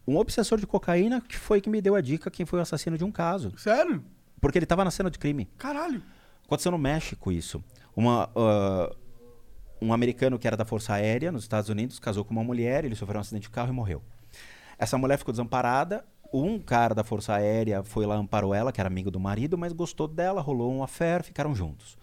Um 0.05 0.17
obsessor 0.17 0.59
de 0.59 0.67
cocaína 0.67 1.21
que 1.21 1.37
foi 1.37 1.61
que 1.61 1.69
me 1.69 1.79
deu 1.79 1.95
a 1.95 2.01
dica 2.01 2.29
quem 2.29 2.45
foi 2.45 2.59
o 2.59 2.61
assassino 2.61 2.97
de 2.97 3.05
um 3.05 3.13
caso. 3.13 3.57
Sério? 3.57 4.03
Porque 4.41 4.57
ele 4.57 4.65
estava 4.65 4.83
na 4.83 4.91
cena 4.91 5.09
de 5.09 5.17
crime. 5.17 5.45
Caralho. 5.57 6.03
Aconteceu 6.45 6.73
no 6.73 6.77
México 6.77 7.31
isso. 7.31 7.63
Uma, 7.95 8.29
ah, 8.35 8.93
um 9.81 9.93
americano 9.93 10.37
que 10.37 10.45
era 10.45 10.57
da 10.57 10.65
Força 10.65 10.95
Aérea 10.95 11.31
nos 11.31 11.43
Estados 11.43 11.69
Unidos 11.69 11.97
casou 11.97 12.25
com 12.25 12.33
uma 12.33 12.43
mulher, 12.43 12.83
ele 12.83 12.95
sofreu 12.95 13.19
um 13.19 13.21
acidente 13.21 13.43
de 13.43 13.51
carro 13.51 13.69
e 13.69 13.73
morreu. 13.73 14.03
Essa 14.77 14.97
mulher 14.97 15.17
ficou 15.17 15.31
desamparada. 15.31 16.03
Um 16.31 16.59
cara 16.59 16.93
da 16.93 17.03
Força 17.03 17.33
Aérea 17.33 17.83
foi 17.83 18.05
lá, 18.05 18.15
amparou 18.15 18.53
ela, 18.53 18.71
que 18.71 18.79
era 18.79 18.87
amigo 18.87 19.09
do 19.09 19.19
marido, 19.19 19.57
mas 19.57 19.73
gostou 19.73 20.07
dela, 20.07 20.41
rolou 20.41 20.71
um 20.71 20.83
affair, 20.83 21.23
ficaram 21.23 21.55
juntos. 21.55 21.97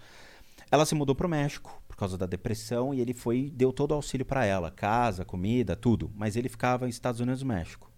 Ela 0.69 0.85
se 0.85 0.97
mudou 0.97 1.15
para 1.15 1.29
o 1.29 1.31
México, 1.31 1.81
por 1.87 1.97
causa 1.97 2.19
da 2.19 2.27
depressão 2.27 2.93
e 2.93 3.01
ele 3.01 3.15
foi 3.15 3.51
deu 3.55 3.73
todo 3.73 3.93
o 3.93 3.95
auxílio 3.95 4.27
para 4.27 4.45
ela, 4.45 4.71
casa, 4.71 5.25
comida, 5.25 5.77
tudo. 5.77 6.11
Mas 6.15 6.35
ele 6.35 6.49
ficava 6.49 6.87
em 6.87 6.91
Estados 6.91 7.21
Unidos 7.21 7.43
e 7.43 7.45
México. 7.45 7.91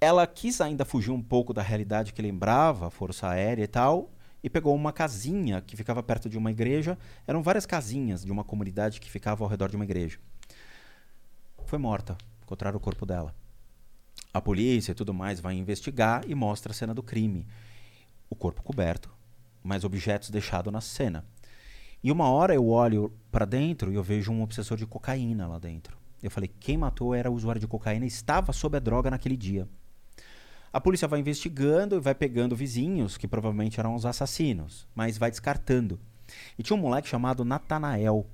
Ela 0.00 0.26
quis 0.26 0.60
ainda 0.60 0.84
fugir 0.84 1.10
um 1.10 1.22
pouco 1.22 1.52
da 1.52 1.62
realidade 1.62 2.12
que 2.12 2.22
lembrava 2.22 2.86
a 2.86 2.90
Força 2.90 3.28
Aérea 3.28 3.64
e 3.64 3.68
tal, 3.68 4.10
e 4.42 4.50
pegou 4.50 4.74
uma 4.74 4.92
casinha 4.92 5.60
que 5.60 5.76
ficava 5.76 6.02
perto 6.02 6.28
de 6.28 6.36
uma 6.36 6.50
igreja. 6.50 6.98
Eram 7.26 7.42
várias 7.42 7.64
casinhas 7.64 8.24
de 8.24 8.32
uma 8.32 8.44
comunidade 8.44 9.00
que 9.00 9.10
ficava 9.10 9.44
ao 9.44 9.48
redor 9.48 9.68
de 9.68 9.76
uma 9.76 9.84
igreja. 9.84 10.18
Foi 11.64 11.78
morta. 11.78 12.16
Encontraram 12.42 12.76
o 12.76 12.80
corpo 12.80 13.06
dela. 13.06 13.34
A 14.34 14.40
polícia 14.40 14.90
e 14.90 14.94
tudo 14.96 15.14
mais 15.14 15.38
vai 15.38 15.54
investigar 15.54 16.24
e 16.26 16.34
mostra 16.34 16.72
a 16.72 16.74
cena 16.74 16.92
do 16.92 17.04
crime. 17.04 17.46
O 18.28 18.34
corpo 18.34 18.64
coberto, 18.64 19.08
mas 19.62 19.84
objetos 19.84 20.28
deixados 20.28 20.72
na 20.72 20.80
cena. 20.80 21.24
E 22.02 22.10
uma 22.10 22.28
hora 22.28 22.52
eu 22.52 22.66
olho 22.66 23.12
para 23.30 23.44
dentro 23.44 23.92
e 23.92 23.94
eu 23.94 24.02
vejo 24.02 24.32
um 24.32 24.42
obsessor 24.42 24.76
de 24.76 24.86
cocaína 24.86 25.46
lá 25.46 25.60
dentro. 25.60 25.96
Eu 26.20 26.32
falei, 26.32 26.50
quem 26.58 26.76
matou 26.76 27.14
era 27.14 27.30
o 27.30 27.34
usuário 27.34 27.60
de 27.60 27.68
cocaína 27.68 28.06
estava 28.06 28.52
sob 28.52 28.76
a 28.76 28.80
droga 28.80 29.08
naquele 29.08 29.36
dia. 29.36 29.68
A 30.72 30.80
polícia 30.80 31.06
vai 31.06 31.20
investigando 31.20 31.94
e 31.94 32.00
vai 32.00 32.12
pegando 32.12 32.56
vizinhos, 32.56 33.16
que 33.16 33.28
provavelmente 33.28 33.78
eram 33.78 33.94
os 33.94 34.04
assassinos, 34.04 34.84
mas 34.96 35.16
vai 35.16 35.30
descartando. 35.30 36.00
E 36.58 36.62
tinha 36.64 36.76
um 36.76 36.80
moleque 36.80 37.06
chamado 37.06 37.44
Natanael. 37.44 38.26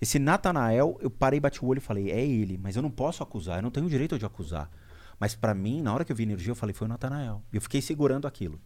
Esse 0.00 0.20
Natanael, 0.20 0.96
eu 1.00 1.10
parei, 1.10 1.40
bati 1.40 1.64
o 1.64 1.66
olho 1.66 1.78
e 1.78 1.80
falei, 1.80 2.12
é 2.12 2.24
ele, 2.24 2.56
mas 2.56 2.76
eu 2.76 2.82
não 2.82 2.90
posso 2.90 3.24
acusar, 3.24 3.58
eu 3.58 3.62
não 3.62 3.70
tenho 3.72 3.88
direito 3.88 4.16
de 4.16 4.24
acusar. 4.24 4.70
Mas 5.20 5.34
para 5.34 5.54
mim, 5.54 5.82
na 5.82 5.92
hora 5.92 6.04
que 6.04 6.10
eu 6.10 6.16
vi 6.16 6.22
energia, 6.22 6.50
eu 6.50 6.56
falei, 6.56 6.72
foi 6.72 6.86
o 6.86 6.88
Natanael. 6.88 7.42
E 7.52 7.56
eu 7.56 7.60
fiquei 7.60 7.82
segurando 7.82 8.26
aquilo. 8.26 8.58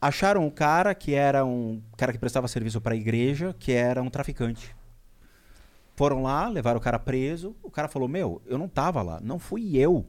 Acharam 0.00 0.46
um 0.46 0.50
cara 0.50 0.94
que 0.94 1.12
era 1.12 1.44
um 1.44 1.82
cara 1.96 2.12
que 2.12 2.18
prestava 2.18 2.46
serviço 2.46 2.80
para 2.80 2.94
a 2.94 2.96
igreja, 2.96 3.54
que 3.58 3.72
era 3.72 4.00
um 4.00 4.08
traficante. 4.08 4.74
Foram 5.96 6.22
lá, 6.22 6.48
levaram 6.48 6.78
o 6.78 6.82
cara 6.82 6.98
preso. 6.98 7.54
O 7.62 7.70
cara 7.70 7.88
falou: 7.88 8.08
Meu, 8.08 8.40
eu 8.46 8.56
não 8.56 8.68
tava 8.68 9.02
lá, 9.02 9.20
não 9.20 9.38
fui 9.38 9.76
eu. 9.76 10.06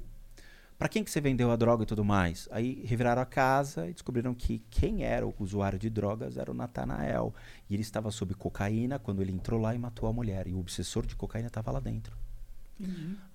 Pra 0.77 0.89
quem 0.89 1.03
que 1.03 1.11
você 1.11 1.21
vendeu 1.21 1.51
a 1.51 1.55
droga 1.55 1.83
e 1.83 1.85
tudo 1.85 2.03
mais? 2.03 2.47
Aí 2.51 2.83
reviraram 2.85 3.21
a 3.21 3.25
casa 3.25 3.87
e 3.87 3.93
descobriram 3.93 4.33
que 4.33 4.63
quem 4.69 5.03
era 5.03 5.25
o 5.25 5.33
usuário 5.39 5.79
de 5.79 5.89
drogas 5.89 6.37
era 6.37 6.51
o 6.51 6.53
Natanael. 6.53 7.33
E 7.69 7.75
ele 7.75 7.83
estava 7.83 8.11
sob 8.11 8.33
cocaína 8.33 8.99
quando 8.99 9.21
ele 9.21 9.31
entrou 9.31 9.59
lá 9.59 9.73
e 9.73 9.79
matou 9.79 10.09
a 10.09 10.13
mulher. 10.13 10.47
E 10.47 10.53
o 10.53 10.59
obsessor 10.59 11.05
de 11.05 11.15
cocaína 11.15 11.47
estava 11.47 11.71
lá 11.71 11.79
dentro. 11.79 12.22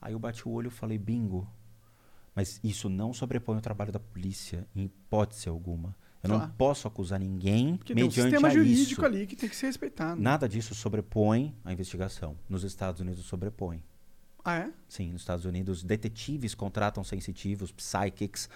Aí 0.00 0.12
eu 0.12 0.18
bati 0.18 0.46
o 0.48 0.52
olho 0.52 0.68
e 0.68 0.70
falei: 0.70 0.98
Bingo. 0.98 1.48
Mas 2.34 2.60
isso 2.62 2.88
não 2.88 3.12
sobrepõe 3.12 3.58
o 3.58 3.60
trabalho 3.60 3.90
da 3.90 3.98
polícia, 3.98 4.66
em 4.74 4.84
hipótese 4.84 5.48
alguma. 5.48 5.96
Eu 6.22 6.28
não 6.30 6.36
Claro. 6.38 6.52
posso 6.56 6.86
acusar 6.86 7.18
ninguém 7.18 7.76
Porque 7.76 7.94
tem 7.94 8.04
um 8.04 8.06
mediante 8.06 8.30
sistema 8.30 8.50
jurídico 8.50 8.92
isso. 8.92 9.04
ali 9.04 9.26
que 9.26 9.34
tem 9.36 9.48
que 9.48 9.56
ser 9.56 9.66
respeitado. 9.66 10.20
Nada 10.20 10.48
disso 10.48 10.74
sobrepõe 10.74 11.54
a 11.64 11.72
investigação. 11.72 12.36
Nos 12.48 12.62
Estados 12.64 13.00
Unidos 13.00 13.24
sobrepõe. 13.24 13.82
Ah, 14.44 14.56
é? 14.58 14.72
Sim, 14.88 15.12
nos 15.12 15.22
Estados 15.22 15.44
Unidos, 15.44 15.82
detetives 15.82 16.54
contratam 16.54 17.02
sensitivos, 17.04 17.70
psychics, 17.72 18.48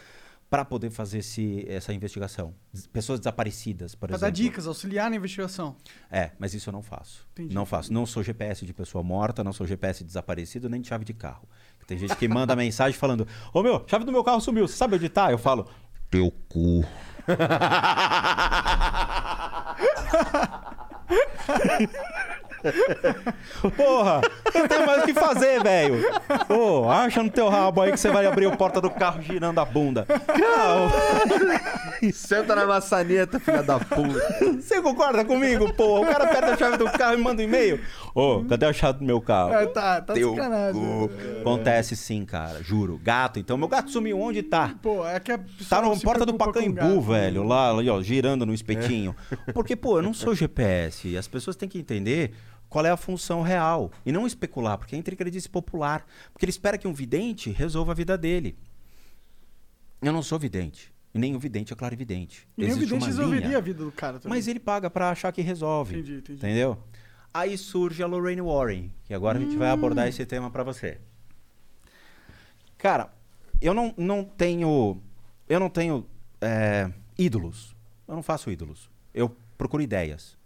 para 0.53 0.67
poder 0.67 0.91
fazer 0.91 1.21
esse, 1.21 1.65
essa 1.67 1.95
investigação. 1.95 2.55
Pessoas 2.93 3.19
desaparecidas, 3.19 3.95
por 3.95 4.09
Pra 4.09 4.17
exemplo. 4.17 4.21
dar 4.21 4.31
dicas, 4.31 4.67
auxiliar 4.67 5.09
na 5.09 5.17
investigação. 5.17 5.75
É, 6.11 6.33
mas 6.39 6.53
isso 6.53 6.69
eu 6.69 6.73
não 6.75 6.83
faço. 6.83 7.27
Entendi. 7.33 7.55
Não 7.55 7.65
faço. 7.65 7.91
Não 7.91 8.05
sou 8.05 8.23
GPS 8.23 8.67
de 8.67 8.75
pessoa 8.75 9.03
morta, 9.03 9.43
não 9.43 9.55
sou 9.55 9.67
GPS 9.67 10.01
de 10.01 10.09
desaparecido, 10.09 10.69
nem 10.69 10.83
de 10.83 10.89
chave 10.89 11.07
de 11.07 11.15
carro. 11.15 11.49
Tem 11.87 11.97
gente 11.97 12.15
que 12.17 12.29
manda 12.29 12.55
mensagem 12.65 12.99
falando: 12.99 13.27
Ô 13.51 13.63
meu, 13.63 13.83
chave 13.89 14.05
do 14.05 14.13
meu 14.13 14.23
carro 14.23 14.43
sumiu, 14.43 14.69
você 14.69 14.77
sabe 14.77 14.97
onde 14.97 15.09
tá? 15.09 15.33
Eu 15.33 15.39
falo: 15.39 15.67
Teu 16.11 16.31
cu. 16.51 16.85
Porra, 23.77 24.21
não 24.55 24.69
tem 24.69 24.87
mais 24.87 25.03
o 25.03 25.07
que 25.07 25.15
fazer, 25.15 25.63
velho. 25.63 26.03
Pô, 26.47 26.89
acha 26.91 27.23
no 27.23 27.31
teu 27.31 27.49
rabo 27.49 27.81
aí 27.81 27.93
que 27.93 27.99
você 28.01 28.11
vai 28.11 28.27
abrir 28.27 28.47
a 28.47 28.57
porta 28.57 28.81
do 28.81 28.91
carro 28.91 29.21
girando 29.23 29.59
a 29.59 29.65
bunda. 29.65 30.07
Não, 30.39 30.91
Senta 32.13 32.55
na 32.57 32.67
maçaneta, 32.67 33.39
filha 33.39 33.63
da 33.63 33.79
puta. 33.79 34.21
você 34.61 34.81
concorda 34.83 35.25
comigo, 35.25 35.73
porra? 35.75 36.01
O 36.03 36.07
cara 36.13 36.27
perde 36.27 36.51
a 36.51 36.57
chave 36.57 36.77
do 36.77 36.91
carro 36.91 37.15
e 37.15 37.17
manda 37.23 37.41
um 37.43 37.45
e-mail. 37.45 37.81
Ô, 38.15 38.45
cadê 38.45 38.67
a 38.67 38.73
chave 38.73 38.99
do 38.99 39.05
meu 39.05 39.21
carro? 39.21 39.53
É, 39.55 39.67
tá, 39.67 40.01
tá 40.01 40.13
Teu 40.15 40.35
sacanagem. 40.35 40.81
cu. 40.81 41.11
Acontece 41.41 41.97
sim, 41.97 42.25
cara, 42.25 42.63
juro. 42.63 43.01
Gato, 43.03 43.39
então 43.39 43.57
meu 43.57 43.69
gato 43.69 43.91
sumiu, 43.91 44.21
onde 44.21 44.43
tá? 44.43 44.75
Pô, 44.83 45.07
é 45.07 45.19
que 45.21 45.33
a 45.33 45.39
pessoa 45.39 45.83
Tá 45.83 45.89
na 45.89 45.97
porta 45.97 46.27
do 46.27 46.35
Pacaembu, 46.35 46.75
gato. 46.75 47.01
velho, 47.01 47.43
lá, 47.45 47.71
ali, 47.71 47.89
ó, 47.89 48.01
girando 48.03 48.45
no 48.45 48.53
espetinho. 48.53 49.15
Porque, 49.55 49.77
pô, 49.77 49.99
eu 49.99 50.03
não 50.03 50.13
sou 50.13 50.35
GPS. 50.35 51.17
As 51.17 51.29
pessoas 51.29 51.57
têm 51.57 51.69
que 51.69 51.79
entender 51.79 52.35
qual 52.73 52.87
é 52.87 52.91
a 52.91 52.97
função 52.97 53.43
real. 53.43 53.93
E 54.05 54.11
não 54.11 54.27
especular, 54.27 54.79
porque 54.79 54.97
é 54.97 54.99
entrecredice 54.99 55.47
popular. 55.47 56.07
Porque 56.33 56.47
ele 56.47 56.51
espera 56.51 56.79
que 56.79 56.89
um 56.89 56.95
vidente 56.95 57.51
resolva 57.51 57.93
a 57.93 57.95
vida 57.95 58.17
dele. 58.17 58.57
Eu 60.01 60.11
não 60.11 60.23
sou 60.23 60.39
vidente. 60.39 60.91
E 61.15 61.19
nem 61.19 61.37
o 61.37 61.39
vidente 61.39 61.75
é 61.75 61.77
clarividente. 61.77 62.49
E 62.57 62.63
nem 62.63 62.73
o 62.73 62.79
vidente 62.79 63.05
resolveria 63.05 63.47
linha, 63.47 63.59
a 63.59 63.61
vida 63.61 63.85
do 63.85 63.93
cara 63.93 64.19
também. 64.19 64.39
Mas 64.39 64.49
ele 64.49 64.59
paga 64.59 64.89
pra 64.89 65.11
achar 65.11 65.31
que 65.33 65.43
resolve. 65.43 65.97
Entendi, 65.97 66.15
entendi. 66.15 66.39
Entendeu? 66.39 66.79
Aí 67.35 67.59
surge 67.59 68.03
a 68.03 68.07
Lorraine 68.07 68.41
Warren, 68.41 68.91
que 69.05 69.13
agora 69.13 69.37
a 69.37 69.41
gente 69.41 69.55
vai 69.55 69.69
abordar 69.69 70.09
esse 70.09 70.25
tema 70.25 70.51
pra 70.51 70.63
você. 70.63 70.99
Cara, 72.79 73.13
eu 73.61 73.75
não, 73.75 73.93
não 73.99 74.25
tenho. 74.25 74.99
Eu 75.47 75.61
não 75.61 75.69
tenho 75.69 76.07
é, 76.41 76.91
ídolos. 77.19 77.77
Eu 78.09 78.15
não 78.15 78.23
faço 78.23 78.51
ídolos. 78.51 78.89
Eu 79.13 79.37
procuro 79.59 79.83
ideias. 79.83 80.41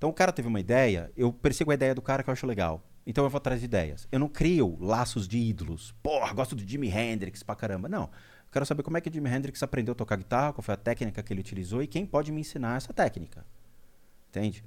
Então 0.00 0.08
o 0.08 0.14
cara 0.14 0.32
teve 0.32 0.48
uma 0.48 0.58
ideia, 0.58 1.12
eu 1.14 1.30
persigo 1.30 1.70
a 1.70 1.74
ideia 1.74 1.94
do 1.94 2.00
cara 2.00 2.22
que 2.22 2.30
eu 2.30 2.32
acho 2.32 2.46
legal. 2.46 2.82
Então 3.06 3.22
eu 3.22 3.28
vou 3.28 3.36
atrás 3.36 3.60
de 3.60 3.66
ideias. 3.66 4.08
Eu 4.10 4.18
não 4.18 4.30
crio 4.30 4.78
laços 4.80 5.28
de 5.28 5.36
ídolos. 5.36 5.94
Porra, 6.02 6.32
gosto 6.32 6.56
do 6.56 6.66
Jimi 6.66 6.88
Hendrix 6.88 7.42
pra 7.42 7.54
caramba. 7.54 7.86
Não. 7.86 8.04
Eu 8.04 8.50
quero 8.50 8.64
saber 8.64 8.82
como 8.82 8.96
é 8.96 9.02
que 9.02 9.10
o 9.10 9.12
Jimi 9.12 9.28
Hendrix 9.28 9.62
aprendeu 9.62 9.92
a 9.92 9.94
tocar 9.94 10.16
guitarra, 10.16 10.54
qual 10.54 10.62
foi 10.62 10.72
a 10.72 10.78
técnica 10.78 11.22
que 11.22 11.30
ele 11.30 11.40
utilizou 11.40 11.82
e 11.82 11.86
quem 11.86 12.06
pode 12.06 12.32
me 12.32 12.40
ensinar 12.40 12.78
essa 12.78 12.94
técnica. 12.94 13.44
Entende? 14.30 14.64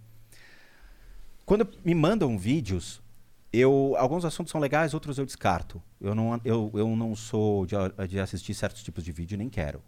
Quando 1.47 1.67
me 1.83 1.95
mandam 1.95 2.37
vídeos, 2.37 3.01
eu 3.51 3.95
alguns 3.97 4.25
assuntos 4.25 4.51
são 4.51 4.61
legais, 4.61 4.93
outros 4.93 5.17
eu 5.17 5.25
descarto. 5.25 5.81
Eu 5.99 6.13
não, 6.13 6.39
eu, 6.45 6.71
eu 6.75 6.95
não 6.95 7.15
sou 7.15 7.65
de, 7.65 7.75
de 8.07 8.19
assistir 8.19 8.53
certos 8.53 8.83
tipos 8.83 9.03
de 9.03 9.11
vídeo, 9.11 9.35
nem 9.35 9.49
quero. 9.49 9.81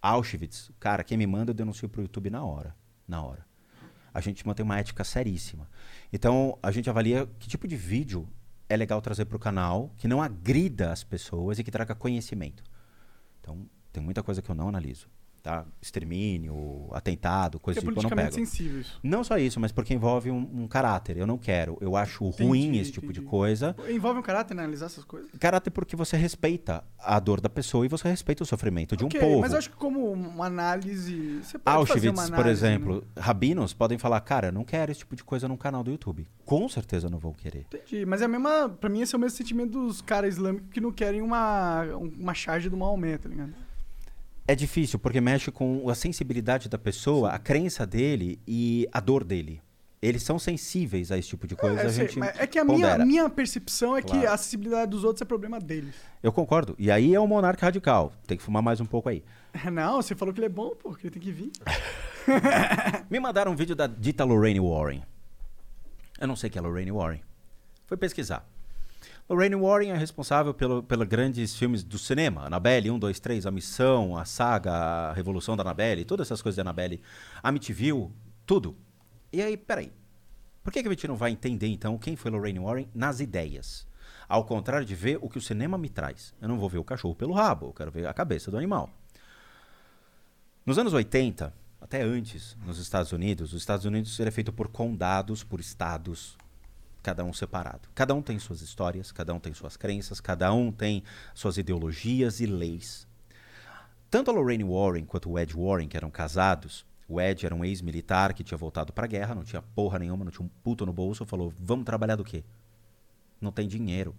Auschwitz, 0.00 0.70
cara, 0.80 1.04
quem 1.04 1.18
me 1.18 1.26
manda 1.26 1.50
eu 1.50 1.54
denuncio 1.54 1.86
pro 1.86 2.00
YouTube 2.00 2.30
na 2.30 2.42
hora. 2.42 2.74
Na 3.06 3.22
hora. 3.22 3.44
A 4.16 4.20
gente 4.22 4.46
mantém 4.46 4.64
uma 4.64 4.78
ética 4.78 5.04
seríssima. 5.04 5.68
Então, 6.10 6.58
a 6.62 6.70
gente 6.70 6.88
avalia 6.88 7.28
que 7.38 7.46
tipo 7.46 7.68
de 7.68 7.76
vídeo 7.76 8.26
é 8.66 8.74
legal 8.74 9.02
trazer 9.02 9.26
pro 9.26 9.38
canal, 9.38 9.92
que 9.98 10.08
não 10.08 10.22
agrida 10.22 10.90
as 10.90 11.04
pessoas 11.04 11.58
e 11.58 11.62
que 11.62 11.70
traga 11.70 11.94
conhecimento. 11.94 12.64
Então, 13.42 13.68
tem 13.92 14.02
muita 14.02 14.22
coisa 14.22 14.40
que 14.40 14.50
eu 14.50 14.54
não 14.54 14.70
analiso. 14.70 15.06
Tá? 15.46 15.64
Extermínio, 15.80 16.88
atentado, 16.90 17.60
coisa 17.60 17.78
é 17.78 17.80
do 17.80 17.86
tipo, 17.86 18.00
eu 18.00 18.02
não 18.02 18.10
pego. 18.10 18.32
sensível 18.32 18.80
isso. 18.80 18.98
Não 19.00 19.22
só 19.22 19.38
isso, 19.38 19.60
mas 19.60 19.70
porque 19.70 19.94
envolve 19.94 20.28
um, 20.28 20.62
um 20.62 20.66
caráter. 20.66 21.16
Eu 21.16 21.24
não 21.24 21.38
quero. 21.38 21.78
Eu 21.80 21.94
acho 21.94 22.28
ruim 22.30 22.62
Entendi, 22.64 22.78
esse 22.80 22.90
tipo 22.90 23.12
de 23.12 23.20
entendi. 23.20 23.30
coisa. 23.30 23.76
Envolve 23.88 24.18
um 24.18 24.22
caráter 24.24 24.56
né, 24.56 24.64
analisar 24.64 24.86
essas 24.86 25.04
coisas? 25.04 25.30
Caráter 25.38 25.70
porque 25.70 25.94
você 25.94 26.16
respeita 26.16 26.82
a 26.98 27.20
dor 27.20 27.40
da 27.40 27.48
pessoa 27.48 27.86
e 27.86 27.88
você 27.88 28.08
respeita 28.08 28.42
o 28.42 28.46
sofrimento 28.46 28.96
de 28.96 29.04
Ok, 29.04 29.20
um 29.20 29.22
povo. 29.22 29.40
Mas 29.42 29.52
eu 29.52 29.58
acho 29.58 29.70
que 29.70 29.76
como 29.76 30.10
uma 30.10 30.46
análise. 30.46 31.38
Você 31.44 31.60
pode 31.60 31.76
Auschwitz, 31.76 32.06
uma 32.06 32.12
análise, 32.24 32.32
por 32.34 32.44
né? 32.44 32.50
exemplo, 32.50 33.04
rabinos 33.16 33.72
podem 33.72 33.98
falar, 33.98 34.20
cara, 34.22 34.48
eu 34.48 34.52
não 34.52 34.64
quero 34.64 34.90
esse 34.90 34.98
tipo 34.98 35.14
de 35.14 35.22
coisa 35.22 35.46
no 35.46 35.56
canal 35.56 35.84
do 35.84 35.92
YouTube. 35.92 36.26
Com 36.44 36.68
certeza 36.68 37.06
eu 37.06 37.10
não 37.10 37.20
vou 37.20 37.34
querer. 37.34 37.66
Entendi. 37.72 38.04
Mas 38.04 38.20
é 38.20 38.24
a 38.24 38.28
mesma. 38.28 38.68
Pra 38.68 38.90
mim, 38.90 39.02
esse 39.02 39.14
é 39.14 39.16
o 39.16 39.20
mesmo 39.20 39.36
sentimento 39.38 39.70
dos 39.70 40.02
caras 40.02 40.34
islâmicos 40.34 40.70
que 40.72 40.80
não 40.80 40.90
querem 40.90 41.22
uma, 41.22 41.84
uma 42.18 42.34
charge 42.34 42.68
do 42.68 42.76
Maomé, 42.76 43.16
tá 43.16 43.28
ligado? 43.28 43.54
É 44.48 44.54
difícil, 44.54 44.98
porque 44.98 45.20
mexe 45.20 45.50
com 45.50 45.88
a 45.90 45.94
sensibilidade 45.94 46.68
da 46.68 46.78
pessoa, 46.78 47.30
a 47.30 47.38
crença 47.38 47.84
dele 47.86 48.40
e 48.46 48.88
a 48.92 49.00
dor 49.00 49.24
dele. 49.24 49.60
Eles 50.00 50.22
são 50.22 50.38
sensíveis 50.38 51.10
a 51.10 51.18
esse 51.18 51.28
tipo 51.30 51.46
de 51.46 51.56
coisa. 51.56 51.80
É, 51.80 51.86
a 51.86 51.90
sei, 51.90 52.06
gente 52.06 52.20
é 52.22 52.46
que 52.46 52.58
a 52.58 52.64
minha, 52.64 52.98
minha 52.98 53.28
percepção 53.30 53.96
é 53.96 54.02
que 54.02 54.10
Claro. 54.10 54.28
a 54.28 54.34
acessibilidade 54.34 54.90
dos 54.90 55.02
outros 55.02 55.22
é 55.22 55.24
problema 55.24 55.58
deles. 55.58 55.94
Eu 56.22 56.30
concordo. 56.30 56.76
E 56.78 56.90
aí 56.90 57.14
é 57.14 57.20
um 57.20 57.26
monarca 57.26 57.66
radical. 57.66 58.12
Tem 58.26 58.36
que 58.36 58.42
fumar 58.42 58.62
mais 58.62 58.80
um 58.80 58.84
pouco 58.86 59.08
aí. 59.08 59.24
Não, 59.72 59.96
você 59.96 60.14
falou 60.14 60.32
que 60.32 60.38
ele 60.38 60.46
é 60.46 60.50
bom, 60.50 60.70
pô, 60.76 60.94
que 60.94 61.06
ele 61.06 61.12
tem 61.12 61.22
que 61.22 61.32
vir. 61.32 61.50
Me 63.10 63.18
mandaram 63.18 63.50
um 63.52 63.56
vídeo 63.56 63.74
da 63.74 63.86
dita 63.86 64.22
Lorraine 64.22 64.60
Warren. 64.60 65.02
Eu 66.20 66.26
não 66.26 66.36
sei 66.36 66.48
quem 66.48 66.60
é 66.60 66.62
Lorraine 66.62 66.92
Warren. 66.92 67.20
Fui 67.86 67.96
pesquisar. 67.96 68.46
Lorraine 69.28 69.56
Warren 69.56 69.90
é 69.90 69.96
responsável 69.96 70.54
pelo, 70.54 70.84
pelos 70.84 71.08
grandes 71.08 71.56
filmes 71.56 71.82
do 71.82 71.98
cinema. 71.98 72.46
Annabelle 72.46 72.92
1, 72.92 72.98
2, 72.98 73.18
3, 73.18 73.46
A 73.46 73.50
Missão, 73.50 74.16
a 74.16 74.24
Saga, 74.24 74.72
a 74.72 75.12
Revolução 75.12 75.56
da 75.56 75.64
Annabelle, 75.64 76.04
todas 76.04 76.28
essas 76.28 76.40
coisas 76.40 76.56
da 76.56 76.62
Annabelle. 76.62 77.02
Amityville, 77.42 78.10
tudo. 78.46 78.76
E 79.32 79.42
aí, 79.42 79.56
peraí. 79.56 79.92
Por 80.62 80.72
que, 80.72 80.80
que 80.80 80.88
a 80.88 80.92
gente 80.92 81.08
não 81.08 81.16
vai 81.16 81.32
entender, 81.32 81.66
então, 81.66 81.98
quem 81.98 82.14
foi 82.14 82.30
Lorraine 82.30 82.60
Warren 82.60 82.88
nas 82.94 83.18
ideias? 83.18 83.86
Ao 84.28 84.44
contrário 84.44 84.86
de 84.86 84.94
ver 84.94 85.18
o 85.20 85.28
que 85.28 85.38
o 85.38 85.42
cinema 85.42 85.76
me 85.76 85.88
traz. 85.88 86.32
Eu 86.40 86.48
não 86.48 86.58
vou 86.58 86.68
ver 86.68 86.78
o 86.78 86.84
cachorro 86.84 87.14
pelo 87.14 87.32
rabo, 87.32 87.66
eu 87.66 87.72
quero 87.72 87.90
ver 87.90 88.06
a 88.06 88.14
cabeça 88.14 88.48
do 88.48 88.56
animal. 88.56 88.90
Nos 90.64 90.78
anos 90.78 90.92
80, 90.92 91.52
até 91.80 92.02
antes, 92.02 92.56
nos 92.64 92.78
Estados 92.78 93.10
Unidos, 93.10 93.52
os 93.52 93.60
Estados 93.60 93.84
Unidos 93.84 94.18
ele 94.20 94.28
é 94.28 94.32
feito 94.32 94.52
por 94.52 94.68
condados, 94.68 95.42
por 95.42 95.58
estados, 95.58 96.36
cada 97.06 97.24
um 97.24 97.32
separado. 97.32 97.88
Cada 97.94 98.12
um 98.16 98.20
tem 98.20 98.36
suas 98.36 98.60
histórias, 98.60 99.12
cada 99.12 99.32
um 99.32 99.38
tem 99.38 99.54
suas 99.54 99.76
crenças, 99.76 100.20
cada 100.20 100.52
um 100.52 100.72
tem 100.72 101.04
suas 101.36 101.56
ideologias 101.56 102.40
e 102.40 102.46
leis. 102.46 103.06
Tanto 104.10 104.28
a 104.28 104.34
Lorraine 104.34 104.64
Warren 104.64 105.04
quanto 105.04 105.30
o 105.30 105.38
Ed 105.38 105.54
Warren, 105.54 105.86
que 105.86 105.96
eram 105.96 106.10
casados, 106.10 106.84
o 107.08 107.20
Ed 107.20 107.46
era 107.46 107.54
um 107.54 107.64
ex-militar 107.64 108.34
que 108.34 108.42
tinha 108.42 108.58
voltado 108.58 108.92
pra 108.92 109.06
guerra, 109.06 109.36
não 109.36 109.44
tinha 109.44 109.62
porra 109.62 110.00
nenhuma, 110.00 110.24
não 110.24 110.32
tinha 110.32 110.44
um 110.44 110.50
puto 110.64 110.84
no 110.84 110.92
bolso, 110.92 111.24
falou: 111.24 111.54
"Vamos 111.60 111.84
trabalhar 111.84 112.16
do 112.16 112.24
quê?" 112.24 112.42
Não 113.40 113.52
tem 113.52 113.68
dinheiro. 113.68 114.12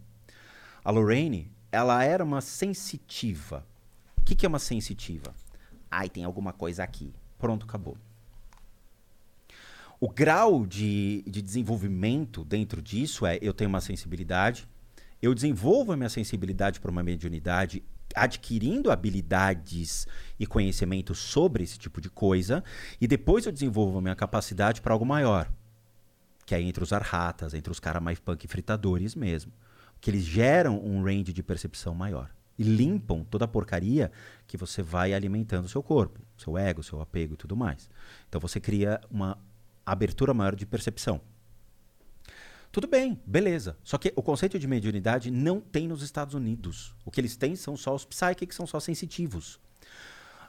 A 0.81 0.89
Lorraine, 0.89 1.51
ela 1.69 2.01
era 2.05 2.23
uma 2.23 2.39
sensitiva. 2.39 3.67
O 4.15 4.21
que, 4.21 4.33
que 4.33 4.45
é 4.45 4.49
uma 4.49 4.59
sensitiva? 4.59 5.35
Ai, 5.91 6.07
tem 6.07 6.23
alguma 6.23 6.53
coisa 6.53 6.85
aqui. 6.85 7.13
Pronto, 7.37 7.65
acabou. 7.65 7.97
O 9.99 10.09
grau 10.09 10.65
de, 10.67 11.23
de 11.27 11.41
desenvolvimento 11.41 12.43
dentro 12.43 12.81
disso 12.81 13.25
é: 13.25 13.39
eu 13.41 13.51
tenho 13.51 13.69
uma 13.69 13.81
sensibilidade, 13.81 14.67
eu 15.19 15.33
desenvolvo 15.33 15.91
a 15.91 15.97
minha 15.97 16.09
sensibilidade 16.09 16.79
para 16.79 16.91
uma 16.91 17.01
mediunidade, 17.01 17.83
adquirindo 18.15 18.91
habilidades 18.91 20.07
e 20.39 20.45
conhecimento 20.45 21.15
sobre 21.15 21.63
esse 21.63 21.79
tipo 21.79 21.99
de 21.99 22.11
coisa, 22.11 22.63
e 23.01 23.07
depois 23.07 23.47
eu 23.47 23.51
desenvolvo 23.51 23.97
a 23.97 24.01
minha 24.01 24.15
capacidade 24.15 24.81
para 24.81 24.93
algo 24.93 25.05
maior, 25.05 25.51
que 26.45 26.53
é 26.53 26.61
entre 26.61 26.83
os 26.83 26.93
arratas, 26.93 27.55
entre 27.55 27.71
os 27.71 27.79
caras 27.79 28.01
mais 28.01 28.19
punk 28.19 28.47
fritadores 28.47 29.15
mesmo, 29.15 29.51
que 29.99 30.11
eles 30.11 30.23
geram 30.23 30.79
um 30.79 31.03
range 31.03 31.33
de 31.33 31.41
percepção 31.41 31.95
maior 31.95 32.29
e 32.57 32.63
limpam 32.63 33.23
toda 33.23 33.45
a 33.45 33.47
porcaria 33.47 34.11
que 34.45 34.57
você 34.57 34.81
vai 34.83 35.13
alimentando 35.13 35.65
o 35.65 35.69
seu 35.69 35.81
corpo, 35.81 36.19
seu 36.37 36.57
ego, 36.57 36.83
seu 36.83 37.01
apego 37.01 37.33
e 37.33 37.37
tudo 37.37 37.55
mais. 37.55 37.89
Então 38.27 38.39
você 38.41 38.59
cria 38.59 38.99
uma 39.09 39.37
abertura 39.91 40.33
maior 40.33 40.55
de 40.55 40.65
percepção. 40.65 41.21
Tudo 42.71 42.87
bem, 42.87 43.19
beleza. 43.25 43.77
Só 43.83 43.97
que 43.97 44.13
o 44.15 44.21
conceito 44.21 44.59
de 44.59 44.67
mediunidade 44.67 45.31
não 45.31 45.59
tem 45.59 45.87
nos 45.87 46.01
Estados 46.01 46.33
Unidos. 46.35 46.93
O 47.05 47.11
que 47.11 47.19
eles 47.19 47.35
têm 47.35 47.55
são 47.55 47.75
só 47.75 47.95
os 47.95 48.05
psychics, 48.05 48.55
são 48.55 48.67
só 48.67 48.79
sensitivos. 48.79 49.59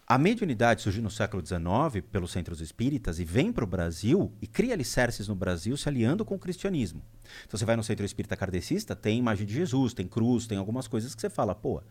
A 0.07 0.17
mediunidade 0.17 0.81
surgiu 0.81 1.03
no 1.03 1.11
século 1.11 1.45
XIX 1.47 2.03
pelos 2.11 2.33
centros 2.33 2.63
espíritas 2.63 3.19
e 3.19 3.25
vem 3.25 3.53
para 3.53 3.63
o 3.63 3.67
Brasil 3.67 4.33
e 4.41 4.47
cria 4.47 4.73
alicerces 4.73 5.29
no 5.29 5.35
Brasil 5.35 5.77
se 5.77 5.87
aliando 5.87 6.25
com 6.25 6.35
o 6.35 6.39
cristianismo. 6.39 7.03
Então 7.47 7.59
você 7.59 7.65
vai 7.67 7.77
no 7.77 7.85
centro 7.85 8.07
espírita 8.07 8.35
kardecista, 8.35 8.97
tem 8.97 9.19
imagem 9.19 9.47
de 9.47 9.53
Jesus, 9.53 9.93
tem 9.93 10.09
cruz, 10.09 10.47
tem 10.47 10.57
algumas 10.57 10.89
coisas 10.89 11.15
que 11.15 11.21
você 11.21 11.29
fala, 11.29 11.55
pô, 11.55 11.83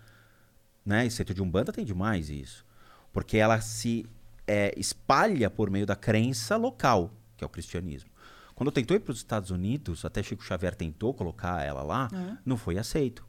né? 0.83 1.05
E 1.05 1.11
centro 1.11 1.35
de 1.35 1.43
Umbanda 1.43 1.71
tem 1.71 1.85
demais 1.85 2.31
isso. 2.31 2.65
Porque 3.13 3.37
ela 3.37 3.61
se 3.61 4.03
é, 4.47 4.73
espalha 4.75 5.49
por 5.49 5.69
meio 5.69 5.85
da 5.85 5.95
crença 5.95 6.57
local, 6.57 7.13
que 7.37 7.43
é 7.43 7.47
o 7.47 7.49
cristianismo. 7.49 8.09
Quando 8.55 8.71
tentou 8.71 8.97
ir 8.97 8.99
para 8.99 9.11
os 9.11 9.19
Estados 9.19 9.51
Unidos, 9.51 10.03
até 10.03 10.23
Chico 10.23 10.43
Xavier 10.43 10.73
tentou 10.73 11.13
colocar 11.13 11.63
ela 11.63 11.83
lá, 11.83 12.09
não 12.43 12.57
foi 12.57 12.79
aceito. 12.79 13.23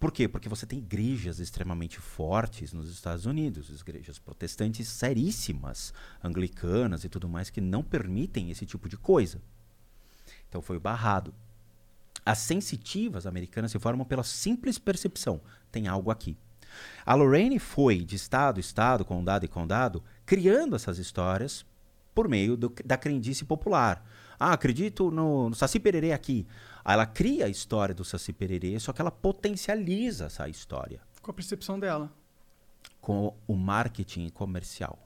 Por 0.00 0.12
quê? 0.12 0.28
Porque 0.28 0.48
você 0.48 0.64
tem 0.64 0.78
igrejas 0.78 1.40
extremamente 1.40 1.98
fortes 1.98 2.72
nos 2.72 2.88
Estados 2.88 3.26
Unidos, 3.26 3.68
igrejas 3.80 4.18
protestantes 4.18 4.88
seríssimas, 4.88 5.92
anglicanas 6.22 7.04
e 7.04 7.08
tudo 7.08 7.28
mais, 7.28 7.50
que 7.50 7.60
não 7.60 7.82
permitem 7.82 8.50
esse 8.50 8.64
tipo 8.64 8.88
de 8.88 8.96
coisa. 8.96 9.40
Então 10.48 10.62
foi 10.62 10.78
barrado. 10.78 11.34
As 12.24 12.38
sensitivas 12.38 13.26
americanas 13.26 13.72
se 13.72 13.78
formam 13.78 14.06
pela 14.06 14.22
simples 14.22 14.78
percepção: 14.78 15.40
tem 15.70 15.88
algo 15.88 16.10
aqui. 16.10 16.36
A 17.04 17.14
Lorraine 17.14 17.58
foi 17.58 18.04
de 18.04 18.14
estado, 18.14 18.60
estado, 18.60 19.04
condado 19.04 19.44
e 19.44 19.48
condado, 19.48 20.02
criando 20.24 20.76
essas 20.76 20.98
histórias 20.98 21.64
por 22.18 22.26
meio 22.28 22.56
do- 22.56 22.74
da 22.84 22.96
crendice 22.96 23.44
popular. 23.44 24.04
Ah, 24.40 24.52
acredito 24.52 25.08
no, 25.08 25.50
no 25.50 25.54
Saci 25.54 25.78
Pererê 25.78 26.10
aqui. 26.12 26.44
Aí 26.84 26.94
ela 26.94 27.06
cria 27.06 27.46
a 27.46 27.48
história 27.48 27.94
do 27.94 28.04
Saci 28.04 28.32
Pererê, 28.32 28.76
só 28.80 28.92
que 28.92 29.00
ela 29.00 29.10
potencializa 29.12 30.24
essa 30.26 30.48
história 30.48 31.00
Com 31.22 31.30
a 31.30 31.34
percepção 31.34 31.78
dela. 31.78 32.10
com 33.00 33.36
o 33.46 33.54
marketing 33.54 34.30
comercial. 34.30 34.98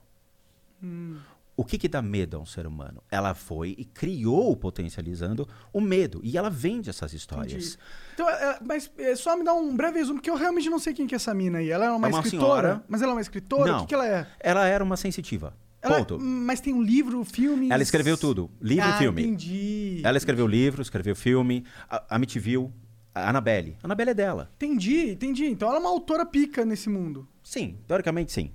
O 1.55 1.63
que, 1.63 1.77
que 1.77 1.87
dá 1.87 2.01
medo 2.01 2.35
a 2.35 2.39
um 2.39 2.47
ser 2.47 2.65
humano? 2.65 3.03
Ela 3.11 3.35
foi 3.35 3.75
e 3.77 3.85
criou, 3.85 4.55
potencializando, 4.57 5.47
o 5.71 5.79
medo. 5.79 6.19
E 6.23 6.35
ela 6.35 6.49
vende 6.49 6.89
essas 6.89 7.13
histórias. 7.13 7.53
Entendi. 7.75 7.77
Então, 8.15 8.27
é, 8.27 8.59
mas 8.65 8.91
é, 8.97 9.15
só 9.15 9.37
me 9.37 9.43
dá 9.43 9.53
um 9.53 9.75
breve 9.75 9.99
resumo, 9.99 10.15
porque 10.19 10.31
eu 10.31 10.35
realmente 10.35 10.67
não 10.67 10.79
sei 10.79 10.95
quem 10.95 11.05
que 11.05 11.13
é 11.13 11.17
essa 11.17 11.31
mina 11.31 11.59
aí. 11.59 11.69
Ela 11.69 11.85
é 11.85 11.91
uma, 11.91 12.07
É 12.07 12.09
uma 12.09 12.19
escritora? 12.21 12.61
senhora. 12.69 12.83
Mas 12.87 13.01
ela 13.03 13.11
é 13.11 13.15
uma 13.15 13.21
escritora? 13.21 13.71
Não. 13.71 13.77
O 13.77 13.81
que, 13.81 13.87
que 13.89 13.93
ela 13.93 14.07
é? 14.07 14.27
Ela 14.39 14.65
era 14.65 14.83
uma 14.83 14.97
sensitiva. 14.97 15.55
Ela- 15.83 15.97
Ponto. 15.97 16.17
Mas 16.17 16.61
tem 16.61 16.73
um 16.73 16.81
livro, 16.81 17.23
filme. 17.25 17.69
Ela 17.69 17.83
escreveu 17.83 18.17
tudo. 18.17 18.49
Livro 18.61 18.85
ah, 18.85 18.95
e 18.95 18.97
filme. 18.99 19.21
Entendi. 19.21 20.01
Ela 20.03 20.17
escreveu 20.17 20.47
livro, 20.47 20.81
escreveu 20.81 21.13
filme. 21.13 21.65
A, 21.89 21.97
a 22.09 22.15
Amityville, 22.15 22.71
a 23.13 23.29
Annabelle. 23.29 23.75
A 23.83 23.87
Annabelle 23.87 24.11
é 24.11 24.13
dela. 24.13 24.49
Entendi, 24.55 25.11
entendi. 25.11 25.45
Então 25.45 25.67
ela 25.67 25.77
é 25.77 25.79
uma 25.81 25.89
autora 25.89 26.25
pica 26.25 26.63
nesse 26.63 26.89
mundo. 26.89 27.27
Sim, 27.43 27.77
teoricamente 27.85 28.31
sim. 28.31 28.51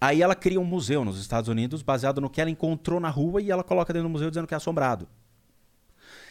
Aí 0.00 0.22
ela 0.22 0.34
cria 0.34 0.58
um 0.58 0.64
museu 0.64 1.04
nos 1.04 1.20
Estados 1.20 1.48
Unidos 1.48 1.82
baseado 1.82 2.20
no 2.20 2.30
que 2.30 2.40
ela 2.40 2.50
encontrou 2.50 2.98
na 2.98 3.10
rua 3.10 3.40
e 3.40 3.50
ela 3.50 3.62
coloca 3.62 3.92
dentro 3.92 4.08
do 4.08 4.12
museu 4.12 4.30
dizendo 4.30 4.46
que 4.46 4.54
é 4.54 4.56
assombrado. 4.56 5.06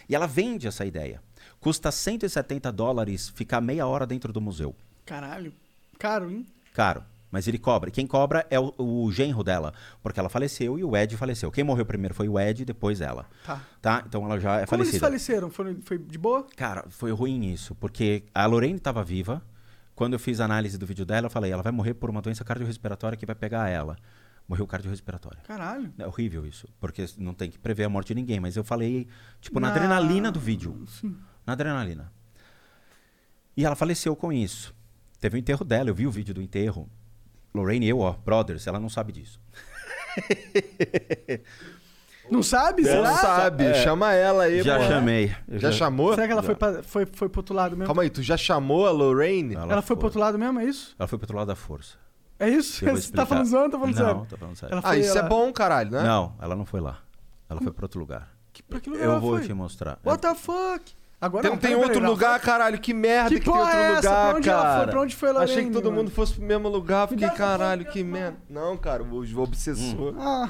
E 0.09 0.15
ela 0.15 0.27
vende 0.27 0.67
essa 0.67 0.83
ideia. 0.83 1.21
Custa 1.59 1.91
170 1.91 2.71
dólares 2.71 3.29
ficar 3.29 3.61
meia 3.61 3.85
hora 3.85 4.05
dentro 4.05 4.33
do 4.33 4.41
museu. 4.41 4.75
Caralho. 5.05 5.53
Caro, 5.97 6.29
hein? 6.29 6.45
Caro. 6.73 7.05
Mas 7.31 7.47
ele 7.47 7.57
cobra. 7.57 7.89
Quem 7.89 8.05
cobra 8.05 8.45
é 8.49 8.59
o, 8.59 8.73
o 8.77 9.09
genro 9.11 9.41
dela. 9.43 9.73
Porque 10.03 10.19
ela 10.19 10.27
faleceu 10.27 10.77
e 10.77 10.83
o 10.83 10.95
Ed 10.97 11.15
faleceu. 11.15 11.49
Quem 11.49 11.63
morreu 11.63 11.85
primeiro 11.85 12.13
foi 12.13 12.27
o 12.27 12.37
Ed 12.37 12.61
e 12.61 12.65
depois 12.65 12.99
ela. 12.99 13.25
Tá. 13.45 13.61
Tá? 13.81 14.03
Então 14.05 14.25
ela 14.25 14.37
já 14.39 14.57
é 14.59 14.65
Como 14.65 14.83
eles 14.83 14.99
falecida. 14.99 15.05
faleceram? 15.07 15.49
Foi, 15.49 15.77
foi 15.81 15.97
de 15.97 16.17
boa? 16.17 16.45
Cara, 16.57 16.85
foi 16.89 17.11
ruim 17.11 17.45
isso, 17.51 17.73
porque 17.75 18.23
a 18.35 18.45
Lorraine 18.45 18.75
estava 18.77 19.01
viva. 19.03 19.41
Quando 19.95 20.13
eu 20.13 20.19
fiz 20.19 20.39
a 20.41 20.45
análise 20.45 20.77
do 20.77 20.85
vídeo 20.85 21.05
dela, 21.05 21.27
eu 21.27 21.31
falei, 21.31 21.51
ela 21.51 21.63
vai 21.63 21.71
morrer 21.71 21.93
por 21.93 22.09
uma 22.09 22.21
doença 22.21 22.43
cardiorrespiratória 22.43 23.17
que 23.17 23.25
vai 23.25 23.35
pegar 23.35 23.69
ela. 23.69 23.95
Morreu 24.47 24.67
cardiorrespiratória. 24.67 25.39
Caralho. 25.47 25.93
É 25.97 26.05
horrível 26.05 26.45
isso, 26.45 26.67
porque 26.79 27.05
não 27.17 27.33
tem 27.33 27.49
que 27.49 27.57
prever 27.59 27.85
a 27.85 27.89
morte 27.89 28.07
de 28.09 28.15
ninguém, 28.15 28.39
mas 28.39 28.57
eu 28.57 28.63
falei, 28.63 29.07
tipo, 29.39 29.59
na 29.59 29.69
Na- 29.69 29.73
adrenalina 29.75 30.31
do 30.31 30.39
vídeo. 30.39 30.83
Sim. 30.87 31.15
Na 31.45 31.53
adrenalina. 31.53 32.11
E 33.55 33.63
ela 33.65 33.75
faleceu 33.75 34.15
com 34.15 34.33
isso. 34.33 34.73
Teve 35.19 35.37
o 35.37 35.39
enterro 35.39 35.63
dela, 35.63 35.89
eu 35.89 35.95
vi 35.95 36.07
o 36.07 36.11
vídeo 36.11 36.33
do 36.33 36.41
enterro. 36.41 36.89
Lorraine 37.53 37.85
e 37.85 37.89
eu, 37.89 37.99
ó, 37.99 38.13
brothers, 38.13 38.65
ela 38.67 38.79
não 38.79 38.89
sabe 38.89 39.11
disso. 39.11 39.39
Não 42.29 42.41
sabe? 42.41 42.83
Não 42.83 42.89
Será? 42.91 43.13
sabe, 43.15 43.73
chama 43.83 44.13
ela 44.13 44.43
aí, 44.43 44.61
já 44.63 44.77
pô. 44.79 44.85
chamei. 44.85 45.35
Eu 45.49 45.59
Já 45.59 45.71
chamou? 45.71 46.13
Será 46.13 46.27
que 46.27 46.31
ela 46.31 46.41
Já. 46.41 46.45
foi, 46.45 46.55
pra, 46.55 46.83
foi, 46.83 47.05
foi 47.11 47.27
pro 47.29 47.39
outro 47.39 47.53
lado 47.55 47.71
mesmo? 47.75 47.87
Calma 47.87 48.03
aí, 48.03 48.09
tu 48.09 48.21
já 48.23 48.37
chamou 48.37 48.87
a 48.87 48.91
Lorraine? 48.91 49.55
Ela, 49.55 49.73
Ela 49.73 49.81
foi 49.81 49.95
pro 49.97 50.05
outro 50.05 50.19
lado 50.19 50.39
mesmo, 50.39 50.59
é 50.59 50.65
isso? 50.65 50.95
Ela 50.97 51.07
foi 51.07 51.17
pro 51.17 51.25
outro 51.25 51.37
lado 51.37 51.47
da 51.47 51.55
força. 51.55 51.97
É 52.39 52.47
isso? 52.47 52.85
Você 52.89 53.11
tá 53.11 53.25
falando 53.25 53.45
zoando 53.47 53.65
ou 53.65 53.71
tá 53.71 53.79
falando 53.79 53.95
não, 53.97 54.05
sério? 54.05 54.25
tô 54.29 54.37
falando 54.37 54.55
sério. 54.55 54.73
Ela 54.73 54.81
Ah, 54.83 54.87
foi- 54.89 54.99
isso 54.99 55.15
é 55.15 55.19
ela- 55.19 55.27
bom, 55.29 55.51
caralho, 55.51 55.91
né? 55.91 56.03
Não, 56.03 56.35
ela 56.41 56.55
não 56.55 56.65
foi 56.65 56.79
lá. 56.79 56.99
Ela 57.49 57.59
foi 57.59 57.71
pra 57.73 57.83
outro 57.85 57.99
lugar. 57.99 58.29
Que, 58.53 58.63
pra 58.63 58.79
que 58.79 58.89
lugar 58.89 59.03
Eu 59.03 59.11
ela 59.11 59.19
vou 59.19 59.37
foi? 59.37 59.45
te 59.47 59.53
mostrar. 59.53 59.99
What 60.05 60.21
the 60.21 60.33
fuck? 60.35 60.93
Agora 61.21 61.43
Tem, 61.43 61.51
não, 61.51 61.57
tem 61.59 61.75
outro 61.75 62.03
lugar, 62.03 62.29
ela- 62.31 62.39
caralho. 62.39 62.79
Que 62.79 62.95
merda 62.95 63.29
Que 63.29 63.35
que, 63.39 63.45
tem 63.45 63.53
outro 63.53 63.77
é 63.77 63.91
essa? 63.91 63.97
lugar, 64.09 64.29
Pra 64.31 64.37
onde 64.39 64.49
ela 64.49 64.61
cara. 64.63 64.81
foi? 64.83 64.91
Pra 64.91 65.01
onde 65.01 65.15
foi 65.15 65.29
a 65.29 65.39
Achei 65.39 65.63
que 65.65 65.69
todo 65.71 65.83
mano? 65.85 65.97
mundo 65.97 66.11
fosse 66.11 66.33
pro 66.33 66.43
mesmo 66.43 66.67
lugar. 66.67 67.07
Fiquei, 67.07 67.27
essa 67.27 67.35
caralho, 67.35 67.85
que 67.85 68.03
merda. 68.03 68.37
Não, 68.49 68.75
cara, 68.75 69.03
o 69.03 69.39
obsessor. 69.39 70.15
Ah, 70.19 70.49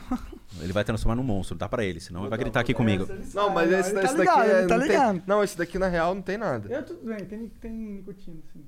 Ele 0.62 0.72
vai 0.72 0.86
transformar 0.86 1.16
num 1.16 1.24
monstro, 1.24 1.58
dá 1.58 1.68
pra 1.68 1.84
ele, 1.84 2.00
senão 2.00 2.22
ele 2.22 2.30
vai 2.30 2.40
gritar 2.40 2.62
aqui 2.62 2.74
comigo. 2.74 3.06
Não, 3.34 3.50
mas 3.50 3.70
esse, 3.72 3.90
ele 3.92 4.00
tá 4.00 4.06
esse 4.06 4.18
ligado, 4.18 4.38
daqui 4.38 4.50
é, 4.50 4.66
tá 4.68 4.78
não 4.78 4.88
tem-. 4.88 5.24
Não, 5.28 5.44
esse 5.44 5.58
daqui 5.58 5.78
na 5.78 5.88
real 5.90 6.16
não 6.16 6.22
tem 6.22 6.38
nada. 6.38 6.74
eu 6.74 6.86
tudo 6.86 7.06
bem, 7.06 7.26
tem, 7.26 7.48
tem 7.50 7.72
nicotina, 7.72 8.38
sim. 8.54 8.60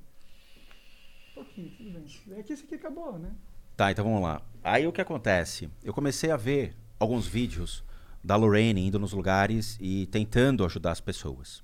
Um 1.30 1.34
pouquinho, 1.34 1.70
tudo 1.76 1.90
bem. 1.90 2.38
É 2.38 2.42
que 2.42 2.52
esse 2.52 2.64
aqui 2.64 2.74
acabou, 2.74 3.18
né? 3.18 3.30
Tá, 3.76 3.90
então 3.90 4.04
vamos 4.04 4.20
lá. 4.22 4.40
Aí 4.62 4.86
o 4.86 4.92
que 4.92 5.00
acontece? 5.00 5.70
Eu 5.82 5.92
comecei 5.94 6.30
a 6.30 6.36
ver 6.36 6.76
alguns 6.98 7.26
vídeos 7.26 7.82
da 8.22 8.36
Lorraine 8.36 8.86
indo 8.86 8.98
nos 8.98 9.12
lugares 9.12 9.76
e 9.80 10.06
tentando 10.06 10.64
ajudar 10.64 10.92
as 10.92 11.00
pessoas. 11.00 11.62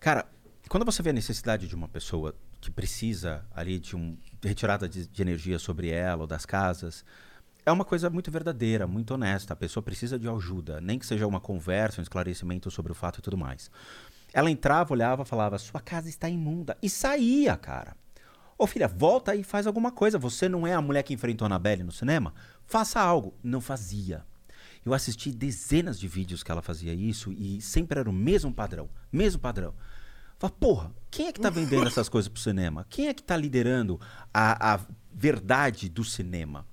Cara, 0.00 0.26
quando 0.66 0.86
você 0.86 1.02
vê 1.02 1.10
a 1.10 1.12
necessidade 1.12 1.68
de 1.68 1.74
uma 1.74 1.86
pessoa 1.86 2.34
que 2.58 2.70
precisa 2.70 3.44
ali 3.54 3.78
de 3.78 3.94
um 3.94 4.16
retirada 4.42 4.88
de, 4.88 5.06
de 5.06 5.22
energia 5.22 5.58
sobre 5.58 5.90
ela 5.90 6.22
ou 6.22 6.26
das 6.26 6.46
casas, 6.46 7.04
é 7.66 7.70
uma 7.70 7.84
coisa 7.84 8.08
muito 8.08 8.30
verdadeira, 8.30 8.86
muito 8.86 9.12
honesta. 9.12 9.52
A 9.52 9.56
pessoa 9.56 9.82
precisa 9.82 10.18
de 10.18 10.26
ajuda, 10.26 10.80
nem 10.80 10.98
que 10.98 11.04
seja 11.04 11.26
uma 11.26 11.38
conversa, 11.38 12.00
um 12.00 12.02
esclarecimento 12.02 12.70
sobre 12.70 12.92
o 12.92 12.94
fato 12.94 13.18
e 13.18 13.22
tudo 13.22 13.36
mais. 13.36 13.70
Ela 14.32 14.50
entrava, 14.50 14.94
olhava, 14.94 15.26
falava: 15.26 15.58
"Sua 15.58 15.80
casa 15.80 16.08
está 16.08 16.30
imunda" 16.30 16.78
e 16.82 16.88
saía, 16.88 17.54
cara. 17.58 17.94
Ô 18.56 18.66
filha, 18.66 18.88
volta 18.88 19.34
e 19.34 19.44
faz 19.44 19.66
alguma 19.66 19.92
coisa. 19.92 20.18
Você 20.18 20.48
não 20.48 20.66
é 20.66 20.72
a 20.72 20.80
mulher 20.80 21.02
que 21.02 21.12
enfrentou 21.12 21.44
a 21.44 21.48
Annabelle 21.48 21.82
no 21.82 21.92
cinema? 21.92 22.32
Faça 22.64 23.00
algo. 23.00 23.34
Não 23.42 23.60
fazia. 23.60 24.24
Eu 24.84 24.94
assisti 24.94 25.30
dezenas 25.30 26.00
de 26.00 26.08
vídeos 26.08 26.42
que 26.42 26.50
ela 26.50 26.62
fazia 26.62 26.94
isso 26.94 27.32
e 27.32 27.60
sempre 27.60 28.00
era 28.00 28.08
o 28.08 28.12
mesmo 28.12 28.52
padrão. 28.52 28.88
Mesmo 29.12 29.40
padrão. 29.40 29.74
Fala, 30.40 30.52
porra, 30.58 30.90
quem 31.10 31.26
é 31.26 31.32
que 31.32 31.38
tá 31.38 31.50
vendendo 31.50 31.86
essas 31.86 32.08
coisas 32.08 32.26
pro 32.26 32.40
cinema? 32.40 32.86
Quem 32.88 33.08
é 33.08 33.14
que 33.14 33.22
tá 33.22 33.36
liderando 33.36 34.00
a, 34.32 34.74
a 34.74 34.80
verdade 35.12 35.86
do 35.90 36.02
cinema? 36.02 36.66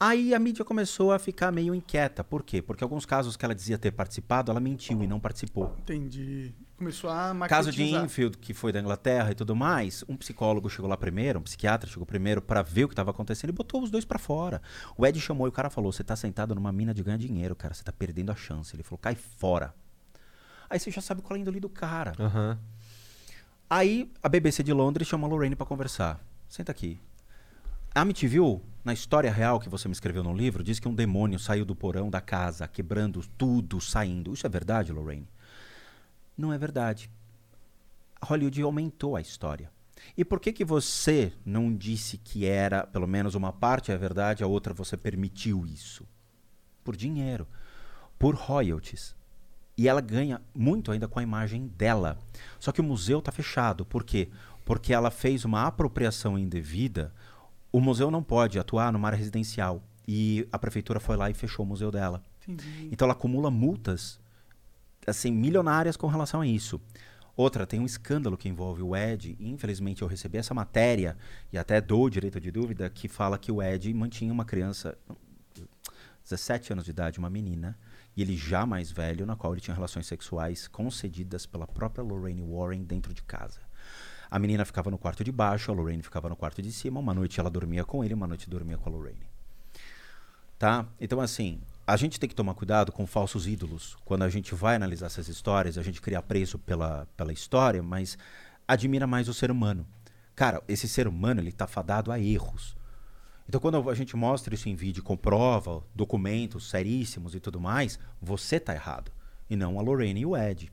Aí 0.00 0.34
a 0.34 0.38
mídia 0.38 0.64
começou 0.64 1.12
a 1.12 1.18
ficar 1.18 1.52
meio 1.52 1.74
inquieta. 1.74 2.24
Por 2.24 2.42
quê? 2.42 2.62
Porque 2.62 2.82
alguns 2.82 3.04
casos 3.04 3.36
que 3.36 3.44
ela 3.44 3.54
dizia 3.54 3.76
ter 3.76 3.92
participado, 3.92 4.50
ela 4.50 4.58
mentiu 4.58 5.02
e 5.02 5.06
não 5.06 5.20
participou. 5.20 5.76
Entendi. 5.80 6.54
Começou 6.74 7.10
a 7.10 7.34
Caso 7.46 7.70
de. 7.70 7.84
Enfield, 7.84 8.38
que 8.38 8.54
foi 8.54 8.72
da 8.72 8.80
Inglaterra 8.80 9.30
e 9.30 9.34
tudo 9.34 9.54
mais, 9.54 10.02
um 10.08 10.16
psicólogo 10.16 10.70
chegou 10.70 10.88
lá 10.88 10.96
primeiro, 10.96 11.40
um 11.40 11.42
psiquiatra 11.42 11.90
chegou 11.90 12.06
primeiro 12.06 12.40
pra 12.40 12.62
ver 12.62 12.86
o 12.86 12.88
que 12.88 12.94
tava 12.94 13.10
acontecendo 13.10 13.50
e 13.50 13.52
botou 13.52 13.82
os 13.82 13.90
dois 13.90 14.06
pra 14.06 14.18
fora. 14.18 14.62
O 14.96 15.06
Ed 15.06 15.20
chamou 15.20 15.46
e 15.46 15.50
o 15.50 15.52
cara 15.52 15.68
falou: 15.68 15.92
Você 15.92 16.02
tá 16.02 16.16
sentado 16.16 16.54
numa 16.54 16.72
mina 16.72 16.94
de 16.94 17.02
ganhar 17.02 17.18
dinheiro, 17.18 17.54
cara, 17.54 17.74
você 17.74 17.84
tá 17.84 17.92
perdendo 17.92 18.32
a 18.32 18.34
chance. 18.34 18.74
Ele 18.74 18.82
falou: 18.82 18.98
Cai 18.98 19.14
fora. 19.14 19.74
Aí 20.72 20.80
você 20.80 20.90
já 20.90 21.02
sabe 21.02 21.20
qual 21.20 21.36
é 21.36 21.38
a 21.38 21.42
índole 21.42 21.60
do 21.60 21.68
cara. 21.68 22.14
Aham. 22.18 22.58
Aí 23.68 24.10
a 24.22 24.28
BBC 24.28 24.62
de 24.62 24.72
Londres 24.72 25.06
chamou 25.06 25.28
a 25.28 25.30
Lorraine 25.30 25.54
pra 25.54 25.66
conversar. 25.66 26.18
Senta 26.48 26.72
aqui. 26.72 26.98
A 27.94 28.00
Amityville, 28.00 28.62
na 28.82 28.94
história 28.94 29.30
real 29.30 29.60
que 29.60 29.68
você 29.68 29.86
me 29.86 29.92
escreveu 29.92 30.22
no 30.22 30.34
livro, 30.34 30.64
diz 30.64 30.80
que 30.80 30.88
um 30.88 30.94
demônio 30.94 31.38
saiu 31.38 31.66
do 31.66 31.76
porão 31.76 32.08
da 32.08 32.22
casa, 32.22 32.66
quebrando 32.66 33.22
tudo, 33.36 33.82
saindo. 33.82 34.32
Isso 34.32 34.46
é 34.46 34.48
verdade, 34.48 34.92
Lorraine? 34.92 35.28
Não 36.38 36.50
é 36.50 36.56
verdade. 36.56 37.10
Hollywood 38.24 38.62
aumentou 38.62 39.14
a 39.14 39.20
história. 39.20 39.70
E 40.16 40.24
por 40.24 40.40
que 40.40 40.54
que 40.54 40.64
você 40.64 41.34
não 41.44 41.76
disse 41.76 42.16
que 42.16 42.46
era, 42.46 42.86
pelo 42.86 43.06
menos 43.06 43.34
uma 43.34 43.52
parte 43.52 43.92
é 43.92 43.96
verdade, 43.98 44.42
a 44.42 44.46
outra 44.46 44.72
você 44.72 44.96
permitiu 44.96 45.66
isso? 45.66 46.08
Por 46.82 46.96
dinheiro, 46.96 47.46
por 48.18 48.34
royalties. 48.34 49.14
E 49.76 49.88
ela 49.88 50.00
ganha 50.00 50.40
muito 50.54 50.92
ainda 50.92 51.08
com 51.08 51.18
a 51.18 51.22
imagem 51.22 51.66
dela. 51.66 52.18
Só 52.58 52.72
que 52.72 52.80
o 52.80 52.84
museu 52.84 53.20
está 53.20 53.32
fechado. 53.32 53.84
Por 53.84 54.04
quê? 54.04 54.28
Porque 54.64 54.92
ela 54.92 55.10
fez 55.10 55.44
uma 55.44 55.66
apropriação 55.66 56.38
indevida. 56.38 57.12
O 57.72 57.80
museu 57.80 58.10
não 58.10 58.22
pode 58.22 58.58
atuar 58.58 58.92
numa 58.92 59.08
área 59.08 59.18
residencial. 59.18 59.82
E 60.06 60.46
a 60.52 60.58
prefeitura 60.58 61.00
foi 61.00 61.16
lá 61.16 61.30
e 61.30 61.34
fechou 61.34 61.64
o 61.64 61.68
museu 61.68 61.90
dela. 61.90 62.22
Entendi. 62.46 62.88
Então 62.92 63.06
ela 63.06 63.14
acumula 63.14 63.50
multas 63.50 64.20
assim 65.06 65.32
milionárias 65.32 65.96
com 65.96 66.06
relação 66.06 66.40
a 66.40 66.46
isso. 66.46 66.80
Outra, 67.34 67.66
tem 67.66 67.80
um 67.80 67.86
escândalo 67.86 68.36
que 68.36 68.48
envolve 68.48 68.82
o 68.82 68.94
Ed. 68.94 69.36
Infelizmente 69.40 70.02
eu 70.02 70.08
recebi 70.08 70.38
essa 70.38 70.52
matéria 70.52 71.16
e 71.52 71.56
até 71.56 71.80
dou 71.80 72.04
o 72.04 72.10
direito 72.10 72.38
de 72.38 72.50
dúvida 72.50 72.88
que 72.90 73.08
fala 73.08 73.38
que 73.38 73.50
o 73.50 73.62
Ed 73.62 73.92
mantinha 73.94 74.32
uma 74.32 74.44
criança 74.44 74.96
17 76.24 76.72
anos 76.72 76.84
de 76.84 76.90
idade, 76.90 77.18
uma 77.18 77.30
menina, 77.30 77.76
e 78.16 78.22
ele 78.22 78.36
já 78.36 78.66
mais 78.66 78.90
velho, 78.90 79.24
na 79.24 79.36
qual 79.36 79.52
ele 79.52 79.60
tinha 79.60 79.74
relações 79.74 80.06
sexuais 80.06 80.68
concedidas 80.68 81.46
pela 81.46 81.66
própria 81.66 82.04
Lorraine 82.04 82.42
Warren 82.42 82.82
dentro 82.84 83.14
de 83.14 83.22
casa. 83.22 83.60
A 84.30 84.38
menina 84.38 84.64
ficava 84.64 84.90
no 84.90 84.98
quarto 84.98 85.22
de 85.22 85.30
baixo, 85.30 85.70
a 85.70 85.74
Lorraine 85.74 86.02
ficava 86.02 86.28
no 86.28 86.36
quarto 86.36 86.62
de 86.62 86.72
cima. 86.72 86.98
Uma 87.00 87.12
noite 87.12 87.38
ela 87.38 87.50
dormia 87.50 87.84
com 87.84 88.02
ele, 88.02 88.14
uma 88.14 88.26
noite 88.26 88.48
dormia 88.48 88.78
com 88.78 88.88
a 88.88 88.92
Lorraine. 88.92 89.26
Tá? 90.58 90.86
Então, 91.00 91.20
assim, 91.20 91.60
a 91.86 91.96
gente 91.96 92.18
tem 92.18 92.28
que 92.28 92.34
tomar 92.34 92.54
cuidado 92.54 92.92
com 92.92 93.06
falsos 93.06 93.46
ídolos. 93.46 93.96
Quando 94.04 94.22
a 94.22 94.28
gente 94.28 94.54
vai 94.54 94.76
analisar 94.76 95.06
essas 95.06 95.28
histórias, 95.28 95.76
a 95.76 95.82
gente 95.82 96.00
cria 96.00 96.18
apreço 96.18 96.58
pela, 96.58 97.06
pela 97.16 97.32
história, 97.32 97.82
mas 97.82 98.16
admira 98.66 99.06
mais 99.06 99.28
o 99.28 99.34
ser 99.34 99.50
humano. 99.50 99.86
Cara, 100.34 100.62
esse 100.66 100.88
ser 100.88 101.06
humano, 101.06 101.40
ele 101.40 101.52
tá 101.52 101.66
fadado 101.66 102.10
a 102.10 102.18
erros. 102.18 102.74
Então, 103.48 103.60
quando 103.60 103.90
a 103.90 103.94
gente 103.94 104.16
mostra 104.16 104.54
isso 104.54 104.68
em 104.68 104.74
vídeo, 104.74 105.02
comprova, 105.02 105.82
documentos 105.94 106.70
seríssimos 106.70 107.34
e 107.34 107.40
tudo 107.40 107.60
mais, 107.60 107.98
você 108.20 108.58
tá 108.58 108.74
errado. 108.74 109.10
E 109.50 109.56
não 109.56 109.78
a 109.78 109.82
Lorraine 109.82 110.20
e 110.20 110.26
o 110.26 110.36
Ed. 110.36 110.72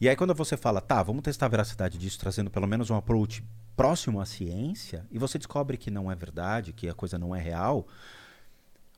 E 0.00 0.08
aí, 0.08 0.16
quando 0.16 0.34
você 0.34 0.56
fala, 0.56 0.80
tá, 0.80 1.02
vamos 1.02 1.22
testar 1.22 1.46
a 1.46 1.50
veracidade 1.50 1.98
disso, 1.98 2.18
trazendo 2.18 2.50
pelo 2.50 2.66
menos 2.66 2.90
um 2.90 2.96
approach 2.96 3.44
próximo 3.76 4.20
à 4.20 4.26
ciência, 4.26 5.06
e 5.10 5.18
você 5.18 5.38
descobre 5.38 5.76
que 5.76 5.90
não 5.90 6.10
é 6.10 6.14
verdade, 6.14 6.72
que 6.72 6.88
a 6.88 6.94
coisa 6.94 7.18
não 7.18 7.34
é 7.34 7.40
real, 7.40 7.86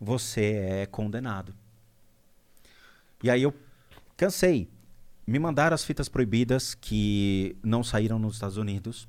você 0.00 0.54
é 0.54 0.86
condenado. 0.86 1.54
E 3.22 3.30
aí 3.30 3.42
eu 3.42 3.54
cansei. 4.16 4.68
Me 5.26 5.38
mandaram 5.38 5.74
as 5.74 5.84
fitas 5.84 6.08
proibidas 6.08 6.74
que 6.74 7.56
não 7.62 7.82
saíram 7.82 8.18
nos 8.18 8.34
Estados 8.34 8.58
Unidos. 8.58 9.08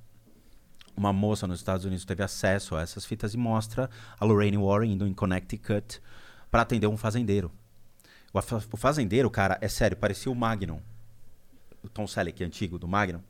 Uma 0.98 1.12
moça 1.12 1.46
nos 1.46 1.60
Estados 1.60 1.86
Unidos 1.86 2.06
teve 2.06 2.24
acesso 2.24 2.76
a 2.76 2.82
essas 2.82 3.06
fitas 3.06 3.34
e 3.34 3.38
mostra 3.38 3.90
a 4.20 4.24
Lorraine 4.26 4.58
Warren 4.58 4.94
indo 4.94 5.06
em 5.06 5.14
Connecticut 5.14 6.02
para 6.50 6.62
atender 6.62 6.88
um 6.88 6.96
fazendeiro. 6.96 7.52
O, 8.34 8.42
fa- 8.42 8.64
o 8.72 8.78
fazendeiro, 8.78 9.30
cara, 9.30 9.58
é 9.62 9.68
sério, 9.68 9.98
parecia 9.98 10.32
o 10.32 10.36
Magnum. 10.36 10.80
O 11.84 11.90
Tom 11.90 12.08
Selleck 12.08 12.44
antigo 12.44 12.80
do 12.80 12.88
Magnum. 12.88 13.22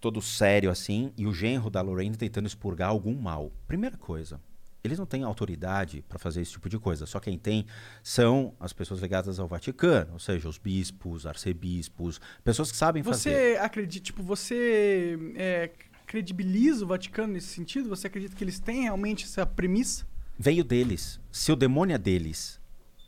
Todo 0.00 0.20
sério 0.20 0.70
assim, 0.70 1.12
e 1.16 1.26
o 1.26 1.32
genro 1.32 1.70
da 1.70 1.80
Lorraine 1.80 2.16
tentando 2.16 2.46
expurgar 2.46 2.90
algum 2.90 3.14
mal. 3.14 3.50
Primeira 3.66 3.96
coisa, 3.96 4.38
eles 4.82 4.98
não 4.98 5.06
têm 5.06 5.22
autoridade 5.22 6.04
para 6.06 6.18
fazer 6.18 6.42
esse 6.42 6.52
tipo 6.52 6.68
de 6.68 6.78
coisa. 6.78 7.06
Só 7.06 7.18
quem 7.18 7.38
tem 7.38 7.64
são 8.02 8.52
as 8.60 8.74
pessoas 8.74 9.00
ligadas 9.00 9.40
ao 9.40 9.48
Vaticano, 9.48 10.12
ou 10.12 10.18
seja, 10.18 10.46
os 10.46 10.58
bispos, 10.58 11.24
arcebispos, 11.24 12.20
pessoas 12.44 12.70
que 12.70 12.76
sabem 12.76 13.02
fazer. 13.02 13.30
Você 13.30 13.58
acredita, 13.58 14.04
tipo, 14.04 14.22
você 14.22 15.18
é, 15.36 15.70
credibiliza 16.14 16.84
o 16.84 16.86
Vaticano 16.86 17.32
nesse 17.32 17.48
sentido? 17.48 17.88
Você 17.88 18.06
acredita 18.06 18.36
que 18.36 18.44
eles 18.44 18.60
têm 18.60 18.82
realmente 18.82 19.24
essa 19.24 19.44
premissa? 19.44 20.06
Veio 20.38 20.62
deles. 20.62 21.18
Se 21.32 21.50
o 21.50 21.56
demônio 21.56 21.92
é 21.92 21.98
deles, 21.98 22.60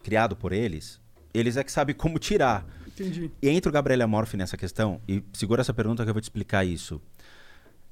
criado 0.03 0.35
por 0.35 0.53
eles, 0.53 1.01
eles 1.33 1.57
é 1.57 1.63
que 1.63 1.71
sabem 1.71 1.95
como 1.95 2.19
tirar. 2.19 2.67
Entendi. 2.85 3.31
E 3.41 3.49
entra 3.49 3.71
o 3.71 3.73
Gabriel 3.73 4.03
Amorfi 4.03 4.37
nessa 4.37 4.57
questão, 4.57 5.01
e 5.07 5.23
segura 5.33 5.61
essa 5.61 5.73
pergunta 5.73 6.03
que 6.03 6.11
eu 6.11 6.15
vou 6.15 6.21
te 6.21 6.25
explicar 6.25 6.65
isso. 6.65 7.01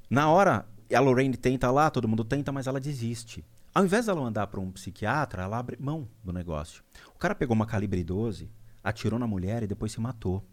Na 0.09 0.29
hora, 0.29 0.65
a 0.93 0.99
Lorraine 0.99 1.37
tenta 1.37 1.71
lá, 1.71 1.89
todo 1.89 2.09
mundo 2.09 2.25
tenta, 2.25 2.51
mas 2.51 2.67
ela 2.67 2.79
desiste. 2.79 3.41
Ao 3.73 3.85
invés 3.85 4.07
dela 4.07 4.19
mandar 4.19 4.47
para 4.47 4.59
um 4.59 4.69
psiquiatra, 4.69 5.43
ela 5.43 5.57
abre 5.57 5.77
mão 5.79 6.09
do 6.25 6.33
negócio. 6.33 6.83
O 7.15 7.17
cara 7.17 7.33
pegou 7.33 7.55
uma 7.55 7.65
calibre 7.65 8.03
12, 8.03 8.49
atirou 8.83 9.17
na 9.17 9.27
mulher 9.27 9.63
e 9.63 9.67
depois 9.67 9.93
se 9.93 10.01
matou. 10.01 10.43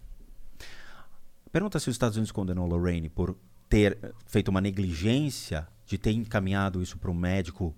Pergunta 1.50 1.80
se 1.80 1.90
os 1.90 1.96
Estados 1.96 2.16
Unidos 2.16 2.30
condenou 2.30 2.64
a 2.64 2.68
Lorraine 2.68 3.08
por 3.08 3.36
ter 3.72 4.14
feito 4.26 4.48
uma 4.48 4.60
negligência 4.60 5.66
de 5.86 5.96
ter 5.96 6.12
encaminhado 6.12 6.82
isso 6.82 6.98
para 6.98 7.10
um 7.10 7.14
médico 7.14 7.74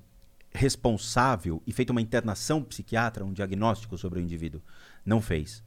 responsável 0.52 1.62
e 1.64 1.73
feito 1.73 1.90
uma 1.90 2.00
internação 2.00 2.64
psiquiatra, 2.64 3.24
um 3.24 3.32
diagnóstico 3.32 3.97
sobre 3.97 4.18
o 4.18 4.23
indivíduo. 4.23 4.60
Não 5.06 5.20
fez. 5.20 5.62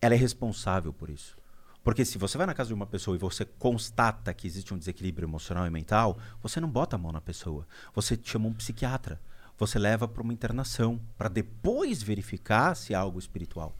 Ela 0.00 0.14
é 0.14 0.16
responsável 0.16 0.90
por 0.90 1.10
isso. 1.10 1.36
Porque 1.84 2.02
se 2.02 2.16
você 2.16 2.38
vai 2.38 2.46
na 2.46 2.54
casa 2.54 2.68
de 2.68 2.74
uma 2.74 2.86
pessoa 2.86 3.14
e 3.14 3.20
você 3.20 3.44
constata 3.44 4.32
que 4.32 4.46
existe 4.46 4.72
um 4.72 4.78
desequilíbrio 4.78 5.26
emocional 5.26 5.66
e 5.66 5.70
mental, 5.70 6.18
você 6.42 6.60
não 6.60 6.70
bota 6.70 6.96
a 6.96 6.98
mão 6.98 7.12
na 7.12 7.20
pessoa. 7.20 7.66
Você 7.94 8.18
chama 8.24 8.48
um 8.48 8.54
psiquiatra. 8.54 9.20
Você 9.58 9.78
leva 9.78 10.08
para 10.08 10.22
uma 10.22 10.32
internação, 10.32 10.98
para 11.18 11.28
depois 11.28 12.02
verificar 12.02 12.74
se 12.74 12.94
é 12.94 12.96
algo 12.96 13.18
espiritual. 13.18 13.76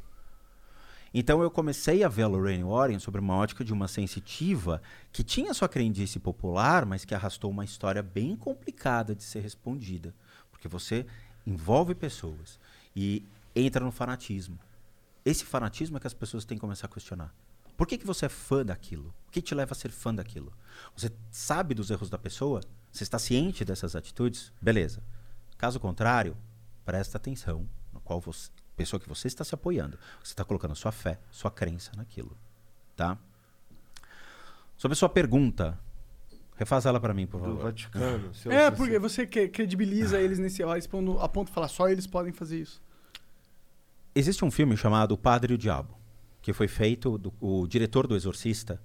Então 1.13 1.43
eu 1.43 1.51
comecei 1.51 2.05
a 2.05 2.09
ver 2.09 2.23
a 2.23 2.29
Lorraine 2.29 2.65
Warren 2.65 2.99
sobre 2.99 3.21
uma 3.21 3.35
ótica 3.37 3.65
de 3.65 3.73
uma 3.73 3.89
sensitiva 3.89 4.83
que 5.11 5.25
tinha 5.25 5.55
sua 5.55 5.69
crendice 5.69 6.19
popular, 6.19 6.85
mas 6.85 7.05
que 7.05 7.15
arrastou 7.15 7.51
uma 7.51 7.65
história 7.65 8.03
bem 8.03 8.37
complicada 8.37 9.15
de 9.15 9.23
ser 9.23 9.41
respondida. 9.41 10.15
Porque 10.51 10.69
você 10.69 11.07
envolve 11.47 11.95
pessoas 11.95 12.61
e 12.95 13.25
entra 13.55 13.85
no 13.85 13.91
fanatismo. 13.91 14.59
Esse 15.25 15.45
fanatismo 15.45 15.97
é 15.97 16.01
que 16.01 16.07
as 16.07 16.15
pessoas 16.15 16.45
têm 16.45 16.57
que 16.57 16.61
começar 16.61 16.87
a 16.87 16.91
questionar. 16.91 17.35
Por 17.77 17.87
que, 17.87 17.97
que 17.97 18.07
você 18.07 18.27
é 18.27 18.29
fã 18.29 18.65
daquilo? 18.65 19.15
O 19.29 19.31
que 19.31 19.41
te 19.41 19.55
leva 19.55 19.73
a 19.73 19.75
ser 19.75 19.91
fã 19.91 20.13
daquilo? 20.13 20.53
Você 20.97 21.13
sabe 21.31 21.75
dos 21.75 21.91
erros 21.91 22.11
da 22.11 22.19
pessoa? 22.19 22.61
Você 22.91 23.05
está 23.05 23.19
ciente 23.19 23.65
dessas 23.65 23.95
atitudes? 23.95 24.53
Beleza. 24.61 25.01
Caso 25.57 25.79
contrário, 25.79 26.37
presta 26.85 27.19
atenção 27.19 27.69
no 27.93 28.01
qual 28.01 28.21
você, 28.21 28.51
pessoa 28.79 28.99
que 29.01 29.09
você 29.09 29.27
está 29.29 29.45
se 29.45 29.55
apoiando. 29.55 29.99
Você 30.23 30.33
está 30.33 30.45
colocando 30.45 30.75
sua 30.77 30.93
fé, 30.93 31.19
sua 31.31 31.51
crença 31.51 31.91
naquilo, 31.97 32.37
tá? 32.97 33.19
Sobre 34.77 34.93
a 34.95 34.97
sua 34.97 35.09
pergunta, 35.09 35.79
refaz 36.57 36.87
ela 36.87 37.01
para 37.01 37.13
mim, 37.13 37.27
por 37.27 37.41
Do 37.41 37.47
favor. 37.47 37.63
Vaticano. 37.65 38.33
se 38.35 38.47
eu- 38.49 38.53
É, 38.53 38.71
porque 38.71 38.99
você 38.99 39.27
credibiliza 39.27 40.21
eles 40.21 40.39
nesse 40.39 40.63
a 40.63 40.69
ponto, 40.89 41.19
a 41.19 41.29
ponto 41.29 41.49
de 41.49 41.55
falar 41.55 41.69
só 41.69 41.89
eles 41.89 42.07
podem 42.07 42.33
fazer 42.33 42.61
isso. 42.61 42.81
Existe 44.15 44.45
um 44.45 44.51
filme 44.51 44.77
chamado 44.77 45.13
O 45.13 45.19
Padre 45.19 45.53
e 45.53 45.57
o 45.57 45.59
Diabo, 45.59 45.97
que 46.41 46.53
foi 46.53 46.69
feito 46.69 47.19
do 47.19 47.33
o 47.41 47.67
diretor 47.67 48.07
do 48.07 48.15
Exorcista. 48.17 48.81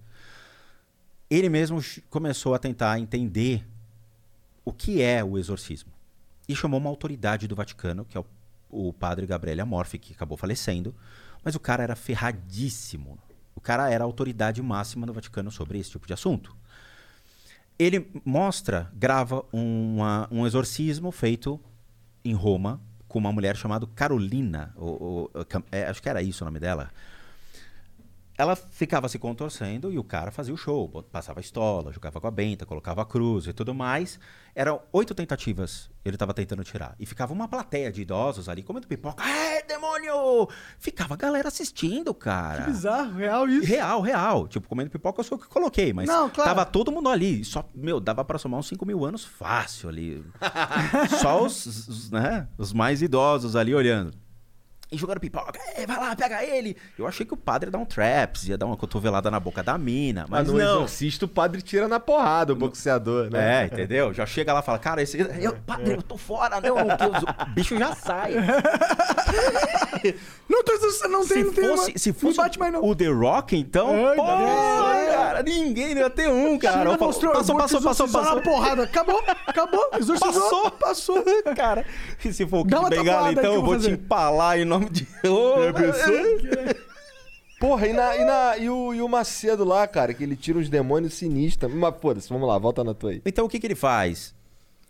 Ele 1.30 1.50
mesmo 1.50 1.80
começou 2.10 2.54
a 2.54 2.60
tentar 2.60 3.00
entender 3.00 3.66
o 4.66 4.74
que 4.74 5.02
é 5.02 5.24
o 5.24 5.38
exorcismo 5.38 5.92
e 6.48 6.56
chamou 6.56 6.80
uma 6.80 6.90
autoridade 6.90 7.48
do 7.48 7.56
Vaticano, 7.56 8.06
que 8.06 8.18
é 8.18 8.20
o, 8.20 8.26
o 8.74 8.92
padre 8.94 9.26
Gabriele 9.26 9.62
Amorfi, 9.62 9.98
que 10.00 10.14
acabou 10.14 10.38
falecendo, 10.38 10.94
mas 11.44 11.56
o 11.56 11.60
cara 11.60 11.84
era 11.84 11.96
ferradíssimo. 11.96 13.18
O 13.56 13.62
cara 13.62 13.90
era 13.90 14.04
a 14.04 14.08
autoridade 14.08 14.62
máxima 14.62 15.06
no 15.06 15.14
Vaticano 15.14 15.52
sobre 15.52 15.78
esse 15.80 15.92
tipo 15.92 16.08
de 16.08 16.14
assunto. 16.14 16.56
Ele 17.78 18.10
mostra, 18.24 18.92
grava 18.94 19.44
uma- 19.52 20.28
um 20.32 20.46
exorcismo 20.46 21.12
feito 21.12 21.60
em 22.24 22.34
Roma 22.34 22.80
com 23.08 23.20
uma 23.20 23.32
mulher 23.32 23.56
chamada 23.56 23.86
Carolina, 23.88 24.74
ou, 24.76 25.02
ou- 25.02 25.32
é, 25.72 25.86
acho 25.86 26.02
que 26.02 26.10
era 26.10 26.22
isso 26.22 26.44
o 26.44 26.46
nome 26.46 26.60
dela. 26.60 26.92
Ela 28.38 28.56
ficava 28.56 29.08
se 29.08 29.20
contorcendo 29.20 29.92
e 29.92 30.00
o 30.00 30.04
cara 30.04 30.32
fazia 30.32 30.54
o 30.54 30.58
show. 30.58 30.90
Passava 31.12 31.40
a 31.40 31.42
estola, 31.42 31.92
jogava 31.92 32.20
com 32.20 32.28
a 32.28 32.32
benta, 32.32 32.66
colocava 32.66 33.02
a 33.02 33.06
cruz 33.06 33.48
e 33.48 33.54
tudo 33.54 33.74
mais. 33.74 34.20
Eram 34.56 34.82
oito 34.92 35.14
tentativas 35.14 35.90
ele 36.06 36.16
estava 36.16 36.34
tentando 36.34 36.64
tirar. 36.64 36.96
E 37.00 37.06
ficava 37.06 37.32
uma 37.32 37.48
plateia 37.48 37.92
de 37.92 38.02
idosos 38.02 38.50
ali 38.50 38.62
comendo 38.62 38.88
pipoca. 38.88 39.24
É, 39.24 39.64
demônio! 39.64 40.50
Ficava 40.78 41.14
a 41.14 41.18
galera 41.18 41.48
assistindo, 41.48 42.14
cara. 42.14 42.64
Que 42.64 42.72
bizarro, 42.72 43.14
real 43.16 43.48
isso. 43.48 43.66
Real, 43.68 44.02
real. 44.02 44.48
Tipo, 44.48 44.68
comendo 44.68 44.90
pipoca 44.90 45.22
eu 45.22 45.24
sou 45.24 45.38
o 45.38 45.42
que 45.42 45.48
coloquei, 45.48 45.94
mas 45.94 46.08
Não, 46.08 46.30
claro. 46.30 46.50
tava 46.50 46.66
todo 46.66 46.92
mundo 46.92 47.08
ali. 47.08 47.46
Só, 47.46 47.68
meu, 47.74 48.00
dava 48.00 48.26
pra 48.26 48.38
somar 48.38 48.60
uns 48.60 48.68
5 48.68 48.86
mil 48.86 49.06
anos 49.06 49.24
fácil 49.24 49.88
ali. 49.90 50.26
Só 51.22 51.44
os, 51.46 51.66
os, 51.66 52.12
né, 52.12 52.48
os 52.58 52.74
mais 52.74 53.02
idosos 53.02 53.56
ali 53.56 53.74
olhando. 53.74 54.23
E 54.94 54.98
jogando 54.98 55.20
pipoca. 55.20 55.60
É, 55.76 55.88
vai 55.88 55.98
lá, 55.98 56.16
pega 56.16 56.44
ele. 56.44 56.78
Eu 56.98 57.08
achei 57.08 57.26
que 57.26 57.34
o 57.34 57.38
padre 57.38 57.68
ia 57.68 57.72
dar 57.72 57.80
um 57.80 57.86
traps, 57.86 58.48
ia 58.48 58.56
dar 58.56 58.68
uma 58.68 58.78
cotovelada 58.78 59.32
na 59.32 59.40
boca 59.40 59.64
da 59.64 59.76
mina. 59.76 60.28
Mas 60.30 60.42
Mas 60.42 60.48
no 60.48 60.60
não. 60.60 60.76
exorcista 60.78 61.26
o 61.26 61.28
padre 61.28 61.64
tira 61.64 61.88
na 61.88 62.00
porrada 62.00 62.54
o 62.54 62.56
boxeador, 62.56 63.32
né? 63.32 63.64
É, 63.64 63.66
entendeu? 63.66 64.14
Já 64.14 64.24
chega 64.26 64.54
lá 64.54 64.60
e 64.60 64.64
fala, 64.64 64.78
cara, 64.78 65.02
esse. 65.02 65.20
Eu, 65.20 65.56
padre, 65.66 65.96
eu 65.96 66.04
tô 66.04 66.16
fora, 66.16 66.62
não. 66.62 66.76
o 66.78 67.46
bicho 67.56 67.78
já 67.78 67.96
sai. 67.96 68.34
Não, 70.54 70.64
tô, 70.64 71.08
não 71.08 71.26
tem, 71.26 71.38
se 71.38 71.44
não 71.44 71.54
tem. 71.54 71.64
fosse, 71.68 71.90
uma- 71.92 71.98
se 71.98 72.10
não 72.10 72.16
fosse 72.16 72.38
bate 72.38 72.60
mais, 72.60 72.74
não. 72.74 72.84
o 72.86 72.96
The 72.96 73.08
Rock, 73.08 73.56
então. 73.58 73.88
Ai, 74.08 74.16
pô, 74.16 74.24
Deus. 74.24 75.16
cara, 75.16 75.44
ninguém 75.44 75.96
não 75.96 76.02
ia 76.04 76.10
ter 76.10 76.30
um, 76.30 76.60
cara. 76.60 76.92
Falo, 76.92 77.06
mostrou, 77.06 77.34
passou, 77.34 77.58
passou, 77.58 77.82
passou, 77.82 78.08
passou. 78.10 78.36
na 78.36 78.42
porrada. 78.42 78.84
Acabou, 78.84 79.24
acabou. 79.48 79.90
Exorcizou, 79.98 80.32
Passou, 80.70 80.72
passou. 80.72 81.24
cara. 81.56 81.86
E 82.24 82.32
se 82.32 82.46
for 82.46 82.60
o 82.60 82.66
Kid 82.66 82.90
Bengala, 82.90 83.32
então 83.32 83.46
eu 83.46 83.62
vou 83.62 83.66
vou 83.72 83.76
te 83.78 83.84
fazer. 83.84 83.94
empalar 83.96 84.60
em 84.60 84.66
nome 84.66 84.90
de. 84.90 85.08
Ô, 85.28 85.56
Porra, 87.60 87.88
e, 87.88 87.94
na, 87.94 88.16
e, 88.18 88.26
na, 88.26 88.58
e, 88.58 88.70
o, 88.70 88.94
e 88.94 89.02
o 89.02 89.08
Macedo 89.08 89.64
lá, 89.64 89.88
cara, 89.88 90.14
que 90.14 90.24
ele 90.24 90.36
tira 90.36 90.60
uns 90.60 90.68
demônios 90.70 91.14
sinistros. 91.14 91.74
Mas 91.74 91.96
foda-se, 92.02 92.28
vamos 92.30 92.48
lá, 92.48 92.58
volta 92.58 92.84
na 92.84 92.94
tua 92.94 93.12
aí. 93.12 93.22
Então 93.26 93.46
o 93.46 93.50
que, 93.50 93.60
que 93.60 93.66
ele 93.68 93.76
faz? 93.76 94.36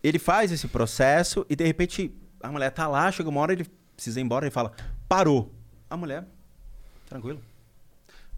Ele 0.03 0.17
faz 0.17 0.51
esse 0.51 0.67
processo 0.67 1.45
e 1.50 1.56
de 1.56 1.64
repente 1.64 2.11
a 2.42 2.51
mulher 2.51 2.72
tá 2.72 2.88
lá, 2.88 3.11
chega 3.11 3.30
uma 3.30 3.40
hora 3.42 3.53
ele 3.53 3.66
precisa 3.95 4.19
ir 4.19 4.24
embora 4.24 4.48
e 4.48 4.51
fala: 4.51 4.72
parou. 5.07 5.51
A 5.90 5.98
mulher, 5.98 6.25
tranquilo. 7.07 7.41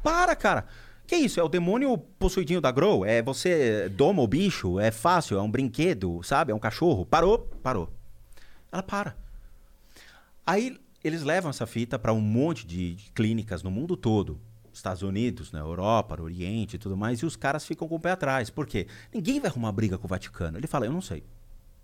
Para, 0.04 0.36
cara. 0.36 0.66
Que 1.08 1.16
isso? 1.16 1.40
É 1.40 1.44
o 1.44 1.50
demônio 1.50 1.98
possuidinho 1.98 2.60
da 2.60 2.72
Grow? 2.72 3.06
É 3.06 3.22
você 3.22 3.90
doma 3.90 4.24
o 4.24 4.28
bicho? 4.28 4.80
É 4.80 4.90
fácil? 4.92 5.38
É 5.38 5.42
um 5.42 5.50
brinquedo? 5.50 6.22
Sabe? 6.24 6.52
É 6.52 6.56
um 6.56 6.60
cachorro? 6.60 7.06
Parou? 7.06 7.40
Parou. 7.62 7.92
Ela 8.72 8.82
para. 8.82 9.16
Aí 10.46 10.80
eles 11.04 11.22
levam 11.22 11.52
essa 11.52 11.68
fita 11.68 12.00
para 12.00 12.12
um 12.12 12.22
monte 12.22 12.66
de, 12.66 12.96
de 12.96 13.12
clínicas 13.12 13.62
no 13.62 13.70
mundo 13.70 13.96
todo. 13.96 14.40
Estados 14.74 15.04
Unidos, 15.04 15.52
na 15.52 15.60
Europa, 15.60 16.18
no 16.18 16.24
Oriente 16.24 16.76
e 16.76 16.80
tudo 16.80 16.98
mais, 16.98 17.20
e 17.20 17.26
os 17.26 17.36
caras 17.36 17.66
ficam 17.66 17.88
com 17.88 17.96
o 17.96 18.00
pé 18.00 18.12
atrás. 18.12 18.50
Por 18.50 18.68
quê? 18.68 18.88
Ninguém 19.14 19.40
vai 19.40 19.50
arrumar 19.50 19.72
briga 19.72 19.98
com 19.98 20.06
o 20.06 20.10
Vaticano. 20.10 20.58
Ele 20.58 20.68
fala, 20.68 20.86
eu 20.86 20.92
não 20.92 21.02
sei. 21.02 21.24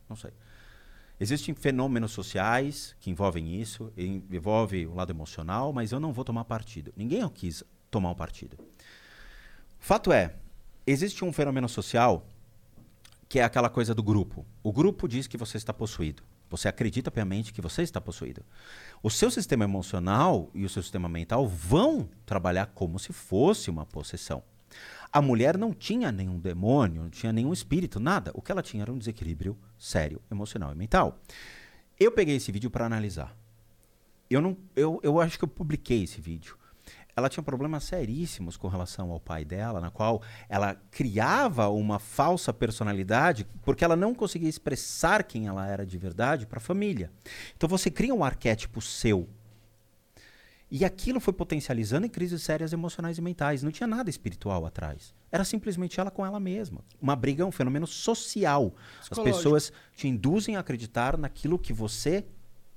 Não 0.10 0.16
sei. 0.16 0.32
Existem 1.22 1.54
fenômenos 1.54 2.14
sociais 2.14 2.96
que 3.00 3.12
envolvem 3.12 3.62
isso, 3.62 3.94
en- 3.96 4.24
envolve 4.32 4.88
o 4.88 4.96
lado 4.96 5.12
emocional, 5.12 5.72
mas 5.72 5.92
eu 5.92 6.00
não 6.00 6.12
vou 6.12 6.26
tomar 6.26 6.46
partido. 6.46 6.92
Ninguém 6.98 7.22
quis 7.30 7.64
tomar 7.92 8.10
um 8.10 8.16
partido. 8.16 8.58
Fato 9.78 10.12
é, 10.12 10.34
existe 10.86 11.24
um 11.24 11.32
fenômeno 11.32 11.70
social 11.70 12.26
que 13.30 13.38
é 13.38 13.44
aquela 13.44 13.70
coisa 13.70 13.94
do 13.94 14.02
grupo. 14.02 14.44
O 14.64 14.74
grupo 14.74 15.08
diz 15.08 15.28
que 15.28 15.38
você 15.38 15.58
está 15.58 15.72
possuído. 15.72 16.24
Você 16.50 16.68
acredita 16.68 17.12
piamente 17.12 17.54
que 17.54 17.62
você 17.62 17.84
está 17.84 18.02
possuído. 18.02 18.44
O 19.04 19.12
seu 19.12 19.30
sistema 19.30 19.64
emocional 19.64 20.50
e 20.56 20.66
o 20.66 20.70
seu 20.70 20.82
sistema 20.82 21.08
mental 21.08 21.48
vão 21.48 22.10
trabalhar 22.26 22.66
como 22.74 22.98
se 22.98 23.14
fosse 23.14 23.70
uma 23.70 23.86
possessão. 23.86 24.42
A 25.14 25.22
mulher 25.22 25.56
não 25.56 25.72
tinha 25.72 26.12
nenhum 26.12 26.40
demônio, 26.40 27.04
não 27.04 27.10
tinha 27.12 27.32
nenhum 27.32 27.54
espírito, 27.54 28.00
nada. 28.00 28.32
O 28.34 28.42
que 28.42 28.52
ela 28.52 28.64
tinha 28.64 28.82
era 28.82 28.92
um 28.92 28.98
desequilíbrio 28.98 29.56
sério, 29.82 30.22
emocional 30.32 30.72
e 30.72 30.76
mental. 30.76 31.20
Eu 32.00 32.12
peguei 32.12 32.36
esse 32.36 32.52
vídeo 32.52 32.70
para 32.70 32.86
analisar. 32.86 33.36
Eu, 34.30 34.40
não, 34.40 34.56
eu, 34.76 35.00
eu 35.02 35.20
acho 35.20 35.40
que 35.40 35.44
eu 35.44 35.48
publiquei 35.48 36.04
esse 36.04 36.22
vídeo. 36.22 36.56
Ela 37.16 37.28
tinha 37.28 37.44
problemas 37.44 37.84
seríssimos 37.84 38.56
com 38.56 38.68
relação 38.68 39.12
ao 39.12 39.20
pai 39.20 39.44
dela, 39.44 39.82
na 39.82 39.90
qual 39.90 40.22
ela 40.48 40.76
criava 40.92 41.68
uma 41.68 42.00
falsa 42.00 42.54
personalidade 42.54 43.46
porque 43.64 43.84
ela 43.84 43.96
não 43.96 44.16
conseguia 44.16 44.48
expressar 44.48 45.24
quem 45.24 45.48
ela 45.48 45.68
era 45.68 45.86
de 45.86 45.98
verdade 45.98 46.46
para 46.46 46.60
a 46.60 46.62
família. 46.62 47.12
Então 47.58 47.68
você 47.68 47.92
cria 47.92 48.14
um 48.14 48.24
arquétipo 48.24 48.80
seu. 48.82 49.28
E 50.72 50.86
aquilo 50.86 51.20
foi 51.20 51.34
potencializando 51.34 52.06
em 52.06 52.10
crises 52.10 52.42
sérias 52.42 52.72
emocionais 52.72 53.18
e 53.18 53.22
mentais. 53.22 53.62
Não 53.62 53.72
tinha 53.72 53.86
nada 53.86 54.10
espiritual 54.10 54.66
atrás. 54.66 55.14
Era 55.30 55.44
simplesmente 55.44 56.00
ela 56.00 56.10
com 56.10 56.26
ela 56.26 56.40
mesma. 56.40 56.82
Uma 57.02 57.14
briga 57.14 57.44
é 57.44 57.46
um 57.46 57.52
fenômeno 57.52 57.86
social. 57.86 58.74
As 59.10 59.20
pessoas 59.20 59.74
te 59.94 60.08
induzem 60.08 60.56
a 60.56 60.62
acreditar 60.62 61.18
naquilo 61.18 61.60
que 61.60 61.74
você 61.74 62.26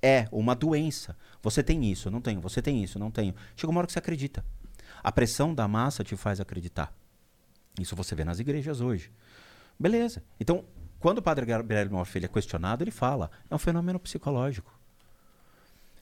é, 0.02 0.26
uma 0.32 0.56
doença. 0.56 1.16
Você 1.40 1.62
tem 1.62 1.88
isso, 1.88 2.10
não 2.10 2.20
tenho. 2.20 2.40
Você 2.40 2.60
tem 2.60 2.82
isso, 2.82 2.98
não 2.98 3.12
tenho. 3.12 3.32
Chega 3.54 3.70
uma 3.70 3.78
hora 3.78 3.86
que 3.86 3.92
você 3.92 4.00
acredita. 4.00 4.44
A 5.00 5.12
pressão 5.12 5.54
da 5.54 5.68
massa 5.68 6.02
te 6.02 6.16
faz 6.16 6.40
acreditar. 6.40 6.92
Isso 7.78 7.94
você 7.94 8.14
vê 8.16 8.24
nas 8.24 8.40
igrejas 8.40 8.80
hoje. 8.80 9.12
Beleza. 9.78 10.22
Então, 10.40 10.64
quando 10.98 11.18
o 11.18 11.22
padre 11.22 11.46
Gabriel 11.46 11.90
Malfilho 11.90 12.24
é 12.24 12.28
questionado, 12.28 12.82
ele 12.82 12.90
fala: 12.90 13.30
é 13.48 13.54
um 13.54 13.58
fenômeno 13.58 14.00
psicológico. 14.00 14.76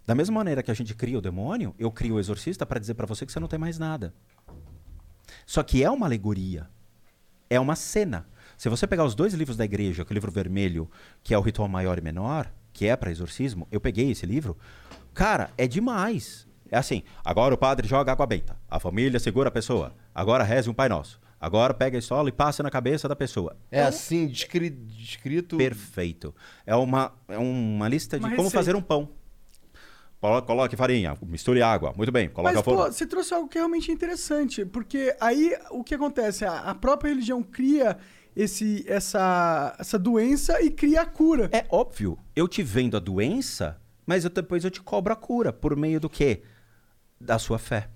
Da 0.07 0.15
mesma 0.15 0.35
maneira 0.35 0.63
que 0.63 0.71
a 0.71 0.75
gente 0.75 0.95
cria 0.95 1.19
o 1.19 1.23
demônio, 1.23 1.75
eu 1.79 1.91
crio 1.91 2.17
o 2.17 2.19
exorcista 2.21 2.67
para 2.67 2.81
dizer 2.81 2.95
para 2.95 3.07
você 3.07 3.25
que 3.25 3.33
você 3.33 3.39
não 3.41 3.49
tem 3.49 3.59
mais 3.59 3.79
nada. 3.79 4.13
Só 5.47 5.63
que 5.63 5.83
é 5.83 5.91
uma 5.91 6.07
alegoria. 6.07 6.69
É 7.49 7.59
uma 7.61 7.77
cena. 7.77 8.27
Se 8.57 8.69
você 8.69 8.87
pegar 8.87 9.05
os 9.05 9.15
dois 9.15 9.35
livros 9.35 9.57
da 9.57 9.65
igreja, 9.65 10.05
que 10.05 10.13
é 10.13 10.15
o 10.15 10.15
livro 10.15 10.31
vermelho, 10.33 10.91
que 11.23 11.35
é 11.35 11.39
o 11.39 11.41
ritual 11.43 11.69
maior 11.69 11.99
e 11.99 12.01
menor, 12.01 12.51
que 12.73 12.87
é 12.87 12.97
para 12.97 13.11
exorcismo, 13.11 13.67
eu 13.71 13.81
peguei 13.81 14.11
esse 14.11 14.25
livro. 14.27 14.57
Cara, 15.15 15.51
é 15.59 15.67
demais. 15.67 16.47
É 16.71 16.79
assim, 16.79 17.03
agora 17.25 17.55
o 17.55 17.59
padre 17.59 17.87
joga 17.87 18.13
água 18.13 18.27
benta. 18.27 18.57
A 18.69 18.81
família 18.81 19.21
segura 19.21 19.49
a 19.49 19.53
pessoa. 19.53 19.95
Agora 20.15 20.43
reze 20.43 20.71
um 20.71 20.75
Pai 20.75 20.89
Nosso. 20.89 21.21
Agora 21.39 21.75
pega 21.75 21.99
a 21.99 22.01
estola 22.01 22.29
e 22.29 22.33
passa 22.33 22.63
na 22.63 22.71
cabeça 22.71 23.09
da 23.09 23.17
pessoa. 23.17 23.57
É 23.71 23.83
assim, 23.83 24.27
descri- 24.29 24.71
descrito. 24.71 25.57
Perfeito. 25.57 26.35
É 26.65 26.75
uma, 26.75 27.13
é 27.29 27.37
uma 27.37 27.89
lista 27.89 28.17
de 28.19 28.25
Uma 28.25 28.31
como 28.37 28.45
receita. 28.45 28.59
fazer 28.59 28.77
um 28.77 28.81
pão. 28.83 29.09
Colo- 30.23 30.41
Coloque 30.43 30.77
farinha, 30.77 31.17
misture 31.27 31.61
água. 31.63 31.93
Muito 31.97 32.13
bem, 32.13 32.29
coloque 32.29 32.55
Mas, 32.55 32.65
pô, 32.65 32.77
você 32.85 33.05
trouxe 33.05 33.35
algo 33.35 33.49
que 33.49 33.59
é 33.59 33.61
realmente 33.61 33.91
interessante, 33.91 34.65
porque 34.65 35.17
aí 35.21 35.53
o 35.73 35.83
que 35.83 35.97
acontece? 35.97 36.45
A, 36.45 36.73
própria 36.77 37.09
religião 37.09 37.43
cria 37.43 37.99
esse, 38.37 38.85
essa, 38.87 39.75
essa 39.81 39.99
doença 39.99 40.63
e 40.63 40.71
cria 40.71 41.01
a 41.01 41.07
cura. 41.07 41.51
É 41.51 41.67
óbvio, 41.69 42.17
eu 42.37 42.47
te 42.47 42.63
vendo 42.63 42.97
a 42.97 43.01
doença, 43.01 43.81
mas 44.07 44.23
eu, 44.23 44.31
depois 44.31 44.65
eu 44.65 44.71
te 44.71 44.81
cobro 44.81 45.13
a 45.13 45.17
cura. 45.17 45.53
Por 45.53 45.75
meio 45.77 45.99
do 45.99 46.09
quê? 46.09 46.43
Da 47.21 47.37
sua 47.37 47.59
fé. 47.59 47.89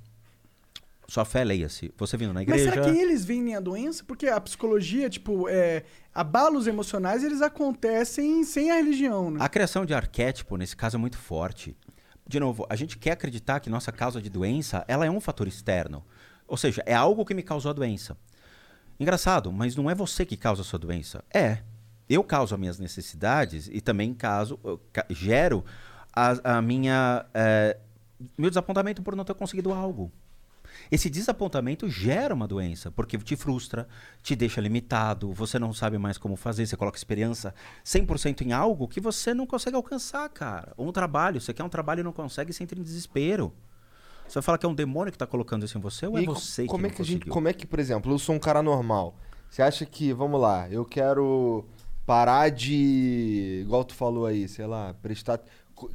Sua 1.07 1.25
fé, 1.25 1.45
leia-se. 1.45 1.95
Você 1.97 2.17
vindo 2.17 2.33
na 2.33 2.41
Mas 2.41 2.49
igreja. 2.49 2.73
será 2.73 2.91
que 2.91 2.99
eles 2.99 3.25
vendem 3.25 3.55
a 3.55 3.61
doença? 3.61 4.03
Porque 4.05 4.27
a 4.27 4.41
psicologia, 4.41 5.09
tipo, 5.09 5.49
é, 5.49 5.85
abalos 6.13 6.67
emocionais, 6.67 7.23
eles 7.23 7.41
acontecem 7.41 8.43
sem 8.43 8.73
a 8.73 8.75
religião, 8.75 9.31
né? 9.31 9.39
A 9.41 9.49
criação 9.49 9.87
de 9.87 9.95
arquétipo, 9.95 10.57
nesse 10.57 10.75
caso, 10.75 10.97
é 10.97 10.99
muito 10.99 11.17
forte. 11.17 11.77
De 12.27 12.41
novo, 12.41 12.67
a 12.69 12.75
gente 12.75 12.99
quer 12.99 13.13
acreditar 13.13 13.61
que 13.61 13.71
nossa 13.71 13.93
causa 13.93 14.21
de 14.21 14.29
doença 14.29 14.85
ela 14.89 15.07
é 15.07 15.11
um 15.11 15.21
fator 15.21 15.47
externo. 15.47 16.05
Ou 16.49 16.57
seja, 16.57 16.83
é 16.85 16.95
algo 16.95 17.25
que 17.25 17.35
me 17.35 17.43
causou 17.43 17.71
a 17.71 17.75
doença. 17.75 18.17
Engraçado, 18.99 19.53
mas 19.53 19.77
não 19.77 19.91
é 19.91 19.95
você 19.95 20.25
que 20.25 20.37
causa 20.37 20.63
a 20.63 20.65
sua 20.65 20.79
doença. 20.79 21.23
É. 21.33 21.59
Eu 22.09 22.25
causo 22.25 22.55
as 22.55 22.61
minhas 22.61 22.79
necessidades 22.79 23.69
e 23.71 23.81
também 23.81 24.15
caso, 24.15 24.59
gero 25.11 25.65
a, 26.13 26.57
a 26.57 26.63
minha, 26.63 27.27
eh, 27.35 27.77
meu 28.39 28.49
desapontamento 28.49 29.03
por 29.03 29.15
não 29.17 29.25
ter 29.25 29.35
conseguido 29.35 29.73
algo. 29.73 30.11
Esse 30.91 31.09
desapontamento 31.11 31.89
gera 31.89 32.35
uma 32.35 32.47
doença, 32.47 32.91
porque 32.91 33.17
te 33.19 33.37
frustra, 33.37 33.87
te 34.23 34.35
deixa 34.37 34.61
limitado, 34.61 35.33
você 35.33 35.59
não 35.59 35.73
sabe 35.73 35.99
mais 35.99 36.19
como 36.19 36.37
fazer, 36.37 36.67
você 36.67 36.77
coloca 36.77 36.97
esperança 36.99 37.55
100% 37.85 38.43
em 38.43 38.53
algo 38.53 38.87
que 38.89 39.01
você 39.01 39.35
não 39.35 39.47
consegue 39.47 39.77
alcançar, 39.77 40.29
cara. 40.29 40.73
Ou 40.77 40.89
um 40.89 40.93
trabalho, 40.93 41.41
você 41.41 41.53
quer 41.53 41.65
um 41.65 41.69
trabalho 41.69 42.01
e 42.01 42.05
não 42.05 42.13
consegue, 42.13 42.53
você 42.53 42.63
entra 42.63 42.79
em 42.79 42.83
desespero. 42.83 43.53
Você 44.27 44.35
vai 44.35 44.43
falar 44.43 44.59
que 44.59 44.67
é 44.67 44.69
um 44.69 44.75
demônio 44.75 45.13
que 45.13 45.17
está 45.17 45.27
colocando 45.27 45.65
isso 45.65 45.79
em 45.79 45.81
você 45.81 46.07
ou 46.07 46.19
é 46.19 46.23
E 46.23 46.27
co- 46.27 46.35
você 46.35 46.67
como 46.67 46.83
que 46.85 46.87
é 46.87 46.91
que 46.97 47.03
a 47.03 47.05
gente, 47.05 47.27
como 47.27 47.49
é 47.49 47.53
que, 47.53 47.67
por 47.67 47.79
exemplo, 47.79 48.13
eu 48.13 48.19
sou 48.19 48.35
um 48.35 48.39
cara 48.41 48.63
normal. 48.63 49.17
Você 49.49 49.63
acha 49.63 49.87
que, 49.87 50.13
vamos 50.13 50.41
lá, 50.41 50.69
eu 50.69 50.85
quero 50.85 51.65
parar 52.05 52.51
de, 52.51 53.61
igual 53.65 53.85
tu 53.85 53.95
falou 53.95 54.27
aí, 54.27 54.49
sei 54.49 54.67
lá, 54.67 54.95
prestar, 55.01 55.41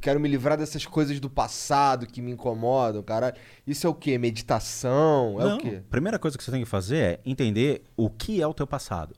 quero 0.00 0.20
me 0.20 0.28
livrar 0.28 0.56
dessas 0.56 0.86
coisas 0.86 1.18
do 1.18 1.28
passado 1.28 2.06
que 2.06 2.22
me 2.22 2.30
incomodam, 2.32 3.02
caralho. 3.02 3.36
Isso 3.66 3.86
é 3.86 3.90
o 3.90 3.94
quê? 3.94 4.16
Meditação? 4.18 5.36
É 5.40 5.44
Não, 5.44 5.56
o 5.56 5.60
quê? 5.60 5.82
Primeira 5.90 6.18
coisa 6.18 6.38
que 6.38 6.44
você 6.44 6.50
tem 6.50 6.62
que 6.62 6.68
fazer 6.68 6.96
é 6.96 7.20
entender 7.24 7.82
o 7.96 8.08
que 8.08 8.40
é 8.40 8.46
o 8.46 8.54
teu 8.54 8.66
passado. 8.66 9.14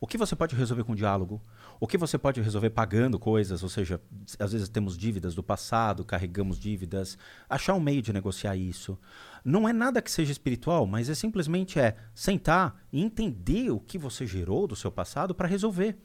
O 0.00 0.06
que 0.06 0.16
você 0.16 0.36
pode 0.36 0.54
resolver 0.54 0.84
com 0.84 0.94
diálogo? 0.94 1.42
O 1.80 1.86
que 1.86 1.96
você 1.96 2.18
pode 2.18 2.40
resolver 2.40 2.70
pagando 2.70 3.18
coisas, 3.18 3.62
ou 3.62 3.68
seja, 3.68 4.00
às 4.38 4.52
vezes 4.52 4.68
temos 4.68 4.98
dívidas 4.98 5.34
do 5.34 5.42
passado, 5.44 6.04
carregamos 6.04 6.58
dívidas, 6.58 7.16
achar 7.48 7.74
um 7.74 7.80
meio 7.80 8.02
de 8.02 8.12
negociar 8.12 8.56
isso. 8.56 8.98
Não 9.44 9.68
é 9.68 9.72
nada 9.72 10.02
que 10.02 10.10
seja 10.10 10.32
espiritual, 10.32 10.86
mas 10.86 11.08
é 11.08 11.14
simplesmente 11.14 11.78
é 11.78 11.94
sentar 12.12 12.82
e 12.92 13.00
entender 13.00 13.70
o 13.70 13.78
que 13.78 13.96
você 13.96 14.26
gerou 14.26 14.66
do 14.66 14.74
seu 14.74 14.90
passado 14.90 15.34
para 15.34 15.46
resolver. 15.46 15.96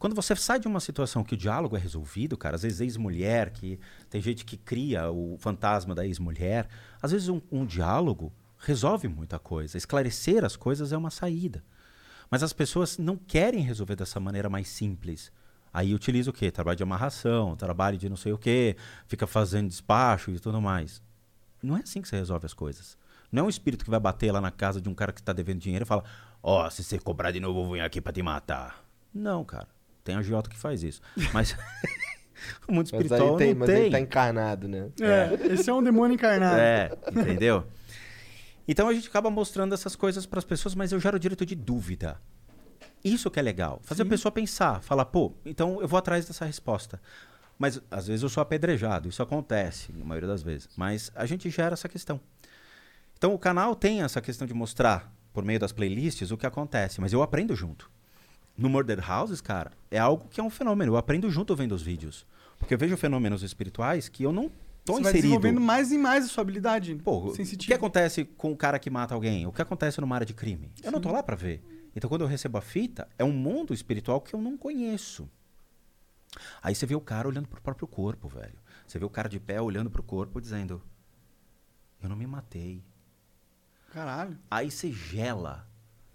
Quando 0.00 0.16
você 0.16 0.34
sai 0.34 0.58
de 0.58 0.66
uma 0.66 0.80
situação 0.80 1.22
que 1.22 1.34
o 1.34 1.38
diálogo 1.38 1.76
é 1.76 1.80
resolvido, 1.80 2.36
cara, 2.36 2.56
às 2.56 2.62
vezes 2.62 2.80
ex-mulher, 2.80 3.50
que 3.50 3.78
tem 4.08 4.20
gente 4.20 4.44
que 4.44 4.56
cria 4.56 5.12
o 5.12 5.36
fantasma 5.38 5.94
da 5.94 6.04
ex-mulher, 6.04 6.68
às 7.00 7.12
vezes 7.12 7.28
um, 7.28 7.40
um 7.52 7.64
diálogo 7.64 8.32
resolve 8.58 9.06
muita 9.06 9.38
coisa. 9.38 9.78
Esclarecer 9.78 10.44
as 10.44 10.56
coisas 10.56 10.92
é 10.92 10.96
uma 10.96 11.10
saída. 11.10 11.62
Mas 12.30 12.42
as 12.42 12.52
pessoas 12.52 12.96
não 12.96 13.16
querem 13.16 13.60
resolver 13.60 13.96
dessa 13.96 14.20
maneira 14.20 14.48
mais 14.48 14.68
simples. 14.68 15.32
Aí 15.72 15.94
utiliza 15.94 16.30
o 16.30 16.32
quê? 16.32 16.50
Trabalho 16.50 16.76
de 16.76 16.82
amarração, 16.82 17.56
trabalho 17.56 17.98
de 17.98 18.08
não 18.08 18.16
sei 18.16 18.32
o 18.32 18.38
quê, 18.38 18.76
fica 19.06 19.26
fazendo 19.26 19.68
despacho 19.68 20.30
e 20.30 20.38
tudo 20.38 20.60
mais. 20.60 21.02
Não 21.62 21.76
é 21.76 21.80
assim 21.80 22.00
que 22.00 22.08
você 22.08 22.16
resolve 22.16 22.46
as 22.46 22.54
coisas. 22.54 22.96
Não 23.30 23.44
é 23.44 23.46
um 23.46 23.48
espírito 23.48 23.84
que 23.84 23.90
vai 23.90 24.00
bater 24.00 24.32
lá 24.32 24.40
na 24.40 24.50
casa 24.50 24.80
de 24.80 24.88
um 24.88 24.94
cara 24.94 25.12
que 25.12 25.20
está 25.20 25.32
devendo 25.32 25.58
dinheiro 25.60 25.84
e 25.84 25.86
fala: 25.86 26.02
Ó, 26.42 26.68
se 26.70 26.82
você 26.82 26.98
cobrar 26.98 27.30
de 27.30 27.38
novo, 27.38 27.60
eu 27.60 27.64
vou 27.64 27.74
vir 27.74 27.80
aqui 27.80 28.00
para 28.00 28.12
te 28.12 28.22
matar. 28.22 28.82
Não, 29.14 29.44
cara. 29.44 29.68
Tem 30.02 30.14
agiota 30.16 30.48
que 30.50 30.56
faz 30.58 30.82
isso. 30.82 31.00
Mas 31.32 31.52
o 32.66 32.72
mundo 32.72 32.88
Mas 32.92 32.94
aí 32.94 33.02
espiritual 33.02 33.36
tem, 33.36 33.52
não 33.52 33.60
mas 33.60 33.68
tem. 33.68 33.82
ele 33.82 33.90
tá 33.90 34.00
encarnado, 34.00 34.66
né? 34.66 34.88
É, 35.00 35.52
esse 35.52 35.68
é 35.68 35.74
um 35.74 35.82
demônio 35.82 36.14
encarnado. 36.14 36.58
É, 36.58 36.90
entendeu? 37.10 37.66
Então 38.70 38.86
a 38.86 38.94
gente 38.94 39.08
acaba 39.08 39.28
mostrando 39.32 39.74
essas 39.74 39.96
coisas 39.96 40.24
para 40.24 40.38
as 40.38 40.44
pessoas, 40.44 40.76
mas 40.76 40.92
eu 40.92 41.00
gero 41.00 41.18
direito 41.18 41.44
de 41.44 41.56
dúvida. 41.56 42.20
Isso 43.04 43.28
que 43.28 43.40
é 43.40 43.42
legal. 43.42 43.80
Fazer 43.82 44.02
a 44.02 44.06
pessoa 44.06 44.30
pensar, 44.30 44.80
falar, 44.80 45.06
pô, 45.06 45.32
então 45.44 45.80
eu 45.80 45.88
vou 45.88 45.98
atrás 45.98 46.24
dessa 46.24 46.44
resposta. 46.44 47.02
Mas 47.58 47.82
às 47.90 48.06
vezes 48.06 48.22
eu 48.22 48.28
sou 48.28 48.40
apedrejado, 48.40 49.08
isso 49.08 49.24
acontece, 49.24 49.92
na 49.92 50.04
maioria 50.04 50.28
das 50.28 50.44
vezes. 50.44 50.68
Mas 50.76 51.10
a 51.16 51.26
gente 51.26 51.50
gera 51.50 51.72
essa 51.72 51.88
questão. 51.88 52.20
Então 53.18 53.34
o 53.34 53.38
canal 53.40 53.74
tem 53.74 54.02
essa 54.02 54.20
questão 54.20 54.46
de 54.46 54.54
mostrar, 54.54 55.12
por 55.32 55.44
meio 55.44 55.58
das 55.58 55.72
playlists, 55.72 56.30
o 56.30 56.36
que 56.36 56.46
acontece, 56.46 57.00
mas 57.00 57.12
eu 57.12 57.22
aprendo 57.22 57.56
junto. 57.56 57.90
No 58.56 58.68
Murder 58.68 59.00
Houses, 59.10 59.40
cara, 59.40 59.72
é 59.90 59.98
algo 59.98 60.28
que 60.28 60.40
é 60.40 60.44
um 60.44 60.50
fenômeno. 60.50 60.92
Eu 60.92 60.96
aprendo 60.96 61.28
junto 61.28 61.56
vendo 61.56 61.74
os 61.74 61.82
vídeos. 61.82 62.24
Porque 62.56 62.74
eu 62.74 62.78
vejo 62.78 62.96
fenômenos 62.96 63.42
espirituais 63.42 64.08
que 64.08 64.22
eu 64.22 64.30
não 64.30 64.48
tô 64.90 64.96
Você 64.98 65.02
vai 65.02 65.12
inserido. 65.12 65.22
desenvolvendo 65.22 65.60
mais 65.60 65.92
e 65.92 65.98
mais 65.98 66.24
a 66.24 66.28
sua 66.28 66.42
habilidade 66.42 66.94
Pô, 66.96 67.18
o 67.18 67.30
que 67.30 67.36
sensitiva. 67.36 67.74
acontece 67.74 68.24
com 68.24 68.52
o 68.52 68.56
cara 68.56 68.78
que 68.78 68.90
mata 68.90 69.14
alguém? 69.14 69.46
O 69.46 69.52
que 69.52 69.62
acontece 69.62 70.00
numa 70.00 70.14
área 70.14 70.26
de 70.26 70.34
crime? 70.34 70.70
Eu 70.82 70.90
não 70.92 71.00
tô 71.00 71.10
lá 71.10 71.22
pra 71.22 71.36
ver. 71.36 71.62
Então, 71.94 72.08
quando 72.08 72.22
eu 72.22 72.28
recebo 72.28 72.56
a 72.58 72.60
fita, 72.60 73.08
é 73.18 73.24
um 73.24 73.32
mundo 73.32 73.74
espiritual 73.74 74.20
que 74.20 74.32
eu 74.34 74.40
não 74.40 74.56
conheço. 74.56 75.28
Aí 76.62 76.74
você 76.74 76.86
vê 76.86 76.94
o 76.94 77.00
cara 77.00 77.26
olhando 77.26 77.48
pro 77.48 77.60
próprio 77.60 77.88
corpo, 77.88 78.28
velho. 78.28 78.54
Você 78.86 78.98
vê 78.98 79.04
o 79.04 79.10
cara 79.10 79.28
de 79.28 79.40
pé 79.40 79.60
olhando 79.60 79.90
pro 79.90 80.02
corpo 80.02 80.40
dizendo: 80.40 80.80
Eu 82.00 82.08
não 82.08 82.14
me 82.16 82.26
matei. 82.26 82.84
Caralho. 83.92 84.38
Aí 84.48 84.70
você 84.70 84.92
gela. 84.92 85.66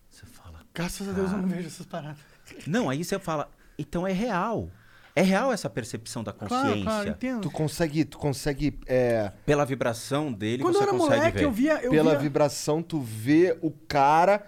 Você 0.09 0.25
fala: 0.25 0.61
Graças 0.73 1.07
a 1.09 1.11
Deus 1.11 1.31
eu 1.31 1.37
não 1.39 1.47
vejo 1.49 1.67
essas 1.67 1.85
paradas. 1.85 2.19
Não, 2.65 2.89
aí 2.89 3.03
você 3.03 3.19
fala: 3.19 3.51
Então 3.77 4.07
é 4.07 4.13
real. 4.13 4.71
É 5.15 5.21
real 5.21 5.51
essa 5.53 5.69
percepção 5.69 6.23
da 6.23 6.33
Claro, 6.33 6.49
consciência. 6.53 6.83
claro, 6.83 7.09
entendo. 7.09 7.41
Tu 7.43 7.49
consegue, 7.51 8.03
tu 8.03 8.17
consegue 8.17 8.77
é, 8.85 9.31
Pela 9.45 9.65
vibração 9.65 10.31
dele, 10.33 10.61
Quando 10.61 10.75
eu 10.75 10.81
você 10.81 10.83
era 10.89 10.97
consegue 10.97 11.17
moleque, 11.19 11.37
ver. 11.37 11.43
eu 11.45 11.51
via. 11.51 11.81
Eu 11.81 11.91
pela 11.91 12.11
via... 12.11 12.19
vibração, 12.19 12.83
tu 12.83 12.99
vê 12.99 13.57
o 13.61 13.71
cara 13.71 14.45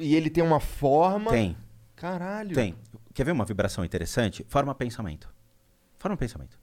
e 0.00 0.14
ele 0.16 0.28
tem 0.28 0.42
uma 0.42 0.58
forma. 0.58 1.30
Tem. 1.30 1.56
Caralho. 1.94 2.52
Tem. 2.54 2.74
Quer 3.14 3.24
ver 3.24 3.30
uma 3.32 3.44
vibração 3.44 3.84
interessante? 3.84 4.44
Forma 4.48 4.74
pensamento. 4.74 5.32
Forma 5.98 6.16
pensamento. 6.16 6.58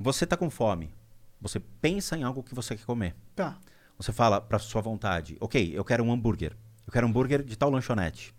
Você 0.00 0.26
tá 0.26 0.36
com 0.36 0.48
fome. 0.48 0.94
Você 1.40 1.60
pensa 1.60 2.16
em 2.16 2.22
algo 2.22 2.42
que 2.42 2.54
você 2.54 2.74
quer 2.74 2.84
comer. 2.84 3.14
Tá. 3.36 3.58
Você 3.98 4.12
fala 4.12 4.40
para 4.40 4.58
sua 4.58 4.80
vontade, 4.80 5.36
ok, 5.40 5.72
eu 5.74 5.84
quero 5.84 6.04
um 6.04 6.12
hambúrguer. 6.12 6.56
Eu 6.86 6.92
quero 6.92 7.06
um 7.06 7.10
hambúrguer 7.10 7.42
de 7.42 7.58
tal 7.58 7.68
lanchonete. 7.68 8.34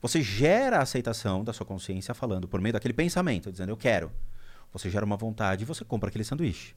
Você 0.00 0.22
gera 0.22 0.78
a 0.78 0.82
aceitação 0.82 1.42
da 1.44 1.52
sua 1.52 1.66
consciência 1.66 2.14
falando 2.14 2.46
por 2.46 2.60
meio 2.60 2.72
daquele 2.72 2.94
pensamento, 2.94 3.50
dizendo 3.50 3.70
eu 3.70 3.76
quero. 3.76 4.10
Você 4.72 4.90
gera 4.90 5.04
uma 5.04 5.16
vontade 5.16 5.62
e 5.62 5.66
você 5.66 5.84
compra 5.84 6.08
aquele 6.08 6.24
sanduíche. 6.24 6.74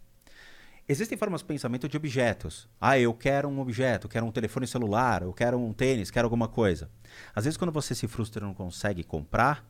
Existem 0.89 1.17
formas 1.17 1.41
de 1.41 1.47
pensamento 1.47 1.89
de 1.89 1.97
objetos. 1.97 2.69
Ah, 2.79 2.97
eu 2.97 3.13
quero 3.13 3.49
um 3.49 3.59
objeto, 3.59 4.07
quero 4.07 4.25
um 4.25 4.31
telefone 4.31 4.65
celular, 4.65 5.21
eu 5.21 5.33
quero 5.33 5.59
um 5.59 5.73
tênis, 5.73 6.09
quero 6.09 6.25
alguma 6.25 6.47
coisa. 6.47 6.89
Às 7.35 7.43
vezes, 7.43 7.57
quando 7.57 7.73
você 7.73 7.93
se 7.93 8.07
frustra 8.07 8.41
e 8.41 8.47
não 8.47 8.53
consegue 8.53 9.03
comprar, 9.03 9.65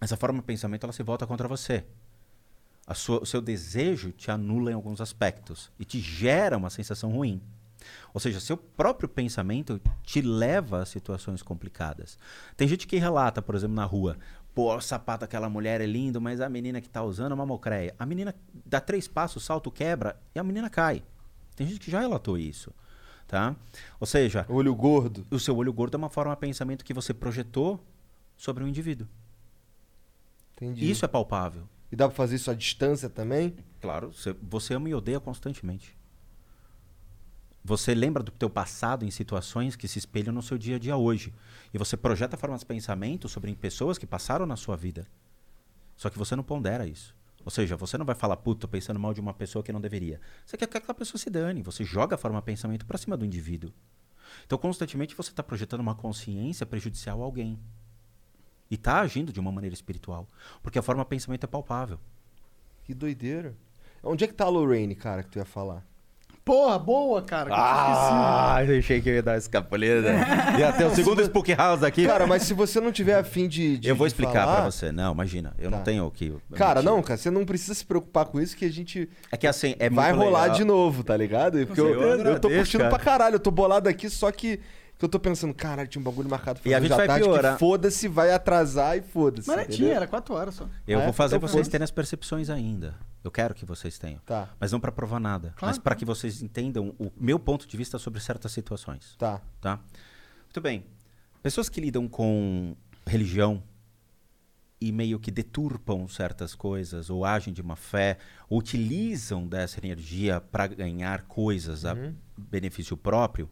essa 0.00 0.16
forma 0.16 0.40
de 0.40 0.44
pensamento 0.44 0.84
ela 0.84 0.92
se 0.92 1.04
volta 1.04 1.24
contra 1.24 1.46
você. 1.46 1.84
Sua- 2.94 3.22
o 3.22 3.26
seu 3.26 3.40
desejo 3.40 4.10
te 4.10 4.30
anula 4.30 4.72
em 4.72 4.74
alguns 4.74 5.00
aspectos 5.00 5.70
e 5.78 5.84
te 5.84 6.00
gera 6.00 6.56
uma 6.56 6.68
sensação 6.68 7.12
ruim. 7.12 7.40
Ou 8.12 8.20
seja, 8.20 8.40
seu 8.40 8.56
próprio 8.56 9.08
pensamento 9.08 9.80
te 10.02 10.20
leva 10.20 10.82
a 10.82 10.86
situações 10.86 11.42
complicadas. 11.42 12.18
Tem 12.56 12.66
gente 12.68 12.86
que 12.86 12.96
relata, 12.96 13.40
por 13.42 13.54
exemplo, 13.54 13.76
na 13.76 13.84
rua, 13.84 14.16
pô, 14.54 14.74
o 14.74 14.80
sapato 14.80 15.22
daquela 15.22 15.48
mulher 15.48 15.80
é 15.80 15.86
lindo, 15.86 16.20
mas 16.20 16.40
a 16.40 16.48
menina 16.48 16.80
que 16.80 16.88
tá 16.88 17.02
usando 17.02 17.32
é 17.32 17.34
uma 17.34 17.46
mocreia. 17.46 17.94
A 17.98 18.06
menina 18.06 18.34
dá 18.66 18.80
três 18.80 19.08
passos, 19.08 19.42
o 19.42 19.46
salto 19.46 19.70
quebra 19.70 20.20
e 20.34 20.38
a 20.38 20.44
menina 20.44 20.68
cai. 20.68 21.02
Tem 21.56 21.66
gente 21.66 21.80
que 21.80 21.90
já 21.90 22.00
relatou 22.00 22.38
isso, 22.38 22.72
tá? 23.26 23.54
Ou 24.00 24.06
seja, 24.06 24.46
Olho 24.48 24.74
gordo. 24.74 25.26
o 25.30 25.38
seu 25.38 25.56
olho 25.56 25.72
gordo 25.72 25.94
é 25.94 25.98
uma 25.98 26.08
forma 26.10 26.34
de 26.34 26.40
pensamento 26.40 26.84
que 26.84 26.94
você 26.94 27.12
projetou 27.12 27.78
sobre 28.36 28.64
um 28.64 28.68
indivíduo. 28.68 29.06
Entendi. 30.56 30.90
Isso 30.90 31.04
é 31.04 31.08
palpável. 31.08 31.68
E 31.90 31.96
dá 31.96 32.06
pra 32.08 32.16
fazer 32.16 32.36
isso 32.36 32.50
à 32.50 32.54
distância 32.54 33.10
também? 33.10 33.54
Claro, 33.80 34.12
você, 34.12 34.34
você 34.42 34.74
ama 34.74 34.88
e 34.88 34.94
odeia 34.94 35.20
constantemente. 35.20 35.96
Você 37.64 37.94
lembra 37.94 38.22
do 38.22 38.32
teu 38.32 38.50
passado 38.50 39.04
em 39.04 39.10
situações 39.10 39.76
que 39.76 39.86
se 39.86 39.98
espelham 39.98 40.32
no 40.32 40.42
seu 40.42 40.58
dia 40.58 40.76
a 40.76 40.78
dia 40.78 40.96
hoje. 40.96 41.32
E 41.72 41.78
você 41.78 41.96
projeta 41.96 42.36
formas 42.36 42.60
de 42.60 42.66
pensamento 42.66 43.28
sobre 43.28 43.54
pessoas 43.54 43.98
que 43.98 44.06
passaram 44.06 44.44
na 44.44 44.56
sua 44.56 44.76
vida. 44.76 45.06
Só 45.96 46.10
que 46.10 46.18
você 46.18 46.34
não 46.34 46.42
pondera 46.42 46.86
isso. 46.86 47.14
Ou 47.44 47.50
seja, 47.50 47.76
você 47.76 47.96
não 47.96 48.04
vai 48.04 48.16
falar, 48.16 48.36
puta, 48.36 48.66
pensando 48.66 48.98
mal 48.98 49.14
de 49.14 49.20
uma 49.20 49.32
pessoa 49.32 49.62
que 49.62 49.72
não 49.72 49.80
deveria. 49.80 50.20
Você 50.44 50.56
quer 50.56 50.66
que 50.66 50.76
aquela 50.76 50.94
pessoa 50.94 51.18
se 51.20 51.30
dane. 51.30 51.62
Você 51.62 51.84
joga 51.84 52.16
a 52.16 52.18
forma 52.18 52.40
de 52.40 52.44
pensamento 52.44 52.84
pra 52.84 52.98
cima 52.98 53.16
do 53.16 53.24
indivíduo. 53.24 53.72
Então, 54.44 54.58
constantemente, 54.58 55.14
você 55.14 55.30
está 55.30 55.42
projetando 55.42 55.80
uma 55.80 55.94
consciência 55.94 56.66
prejudicial 56.66 57.20
a 57.22 57.24
alguém. 57.24 57.60
E 58.68 58.74
está 58.74 59.00
agindo 59.00 59.32
de 59.32 59.38
uma 59.38 59.52
maneira 59.52 59.74
espiritual. 59.74 60.26
Porque 60.62 60.78
a 60.78 60.82
forma 60.82 61.04
de 61.04 61.10
pensamento 61.10 61.44
é 61.44 61.46
palpável. 61.46 62.00
Que 62.84 62.92
doideira. 62.92 63.56
Onde 64.02 64.24
é 64.24 64.26
que 64.26 64.34
tá 64.34 64.46
a 64.46 64.48
Lorraine, 64.48 64.96
cara, 64.96 65.22
que 65.22 65.30
tu 65.30 65.38
ia 65.38 65.44
falar? 65.44 65.86
Porra, 66.44 66.76
boa, 66.76 67.22
cara. 67.22 67.44
que 67.46 67.50
eu 67.52 67.56
Ah, 67.56 68.64
eu 68.66 68.78
achei 68.78 69.00
que 69.00 69.08
eu 69.08 69.14
ia 69.14 69.22
dar 69.22 69.38
escapulida. 69.38 70.10
e 70.58 70.62
até 70.64 70.84
o 70.84 70.92
segundo 70.94 71.22
Spook 71.22 71.54
House 71.54 71.84
aqui. 71.84 72.04
Cara, 72.04 72.26
mas 72.26 72.42
se 72.42 72.52
você 72.52 72.80
não 72.80 72.90
tiver 72.90 73.14
afim 73.16 73.46
de. 73.46 73.78
de 73.78 73.88
eu 73.88 73.94
vou 73.94 74.08
explicar 74.08 74.44
falar- 74.44 74.56
pra 74.62 74.70
você. 74.70 74.90
Não, 74.90 75.12
imagina. 75.12 75.54
Eu 75.56 75.70
Tá. 75.70 75.76
não 75.76 75.84
tenho 75.84 76.04
o 76.06 76.10
que. 76.10 76.34
Cara, 76.54 76.82
não, 76.82 77.00
cara, 77.00 77.16
você 77.16 77.30
não 77.30 77.44
precisa 77.44 77.74
se 77.74 77.86
preocupar 77.86 78.24
com 78.26 78.40
isso 78.40 78.56
que 78.56 78.64
a 78.64 78.70
gente 78.70 79.08
É 79.30 79.36
que 79.36 79.46
assim, 79.46 79.76
é 79.78 79.88
vai 79.88 80.10
rolar 80.12 80.42
legal. 80.42 80.56
de 80.56 80.64
novo, 80.64 81.04
tá 81.04 81.16
ligado? 81.16 81.64
Porque 81.66 81.80
eu, 81.80 81.86
certeza. 82.00 82.28
eu 82.28 82.40
tô 82.40 82.48
curtindo 82.50 82.78
cara. 82.84 82.90
pra 82.96 82.98
caralho, 83.04 83.34
eu 83.36 83.40
tô 83.40 83.50
bolado 83.52 83.88
aqui, 83.88 84.10
só 84.10 84.32
que, 84.32 84.58
que 84.98 85.04
eu 85.04 85.08
tô 85.08 85.20
pensando, 85.20 85.54
caralho, 85.54 85.86
tinha 85.88 86.00
um 86.00 86.04
bagulho 86.04 86.28
marcado 86.28 86.58
pra 86.60 86.68
E 86.70 86.74
a 86.74 86.80
gente 86.80 86.88
vai 86.90 87.06
tarde, 87.06 87.22
que 87.24 87.28
piorar. 87.30 87.56
foda-se, 87.56 88.08
vai 88.08 88.32
atrasar 88.32 88.98
e 88.98 89.00
foda-se. 89.00 89.46
Mas 89.46 89.56
não 89.56 89.62
entendeu? 89.62 89.78
tinha, 89.86 89.94
era 89.94 90.06
quatro 90.08 90.34
horas 90.34 90.56
só. 90.56 90.64
Eu 90.88 90.98
Ah, 90.98 91.02
vou 91.02 91.10
é? 91.10 91.12
fazer 91.12 91.36
Então 91.36 91.46
vocês 91.48 91.52
foda-se. 91.52 91.70
terem 91.70 91.84
as 91.84 91.90
percepções 91.92 92.50
ainda. 92.50 92.94
Eu 93.24 93.30
quero 93.30 93.54
que 93.54 93.64
vocês 93.64 93.98
tenham. 93.98 94.20
Tá, 94.26 94.48
Mas 94.58 94.72
não 94.72 94.80
pra 94.80 94.90
provar 94.90 95.20
nada. 95.20 95.52
Claro, 95.56 95.66
mas 95.74 95.78
pra 95.78 95.94
que 95.94 96.04
vocês 96.04 96.42
entendam 96.42 96.94
o 96.98 97.10
meu 97.16 97.38
ponto 97.38 97.66
de 97.66 97.76
vista 97.76 97.98
sobre 97.98 98.20
certas 98.20 98.52
situações. 98.52 99.14
tá. 99.18 99.40
Tá? 99.60 99.80
Muito 100.44 100.60
bem. 100.60 100.84
Pessoas 101.42 101.68
que 101.68 101.80
lidam 101.80 102.08
com 102.08 102.76
religião 103.06 103.62
e 104.80 104.90
meio 104.92 105.18
que 105.20 105.30
deturpam 105.30 106.08
certas 106.08 106.54
coisas, 106.54 107.08
ou 107.08 107.24
agem 107.24 107.54
de 107.54 107.62
má 107.62 107.76
fé, 107.76 108.18
ou 108.48 108.58
utilizam 108.58 109.46
dessa 109.46 109.78
energia 109.78 110.40
para 110.40 110.66
ganhar 110.66 111.22
coisas 111.22 111.84
a 111.84 111.94
benefício 112.36 112.96
próprio, 112.96 113.48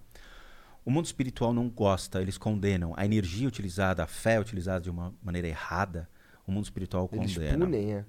o 0.84 0.90
mundo 0.90 1.04
espiritual 1.06 1.52
não 1.52 1.68
gosta, 1.68 2.20
eles 2.20 2.36
condenam. 2.36 2.92
A 2.96 3.04
energia 3.04 3.46
utilizada, 3.46 4.02
a 4.02 4.06
fé 4.06 4.40
utilizada 4.40 4.80
de 4.80 4.90
uma 4.90 5.14
maneira 5.22 5.46
errada, 5.46 6.08
o 6.46 6.50
mundo 6.50 6.64
espiritual 6.64 7.08
Eles 7.12 7.34
condena. 7.34 7.64
punem, 7.64 7.92
é. 7.92 8.04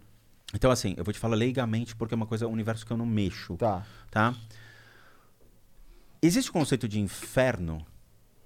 Então, 0.53 0.69
assim, 0.71 0.93
eu 0.97 1.03
vou 1.03 1.13
te 1.13 1.19
falar 1.19 1.35
leigamente 1.35 1.95
porque 1.95 2.13
é 2.13 2.17
uma 2.17 2.25
coisa, 2.25 2.47
um 2.47 2.51
universo 2.51 2.85
que 2.85 2.91
eu 2.91 2.97
não 2.97 3.05
mexo 3.05 3.55
Tá. 3.57 3.85
tá? 4.09 4.35
Existe 6.21 6.49
o 6.49 6.53
conceito 6.53 6.87
de 6.87 6.99
inferno, 6.99 7.85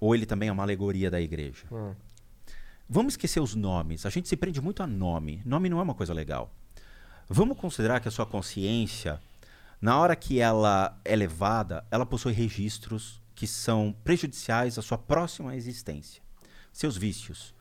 ou 0.00 0.14
ele 0.14 0.24
também 0.24 0.48
é 0.48 0.52
uma 0.52 0.62
alegoria 0.62 1.10
da 1.10 1.20
igreja? 1.20 1.66
Ah. 1.72 1.94
Vamos 2.88 3.14
esquecer 3.14 3.40
os 3.40 3.54
nomes. 3.54 4.06
A 4.06 4.10
gente 4.10 4.28
se 4.28 4.36
prende 4.36 4.60
muito 4.60 4.82
a 4.82 4.86
nome. 4.86 5.42
Nome 5.44 5.68
não 5.68 5.80
é 5.80 5.82
uma 5.82 5.94
coisa 5.94 6.14
legal. 6.14 6.52
Vamos 7.28 7.58
considerar 7.58 7.98
que 8.00 8.06
a 8.06 8.10
sua 8.10 8.24
consciência, 8.24 9.20
na 9.80 9.98
hora 9.98 10.14
que 10.14 10.38
ela 10.38 10.96
é 11.04 11.16
levada, 11.16 11.84
ela 11.90 12.06
possui 12.06 12.32
registros 12.32 13.20
que 13.34 13.46
são 13.46 13.94
prejudiciais 14.04 14.78
à 14.78 14.82
sua 14.82 14.96
próxima 14.96 15.56
existência. 15.56 16.22
Seus 16.72 16.96
vícios. 16.96 17.55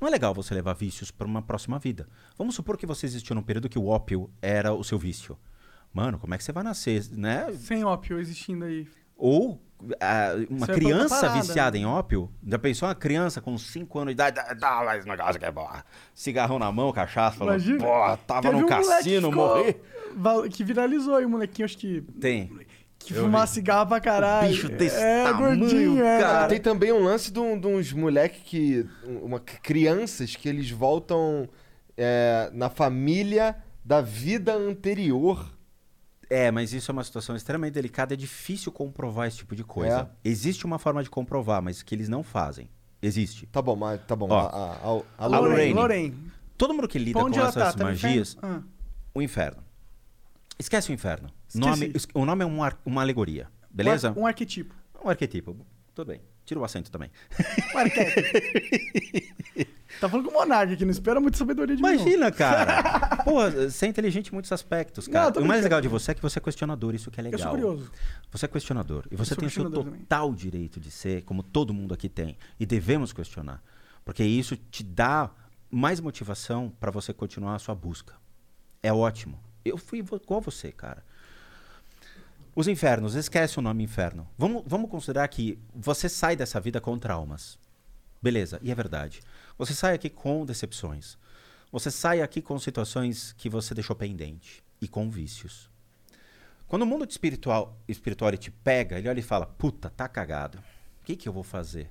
Não 0.00 0.08
é 0.08 0.10
legal 0.10 0.32
você 0.32 0.54
levar 0.54 0.72
vícios 0.72 1.10
para 1.10 1.26
uma 1.26 1.42
próxima 1.42 1.78
vida. 1.78 2.08
Vamos 2.38 2.54
supor 2.54 2.76
que 2.78 2.86
você 2.86 3.04
existiu 3.06 3.34
num 3.34 3.42
período 3.42 3.68
que 3.68 3.78
o 3.78 3.86
ópio 3.86 4.30
era 4.40 4.72
o 4.72 4.82
seu 4.82 4.98
vício. 4.98 5.36
Mano, 5.92 6.18
como 6.18 6.34
é 6.34 6.38
que 6.38 6.44
você 6.44 6.52
vai 6.52 6.62
nascer, 6.62 7.04
né? 7.10 7.52
Sem 7.52 7.84
ópio 7.84 8.18
existindo 8.18 8.64
aí. 8.64 8.88
Ou 9.16 9.60
ah, 10.00 10.32
uma 10.48 10.64
Isso 10.64 10.70
é 10.70 10.74
criança 10.74 11.20
parada, 11.20 11.40
viciada 11.40 11.76
né? 11.76 11.82
em 11.82 11.86
ópio. 11.86 12.30
Já 12.46 12.58
pensou 12.58 12.88
uma 12.88 12.94
criança 12.94 13.40
com 13.40 13.56
5 13.56 13.98
anos 13.98 14.10
de 14.10 14.12
idade? 14.12 14.36
Dá, 14.36 14.84
dá 14.84 14.96
esse 14.96 15.08
negócio 15.08 15.38
que 15.38 15.44
é 15.44 15.50
bom. 15.50 15.68
Cigarrão 16.14 16.58
na 16.58 16.70
mão, 16.70 16.92
cachaça, 16.92 17.38
falando, 17.38 17.54
Imagina. 17.54 17.84
pô, 17.84 18.16
tava 18.26 18.52
no 18.52 18.58
um 18.58 18.66
cassino, 18.66 19.32
morri. 19.32 19.76
Que 20.52 20.64
viralizou 20.64 21.16
aí, 21.16 21.26
molequinho, 21.26 21.64
acho 21.64 21.78
que. 21.78 22.02
Tem. 22.20 22.50
Que 23.00 23.14
Eu 23.14 23.30
vi. 23.30 23.48
cigarro 23.48 23.88
pra 23.88 23.98
caralho. 23.98 24.48
bicho 24.50 24.68
desse 24.68 24.96
é, 24.96 25.24
tamanho, 25.24 25.58
gordinho, 25.58 26.04
é. 26.04 26.20
cara. 26.20 26.48
Tem 26.48 26.60
também 26.60 26.92
um 26.92 27.02
lance 27.02 27.32
de, 27.32 27.40
um- 27.40 27.58
de 27.58 27.66
uns 27.66 27.92
moleque 27.92 28.40
que. 28.44 28.86
Uma, 29.22 29.40
crianças 29.40 30.36
que 30.36 30.48
eles 30.48 30.70
voltam 30.70 31.48
é, 31.96 32.50
na 32.52 32.68
família 32.68 33.56
da 33.82 34.00
vida 34.02 34.54
anterior. 34.54 35.50
É, 36.28 36.50
mas 36.50 36.72
isso 36.72 36.90
é 36.90 36.92
uma 36.92 37.02
situação 37.02 37.34
extremamente 37.34 37.72
delicada. 37.72 38.14
É 38.14 38.16
difícil 38.16 38.70
comprovar 38.70 39.26
esse 39.26 39.38
tipo 39.38 39.56
de 39.56 39.64
coisa. 39.64 40.08
Existe 40.22 40.64
uma 40.64 40.78
forma 40.78 41.02
de 41.02 41.10
comprovar, 41.10 41.60
mas 41.60 41.82
que 41.82 41.94
eles 41.94 42.08
não 42.08 42.22
fazem. 42.22 42.68
Existe. 43.02 43.46
Tá 43.46 43.62
bom, 43.62 43.74
mas 43.74 44.00
tá 44.06 44.14
bom. 44.14 44.28
Ó, 44.30 44.38
a, 44.38 45.02
a, 45.18 45.24
a, 45.24 45.26
Lorraine. 45.26 45.74
Lorraine. 45.74 46.32
Todo 46.56 46.74
mundo 46.74 46.86
que 46.86 46.98
lida 46.98 47.18
onde 47.18 47.38
com 47.40 47.46
essas 47.46 47.72
tá? 47.72 47.72
Tá 47.72 47.84
magias, 47.84 48.36
inferno? 48.36 48.64
o 49.14 49.22
inferno. 49.22 49.64
Esquece 50.58 50.90
o 50.90 50.92
inferno. 50.92 51.30
Nome- 51.54 51.92
o 52.14 52.24
nome 52.24 52.42
é 52.44 52.46
um 52.46 52.62
ar- 52.62 52.78
uma 52.84 53.00
alegoria. 53.02 53.48
Beleza? 53.70 54.12
Um, 54.16 54.26
arquetipo. 54.26 54.74
Um 55.04 55.08
arquetipo. 55.08 55.56
Tudo 55.94 56.08
bem. 56.08 56.20
Tira 56.44 56.58
o 56.60 56.64
acento 56.64 56.90
também. 56.90 57.10
Um 57.74 57.78
arquétipo. 57.78 58.20
tá 60.00 60.08
falando 60.08 60.26
com 60.26 60.30
o 60.30 60.34
Monark 60.40 60.72
aqui, 60.72 60.84
não 60.84 60.90
espera 60.90 61.20
muita 61.20 61.36
sabedoria 61.38 61.76
de 61.76 61.82
mim. 61.82 61.88
não. 61.88 61.94
Imagina, 61.94 62.32
cara. 62.32 63.16
Pô, 63.24 63.48
você 63.50 63.86
é 63.86 63.88
inteligente 63.88 64.28
em 64.28 64.32
muitos 64.32 64.50
aspectos, 64.50 65.06
cara. 65.06 65.32
Não, 65.34 65.42
o 65.42 65.46
mais 65.46 65.62
legal 65.62 65.80
de 65.80 65.88
você 65.88 66.10
é 66.12 66.14
que 66.14 66.22
você 66.22 66.38
é 66.38 66.42
questionador, 66.42 66.94
isso 66.94 67.10
que 67.10 67.20
é 67.20 67.22
Eu 67.22 67.24
legal. 67.24 67.40
sou 67.40 67.50
curioso. 67.50 67.92
Você 68.30 68.44
é 68.46 68.48
questionador. 68.48 69.04
E 69.10 69.16
você 69.16 69.36
tem 69.36 69.46
o 69.46 69.50
seu 69.50 69.62
questionador 69.64 69.84
também. 69.84 70.00
total 70.00 70.34
direito 70.34 70.80
de 70.80 70.90
ser, 70.90 71.22
como 71.22 71.42
todo 71.42 71.72
mundo 71.74 71.94
aqui 71.94 72.08
tem. 72.08 72.36
E 72.58 72.66
devemos 72.66 73.12
questionar. 73.12 73.62
Porque 74.04 74.24
isso 74.24 74.56
te 74.56 74.82
dá 74.82 75.30
mais 75.70 76.00
motivação 76.00 76.72
para 76.80 76.90
você 76.90 77.12
continuar 77.12 77.54
a 77.54 77.58
sua 77.58 77.74
busca. 77.74 78.14
É 78.82 78.92
ótimo. 78.92 79.38
Eu 79.64 79.76
fui 79.76 79.98
igual 79.98 80.40
você, 80.40 80.72
cara. 80.72 81.04
Os 82.54 82.66
infernos, 82.66 83.14
esquece 83.14 83.58
o 83.58 83.62
nome 83.62 83.84
inferno. 83.84 84.28
Vamos, 84.36 84.64
vamos 84.66 84.90
considerar 84.90 85.28
que 85.28 85.58
você 85.72 86.08
sai 86.08 86.34
dessa 86.34 86.60
vida 86.60 86.80
com 86.80 86.98
traumas. 86.98 87.58
Beleza, 88.20 88.58
e 88.62 88.70
é 88.70 88.74
verdade. 88.74 89.20
Você 89.56 89.72
sai 89.72 89.94
aqui 89.94 90.10
com 90.10 90.44
decepções. 90.44 91.16
Você 91.70 91.90
sai 91.90 92.20
aqui 92.20 92.42
com 92.42 92.58
situações 92.58 93.32
que 93.38 93.48
você 93.48 93.72
deixou 93.72 93.94
pendente 93.94 94.64
e 94.80 94.88
com 94.88 95.08
vícios. 95.08 95.70
Quando 96.66 96.82
o 96.82 96.86
mundo 96.86 97.08
espiritual, 97.08 97.78
espiritual 97.86 98.36
te 98.36 98.50
pega, 98.50 98.98
ele 98.98 99.08
olha 99.08 99.20
e 99.20 99.22
fala: 99.22 99.46
Puta, 99.46 99.88
tá 99.88 100.08
cagado. 100.08 100.58
O 101.00 101.04
que, 101.04 101.14
que 101.14 101.28
eu 101.28 101.32
vou 101.32 101.44
fazer? 101.44 101.90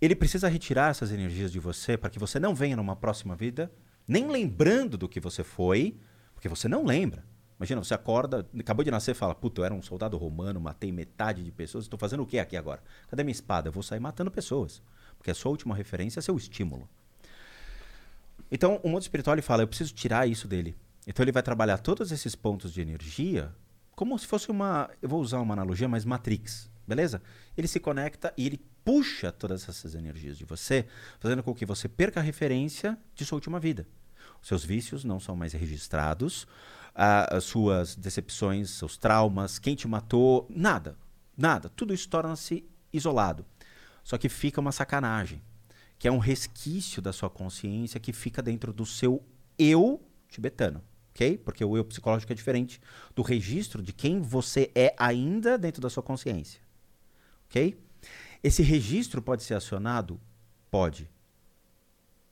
Ele 0.00 0.14
precisa 0.14 0.48
retirar 0.48 0.90
essas 0.90 1.10
energias 1.10 1.50
de 1.50 1.58
você 1.58 1.96
para 1.96 2.10
que 2.10 2.18
você 2.18 2.38
não 2.38 2.54
venha 2.54 2.76
numa 2.76 2.94
próxima 2.94 3.34
vida, 3.34 3.72
nem 4.06 4.28
lembrando 4.28 4.98
do 4.98 5.08
que 5.08 5.18
você 5.18 5.42
foi, 5.42 5.96
porque 6.34 6.48
você 6.48 6.68
não 6.68 6.84
lembra. 6.84 7.24
Imagina, 7.58 7.82
você 7.82 7.94
acorda, 7.94 8.46
acabou 8.58 8.84
de 8.84 8.90
nascer 8.90 9.12
e 9.12 9.14
fala: 9.14 9.34
Puta, 9.34 9.60
eu 9.60 9.64
era 9.64 9.74
um 9.74 9.82
soldado 9.82 10.16
romano, 10.16 10.60
matei 10.60 10.90
metade 10.90 11.42
de 11.42 11.52
pessoas, 11.52 11.84
estou 11.84 11.98
fazendo 11.98 12.22
o 12.22 12.26
que 12.26 12.38
aqui 12.38 12.56
agora? 12.56 12.82
Cadê 13.08 13.22
minha 13.22 13.32
espada? 13.32 13.68
Eu 13.68 13.72
vou 13.72 13.82
sair 13.82 14.00
matando 14.00 14.30
pessoas. 14.30 14.82
Porque 15.16 15.30
a 15.30 15.34
sua 15.34 15.50
última 15.50 15.74
referência 15.74 16.18
é 16.18 16.22
seu 16.22 16.36
estímulo. 16.36 16.88
Então, 18.50 18.80
o 18.82 18.88
mundo 18.88 19.02
espiritual 19.02 19.34
ele 19.34 19.42
fala: 19.42 19.62
eu 19.62 19.68
preciso 19.68 19.94
tirar 19.94 20.28
isso 20.28 20.48
dele. 20.48 20.76
Então, 21.06 21.22
ele 21.22 21.32
vai 21.32 21.42
trabalhar 21.42 21.78
todos 21.78 22.10
esses 22.10 22.34
pontos 22.34 22.72
de 22.72 22.80
energia 22.80 23.54
como 23.94 24.18
se 24.18 24.26
fosse 24.26 24.50
uma. 24.50 24.90
Eu 25.00 25.08
vou 25.08 25.20
usar 25.20 25.38
uma 25.40 25.54
analogia, 25.54 25.88
mas 25.88 26.04
Matrix, 26.04 26.70
beleza? 26.86 27.22
Ele 27.56 27.68
se 27.68 27.78
conecta 27.78 28.32
e 28.36 28.46
ele 28.46 28.60
puxa 28.84 29.32
todas 29.32 29.68
essas 29.68 29.94
energias 29.94 30.36
de 30.36 30.44
você, 30.44 30.86
fazendo 31.18 31.42
com 31.42 31.54
que 31.54 31.64
você 31.64 31.88
perca 31.88 32.20
a 32.20 32.22
referência 32.22 32.98
de 33.14 33.24
sua 33.24 33.36
última 33.36 33.58
vida. 33.58 33.86
Seus 34.42 34.62
vícios 34.62 35.04
não 35.04 35.18
são 35.18 35.34
mais 35.34 35.54
registrados, 35.54 36.46
as 36.94 37.44
suas 37.44 37.96
decepções, 37.96 38.70
seus 38.70 38.96
traumas, 38.96 39.58
quem 39.58 39.74
te 39.74 39.88
matou, 39.88 40.46
nada. 40.48 40.96
Nada. 41.36 41.68
Tudo 41.68 41.92
isso 41.92 42.08
torna-se 42.08 42.64
isolado. 42.92 43.44
Só 44.04 44.16
que 44.16 44.28
fica 44.28 44.60
uma 44.60 44.70
sacanagem, 44.70 45.42
que 45.98 46.06
é 46.06 46.12
um 46.12 46.18
resquício 46.18 47.02
da 47.02 47.12
sua 47.12 47.28
consciência 47.28 47.98
que 47.98 48.12
fica 48.12 48.40
dentro 48.40 48.72
do 48.72 48.86
seu 48.86 49.22
eu 49.58 50.00
tibetano, 50.28 50.82
ok? 51.10 51.38
Porque 51.38 51.64
o 51.64 51.76
eu 51.76 51.84
psicológico 51.84 52.32
é 52.32 52.34
diferente 52.34 52.80
do 53.14 53.22
registro 53.22 53.82
de 53.82 53.92
quem 53.92 54.20
você 54.20 54.70
é 54.74 54.94
ainda 54.98 55.56
dentro 55.56 55.80
da 55.80 55.88
sua 55.88 56.02
consciência, 56.02 56.60
ok? 57.48 57.76
Esse 58.42 58.62
registro 58.62 59.22
pode 59.22 59.42
ser 59.42 59.54
acionado? 59.54 60.20
Pode. 60.70 61.08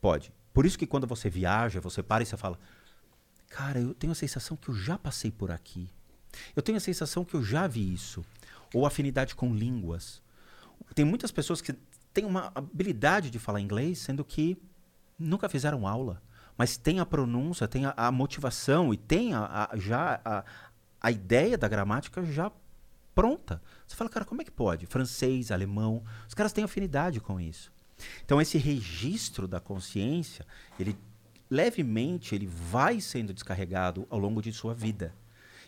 Pode. 0.00 0.32
Por 0.52 0.66
isso 0.66 0.78
que 0.78 0.86
quando 0.86 1.06
você 1.06 1.30
viaja, 1.30 1.80
você 1.80 2.02
para 2.02 2.22
e 2.22 2.26
você 2.26 2.36
fala: 2.36 2.58
Cara, 3.54 3.78
eu 3.78 3.92
tenho 3.92 4.12
a 4.12 4.16
sensação 4.16 4.56
que 4.56 4.70
eu 4.70 4.74
já 4.74 4.96
passei 4.96 5.30
por 5.30 5.50
aqui. 5.50 5.90
Eu 6.56 6.62
tenho 6.62 6.78
a 6.78 6.80
sensação 6.80 7.22
que 7.22 7.34
eu 7.34 7.44
já 7.44 7.66
vi 7.66 7.92
isso. 7.92 8.24
Ou 8.72 8.86
afinidade 8.86 9.34
com 9.34 9.54
línguas. 9.54 10.22
Tem 10.94 11.04
muitas 11.04 11.30
pessoas 11.30 11.60
que 11.60 11.74
têm 12.14 12.24
uma 12.24 12.50
habilidade 12.54 13.28
de 13.30 13.38
falar 13.38 13.60
inglês, 13.60 13.98
sendo 13.98 14.24
que 14.24 14.56
nunca 15.18 15.50
fizeram 15.50 15.86
aula. 15.86 16.22
Mas 16.56 16.78
tem 16.78 16.98
a 16.98 17.04
pronúncia, 17.04 17.68
tem 17.68 17.84
a, 17.84 17.92
a 17.94 18.10
motivação 18.10 18.92
e 18.92 18.96
tem 18.96 19.34
a, 19.34 19.68
a- 19.70 19.76
já 19.76 20.18
a, 20.24 20.44
a 20.98 21.10
ideia 21.10 21.58
da 21.58 21.68
gramática 21.68 22.24
já 22.24 22.50
pronta. 23.14 23.60
Você 23.86 23.94
fala, 23.94 24.08
cara, 24.08 24.24
como 24.24 24.40
é 24.40 24.44
que 24.44 24.50
pode? 24.50 24.86
Francês, 24.86 25.50
alemão, 25.50 26.02
os 26.26 26.32
caras 26.32 26.54
têm 26.54 26.64
afinidade 26.64 27.20
com 27.20 27.38
isso. 27.38 27.70
Então 28.24 28.40
esse 28.40 28.56
registro 28.56 29.46
da 29.46 29.60
consciência, 29.60 30.46
ele 30.80 30.96
levemente 31.52 32.34
ele 32.34 32.46
vai 32.46 32.98
sendo 32.98 33.34
descarregado 33.34 34.06
ao 34.08 34.18
longo 34.18 34.40
de 34.40 34.50
sua 34.52 34.72
vida. 34.72 35.14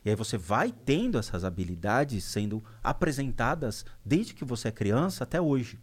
E 0.02 0.08
aí 0.08 0.16
você 0.16 0.38
vai 0.38 0.72
tendo 0.72 1.18
essas 1.18 1.44
habilidades 1.44 2.24
sendo 2.24 2.64
apresentadas 2.82 3.84
desde 4.04 4.32
que 4.32 4.44
você 4.44 4.68
é 4.68 4.72
criança 4.72 5.24
até 5.24 5.40
hoje. 5.40 5.78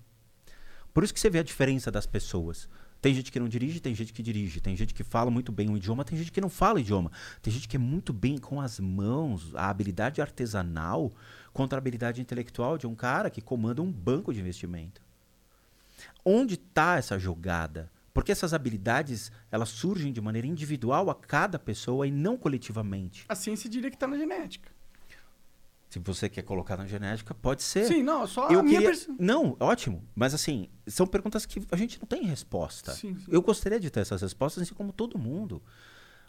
Por 0.91 1.03
isso 1.03 1.13
que 1.13 1.19
você 1.19 1.29
vê 1.29 1.39
a 1.39 1.43
diferença 1.43 1.91
das 1.91 2.07
pessoas. 2.07 2.67
Tem 2.99 3.13
gente 3.13 3.31
que 3.31 3.39
não 3.39 3.47
dirige, 3.47 3.79
tem 3.79 3.93
gente 3.93 4.11
que 4.11 4.23
dirige. 4.23 4.59
Tem 4.59 4.75
gente 4.75 4.93
que 4.93 5.03
fala 5.03 5.29
muito 5.29 5.51
bem 5.51 5.69
o 5.69 5.77
idioma, 5.77 6.03
tem 6.03 6.17
gente 6.17 6.31
que 6.31 6.41
não 6.41 6.49
fala 6.49 6.77
o 6.77 6.79
idioma. 6.79 7.11
Tem 7.41 7.53
gente 7.53 7.67
que 7.67 7.75
é 7.75 7.79
muito 7.79 8.11
bem 8.11 8.39
com 8.39 8.59
as 8.59 8.79
mãos, 8.79 9.55
a 9.55 9.69
habilidade 9.69 10.19
artesanal 10.19 11.11
contra 11.53 11.77
a 11.77 11.79
habilidade 11.79 12.21
intelectual 12.21 12.77
de 12.77 12.87
um 12.87 12.95
cara 12.95 13.29
que 13.29 13.41
comanda 13.41 13.81
um 13.81 13.91
banco 13.91 14.33
de 14.33 14.39
investimento. 14.39 15.01
Onde 16.25 16.55
está 16.55 16.97
essa 16.97 17.19
jogada? 17.19 17.91
Porque 18.13 18.31
essas 18.31 18.53
habilidades 18.53 19.31
elas 19.49 19.69
surgem 19.69 20.11
de 20.11 20.19
maneira 20.19 20.47
individual 20.47 21.09
a 21.09 21.15
cada 21.15 21.57
pessoa 21.57 22.05
e 22.05 22.11
não 22.11 22.37
coletivamente. 22.37 23.25
A 23.29 23.35
ciência 23.35 23.69
diria 23.69 23.89
que 23.89 23.97
tá 23.97 24.07
na 24.07 24.17
genética. 24.17 24.71
Se 25.89 25.99
você 25.99 26.29
quer 26.29 26.43
colocar 26.43 26.77
na 26.77 26.87
genética, 26.87 27.33
pode 27.33 27.63
ser. 27.63 27.85
Sim, 27.85 28.01
não, 28.01 28.25
só 28.25 28.49
Eu 28.49 28.61
a 28.61 28.63
minha 28.63 28.79
queria... 28.79 28.97
Não, 29.19 29.57
ótimo. 29.59 30.07
Mas 30.15 30.33
assim, 30.33 30.69
são 30.87 31.05
perguntas 31.05 31.45
que 31.45 31.61
a 31.69 31.75
gente 31.75 31.99
não 31.99 32.07
tem 32.07 32.23
resposta. 32.23 32.93
Sim, 32.93 33.17
sim. 33.17 33.25
Eu 33.27 33.41
gostaria 33.41 33.77
de 33.77 33.89
ter 33.89 33.99
essas 33.99 34.21
respostas, 34.21 34.63
assim 34.63 34.73
como 34.73 34.93
todo 34.93 35.19
mundo. 35.19 35.61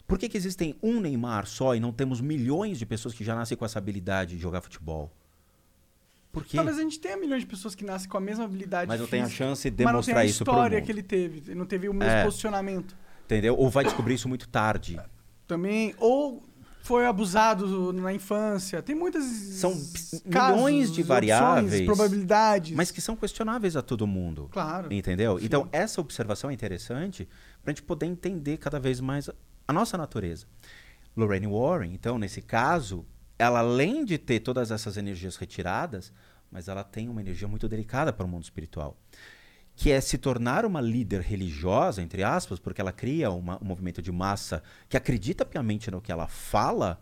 Por 0.05 0.19
que, 0.19 0.27
que 0.27 0.35
existem 0.35 0.77
um 0.83 0.99
Neymar 0.99 1.47
só 1.47 1.73
e 1.75 1.79
não 1.79 1.93
temos 1.93 2.19
milhões 2.19 2.77
de 2.77 2.85
pessoas 2.85 3.13
que 3.13 3.23
já 3.23 3.35
nascem 3.35 3.57
com 3.57 3.63
essa 3.63 3.79
habilidade 3.79 4.35
de 4.35 4.41
jogar 4.41 4.59
futebol? 4.59 5.09
Por 6.33 6.43
quê? 6.43 6.57
Talvez 6.57 6.79
a 6.79 6.81
gente 6.81 6.99
tenha 6.99 7.15
milhões 7.15 7.41
de 7.43 7.45
pessoas 7.47 7.75
que 7.75 7.85
nascem 7.85 8.09
com 8.09 8.17
a 8.17 8.19
mesma 8.19 8.43
habilidade 8.43 8.87
Mas 8.87 8.99
não 8.99 9.05
tem 9.07 9.21
a 9.21 9.25
física, 9.25 9.45
chance 9.45 9.69
de 9.69 9.83
mas 9.83 9.93
não 9.93 10.01
tem 10.01 10.13
demonstrar 10.15 10.17
a 10.23 10.25
isso 10.25 10.43
pro 10.43 10.51
história 10.53 10.81
que 10.81 10.91
ele 10.91 11.03
teve. 11.03 11.43
Ele 11.45 11.55
não 11.55 11.65
teve 11.67 11.87
o 11.87 11.93
mesmo 11.93 12.11
É. 12.11 12.23
posicionamento. 12.25 12.97
Entendeu? 13.25 13.55
Ou 13.55 13.69
vai 13.69 13.83
descobrir 13.85 14.15
isso 14.15 14.27
muito 14.27 14.49
tarde. 14.49 14.99
Também, 15.47 15.93
ou 15.99 16.41
foi 16.81 17.05
abusado 17.05 17.93
na 17.93 18.11
infância. 18.11 18.81
Tem 18.81 18.95
muitas 18.95 19.23
São 19.23 19.71
milhões 20.25 20.91
de 20.91 21.01
opções, 21.01 21.05
variáveis, 21.07 21.85
probabilidades. 21.85 22.75
Mas 22.75 22.89
que 22.89 22.99
são 22.99 23.15
questionáveis 23.15 23.77
a 23.77 23.83
todo 23.83 24.07
mundo. 24.07 24.49
Claro. 24.51 24.91
Entendeu? 24.91 25.37
Sim. 25.37 25.45
Então, 25.45 25.69
essa 25.71 26.01
observação 26.01 26.49
é 26.49 26.53
interessante 26.53 27.29
para 27.61 27.71
a 27.71 27.75
gente 27.75 27.83
poder 27.83 28.07
entender 28.07 28.57
cada 28.57 28.79
vez 28.79 28.99
mais 28.99 29.29
a- 29.29 29.35
a 29.67 29.71
nossa 29.71 29.97
natureza. 29.97 30.47
Lorraine 31.15 31.45
Warren, 31.47 31.93
então, 31.93 32.17
nesse 32.17 32.41
caso, 32.41 33.05
ela 33.43 33.59
além 33.59 34.03
de 34.03 34.17
ter 34.17 34.39
todas 34.39 34.71
essas 34.71 34.97
energias 34.97 35.35
retiradas, 35.35 36.11
mas 36.51 36.67
ela 36.67 36.83
tem 36.83 37.09
uma 37.09 37.21
energia 37.21 37.47
muito 37.47 37.67
delicada 37.67 38.13
para 38.13 38.25
o 38.25 38.29
mundo 38.29 38.43
espiritual. 38.43 38.97
Que 39.75 39.91
é 39.91 39.99
se 39.99 40.17
tornar 40.17 40.65
uma 40.65 40.79
líder 40.79 41.21
religiosa, 41.21 42.01
entre 42.01 42.23
aspas, 42.23 42.59
porque 42.59 42.79
ela 42.79 42.91
cria 42.91 43.31
uma- 43.31 43.61
um 43.61 43.65
movimento 43.65 44.01
de 44.01 44.11
massa 44.11 44.61
que 44.87 44.95
acredita 44.95 45.43
piamente 45.43 45.89
no 45.89 46.01
que 46.01 46.11
ela 46.11 46.27
fala, 46.27 47.01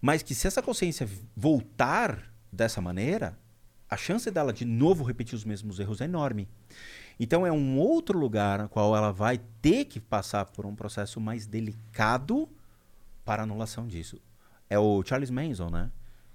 mas 0.00 0.22
que 0.22 0.34
se 0.34 0.46
essa 0.46 0.62
consciência 0.62 1.08
voltar 1.36 2.32
dessa 2.52 2.80
maneira, 2.80 3.36
a 3.88 3.96
chance 3.96 4.30
dela 4.30 4.52
de 4.52 4.64
novo 4.64 5.02
repetir 5.02 5.34
os 5.34 5.44
mesmos 5.44 5.80
erros 5.80 6.00
é 6.00 6.04
enorme. 6.04 6.48
Então 7.18 7.46
é 7.46 7.52
um 7.52 7.78
outro 7.78 8.18
lugar 8.18 8.60
no 8.60 8.68
qual 8.68 8.96
ela 8.96 9.12
vai 9.12 9.38
ter 9.60 9.84
que 9.84 10.00
passar 10.00 10.46
por 10.46 10.64
um 10.64 10.74
processo 10.74 11.20
mais 11.20 11.46
delicado 11.46 12.48
para 13.24 13.42
anulação 13.42 13.86
disso. 13.86 14.20
É 14.70 14.78
o 14.78 15.02
Charles 15.04 15.30
Manson, 15.30 15.68
né? 15.68 15.90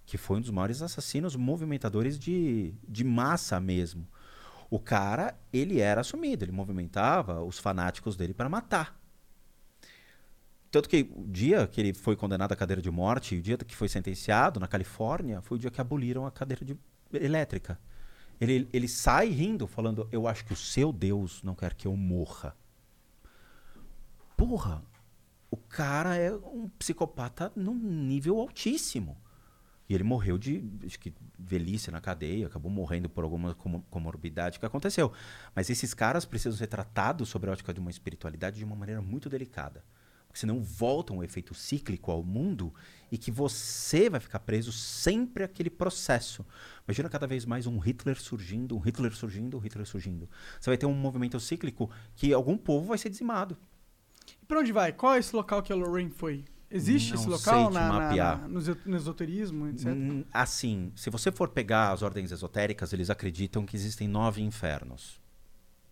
Que 0.06 0.18
foi 0.18 0.38
um 0.38 0.42
dos 0.42 0.52
maiores 0.52 0.82
assassinos 0.82 1.36
movimentadores 1.36 2.20
de, 2.20 2.74
de 2.88 3.04
massa 3.04 3.60
mesmo. 3.60 4.06
O 4.70 4.78
cara, 4.78 5.36
ele 5.54 5.80
era 5.80 6.02
assumido, 6.02 6.44
ele 6.44 6.52
movimentava 6.52 7.42
os 7.42 7.58
fanáticos 7.58 8.18
dele 8.18 8.34
para 8.34 8.50
matar. 8.50 9.00
Tanto 10.70 10.90
que 10.90 11.10
o 11.16 11.26
dia 11.26 11.66
que 11.66 11.80
ele 11.80 11.94
foi 11.94 12.18
condenado 12.18 12.52
à 12.52 12.56
cadeira 12.56 12.82
de 12.82 12.92
morte, 12.92 13.38
o 13.38 13.42
dia 13.42 13.58
que 13.58 13.74
foi 13.74 13.88
sentenciado 13.88 14.60
na 14.60 14.68
Califórnia, 14.68 15.42
foi 15.42 15.58
o 15.58 15.62
dia 15.62 15.72
que 15.72 15.80
aboliram 15.80 16.26
a 16.26 16.32
cadeira 16.32 16.66
de 16.66 16.78
elétrica. 17.14 17.80
Ele, 18.42 18.68
ele 18.74 18.88
sai 18.90 19.30
rindo, 19.30 19.68
falando: 19.68 20.10
Eu 20.12 20.28
acho 20.28 20.44
que 20.44 20.52
o 20.52 20.56
seu 20.58 20.92
Deus 20.92 21.42
não 21.42 21.56
quer 21.56 21.74
que 21.74 21.88
eu 21.88 21.96
morra. 21.96 22.54
Porra, 24.36 24.84
o 25.56 25.58
cara 25.58 26.18
é 26.18 26.34
um 26.34 26.68
psicopata 26.78 27.50
num 27.56 27.74
nível 27.74 28.40
altíssimo. 28.40 29.18
E 29.88 29.94
ele 29.94 30.04
morreu 30.04 30.38
de 30.38 30.64
acho 30.86 31.00
que, 31.00 31.14
velhice 31.40 31.90
na 31.92 32.02
cadeia, 32.02 32.48
acabou 32.48 32.70
morrendo 32.70 33.08
por 33.08 33.24
alguma 33.24 33.56
como- 33.56 33.86
comorbidade 33.90 34.60
que 34.60 34.66
aconteceu. 34.66 35.14
Mas 35.56 35.70
esses 35.70 35.94
caras 35.94 36.26
precisam 36.26 36.58
ser 36.58 36.68
tratados 36.68 37.30
sobre 37.30 37.50
a 37.50 37.54
ótica 37.54 37.74
de 37.74 37.80
uma 37.80 37.90
espiritualidade 37.90 38.58
de 38.58 38.66
uma 38.66 38.76
maneira 38.76 39.02
muito 39.02 39.30
delicada. 39.30 39.86
Porque 40.28 40.40
senão 40.42 40.62
volta 40.62 41.14
um 41.14 41.24
efeito 41.24 41.54
cíclico 41.54 42.12
ao 42.12 42.22
mundo 42.22 42.74
e 43.10 43.18
que 43.18 43.32
você 43.32 44.10
vai 44.10 44.20
ficar 44.20 44.40
preso 44.40 44.74
sempre 44.74 45.46
àquele 45.46 45.70
processo. 45.70 46.46
Imagina 46.86 47.08
cada 47.08 47.28
vez 47.28 47.46
mais 47.46 47.66
um 47.66 47.78
Hitler 47.78 48.20
surgindo, 48.20 48.76
um 48.76 48.80
Hitler 48.80 49.16
surgindo, 49.16 49.56
um 49.56 49.62
Hitler 49.62 49.86
surgindo. 49.86 50.30
Você 50.60 50.70
vai 50.70 50.78
ter 50.78 50.88
um 50.88 50.94
movimento 50.94 51.40
cíclico 51.40 51.90
que 52.16 52.34
algum 52.34 52.58
povo 52.58 52.88
vai 52.88 52.98
ser 52.98 53.10
dizimado. 53.10 53.56
Pra 54.48 54.60
onde 54.60 54.72
vai? 54.72 54.92
Qual 54.92 55.14
é 55.16 55.20
esse 55.20 55.36
local 55.36 55.62
que 55.64 55.72
a 55.74 55.76
Lorraine 55.76 56.10
foi? 56.12 56.44
Existe 56.70 57.14
Não 57.14 57.20
esse 57.22 57.30
local 57.30 57.70
na, 57.72 57.88
na- 57.88 57.94
mapear. 58.00 58.42
na- 58.42 58.48
no, 58.48 58.60
eso- 58.60 58.78
no 58.86 58.96
esoterismo, 58.98 59.68
etc? 59.70 59.88
Assim, 60.34 60.92
se 60.96 61.10
você 61.10 61.32
for 61.32 61.50
pegar 61.50 61.92
as 61.92 62.02
ordens 62.02 62.32
esotéricas, 62.32 62.92
eles 62.92 63.10
acreditam 63.10 63.66
que 63.66 63.76
existem 63.76 64.08
nove 64.08 64.42
infernos. 64.42 65.24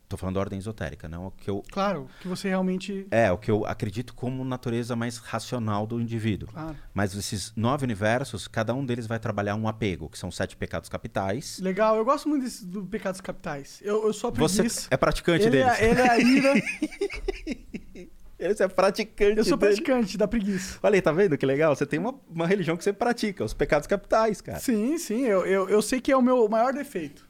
Tô 0.10 0.18
falando 0.18 0.36
da 0.36 0.42
ordem 0.42 0.60
esotérica, 0.60 1.08
não 1.08 1.28
o 1.28 1.32
que 1.32 1.50
eu 1.50 1.64
Claro, 1.72 2.08
que 2.20 2.28
você 2.28 2.48
realmente. 2.50 3.08
é 3.10 3.32
o 3.32 3.38
que 3.38 3.50
eu 3.50 3.66
acredito 3.66 4.14
como 4.14 4.44
natureza 4.44 4.96
mais 4.96 5.18
racional 5.18 5.88
do 5.88 6.00
indivíduo. 6.00 6.50
Claro. 6.50 6.76
Mas 6.94 7.16
esses 7.16 7.52
nove 7.56 7.84
universos, 7.86 8.48
cada 8.48 8.76
um 8.76 8.86
deles 8.86 9.08
vai 9.08 9.18
trabalhar 9.20 9.56
um 9.56 9.68
apego, 9.68 10.10
que 10.10 10.18
são 10.20 10.30
sete 10.30 10.56
pecados 10.56 10.88
capitais. 10.90 11.60
Legal, 11.60 11.96
eu 11.96 12.06
gosto 12.06 12.28
muito 12.30 12.44
desse, 12.44 12.64
do 12.66 12.84
Pecados 12.86 13.22
Capitais. 13.22 13.80
Eu, 13.82 14.06
eu 14.06 14.14
sou 14.14 14.30
a 14.30 14.34
Você 14.34 14.64
é 14.92 14.98
praticante 14.98 15.46
ele, 15.46 15.52
deles. 15.64 15.80
é, 15.80 15.90
ele 15.90 16.02
é 16.02 16.10
a 16.10 16.20
ira. 16.20 16.54
Você 18.40 18.64
é 18.64 18.68
praticante 18.68 19.38
eu 19.38 19.46
sou 19.46 19.58
deles. 19.58 19.80
praticante 19.80 20.18
da 20.18 20.28
preguiça. 20.28 20.80
Olha 20.84 20.96
aí, 20.96 21.02
tá 21.02 21.12
vendo 21.12 21.38
que 21.38 21.46
legal? 21.46 21.76
Você 21.76 21.86
tem 21.86 22.00
uma, 22.00 22.16
uma 22.30 22.48
religião 22.48 22.76
que 22.76 22.84
você 22.84 22.92
pratica, 22.92 23.44
os 23.44 23.54
pecados 23.54 23.88
capitais, 23.88 24.42
cara. 24.42 24.60
Sim, 24.60 24.98
sim, 24.98 25.22
eu, 25.26 25.46
eu, 25.46 25.70
eu 25.70 25.82
sei 25.82 26.02
que 26.02 26.12
é 26.12 26.18
o 26.18 26.22
meu 26.22 26.48
maior 26.50 26.74
defeito. 26.74 27.26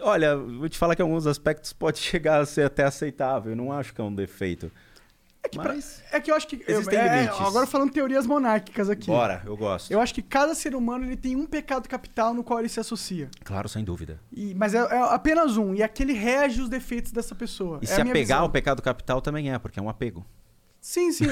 Olha, 0.00 0.36
vou 0.36 0.68
te 0.68 0.76
falar 0.76 0.94
que 0.94 1.00
alguns 1.02 1.26
aspectos 1.26 1.72
pode 1.72 1.98
chegar 2.00 2.40
a 2.40 2.46
ser 2.46 2.66
até 2.66 2.84
aceitável. 2.84 3.52
Eu 3.52 3.56
não 3.56 3.72
acho 3.72 3.94
que 3.94 4.00
é 4.00 4.04
um 4.04 4.14
defeito. 4.14 4.70
É 5.46 5.48
que, 5.48 5.58
pra- 5.58 5.74
Mas, 5.74 6.02
é 6.12 6.20
que 6.20 6.30
eu 6.30 6.34
acho 6.34 6.48
que. 6.48 6.56
Existem 6.66 6.98
eu- 6.98 7.04
é, 7.04 7.20
limites. 7.20 7.40
Agora 7.40 7.66
falando 7.66 7.92
teorias 7.92 8.26
monárquicas 8.26 8.90
aqui. 8.90 9.06
bora, 9.06 9.42
eu 9.46 9.56
gosto. 9.56 9.90
Eu 9.92 10.00
acho 10.00 10.12
que 10.12 10.20
cada 10.20 10.54
ser 10.54 10.74
humano 10.74 11.04
ele 11.04 11.16
tem 11.16 11.36
um 11.36 11.46
pecado 11.46 11.88
capital 11.88 12.34
no 12.34 12.42
qual 12.42 12.58
ele 12.58 12.68
se 12.68 12.80
associa. 12.80 13.30
Claro, 13.44 13.68
sem 13.68 13.84
dúvida. 13.84 14.20
E- 14.32 14.54
mas 14.54 14.74
é, 14.74 14.78
é 14.78 14.98
apenas 15.14 15.56
um. 15.56 15.72
E 15.74 15.82
aquele 15.82 16.12
rege 16.12 16.60
os 16.60 16.68
defeitos 16.68 17.12
dessa 17.12 17.34
pessoa. 17.34 17.78
E 17.80 17.84
é 17.84 17.88
se 17.88 18.00
apegar 18.00 18.40
ao 18.40 18.50
pecado 18.50 18.82
capital 18.82 19.20
também 19.20 19.52
é, 19.52 19.58
porque 19.58 19.78
é 19.78 19.82
um 19.82 19.88
apego. 19.88 20.26
Sim, 20.88 21.10
sim. 21.10 21.24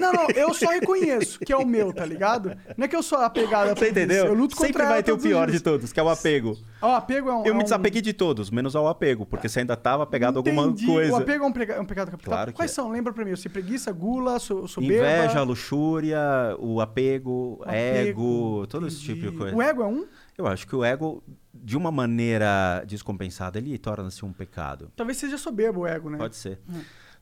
não, 0.00 0.14
não, 0.14 0.30
eu 0.30 0.54
só 0.54 0.70
reconheço 0.70 1.38
que 1.40 1.52
é 1.52 1.56
o 1.58 1.66
meu, 1.66 1.92
tá 1.92 2.06
ligado? 2.06 2.56
Não 2.74 2.86
é 2.86 2.88
que 2.88 2.96
eu 2.96 3.02
sou 3.02 3.18
apegado 3.18 3.68
a 3.68 3.74
Você 3.76 3.90
entendeu? 3.90 4.24
Eu 4.24 4.32
luto 4.32 4.56
Sempre 4.56 4.82
vai 4.82 5.02
ter 5.02 5.12
o 5.12 5.18
pior 5.18 5.50
de 5.50 5.60
todos, 5.60 5.92
que 5.92 6.00
é 6.00 6.02
o 6.02 6.08
apego. 6.08 6.56
Ó, 6.80 6.92
O 6.92 6.94
apego 6.96 7.28
é 7.28 7.34
um. 7.34 7.44
Eu 7.44 7.52
é 7.52 7.54
me 7.54 7.60
um- 7.60 7.64
desapeguei 7.64 8.00
de 8.00 8.14
todos, 8.14 8.50
menos 8.50 8.74
ao 8.74 8.88
apego, 8.88 9.26
porque 9.26 9.46
você 9.46 9.60
ainda 9.60 9.74
estava 9.74 10.04
apegado 10.04 10.36
a 10.36 10.38
alguma 10.38 10.62
Entendi. 10.68 10.86
coisa. 10.86 11.12
O 11.12 11.16
apego 11.16 11.44
é 11.44 11.46
um, 11.46 11.52
prega- 11.52 11.74
é 11.74 11.80
um 11.80 11.84
pecado 11.84 12.10
capital. 12.10 12.32
Claro 12.32 12.52
Quais 12.54 12.70
é. 12.70 12.74
são? 12.74 12.88
Lembra 12.90 13.12
pra 13.12 13.26
mim. 13.26 13.36
Você 13.36 13.50
preguiça, 13.50 13.92
gula, 13.92 14.38
so, 14.38 14.66
soberba... 14.66 15.06
Inveja, 15.06 15.42
luxúria, 15.42 16.18
o 16.58 16.80
apego, 16.80 17.60
apego, 17.66 18.08
ego, 18.08 18.66
todo 18.68 18.86
esse 18.88 19.04
entendi. 19.04 19.20
tipo 19.20 19.32
de 19.32 19.36
coisa. 19.36 19.54
O 19.54 19.60
ego 19.60 19.82
é 19.82 19.86
um? 19.86 20.06
Eu 20.38 20.46
acho 20.46 20.66
que 20.66 20.74
o 20.74 20.82
ego, 20.82 21.22
de 21.52 21.76
uma 21.76 21.90
maneira 21.92 22.82
descompensada, 22.86 23.58
ele 23.58 23.76
torna-se 23.76 24.24
um 24.24 24.32
pecado. 24.32 24.90
Talvez 24.96 25.18
seja 25.18 25.36
soberbo 25.36 25.80
o 25.80 25.86
ego, 25.86 26.08
né? 26.08 26.16
Pode 26.16 26.36
ser. 26.36 26.58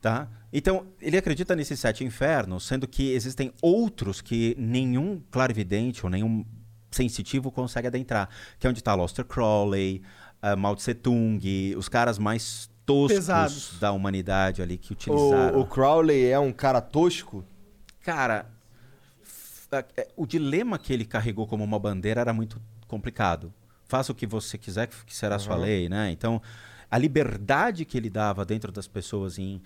Tá? 0.01 0.29
Então, 0.53 0.87
ele 1.01 1.17
acredita 1.17 1.57
nesses 1.57 1.81
sete 1.81 2.05
infernos, 2.05 2.65
sendo 2.67 2.87
que 2.87 3.13
existem 3.13 3.53
outros 3.61 4.21
que 4.21 4.55
nenhum 4.59 5.21
clarividente 5.31 6.05
ou 6.05 6.11
nenhum 6.11 6.45
sensitivo 6.91 7.51
consegue 7.51 7.89
adentrar. 7.89 8.29
Que 8.59 8.67
é 8.67 8.71
onde 8.71 8.79
está 8.81 8.95
Loster 8.95 9.25
Crowley, 9.25 10.03
uh, 10.43 10.57
Mao 10.57 10.77
Tse 10.77 10.95
Tung, 10.95 11.41
os 11.77 11.89
caras 11.89 12.19
mais 12.19 12.71
toscos 12.85 13.17
Pesados. 13.19 13.79
da 13.81 13.91
humanidade 13.91 14.63
ali 14.63 14.79
que 14.79 14.93
utilizaram. 14.93 15.59
O, 15.59 15.63
o 15.63 15.67
Crowley 15.67 16.27
é 16.27 16.39
um 16.39 16.53
cara 16.53 16.81
tosco? 16.81 17.45
Cara, 18.05 18.47
a- 19.73 19.85
é, 19.97 20.09
o 20.17 20.25
dilema 20.27 20.79
que 20.79 20.93
ele 20.93 21.05
carregou 21.05 21.47
como 21.49 21.65
uma 21.65 21.79
bandeira 21.79 22.21
era 22.21 22.33
muito 22.33 22.61
complicado. 22.87 23.53
Faça 23.89 24.13
o 24.13 24.15
que 24.15 24.27
você 24.27 24.57
quiser, 24.57 24.89
que 24.89 25.15
será 25.15 25.39
sua 25.39 25.57
lei, 25.57 25.89
né? 25.89 26.11
Então, 26.11 26.41
a 26.91 26.99
liberdade 26.99 27.85
que 27.85 27.97
ele 27.97 28.09
dava 28.11 28.45
dentro 28.45 28.71
das 28.71 28.87
pessoas 28.87 29.39
em 29.39 29.61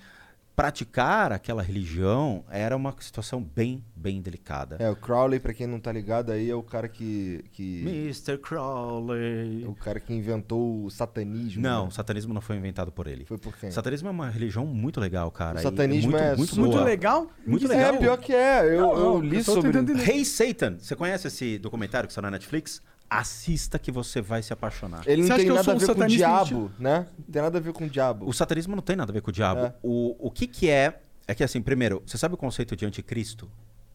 praticar 0.55 1.33
aquela 1.33 1.63
religião 1.63 2.45
era 2.51 2.77
uma 2.77 2.95
situação 3.01 3.43
bem, 3.43 3.83
bem 3.97 4.21
delicada. 4.21 4.77
É, 4.79 4.91
o 4.91 4.97
Crowley, 4.97 5.41
pra 5.41 5.55
quem 5.55 5.67
não 5.67 5.81
tá 5.81 5.91
ligado 5.93 6.31
aí, 6.33 6.51
é 6.51 6.55
o 6.55 6.63
cara 6.63 6.89
que. 6.89 7.45
que 7.53 7.81
Mr. 7.83 8.39
Crowley. 8.39 9.65
é 9.65 9.69
o 9.69 9.75
cara 9.75 9.99
que 10.01 10.13
inventou 10.13 10.85
o 10.85 10.91
satanismo. 10.91 11.63
Não, 11.63 11.83
né? 11.85 11.89
o 11.89 11.91
satanismo 11.91 12.35
não 12.35 12.41
foi 12.41 12.57
inventado 12.57 12.93
por 12.93 13.07
ele. 13.07 13.25
Foi 13.25 13.39
por 13.39 13.57
quem? 13.57 13.69
O 13.71 13.73
satanismo 13.73 14.09
é 14.09 14.11
uma 14.11 14.29
religião 14.29 14.67
muito 14.67 15.01
legal, 15.01 15.31
cara. 15.31 15.59
O 15.59 15.63
satanismo 15.63 16.11
muito, 16.13 16.23
é 16.23 16.37
muito, 16.37 16.55
su- 16.55 16.61
Muito 16.61 16.73
boa. 16.73 16.85
legal? 16.85 17.31
Muito 17.47 17.67
É, 17.67 17.77
legal. 17.77 17.97
pior 17.99 18.17
que 18.19 18.33
é. 18.35 18.65
Eu, 18.75 18.81
Não, 18.81 18.97
eu 18.97 19.21
li 19.21 19.39
eu 19.39 19.45
tô 19.45 19.55
sobre. 19.55 19.71
Hey 20.11 20.25
Satan, 20.25 20.77
você 20.79 20.95
conhece 20.95 21.27
esse 21.29 21.59
documentário 21.59 22.07
que 22.07 22.13
está 22.13 22.23
na 22.23 22.31
Netflix? 22.31 22.83
Assista 23.11 23.77
que 23.77 23.91
você 23.91 24.21
vai 24.21 24.41
se 24.41 24.53
apaixonar. 24.53 25.03
Ele 25.05 25.23
Você 25.25 25.29
não 25.29 25.35
acha 25.35 25.37
tem 25.37 25.45
que 25.47 25.51
eu 25.51 25.55
nada 25.57 25.65
sou 25.65 25.73
a 25.73 25.77
um 25.77 25.79
ver 25.81 25.87
com 25.95 26.01
o 26.03 26.07
diabo, 26.07 26.71
né? 26.79 27.07
Não 27.19 27.25
tem 27.33 27.43
nada 27.43 27.59
a 27.59 27.61
ver 27.61 27.73
com 27.73 27.85
o 27.85 27.91
diabo. 27.91 28.29
O 28.29 28.33
satanismo 28.33 28.77
não 28.77 28.83
tem 28.83 28.95
nada 28.95 29.11
a 29.11 29.15
ver 29.15 29.21
com 29.21 29.31
o 29.31 29.33
diabo. 29.35 29.61
É. 29.63 29.75
O, 29.83 30.29
o 30.29 30.31
que 30.31 30.47
que 30.47 30.69
é... 30.71 31.03
É 31.27 31.35
que 31.35 31.43
assim, 31.45 31.61
primeiro, 31.61 32.03
você 32.07 32.17
sabe 32.17 32.35
o 32.35 32.39
conceito 32.39 32.77
de 32.77 32.87
anticristo? 32.87 33.51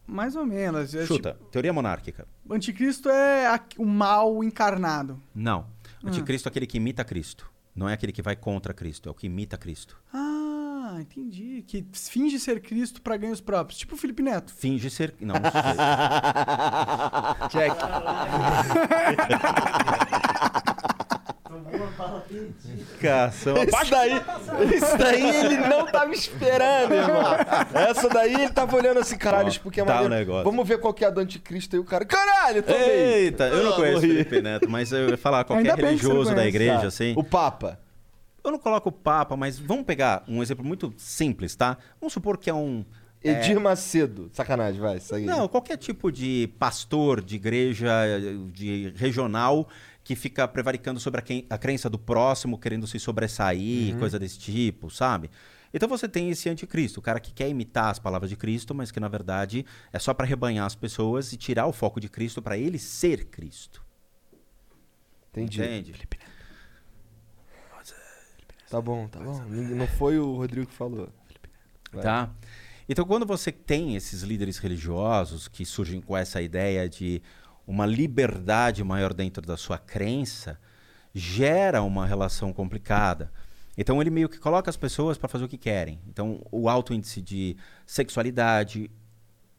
Mais 0.05 0.35
ou 0.35 0.45
menos. 0.45 0.93
É 0.93 1.05
Chuta, 1.05 1.37
teoria 1.49 1.71
monárquica. 1.73 2.27
tipo, 2.43 2.53
anticristo 2.53 3.09
é 3.09 3.47
a- 3.47 3.59
o 3.77 3.85
mal 3.85 4.43
encarnado. 4.43 5.19
Não. 5.33 5.65
Anticristo 6.03 6.47
é 6.47 6.49
aquele 6.49 6.67
que 6.67 6.77
imita 6.77 7.03
Cristo. 7.03 7.49
Não 7.75 7.89
é 7.89 7.93
aquele 7.93 8.11
que 8.11 8.21
vai 8.21 8.35
contra 8.35 8.73
Cristo, 8.73 9.09
é 9.09 9.11
o 9.11 9.15
que 9.15 9.25
imita 9.27 9.57
Cristo. 9.57 9.97
Ah, 10.13 10.44
entendi. 11.01 11.64
Que 11.67 11.85
finge 11.93 12.40
ser 12.40 12.59
Cristo 12.61 13.01
pra 13.01 13.17
ganhos 13.17 13.41
próprios. 13.41 13.80
Tipo 13.80 13.95
o 13.95 13.98
Felipe 13.98 14.22
Neto. 14.24 14.53
Finge 14.53 14.90
ser... 14.90 15.14
Não, 15.22 15.35
Check. 17.49 17.74
Cação. 23.01 23.56
Isso 23.64 23.91
daí, 23.91 24.22
isso 24.75 24.98
daí 24.98 25.35
ele 25.38 25.57
não 25.57 25.85
tava 25.85 26.11
esperando, 26.14 26.93
irmão. 26.93 27.22
Essa 27.74 28.09
daí 28.09 28.33
ele 28.33 28.49
tava 28.49 28.75
olhando 28.75 28.99
assim, 28.99 29.17
caralho, 29.17 29.49
isso 29.49 29.61
porque 29.61 29.82
é 29.82 29.85
Tá 29.85 30.07
negócio. 30.07 30.43
Vamos 30.43 30.67
ver 30.67 30.80
qual 30.80 30.93
que 30.93 31.03
é 31.03 31.07
a 31.07 31.11
do 31.11 31.19
anticristo 31.19 31.75
aí. 31.75 31.80
O 31.80 31.85
cara, 31.85 32.06
caralho, 32.06 32.64
tomei. 32.64 32.80
Eita, 33.25 33.45
eu 33.48 33.64
não 33.64 33.74
Ah, 33.74 33.75
conheço 33.75 33.98
o. 33.98 34.01
Felipe 34.01 34.41
Neto, 34.41 34.69
mas 34.69 34.91
eu 34.91 35.09
ia 35.09 35.17
falar 35.17 35.43
qualquer 35.43 35.75
religioso 35.77 36.33
da 36.33 36.45
igreja, 36.45 36.82
Tá. 36.82 36.88
assim. 36.88 37.14
O 37.17 37.24
Papa. 37.24 37.80
Eu 38.45 38.51
não 38.51 38.59
coloco 38.59 38.90
o 38.90 38.91
Papa, 38.91 39.35
mas 39.35 39.57
vamos 39.57 39.85
pegar 39.85 40.24
um 40.27 40.41
exemplo 40.41 40.64
muito 40.64 40.93
simples, 40.98 41.56
tá? 41.56 41.77
Vamos 41.99 42.14
supor 42.14 42.38
que 42.38 42.49
é 42.49 42.53
um... 42.53 42.85
Edir 43.24 43.59
Macedo. 43.59 44.30
Sacanagem, 44.32 44.80
vai, 44.80 44.99
segue. 44.99 45.25
Não, 45.25 45.48
qualquer 45.48 45.77
tipo 45.77 46.11
de 46.11 46.48
pastor 46.59 47.24
de 47.24 47.35
igreja 47.38 47.90
de 48.53 48.93
regional 48.95 49.67
que 50.03 50.15
fica 50.15 50.48
prevaricando 50.48 50.99
sobre 50.99 51.19
a, 51.19 51.24
quem- 51.24 51.43
a 51.49 51.57
crença 51.57 51.90
do 51.90 51.98
próximo, 51.98 52.59
querendo 52.59 52.85
se 52.85 52.99
sobressair, 52.99 53.98
coisa 53.98 54.19
desse 54.19 54.38
tipo, 54.38 54.91
sabe? 54.91 55.32
Então 55.74 55.90
você 55.90 56.07
tem 56.07 56.30
esse 56.30 56.48
anticristo, 56.48 56.99
o 56.99 57.03
cara 57.03 57.19
que 57.19 57.33
quer 57.33 57.49
imitar 57.49 57.90
as 57.90 57.98
palavras 57.98 58.30
de 58.30 58.35
Cristo, 58.35 58.75
mas 58.75 58.91
que 58.91 58.99
na 58.99 59.07
verdade 59.07 59.65
é 59.91 59.98
só 59.98 60.14
para 60.14 60.27
rebanhar 60.27 60.67
as 60.67 60.75
pessoas 60.75 61.33
e 61.33 61.38
tirar 61.38 61.65
o 61.65 61.74
foco 61.74 61.99
de 61.99 62.07
Cristo 62.07 62.43
para 62.43 62.56
ele 62.59 62.77
ser 62.77 63.25
Cristo. 63.25 63.83
Entendi. 65.32 65.61
Entende? 65.64 65.93
Tá 68.69 68.81
bom, 68.81 69.07
tá 69.07 69.19
bom. 69.19 69.43
Não 69.45 69.87
foi 69.87 70.17
o 70.17 70.35
Rodrigo 70.35 70.67
que 70.67 70.73
falou. 70.73 71.09
Vai. 71.91 72.03
Tá? 72.03 72.29
Então, 72.87 73.05
quando 73.05 73.25
você 73.25 73.51
tem 73.51 73.95
esses 73.95 74.21
líderes 74.21 74.57
religiosos 74.57 75.47
que 75.47 75.65
surgem 75.65 76.01
com 76.01 76.15
essa 76.15 76.41
ideia 76.41 76.87
de 76.87 77.21
uma 77.65 77.85
liberdade 77.85 78.83
maior 78.83 79.13
dentro 79.13 79.41
da 79.45 79.57
sua 79.57 79.77
crença, 79.77 80.59
gera 81.13 81.81
uma 81.81 82.05
relação 82.05 82.53
complicada. 82.53 83.31
Então 83.77 84.01
ele 84.01 84.09
meio 84.09 84.29
que 84.29 84.37
coloca 84.37 84.69
as 84.69 84.77
pessoas 84.77 85.17
para 85.17 85.29
fazer 85.29 85.45
o 85.45 85.47
que 85.47 85.57
querem. 85.57 85.99
Então 86.07 86.45
o 86.51 86.69
alto 86.69 86.93
índice 86.93 87.21
de 87.21 87.57
sexualidade, 87.85 88.89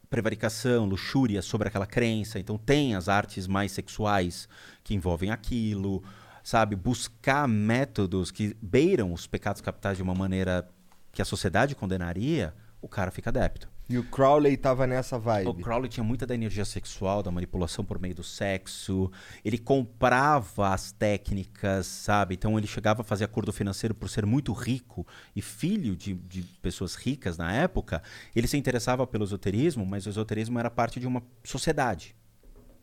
prevaricação, 0.09 0.85
luxúria 0.85 1.41
sobre 1.41 1.67
aquela 1.67 1.85
crença. 1.85 2.39
Então 2.39 2.57
tem 2.57 2.95
as 2.95 3.09
artes 3.09 3.47
mais 3.47 3.71
sexuais 3.71 4.47
que 4.83 4.95
envolvem 4.95 5.31
aquilo, 5.31 6.03
sabe? 6.47 6.77
Buscar 6.77 7.45
métodos 7.45 8.31
que 8.31 8.55
beiram 8.61 9.11
os 9.11 9.27
pecados 9.27 9.61
capitais 9.61 9.97
de 9.97 10.03
uma 10.03 10.15
maneira 10.15 10.65
que 11.11 11.21
a 11.21 11.25
sociedade 11.25 11.75
condenaria, 11.75 12.53
o 12.81 12.87
cara 12.87 13.11
fica 13.11 13.29
adepto. 13.29 13.67
E 13.89 13.97
o 13.97 14.03
Crowley 14.05 14.55
tava 14.55 14.87
nessa 14.87 15.19
vibe. 15.19 15.49
O 15.49 15.53
Crowley 15.53 15.89
tinha 15.89 16.05
muita 16.05 16.25
da 16.25 16.33
energia 16.33 16.63
sexual, 16.63 17.21
da 17.21 17.29
manipulação 17.29 17.83
por 17.83 17.99
meio 17.99 18.15
do 18.15 18.23
sexo. 18.23 19.11
Ele 19.43 19.57
comprava 19.57 20.69
as 20.73 20.93
técnicas, 20.93 21.85
sabe? 21.85 22.35
Então 22.35 22.57
ele 22.57 22.67
chegava 22.67 23.01
a 23.01 23.05
fazer 23.05 23.25
acordo 23.25 23.51
financeiro 23.51 23.93
por 23.93 24.09
ser 24.09 24.25
muito 24.25 24.53
rico 24.53 25.05
e 25.35 25.41
filho 25.41 25.97
de, 25.97 26.13
de 26.13 26.43
pessoas 26.61 26.95
ricas 26.95 27.37
na 27.37 27.51
época. 27.51 28.01
Ele 28.33 28.47
se 28.47 28.55
interessava 28.55 29.05
pelo 29.05 29.25
esoterismo, 29.25 29.85
mas 29.85 30.05
o 30.05 30.09
esoterismo 30.09 30.57
era 30.59 30.69
parte 30.69 30.97
de 30.97 31.07
uma 31.07 31.21
sociedade. 31.43 32.15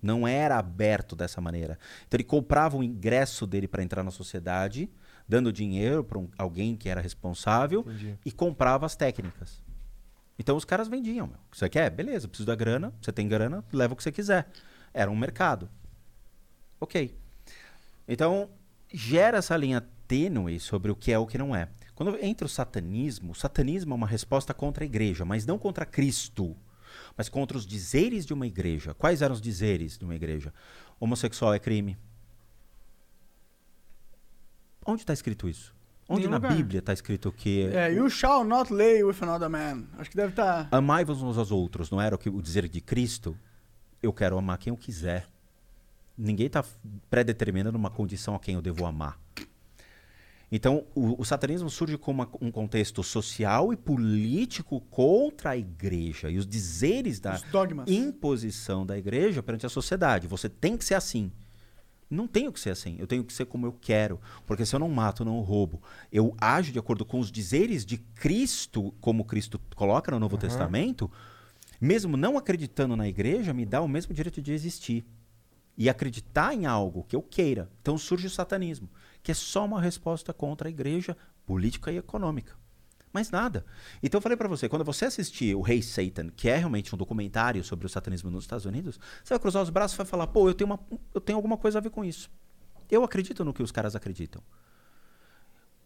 Não 0.05 0.29
era 0.29 0.59
aberto 0.59 1.17
dessa 1.17 1.41
maneira. 1.41 1.79
Então 2.07 2.19
ele 2.19 2.25
comprava 2.25 2.77
o 2.77 2.85
ingresso 2.85 3.47
dele 3.47 3.67
para 3.67 3.83
entrar 3.83 4.03
na 4.03 4.11
sociedade, 4.11 4.91
dando 5.27 5.51
dinheiro 5.51 6.05
para 6.05 6.19
um, 6.19 6.29
alguém 6.37 6.77
que 6.77 6.91
era 6.91 7.01
responsável 7.01 7.87
e 8.23 8.31
comprava 8.31 8.85
as 8.85 8.95
técnicas. 8.95 9.63
Então 10.39 10.59
os 10.59 10.65
caras 10.67 10.89
vendiam, 10.89 11.27
meu. 11.27 11.39
Você 11.51 11.71
quer? 11.71 11.89
Beleza, 11.89 12.29
preciso 12.29 12.47
da 12.47 12.55
grana, 12.55 12.93
você 13.01 13.11
tem 13.13 13.27
grana, 13.27 13.65
leva 13.73 13.95
o 13.95 13.97
que 13.97 14.03
você 14.03 14.13
quiser. 14.13 14.47
Era 14.93 15.11
um 15.11 15.17
mercado. 15.17 15.71
Ok. 16.79 17.19
Então, 18.07 18.51
gera 18.93 19.39
essa 19.39 19.57
linha 19.57 19.83
tênue 20.07 20.61
sobre 20.61 20.91
o 20.91 20.95
que 20.95 21.13
é 21.13 21.19
o 21.19 21.27
que 21.27 21.39
não 21.39 21.57
é. 21.57 21.71
Quando 21.95 22.23
entra 22.23 22.45
o 22.45 22.49
satanismo, 22.49 23.33
o 23.33 23.35
satanismo 23.35 23.95
é 23.95 23.97
uma 23.97 24.07
resposta 24.07 24.53
contra 24.53 24.85
a 24.85 24.87
igreja, 24.87 25.25
mas 25.25 25.47
não 25.47 25.59
contra 25.59 25.87
Cristo, 25.87 26.55
mas 27.17 27.29
contra 27.29 27.57
os 27.57 27.67
dizeres 27.67 28.27
de 28.27 28.33
uma 28.33 28.47
igreja. 28.47 28.95
Quais 28.95 29.23
eram 29.23 29.35
os 29.35 29.41
dizeres 29.41 29.97
de 29.99 30.05
uma 30.05 30.15
igreja? 30.15 30.53
Homossexual 30.99 31.55
é 31.55 31.59
crime. 31.59 31.97
Onde 34.87 35.03
está 35.03 35.13
escrito 35.13 35.49
isso? 35.49 35.75
Onde 36.09 36.29
na 36.29 36.37
lugar. 36.37 36.55
Bíblia 36.55 36.81
está 36.81 36.93
escrito 36.93 37.33
que 37.33 37.63
É, 37.69 37.93
you 37.93 38.11
shall 38.11 38.45
not 38.45 38.73
lay 38.73 39.03
with 39.03 39.17
another 39.23 39.49
man. 39.49 39.85
Acho 39.97 40.11
que 40.11 40.17
deve 40.17 40.31
estar. 40.31 40.69
Amai-vos 40.71 41.23
uns 41.23 41.39
aos 41.39 41.51
outros, 41.51 41.91
não 41.91 42.01
era 42.01 42.15
o, 42.15 42.19
que, 42.19 42.29
o 42.29 42.43
dizer 42.43 42.69
de 42.69 42.81
Cristo? 42.81 43.37
Eu 44.03 44.13
quero 44.13 44.37
amar 44.37 44.59
quem 44.59 44.71
eu 44.71 44.77
quiser. 44.77 45.27
Ninguém 46.17 46.47
está 46.47 46.63
pré-determinando 47.09 47.79
uma 47.79 47.91
condição 47.91 48.35
a 48.35 48.39
quem 48.39 48.55
eu 48.55 48.63
devo 48.63 48.85
amar. 48.85 49.19
Então, 50.57 50.85
o, 50.95 51.21
o 51.21 51.25
satanismo 51.25 51.69
surge 51.69 51.99
como 51.99 52.23
uma- 52.23 52.31
um 52.41 52.49
contexto 52.53 53.03
social 53.03 53.73
e 53.73 53.77
político 53.77 54.81
contra 54.89 55.51
a 55.51 55.57
igreja 55.57 56.31
e 56.31 56.39
os 56.39 56.47
dizeres 56.47 57.19
da 57.19 57.35
Os 57.35 57.43
imposição 57.89 58.87
da 58.87 58.97
igreja 58.97 59.43
perante 59.43 59.67
a 59.67 59.69
sociedade. 59.69 60.29
Você 60.29 60.49
tem 60.49 60.77
que 60.77 60.85
ser 60.85 60.95
assim. 60.95 61.33
Não 62.09 62.29
tenho 62.29 62.53
que 62.53 62.61
ser 62.61 62.71
assim. 62.71 62.95
Eu 63.01 63.07
tenho 63.09 63.25
que 63.25 63.33
ser 63.33 63.47
como 63.47 63.67
eu 63.67 63.73
quero. 63.73 64.21
Porque 64.47 64.65
se 64.65 64.77
eu 64.77 64.79
não 64.79 64.89
mato, 64.89 65.25
não 65.25 65.41
roubo. 65.41 65.83
Eu 66.13 66.37
ajo 66.41 66.71
de 66.71 66.79
acordo 66.79 67.05
com 67.05 67.19
os 67.19 67.33
dizeres 67.33 67.85
de 67.85 67.99
Cristo, 67.99 68.95
como 69.01 69.25
Cristo 69.25 69.61
coloca 69.75 70.13
no 70.13 70.21
Novo 70.21 70.37
Testamento, 70.39 71.11
mesmo 71.81 72.17
não 72.17 72.39
acreditando 72.39 72.95
na 72.95 73.09
igreja, 73.09 73.53
me 73.53 73.67
dá 73.67 73.81
o 73.83 73.89
mesmo 73.89 74.15
direito 74.15 74.41
de 74.41 74.53
existir. 74.53 75.05
E 75.77 75.89
acreditar 75.89 76.55
em 76.55 76.65
algo 76.65 77.03
que 77.09 77.17
eu 77.17 77.23
queira. 77.23 77.69
Então 77.83 77.99
surge 77.99 78.29
o 78.29 78.31
satanismo, 78.31 78.89
que 79.25 79.33
é 79.33 79.35
só 79.35 79.65
uma 79.65 79.81
resposta 79.81 80.35
contra 80.35 80.69
a 80.69 80.71
igreja 80.71 81.17
política 81.47 81.91
e 81.91 81.97
econômica. 81.97 82.55
Mais 83.11 83.31
nada. 83.31 83.65
Então 84.03 84.19
eu 84.19 84.23
falei 84.23 84.37
pra 84.37 84.47
você, 84.47 84.69
quando 84.69 84.85
você 84.85 85.07
assistir 85.07 85.57
o 85.57 85.63
Rei 85.63 85.81
Satan, 85.81 86.29
que 86.29 86.49
é 86.49 86.57
realmente 86.57 86.95
um 86.95 86.99
documentário 86.99 87.65
sobre 87.65 87.87
o 87.87 87.89
satanismo 87.89 88.31
nos 88.31 88.45
Estados 88.45 88.67
Unidos, 88.67 89.01
você 89.23 89.33
vai 89.33 89.39
cruzar 89.39 89.63
os 89.63 89.71
braços 89.71 89.95
e 89.95 89.99
vai 89.99 90.07
falar, 90.07 90.27
pô, 90.27 90.49
eu 90.49 90.55
tenho, 90.55 90.69
uma, 90.69 90.81
eu 91.15 91.21
tenho 91.21 91.37
alguma 91.37 91.57
coisa 91.57 91.79
a 91.79 91.81
ver 91.81 91.91
com 91.91 92.05
isso. 92.05 92.31
Eu 92.91 93.03
acredito 93.03 93.45
no 93.45 93.55
que 93.55 93.63
os 93.63 93.73
caras 93.73 93.97
acreditam. 93.97 94.43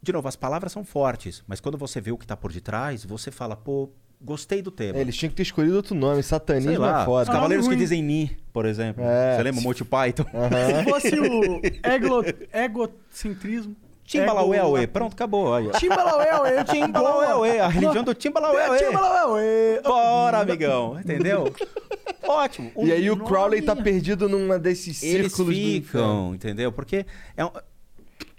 De 0.02 0.12
novo, 0.12 0.26
as 0.26 0.36
palavras 0.36 0.73
são 0.73 0.84
fortes, 0.84 1.44
mas 1.47 1.60
quando 1.60 1.78
você 1.78 2.00
vê 2.00 2.10
o 2.10 2.18
que 2.18 2.26
tá 2.26 2.36
por 2.36 2.52
detrás, 2.52 3.05
você 3.05 3.31
fala, 3.31 3.57
pô, 3.57 3.91
gostei 4.21 4.61
do 4.63 4.71
tema. 4.71 4.99
É, 4.99 5.01
eles 5.01 5.17
tinham 5.17 5.31
que 5.31 5.37
ter 5.37 5.43
escolhido 5.43 5.77
outro 5.77 5.95
nome. 5.95 6.23
Satanismo 6.23 6.71
Sei 6.71 6.79
lá, 6.79 6.97
é 6.97 6.99
os 7.01 7.05
foda. 7.05 7.33
cavaleiros 7.33 7.67
Ah, 7.67 7.71
que 7.71 7.77
dizem 7.77 8.03
Ni, 8.03 8.37
por 8.53 8.67
exemplo. 8.67 9.03
É. 9.05 9.37
Você 9.37 9.43
lembra? 9.43 9.61
Monty 9.63 9.85
Python. 9.85 10.25
Se 10.25 10.85
fosse 10.91 11.21
o 11.21 11.61
ego, 11.83 12.25
egocentrismo. 12.53 13.77
Timbalaué, 14.05 14.57
ego- 14.57 14.89
pronto, 14.91 15.13
acabou. 15.13 15.71
Timbalaué, 15.73 16.65
Timbalaué, 16.65 17.61
a 17.61 17.69
religião 17.69 18.03
do 18.03 18.15
Timbalaué. 18.15 18.79
Timbalaué. 18.79 19.81
Bora, 19.85 20.39
amigão, 20.39 20.99
entendeu? 20.99 21.53
Ótimo. 22.27 22.73
E 22.79 22.91
aí 22.91 23.11
o 23.11 23.19
Crowley 23.19 23.61
tá 23.61 23.77
perdido 23.77 24.27
numa 24.29 24.59
desses 24.59 25.03
Eles 25.03 25.33
círculos 25.33 25.55
do 25.55 25.61
inferno. 25.61 25.83
ficam, 25.85 26.35
entendeu? 26.35 26.73
Porque 26.73 27.05
é 27.37 27.45
um, 27.45 27.51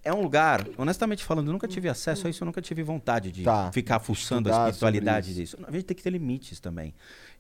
é 0.04 0.14
um 0.14 0.22
lugar, 0.22 0.66
honestamente 0.78 1.24
falando, 1.24 1.48
eu 1.48 1.54
nunca 1.54 1.68
tive 1.68 1.90
acesso 1.90 2.28
a 2.28 2.30
isso, 2.30 2.44
eu 2.44 2.46
nunca 2.46 2.62
tive 2.62 2.82
vontade 2.84 3.32
de 3.32 3.44
Tá. 3.44 3.72
ficar 3.72 4.00
fuçando 4.00 4.50
a 4.50 4.52
Estudar 4.52 4.70
espiritualidade 4.70 5.28
sobre 5.28 5.42
disso. 5.42 5.58
A 5.68 5.72
gente 5.72 5.84
tem 5.86 5.96
que 5.98 6.04
ter 6.04 6.10
limites 6.10 6.60
também. 6.60 6.94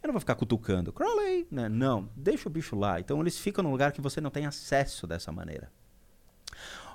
Eu 0.03 0.07
não 0.07 0.13
vou 0.13 0.19
ficar 0.19 0.35
cutucando. 0.35 0.91
Crowley, 0.93 1.47
né? 1.51 1.67
Não, 1.69 2.09
deixa 2.15 2.47
o 2.47 2.51
bicho 2.51 2.75
lá. 2.75 2.99
Então 2.99 3.19
eles 3.21 3.37
ficam 3.37 3.63
num 3.63 3.71
lugar 3.71 3.91
que 3.91 4.01
você 4.01 4.19
não 4.21 4.29
tem 4.29 4.45
acesso 4.45 5.05
dessa 5.07 5.31
maneira. 5.31 5.71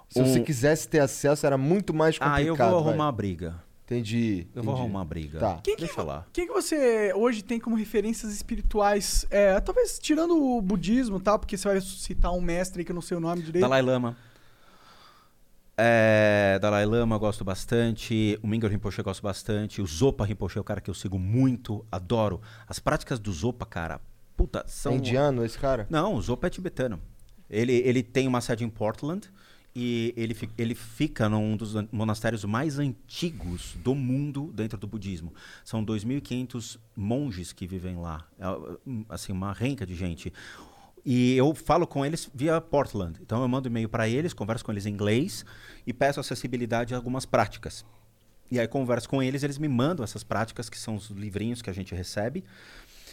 Se 0.09 0.21
Um- 0.21 0.27
você 0.27 0.41
quisesse 0.41 0.87
ter 0.89 1.01
acesso, 1.01 1.47
era 1.47 1.57
muito 1.59 1.93
mais 1.95 2.19
complicado. 2.19 2.39
Ah, 2.39 2.43
eu 2.43 2.55
vou 2.57 2.83
vai. 2.83 2.91
arrumar 2.93 3.09
a 3.09 3.13
briga. 3.13 3.63
Entendi. 3.85 4.47
Eu 4.55 4.63
vou 4.63 4.73
entendi. 4.73 4.85
arrumar 4.87 5.01
a 5.03 5.05
briga. 5.05 5.39
Tá. 5.39 5.61
Quem 5.63 5.77
que, 5.77 5.85
Deixa 5.85 6.03
lá. 6.03 6.27
quem 6.33 6.47
que 6.47 6.53
você 6.53 7.13
hoje 7.15 7.43
tem 7.43 7.61
como 7.61 7.77
referências 7.77 8.33
espirituais? 8.33 9.27
É, 9.31 9.61
talvez 9.61 9.99
tirando 9.99 10.37
o 10.43 10.63
budismo, 10.63 11.21
tá? 11.21 11.39
Porque 11.39 11.57
você 11.59 11.69
vai 11.69 11.81
citar 11.83 12.33
um 12.33 12.41
mestre 12.41 12.83
que 12.85 12.91
eu 12.93 12.95
não 12.95 13.03
sei 13.03 13.17
o 13.17 13.21
nome 13.21 13.43
direito. 13.43 13.61
Dalai 13.63 13.83
Lama. 13.83 14.17
É, 15.77 16.59
Dalai 16.61 16.87
Lama 16.87 17.19
gosto 17.19 17.45
bastante, 17.45 18.39
o 18.43 18.47
Mingyur 18.47 18.71
Rinpoche 18.71 19.01
eu 19.01 19.05
gosto 19.05 19.23
bastante, 19.23 19.83
o 19.83 19.87
Zopa 19.87 20.25
Rinpoche 20.25 20.57
é 20.57 20.61
o 20.61 20.65
cara 20.65 20.81
que 20.81 20.89
eu 20.89 20.95
sigo 20.95 21.19
muito, 21.19 21.85
adoro. 21.91 22.41
As 22.69 22.79
práticas 22.79 23.19
do 23.19 23.33
Zopa, 23.33 23.67
cara, 23.67 24.01
puta, 24.37 24.61
É 24.61 24.69
são... 24.69 24.95
indiano 24.97 25.45
esse 25.45 25.59
cara? 25.59 25.87
Não, 25.91 26.15
o 26.15 26.23
Zopa 26.23 26.47
é 26.47 26.51
tibetano. 26.51 27.01
Ele, 27.51 27.73
ele 27.73 28.03
tem 28.03 28.29
uma 28.29 28.41
sede 28.41 28.65
em 28.65 28.69
Portland 28.69 29.29
e 29.75 30.15
ele, 30.17 30.37
ele 30.57 30.75
fica 30.75 31.29
num 31.29 31.57
dos 31.57 31.75
monastérios 31.91 32.45
mais 32.45 32.79
antigos 32.79 33.77
do 33.83 33.95
mundo 33.95 34.53
dentro 34.55 34.79
do 34.79 34.87
budismo. 34.87 35.35
São 35.65 35.85
2.500 35.85 36.79
monges 36.97 37.53
que 37.53 37.67
vivem 37.67 37.97
lá. 37.97 38.25
É, 38.39 38.45
assim, 39.09 39.33
uma 39.33 39.53
renca 39.53 39.85
de 39.85 39.95
gente. 39.97 40.33
E 41.05 41.37
eu 41.37 41.55
falo 41.55 41.87
com 41.87 42.05
eles 42.05 42.31
via 42.35 42.61
Portland. 42.61 43.19
Então 43.21 43.43
eu 43.43 43.49
mando 43.49 43.69
e-mail 43.69 43.89
para 43.89 44.09
eles, 44.09 44.33
converso 44.33 44.65
com 44.65 44.73
eles 44.73 44.87
em 44.87 44.91
inglês 44.91 45.45
e 45.87 45.93
peço 45.93 46.19
acessibilidade 46.21 46.95
a 46.95 46.97
algumas 46.97 47.27
práticas. 47.27 47.85
E 48.51 48.59
aí 48.59 48.67
converso 48.67 49.09
com 49.09 49.23
eles, 49.23 49.43
eles 49.43 49.59
me 49.59 49.69
mandam 49.69 50.03
essas 50.05 50.23
práticas, 50.23 50.71
que 50.71 50.79
são 50.79 50.95
os 50.95 51.11
livrinhos 51.11 51.61
que 51.61 51.69
a 51.69 51.73
gente 51.73 51.95
recebe. 51.95 52.45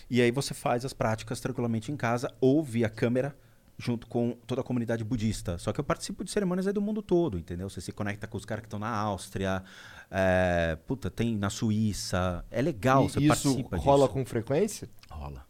E 0.09 0.21
aí 0.21 0.31
você 0.31 0.53
faz 0.53 0.85
as 0.85 0.93
práticas 0.93 1.39
tranquilamente 1.39 1.91
em 1.91 1.97
casa 1.97 2.33
ou 2.39 2.63
via 2.63 2.89
câmera 2.89 3.35
junto 3.77 4.05
com 4.07 4.37
toda 4.45 4.61
a 4.61 4.63
comunidade 4.63 5.03
budista. 5.03 5.57
Só 5.57 5.73
que 5.73 5.79
eu 5.79 5.83
participo 5.83 6.23
de 6.23 6.29
cerimônias 6.31 6.67
aí 6.67 6.73
do 6.73 6.81
mundo 6.81 7.01
todo, 7.01 7.37
entendeu? 7.39 7.69
Você 7.69 7.81
se 7.81 7.91
conecta 7.91 8.27
com 8.27 8.37
os 8.37 8.45
caras 8.45 8.61
que 8.61 8.67
estão 8.67 8.77
na 8.79 8.89
Áustria, 8.89 9.63
é, 10.09 10.77
puta, 10.85 11.09
tem 11.09 11.35
na 11.35 11.49
Suíça. 11.49 12.45
É 12.51 12.61
legal, 12.61 13.05
E 13.05 13.09
você 13.09 13.19
isso 13.19 13.27
participa 13.27 13.77
rola 13.77 14.05
disso. 14.05 14.13
com 14.13 14.25
frequência? 14.25 14.87
Rola. 15.09 15.45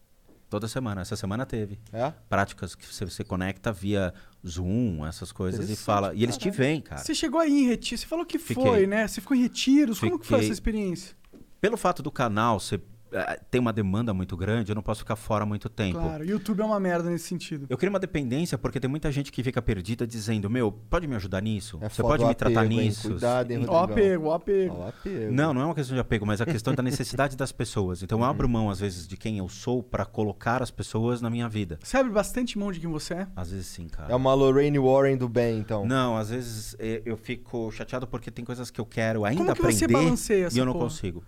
Toda 0.52 0.68
semana. 0.68 1.00
Essa 1.00 1.16
semana 1.16 1.46
teve. 1.46 1.80
É? 1.94 2.12
Práticas 2.28 2.76
que 2.76 2.86
você, 2.86 3.06
você 3.06 3.24
conecta 3.24 3.72
via 3.72 4.14
Zoom, 4.46 5.06
essas 5.06 5.32
coisas, 5.32 5.70
e 5.70 5.78
fala. 5.78 6.14
E 6.14 6.24
eles 6.24 6.38
te 6.38 6.52
veem, 6.52 6.82
cara. 6.82 7.02
Você 7.02 7.16
chegou 7.16 7.40
aí 7.40 7.50
em 7.50 7.68
retiro, 7.68 8.02
você 8.02 8.06
falou 8.06 8.26
que 8.26 8.38
Fiquei. 8.38 8.62
foi, 8.62 8.86
né? 8.86 9.08
Você 9.08 9.22
ficou 9.22 9.38
em 9.38 9.44
retiros, 9.44 9.98
como 9.98 10.20
que 10.20 10.26
foi 10.28 10.40
Fiquei. 10.40 10.48
essa 10.50 10.54
experiência? 10.54 11.16
Pelo 11.62 11.78
fato 11.78 12.04
do 12.04 12.12
canal 12.12 12.60
ser, 12.60 12.82
eh, 13.12 13.40
ter 13.50 13.60
uma 13.60 13.74
demanda 13.74 14.14
muito 14.14 14.36
grande, 14.38 14.72
eu 14.72 14.76
não 14.76 14.82
posso 14.82 15.00
ficar 15.02 15.16
fora 15.16 15.46
muito 15.46 15.70
tempo. 15.70 16.00
Claro, 16.00 16.26
YouTube 16.26 16.62
é 16.62 16.66
uma 16.66 16.80
merda 16.80 17.10
nesse 17.10 17.26
sentido. 17.28 17.66
Eu 17.70 17.78
queria 17.78 17.90
uma 17.92 18.00
dependência 18.00 18.58
porque 18.58 18.80
tem 18.80 18.90
muita 18.90 19.12
gente 19.12 19.32
que 19.32 19.44
fica 19.44 19.62
perdida 19.62 20.06
dizendo: 20.08 20.50
Meu, 20.50 20.72
pode 20.72 21.08
me 21.08 21.16
ajudar 21.16 21.42
nisso? 21.42 21.78
É 21.82 21.90
Você 21.90 22.02
pode 22.02 22.24
o 22.24 22.28
me 22.28 22.36
tratar 22.36 22.62
apego, 22.62 22.74
hein? 22.80 22.88
nisso? 22.88 23.10
Cuidado, 23.10 23.52
hein, 23.52 23.66
Ó, 23.68 23.80
Rodrigão? 23.80 23.84
apego, 23.84 24.26
ó, 24.28 24.34
apego. 24.36 24.76
Ó, 24.80 24.88
apego. 24.88 25.32
Não, 25.32 25.54
não 25.54 25.62
é 25.62 25.66
uma 25.66 25.76
questão 25.76 25.96
de 25.96 26.02
apego, 26.02 26.26
mas 26.26 26.42
a 26.42 26.46
questão 26.46 26.74
da 26.74 26.84
necessidade 26.84 27.36
das 27.36 27.52
pessoas. 27.52 28.02
Então 28.04 28.20
eu 28.20 28.26
abro 28.26 28.48
mão, 28.48 28.70
às 28.70 28.80
vezes, 28.80 29.08
de 29.08 29.18
quem 29.18 29.38
eu 29.38 29.48
sou 29.50 29.84
para 29.84 30.06
colocar 30.06 30.62
as 30.62 30.72
pessoas 30.72 31.22
na 31.22 31.30
minha 31.30 31.48
vida. 31.48 31.80
Você 31.84 31.98
abre 31.98 32.12
bastante 32.12 32.58
mão 32.58 32.72
de 32.72 32.80
quem 32.80 32.90
você 32.90 33.14
é? 33.14 33.28
Às 33.36 33.52
vezes 33.52 33.68
sim, 33.68 33.88
cara. 33.88 34.12
É 34.12 34.16
uma 34.16 34.34
Lorraine 34.34 34.80
Warren 34.80 35.18
do 35.18 35.28
bem, 35.30 35.60
então. 35.60 35.86
Não, 35.86 36.18
às 36.18 36.30
vezes 36.30 36.76
eh, 36.80 37.02
eu 37.06 37.18
fico 37.18 37.72
chateado 37.72 38.08
porque 38.08 38.32
tem 38.32 38.44
coisas 38.46 38.70
que 38.72 38.80
eu 38.80 38.86
quero 38.86 39.26
ainda 39.26 39.38
Como 39.44 39.56
que 39.56 39.62
você 39.62 39.86
aprender 39.86 40.04
balanceia 40.04 40.46
essa 40.48 40.56
e 40.56 40.60
eu 40.60 40.66
não 40.66 40.74
porra? 40.74 40.86
consigo. 40.86 41.24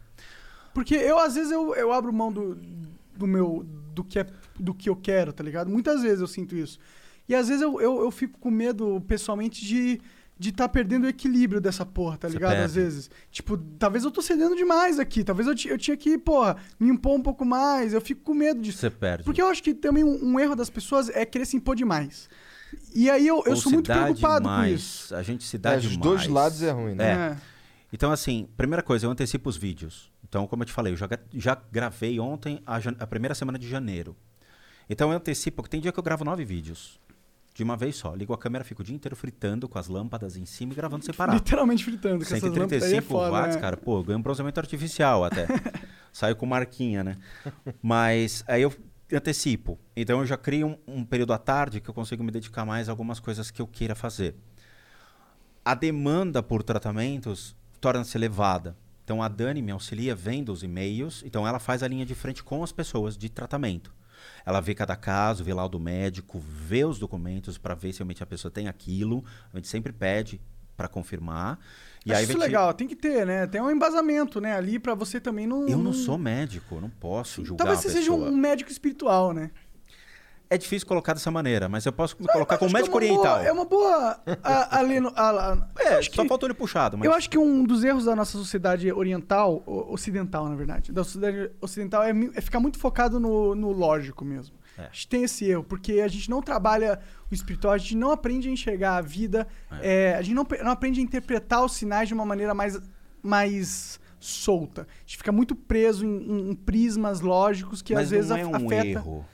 Porque 0.74 0.96
eu, 0.96 1.20
às 1.20 1.36
vezes, 1.36 1.52
eu, 1.52 1.74
eu 1.76 1.92
abro 1.94 2.12
mão 2.14 2.32
do, 2.32 2.58
do 3.16 3.28
meu. 3.28 3.66
Do 3.94 4.04
que, 4.04 4.18
é, 4.18 4.26
do 4.60 4.74
que 4.74 4.90
eu 4.90 4.96
quero, 4.96 5.32
tá 5.32 5.44
ligado? 5.44 5.70
Muitas 5.70 6.02
vezes 6.02 6.20
eu 6.20 6.28
sinto 6.28 6.56
isso. 6.56 6.80
E 7.30 7.36
às 7.36 7.48
vezes 7.48 7.62
eu, 7.62 7.80
eu, 7.80 8.02
eu 8.02 8.10
fico 8.12 8.40
com 8.40 8.50
medo, 8.50 9.00
pessoalmente, 9.08 9.64
de, 9.64 10.02
de 10.38 10.50
estar 10.50 10.68
perdendo 10.68 11.04
o 11.04 11.08
equilíbrio 11.08 11.62
dessa 11.62 11.86
porra, 11.86 12.18
tá 12.18 12.28
Você 12.28 12.34
ligado? 12.34 12.52
perde. 12.54 12.66
Às 12.66 12.74
vezes. 12.76 13.12
Tipo, 13.30 13.56
talvez 13.78 14.04
eu 14.04 14.10
tô 14.10 14.20
cedendo 14.22 14.56
demais 14.56 14.98
aqui. 15.00 15.24
Talvez 15.24 15.48
eu, 15.48 15.72
eu 15.72 15.78
tinha 15.78 15.96
que, 15.96 16.18
porra, 16.18 16.58
me 16.80 16.90
impor 16.90 17.16
um 17.16 17.22
pouco 17.22 17.46
mais. 17.46 17.94
Eu 17.94 18.02
fico 18.02 18.22
com 18.24 18.34
medo 18.34 18.60
disso. 18.60 18.80
Você 18.80 18.90
perde. 18.90 19.24
Porque 19.24 19.40
eu 19.42 19.48
acho 19.48 19.62
que 19.62 19.76
também 19.76 20.04
um, 20.04 20.26
um 20.34 20.40
erro 20.40 20.56
das 20.56 20.72
pessoas 20.72 21.08
é 21.10 21.24
querer 21.24 21.46
se 21.46 21.56
impor 21.56 21.76
demais. 21.76 22.28
E 22.96 23.12
aí 23.12 23.28
eu, 23.28 23.44
eu 23.46 23.52
Ou 23.52 23.56
sou 23.56 23.72
muito 23.72 23.92
preocupado 23.92 24.46
demais. 24.46 24.70
com 24.72 24.76
isso. 24.76 25.16
A 25.16 25.22
gente 25.22 25.44
se 25.44 25.60
dá 25.60 25.74
É, 25.74 25.78
demais. 25.78 25.92
os 25.96 25.98
dois 26.02 26.28
lados 26.28 26.64
é 26.64 26.72
ruim, 26.72 26.96
né? 26.96 27.12
É. 27.12 27.38
Então, 27.94 28.12
assim, 28.12 28.48
primeira 28.58 28.82
coisa, 28.82 29.06
eu 29.06 29.12
antecipo 29.12 29.48
os 29.48 29.56
vídeos. 29.56 30.12
Então, 30.34 30.48
como 30.48 30.64
eu 30.64 30.66
te 30.66 30.74
falei, 30.74 30.94
eu 30.94 30.98
já, 30.98 31.08
já 31.32 31.56
gravei 31.72 32.20
ontem 32.20 32.60
a, 32.66 32.78
a 32.98 33.06
primeira 33.06 33.36
semana 33.36 33.60
de 33.60 33.70
janeiro. 33.70 34.16
Então, 34.90 35.12
eu 35.12 35.18
antecipo, 35.18 35.58
porque 35.58 35.70
tem 35.70 35.80
dia 35.80 35.92
que 35.92 36.00
eu 36.00 36.04
gravo 36.04 36.26
nove 36.26 36.44
vídeos. 36.44 37.00
De 37.54 37.62
uma 37.62 37.78
vez 37.78 37.98
só. 37.98 38.16
Ligo 38.16 38.34
a 38.34 38.38
câmera, 38.38 38.64
fico 38.64 38.82
o 38.82 38.84
dia 38.84 38.96
inteiro 38.96 39.16
fritando 39.16 39.70
com 39.70 39.78
as 39.78 39.88
lâmpadas 39.88 40.36
em 40.36 40.44
cima 40.44 40.74
e 40.74 40.76
gravando 40.76 41.06
separado. 41.06 41.38
Literalmente 41.38 41.84
fritando, 41.86 42.18
com 42.18 42.24
essas 42.24 42.42
lâmpadas 42.42 42.82
aí 42.82 42.96
é 42.96 43.02
135 43.02 43.08
foda, 43.08 43.30
watts, 43.30 43.56
né? 43.58 43.62
cara. 43.62 43.78
Pô, 43.78 44.02
ganho 44.04 44.18
um 44.18 44.24
bronzeamento 44.24 44.60
artificial 44.60 45.24
até. 45.24 45.46
Saiu 46.12 46.36
com 46.36 46.48
marquinha, 46.48 47.04
né? 47.04 47.18
Mas 47.80 48.44
aí 48.48 48.64
eu 48.64 48.74
antecipo. 49.14 49.80
Então 49.96 50.22
eu 50.22 50.26
já 50.26 50.36
crio 50.36 50.80
um, 50.88 51.02
um 51.02 51.06
período 51.06 51.32
à 51.32 51.38
tarde 51.38 51.80
que 51.80 51.88
eu 51.88 51.94
consigo 51.94 52.24
me 52.24 52.32
dedicar 52.32 52.66
mais 52.66 52.90
a 52.90 52.92
algumas 52.92 53.20
coisas 53.20 53.52
que 53.52 53.62
eu 53.62 53.68
queira 53.68 53.94
fazer. 53.94 54.36
A 55.64 55.76
demanda 55.76 56.42
por 56.42 56.64
tratamentos 56.64 57.56
torna-se 57.80 58.18
elevada. 58.18 58.76
Então 59.04 59.22
a 59.22 59.28
Dani 59.28 59.62
me 59.62 59.72
auxilia 59.72 60.16
vendo 60.16 60.52
os 60.52 60.64
e-mails. 60.64 61.24
Então 61.26 61.48
ela 61.48 61.60
faz 61.60 61.84
a 61.84 61.88
linha 61.88 62.06
de 62.06 62.16
frente 62.16 62.44
com 62.44 62.64
as 62.64 62.72
pessoas 62.72 63.18
de 63.18 63.30
tratamento. 63.30 63.94
Ela 64.46 64.62
vê 64.62 64.74
cada 64.74 64.96
caso, 64.96 65.44
vê 65.44 65.54
laudo 65.54 65.80
médico, 65.80 66.40
vê 66.40 66.86
os 66.86 66.98
documentos 67.00 67.58
para 67.58 67.76
ver 67.76 67.92
se 67.94 68.00
realmente 68.00 68.24
a 68.24 68.26
pessoa 68.26 68.52
tem 68.52 68.68
aquilo. 68.68 69.24
A 69.54 69.58
gente 69.58 69.68
sempre 69.68 69.92
pede 69.92 70.40
para 70.76 70.88
confirmar. 70.88 71.60
E 72.06 72.12
Acho 72.12 72.18
aí 72.20 72.24
isso 72.24 72.34
gente- 72.34 72.42
legal, 72.42 72.74
tem 72.74 72.88
que 72.88 72.96
ter, 72.96 73.26
né? 73.26 73.48
Tem 73.48 73.62
um 73.62 73.70
embasamento, 73.70 74.42
né? 74.42 74.56
Ali 74.56 74.80
pra 74.80 74.94
você 74.96 75.20
também 75.20 75.46
não. 75.48 75.68
Eu 75.68 75.78
não 75.78 75.94
sou 75.94 76.18
médico, 76.18 76.80
não 76.82 76.90
posso 76.90 77.46
julgar 77.46 77.66
Talvez 77.66 77.80
você 77.82 77.90
seja 77.90 78.12
um 78.12 78.36
médico 78.36 78.72
espiritual, 78.72 79.34
né? 79.34 79.52
É 80.50 80.58
difícil 80.58 80.88
colocar 80.88 81.14
dessa 81.14 81.32
maneira, 81.32 81.68
mas 81.68 81.84
eu 81.86 81.92
posso 81.92 82.16
me 82.20 82.28
colocar 82.28 82.58
como 82.60 82.70
que 82.70 82.76
médico 82.78 82.96
é 82.96 83.02
oriental. 83.02 83.38
Boa, 83.38 83.48
é 83.48 83.52
uma 83.52 83.66
boa. 83.66 84.20
A, 84.44 84.78
ali 84.78 85.00
no- 85.00 85.12
a- 85.16 85.54
a- 85.54 85.68
É, 85.82 85.96
acho 85.96 86.12
só 86.14 86.22
que- 86.22 86.28
faltou 86.28 86.48
ele 86.48 86.54
puxado, 86.54 86.96
mas 86.98 87.06
Eu 87.08 87.14
acho 87.14 87.28
que 87.30 87.38
um 87.40 87.64
dos 87.64 87.84
erros 87.84 88.06
da 88.06 88.16
nossa 88.16 88.34
sociedade 88.38 88.92
oriental, 88.92 89.64
ocidental, 89.66 90.48
na 90.48 90.56
verdade, 90.56 90.92
da 90.92 91.04
sociedade 91.04 91.50
ocidental 91.60 92.04
é, 92.04 92.12
é 92.36 92.42
ficar 92.42 92.60
muito 92.60 92.78
focado 92.78 93.20
no, 93.20 93.56
no 93.56 93.72
lógico 93.72 94.24
mesmo. 94.24 94.56
É. 94.78 94.84
A 94.84 94.90
gente 94.92 95.08
tem 95.08 95.24
esse 95.24 95.46
erro, 95.46 95.64
porque 95.64 95.94
a 96.02 96.08
gente 96.08 96.30
não 96.30 96.42
trabalha 96.42 97.00
o 97.32 97.34
espiritual, 97.34 97.74
a 97.74 97.78
gente 97.78 97.96
não 97.96 98.12
aprende 98.12 98.48
a 98.48 98.52
enxergar 98.52 98.98
a 98.98 99.02
vida, 99.02 99.48
é, 99.82 100.16
a 100.18 100.22
gente 100.22 100.36
não, 100.36 100.46
não 100.64 100.72
aprende 100.72 101.00
a 101.00 101.04
interpretar 101.04 101.64
os 101.66 101.74
sinais 101.74 102.08
de 102.08 102.14
uma 102.14 102.26
maneira 102.26 102.54
mais, 102.54 102.80
mais 103.22 104.00
solta. 104.20 104.84
A 104.84 104.86
gente 105.06 105.18
fica 105.18 105.32
muito 105.32 105.56
preso 105.56 106.06
em, 106.06 106.10
em- 106.18 106.50
em 106.52 106.56
prismas 106.56 107.20
lógicos 107.22 107.82
que 107.82 107.94
mas 107.94 108.06
às 108.06 108.10
vezes 108.12 108.30
não 108.30 108.38
é 108.38 108.46
um 108.46 108.56
afeta. 108.56 108.86
erro. 108.88 109.26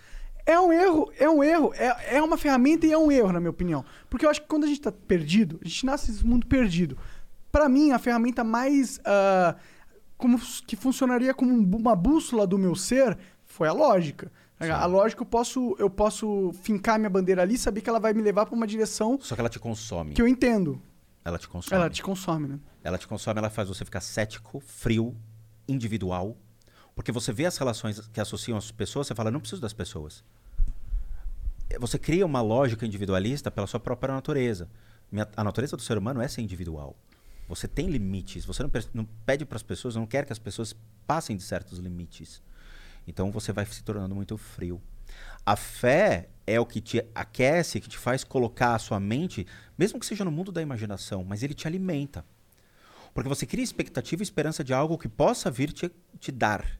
É 0.49 0.59
um 0.59 0.73
erro, 0.73 1.11
é 1.19 1.29
um 1.29 1.43
erro, 1.43 1.71
é, 1.75 2.15
é 2.15 2.21
uma 2.23 2.35
ferramenta 2.35 2.87
e 2.87 2.91
é 2.91 2.97
um 2.97 3.11
erro, 3.11 3.31
na 3.31 3.39
minha 3.39 3.51
opinião. 3.51 3.85
Porque 4.09 4.25
eu 4.25 4.31
acho 4.31 4.41
que 4.41 4.47
quando 4.47 4.63
a 4.63 4.67
gente 4.67 4.81
tá 4.81 4.91
perdido, 4.91 5.59
a 5.63 5.67
gente 5.67 5.85
nasce 5.85 6.09
nesse 6.09 6.25
mundo 6.25 6.47
perdido. 6.47 6.97
Pra 7.51 7.69
mim, 7.69 7.91
a 7.91 7.99
ferramenta 7.99 8.43
mais. 8.43 8.99
ah, 9.05 9.55
como 10.17 10.39
que 10.65 10.75
funcionaria 10.75 11.35
como 11.35 11.53
um 11.53 11.77
uma 11.77 11.95
bússola 11.95 12.47
do 12.47 12.57
meu 12.57 12.75
ser 12.75 13.15
foi 13.45 13.67
a 13.67 13.71
lógica. 13.71 14.31
A 14.59 14.85
lógica 14.87 15.21
eu 15.21 15.25
posso, 15.25 15.75
eu 15.77 15.89
posso 15.89 16.51
fincar 16.63 16.97
minha 16.97 17.11
bandeira 17.11 17.43
ali 17.43 17.53
e 17.53 17.57
saber 17.57 17.81
que 17.81 17.89
ela 17.89 17.99
vai 17.99 18.11
me 18.13 18.21
levar 18.21 18.45
pra 18.47 18.55
uma 18.55 18.67
direção 18.67 19.19
Só 19.21 19.35
que 19.35 19.41
ela 19.41 19.49
te 19.49 19.59
consome. 19.59 20.15
que 20.15 20.21
eu 20.21 20.27
entendo. 20.27 20.81
Ela 21.23 21.37
te 21.37 21.47
consome. 21.47 21.79
Ela 21.79 21.89
te 21.91 22.01
consome, 22.01 22.47
né? 22.47 22.59
Ela 22.83 22.97
te 22.97 23.07
consome, 23.07 23.37
ela 23.37 23.51
faz 23.51 23.69
você 23.69 23.85
ficar 23.85 24.01
cético, 24.01 24.59
frio, 24.59 25.15
individual. 25.67 26.35
Porque 26.95 27.11
você 27.11 27.31
vê 27.31 27.45
as 27.45 27.57
relações 27.57 28.07
que 28.07 28.19
associam 28.19 28.57
as 28.57 28.71
pessoas, 28.71 29.07
você 29.07 29.15
fala, 29.15 29.29
não 29.31 29.39
preciso 29.39 29.61
das 29.61 29.71
pessoas. 29.73 30.23
Você 31.79 31.99
cria 31.99 32.25
uma 32.25 32.41
lógica 32.41 32.85
individualista 32.85 33.51
pela 33.51 33.67
sua 33.67 33.79
própria 33.79 34.13
natureza. 34.13 34.69
A 35.35 35.43
natureza 35.43 35.75
do 35.75 35.81
ser 35.81 35.97
humano 35.97 36.21
é 36.21 36.27
ser 36.27 36.41
individual. 36.41 36.95
Você 37.47 37.67
tem 37.67 37.87
limites. 37.87 38.45
Você 38.45 38.63
não, 38.63 38.71
não 38.93 39.05
pede 39.25 39.45
para 39.45 39.55
as 39.55 39.63
pessoas, 39.63 39.95
não 39.95 40.05
quer 40.05 40.25
que 40.25 40.33
as 40.33 40.39
pessoas 40.39 40.75
passem 41.05 41.35
de 41.35 41.43
certos 41.43 41.79
limites. 41.79 42.41
Então 43.07 43.31
você 43.31 43.51
vai 43.51 43.65
se 43.65 43.83
tornando 43.83 44.15
muito 44.15 44.37
frio. 44.37 44.81
A 45.45 45.55
fé 45.55 46.29
é 46.45 46.59
o 46.59 46.65
que 46.65 46.79
te 46.79 47.03
aquece, 47.13 47.79
que 47.79 47.89
te 47.89 47.97
faz 47.97 48.23
colocar 48.23 48.75
a 48.75 48.79
sua 48.79 48.99
mente, 48.99 49.47
mesmo 49.77 49.99
que 49.99 50.05
seja 50.05 50.23
no 50.23 50.31
mundo 50.31 50.51
da 50.51 50.61
imaginação, 50.61 51.23
mas 51.23 51.41
ele 51.41 51.53
te 51.53 51.67
alimenta. 51.67 52.23
Porque 53.13 53.29
você 53.29 53.45
cria 53.45 53.63
expectativa 53.63 54.21
e 54.21 54.23
esperança 54.23 54.63
de 54.63 54.73
algo 54.73 54.97
que 54.97 55.09
possa 55.09 55.49
vir 55.49 55.71
te, 55.71 55.91
te 56.19 56.31
dar. 56.31 56.79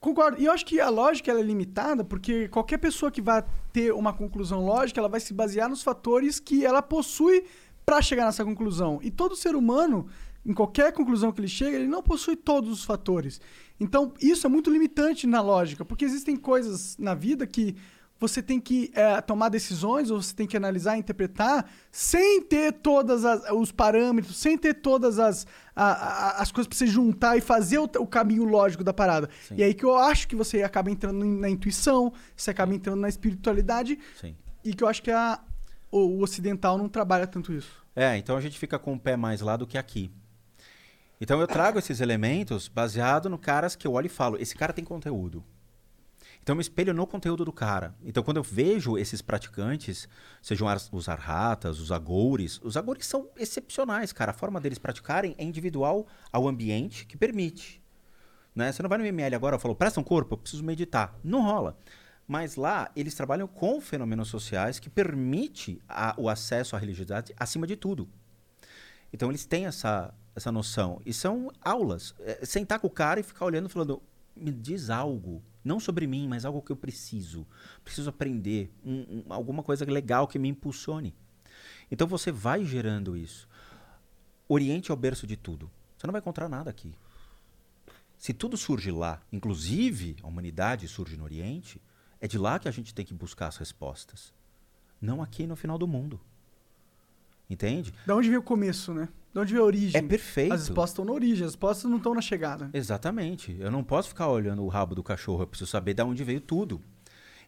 Concordo. 0.00 0.40
E 0.40 0.44
eu 0.44 0.52
acho 0.52 0.64
que 0.64 0.80
a 0.80 0.88
lógica 0.88 1.32
é 1.32 1.42
limitada 1.42 2.04
porque 2.04 2.48
qualquer 2.48 2.78
pessoa 2.78 3.10
que 3.10 3.20
vai 3.20 3.44
ter 3.72 3.92
uma 3.92 4.12
conclusão 4.12 4.64
lógica, 4.64 5.00
ela 5.00 5.08
vai 5.08 5.20
se 5.20 5.34
basear 5.34 5.68
nos 5.68 5.82
fatores 5.82 6.38
que 6.38 6.64
ela 6.64 6.80
possui 6.80 7.44
para 7.84 8.00
chegar 8.00 8.24
nessa 8.26 8.44
conclusão. 8.44 9.00
E 9.02 9.10
todo 9.10 9.34
ser 9.34 9.56
humano, 9.56 10.06
em 10.46 10.52
qualquer 10.52 10.92
conclusão 10.92 11.32
que 11.32 11.40
ele 11.40 11.48
chega, 11.48 11.76
ele 11.76 11.88
não 11.88 12.02
possui 12.02 12.36
todos 12.36 12.70
os 12.70 12.84
fatores. 12.84 13.40
Então, 13.80 14.12
isso 14.20 14.46
é 14.46 14.50
muito 14.50 14.70
limitante 14.70 15.26
na 15.26 15.40
lógica, 15.40 15.84
porque 15.84 16.04
existem 16.04 16.36
coisas 16.36 16.96
na 16.98 17.14
vida 17.14 17.46
que 17.46 17.74
você 18.20 18.42
tem 18.42 18.60
que 18.60 18.90
eh, 18.94 19.20
tomar 19.20 19.48
decisões, 19.48 20.10
ou 20.10 20.20
você 20.20 20.34
tem 20.34 20.46
que 20.46 20.56
analisar 20.56 20.96
e 20.96 20.98
interpretar, 21.00 21.70
sem 21.92 22.42
ter 22.42 22.72
todos 22.72 23.22
os 23.54 23.70
parâmetros, 23.70 24.36
sem 24.38 24.58
ter 24.58 24.74
todas 24.74 25.18
as, 25.20 25.46
a- 25.74 25.92
a- 25.92 26.42
as 26.42 26.50
coisas 26.50 26.66
para 26.68 26.76
você 26.76 26.86
juntar 26.86 27.36
e 27.36 27.40
fazer 27.40 27.78
o, 27.78 27.84
o 27.84 28.06
caminho 28.06 28.44
lógico 28.44 28.82
da 28.82 28.92
parada. 28.92 29.30
Sim. 29.48 29.54
E 29.58 29.62
aí 29.62 29.72
que 29.72 29.84
eu 29.84 29.96
acho 29.96 30.26
que 30.26 30.34
você 30.34 30.62
acaba 30.64 30.90
entrando 30.90 31.24
na 31.24 31.48
intuição, 31.48 32.12
você 32.36 32.50
acaba 32.50 32.74
entrando 32.74 33.00
na 33.00 33.08
espiritualidade, 33.08 33.98
Sim. 34.20 34.34
e 34.64 34.74
que 34.74 34.82
eu 34.82 34.88
acho 34.88 35.00
que 35.02 35.10
a, 35.12 35.38
o, 35.90 35.98
o 35.98 36.22
ocidental 36.22 36.76
não 36.76 36.88
trabalha 36.88 37.26
tanto 37.26 37.52
isso. 37.52 37.70
É, 37.94 38.16
então 38.16 38.36
a 38.36 38.40
gente 38.40 38.58
fica 38.58 38.78
com 38.78 38.94
o 38.94 38.98
pé 38.98 39.16
mais 39.16 39.40
lá 39.40 39.56
do 39.56 39.66
que 39.66 39.78
aqui. 39.78 40.10
Então 41.20 41.40
eu 41.40 41.46
trago 41.48 41.78
esses 41.78 42.00
elementos 42.00 42.68
baseado 42.68 43.28
no 43.28 43.38
caras 43.38 43.74
que 43.74 43.86
eu 43.86 43.92
olho 43.92 44.06
e 44.06 44.08
falo, 44.08 44.36
esse 44.40 44.54
cara 44.54 44.72
tem 44.72 44.84
conteúdo. 44.84 45.44
Então 46.42 46.54
eu 46.54 46.56
me 46.56 46.62
espelho 46.62 46.94
no 46.94 47.06
conteúdo 47.06 47.44
do 47.44 47.52
cara. 47.52 47.94
Então 48.04 48.22
quando 48.22 48.38
eu 48.38 48.42
vejo 48.42 48.96
esses 48.96 49.20
praticantes, 49.20 50.08
sejam 50.42 50.66
os 50.92 51.08
arhatas, 51.08 51.78
os 51.78 51.92
agores, 51.92 52.60
os 52.62 52.76
agores 52.76 53.06
são 53.06 53.28
excepcionais, 53.36 54.12
cara. 54.12 54.30
A 54.30 54.34
forma 54.34 54.60
deles 54.60 54.78
praticarem 54.78 55.34
é 55.38 55.44
individual 55.44 56.06
ao 56.32 56.48
ambiente 56.48 57.04
que 57.06 57.16
permite. 57.16 57.82
Né? 58.54 58.72
Você 58.72 58.82
não 58.82 58.88
vai 58.88 58.98
no 58.98 59.04
ML 59.06 59.34
agora 59.36 59.56
e 59.56 59.58
falou, 59.60 59.76
presta 59.76 60.00
um 60.00 60.04
corpo, 60.04 60.34
eu 60.34 60.38
preciso 60.38 60.64
meditar. 60.64 61.16
Não 61.22 61.42
rola. 61.42 61.78
Mas 62.26 62.56
lá, 62.56 62.90
eles 62.94 63.14
trabalham 63.14 63.46
com 63.46 63.80
fenômenos 63.80 64.28
sociais 64.28 64.78
que 64.78 64.90
permite 64.90 65.80
a- 65.88 66.14
o 66.18 66.28
acesso 66.28 66.76
à 66.76 66.78
religiosidade 66.78 67.32
acima 67.38 67.66
de 67.66 67.76
tudo. 67.76 68.08
Então 69.12 69.30
eles 69.30 69.46
têm 69.46 69.66
essa, 69.66 70.12
essa 70.34 70.52
noção. 70.52 71.00
E 71.06 71.12
são 71.12 71.50
aulas. 71.60 72.14
É, 72.20 72.44
sentar 72.44 72.80
com 72.80 72.86
o 72.86 72.90
cara 72.90 73.20
e 73.20 73.22
ficar 73.22 73.44
olhando 73.46 73.68
falando, 73.68 74.02
me 74.36 74.52
diz 74.52 74.90
algo. 74.90 75.42
Não 75.68 75.78
sobre 75.78 76.06
mim, 76.06 76.26
mas 76.26 76.46
algo 76.46 76.62
que 76.62 76.72
eu 76.72 76.76
preciso. 76.76 77.46
Preciso 77.84 78.08
aprender. 78.08 78.72
um- 78.82 79.18
um- 79.18 79.24
alguma 79.28 79.62
coisa 79.62 79.84
legal 79.84 80.26
que 80.26 80.38
me 80.38 80.48
impulsione. 80.48 81.14
Então 81.90 82.06
você 82.08 82.32
vai 82.32 82.64
gerando 82.64 83.14
isso. 83.14 83.46
Oriente 84.48 84.90
é 84.90 84.94
o 84.94 84.96
berço 84.96 85.26
de 85.26 85.36
tudo. 85.36 85.70
Você 85.96 86.06
não 86.06 86.12
vai 86.12 86.20
encontrar 86.22 86.48
nada 86.48 86.70
aqui. 86.70 86.94
Se 88.16 88.32
tudo 88.32 88.56
surge 88.56 88.90
lá, 88.90 89.20
inclusive 89.30 90.16
a 90.22 90.26
humanidade 90.26 90.88
surge 90.88 91.18
no 91.18 91.24
Oriente, 91.24 91.82
é 92.18 92.26
de 92.26 92.38
lá 92.38 92.58
que 92.58 92.66
a 92.66 92.70
gente 92.72 92.94
tem 92.94 93.04
que 93.04 93.12
buscar 93.12 93.48
as 93.48 93.58
respostas. 93.58 94.32
Não 94.98 95.20
aqui 95.22 95.46
no 95.46 95.54
final 95.54 95.76
do 95.76 95.86
mundo. 95.86 96.18
Entende? 97.48 97.92
Da 98.06 98.14
onde 98.14 98.28
veio 98.28 98.40
o 98.40 98.44
começo, 98.44 98.92
né? 98.92 99.08
Da 99.32 99.42
onde 99.42 99.52
veio 99.52 99.62
a 99.64 99.66
origem? 99.66 99.98
É 99.98 100.02
perfeito. 100.02 100.52
As 100.52 100.60
respostas 100.66 100.90
estão 100.90 101.04
na 101.04 101.12
origem, 101.12 101.44
as 101.44 101.52
respostas 101.52 101.90
não 101.90 101.98
estão 101.98 102.14
na 102.14 102.20
chegada. 102.20 102.70
Exatamente. 102.72 103.56
Eu 103.58 103.70
não 103.70 103.82
posso 103.82 104.08
ficar 104.08 104.28
olhando 104.28 104.62
o 104.62 104.68
rabo 104.68 104.94
do 104.94 105.02
cachorro, 105.02 105.42
eu 105.42 105.46
preciso 105.46 105.70
saber 105.70 105.94
de 105.94 106.02
onde 106.02 106.24
veio 106.24 106.40
tudo. 106.40 106.80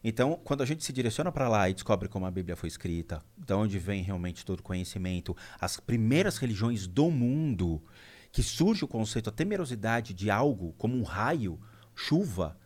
Então, 0.03 0.39
quando 0.43 0.61
a 0.63 0.65
gente 0.65 0.83
se 0.83 0.91
direciona 0.91 1.31
para 1.31 1.47
lá 1.47 1.69
e 1.69 1.73
descobre 1.73 2.09
como 2.09 2.25
a 2.25 2.31
Bíblia 2.31 2.55
foi 2.55 2.67
escrita, 2.67 3.21
de 3.37 3.53
onde 3.53 3.77
vem 3.77 4.01
realmente 4.01 4.43
todo 4.43 4.59
o 4.59 4.63
conhecimento, 4.63 5.37
as 5.59 5.79
primeiras 5.79 6.37
religiões 6.37 6.87
do 6.87 7.11
mundo, 7.11 7.83
que 8.31 8.41
surge 8.41 8.83
o 8.83 8.87
conceito, 8.87 9.29
a 9.29 9.33
temerosidade 9.33 10.13
de 10.13 10.31
algo, 10.31 10.73
como 10.77 10.97
um 10.97 11.03
raio, 11.03 11.59
chuva. 11.93 12.57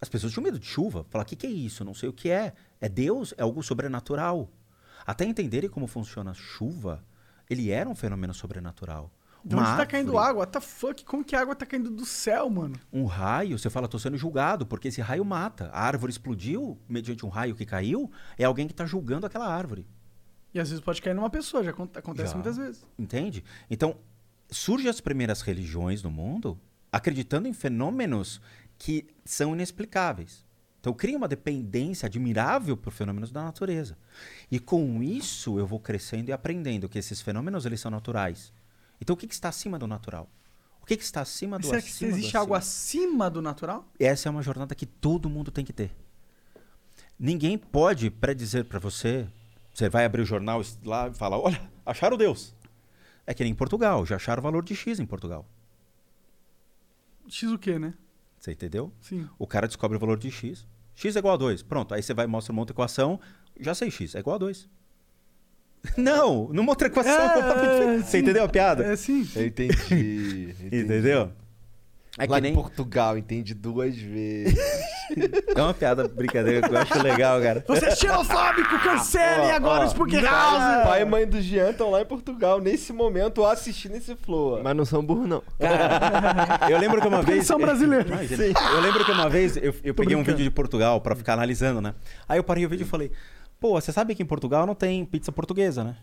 As 0.00 0.08
pessoas 0.08 0.32
tinham 0.32 0.42
medo 0.42 0.58
de 0.58 0.66
chuva. 0.66 1.06
Falar, 1.10 1.22
o 1.22 1.26
que, 1.26 1.36
que 1.36 1.46
é 1.46 1.50
isso? 1.50 1.84
Não 1.84 1.94
sei 1.94 2.08
o 2.08 2.12
que 2.12 2.30
é. 2.30 2.54
É 2.80 2.88
Deus? 2.88 3.34
É 3.36 3.42
algo 3.42 3.62
sobrenatural. 3.62 4.50
Até 5.06 5.24
entenderem 5.24 5.68
como 5.70 5.86
funciona 5.86 6.30
a 6.30 6.34
chuva, 6.34 7.04
ele 7.48 7.70
era 7.70 7.88
um 7.88 7.94
fenômeno 7.94 8.34
sobrenatural. 8.34 9.12
De 9.42 9.56
onde 9.56 9.64
tá 9.76 9.86
caindo 9.86 10.18
água? 10.18 10.40
What 10.42 10.52
the 10.52 10.60
fuck? 10.60 11.02
Como 11.04 11.24
que 11.24 11.34
a 11.34 11.40
água 11.40 11.54
tá 11.54 11.64
caindo 11.64 11.90
do 11.90 12.04
céu, 12.04 12.50
mano? 12.50 12.78
um 12.92 13.06
raio, 13.06 13.58
você 13.58 13.70
fala, 13.70 13.88
tô 13.88 13.98
sendo 13.98 14.18
julgado, 14.18 14.66
porque 14.66 14.88
esse 14.88 15.00
raio 15.00 15.24
mata. 15.24 15.70
A 15.72 15.80
árvore 15.82 16.12
explodiu 16.12 16.78
mediante 16.86 17.24
um 17.24 17.30
raio 17.30 17.54
que 17.54 17.64
caiu, 17.64 18.10
é 18.36 18.44
alguém 18.44 18.66
que 18.66 18.74
está 18.74 18.84
julgando 18.84 19.24
aquela 19.26 19.48
árvore. 19.48 19.86
E 20.52 20.60
às 20.60 20.68
vezes 20.68 20.84
pode 20.84 21.00
cair 21.00 21.14
numa 21.14 21.30
pessoa, 21.30 21.64
já 21.64 21.70
acon- 21.70 21.88
acontece 21.94 22.30
Já. 22.30 22.34
muitas 22.34 22.56
vezes. 22.58 22.84
Entende? 22.98 23.42
Então, 23.70 23.96
surgem 24.50 24.90
as 24.90 25.00
primeiras 25.00 25.40
religiões 25.40 26.02
no 26.02 26.10
mundo 26.10 26.60
acreditando 26.92 27.48
em 27.48 27.52
fenômenos 27.54 28.40
que 28.76 29.06
são 29.24 29.54
inexplicáveis. 29.54 30.44
Então, 30.80 30.94
cria 30.94 31.16
uma 31.16 31.28
dependência 31.28 32.06
admirável 32.06 32.74
por 32.74 32.90
fenômenos 32.90 33.30
da 33.30 33.44
natureza. 33.44 33.98
E 34.50 34.58
com 34.58 35.02
isso, 35.02 35.58
eu 35.58 35.66
vou 35.66 35.78
crescendo 35.78 36.30
e 36.30 36.32
aprendendo 36.32 36.88
que 36.88 36.98
esses 36.98 37.20
fenômenos 37.20 37.66
eles 37.66 37.80
são 37.80 37.90
naturais. 37.90 38.50
Então, 38.98 39.14
o 39.14 39.16
que, 39.16 39.26
que 39.26 39.34
está 39.34 39.50
acima 39.50 39.78
do 39.78 39.86
natural? 39.86 40.26
O 40.82 40.86
que, 40.86 40.96
que 40.96 41.04
está 41.04 41.20
acima 41.20 41.58
do 41.58 41.66
Será 41.66 41.82
que 41.82 41.88
acima 41.88 42.10
do 42.10 42.16
existe 42.16 42.36
algo 42.36 42.54
acima? 42.54 43.04
acima 43.04 43.30
do 43.30 43.42
natural? 43.42 43.86
Essa 43.98 44.28
é 44.28 44.30
uma 44.30 44.42
jornada 44.42 44.74
que 44.74 44.86
todo 44.86 45.28
mundo 45.28 45.50
tem 45.50 45.64
que 45.64 45.72
ter. 45.72 45.94
Ninguém 47.18 47.58
pode 47.58 48.10
predizer 48.10 48.64
para 48.64 48.78
você. 48.78 49.28
Você 49.74 49.90
vai 49.90 50.06
abrir 50.06 50.22
o 50.22 50.26
jornal 50.26 50.62
lá 50.82 51.08
e 51.08 51.14
falar: 51.14 51.38
olha, 51.38 51.60
acharam 51.84 52.16
Deus. 52.16 52.54
É 53.26 53.34
que 53.34 53.42
nem 53.44 53.52
em 53.52 53.54
Portugal, 53.54 54.04
já 54.06 54.16
acharam 54.16 54.40
o 54.40 54.42
valor 54.42 54.64
de 54.64 54.74
X 54.74 54.98
em 54.98 55.06
Portugal. 55.06 55.46
X 57.28 57.52
o 57.52 57.58
quê, 57.58 57.78
né? 57.78 57.94
Você 58.40 58.52
entendeu? 58.52 58.90
Sim. 59.02 59.28
O 59.38 59.46
cara 59.46 59.66
descobre 59.66 59.98
o 59.98 60.00
valor 60.00 60.18
de 60.18 60.30
X. 60.30 60.66
X 60.94 61.14
é 61.14 61.18
igual 61.18 61.34
a 61.34 61.36
2. 61.36 61.62
Pronto, 61.62 61.94
aí 61.94 62.02
você 62.02 62.14
vai 62.14 62.24
e 62.24 62.28
mostra 62.28 62.52
uma 62.52 62.62
outra 62.62 62.72
equação. 62.72 63.20
Já 63.60 63.74
sei 63.74 63.90
X, 63.90 64.14
é 64.14 64.18
igual 64.20 64.36
a 64.36 64.38
2. 64.38 64.66
Não, 65.96 66.48
numa 66.48 66.72
outra 66.72 66.88
equação. 66.88 67.12
É, 67.12 67.98
você 68.00 68.10
sim. 68.10 68.18
entendeu 68.18 68.42
a 68.44 68.48
piada? 68.48 68.84
É 68.84 68.96
sim. 68.96 69.28
Eu 69.36 69.46
entendi. 69.46 69.74
entendi. 70.58 70.76
Entendeu? 70.84 71.32
É 72.18 72.26
Lá 72.26 72.36
que 72.36 72.42
nem. 72.42 72.52
em 72.52 72.54
Portugal, 72.54 73.16
entendi 73.18 73.54
duas 73.54 73.94
vezes. 73.96 74.58
É 75.56 75.62
uma 75.62 75.74
piada 75.74 76.06
brincadeira 76.08 76.66
que 76.68 76.74
eu 76.74 76.78
acho 76.78 77.02
legal, 77.02 77.40
cara. 77.40 77.64
Você 77.66 77.86
é 77.86 77.96
xenofóbico, 77.96 78.78
cancelem 78.80 79.50
Ó, 79.52 79.54
agora 79.56 79.84
ó, 79.84 79.86
o 79.86 79.88
Spook 79.90 80.12
Pai, 80.12 80.22
House! 80.24 80.86
pai 80.88 81.02
e 81.02 81.04
mãe 81.04 81.26
do 81.26 81.40
Jean 81.40 81.70
estão 81.70 81.90
lá 81.90 82.00
em 82.00 82.04
Portugal, 82.06 82.60
nesse 82.60 82.92
momento, 82.92 83.44
assistindo 83.44 83.96
esse 83.96 84.14
flow. 84.16 84.60
Mas 84.62 84.76
não 84.76 84.84
são 84.84 85.04
burros, 85.04 85.28
não. 85.28 85.42
Eu 86.68 86.78
lembro 86.78 87.00
que 87.00 87.08
uma 87.08 87.18
Porque 87.20 87.32
vez. 87.32 87.36
eles 87.38 87.46
são 87.46 87.58
brasileiros. 87.58 88.10
Eu 88.30 88.80
lembro 88.80 89.04
que 89.04 89.10
uma 89.12 89.28
vez 89.28 89.56
eu, 89.56 89.74
eu 89.84 89.94
peguei 89.94 90.16
um 90.16 90.22
vídeo 90.22 90.44
de 90.44 90.50
Portugal 90.50 91.00
pra 91.00 91.14
ficar 91.16 91.32
analisando, 91.34 91.80
né? 91.80 91.94
Aí 92.28 92.38
eu 92.38 92.44
parei 92.44 92.64
o 92.64 92.68
vídeo 92.68 92.84
e 92.84 92.88
falei: 92.88 93.10
Pô, 93.58 93.80
você 93.80 93.92
sabe 93.92 94.14
que 94.14 94.22
em 94.22 94.26
Portugal 94.26 94.66
não 94.66 94.74
tem 94.74 95.04
pizza 95.04 95.30
portuguesa, 95.32 95.84
né? 95.84 95.96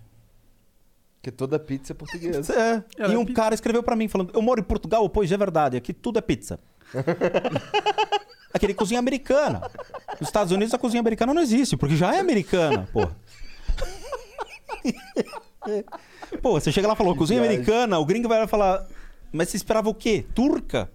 Porque 1.19 1.31
toda 1.31 1.57
pizza 1.57 1.93
é 1.93 1.95
portuguesa. 1.95 2.53
É. 2.53 2.83
Ela 3.03 3.13
E 3.13 3.15
é 3.15 3.19
um 3.19 3.25
pi- 3.25 3.33
cara 3.33 3.53
escreveu 3.55 3.81
pra 3.81 3.95
mim 3.95 4.07
falando: 4.07 4.31
Eu 4.33 4.41
moro 4.41 4.59
em 4.59 4.63
Portugal, 4.63 5.09
pois 5.09 5.31
é 5.31 5.37
verdade, 5.37 5.75
aqui 5.77 5.91
tudo 5.93 6.19
é 6.19 6.21
pizza. 6.21 6.59
Aquele 8.53 8.73
cozinha 8.73 8.99
americana. 8.99 9.61
Nos 10.19 10.29
Estados 10.29 10.51
Unidos 10.51 10.73
a 10.73 10.77
cozinha 10.77 10.99
americana 10.99 11.33
não 11.33 11.41
existe, 11.41 11.77
porque 11.77 11.95
já 11.95 12.15
é 12.15 12.19
americana, 12.19 12.87
pô. 12.91 13.07
Pô, 16.41 16.59
você 16.59 16.71
chega 16.71 16.87
lá 16.87 16.93
e 16.93 16.97
falou, 16.97 17.15
cozinha 17.15 17.39
americana, 17.39 17.99
o 17.99 18.05
gringo 18.05 18.27
vai 18.27 18.47
falar, 18.47 18.85
mas 19.31 19.49
você 19.49 19.57
esperava 19.57 19.89
o 19.89 19.93
quê? 19.93 20.25
Turca? 20.33 20.89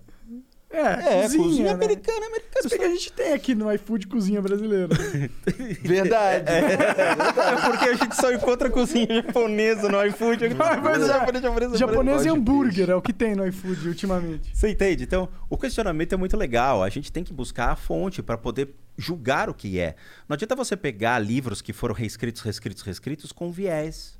É, 0.72 1.18
É, 1.18 1.22
cozinha, 1.22 1.64
né? 1.64 1.70
americana, 1.70 2.26
americana. 2.26 2.62
Se 2.62 2.68
bem 2.68 2.78
que 2.78 2.84
a 2.84 2.88
gente 2.88 3.12
tem 3.12 3.32
aqui 3.34 3.54
no 3.54 3.70
iFood 3.72 4.06
cozinha 4.06 4.40
brasileira. 4.40 4.88
Verdade. 5.82 6.44
É 6.50 7.70
porque 7.70 7.84
a 7.84 7.94
gente 7.94 8.16
só 8.16 8.32
encontra 8.32 8.70
cozinha 8.70 9.06
japonesa 9.22 9.88
no 9.88 10.04
iFood. 10.06 10.42
Pois 10.82 11.02
é. 11.02 11.06
Japonês, 11.06 11.42
japonês, 11.42 11.78
Japonês 11.78 12.24
e 12.24 12.28
hambúrguer 12.28 12.90
é 12.90 12.94
o 12.94 13.02
que 13.02 13.12
tem 13.12 13.34
no 13.34 13.46
iFood 13.46 13.88
ultimamente. 13.88 14.50
Você 14.54 14.70
entende? 14.70 15.04
Então, 15.04 15.28
o 15.50 15.58
questionamento 15.58 16.14
é 16.14 16.16
muito 16.16 16.36
legal. 16.36 16.82
A 16.82 16.88
gente 16.88 17.12
tem 17.12 17.22
que 17.22 17.32
buscar 17.32 17.70
a 17.70 17.76
fonte 17.76 18.22
para 18.22 18.38
poder 18.38 18.74
julgar 18.96 19.50
o 19.50 19.54
que 19.54 19.78
é. 19.78 19.94
Não 20.28 20.34
adianta 20.34 20.54
você 20.56 20.76
pegar 20.76 21.18
livros 21.18 21.60
que 21.60 21.72
foram 21.72 21.94
reescritos, 21.94 22.40
reescritos, 22.42 22.82
reescritos 22.82 23.32
com 23.32 23.50
viés. 23.50 24.18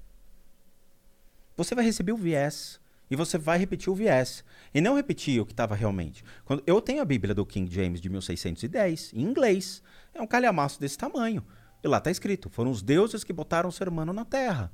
Você 1.57 1.75
vai 1.75 1.85
receber 1.85 2.13
o 2.13 2.17
viés 2.17 2.81
e 3.13 3.17
você 3.17 3.37
vai 3.37 3.59
repetir 3.59 3.93
o 3.93 3.95
viés 3.95 4.43
e 4.73 4.81
não 4.81 4.97
repetir 4.97 5.39
o 5.39 5.45
que 5.45 5.53
estava 5.53 5.75
realmente. 5.75 6.25
Quando 6.47 6.63
eu 6.67 6.81
tenho 6.81 7.03
a 7.03 7.05
Bíblia 7.05 7.35
do 7.35 7.45
King 7.45 7.71
James 7.71 8.01
de 8.01 8.09
1610 8.09 9.13
em 9.13 9.21
inglês, 9.21 9.83
é 10.15 10.23
um 10.23 10.27
calhamaço 10.27 10.81
desse 10.81 10.97
tamanho. 10.97 11.45
E 11.85 11.89
lá 11.89 11.99
está 11.99 12.11
escrito: 12.11 12.49
foram 12.49 12.71
os 12.71 12.81
deuses 12.81 13.23
que 13.23 13.31
botaram 13.31 13.69
o 13.69 13.73
ser 13.73 13.87
humano 13.87 14.15
na 14.15 14.25
Terra. 14.25 14.73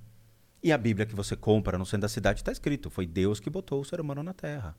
E 0.63 0.71
a 0.71 0.79
Bíblia 0.79 1.05
que 1.05 1.17
você 1.17 1.35
compra 1.35 1.77
no 1.77 1.85
centro 1.85 2.03
da 2.03 2.09
cidade 2.09 2.39
está 2.39 2.53
escrito: 2.53 2.89
foi 2.89 3.09
Deus 3.09 3.41
que 3.41 3.51
botou 3.51 3.81
o 3.81 3.85
ser 3.85 4.01
humano 4.01 4.23
na 4.23 4.33
Terra. 4.33 4.77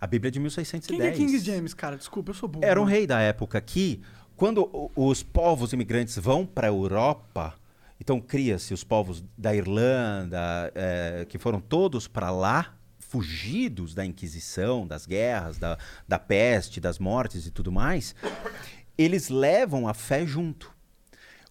A 0.00 0.06
Bíblia 0.06 0.32
de 0.32 0.40
1610. 0.40 1.00
Quem 1.00 1.12
que 1.12 1.22
é 1.22 1.26
King 1.26 1.38
James, 1.38 1.74
cara? 1.74 1.96
Desculpa, 1.96 2.30
eu 2.30 2.34
sou 2.34 2.48
burro. 2.48 2.64
Era 2.64 2.80
um 2.80 2.84
rei 2.84 3.06
da 3.06 3.20
época 3.20 3.60
que, 3.60 4.02
quando 4.34 4.90
os 4.96 5.22
povos 5.22 5.72
imigrantes 5.72 6.18
vão 6.18 6.44
para 6.44 6.66
a 6.66 6.70
Europa, 6.70 7.54
então 8.00 8.20
cria-se 8.20 8.74
os 8.74 8.82
povos 8.82 9.24
da 9.36 9.54
Irlanda, 9.54 10.72
eh, 10.74 11.26
que 11.28 11.38
foram 11.38 11.60
todos 11.60 12.08
para 12.08 12.32
lá, 12.32 12.77
fugidos 13.08 13.94
da 13.94 14.04
Inquisição, 14.04 14.86
das 14.86 15.06
guerras, 15.06 15.58
da, 15.58 15.78
da 16.06 16.18
peste, 16.18 16.78
das 16.78 16.98
mortes 16.98 17.46
e 17.46 17.50
tudo 17.50 17.72
mais, 17.72 18.14
eles 18.96 19.30
levam 19.30 19.88
a 19.88 19.94
fé 19.94 20.26
junto. 20.26 20.72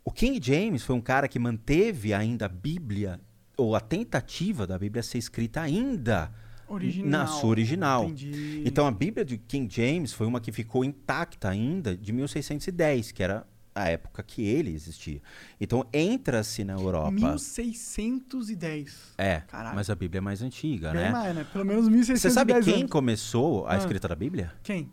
O 0.06 0.12
King 0.12 0.40
James 0.42 0.84
foi 0.84 0.96
um 0.96 1.02
cara 1.02 1.28
que 1.28 1.40
manteve 1.40 2.14
ainda 2.14 2.46
a 2.46 2.50
Bíblia, 2.50 3.20
ou 3.58 3.76
a 3.76 3.80
tentativa 3.80 4.66
da 4.66 4.78
Bíblia 4.78 5.04
ser 5.04 5.18
escrita 5.18 5.60
ainda 5.60 6.32
Original. 6.68 7.10
na 7.10 7.28
sua 7.28 7.50
original. 7.50 8.06
Entendi. 8.06 8.64
Então 8.64 8.86
a 8.86 8.92
Bíblia 8.92 9.26
de 9.26 9.38
King 9.38 9.74
James 9.74 10.14
foi 10.14 10.28
uma 10.28 10.40
que 10.40 10.52
ficou 10.52 10.86
intacta 10.86 11.50
ainda 11.50 11.98
de 11.98 12.14
1610, 12.14 13.12
que 13.12 13.24
era 13.24 13.46
a 13.78 13.88
época 13.90 14.24
que 14.24 14.46
ele 14.46 14.74
existia. 14.74 15.22
Então 15.60 15.86
entra-se 15.94 16.64
na 16.64 16.74
Europa. 16.74 17.12
1610. 17.12 19.14
É, 19.18 19.42
Caralho. 19.42 19.76
mas 19.76 19.90
a 19.90 19.96
Bíblia 19.96 20.20
é 20.20 20.22
mais 20.22 20.42
antiga, 20.42 20.92
Bem 20.92 21.02
né? 21.04 21.10
mais, 21.12 21.36
né? 21.36 21.46
Pelo 21.52 21.66
menos 21.66 21.88
1610 21.88 22.22
Você 22.22 22.30
sabe 22.32 22.54
quem 22.64 22.82
anos. 22.82 22.92
começou 22.92 23.66
a 23.68 23.74
Ah. 23.74 23.78
escrita 23.78 24.08
da 24.08 24.16
Bíblia? 24.16 24.54
Quem? 24.64 24.90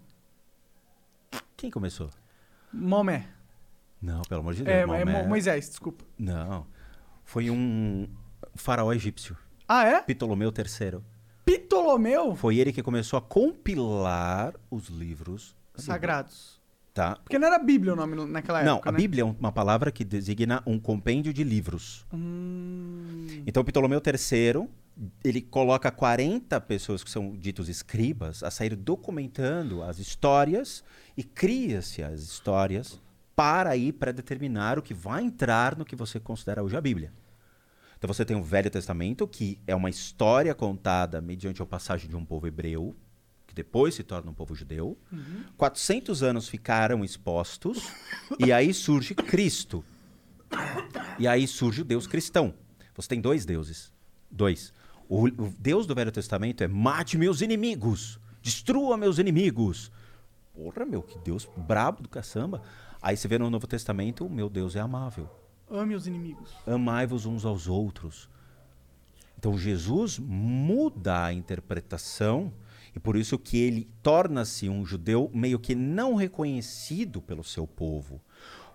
Quem 1.56 1.70
começou? 1.70 2.10
Momé. 2.72 3.28
Não, 4.00 4.22
pelo 4.22 4.40
amor 4.40 4.54
de 4.54 4.62
Deus. 4.64 4.76
É, 4.76 4.80
é 4.82 4.86
Maomé. 4.86 5.22
Mo- 5.22 5.28
Moisés, 5.28 5.68
desculpa. 5.68 6.04
Não. 6.18 6.66
Foi 7.24 7.50
um 7.50 8.06
faraó 8.54 8.92
egípcio, 8.92 9.36
Ah, 9.66 9.84
é? 9.86 10.02
Ptolomeu 10.02 10.52
III. 10.56 11.00
Ptolomeu? 11.44 12.34
Foi 12.36 12.56
ele 12.58 12.72
que 12.72 12.82
começou 12.82 13.18
a 13.18 13.22
compilar 13.22 14.54
os 14.70 14.88
livros 14.88 15.56
Sagrados. 15.76 16.53
Tá? 16.94 17.16
Porque 17.16 17.40
não 17.40 17.48
era 17.48 17.58
Bíblia 17.58 17.92
o 17.92 17.97
nome 17.97 18.14
no- 18.14 18.24
naquela 18.26 18.62
Não, 18.62 18.74
época, 18.76 18.89
a 18.90 18.92
né? 18.92 18.98
Bíblia 18.98 19.23
é 19.23 19.24
uma 19.24 19.50
palavra 19.50 19.90
que 19.90 20.05
designa 20.05 20.62
um 20.64 20.78
compêndio 20.78 21.34
de 21.34 21.42
livros. 21.42 22.06
Hum, 22.14 23.26
Então, 23.44 23.64
Ptolomeu 23.64 24.00
III, 24.00 24.68
ele 25.24 25.40
coloca 25.42 25.90
40 25.90 26.60
pessoas 26.60 27.02
que 27.02 27.10
são 27.10 27.34
ditos 27.36 27.68
escribas 27.68 28.44
a 28.44 28.50
sair 28.50 28.76
documentando 28.76 29.82
as 29.82 29.98
histórias 29.98 30.84
e 31.16 31.24
cria-se 31.24 32.00
as 32.00 32.20
histórias 32.20 33.00
para 33.34 33.70
aí 33.70 33.92
predeterminar 33.92 34.78
o 34.78 34.82
que 34.82 34.94
vai 34.94 35.24
entrar 35.24 35.76
no 35.76 35.84
que 35.84 35.97
você 35.97 36.20
considera 36.20 36.62
hoje 36.62 36.76
a 36.76 36.81
Bíblia. 36.81 37.12
Então 37.98 38.06
você 38.06 38.24
tem 38.24 38.36
o 38.36 38.42
Velho 38.44 38.70
Testamento, 38.70 39.26
que 39.26 39.58
é 39.66 39.74
uma 39.74 39.90
história 39.90 40.55
contada 40.55 41.20
mediante 41.20 41.60
a 41.60 41.66
passagem 41.66 42.08
de 42.08 42.14
um 42.14 42.24
povo 42.24 42.47
hebreu, 42.47 42.94
que 43.55 43.62
depois 43.62 43.94
se 43.94 44.02
torna 44.02 44.31
um 44.31 44.34
povo 44.34 44.55
judeu. 44.55 44.99
400 45.57 46.23
anos 46.24 46.49
ficaram 46.49 47.05
expostos, 47.05 47.78
e 48.39 48.52
aí 48.52 48.74
surge 48.74 49.15
Cristo. 49.15 49.84
E 51.18 51.28
aí 51.28 51.47
surge 51.47 51.83
o 51.83 51.84
Deus 51.84 52.07
cristão. 52.07 52.52
Você 52.97 53.08
tem 53.08 53.20
dois 53.20 53.44
deuses. 53.47 53.92
Dois. 54.28 54.73
O, 55.08 55.26
o 55.26 55.55
Deus 55.58 55.86
do 55.86 55.94
Velho 55.94 56.10
Testamento 56.10 56.65
é 56.65 56.68
mate 56.68 57.16
meus 57.16 57.41
inimigos, 57.41 58.18
destrua 58.42 58.97
meus 58.97 59.18
inimigos. 59.18 59.92
Porra, 60.52 60.84
meu, 60.84 61.02
que 61.02 61.18
Deus 61.18 61.49
brabo 61.57 62.02
do 62.02 62.08
caçamba. 62.08 62.62
Aí 63.00 63.16
você 63.16 63.28
vê 63.28 63.39
no 63.39 63.50
Novo 63.50 63.66
Testamento, 63.66 64.26
o 64.26 64.31
meu 64.31 64.49
Deus 64.49 64.74
é 64.74 64.81
amável. 64.81 65.28
ame 65.70 65.94
os 65.94 66.07
inimigos. 66.07 66.50
Amai-vos 66.66 67.26
uns 67.26 67.44
aos 67.44 67.68
outros. 67.68 68.28
Então 69.39 69.58
Jesus 69.58 70.18
muda 70.18 71.24
a 71.24 71.33
interpretação 71.33 72.52
e 72.94 73.00
por 73.00 73.16
isso 73.16 73.39
que 73.39 73.58
ele 73.58 73.89
torna-se 74.02 74.68
um 74.68 74.84
judeu 74.84 75.31
meio 75.34 75.58
que 75.58 75.74
não 75.74 76.14
reconhecido 76.14 77.20
pelo 77.20 77.42
seu 77.42 77.66
povo. 77.66 78.20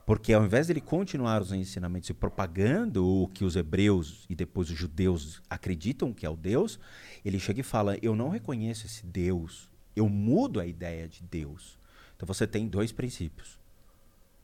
Porque 0.06 0.34
ao 0.34 0.44
invés 0.44 0.68
dele 0.68 0.82
continuar 0.82 1.42
os 1.42 1.52
ensinamentos 1.52 2.10
e 2.10 2.14
propagando 2.14 3.06
o 3.06 3.28
que 3.28 3.46
os 3.46 3.56
hebreus 3.56 4.26
e 4.28 4.36
depois 4.36 4.70
os 4.70 4.78
judeus 4.78 5.42
acreditam 5.50 6.12
que 6.12 6.26
é 6.26 6.30
o 6.30 6.36
Deus, 6.36 6.80
ele 7.24 7.40
chega 7.40 7.62
e 7.62 7.64
fala: 7.64 7.96
Eu 8.02 8.16
não 8.16 8.30
reconheço 8.30 8.88
esse 8.88 9.06
Deus, 9.06 9.70
eu 9.96 10.10
mudo 10.10 10.60
a 10.60 10.66
ideia 10.66 11.08
de 11.08 11.22
Deus. 11.22 11.78
Então 12.16 12.26
você 12.26 12.48
tem 12.48 12.68
dois 12.68 12.92
princípios, 12.92 13.60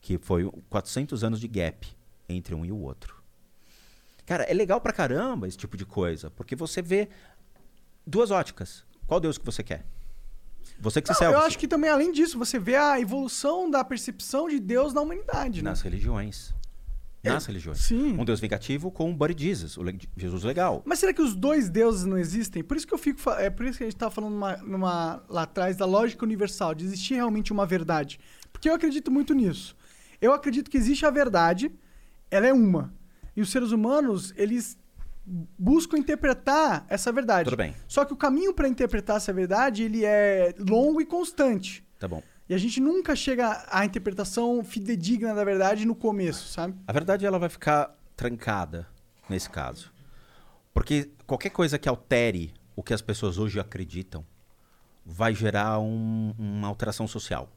que 0.00 0.16
foi 0.18 0.48
400 0.70 1.24
anos 1.24 1.40
de 1.40 1.48
gap 1.48 1.86
entre 2.28 2.54
um 2.54 2.64
e 2.64 2.70
o 2.70 2.78
outro. 2.78 3.20
Cara, 4.24 4.44
é 4.44 4.54
legal 4.54 4.80
pra 4.80 4.92
caramba 4.92 5.48
esse 5.48 5.58
tipo 5.58 5.76
de 5.76 5.84
coisa, 5.84 6.30
porque 6.30 6.54
você 6.54 6.80
vê 6.80 7.08
duas 8.06 8.30
óticas. 8.30 8.85
Qual 9.06 9.20
Deus 9.20 9.38
que 9.38 9.44
você 9.44 9.62
quer? 9.62 9.84
Você 10.80 11.00
que 11.00 11.08
se 11.08 11.14
serve 11.14 11.34
eu 11.34 11.40
acho 11.40 11.58
que 11.58 11.66
também, 11.68 11.88
além 11.88 12.12
disso, 12.12 12.38
você 12.38 12.58
vê 12.58 12.76
a 12.76 13.00
evolução 13.00 13.70
da 13.70 13.82
percepção 13.84 14.48
de 14.48 14.58
Deus 14.60 14.92
na 14.92 15.00
humanidade, 15.00 15.62
né? 15.62 15.70
nas 15.70 15.80
religiões. 15.80 16.54
nas 17.24 17.46
religiões. 17.46 17.78
sim. 17.78 18.12
Um 18.18 18.24
Deus 18.24 18.40
vingativo 18.40 18.90
com 18.90 19.08
um 19.10 19.16
Buddy 19.16 19.42
Jesus, 19.44 19.76
o 19.78 19.82
le- 19.82 19.98
Jesus 20.16 20.44
legal. 20.44 20.82
Mas 20.84 20.98
será 20.98 21.12
que 21.14 21.22
os 21.22 21.34
dois 21.34 21.68
deuses 21.70 22.04
não 22.04 22.18
existem? 22.18 22.62
Por 22.62 22.76
isso 22.76 22.86
que 22.86 22.92
eu 22.94 22.98
fico. 22.98 23.30
É 23.30 23.48
por 23.48 23.64
isso 23.64 23.78
que 23.78 23.84
a 23.84 23.86
gente 23.86 23.96
tava 23.98 24.10
falando 24.14 24.32
numa, 24.32 24.56
numa- 24.58 25.24
lá 25.28 25.42
atrás 25.42 25.76
da 25.76 25.86
lógica 25.86 26.24
universal, 26.24 26.74
de 26.74 26.84
existir 26.84 27.14
realmente 27.14 27.52
uma 27.52 27.64
verdade. 27.64 28.20
Porque 28.52 28.68
eu 28.68 28.74
acredito 28.74 29.10
muito 29.10 29.34
nisso. 29.34 29.74
Eu 30.20 30.32
acredito 30.32 30.70
que 30.70 30.76
existe 30.76 31.04
a 31.06 31.10
verdade, 31.10 31.70
ela 32.30 32.46
é 32.46 32.52
uma. 32.52 32.92
E 33.34 33.40
os 33.40 33.50
seres 33.50 33.70
humanos, 33.72 34.32
eles 34.36 34.76
buscam 35.26 35.98
interpretar 35.98 36.86
essa 36.88 37.10
verdade. 37.10 37.44
Tudo 37.50 37.56
bem. 37.56 37.74
Só 37.88 38.04
que 38.04 38.12
o 38.12 38.16
caminho 38.16 38.54
para 38.54 38.68
interpretar 38.68 39.16
essa 39.16 39.32
verdade, 39.32 39.82
ele 39.82 40.04
é 40.04 40.54
longo 40.58 41.00
e 41.00 41.04
constante. 41.06 41.84
Tá 41.98 42.06
bom. 42.06 42.22
E 42.48 42.54
a 42.54 42.58
gente 42.58 42.78
nunca 42.80 43.16
chega 43.16 43.66
à 43.70 43.84
interpretação 43.84 44.62
fidedigna 44.62 45.34
da 45.34 45.42
verdade 45.42 45.84
no 45.84 45.96
começo, 45.96 46.46
sabe? 46.48 46.74
A 46.86 46.92
verdade 46.92 47.26
ela 47.26 47.38
vai 47.40 47.48
ficar 47.48 47.92
trancada 48.14 48.86
nesse 49.28 49.50
caso. 49.50 49.92
Porque 50.72 51.10
qualquer 51.26 51.50
coisa 51.50 51.78
que 51.78 51.88
altere 51.88 52.54
o 52.76 52.82
que 52.82 52.94
as 52.94 53.02
pessoas 53.02 53.36
hoje 53.38 53.58
acreditam 53.58 54.24
vai 55.04 55.34
gerar 55.34 55.80
um- 55.80 56.34
uma 56.38 56.68
alteração 56.68 57.08
social. 57.08 57.50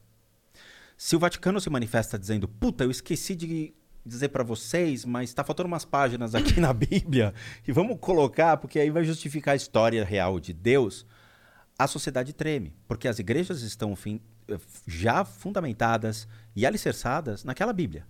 Se 0.96 1.14
o 1.14 1.18
Vaticano 1.18 1.60
se 1.60 1.70
manifesta 1.70 2.18
dizendo, 2.18 2.48
puta, 2.48 2.84
eu 2.84 2.90
esqueci 2.90 3.34
de 3.34 3.72
dizer 4.04 4.28
pra 4.30 4.42
vocês, 4.42 5.04
mas 5.04 5.32
tá 5.34 5.44
faltando 5.44 5.66
umas 5.66 5.84
páginas 5.84 6.34
aqui 6.34 6.58
na 6.60 6.72
Bíblia 6.74 7.34
e 7.66 7.72
vamos 7.72 7.98
colocar, 8.00 8.56
porque 8.56 8.78
aí 8.78 8.90
vai 8.90 9.04
justificar 9.04 9.52
a 9.52 9.56
história 9.56 10.04
real 10.04 10.40
de 10.40 10.52
Deus, 10.52 11.04
a 11.78 11.86
sociedade 11.86 12.32
treme, 12.32 12.74
porque 12.88 13.06
as 13.08 13.18
igrejas 13.18 13.62
estão 13.62 13.94
fim- 13.96 14.20
eh, 14.48 14.58
já 14.86 15.24
fundamentadas 15.24 16.26
e 16.56 16.64
alicerçadas 16.66 17.44
naquela 17.44 17.72
Bíblia. 17.72 18.06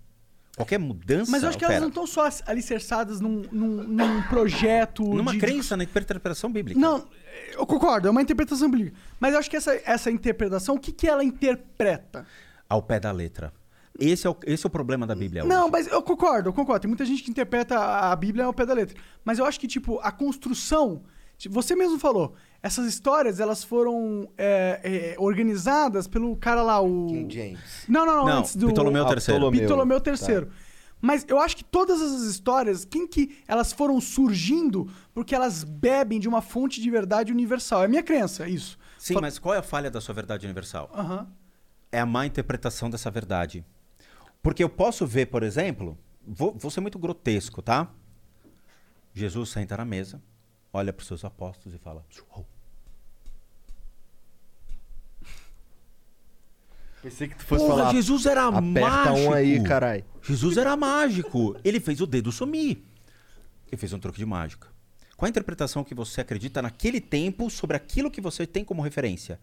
Qualquer 0.57 0.77
mudança 0.77 1.31
Mas 1.31 1.43
eu 1.43 1.49
acho 1.49 1.57
que 1.57 1.63
elas 1.63 1.77
altera. 1.81 1.81
não 1.81 2.03
estão 2.03 2.05
só 2.05 2.29
alicerçadas 2.45 3.21
num, 3.21 3.41
num, 3.51 3.83
num 3.83 4.21
projeto. 4.23 5.01
Numa 5.03 5.31
de- 5.31 5.39
crença 5.39 5.77
na 5.77 5.83
interpretação 5.85 6.51
bíblica. 6.51 6.77
Não, 6.79 7.07
eu 7.53 7.65
concordo, 7.65 8.07
é 8.09 8.11
uma 8.11 8.21
interpretação 8.21 8.69
bíblica. 8.69 8.95
Mas 9.19 9.31
eu 9.33 9.39
acho 9.39 9.49
que 9.49 9.55
essa, 9.55 9.73
essa 9.85 10.11
interpretação, 10.11 10.75
o 10.75 10.79
que, 10.79 10.91
que 10.91 11.07
ela 11.07 11.23
interpreta? 11.23 12.25
Ao 12.67 12.81
pé 12.81 12.99
da 12.99 13.11
letra. 13.13 13.53
Esse 13.99 14.25
é 14.25 14.29
o, 14.29 14.35
esse 14.45 14.65
é 14.65 14.67
o 14.67 14.69
problema 14.69 15.05
da 15.05 15.13
Bíblia 15.13 15.43
Não, 15.43 15.63
hoje. 15.63 15.71
mas 15.71 15.87
eu 15.87 16.01
concordo, 16.01 16.49
eu 16.49 16.53
concordo. 16.53 16.81
Tem 16.81 16.87
muita 16.89 17.05
gente 17.05 17.21
que 17.23 17.29
interpreta 17.29 17.77
a 17.77 18.15
Bíblia 18.15 18.45
ao 18.45 18.53
pé 18.53 18.65
da 18.65 18.73
letra. 18.73 18.95
Mas 19.23 19.37
eu 19.37 19.45
acho 19.45 19.59
que, 19.59 19.67
tipo, 19.67 19.99
a 20.01 20.11
construção. 20.11 21.03
tipo, 21.37 21.53
Você 21.53 21.75
mesmo 21.75 21.99
falou, 21.99 22.33
essas 22.63 22.85
histórias 22.87 23.39
elas 23.39 23.63
foram 23.63 24.29
é, 24.37 24.79
é, 24.83 25.15
organizadas 25.19 26.07
pelo 26.07 26.35
cara 26.37 26.63
lá, 26.63 26.79
o. 26.81 27.07
King 27.07 27.33
James. 27.33 27.59
Não, 27.87 28.05
não, 28.05 28.15
não, 28.17 28.25
Não, 28.25 28.39
antes 28.39 28.55
do. 28.55 28.67
Ptolomeu 28.69 29.05
III. 29.07 29.15
Ptolomeu. 29.21 29.65
Ptolomeu 29.65 30.01
Tá. 30.01 30.11
III. 30.11 30.47
Mas 31.03 31.25
eu 31.27 31.39
acho 31.39 31.57
que 31.57 31.63
todas 31.63 31.99
essas 31.99 32.21
histórias, 32.23 32.85
quem 32.85 33.07
que 33.07 33.39
elas 33.47 33.73
foram 33.73 33.99
surgindo 33.99 34.87
porque 35.15 35.33
elas 35.33 35.63
bebem 35.63 36.19
de 36.19 36.29
uma 36.29 36.41
fonte 36.43 36.79
de 36.79 36.89
verdade 36.91 37.31
universal. 37.31 37.83
É 37.83 37.87
minha 37.87 38.03
crença, 38.03 38.47
isso. 38.47 38.77
Sim, 38.99 39.15
Fa- 39.15 39.21
mas 39.21 39.39
qual 39.39 39.55
é 39.55 39.57
a 39.57 39.63
falha 39.63 39.89
da 39.89 39.99
sua 39.99 40.13
verdade 40.13 40.45
universal? 40.45 40.91
Aham. 40.93 41.27
É 41.91 41.99
a 41.99 42.05
má 42.05 42.25
interpretação 42.25 42.87
dessa 42.89 43.09
verdade. 43.11 43.65
Porque 44.41 44.63
eu 44.63 44.69
posso 44.69 45.05
ver, 45.05 45.27
por 45.27 45.43
exemplo, 45.43 45.97
vou, 46.25 46.53
vou 46.53 46.71
ser 46.71 46.81
muito 46.81 46.97
grotesco, 46.97 47.61
tá? 47.61 47.91
Jesus 49.13 49.49
senta 49.49 49.77
na 49.77 49.85
mesa, 49.85 50.21
olha 50.73 50.91
para 50.91 51.01
os 51.01 51.07
seus 51.07 51.23
apóstolos 51.25 51.75
e 51.75 51.77
fala: 51.79 52.05
"Uou, 52.35 52.45
Pensei 57.01 57.27
que 57.27 57.35
tu 57.35 57.43
fosse 57.43 57.65
Porra, 57.65 57.77
falar. 57.77 57.91
Jesus 57.93 58.25
era 58.27 58.47
Aperta 58.47 58.79
mágico. 58.79 59.17
um 59.29 59.33
aí, 59.33 59.63
carai. 59.63 60.05
Jesus 60.21 60.55
era 60.57 60.77
mágico. 60.77 61.57
Ele 61.63 61.79
fez 61.79 61.99
o 61.99 62.05
dedo 62.05 62.31
sumir. 62.31 62.83
Ele 63.67 63.77
fez 63.77 63.91
um 63.91 63.99
truque 63.99 64.19
de 64.19 64.25
mágica. 64.25 64.67
Qual 65.17 65.25
a 65.25 65.29
interpretação 65.29 65.83
que 65.83 65.95
você 65.95 66.21
acredita 66.21 66.61
naquele 66.61 67.01
tempo 67.01 67.49
sobre 67.49 67.75
aquilo 67.75 68.11
que 68.11 68.21
você 68.21 68.45
tem 68.45 68.63
como 68.63 68.83
referência? 68.83 69.39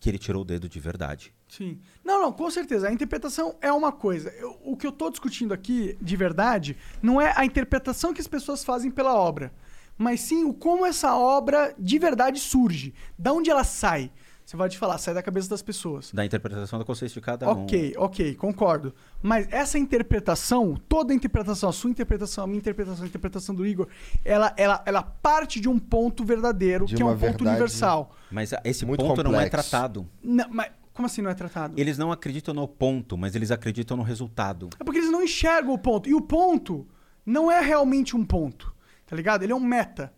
Que 0.00 0.08
ele 0.08 0.18
tirou 0.18 0.42
o 0.42 0.44
dedo 0.44 0.66
de 0.68 0.80
verdade. 0.80 1.32
Sim. 1.46 1.78
Não, 2.02 2.20
não, 2.22 2.32
com 2.32 2.50
certeza. 2.50 2.88
A 2.88 2.92
interpretação 2.92 3.54
é 3.60 3.70
uma 3.70 3.92
coisa. 3.92 4.30
Eu- 4.30 4.58
o 4.64 4.76
que 4.76 4.86
eu 4.86 4.92
tô 4.92 5.10
discutindo 5.10 5.52
aqui, 5.52 5.96
de 6.00 6.16
verdade, 6.16 6.76
não 7.02 7.20
é 7.20 7.32
a 7.36 7.44
interpretação 7.44 8.12
que 8.14 8.20
as 8.20 8.26
pessoas 8.26 8.64
fazem 8.64 8.90
pela 8.90 9.14
obra, 9.14 9.52
mas 9.98 10.20
sim 10.22 10.42
o 10.44 10.54
como 10.54 10.86
essa 10.86 11.14
obra 11.14 11.74
de 11.78 11.98
verdade 11.98 12.40
surge. 12.40 12.94
Da 13.18 13.32
onde 13.32 13.50
ela 13.50 13.62
sai. 13.62 14.10
Você 14.50 14.56
pode 14.56 14.78
falar, 14.78 14.98
sai 14.98 15.14
da 15.14 15.22
cabeça 15.22 15.48
das 15.48 15.62
pessoas. 15.62 16.10
Da 16.12 16.24
interpretação 16.24 16.76
da 16.76 16.84
consciência 16.84 17.14
de 17.14 17.24
cada 17.24 17.48
um. 17.48 17.62
Ok, 17.62 17.94
ok, 17.96 18.34
concordo. 18.34 18.92
Mas 19.22 19.46
essa 19.48 19.78
interpretação, 19.78 20.74
toda 20.88 21.12
a 21.12 21.14
interpretação, 21.14 21.68
a 21.68 21.72
sua 21.72 21.88
interpretação, 21.88 22.42
a 22.42 22.46
minha 22.48 22.58
interpretação, 22.58 23.04
a 23.04 23.06
interpretação 23.06 23.54
do 23.54 23.64
Igor, 23.64 23.86
ela, 24.24 24.52
ela, 24.56 24.82
ela 24.84 25.02
parte 25.04 25.60
de 25.60 25.68
um 25.68 25.78
ponto 25.78 26.24
verdadeiro, 26.24 26.84
De 26.84 26.96
que 26.96 27.00
é 27.00 27.04
um 27.04 27.16
ponto 27.16 27.44
universal. 27.44 28.12
Mas 28.28 28.50
esse 28.64 28.84
Muito 28.84 29.04
ponto 29.04 29.22
não 29.22 29.34
é 29.40 29.44
complexo. 29.44 29.70
tratado. 29.70 30.08
Não, 30.20 30.48
mas 30.50 30.72
como 30.92 31.06
assim 31.06 31.22
não 31.22 31.30
é 31.30 31.34
tratado? 31.34 31.80
Eles 31.80 31.96
não 31.96 32.10
acreditam 32.10 32.52
no 32.52 32.66
ponto, 32.66 33.16
mas 33.16 33.36
eles 33.36 33.52
acreditam 33.52 33.96
no 33.96 34.02
resultado. 34.02 34.68
É 34.80 34.82
porque 34.82 34.98
eles 34.98 35.12
não 35.12 35.22
enxergam 35.22 35.74
o 35.74 35.78
ponto. 35.78 36.08
E 36.08 36.14
o 36.14 36.20
ponto 36.20 36.88
não 37.24 37.52
é 37.52 37.60
realmente 37.60 38.16
um 38.16 38.24
ponto. 38.24 38.74
Tá 39.06 39.14
ligado? 39.14 39.44
Ele 39.44 39.52
é 39.52 39.56
um 39.56 39.60
meta. 39.60 40.12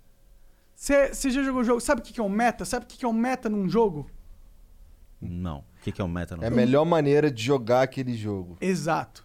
Você 0.75 1.31
já 1.31 1.43
jogou 1.43 1.63
jogo? 1.63 1.83
Sabe 1.83 2.01
o 2.01 2.03
que 2.03 2.15
que 2.15 2.21
é 2.21 2.25
um 2.25 2.31
meta? 2.31 2.65
Sabe 2.65 2.87
o 2.87 2.89
que 2.89 2.97
que 2.97 3.05
é 3.05 3.09
um 3.09 3.13
meta 3.13 3.51
num 3.51 3.69
jogo? 3.69 4.09
Não. 5.23 5.59
O 5.59 5.65
que, 5.83 5.93
que 5.93 6.01
é 6.01 6.05
o 6.05 6.09
meta? 6.09 6.37
Não? 6.37 6.45
É 6.45 6.49
a 6.49 6.51
melhor 6.51 6.85
maneira 6.85 7.31
de 7.31 7.43
jogar 7.43 7.83
aquele 7.83 8.17
jogo. 8.17 8.57
Exato. 8.61 9.25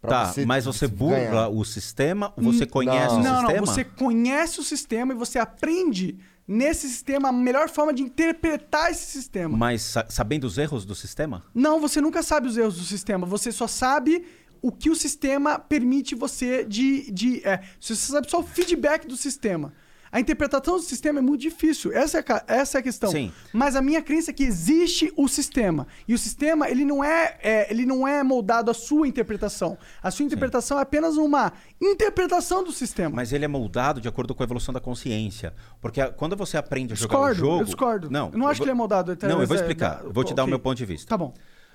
Pra 0.00 0.26
Tá, 0.32 0.34
mas 0.46 0.64
você 0.64 0.86
burla 0.86 1.16
ganhar. 1.18 1.48
o 1.48 1.64
sistema 1.64 2.32
ou 2.36 2.44
você 2.44 2.64
conhece 2.64 3.14
não. 3.14 3.20
o 3.20 3.22
não, 3.24 3.36
sistema? 3.40 3.58
não. 3.58 3.66
Você 3.66 3.84
conhece 3.84 4.60
o 4.60 4.62
sistema 4.62 5.12
e 5.12 5.16
você 5.16 5.38
aprende 5.40 6.16
nesse 6.46 6.88
sistema 6.88 7.30
a 7.30 7.32
melhor 7.32 7.68
forma 7.68 7.92
de 7.92 8.02
interpretar 8.02 8.90
esse 8.92 9.06
sistema. 9.06 9.56
Mas 9.56 9.82
sa- 9.82 10.06
sabendo 10.08 10.44
os 10.44 10.56
erros 10.56 10.84
do 10.84 10.94
sistema? 10.94 11.42
Não, 11.52 11.80
você 11.80 12.00
nunca 12.00 12.22
sabe 12.22 12.46
os 12.46 12.56
erros 12.56 12.76
do 12.78 12.84
sistema. 12.84 13.26
Você 13.26 13.50
só 13.50 13.66
sabe 13.66 14.24
o 14.62 14.70
que 14.70 14.88
o 14.88 14.94
sistema 14.94 15.58
permite 15.58 16.14
você 16.14 16.64
de. 16.64 17.10
de 17.10 17.46
é, 17.46 17.60
você 17.80 17.96
sabe 17.96 18.30
só 18.30 18.38
o 18.38 18.44
feedback 18.44 19.04
do 19.06 19.16
sistema. 19.16 19.72
A 20.10 20.18
interpretação 20.20 20.76
do 20.76 20.82
sistema 20.82 21.18
é 21.18 21.22
muito 21.22 21.40
difícil. 21.42 21.92
Essa 21.92 22.18
é 22.18 22.24
a, 22.28 22.44
essa 22.46 22.78
é 22.78 22.80
a 22.80 22.82
questão. 22.82 23.10
Sim. 23.10 23.30
Mas 23.52 23.76
a 23.76 23.82
minha 23.82 24.00
crença 24.02 24.30
é 24.30 24.34
que 24.34 24.42
existe 24.42 25.12
o 25.16 25.28
sistema. 25.28 25.86
E 26.06 26.14
o 26.14 26.18
sistema, 26.18 26.68
ele 26.68 26.84
não 26.84 27.04
é, 27.04 27.36
é, 27.42 27.70
ele 27.70 27.84
não 27.84 28.08
é 28.08 28.22
moldado 28.22 28.70
à 28.70 28.74
sua 28.74 29.06
interpretação. 29.06 29.76
A 30.02 30.10
sua 30.10 30.24
interpretação 30.24 30.78
é 30.78 30.82
apenas 30.82 31.16
uma 31.16 31.52
interpretação 31.80 32.64
do 32.64 32.72
sistema. 32.72 33.14
Mas 33.14 33.32
ele 33.32 33.44
é 33.44 33.48
moldado 33.48 34.00
de 34.00 34.08
acordo 34.08 34.34
com 34.34 34.42
a 34.42 34.44
evolução 34.44 34.72
da 34.72 34.80
consciência. 34.80 35.52
Porque 35.80 36.04
quando 36.12 36.36
você 36.36 36.56
aprende 36.56 36.92
a 36.94 36.96
jogar 36.96 37.08
Discordo, 37.16 37.32
o 37.34 37.46
jogo... 37.46 37.60
eu 37.60 37.64
discordo. 37.64 38.10
Não, 38.10 38.30
Eu 38.32 38.38
não 38.38 38.46
acho 38.48 38.58
vou- 38.58 38.64
que 38.64 38.70
ele 38.70 38.70
é 38.70 38.74
moldado 38.74 39.08
Não, 39.08 39.14
através 39.14 39.40
eu 39.42 39.46
vou 39.46 39.56
da- 39.56 39.62
explicar. 39.62 40.00
Eu 40.04 40.12
vou 40.12 40.24
te 40.24 40.32
dar 40.34 40.44
o 40.44 40.46
meu 40.46 40.58
ponto 40.58 40.76
de 40.78 40.86
vista. 40.86 41.06
Tá 41.08 41.16
bom. 41.18 41.34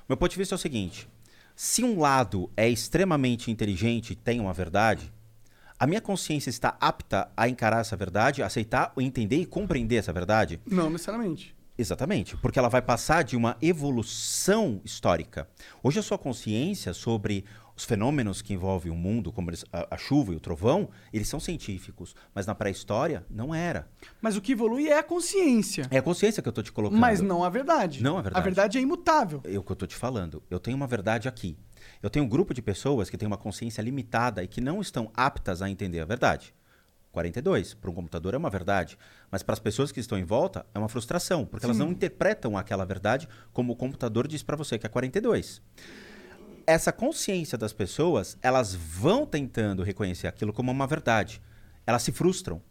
Meu 0.09 0.17
ponto 0.17 0.31
de 0.31 0.37
vista 0.37 0.55
é 0.55 0.57
o 0.57 0.59
seguinte: 0.59 1.07
se 1.55 1.83
um 1.83 1.99
lado 1.99 2.49
é 2.57 2.67
extremamente 2.67 3.51
inteligente 3.51 4.13
e 4.13 4.15
tem 4.15 4.39
uma 4.39 4.53
verdade, 4.53 5.12
a 5.83 5.87
minha 5.87 5.99
consciência 5.99 6.49
está 6.49 6.77
apta 6.79 7.29
a 7.35 7.49
encarar 7.49 7.81
essa 7.81 7.97
verdade, 7.97 8.41
aceitar, 8.41 8.93
entender 8.97 9.35
e 9.35 9.45
compreender 9.45 9.97
essa 9.97 10.13
verdade? 10.13 10.61
Não 10.65 10.89
necessariamente. 10.89 11.53
Exatamente, 11.77 12.37
porque 12.37 12.57
ela 12.57 12.69
vai 12.69 12.81
passar 12.81 13.23
de 13.23 13.35
uma 13.35 13.57
evolução 13.61 14.79
histórica. 14.85 15.47
Hoje 15.81 15.99
a 15.99 16.03
sua 16.03 16.17
consciência 16.17 16.93
sobre 16.93 17.43
os 17.75 17.83
fenômenos 17.83 18.41
que 18.41 18.53
envolvem 18.53 18.91
o 18.91 18.95
mundo, 18.95 19.31
como 19.31 19.49
eles- 19.49 19.65
a, 19.73 19.95
a 19.95 19.97
chuva 19.97 20.31
e 20.31 20.35
o 20.35 20.39
trovão, 20.39 20.87
eles 21.11 21.27
são 21.27 21.39
científicos, 21.39 22.15
mas 22.33 22.45
na 22.45 22.53
pré-história 22.55 23.25
não 23.29 23.53
era. 23.53 23.87
Mas 24.21 24.37
o 24.37 24.41
que 24.41 24.51
evolui 24.53 24.87
é 24.87 24.99
a 24.99 25.03
consciência. 25.03 25.87
É 25.91 25.97
a 25.97 26.01
consciência 26.01 26.41
que 26.41 26.47
eu 26.47 26.51
estou 26.51 26.63
te 26.63 26.71
colocando. 26.71 26.99
Mas 26.99 27.19
não 27.19 27.43
a 27.43 27.49
verdade. 27.49 28.01
Não 28.03 28.17
a 28.17 28.21
verdade. 28.21 28.41
A 28.41 28.45
verdade 28.45 28.77
é 28.77 28.81
imutável. 28.81 29.41
É 29.43 29.57
o 29.57 29.63
que 29.63 29.71
eu 29.71 29.73
estou 29.73 29.87
te 29.87 29.95
falando. 29.97 30.41
Eu 30.49 30.59
tenho 30.59 30.77
uma 30.77 30.87
verdade 30.87 31.27
aqui. 31.27 31.57
Eu 32.03 32.09
tenho 32.09 32.25
um 32.25 32.27
grupo 32.27 32.53
de 32.53 32.61
pessoas 32.61 33.09
que 33.09 33.17
têm 33.17 33.25
uma 33.25 33.37
consciência 33.37 33.81
limitada 33.81 34.43
e 34.43 34.47
que 34.47 34.59
não 34.59 34.81
estão 34.81 35.09
aptas 35.15 35.61
a 35.61 35.69
entender 35.69 36.01
a 36.01 36.05
verdade. 36.05 36.53
42. 37.13 37.75
Para 37.75 37.89
um 37.89 37.93
computador 37.93 38.33
é 38.33 38.37
uma 38.37 38.49
verdade. 38.49 38.97
Mas 39.31 39.41
para 39.41 39.53
as 39.53 39.59
pessoas 39.59 39.89
que 39.89 40.01
estão 40.01 40.17
em 40.17 40.25
volta 40.25 40.65
é 40.73 40.79
uma 40.79 40.89
frustração, 40.89 41.45
porque 41.45 41.65
elas 41.65 41.77
não 41.77 41.91
interpretam 41.91 42.57
aquela 42.57 42.83
verdade 42.85 43.29
como 43.53 43.71
o 43.71 43.75
computador 43.75 44.27
diz 44.27 44.43
para 44.43 44.57
você 44.57 44.77
que 44.77 44.85
é 44.85 44.89
42. 44.89 45.61
Essa 46.67 46.91
consciência 46.91 47.57
das 47.57 47.71
pessoas, 47.71 48.37
elas 48.41 48.73
vão 48.75 49.25
tentando 49.25 49.81
reconhecer 49.81 50.27
aquilo 50.27 50.51
como 50.51 50.71
uma 50.71 50.87
verdade. 50.87 51.41
Elas 51.87 52.03
se 52.03 52.11
frustram. 52.11 52.61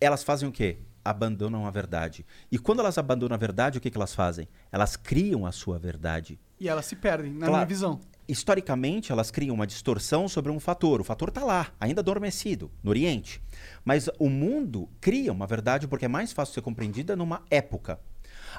Elas 0.00 0.22
fazem 0.24 0.48
o 0.48 0.52
quê? 0.52 0.78
Abandonam 1.04 1.66
a 1.66 1.70
verdade. 1.70 2.24
E 2.50 2.58
quando 2.58 2.80
elas 2.80 2.96
abandonam 2.96 3.34
a 3.34 3.38
verdade, 3.38 3.76
o 3.76 3.80
que, 3.82 3.90
que 3.90 3.98
elas 3.98 4.14
fazem? 4.14 4.48
Elas 4.72 4.96
criam 4.96 5.44
a 5.44 5.52
sua 5.52 5.78
verdade. 5.78 6.38
E 6.58 6.68
elas 6.70 6.86
se 6.86 6.96
perdem, 6.96 7.32
na 7.32 7.40
Claro. 7.46 7.52
minha 7.52 7.66
visão. 7.66 8.00
Historicamente, 8.28 9.12
elas 9.12 9.30
criam 9.30 9.54
uma 9.54 9.66
distorção 9.66 10.28
sobre 10.28 10.50
um 10.50 10.58
fator. 10.58 11.00
O 11.00 11.04
fator 11.04 11.28
está 11.28 11.44
lá, 11.44 11.72
ainda 11.78 12.00
adormecido, 12.00 12.70
no 12.82 12.90
Oriente. 12.90 13.40
Mas 13.84 14.08
o 14.18 14.28
mundo 14.28 14.88
cria 15.00 15.32
uma 15.32 15.46
verdade 15.46 15.86
porque 15.86 16.06
é 16.06 16.08
mais 16.08 16.32
fácil 16.32 16.54
ser 16.54 16.62
compreendida 16.62 17.14
numa 17.14 17.42
época. 17.50 18.00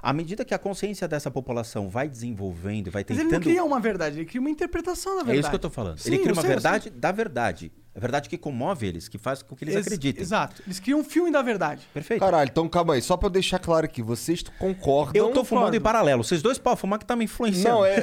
À 0.02 0.14
medida 0.14 0.46
que 0.46 0.54
a 0.54 0.60
consciência 0.60 1.08
dessa 1.08 1.30
população 1.30 1.90
vai 1.90 2.08
desenvolvendo, 2.08 2.92
vai 2.92 3.02
Mas 3.02 3.18
tentando. 3.18 3.28
ele 3.28 3.32
não 3.34 3.42
cria 3.42 3.64
uma 3.64 3.80
verdade, 3.80 4.18
ele 4.18 4.26
cria 4.26 4.40
uma 4.40 4.50
interpretação 4.50 5.14
da 5.16 5.24
verdade. 5.24 5.38
É 5.38 5.40
isso 5.42 5.50
que 5.50 5.56
eu 5.56 5.60
tô 5.60 5.70
falando. 5.70 5.98
Sim, 5.98 6.10
ele 6.10 6.20
cria 6.20 6.34
uma 6.34 6.42
sei, 6.42 6.50
verdade 6.50 6.90
da 6.90 7.12
verdade. 7.12 7.72
A 7.98 8.00
verdade 8.00 8.30
que 8.30 8.38
comove 8.38 8.86
eles, 8.86 9.10
que 9.10 9.18
faz 9.18 9.42
com 9.42 9.56
que 9.56 9.64
eles 9.64 9.74
Ex- 9.76 9.88
acreditem. 9.88 10.22
Exato. 10.22 10.62
Eles 10.68 10.80
criam 10.80 11.00
um 11.00 11.04
filme 11.04 11.32
da 11.32 11.42
verdade. 11.42 11.82
Perfeito. 11.92 12.20
Caralho, 12.20 12.48
então 12.50 12.70
calma 12.70 12.94
aí. 12.94 13.02
Só 13.02 13.18
pra 13.18 13.26
eu 13.26 13.32
deixar 13.32 13.58
claro 13.58 13.86
aqui, 13.86 14.04
vocês 14.04 14.44
concordam... 14.60 15.14
eu 15.16 15.32
tô 15.34 15.44
fumando 15.44 15.64
concordo. 15.66 15.78
em 15.78 15.82
paralelo. 15.82 16.24
Vocês 16.24 16.42
dois 16.44 16.58
podem 16.60 16.78
fumar 16.78 17.00
que 17.00 17.06
tá 17.06 17.16
me 17.16 17.26
influenciando. 17.26 17.78
Não, 17.80 17.84
é. 17.86 17.98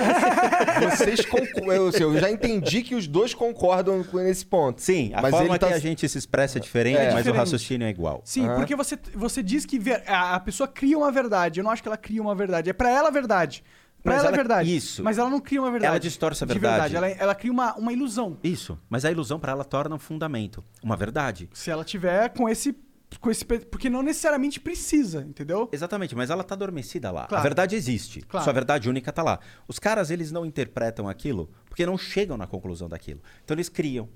Vocês 0.91 1.25
concordam. 1.25 1.73
Eu, 1.73 1.89
assim, 1.89 2.03
eu 2.03 2.19
já 2.19 2.31
entendi 2.31 2.83
que 2.83 2.95
os 2.95 3.07
dois 3.07 3.33
concordam 3.35 4.03
com 4.05 4.21
esse 4.21 4.45
ponto. 4.45 4.83
Sim, 4.83 5.13
a 5.15 5.23
Mas 5.23 5.31
forma 5.31 5.59
tá- 5.59 5.69
que 5.69 5.75
a 5.75 5.79
gente 5.79 6.09
se 6.09 6.19
expressa 6.19 6.59
é 6.59 6.61
diferente, 6.61 6.97
É. 6.99 7.05
mas 7.13 7.19
Diferente. 7.19 7.35
o 7.37 7.39
raciocínio 7.39 7.87
é 7.87 7.91
igual. 7.91 8.21
Sim, 8.25 8.47
porque 8.57 8.75
você, 8.75 8.99
você 9.15 9.43
diz 9.43 9.65
que 9.65 9.79
ver- 9.79 10.03
a, 10.07 10.35
a 10.35 10.41
pessoa 10.41 10.67
cria 10.67 10.99
uma 10.99 11.13
verdade. 11.13 11.61
Eu 11.61 11.65
não 11.65 11.71
acho 11.71 11.83
que 11.83 11.89
ela 11.89 11.97
cria 11.97 12.21
uma 12.21 12.35
verdade. 12.35 12.71
É 12.71 12.73
pra 12.73 12.91
ela 12.91 13.09
a 13.09 13.13
verdade. 13.13 13.63
Pra 14.05 14.13
Mas 14.13 14.21
ela, 14.21 14.27
é 14.27 14.29
ela- 14.29 14.37
verdade. 14.37 14.77
isso. 14.77 15.03
Mas 15.03 15.17
ela 15.17 15.31
não 15.31 15.41
cria 15.41 15.61
uma 15.63 15.71
verdade. 15.71 15.89
Ela 15.91 15.99
distorce 15.99 16.45
a 16.45 16.47
de 16.47 16.53
verdade. 16.53 16.95
Ela, 16.95 17.09
ela 17.09 17.35
cria 17.35 17.51
uma, 17.51 17.75
uma 17.75 17.91
ilusão. 17.91 18.39
Isso. 18.45 18.79
Mas 18.89 19.03
a 19.07 19.11
ilusão 19.11 19.41
para 19.41 19.51
ela 19.53 19.65
torna 19.65 19.97
um 19.97 19.99
fundamento, 19.99 20.63
uma 20.83 20.95
verdade. 20.95 21.49
Se 21.55 21.71
ela 21.71 21.83
tiver 21.85 22.29
com 22.29 22.47
esse. 22.49 22.77
Com 23.21 23.31
esse 23.31 23.45
porque 23.45 23.89
não 23.89 24.03
necessariamente 24.03 24.59
precisa, 24.61 25.21
entendeu? 25.23 25.69
Exatamente, 25.73 26.15
mas 26.17 26.31
ela 26.31 26.43
tá 26.45 26.55
adormecida 26.55 27.11
lá. 27.13 27.27
Claro. 27.27 27.41
A 27.41 27.43
verdade 27.43 27.77
existe. 27.77 28.21
Claro. 28.23 28.45
Sua 28.45 28.53
verdade 28.53 28.89
única 28.91 29.11
tá 29.13 29.23
lá. 29.23 29.39
Os 29.69 29.79
caras, 29.79 30.11
eles 30.11 30.31
não 30.33 30.45
interpretam 30.45 31.09
aquilo 31.09 31.49
porque 31.67 31.87
não 31.87 31.97
chegam 31.97 32.37
na 32.37 32.47
conclusão 32.47 32.89
daquilo. 32.89 33.21
Então 33.45 33.55
eles 33.55 33.69
criam. 33.71 34.09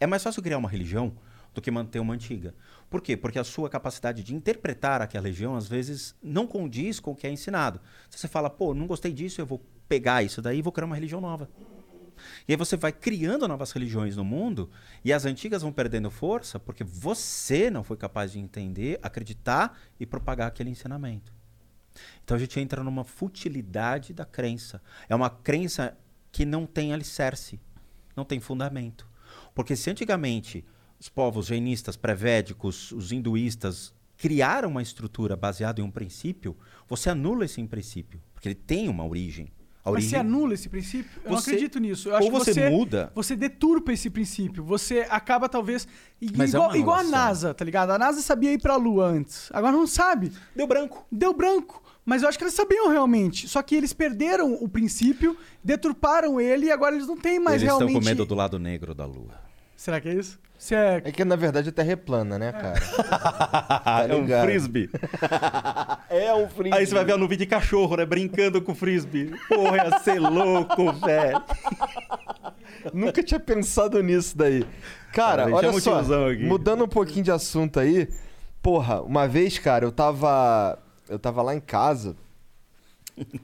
É 0.00 0.06
mais 0.06 0.22
fácil 0.22 0.42
criar 0.42 0.58
uma 0.58 0.68
religião 0.68 1.14
do 1.54 1.60
que 1.60 1.70
manter 1.70 1.98
uma 2.00 2.14
antiga. 2.14 2.54
Por 2.90 3.02
quê? 3.02 3.16
Porque 3.16 3.38
a 3.38 3.44
sua 3.44 3.68
capacidade 3.68 4.22
de 4.22 4.34
interpretar 4.34 5.02
aquela 5.02 5.24
religião, 5.24 5.54
às 5.54 5.68
vezes, 5.68 6.14
não 6.22 6.46
condiz 6.46 6.98
com 6.98 7.10
o 7.10 7.16
que 7.16 7.26
é 7.26 7.30
ensinado. 7.30 7.80
Você 8.08 8.26
fala, 8.26 8.48
pô, 8.48 8.72
não 8.72 8.86
gostei 8.86 9.12
disso, 9.12 9.40
eu 9.40 9.46
vou 9.46 9.62
pegar 9.88 10.22
isso 10.22 10.40
daí 10.40 10.58
e 10.58 10.62
vou 10.62 10.72
criar 10.72 10.86
uma 10.86 10.94
religião 10.94 11.20
nova. 11.20 11.48
E 12.46 12.52
aí 12.52 12.56
você 12.56 12.76
vai 12.76 12.92
criando 12.92 13.46
novas 13.46 13.70
religiões 13.72 14.16
no 14.16 14.24
mundo 14.24 14.70
e 15.04 15.12
as 15.12 15.24
antigas 15.24 15.62
vão 15.62 15.72
perdendo 15.72 16.10
força 16.10 16.58
porque 16.58 16.82
você 16.82 17.70
não 17.70 17.84
foi 17.84 17.96
capaz 17.96 18.32
de 18.32 18.38
entender, 18.38 18.98
acreditar 19.02 19.78
e 20.00 20.06
propagar 20.06 20.48
aquele 20.48 20.70
ensinamento. 20.70 21.32
Então 22.24 22.36
a 22.36 22.40
gente 22.40 22.58
entra 22.58 22.82
numa 22.82 23.04
futilidade 23.04 24.12
da 24.12 24.24
crença. 24.24 24.82
É 25.08 25.14
uma 25.14 25.30
crença 25.30 25.96
que 26.30 26.44
não 26.44 26.66
tem 26.66 26.92
alicerce, 26.92 27.60
não 28.16 28.24
tem 28.24 28.40
fundamento. 28.40 29.08
Porque 29.54 29.76
se 29.76 29.90
antigamente 29.90 30.64
os 31.00 31.08
povos 31.08 31.46
jainistas, 31.46 31.96
pré-védicos, 31.96 32.92
os 32.92 33.12
hinduístas 33.12 33.92
criaram 34.16 34.68
uma 34.70 34.82
estrutura 34.82 35.36
baseada 35.36 35.80
em 35.80 35.84
um 35.84 35.90
princípio, 35.90 36.56
você 36.88 37.08
anula 37.10 37.44
esse 37.44 37.62
princípio, 37.64 38.20
porque 38.34 38.48
ele 38.48 38.54
tem 38.54 38.88
uma 38.88 39.06
origem. 39.06 39.52
A 39.84 39.92
Mas 39.92 40.04
você 40.04 40.16
anula 40.16 40.52
esse 40.52 40.68
princípio? 40.68 41.10
Eu 41.24 41.30
não 41.30 41.38
Você- 41.40 41.50
acredito 41.52 41.78
nisso. 41.78 42.10
Ou 42.10 42.30
você 42.30 42.52
você 42.52 42.68
muda- 42.68 43.10
Você 43.14 43.34
deturpa 43.34 43.92
esse 43.92 44.10
princípio. 44.10 44.62
Você 44.64 45.06
acaba, 45.08 45.48
talvez. 45.48 45.88
Mas 46.36 46.52
é 46.52 46.56
igual, 46.58 46.68
uma 46.70 46.76
igual 46.78 46.96
a. 46.98 47.02
NASA, 47.04 47.54
tá 47.54 47.64
ligado? 47.64 47.90
A 47.92 47.98
NASA 47.98 48.20
sabia 48.20 48.52
ir 48.52 48.60
pra 48.60 48.76
Lua 48.76 49.06
antes. 49.06 49.48
Agora 49.52 49.74
não 49.74 49.86
sabe. 49.86 50.30
deu 50.54 50.66
branco. 50.66 51.06
Deu 51.10 51.32
branco. 51.32 51.82
Mas 52.04 52.22
eu 52.22 52.28
acho 52.28 52.36
que 52.36 52.44
eles 52.44 52.52
sabiam 52.54 52.88
realmente. 52.90 53.48
Só 53.48 53.62
que 53.62 53.74
eles 53.74 53.94
perderam 53.94 54.52
o 54.54 54.68
princípio, 54.68 55.34
deturparam 55.64 56.38
ele 56.40 56.66
e 56.66 56.70
agora 56.70 56.94
eles 56.94 57.06
não 57.06 57.16
têm 57.16 57.38
mais 57.38 57.62
Eles 57.62 57.68
realmente. 57.68 57.88
estão 57.88 58.00
com 58.02 58.04
medo 58.06 58.26
do 58.26 58.34
lado 58.34 58.58
negro 58.58 58.94
da 58.94 59.06
lua. 59.06 59.40
Será 59.76 60.00
que 60.00 60.08
é 60.08 60.14
isso? 60.14 60.38
Se 60.58 60.74
é. 60.74 61.00
É 61.04 61.12
que 61.12 61.24
na 61.24 61.36
verdade 61.36 61.68
a 61.68 61.72
Terra 61.72 61.92
é 61.92 61.96
plana, 61.96 62.36
né, 62.36 62.50
cara? 62.50 62.80
é 64.10 64.14
um 64.14 64.26
frisbee. 64.42 64.90
É 66.10 66.34
um 66.34 66.48
frio. 66.48 66.74
Aí 66.74 66.84
você 66.84 66.94
vai 66.94 67.04
ver 67.04 67.12
a 67.12 67.16
nuvem 67.16 67.38
de 67.38 67.46
cachorro, 67.46 67.96
né? 67.96 68.04
Brincando 68.04 68.60
com 68.60 68.72
o 68.72 68.74
frisbee. 68.74 69.32
Porra, 69.48 69.76
ia 69.76 69.98
ser 70.00 70.18
louco, 70.18 70.92
velho. 71.00 71.40
Nunca 72.92 73.22
tinha 73.22 73.38
pensado 73.38 74.02
nisso 74.02 74.36
daí. 74.36 74.66
Cara, 75.12 75.44
Cara, 75.44 75.54
olha 75.54 75.72
só. 75.80 76.02
Mudando 76.40 76.84
um 76.84 76.88
pouquinho 76.88 77.24
de 77.24 77.30
assunto 77.30 77.78
aí. 77.78 78.08
Porra, 78.60 79.00
uma 79.02 79.28
vez, 79.28 79.58
cara, 79.58 79.84
eu 79.84 79.92
tava. 79.92 80.76
Eu 81.08 81.20
tava 81.20 81.40
lá 81.40 81.54
em 81.54 81.60
casa. 81.60 82.16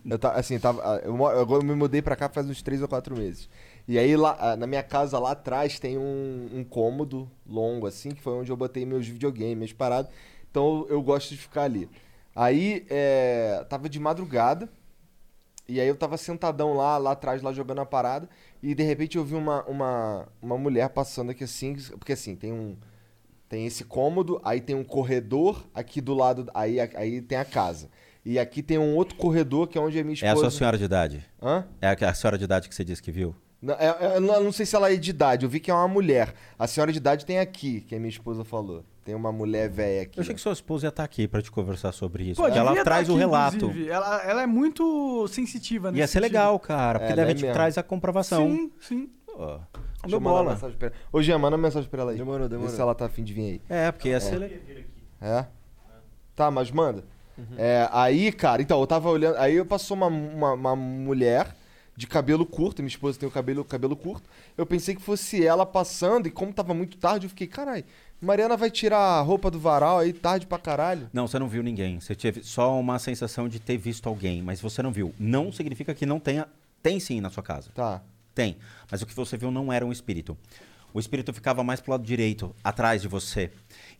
Eu 0.04 0.18
tava, 0.18 0.38
assim, 0.38 0.58
tava. 0.58 1.00
Eu, 1.04 1.16
eu 1.16 1.62
me 1.62 1.74
mudei 1.74 2.02
pra 2.02 2.16
cá 2.16 2.28
faz 2.28 2.48
uns 2.48 2.60
3 2.60 2.82
ou 2.82 2.88
4 2.88 3.16
meses. 3.16 3.48
E 3.86 3.98
aí, 3.98 4.16
lá, 4.16 4.36
ah, 4.40 4.56
na 4.56 4.66
minha 4.66 4.82
casa 4.82 5.18
lá 5.18 5.32
atrás, 5.32 5.78
tem 5.78 5.98
um, 5.98 6.48
um 6.52 6.64
cômodo 6.64 7.30
longo, 7.46 7.86
assim, 7.86 8.10
que 8.10 8.22
foi 8.22 8.32
onde 8.32 8.50
eu 8.50 8.56
botei 8.56 8.86
meus 8.86 9.06
videogames, 9.06 9.56
minhas 9.56 9.72
paradas. 9.72 10.10
Então 10.50 10.86
eu, 10.88 11.02
gosto 11.02 11.30
de 11.30 11.36
ficar 11.36 11.64
ali. 11.64 11.88
Aí, 12.34 12.86
é, 12.88 13.64
tava 13.68 13.88
de 13.88 14.00
madrugada. 14.00 14.68
E 15.66 15.80
aí 15.80 15.88
eu 15.88 15.96
tava 15.96 16.16
sentadão 16.16 16.74
lá, 16.74 16.98
lá 16.98 17.12
atrás, 17.12 17.42
lá 17.42 17.52
jogando 17.52 17.80
a 17.80 17.86
parada. 17.86 18.28
E 18.62 18.74
de 18.74 18.82
repente 18.82 19.16
eu 19.16 19.24
vi 19.24 19.34
uma, 19.34 19.62
uma, 19.64 20.28
uma 20.40 20.58
mulher 20.58 20.88
passando 20.90 21.30
aqui 21.30 21.44
assim. 21.44 21.74
Porque 21.98 22.12
assim, 22.12 22.36
tem 22.36 22.52
um. 22.52 22.76
Tem 23.48 23.66
esse 23.66 23.84
cômodo, 23.84 24.40
aí 24.42 24.60
tem 24.60 24.74
um 24.74 24.84
corredor 24.84 25.64
aqui 25.74 26.00
do 26.00 26.14
lado. 26.14 26.50
Aí, 26.54 26.80
aí 26.80 27.20
tem 27.20 27.38
a 27.38 27.44
casa. 27.44 27.90
E 28.24 28.38
aqui 28.38 28.62
tem 28.62 28.78
um 28.78 28.94
outro 28.94 29.16
corredor 29.16 29.68
que 29.68 29.76
é 29.76 29.80
onde 29.80 29.98
a 29.98 30.04
minha 30.04 30.16
É 30.22 30.28
a 30.28 30.32
esposa. 30.32 30.50
sua 30.50 30.58
senhora 30.58 30.78
de 30.78 30.84
idade. 30.84 31.24
Hã? 31.42 31.66
É 31.80 31.88
a 31.88 32.10
a 32.10 32.14
senhora 32.14 32.38
de 32.38 32.44
idade 32.44 32.68
que 32.68 32.74
você 32.74 32.84
disse 32.84 33.02
que 33.02 33.12
viu? 33.12 33.34
Não, 33.64 33.74
é- 33.74 33.86
é- 33.86 34.16
eu 34.16 34.20
não, 34.20 34.52
sei 34.52 34.66
se 34.66 34.76
ela 34.76 34.92
é 34.92 34.96
de 34.96 35.10
idade. 35.10 35.44
Eu 35.46 35.50
vi 35.50 35.58
que 35.58 35.70
é 35.70 35.74
uma 35.74 35.88
mulher. 35.88 36.34
A 36.58 36.66
senhora 36.66 36.92
de 36.92 36.98
idade 36.98 37.24
tem 37.24 37.38
aqui, 37.38 37.80
que 37.80 37.94
a 37.94 37.98
minha 37.98 38.10
esposa 38.10 38.44
falou. 38.44 38.84
Tem 39.04 39.14
uma 39.14 39.32
mulher 39.32 39.68
velha 39.70 40.02
aqui. 40.02 40.18
Eu 40.18 40.22
achei 40.22 40.32
né? 40.32 40.36
que 40.36 40.40
sua 40.40 40.52
esposa 40.52 40.86
ia 40.86 40.88
estar 40.90 41.04
aqui 41.04 41.26
pra 41.26 41.40
te 41.42 41.50
conversar 41.50 41.92
sobre 41.92 42.24
isso. 42.24 42.40
Pô, 42.40 42.46
ela 42.48 42.68
devia 42.68 42.84
traz 42.84 43.06
tá 43.06 43.12
o 43.12 43.16
aqui, 43.16 43.24
relato. 43.24 43.56
inclusive. 43.56 43.88
Ela, 43.88 44.22
ela 44.22 44.42
é 44.42 44.46
muito 44.46 45.26
sensitiva 45.28 45.90
nesse 45.90 46.00
Ia 46.00 46.06
ser 46.06 46.12
sentido. 46.20 46.24
legal, 46.32 46.58
cara. 46.58 46.98
Porque 46.98 47.12
É, 47.12 47.16
daí 47.16 47.22
ela 47.24 47.30
é 47.32 47.34
te 47.34 47.42
mesmo. 47.42 47.54
traz 47.54 47.78
a 47.78 47.82
comprovação. 47.82 48.46
Sim, 48.50 48.72
sim. 48.80 49.10
Ó, 49.36 49.46
Deixa 49.56 49.60
Deu 50.06 50.16
eu 50.16 50.20
mandar 50.20 50.36
bola. 50.38 50.50
mensagem 50.52 50.76
pra 50.78 50.88
ela. 50.88 50.96
Ô, 51.12 51.22
Jean, 51.22 51.38
manda 51.38 51.56
mensagem 51.56 51.88
pra 51.88 52.02
ela 52.02 52.10
aí. 52.12 52.18
Demorou, 52.18 52.48
demorou. 52.48 52.70
Vê 52.70 52.76
se 52.76 52.80
ela 52.80 52.94
tá 52.94 53.06
afim 53.06 53.24
de 53.24 53.32
vir 53.32 53.42
aí. 53.42 53.60
É, 53.68 53.90
porque 53.92 54.10
ia 54.10 54.20
ser 54.20 54.36
legal. 54.36 54.58
É? 55.20 55.46
Tá, 56.36 56.50
mas 56.50 56.70
manda. 56.70 57.04
É, 57.56 57.88
aí, 57.90 58.30
cara, 58.30 58.62
então, 58.62 58.78
eu 58.80 58.86
tava 58.86 59.08
olhando. 59.08 59.36
Aí 59.38 59.54
eu 59.54 59.66
passou 59.66 59.96
uma, 59.96 60.06
uma, 60.06 60.52
uma 60.52 60.76
mulher 60.76 61.54
de 61.96 62.06
cabelo 62.06 62.44
curto, 62.44 62.82
minha 62.82 62.88
esposa 62.88 63.18
tem 63.18 63.28
o 63.28 63.32
cabelo, 63.32 63.64
cabelo 63.64 63.96
curto. 63.96 64.28
Eu 64.56 64.66
pensei 64.66 64.94
que 64.94 65.02
fosse 65.02 65.44
ela 65.46 65.64
passando, 65.64 66.26
e 66.26 66.30
como 66.30 66.52
tava 66.52 66.74
muito 66.74 66.96
tarde, 66.96 67.26
eu 67.26 67.30
fiquei, 67.30 67.46
caralho, 67.46 67.84
Mariana 68.20 68.56
vai 68.56 68.70
tirar 68.70 68.98
a 68.98 69.20
roupa 69.20 69.50
do 69.50 69.60
varal 69.60 69.98
aí 69.98 70.12
tarde 70.12 70.46
pra 70.46 70.58
caralho. 70.58 71.08
Não, 71.12 71.28
você 71.28 71.38
não 71.38 71.48
viu 71.48 71.62
ninguém. 71.62 72.00
Você 72.00 72.14
teve 72.14 72.42
só 72.42 72.78
uma 72.78 72.98
sensação 72.98 73.48
de 73.48 73.60
ter 73.60 73.76
visto 73.76 74.08
alguém, 74.08 74.42
mas 74.42 74.60
você 74.60 74.82
não 74.82 74.90
viu. 74.90 75.14
Não 75.18 75.52
significa 75.52 75.94
que 75.94 76.06
não 76.06 76.18
tenha. 76.18 76.48
Tem 76.82 76.98
sim 76.98 77.20
na 77.20 77.30
sua 77.30 77.42
casa. 77.42 77.70
Tá. 77.74 78.02
Tem. 78.34 78.56
Mas 78.90 79.02
o 79.02 79.06
que 79.06 79.14
você 79.14 79.36
viu 79.36 79.50
não 79.50 79.72
era 79.72 79.84
um 79.84 79.92
espírito. 79.92 80.36
O 80.92 81.00
espírito 81.00 81.32
ficava 81.32 81.62
mais 81.62 81.80
pro 81.80 81.92
lado 81.92 82.04
direito, 82.04 82.54
atrás 82.62 83.02
de 83.02 83.08
você. 83.08 83.50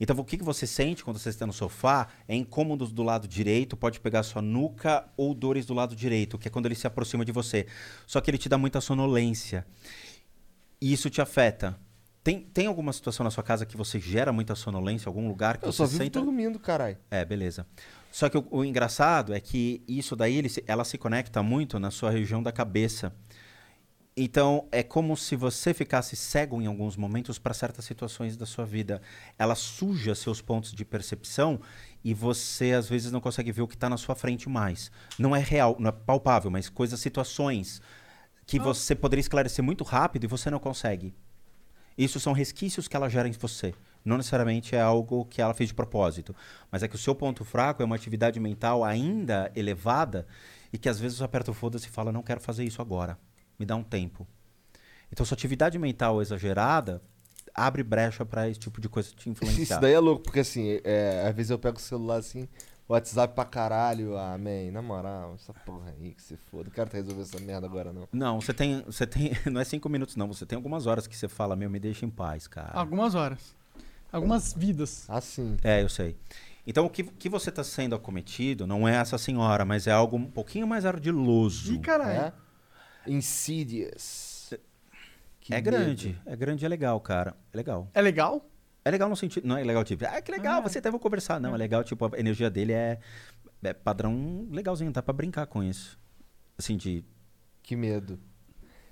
Então, 0.01 0.17
o 0.17 0.25
que 0.25 0.37
que 0.37 0.45
você 0.45 0.67
sente 0.67 1.05
quando 1.05 1.19
você 1.19 1.29
está 1.29 1.47
no 1.47 1.53
sofá 1.53 2.09
é 2.27 2.35
incômodos 2.35 2.93
do 2.93 3.03
lado 3.03 3.29
direito, 3.29 3.77
pode 3.77 4.01
pegar 4.01 4.23
sua 4.23 4.43
nuca 4.43 5.05
ou 5.17 5.35
dores 5.35 5.67
do 5.67 5.75
lado 5.75 5.95
direito, 5.95 6.39
que 6.39 6.49
é 6.49 6.51
quando 6.51 6.67
ele 6.67 6.75
se 6.75 6.87
aproxima 6.87 7.25
de 7.25 7.33
você. 7.33 7.67
Só 8.07 8.21
que 8.21 8.31
ele 8.31 8.39
te 8.39 8.49
dá 8.49 8.59
muita 8.59 8.81
sonolência. 8.81 9.67
E 10.81 10.93
isso 10.93 11.09
te 11.09 11.21
afeta. 11.21 11.79
Tem, 12.23 12.41
tem 12.41 12.67
alguma 12.67 12.93
situação 12.93 13.23
na 13.23 13.31
sua 13.31 13.43
casa 13.43 13.67
que 13.67 13.77
você 13.77 14.01
gera 14.01 14.33
muita 14.33 14.55
sonolência, 14.55 15.11
algum 15.11 15.29
lugar 15.29 15.59
que 15.59 15.67
Eu 15.67 15.73
você 15.73 15.77
só 15.77 15.87
vivo 15.87 16.05
senta... 16.05 16.21
dormindo, 16.21 16.59
caralho. 16.59 16.97
É, 17.11 17.23
beleza. 17.23 17.67
Só 18.11 18.31
que 18.31 18.39
o, 18.39 18.47
o 18.51 18.65
engraçado 18.65 19.35
é 19.35 19.41
que 19.41 19.83
isso 19.87 20.17
daí, 20.17 20.37
ele 20.37 20.49
ela 20.67 20.85
se 20.85 20.97
conecta 20.97 21.43
muito 21.43 21.79
na 21.79 21.91
sua 21.91 22.11
região 22.11 22.43
da 22.43 22.51
cabeça. 22.51 23.13
Então, 24.17 24.68
é 24.70 24.81
como 24.81 25.17
se 25.17 25.34
você 25.34 25.75
ficasse 25.75 26.15
cego 26.15 26.62
em 26.62 26.67
alguns 26.67 26.97
momentos 26.97 27.36
para 27.36 27.52
certas 27.52 27.84
situações 27.84 28.36
da 28.36 28.47
sua 28.47 28.65
vida. 28.65 29.02
Ela 29.36 29.57
suja 29.57 30.15
seus 30.15 30.41
pontos 30.41 30.73
de 30.73 30.84
percepção 30.84 31.60
e 32.05 32.15
você, 32.15 32.73
às 32.73 32.89
vezes, 32.89 33.10
não 33.10 33.20
consegue 33.20 33.51
ver 33.51 33.62
o 33.62 33.67
que 33.67 33.75
está 33.75 33.91
na 33.91 33.97
sua 33.97 34.15
frente 34.15 34.49
mais. 34.49 34.89
Não 35.18 35.34
é 35.34 35.41
real, 35.41 35.75
não 35.81 35.89
é 35.89 35.93
palpável, 35.93 36.49
mas 36.49 36.68
coisas, 36.68 37.01
situações 37.01 37.83
que 38.47 38.60
você 38.60 38.94
poderia 38.94 39.20
esclarecer 39.20 39.65
muito 39.65 39.83
rápido 39.83 40.25
e 40.25 40.28
você 40.28 40.49
não 40.49 40.60
consegue. 40.60 41.12
Isso 41.99 42.20
são 42.20 42.33
resquícios 42.33 42.86
que 42.86 42.94
ela 42.94 43.09
gera 43.09 43.26
em 43.26 43.33
você. 43.33 43.75
Não 44.05 44.17
necessariamente 44.17 44.76
é 44.76 44.81
algo 44.81 45.25
que 45.25 45.43
ela 45.43 45.55
fez 45.55 45.70
de 45.70 45.75
propósito. 45.75 46.36
Mas 46.70 46.84
é 46.84 46.89
que 46.89 46.94
o 46.94 46.99
seu 46.99 47.17
ponto 47.17 47.44
fraco 47.44 47.83
é 47.83 47.84
uma 47.84 47.97
atividade 47.97 48.39
mental 48.39 48.84
ainda 48.84 49.51
elevada 49.57 50.25
e 50.73 50.78
que 50.78 50.89
às 50.89 51.01
vezes 51.01 51.18
você 51.18 51.25
aperta 51.25 51.51
o 51.51 51.55
foda-se 51.55 51.89
e 51.89 51.91
fala, 51.91 52.12
não 52.12 52.23
quero 52.23 52.41
fazer 52.41 52.62
isso 52.62 52.81
agora. 52.81 53.18
Me 53.58 53.65
dá 53.66 53.76
um 53.76 53.83
tempo. 53.83 54.26
Então, 55.12 55.24
sua 55.24 55.34
atividade 55.34 55.78
mental 55.78 56.20
exagerada 56.20 57.00
abre 57.55 57.83
brecha 57.84 58.26
para 58.26 58.49
esse 58.49 58.58
tipo 58.58 58.81
de 58.81 58.89
coisa 58.89 59.10
te 59.15 59.31
influenciar. 59.31 59.62
Isso 59.62 59.81
daí 59.81 59.92
é 59.92 60.00
louco, 60.00 60.24
porque 60.24 60.41
assim, 60.41 60.81
é, 60.83 61.24
às 61.28 61.34
vezes 61.34 61.50
eu 61.50 61.58
pego 61.58 61.78
o 61.78 61.81
celular 61.81 62.16
assim, 62.16 62.49
WhatsApp 62.89 63.34
pra 63.34 63.44
caralho, 63.44 64.16
amém. 64.18 64.70
Na 64.70 64.83
moral, 64.83 65.34
essa 65.34 65.55
porra 65.55 65.94
aí 65.99 66.12
que 66.12 66.23
se 66.23 66.36
foda. 66.36 66.65
Não 66.65 66.70
quero 66.70 66.91
resolver 66.91 67.23
essa 67.23 67.41
merda 67.41 67.66
agora, 67.66 67.92
não. 67.92 68.08
Não, 68.12 68.41
você 68.41 68.52
tem, 68.52 68.83
você 68.83 69.07
tem. 69.07 69.33
Não 69.50 69.60
é 69.60 69.65
cinco 69.65 69.89
minutos, 69.89 70.16
não. 70.16 70.28
Você 70.28 70.44
tem 70.44 70.57
algumas 70.57 70.86
horas 70.86 71.07
que 71.07 71.16
você 71.16 71.28
fala, 71.28 71.57
meu, 71.57 71.70
me 71.70 71.78
deixa 71.78 72.05
em 72.05 72.10
paz, 72.10 72.47
cara. 72.47 72.73
Algumas 72.74 73.15
horas. 73.15 73.55
Algumas 74.12 74.52
vidas. 74.52 75.08
Assim. 75.08 75.57
É, 75.65 75.83
eu 75.83 75.89
sei. 75.89 76.16
Então, 76.66 76.86
o 76.86 76.91
que, 76.91 77.02
que 77.05 77.28
você 77.28 77.50
está 77.50 77.65
sendo 77.65 77.94
acometido 77.94 78.66
não 78.66 78.86
é 78.86 78.97
essa 78.97 79.18
senhora, 79.18 79.65
mas 79.65 79.86
é 79.86 79.92
algo 79.92 80.16
um 80.16 80.31
pouquinho 80.31 80.66
mais 80.66 80.84
ardiloso. 80.84 81.74
Ih, 81.74 81.78
caralho. 81.78 82.20
É? 82.20 82.33
Insidious. 83.07 84.55
Que 85.41 85.52
é 85.52 85.57
medo. 85.57 85.65
grande. 85.70 86.20
É 86.24 86.34
grande 86.34 86.65
e 86.65 86.66
é 86.66 86.68
legal, 86.68 86.99
cara. 87.00 87.36
É 87.52 87.57
legal. 87.57 87.89
É 87.92 88.00
legal? 88.00 88.49
É 88.84 88.91
legal 88.91 89.08
no 89.08 89.16
sentido. 89.16 89.47
Não 89.47 89.57
é 89.57 89.65
legal, 89.65 89.84
tipo, 89.84 90.05
ah, 90.05 90.20
que 90.20 90.31
legal, 90.31 90.62
você 90.62 90.78
até 90.78 90.91
vou 90.91 91.00
conversar. 91.00 91.41
Não, 91.41 91.55
é 91.55 91.58
legal, 91.58 91.83
tipo, 91.83 92.05
a 92.15 92.18
energia 92.18 92.50
dele 92.50 92.73
é, 92.73 92.99
é 93.62 93.73
padrão 93.73 94.47
legalzinho, 94.50 94.92
dá 94.92 95.02
pra 95.02 95.12
brincar 95.12 95.47
com 95.47 95.62
isso. 95.62 95.99
Assim, 96.58 96.76
de. 96.76 97.05
Que 97.62 97.74
medo. 97.76 98.18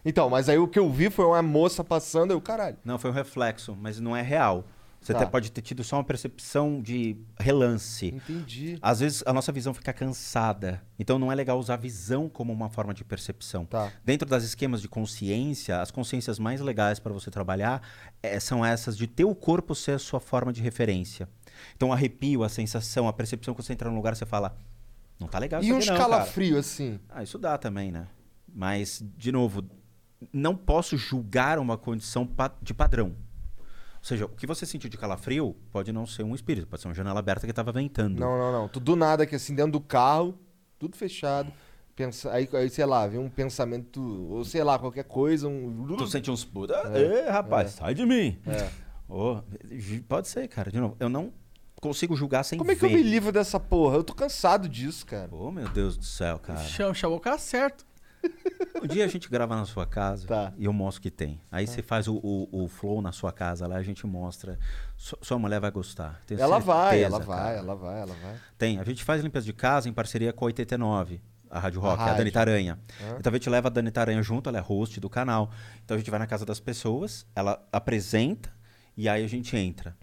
Então, 0.04 0.28
mas 0.28 0.48
aí 0.48 0.58
o 0.58 0.66
que 0.66 0.78
eu 0.78 0.90
vi 0.90 1.10
foi 1.10 1.24
uma 1.24 1.42
moça 1.42 1.84
passando, 1.84 2.32
eu, 2.32 2.40
caralho. 2.40 2.76
Não, 2.84 2.98
foi 2.98 3.10
um 3.10 3.14
reflexo, 3.14 3.76
mas 3.78 4.00
não 4.00 4.16
é 4.16 4.22
real. 4.22 4.66
Você 5.02 5.12
Tá. 5.12 5.18
até 5.20 5.28
pode 5.30 5.50
ter 5.50 5.60
tido 5.62 5.82
só 5.82 5.96
uma 5.96 6.04
percepção 6.04 6.80
de 6.80 7.16
relance. 7.38 8.06
Entendi. 8.06 8.78
Às 8.80 9.00
vezes 9.00 9.22
a 9.26 9.32
nossa 9.32 9.50
visão 9.50 9.74
fica 9.74 9.92
cansada. 9.92 10.80
Então 10.98 11.18
não 11.18 11.32
é 11.32 11.34
legal 11.34 11.58
usar 11.58 11.74
a 11.74 11.76
visão 11.76 12.28
como 12.28 12.52
uma 12.52 12.70
forma 12.70 12.94
de 12.94 13.04
percepção. 13.04 13.64
Tá. 13.64 13.92
Dentro 14.04 14.28
das 14.28 14.44
esquemas 14.44 14.80
de 14.80 14.88
consciência, 14.88 15.80
as 15.80 15.90
consciências 15.90 16.38
mais 16.38 16.60
legais 16.60 17.00
para 17.00 17.12
você 17.12 17.30
trabalhar 17.32 17.82
eh, 18.22 18.38
são 18.38 18.64
essas 18.64 18.96
de 18.96 19.06
ter 19.08 19.24
o 19.24 19.34
corpo 19.34 19.74
ser 19.74 19.92
a 19.92 19.98
sua 19.98 20.20
forma 20.20 20.52
de 20.52 20.62
referência. 20.62 21.28
Então 21.76 21.88
o 21.88 21.92
arrepio, 21.92 22.44
a 22.44 22.48
sensação, 22.48 23.08
a 23.08 23.12
percepção 23.12 23.54
que 23.54 23.62
você 23.62 23.72
entra 23.72 23.90
num 23.90 23.96
lugar, 23.96 24.14
você 24.14 24.24
fala, 24.24 24.56
não 25.18 25.26
tá 25.26 25.38
legal 25.40 25.62
E 25.62 25.72
um 25.72 25.78
aqui 25.78 25.86
não, 25.86 25.96
cara." 25.96 26.08
escalafrio, 26.08 26.58
assim. 26.58 27.00
Ah, 27.08 27.22
isso 27.24 27.38
dá 27.38 27.58
também, 27.58 27.90
né? 27.90 28.06
Mas, 28.54 29.02
de 29.16 29.32
novo, 29.32 29.64
não 30.32 30.54
posso 30.54 30.96
julgar 30.96 31.58
uma 31.58 31.76
condição 31.76 32.28
de 32.62 32.72
padrão. 32.72 33.16
Ou 34.02 34.06
seja, 34.08 34.24
o 34.24 34.28
que 34.30 34.46
você 34.48 34.66
sentiu 34.66 34.90
de 34.90 34.98
calafrio 34.98 35.54
pode 35.70 35.92
não 35.92 36.04
ser 36.06 36.24
um 36.24 36.34
espírito, 36.34 36.66
pode 36.66 36.82
ser 36.82 36.88
uma 36.88 36.94
janela 36.94 37.20
aberta 37.20 37.46
que 37.46 37.50
estava 37.52 37.70
ventando. 37.70 38.18
Não, 38.18 38.36
não, 38.36 38.50
não. 38.52 38.68
Tu 38.68 38.80
do 38.80 38.96
nada 38.96 39.22
aqui, 39.22 39.36
assim, 39.36 39.54
dentro 39.54 39.70
do 39.72 39.80
carro, 39.80 40.36
tudo 40.78 40.96
fechado. 40.96 41.52
Pensa, 41.94 42.32
aí, 42.32 42.48
aí, 42.54 42.68
sei 42.68 42.84
lá, 42.84 43.06
vem 43.06 43.20
um 43.20 43.28
pensamento, 43.28 44.02
ou 44.02 44.44
sei 44.44 44.64
lá, 44.64 44.76
qualquer 44.78 45.04
coisa, 45.04 45.46
um. 45.46 45.86
Tu 45.96 46.06
sente 46.08 46.30
uns 46.32 46.44
puta. 46.44 46.74
Ê, 46.96 47.30
rapaz, 47.30 47.72
sai 47.72 47.94
de 47.94 48.04
mim. 48.04 48.38
É. 48.46 48.68
Ju- 49.78 50.02
pode 50.08 50.26
ser, 50.26 50.48
cara. 50.48 50.70
De 50.70 50.80
novo, 50.80 50.96
eu 50.98 51.08
não 51.08 51.32
consigo 51.80 52.16
julgar 52.16 52.44
sem 52.44 52.58
Como 52.58 52.70
é 52.70 52.74
que 52.74 52.80
ver. 52.80 52.86
eu 52.88 52.96
me 52.96 53.02
livro 53.02 53.30
dessa 53.30 53.60
porra? 53.60 53.96
Eu 53.96 54.04
tô 54.04 54.14
cansado 54.14 54.68
disso, 54.68 55.04
cara. 55.06 55.32
Ô, 55.34 55.50
meu 55.50 55.68
Deus 55.68 55.96
do 55.96 56.04
céu, 56.04 56.38
cara. 56.38 56.60
Chama, 56.60 56.94
chamou 56.94 57.18
o 57.18 57.20
cara 57.20 57.38
certo. 57.38 57.84
Um 58.82 58.86
dia 58.86 59.04
a 59.04 59.08
gente 59.08 59.28
grava 59.30 59.54
na 59.54 59.64
sua 59.64 59.86
casa 59.86 60.26
Tá. 60.26 60.52
e 60.56 60.64
eu 60.64 60.72
mostro 60.72 61.00
que 61.02 61.10
tem. 61.10 61.40
Aí 61.52 61.66
você 61.66 61.82
faz 61.82 62.08
o, 62.08 62.16
o, 62.16 62.64
o 62.64 62.68
flow 62.68 63.00
na 63.00 63.12
sua 63.12 63.30
casa 63.32 63.66
lá, 63.66 63.76
a 63.76 63.82
gente 63.82 64.04
mostra. 64.06 64.58
Su- 64.96 65.18
sua 65.22 65.38
mulher 65.38 65.60
vai 65.60 65.70
gostar. 65.70 66.20
ela 66.36 66.58
vai, 66.58 66.90
certeza, 66.98 67.06
ela 67.16 67.18
vai, 67.24 67.38
cara. 67.38 67.56
ela 67.58 67.74
vai, 67.76 68.00
ela 68.00 68.14
vai. 68.14 68.34
Tem. 68.58 68.78
A 68.80 68.84
gente 68.84 69.04
faz 69.04 69.22
limpeza 69.22 69.46
de 69.46 69.52
casa 69.52 69.88
em 69.88 69.92
parceria 69.92 70.32
com 70.32 70.44
a 70.44 70.46
89, 70.46 71.20
a 71.48 71.58
Rádio 71.60 71.80
A 71.80 71.84
Rock, 71.90 72.00
a, 72.00 72.04
rádio. 72.06 72.18
Dani 72.18 72.30
Taranha. 72.32 72.78
Hã? 73.00 73.16
Então 73.20 73.30
a 73.30 73.36
gente 73.36 73.48
leva 73.50 73.68
a 73.68 73.70
Dani 73.70 73.90
Taranha 73.92 74.22
junto, 74.22 74.48
ela 74.48 74.58
é 74.58 74.60
host 74.60 74.98
do 74.98 75.08
canal. 75.08 75.50
Então 75.84 75.94
a 75.94 75.98
gente 75.98 76.10
vai 76.10 76.18
na 76.18 76.26
casa 76.26 76.44
das 76.44 76.58
pessoas, 76.58 77.24
ela 77.36 77.64
apresenta 77.70 78.50
e 78.96 79.08
aí 79.08 79.24
a 79.24 79.28
gente 79.28 79.56
entra. 79.56 79.96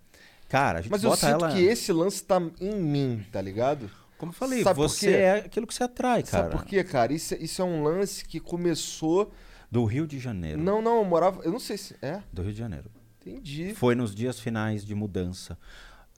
Cara, 0.47 0.79
a 0.79 0.81
gente 0.81 0.91
Mas 0.91 1.03
eu 1.03 1.09
bota 1.09 1.27
sinto 1.27 1.45
ela. 1.45 1.53
que 1.53 1.61
esse 1.61 1.91
lance 1.91 2.23
tá 2.23 2.41
em 2.61 2.75
mim, 2.75 3.25
tá 3.31 3.41
ligado? 3.41 3.89
Como 4.19 4.31
eu 4.31 4.35
falei, 4.35 4.61
Sabe 4.63 4.77
você 4.77 5.11
é 5.11 5.31
aquilo 5.45 5.65
que 5.65 5.73
você 5.73 5.83
atrai, 5.83 6.21
cara. 6.21 6.43
Sabe 6.43 6.55
por 6.55 6.65
quê, 6.65 6.83
cara? 6.83 7.11
Isso, 7.13 7.33
é- 7.33 7.37
isso 7.37 7.61
é 7.61 7.65
um 7.65 7.81
lance 7.81 8.23
que 8.25 8.39
começou. 8.39 9.31
Do 9.71 9.83
Rio 9.85 10.05
de 10.05 10.19
Janeiro. 10.19 10.61
Não, 10.61 10.81
não, 10.81 10.97
eu 10.99 11.05
morava. 11.05 11.41
Eu 11.43 11.51
não 11.51 11.59
sei 11.59 11.77
se. 11.77 11.95
É? 12.01 12.21
Do 12.33 12.41
Rio 12.43 12.51
de 12.51 12.59
Janeiro. 12.59 12.91
Entendi. 13.21 13.73
Foi 13.73 13.95
nos 13.95 14.13
dias 14.13 14.39
finais 14.39 14.85
de 14.85 14.93
mudança. 14.93 15.57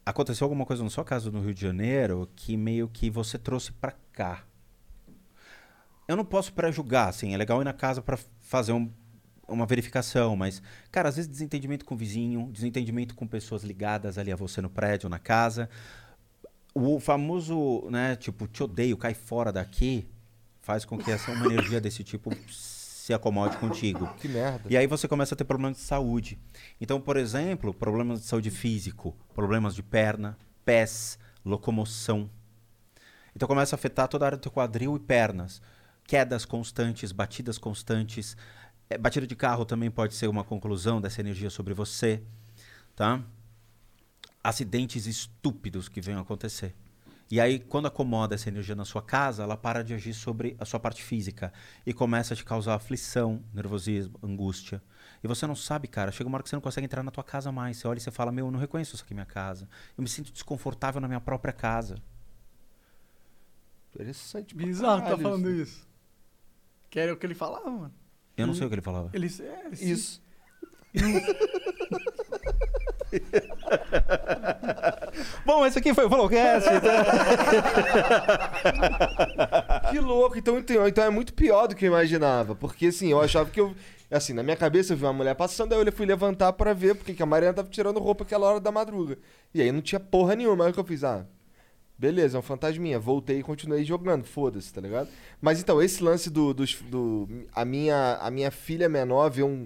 Aconteceu 0.05 0.45
alguma 0.45 0.65
coisa 0.65 0.83
na 0.83 0.89
sua 0.89 1.05
casa 1.05 1.29
no 1.29 1.41
Rio 1.41 1.53
de 1.53 1.61
Janeiro 1.61 2.27
que 2.35 2.57
meio 2.57 2.87
que 2.87 3.09
você 3.09 3.37
trouxe 3.37 3.71
pra 3.71 3.93
cá. 4.11 4.43
Eu 6.07 6.15
não 6.15 6.25
posso 6.25 6.51
pré-julgar, 6.53 7.07
assim, 7.09 7.33
é 7.33 7.37
legal 7.37 7.61
ir 7.61 7.65
na 7.65 7.73
casa 7.73 8.01
pra 8.01 8.17
fazer 8.39 8.71
um- 8.73 8.91
uma 9.47 9.65
verificação, 9.65 10.35
mas, 10.35 10.61
cara, 10.91 11.09
às 11.09 11.15
vezes 11.17 11.29
desentendimento 11.29 11.85
com 11.85 11.93
o 11.93 11.97
vizinho, 11.97 12.49
desentendimento 12.51 13.13
com 13.15 13.27
pessoas 13.27 13.63
ligadas 13.63 14.17
ali 14.17 14.31
a 14.31 14.35
você 14.35 14.61
no 14.61 14.69
prédio, 14.69 15.07
na 15.09 15.19
casa. 15.19 15.69
O 16.73 16.99
famoso, 16.99 17.89
né, 17.89 18.15
tipo, 18.15 18.47
te 18.47 18.63
odeio, 18.63 18.97
cai 18.97 19.13
fora 19.13 19.51
daqui, 19.51 20.07
faz 20.61 20.85
com 20.85 20.97
que 20.97 21.11
essa 21.11 21.31
uma 21.31 21.45
energia 21.45 21.81
desse 21.81 22.03
tipo 22.03 22.31
se 22.49 23.13
acomode 23.13 23.57
contigo. 23.57 24.07
Que 24.19 24.27
merda. 24.27 24.69
E 24.69 24.77
aí 24.77 24.87
você 24.87 25.07
começa 25.07 25.35
a 25.35 25.37
ter 25.37 25.43
problemas 25.43 25.77
de 25.77 25.83
saúde. 25.83 26.39
Então, 26.79 27.01
por 27.01 27.17
exemplo, 27.17 27.73
problemas 27.73 28.21
de 28.21 28.27
saúde 28.27 28.49
físico, 28.49 29.15
problemas 29.33 29.75
de 29.75 29.83
perna, 29.83 30.37
pés, 30.63 31.19
locomoção. 31.43 32.29
Então 33.35 33.47
começa 33.47 33.75
a 33.75 33.77
afetar 33.77 34.07
toda 34.07 34.25
a 34.25 34.27
área 34.27 34.37
do 34.37 34.41
teu 34.41 34.51
quadril 34.51 34.95
e 34.95 34.99
pernas. 34.99 35.61
Quedas 36.05 36.45
constantes, 36.45 37.11
batidas 37.11 37.57
constantes. 37.57 38.37
É, 38.89 38.97
batida 38.97 39.25
de 39.25 39.35
carro 39.35 39.65
também 39.65 39.89
pode 39.89 40.13
ser 40.13 40.27
uma 40.27 40.43
conclusão 40.43 41.01
dessa 41.01 41.21
energia 41.21 41.49
sobre 41.49 41.73
você, 41.73 42.21
tá? 42.95 43.21
Acidentes 44.43 45.05
estúpidos 45.05 45.87
que 45.87 46.01
venham 46.01 46.21
acontecer. 46.21 46.75
E 47.31 47.39
aí, 47.39 47.59
quando 47.59 47.85
acomoda 47.85 48.35
essa 48.35 48.49
energia 48.49 48.75
na 48.75 48.83
sua 48.83 49.01
casa, 49.01 49.43
ela 49.43 49.55
para 49.55 49.85
de 49.85 49.93
agir 49.93 50.13
sobre 50.13 50.57
a 50.59 50.65
sua 50.65 50.81
parte 50.81 51.01
física 51.01 51.53
e 51.85 51.93
começa 51.93 52.33
a 52.33 52.37
te 52.37 52.43
causar 52.43 52.75
aflição, 52.75 53.41
nervosismo, 53.53 54.19
angústia. 54.21 54.83
E 55.23 55.27
você 55.29 55.47
não 55.47 55.55
sabe, 55.55 55.87
cara, 55.87 56.11
chega 56.11 56.27
uma 56.27 56.35
hora 56.35 56.43
que 56.43 56.49
você 56.49 56.57
não 56.57 56.61
consegue 56.61 56.83
entrar 56.83 57.03
na 57.03 57.11
tua 57.11 57.23
casa 57.23 57.49
mais. 57.49 57.77
Você 57.77 57.87
olha 57.87 57.99
e 57.99 58.01
você 58.01 58.11
fala: 58.11 58.33
Meu, 58.33 58.47
eu 58.47 58.51
não 58.51 58.59
reconheço 58.59 58.95
isso 58.95 59.03
aqui 59.05 59.13
minha 59.13 59.25
casa. 59.25 59.69
Eu 59.97 60.01
me 60.01 60.09
sinto 60.09 60.29
desconfortável 60.33 60.99
na 60.99 61.07
minha 61.07 61.21
própria 61.21 61.53
casa. 61.53 61.95
Interessante. 63.95 64.53
Bizarro 64.53 65.01
tá 65.01 65.17
falando 65.17 65.49
isso. 65.49 65.87
Que 66.89 66.99
era 66.99 67.13
o 67.13 67.17
que 67.17 67.25
ele 67.25 67.35
falava, 67.35 67.69
mano. 67.69 67.93
Eu 68.35 68.45
não 68.45 68.53
sei 68.53 68.65
o 68.65 68.69
que 68.69 68.75
ele 68.75 68.81
falava. 68.81 69.09
Ele, 69.13 69.27
é, 69.27 69.69
Isso. 69.73 70.21
Bom, 75.45 75.65
esse 75.65 75.79
aqui 75.79 75.93
foi 75.93 76.05
o 76.05 76.09
Flowcast. 76.09 76.69
Que 79.91 79.99
louco. 79.99 80.37
Então, 80.37 80.57
então, 80.57 80.87
então 80.87 81.03
é 81.03 81.09
muito 81.09 81.33
pior 81.33 81.67
do 81.67 81.75
que 81.75 81.85
eu 81.85 81.89
imaginava. 81.89 82.55
Porque 82.55 82.87
assim, 82.87 83.11
eu 83.11 83.21
achava 83.21 83.49
que 83.49 83.59
eu. 83.59 83.73
Assim, 84.09 84.33
na 84.33 84.43
minha 84.43 84.57
cabeça 84.57 84.93
eu 84.93 84.97
vi 84.97 85.03
uma 85.05 85.13
mulher 85.13 85.35
passando, 85.35 85.73
aí 85.73 85.85
eu 85.85 85.91
fui 85.91 86.05
levantar 86.05 86.51
pra 86.53 86.73
ver, 86.73 86.95
porque 86.95 87.13
que 87.13 87.23
a 87.23 87.25
Mariana 87.25 87.53
tava 87.53 87.69
tirando 87.69 87.99
roupa 87.99 88.23
aquela 88.25 88.47
hora 88.47 88.59
da 88.59 88.71
madruga. 88.71 89.17
E 89.53 89.61
aí 89.61 89.71
não 89.71 89.81
tinha 89.81 89.99
porra 89.99 90.35
nenhuma. 90.35 90.65
Aí 90.65 90.71
o 90.71 90.73
que 90.73 90.79
eu 90.79 90.83
fiz? 90.83 91.03
Ah, 91.03 91.25
beleza, 91.97 92.37
é 92.37 92.39
um 92.39 92.43
fantasminha. 92.43 92.99
Voltei 92.99 93.39
e 93.39 93.43
continuei 93.43 93.85
jogando, 93.85 94.25
foda-se, 94.25 94.73
tá 94.73 94.81
ligado? 94.81 95.07
Mas 95.41 95.61
então, 95.61 95.81
esse 95.81 96.03
lance 96.03 96.29
do. 96.29 96.53
dos- 96.53 96.75
do 96.89 97.27
a, 97.53 97.63
minha, 97.63 98.17
a 98.21 98.29
minha 98.29 98.51
filha 98.51 98.89
menor 98.89 99.29
vê 99.29 99.43
um. 99.43 99.65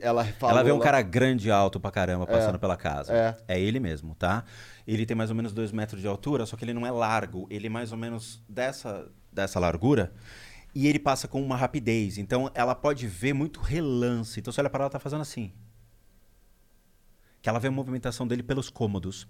Ela 0.00 0.24
falou 0.24 0.56
Ela 0.56 0.64
vê 0.64 0.72
um 0.72 0.80
cara 0.80 1.00
grande, 1.00 1.50
alto 1.50 1.78
pra 1.78 1.90
caramba, 1.90 2.26
passando 2.26 2.58
pela 2.58 2.76
casa. 2.76 3.12
É. 3.12 3.36
É 3.56 3.60
ele 3.60 3.78
mesmo, 3.78 4.14
tá? 4.14 4.44
Ele 4.86 5.06
tem 5.06 5.16
mais 5.16 5.30
ou 5.30 5.36
menos 5.36 5.52
dois 5.52 5.70
metros 5.70 6.00
de 6.00 6.08
altura, 6.08 6.44
só 6.44 6.56
que 6.56 6.64
ele 6.64 6.74
não 6.74 6.86
é 6.86 6.90
largo. 6.90 7.46
Ele 7.50 7.68
é 7.68 7.70
mais 7.70 7.92
ou 7.92 7.98
menos 7.98 8.42
dessa, 8.48 9.06
dessa 9.32 9.60
largura. 9.60 10.12
E 10.74 10.86
ele 10.86 10.98
passa 10.98 11.26
com 11.28 11.42
uma 11.42 11.56
rapidez. 11.56 12.18
Então, 12.18 12.50
ela 12.54 12.74
pode 12.74 13.06
ver 13.06 13.32
muito 13.32 13.60
relance. 13.60 14.38
Então, 14.38 14.52
se 14.52 14.60
olha 14.60 14.70
para 14.70 14.78
ela, 14.80 14.84
ela 14.84 14.90
tá 14.90 14.98
fazendo 14.98 15.22
assim. 15.22 15.52
Que 17.42 17.48
ela 17.48 17.58
vê 17.58 17.68
a 17.68 17.70
movimentação 17.70 18.26
dele 18.26 18.42
pelos 18.42 18.68
cômodos. 18.68 19.26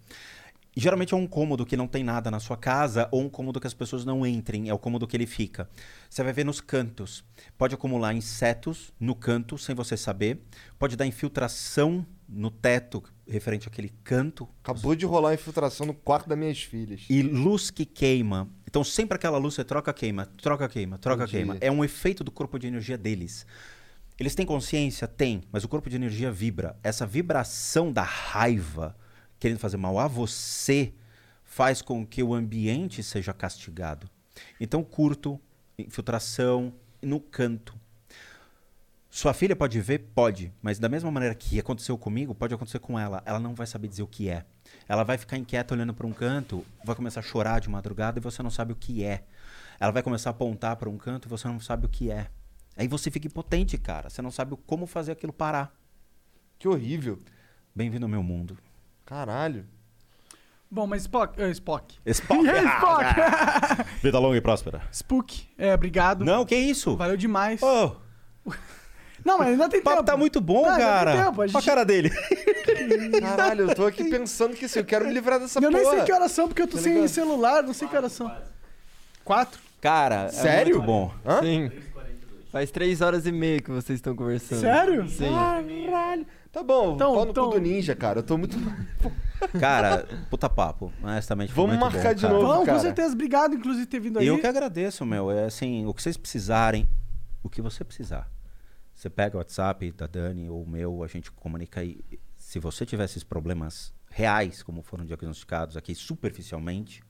E, 0.76 0.80
geralmente 0.80 1.14
é 1.14 1.16
um 1.16 1.26
cômodo 1.26 1.66
que 1.66 1.76
não 1.76 1.88
tem 1.88 2.04
nada 2.04 2.30
na 2.30 2.38
sua 2.38 2.56
casa 2.56 3.08
ou 3.10 3.22
um 3.22 3.28
cômodo 3.28 3.60
que 3.60 3.66
as 3.66 3.74
pessoas 3.74 4.04
não 4.04 4.24
entrem, 4.26 4.68
é 4.68 4.74
o 4.74 4.78
cômodo 4.78 5.06
que 5.06 5.16
ele 5.16 5.26
fica. 5.26 5.68
Você 6.08 6.22
vai 6.22 6.32
ver 6.32 6.44
nos 6.44 6.60
cantos. 6.60 7.24
Pode 7.58 7.74
acumular 7.74 8.14
insetos 8.14 8.92
no 8.98 9.14
canto 9.14 9.58
sem 9.58 9.74
você 9.74 9.96
saber. 9.96 10.42
Pode 10.78 10.96
dar 10.96 11.06
infiltração 11.06 12.06
no 12.28 12.50
teto 12.50 13.02
referente 13.26 13.68
àquele 13.68 13.88
canto. 14.04 14.48
Acabou 14.62 14.94
de 14.94 15.04
rolar 15.04 15.30
a 15.30 15.34
infiltração 15.34 15.86
no 15.86 15.94
quarto 15.94 16.28
das 16.28 16.38
minhas 16.38 16.62
filhas. 16.62 17.04
E 17.08 17.22
luz 17.22 17.70
que 17.70 17.84
queima. 17.84 18.48
Então 18.66 18.84
sempre 18.84 19.16
aquela 19.16 19.38
luz 19.38 19.54
você 19.54 19.64
troca, 19.64 19.92
queima, 19.92 20.26
troca, 20.26 20.68
queima, 20.68 20.98
troca, 20.98 21.24
Entendi. 21.24 21.36
queima. 21.36 21.58
É 21.60 21.70
um 21.70 21.84
efeito 21.84 22.22
do 22.22 22.30
corpo 22.30 22.58
de 22.58 22.68
energia 22.68 22.96
deles. 22.96 23.44
Eles 24.18 24.34
têm 24.34 24.44
consciência? 24.44 25.08
Tem, 25.08 25.42
mas 25.50 25.64
o 25.64 25.68
corpo 25.68 25.88
de 25.88 25.96
energia 25.96 26.30
vibra. 26.30 26.78
Essa 26.82 27.06
vibração 27.06 27.90
da 27.90 28.02
raiva, 28.02 28.94
querendo 29.40 29.58
fazer 29.58 29.78
mal 29.78 29.98
a 29.98 30.06
você, 30.06 30.92
faz 31.42 31.82
com 31.82 32.06
que 32.06 32.22
o 32.22 32.34
ambiente 32.34 33.02
seja 33.02 33.32
castigado. 33.32 34.08
Então, 34.60 34.84
curto, 34.84 35.40
infiltração, 35.78 36.72
no 37.02 37.18
canto. 37.18 37.74
Sua 39.10 39.34
filha 39.34 39.56
pode 39.56 39.80
ver? 39.80 40.10
Pode. 40.14 40.52
Mas 40.62 40.78
da 40.78 40.88
mesma 40.88 41.10
maneira 41.10 41.34
que 41.34 41.58
aconteceu 41.58 41.98
comigo, 41.98 42.34
pode 42.34 42.54
acontecer 42.54 42.78
com 42.78 42.96
ela. 42.96 43.22
Ela 43.26 43.40
não 43.40 43.54
vai 43.54 43.66
saber 43.66 43.88
dizer 43.88 44.02
o 44.02 44.06
que 44.06 44.28
é. 44.28 44.44
Ela 44.88 45.02
vai 45.02 45.18
ficar 45.18 45.36
inquieta 45.36 45.74
olhando 45.74 45.92
para 45.92 46.06
um 46.06 46.12
canto, 46.12 46.64
vai 46.84 46.94
começar 46.94 47.18
a 47.18 47.22
chorar 47.22 47.60
de 47.60 47.68
madrugada 47.68 48.20
e 48.20 48.22
você 48.22 48.42
não 48.42 48.50
sabe 48.50 48.72
o 48.72 48.76
que 48.76 49.02
é. 49.02 49.24
Ela 49.80 49.90
vai 49.90 50.02
começar 50.02 50.30
a 50.30 50.32
apontar 50.32 50.76
para 50.76 50.88
um 50.88 50.96
canto 50.96 51.26
e 51.26 51.28
você 51.28 51.48
não 51.48 51.58
sabe 51.58 51.86
o 51.86 51.88
que 51.88 52.10
é. 52.10 52.28
Aí 52.76 52.86
você 52.86 53.10
fica 53.10 53.26
impotente, 53.26 53.76
cara. 53.76 54.08
Você 54.08 54.22
não 54.22 54.30
sabe 54.30 54.56
como 54.64 54.86
fazer 54.86 55.12
aquilo 55.12 55.32
parar. 55.32 55.74
Que 56.58 56.68
horrível. 56.68 57.20
Bem-vindo 57.74 58.04
ao 58.04 58.10
meu 58.10 58.22
mundo. 58.22 58.56
Caralho. 59.10 59.66
Bom, 60.70 60.86
mas 60.86 61.02
Spock. 61.02 61.34
eh, 61.42 61.50
Spock. 61.50 61.98
Spock. 62.06 62.44
Spock? 62.46 63.84
Vida 64.00 64.18
longa 64.20 64.36
e 64.36 64.40
próspera. 64.40 64.80
Spook. 64.92 65.48
É, 65.58 65.74
obrigado. 65.74 66.24
Não, 66.24 66.46
que 66.46 66.54
isso? 66.54 66.96
Valeu 66.96 67.16
demais. 67.16 67.60
Ô, 67.60 67.96
Não, 69.26 69.36
mas 69.36 69.48
ainda 69.48 69.68
tem 69.68 69.80
o 69.80 69.82
papo 69.82 69.96
tempo. 69.96 70.06
tá 70.06 70.16
muito 70.16 70.40
bom, 70.40 70.62
Tá, 70.62 70.70
ainda 70.74 70.76
tem 70.78 70.86
cara. 70.86 71.12
tempo, 71.24 71.40
a 71.40 71.44
Olha 71.44 71.44
a 71.44 71.46
gente- 71.48 71.66
cara 71.66 71.84
dele. 71.84 72.10
Caralho, 73.20 73.68
eu 73.68 73.74
tô 73.74 73.84
aqui 73.84 74.04
pensando 74.04 74.54
que 74.56 74.64
assim, 74.64 74.78
eu 74.78 74.84
quero 74.84 75.04
me 75.06 75.12
livrar 75.12 75.38
dessa 75.40 75.58
Eu 75.58 75.70
porra. 75.70 75.82
nem 75.82 75.90
sei 75.90 76.04
que 76.04 76.12
horas 76.12 76.32
são, 76.32 76.48
porque 76.48 76.62
eu 76.62 76.66
tô 76.68 76.76
Tá 76.78 76.82
sem 76.84 76.94
ligado? 76.94 77.08
celular, 77.10 77.62
não 77.62 77.74
sei 77.74 77.86
que 77.88 77.96
horas 77.96 78.12
são. 78.12 78.34
Quatro? 79.24 79.60
Cara, 79.80 80.30
Sério? 80.30 80.74
é 80.74 80.74
muito 80.76 80.86
bom. 80.86 81.12
Hã? 81.26 81.40
Sim. 81.42 81.70
Faz 82.50 82.70
três 82.70 83.00
horas 83.02 83.26
e 83.26 83.32
meia 83.32 83.60
que 83.60 83.70
vocês 83.70 83.98
estão 83.98 84.14
conversando. 84.16 84.60
Sério? 84.60 85.06
Sim. 85.08 85.30
Caralho. 85.34 86.26
Tá 86.52 86.62
bom, 86.64 86.94
Então- 86.94 87.14
pau 87.14 87.24
no 87.24 87.30
então- 87.30 87.44
cu 87.48 87.54
do 87.54 87.60
ninja, 87.60 87.94
cara. 87.94 88.18
Eu 88.18 88.22
tô 88.22 88.36
muito. 88.36 88.56
Cara, 89.58 90.06
puta 90.28 90.50
papo. 90.50 90.92
Honestamente, 91.02 91.52
Vamos 91.52 91.70
muito 91.70 91.80
marcar 91.80 92.08
bom, 92.10 92.14
de 92.14 92.22
cara. 92.22 92.34
novo. 92.34 92.46
Vamos, 92.46 92.66
cara. 92.66 92.76
com 92.78 92.84
certeza. 92.84 93.14
Obrigado, 93.14 93.54
inclusive, 93.54 93.86
por 93.86 93.90
ter 93.90 94.00
vindo 94.00 94.18
aí. 94.18 94.26
Eu 94.26 94.38
que 94.38 94.46
agradeço, 94.46 95.06
meu. 95.06 95.30
É 95.30 95.44
assim, 95.44 95.86
o 95.86 95.94
que 95.94 96.02
vocês 96.02 96.16
precisarem, 96.16 96.86
o 97.42 97.48
que 97.48 97.62
você 97.62 97.82
precisar. 97.84 98.30
Você 98.94 99.08
pega 99.08 99.36
o 99.36 99.38
WhatsApp 99.38 99.92
da 99.92 100.06
Dani 100.06 100.50
ou 100.50 100.62
o 100.62 100.68
meu, 100.68 101.02
a 101.02 101.06
gente 101.06 101.30
comunica 101.32 101.80
aí. 101.80 102.00
Se 102.36 102.58
você 102.58 102.84
tiver 102.84 103.04
esses 103.04 103.22
problemas 103.24 103.94
reais, 104.10 104.62
como 104.62 104.82
foram 104.82 105.06
diagnosticados 105.06 105.74
aqui 105.76 105.94
superficialmente, 105.94 107.02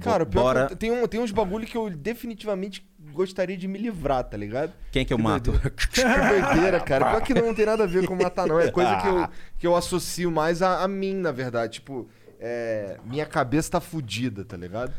Cara, 0.00 0.24
bora. 0.24 0.66
que 0.68 0.76
tem, 0.76 0.90
um, 0.90 1.06
tem 1.06 1.20
uns 1.20 1.30
bagulho 1.30 1.66
que 1.66 1.76
eu 1.76 1.90
definitivamente 1.90 2.88
gostaria 3.12 3.56
de 3.56 3.66
me 3.68 3.78
livrar, 3.78 4.24
tá 4.24 4.36
ligado? 4.36 4.72
Quem 4.90 5.04
que 5.04 5.12
eu 5.12 5.18
mato? 5.18 5.52
Que 5.92 6.02
doideira, 6.02 6.80
cara. 6.80 7.10
Pior 7.10 7.22
que 7.22 7.34
não 7.34 7.54
tem 7.54 7.66
nada 7.66 7.84
a 7.84 7.86
ver 7.86 8.06
com 8.06 8.14
matar, 8.14 8.46
não. 8.46 8.58
É 8.58 8.70
coisa 8.70 8.96
que 9.00 9.08
eu, 9.08 9.28
que 9.58 9.66
eu 9.66 9.76
associo 9.76 10.30
mais 10.30 10.62
a, 10.62 10.82
a 10.82 10.88
mim, 10.88 11.14
na 11.14 11.32
verdade. 11.32 11.74
Tipo, 11.74 12.08
é, 12.38 12.98
minha 13.04 13.26
cabeça 13.26 13.72
tá 13.72 13.80
fudida, 13.80 14.44
tá 14.44 14.56
ligado? 14.56 14.92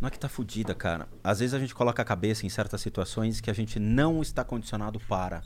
Não 0.00 0.08
é 0.08 0.10
que 0.10 0.18
tá 0.18 0.28
fudida, 0.28 0.74
cara. 0.74 1.08
Às 1.24 1.40
vezes 1.40 1.54
a 1.54 1.58
gente 1.58 1.74
coloca 1.74 2.02
a 2.02 2.04
cabeça 2.04 2.44
em 2.44 2.48
certas 2.48 2.80
situações 2.80 3.40
que 3.40 3.50
a 3.50 3.54
gente 3.54 3.78
não 3.78 4.20
está 4.20 4.44
condicionado 4.44 5.00
para. 5.00 5.42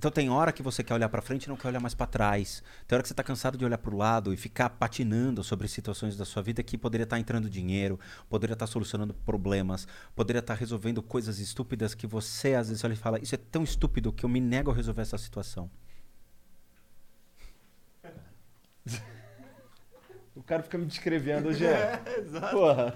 Então 0.00 0.10
tem 0.10 0.30
hora 0.30 0.50
que 0.50 0.62
você 0.62 0.82
quer 0.82 0.94
olhar 0.94 1.10
pra 1.10 1.20
frente 1.20 1.44
e 1.44 1.48
não 1.50 1.58
quer 1.58 1.68
olhar 1.68 1.78
mais 1.78 1.94
pra 1.94 2.06
trás. 2.06 2.62
Tem 2.88 2.96
hora 2.96 3.02
que 3.02 3.08
você 3.08 3.12
tá 3.12 3.22
cansado 3.22 3.58
de 3.58 3.66
olhar 3.66 3.76
pro 3.76 3.94
lado 3.94 4.32
e 4.32 4.36
ficar 4.38 4.70
patinando 4.70 5.44
sobre 5.44 5.68
situações 5.68 6.16
da 6.16 6.24
sua 6.24 6.42
vida 6.42 6.62
que 6.62 6.78
poderia 6.78 7.04
estar 7.04 7.18
entrando 7.18 7.50
dinheiro, 7.50 8.00
poderia 8.26 8.54
estar 8.54 8.66
solucionando 8.66 9.12
problemas, 9.12 9.86
poderia 10.16 10.40
estar 10.40 10.54
resolvendo 10.54 11.02
coisas 11.02 11.38
estúpidas 11.38 11.94
que 11.94 12.06
você 12.06 12.54
às 12.54 12.68
vezes 12.68 12.82
olha 12.82 12.94
e 12.94 12.96
fala: 12.96 13.20
"Isso 13.20 13.34
é 13.34 13.38
tão 13.38 13.62
estúpido 13.62 14.10
que 14.10 14.24
eu 14.24 14.28
me 14.30 14.40
nego 14.40 14.70
a 14.70 14.74
resolver 14.74 15.02
essa 15.02 15.18
situação". 15.18 15.70
O 20.40 20.42
cara 20.42 20.62
fica 20.62 20.78
me 20.78 20.86
descrevendo 20.86 21.50
hoje. 21.50 21.64
É, 21.70 21.96
Porra. 22.50 22.94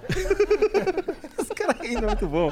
Os 1.38 1.48
caras 1.50 1.80
rindo 1.86 2.04
é 2.04 2.06
muito 2.06 2.26
bom. 2.26 2.50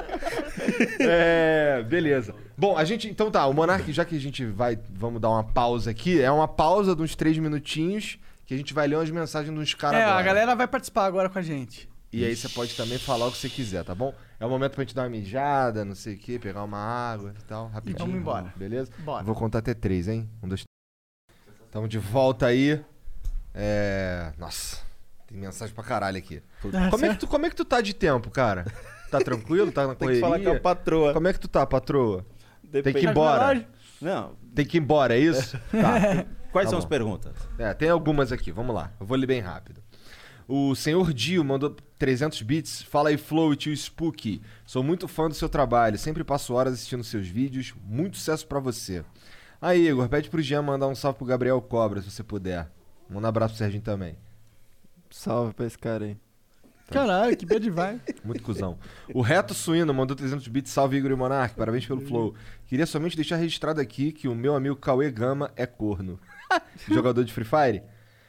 É, 1.00 1.82
beleza. 1.88 2.34
Bom, 2.56 2.76
a 2.76 2.84
gente. 2.84 3.08
Então 3.08 3.30
tá, 3.30 3.46
o 3.46 3.54
Monark, 3.54 3.90
já 3.90 4.04
que 4.04 4.14
a 4.14 4.20
gente 4.20 4.44
vai. 4.44 4.78
Vamos 4.90 5.20
dar 5.20 5.30
uma 5.30 5.42
pausa 5.42 5.90
aqui. 5.90 6.20
É 6.20 6.30
uma 6.30 6.46
pausa 6.46 6.94
de 6.94 7.02
uns 7.02 7.16
três 7.16 7.38
minutinhos 7.38 8.18
que 8.44 8.52
a 8.52 8.56
gente 8.56 8.74
vai 8.74 8.86
ler 8.86 8.96
umas 8.96 9.10
mensagens 9.10 9.52
dos 9.54 9.74
caras. 9.74 9.98
É, 9.98 10.04
agora. 10.04 10.18
a 10.18 10.22
galera 10.22 10.54
vai 10.54 10.68
participar 10.68 11.06
agora 11.06 11.28
com 11.30 11.38
a 11.38 11.42
gente. 11.42 11.88
E 12.12 12.24
aí 12.26 12.36
você 12.36 12.48
pode 12.50 12.76
também 12.76 12.98
falar 12.98 13.26
o 13.26 13.32
que 13.32 13.38
você 13.38 13.48
quiser, 13.48 13.82
tá 13.84 13.94
bom? 13.94 14.14
É 14.38 14.44
o 14.44 14.50
momento 14.50 14.72
pra 14.74 14.84
gente 14.84 14.94
dar 14.94 15.04
uma 15.04 15.08
mijada, 15.08 15.82
não 15.86 15.94
sei 15.94 16.14
o 16.14 16.18
quê, 16.18 16.38
pegar 16.38 16.62
uma 16.62 16.76
água 16.76 17.32
e 17.40 17.42
tal, 17.44 17.68
rapidinho. 17.68 17.98
vamos 18.00 18.20
embora. 18.20 18.52
Beleza? 18.54 18.92
Bora. 18.98 19.24
Vou 19.24 19.34
contar 19.34 19.60
até 19.60 19.72
três, 19.72 20.06
hein? 20.06 20.28
Um, 20.42 20.48
dois, 20.48 20.62
três. 20.62 21.70
Tamo 21.70 21.88
de 21.88 21.98
volta 21.98 22.44
aí. 22.46 22.78
É. 23.54 24.32
Nossa, 24.38 24.78
tem 25.26 25.38
mensagem 25.38 25.74
pra 25.74 25.84
caralho 25.84 26.18
aqui. 26.18 26.42
Ah, 26.74 26.88
Como 26.90 27.04
é, 27.04 27.08
que 27.10 27.16
tu, 27.16 27.26
como 27.26 27.46
é 27.46 27.50
que 27.50 27.56
tu 27.56 27.64
tá 27.64 27.80
de 27.80 27.94
tempo, 27.94 28.30
cara? 28.30 28.64
Tá 29.10 29.18
tranquilo? 29.20 29.70
Tá 29.70 29.86
na 29.86 29.94
Tem 29.96 30.08
que 30.08 30.20
falar 30.20 30.36
com 30.36 30.40
a 30.40 30.44
correria? 30.44 30.60
patroa. 30.60 31.12
Como 31.12 31.28
é 31.28 31.32
que 31.32 31.40
tu 31.40 31.48
tá, 31.48 31.66
patroa? 31.66 32.24
Tem 32.70 32.82
que 32.94 33.00
ir 33.00 33.08
embora. 33.10 33.66
Não. 34.00 34.32
Tem 34.54 34.64
que 34.66 34.78
ir 34.78 34.80
embora, 34.80 35.14
é 35.16 35.18
isso? 35.20 35.58
Tá. 35.70 36.26
Quais 36.52 36.66
Tá 36.66 36.70
são 36.70 36.78
bom. 36.78 36.84
as 36.84 36.88
perguntas? 36.88 37.32
É, 37.58 37.72
tem 37.72 37.88
algumas 37.88 38.30
aqui, 38.30 38.52
vamos 38.52 38.74
lá. 38.74 38.92
Eu 39.00 39.06
vou 39.06 39.16
ler 39.16 39.26
bem 39.26 39.40
rápido. 39.40 39.82
O 40.46 40.74
senhor 40.74 41.10
Dio 41.14 41.42
mandou 41.42 41.74
300 41.98 42.42
bits. 42.42 42.82
Fala 42.82 43.08
aí, 43.08 43.16
Flow 43.16 43.54
e 43.54 43.56
tio 43.56 43.74
Spooky. 43.74 44.42
Sou 44.66 44.82
muito 44.82 45.08
fã 45.08 45.28
do 45.28 45.34
seu 45.34 45.48
trabalho. 45.48 45.96
Sempre 45.96 46.22
passo 46.24 46.52
horas 46.52 46.74
assistindo 46.74 47.02
seus 47.04 47.26
vídeos. 47.26 47.72
Muito 47.86 48.18
sucesso 48.18 48.46
pra 48.46 48.60
você. 48.60 49.02
Aí, 49.62 49.88
Igor, 49.88 50.06
pede 50.10 50.28
pro 50.28 50.42
Jean 50.42 50.60
mandar 50.60 50.88
um 50.88 50.94
salve 50.94 51.16
pro 51.18 51.26
Gabriel 51.26 51.60
Cobra, 51.62 52.02
se 52.02 52.10
você 52.10 52.22
puder. 52.22 52.68
Manda 53.12 53.26
um 53.26 53.28
abraço 53.28 53.54
pro 53.54 53.58
Serginho 53.58 53.82
também. 53.82 54.16
Salve 55.10 55.52
pra 55.54 55.66
esse 55.66 55.78
cara 55.78 56.06
aí. 56.06 56.16
Caralho, 56.90 57.36
que 57.36 57.46
bad 57.46 57.70
vai. 57.70 58.00
Muito 58.24 58.42
cuzão. 58.42 58.78
O 59.14 59.22
Reto 59.22 59.54
Suíno 59.54 59.92
mandou 59.94 60.16
300 60.16 60.46
bits. 60.48 60.72
Salve, 60.72 60.96
Igor 60.96 61.10
e 61.10 61.14
Monark. 61.14 61.54
Parabéns 61.54 61.86
pelo 61.86 62.00
flow. 62.00 62.34
Queria 62.66 62.86
somente 62.86 63.16
deixar 63.16 63.36
registrado 63.36 63.80
aqui 63.80 64.12
que 64.12 64.28
o 64.28 64.34
meu 64.34 64.54
amigo 64.54 64.76
Cauê 64.76 65.10
Gama 65.10 65.50
é 65.56 65.66
corno. 65.66 66.18
Jogador 66.88 67.24
de 67.24 67.32
Free 67.32 67.44
Fire. 67.44 67.82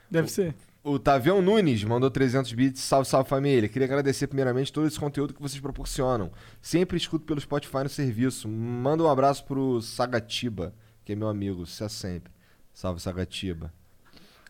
Deve 0.09 0.29
ser. 0.29 0.55
O 0.83 0.99
Tavião 0.99 1.41
Nunes 1.41 1.83
mandou 1.83 2.11
300 2.11 2.51
bits. 2.53 2.81
Salve, 2.81 3.07
salve 3.07 3.29
família. 3.29 3.69
Queria 3.69 3.85
agradecer 3.85 4.27
primeiramente 4.27 4.71
todo 4.71 4.87
esse 4.87 4.99
conteúdo 4.99 5.33
que 5.33 5.41
vocês 5.41 5.61
proporcionam. 5.61 6.31
Sempre 6.61 6.97
escuto 6.97 7.25
pelo 7.25 7.39
Spotify 7.39 7.83
no 7.83 7.89
serviço. 7.89 8.47
Manda 8.47 9.03
um 9.03 9.09
abraço 9.09 9.45
pro 9.45 9.81
Sagatiba, 9.81 10.73
que 11.05 11.13
é 11.13 11.15
meu 11.15 11.29
amigo. 11.29 11.65
Sucesso 11.65 11.95
sempre. 11.95 12.31
Salve, 12.73 13.01
Sagatiba. 13.01 13.73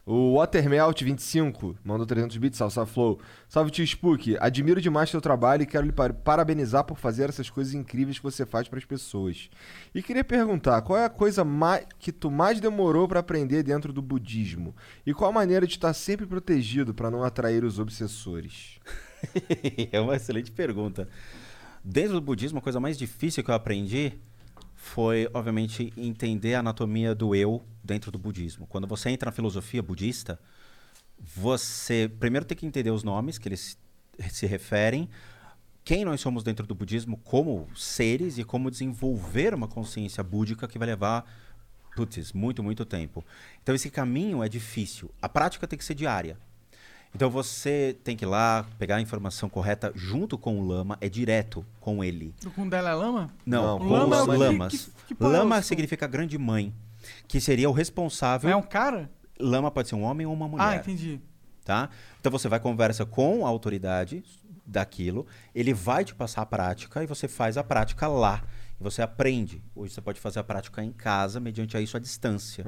O 0.05 0.33
Watermelt25 0.35 1.77
mandou 1.83 2.05
300 2.05 2.35
bits. 2.35 2.57
Salve, 2.57 2.73
salve, 2.73 2.91
Flow. 2.91 3.19
Salve, 3.47 3.71
tio 3.71 3.85
Spook. 3.85 4.35
Admiro 4.39 4.81
demais 4.81 5.09
seu 5.09 5.21
trabalho 5.21 5.63
e 5.63 5.65
quero 5.65 5.85
lhe 5.85 5.93
par- 5.93 6.13
parabenizar 6.13 6.83
por 6.83 6.97
fazer 6.97 7.29
essas 7.29 7.49
coisas 7.49 7.73
incríveis 7.73 8.17
que 8.17 8.23
você 8.23 8.45
faz 8.45 8.67
para 8.67 8.79
as 8.79 8.85
pessoas. 8.85 9.49
E 9.95 10.03
queria 10.03 10.23
perguntar, 10.23 10.81
qual 10.81 10.99
é 10.99 11.05
a 11.05 11.09
coisa 11.09 11.45
que 11.99 12.11
tu 12.11 12.29
mais 12.29 12.59
demorou 12.59 13.07
para 13.07 13.21
aprender 13.21 13.63
dentro 13.63 13.93
do 13.93 14.01
budismo? 14.01 14.75
E 15.05 15.13
qual 15.13 15.29
a 15.29 15.33
maneira 15.33 15.65
de 15.65 15.73
estar 15.73 15.93
sempre 15.93 16.25
protegido 16.25 16.93
para 16.93 17.09
não 17.09 17.23
atrair 17.23 17.63
os 17.63 17.79
obsessores? 17.79 18.79
é 19.89 20.01
uma 20.01 20.17
excelente 20.17 20.51
pergunta. 20.51 21.07
Dentro 21.81 22.13
do 22.13 22.21
budismo, 22.21 22.59
a 22.59 22.61
coisa 22.61 22.79
mais 22.79 22.97
difícil 22.97 23.41
que 23.41 23.51
eu 23.51 23.55
aprendi 23.55 24.13
foi, 24.83 25.29
obviamente, 25.33 25.93
entender 25.95 26.55
a 26.55 26.59
anatomia 26.59 27.15
do 27.15 27.33
eu 27.33 27.63
dentro 27.81 28.11
do 28.11 28.19
budismo. 28.19 28.67
Quando 28.67 28.85
você 28.85 29.09
entra 29.09 29.27
na 29.27 29.31
filosofia 29.31 29.81
budista, 29.81 30.37
você 31.17 32.11
primeiro 32.19 32.45
tem 32.45 32.57
que 32.57 32.65
entender 32.65 32.91
os 32.91 33.01
nomes 33.01 33.37
que 33.37 33.47
eles 33.47 33.77
se 34.29 34.45
referem, 34.45 35.09
quem 35.85 36.03
nós 36.03 36.19
somos 36.19 36.43
dentro 36.43 36.67
do 36.67 36.75
budismo 36.75 37.17
como 37.23 37.65
seres 37.73 38.37
e 38.37 38.43
como 38.43 38.69
desenvolver 38.69 39.53
uma 39.53 39.69
consciência 39.69 40.21
búdica 40.21 40.67
que 40.67 40.77
vai 40.77 40.89
levar 40.89 41.25
putz, 41.95 42.33
muito, 42.33 42.61
muito 42.61 42.83
tempo. 42.83 43.25
Então 43.63 43.73
esse 43.73 43.89
caminho 43.89 44.43
é 44.43 44.49
difícil. 44.49 45.09
A 45.21 45.29
prática 45.29 45.65
tem 45.65 45.79
que 45.79 45.85
ser 45.85 45.95
diária. 45.95 46.37
Então 47.15 47.29
você 47.29 47.95
tem 48.03 48.17
que 48.17 48.25
ir 48.25 48.27
lá, 48.27 48.65
pegar 48.79 48.95
a 48.95 49.01
informação 49.01 49.47
correta 49.47 49.91
junto 49.95 50.37
com 50.37 50.59
o 50.59 50.65
lama, 50.67 50.97
é 50.99 51.07
direto 51.07 51.63
com 51.79 52.03
ele. 52.03 52.33
Com 52.55 52.67
Dalai 52.67 52.95
Lama? 52.95 53.29
Não, 53.45 53.63
Não, 53.63 53.79
com 53.79 53.85
lama 53.85 54.15
é 54.15 54.19
os 54.21 54.27
o 54.27 54.31
que- 54.31 54.37
lamas. 54.37 54.91
que- 55.07 55.15
que 55.15 55.23
é 55.23 55.27
lama 55.27 55.61
significa 55.61 56.07
grande 56.07 56.37
mãe, 56.37 56.73
que 57.27 57.39
seria 57.39 57.69
o 57.69 57.73
responsável. 57.73 58.49
É 58.49 58.55
um 58.55 58.63
cara? 58.63 59.09
Lama 59.39 59.69
pode 59.69 59.89
ser 59.89 59.95
um 59.95 60.03
homem 60.03 60.25
ou 60.25 60.33
uma 60.33 60.47
mulher. 60.47 60.63
Ah, 60.67 60.75
entendi. 60.75 61.19
tá? 61.65 61.89
Então 62.19 62.29
você 62.31 62.49
vai 62.49 62.59
conversa 62.59 63.05
com 63.05 63.45
a 63.45 63.49
autoridade 63.49 64.21
daquilo, 64.65 65.25
ele 65.55 65.73
vai 65.73 66.03
te 66.03 66.13
passar 66.13 66.41
a 66.41 66.45
prática 66.45 67.01
e 67.03 67.07
você 67.07 67.25
faz 67.27 67.57
a 67.57 67.63
prática 67.63 68.05
lá. 68.07 68.43
E 68.79 68.83
você 68.83 69.01
aprende. 69.01 69.61
Hoje 69.75 69.93
você 69.93 70.01
pode 70.01 70.19
fazer 70.19 70.39
a 70.39 70.43
prática 70.43 70.83
em 70.83 70.91
casa, 70.91 71.39
mediante 71.39 71.77
a 71.77 71.81
isso 71.81 71.95
à 71.95 71.99
distância. 71.99 72.65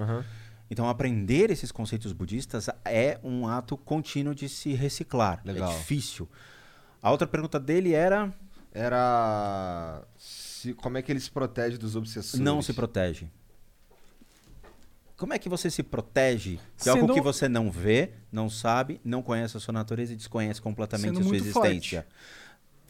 Então 0.70 0.90
aprender 0.90 1.52
esses 1.52 1.72
conceitos 1.72 2.12
budistas 2.12 2.68
é 2.84 3.20
um 3.24 3.48
ato 3.48 3.78
contínuo 3.78 4.34
de 4.34 4.50
se 4.50 4.74
reciclar. 4.74 5.42
Legal. 5.46 5.72
É 5.72 5.78
difícil. 5.78 6.28
A 7.02 7.12
outra 7.12 7.28
pergunta 7.28 7.60
dele 7.60 7.94
era 7.94 8.34
Era. 8.74 10.04
se- 10.18 10.74
como 10.74 10.98
é 10.98 11.02
que 11.02 11.12
ele 11.12 11.20
se 11.20 11.30
protege 11.32 11.78
dos 11.78 11.96
obsessores? 11.96 12.44
não 12.44 12.62
se 12.62 12.74
protege. 12.74 13.30
Como 15.18 15.34
é 15.34 15.40
que 15.40 15.48
você 15.48 15.70
se 15.70 15.82
protege 15.82 16.56
de 16.56 16.84
Sendo- 16.84 17.02
algo 17.02 17.14
que 17.14 17.22
você 17.22 17.48
não 17.48 17.72
vê, 17.72 18.12
não 18.32 18.50
sabe, 18.50 19.00
não 19.04 19.22
conhece 19.22 19.56
a 19.56 19.60
sua 19.62 19.72
natureza 19.72 20.12
e 20.12 20.16
desconhece 20.16 20.62
completamente 20.62 21.08
Sendo 21.08 21.20
a 21.20 21.24
sua 21.24 21.30
muito 21.32 21.44
existência? 21.44 22.06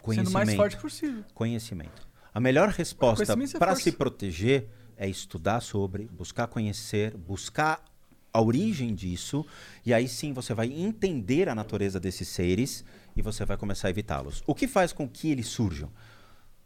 Sendo 0.03 0.29
o 0.29 0.33
mais 0.33 0.53
forte 0.55 0.77
possível. 0.77 1.23
Conhecimento. 1.35 2.07
A 2.33 2.39
melhor 2.39 2.69
resposta 2.69 3.25
Conhecimento 3.25 3.55
é 3.57 3.59
para 3.59 3.75
se 3.75 3.91
proteger 3.91 4.67
é 4.97 5.07
estudar 5.07 5.61
sobre, 5.61 6.05
buscar 6.05 6.47
conhecer, 6.47 7.15
buscar 7.15 7.83
a 8.31 8.41
origem 8.41 8.93
disso, 8.93 9.45
e 9.85 9.93
aí 9.93 10.07
sim 10.09 10.33
você 10.33 10.53
vai 10.53 10.67
entender 10.67 11.47
a 11.47 11.55
natureza 11.55 11.99
desses 11.99 12.27
seres 12.27 12.83
e 13.15 13.21
você 13.21 13.45
vai 13.45 13.55
começar 13.55 13.87
a 13.87 13.91
evitá-los. 13.91 14.43
O 14.45 14.53
que 14.53 14.67
faz 14.67 14.91
com 14.91 15.07
que 15.07 15.31
eles 15.31 15.47
surjam? 15.47 15.89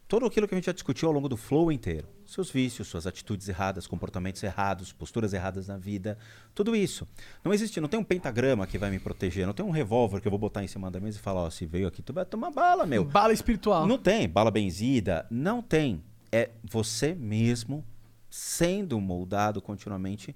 Tudo 0.08 0.26
aquilo 0.26 0.48
que 0.48 0.54
a 0.54 0.58
gente 0.58 0.66
já 0.66 0.72
discutiu 0.72 1.06
ao 1.06 1.14
longo 1.14 1.28
do 1.28 1.36
flow 1.36 1.70
inteiro. 1.70 2.08
Seus 2.26 2.50
vícios, 2.50 2.88
suas 2.88 3.06
atitudes 3.06 3.48
erradas, 3.48 3.86
comportamentos 3.86 4.42
errados, 4.42 4.92
posturas 4.92 5.32
erradas 5.32 5.68
na 5.68 5.76
vida, 5.76 6.18
tudo 6.52 6.74
isso. 6.74 7.06
Não 7.44 7.54
existe, 7.54 7.80
não 7.80 7.88
tem 7.88 8.00
um 8.00 8.04
pentagrama 8.04 8.66
que 8.66 8.76
vai 8.76 8.90
me 8.90 8.98
proteger, 8.98 9.46
não 9.46 9.54
tem 9.54 9.64
um 9.64 9.70
revólver 9.70 10.20
que 10.20 10.26
eu 10.26 10.30
vou 10.30 10.38
botar 10.38 10.64
em 10.64 10.66
cima 10.66 10.90
da 10.90 10.98
mesa 10.98 11.18
e 11.18 11.20
falar, 11.20 11.42
ó, 11.42 11.50
se 11.50 11.64
veio 11.64 11.86
aqui, 11.86 12.02
tu 12.02 12.12
vai 12.12 12.24
tomar 12.24 12.50
bala, 12.50 12.84
meu. 12.84 13.04
Bala 13.04 13.32
espiritual. 13.32 13.86
Não 13.86 13.98
tem 13.98 14.28
bala 14.28 14.50
benzida, 14.50 15.24
não 15.30 15.62
tem. 15.62 16.02
É 16.32 16.50
você 16.64 17.14
mesmo 17.14 17.84
sendo 18.30 19.00
moldado 19.00 19.60
continuamente, 19.60 20.34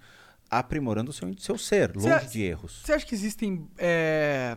aprimorando 0.50 1.10
o 1.10 1.14
seu, 1.14 1.32
seu 1.39 1.56
ser, 1.56 1.94
longe 1.97 2.10
a- 2.10 2.18
de 2.18 2.42
erros. 2.42 2.82
Você 2.84 2.92
acha 2.92 3.06
que 3.06 3.14
existem 3.14 3.68
é, 3.78 4.56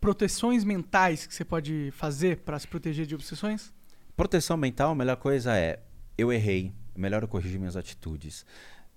proteções 0.00 0.64
mentais 0.64 1.26
que 1.26 1.34
você 1.34 1.44
pode 1.44 1.90
fazer 1.92 2.38
pra 2.38 2.58
se 2.58 2.66
proteger 2.68 3.06
de 3.06 3.14
obsessões? 3.14 3.74
Proteção 4.16 4.56
mental, 4.56 4.92
a 4.92 4.94
melhor 4.94 5.16
coisa 5.16 5.56
é 5.56 5.80
eu 6.16 6.32
errei, 6.32 6.72
é 6.94 6.98
melhor 6.98 7.22
eu 7.22 7.28
corrigir 7.28 7.58
minhas 7.58 7.76
atitudes. 7.76 8.46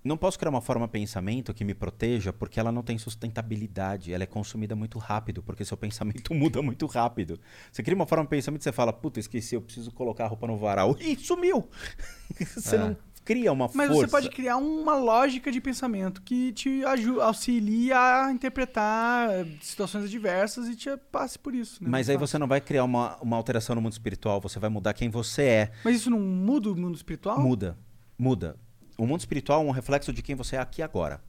Não 0.02 0.16
posso 0.16 0.38
criar 0.38 0.48
uma 0.50 0.62
forma 0.62 0.86
de 0.86 0.92
pensamento 0.92 1.52
que 1.52 1.62
me 1.62 1.74
proteja 1.74 2.32
porque 2.32 2.58
ela 2.58 2.72
não 2.72 2.82
tem 2.82 2.96
sustentabilidade, 2.96 4.14
ela 4.14 4.22
é 4.22 4.26
consumida 4.26 4.74
muito 4.74 4.98
rápido, 4.98 5.42
porque 5.42 5.62
seu 5.62 5.76
pensamento 5.76 6.32
muda 6.34 6.62
muito 6.62 6.86
rápido. 6.86 7.38
Você 7.70 7.82
cria 7.82 7.94
uma 7.94 8.06
forma 8.06 8.24
de 8.24 8.30
pensamento 8.30 8.62
e 8.62 8.64
você 8.64 8.72
fala, 8.72 8.94
puta, 8.94 9.20
esqueci, 9.20 9.54
eu 9.54 9.60
preciso 9.60 9.90
colocar 9.92 10.24
a 10.24 10.28
roupa 10.28 10.46
no 10.46 10.56
varal. 10.56 10.96
Ih, 10.98 11.16
sumiu! 11.16 11.68
você 12.56 12.76
É. 12.76 12.78
não 12.78 12.96
cria 13.24 13.52
uma 13.52 13.70
Mas 13.74 13.88
força. 13.88 14.06
você 14.06 14.10
pode 14.10 14.30
criar 14.30 14.56
uma 14.56 14.94
lógica 14.94 15.52
de 15.52 15.60
pensamento 15.60 16.22
que 16.22 16.52
te 16.52 16.82
auxilia 17.20 18.24
a 18.24 18.32
interpretar 18.32 19.30
situações 19.60 20.04
adversas 20.04 20.68
e 20.68 20.76
te 20.76 20.96
passe 21.12 21.38
por 21.38 21.54
isso. 21.54 21.82
Né? 21.82 21.90
Mas 21.90 22.08
aí 22.08 22.16
você 22.16 22.38
não 22.38 22.46
vai 22.46 22.60
criar 22.60 22.84
uma, 22.84 23.16
uma 23.20 23.36
alteração 23.36 23.74
no 23.74 23.82
mundo 23.82 23.92
espiritual, 23.92 24.40
você 24.40 24.58
vai 24.58 24.70
mudar 24.70 24.94
quem 24.94 25.08
você 25.08 25.42
é. 25.42 25.72
Mas 25.84 25.96
isso 25.96 26.10
não 26.10 26.20
muda 26.20 26.70
o 26.70 26.76
mundo 26.76 26.96
espiritual? 26.96 27.40
Muda, 27.40 27.78
muda. 28.18 28.56
O 28.96 29.06
mundo 29.06 29.20
espiritual 29.20 29.62
é 29.62 29.64
um 29.64 29.70
reflexo 29.70 30.12
de 30.12 30.22
quem 30.22 30.34
você 30.34 30.56
é 30.56 30.58
aqui 30.58 30.82
agora. 30.82 31.20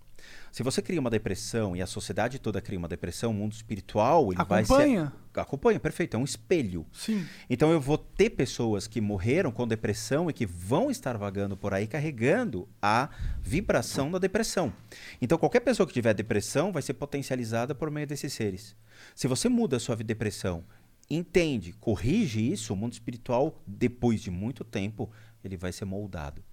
Se 0.51 0.63
você 0.63 0.81
cria 0.81 0.99
uma 0.99 1.09
depressão 1.09 1.75
e 1.75 1.81
a 1.81 1.87
sociedade 1.87 2.37
toda 2.37 2.61
cria 2.61 2.77
uma 2.77 2.87
depressão, 2.87 3.31
o 3.31 3.33
mundo 3.33 3.53
espiritual 3.53 4.31
ele 4.31 4.43
vai 4.43 4.63
Acompanha? 4.63 5.13
Ser 5.33 5.39
acompanha, 5.39 5.79
perfeito, 5.79 6.15
é 6.15 6.19
um 6.19 6.23
espelho. 6.23 6.85
Sim. 6.91 7.25
Então 7.49 7.71
eu 7.71 7.79
vou 7.79 7.97
ter 7.97 8.31
pessoas 8.31 8.87
que 8.87 8.99
morreram 8.99 9.51
com 9.51 9.67
depressão 9.67 10.29
e 10.29 10.33
que 10.33 10.45
vão 10.45 10.91
estar 10.91 11.17
vagando 11.17 11.55
por 11.55 11.73
aí 11.73 11.87
carregando 11.87 12.67
a 12.81 13.09
vibração 13.41 14.11
da 14.11 14.19
depressão. 14.19 14.73
Então 15.21 15.37
qualquer 15.37 15.61
pessoa 15.61 15.87
que 15.87 15.93
tiver 15.93 16.13
depressão 16.13 16.71
vai 16.71 16.81
ser 16.81 16.93
potencializada 16.95 17.73
por 17.73 17.89
meio 17.89 18.07
desses 18.07 18.33
seres. 18.33 18.75
Se 19.15 19.27
você 19.27 19.49
muda 19.49 19.77
a 19.77 19.79
sua 19.79 19.95
depressão, 19.95 20.63
entende, 21.09 21.73
corrige 21.73 22.51
isso, 22.51 22.73
o 22.73 22.77
mundo 22.77 22.93
espiritual, 22.93 23.61
depois 23.65 24.21
de 24.21 24.31
muito 24.31 24.63
tempo, 24.63 25.11
ele 25.43 25.57
vai 25.57 25.71
ser 25.71 25.85
moldado. 25.85 26.43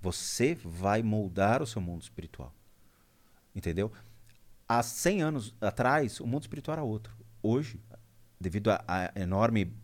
Você 0.00 0.56
vai 0.62 1.02
moldar 1.02 1.62
o 1.62 1.66
seu 1.66 1.80
mundo 1.80 2.02
espiritual. 2.02 2.54
Entendeu? 3.54 3.90
Há 4.68 4.82
100 4.82 5.22
anos 5.22 5.54
atrás, 5.60 6.20
o 6.20 6.26
mundo 6.26 6.42
espiritual 6.42 6.74
era 6.74 6.84
outro. 6.84 7.16
Hoje, 7.42 7.80
devido 8.46 8.70
a 8.70 9.10
enorme 9.16 9.74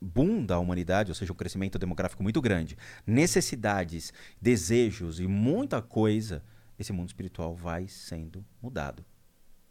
boom 0.00 0.42
da 0.42 0.58
humanidade, 0.58 1.10
ou 1.10 1.14
seja, 1.14 1.30
um 1.30 1.36
crescimento 1.36 1.78
demográfico 1.78 2.22
muito 2.22 2.40
grande, 2.40 2.74
necessidades, 3.06 4.14
desejos 4.40 5.20
e 5.20 5.26
muita 5.26 5.82
coisa, 5.82 6.42
esse 6.78 6.90
mundo 6.90 7.08
espiritual 7.08 7.54
vai 7.54 7.86
sendo 7.86 8.42
mudado. 8.62 9.04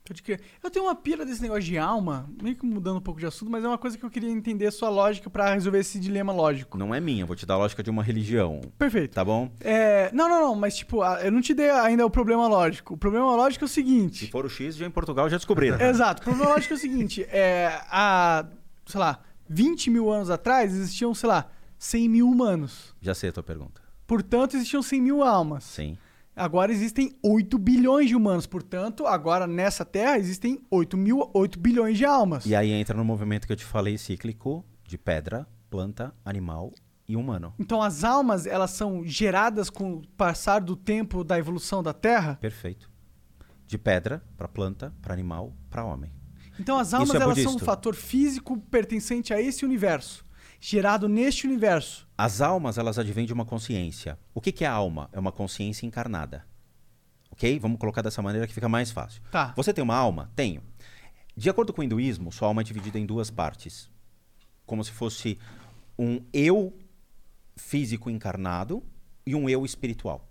Pode 0.07 0.23
crer. 0.23 0.39
Eu 0.63 0.71
tenho 0.71 0.85
uma 0.85 0.95
pira 0.95 1.25
desse 1.25 1.41
negócio 1.41 1.63
de 1.63 1.77
alma, 1.77 2.29
meio 2.41 2.55
que 2.55 2.65
mudando 2.65 2.95
um 2.97 3.01
pouco 3.01 3.19
de 3.19 3.25
assunto, 3.25 3.51
mas 3.51 3.61
é 3.61 3.67
uma 3.67 3.77
coisa 3.77 3.97
que 3.97 4.05
eu 4.05 4.09
queria 4.09 4.29
entender 4.29 4.67
a 4.67 4.71
sua 4.71 4.87
lógica 4.89 5.29
pra 5.29 5.53
resolver 5.53 5.79
esse 5.79 5.99
dilema 5.99 6.31
lógico. 6.31 6.77
Não 6.77 6.95
é 6.95 6.99
minha, 7.01 7.25
vou 7.25 7.35
te 7.35 7.45
dar 7.45 7.55
a 7.55 7.57
lógica 7.57 7.83
de 7.83 7.89
uma 7.89 8.01
religião, 8.01 8.61
Perfeito. 8.77 9.13
tá 9.13 9.25
bom? 9.25 9.51
É, 9.59 10.09
não, 10.13 10.29
não, 10.29 10.41
não, 10.41 10.55
mas 10.55 10.77
tipo, 10.77 11.03
eu 11.03 11.29
não 11.29 11.41
te 11.41 11.53
dei 11.53 11.69
ainda 11.69 12.05
o 12.05 12.09
problema 12.09 12.47
lógico. 12.47 12.93
O 12.93 12.97
problema 12.97 13.35
lógico 13.35 13.65
é 13.65 13.67
o 13.67 13.67
Se 13.67 13.73
seguinte. 13.75 14.31
for 14.31 14.45
o 14.45 14.49
X, 14.49 14.77
já 14.77 14.85
em 14.85 14.91
Portugal 14.91 15.29
já 15.29 15.35
descobriram. 15.35 15.77
Exato, 15.85 16.21
o 16.21 16.23
problema 16.25 16.51
lógico 16.53 16.73
é 16.73 16.77
o 16.77 16.79
seguinte: 16.79 17.23
é, 17.23 17.77
há, 17.91 18.45
sei 18.85 18.99
lá, 19.01 19.19
20 19.49 19.89
mil 19.89 20.09
anos 20.09 20.29
atrás 20.29 20.73
existiam, 20.73 21.13
sei 21.13 21.27
lá, 21.27 21.49
100 21.77 22.07
mil 22.07 22.29
humanos. 22.29 22.95
Já 23.01 23.13
sei 23.13 23.29
a 23.29 23.33
tua 23.33 23.43
pergunta. 23.43 23.81
Portanto, 24.07 24.55
existiam 24.55 24.81
100 24.81 25.01
mil 25.01 25.21
almas. 25.21 25.65
Sim. 25.65 25.97
Agora 26.37 26.71
existem 26.71 27.17
8 27.23 27.57
bilhões 27.57 28.07
de 28.07 28.15
humanos. 28.15 28.45
Portanto, 28.45 29.07
agora 29.07 29.47
nessa 29.47 29.83
Terra 29.83 30.19
existem 30.19 30.63
8, 30.69 30.95
mil, 30.95 31.31
8 31.33 31.59
bilhões 31.59 31.97
de 31.97 32.05
almas. 32.05 32.45
E 32.45 32.55
aí 32.55 32.71
entra 32.71 32.95
no 32.95 33.03
movimento 33.03 33.47
que 33.47 33.53
eu 33.53 33.57
te 33.57 33.65
falei 33.65 33.97
cíclico 33.97 34.63
de 34.85 34.99
pedra, 34.99 35.47
planta, 35.67 36.13
animal 36.23 36.71
e 37.07 37.15
humano. 37.15 37.55
Então 37.57 37.81
as 37.81 38.03
almas, 38.03 38.45
elas 38.45 38.69
são 38.69 39.03
geradas 39.03 39.69
com 39.69 39.95
o 39.95 40.07
passar 40.09 40.59
do 40.59 40.75
tempo 40.75 41.23
da 41.23 41.39
evolução 41.39 41.81
da 41.81 41.91
Terra? 41.91 42.37
Perfeito. 42.39 42.87
De 43.65 43.77
pedra 43.77 44.23
para 44.37 44.47
planta, 44.47 44.93
para 45.01 45.13
animal, 45.13 45.53
para 45.71 45.83
homem. 45.83 46.11
Então 46.59 46.77
as 46.77 46.93
almas 46.93 47.15
é 47.15 47.17
elas 47.17 47.41
são 47.41 47.55
um 47.55 47.59
fator 47.59 47.95
físico 47.95 48.57
pertencente 48.57 49.33
a 49.33 49.41
esse 49.41 49.65
universo, 49.65 50.25
gerado 50.59 51.07
neste 51.07 51.45
universo. 51.45 52.07
As 52.17 52.41
almas, 52.41 52.77
elas 52.77 52.97
advêm 52.97 53.25
de 53.25 53.33
uma 53.33 53.45
consciência. 53.45 54.17
O 54.33 54.41
que, 54.41 54.51
que 54.51 54.65
é 54.65 54.67
a 54.67 54.71
alma? 54.71 55.09
É 55.11 55.19
uma 55.19 55.31
consciência 55.31 55.85
encarnada. 55.85 56.45
Ok? 57.29 57.59
Vamos 57.59 57.79
colocar 57.79 58.01
dessa 58.01 58.21
maneira 58.21 58.47
que 58.47 58.53
fica 58.53 58.69
mais 58.69 58.91
fácil. 58.91 59.21
Tá. 59.31 59.53
Você 59.55 59.73
tem 59.73 59.83
uma 59.83 59.95
alma? 59.95 60.31
Tenho. 60.35 60.63
De 61.35 61.49
acordo 61.49 61.71
com 61.71 61.81
o 61.81 61.83
hinduísmo, 61.83 62.31
sua 62.31 62.47
alma 62.47 62.61
é 62.61 62.63
dividida 62.63 62.97
em 62.97 63.05
duas 63.05 63.29
partes. 63.29 63.89
Como 64.65 64.83
se 64.83 64.91
fosse 64.91 65.37
um 65.97 66.21
eu 66.33 66.75
físico 67.55 68.09
encarnado 68.09 68.83
e 69.25 69.35
um 69.35 69.47
eu 69.47 69.63
espiritual. 69.65 70.27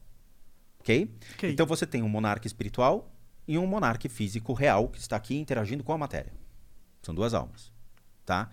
Ok? 0.81 1.17
Ok. 1.35 1.51
Então 1.53 1.67
você 1.67 1.87
tem 1.87 2.03
um 2.03 2.09
monarca 2.09 2.47
espiritual 2.47 3.13
e 3.47 3.57
um 3.57 3.67
monarca 3.67 4.09
físico 4.09 4.53
real 4.53 4.89
que 4.89 4.99
está 4.99 5.17
aqui 5.17 5.37
interagindo 5.37 5.85
com 5.85 5.93
a 5.93 5.99
matéria. 5.99 6.33
São 7.03 7.15
duas 7.15 7.35
almas. 7.35 7.73
Tá? 8.25 8.51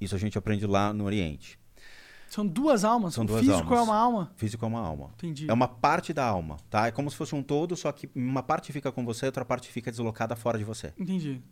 Isso 0.00 0.14
a 0.14 0.18
gente 0.18 0.38
aprende 0.38 0.66
lá 0.66 0.92
no 0.92 1.04
Oriente. 1.04 1.58
São 2.28 2.46
duas 2.46 2.84
almas. 2.84 3.14
São 3.14 3.24
o 3.24 3.26
duas 3.26 3.40
físico 3.40 3.74
almas. 3.74 3.78
é 3.78 3.82
uma 3.82 3.96
alma. 3.96 4.32
Físico 4.36 4.64
é 4.64 4.68
uma 4.68 4.80
alma. 4.80 5.10
Entendi. 5.14 5.50
É 5.50 5.52
uma 5.52 5.66
parte 5.66 6.12
da 6.12 6.24
alma, 6.24 6.58
tá? 6.70 6.86
É 6.86 6.90
como 6.92 7.10
se 7.10 7.16
fosse 7.16 7.34
um 7.34 7.42
todo, 7.42 7.76
só 7.76 7.90
que 7.90 8.08
uma 8.14 8.42
parte 8.42 8.72
fica 8.72 8.92
com 8.92 9.04
você, 9.04 9.26
outra 9.26 9.44
parte 9.44 9.68
fica 9.68 9.90
deslocada 9.90 10.36
fora 10.36 10.56
de 10.56 10.64
você. 10.64 10.92
Entendi. 10.98 11.42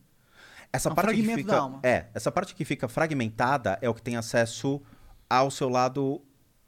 Essa 0.73 0.89
É 0.89 0.93
um 0.93 0.95
parte 0.95 1.15
que 1.15 1.23
fica, 1.35 1.53
da 1.53 1.59
alma. 1.59 1.81
é, 1.83 2.07
essa 2.15 2.31
parte 2.31 2.55
que 2.55 2.65
fica 2.65 2.87
fragmentada 2.89 3.79
é 3.83 3.89
o 3.89 3.95
que 3.95 4.03
tem 4.03 4.17
acesso 4.17 4.81
ao 5.29 5.51
seu 5.51 5.69
lado 5.69 6.23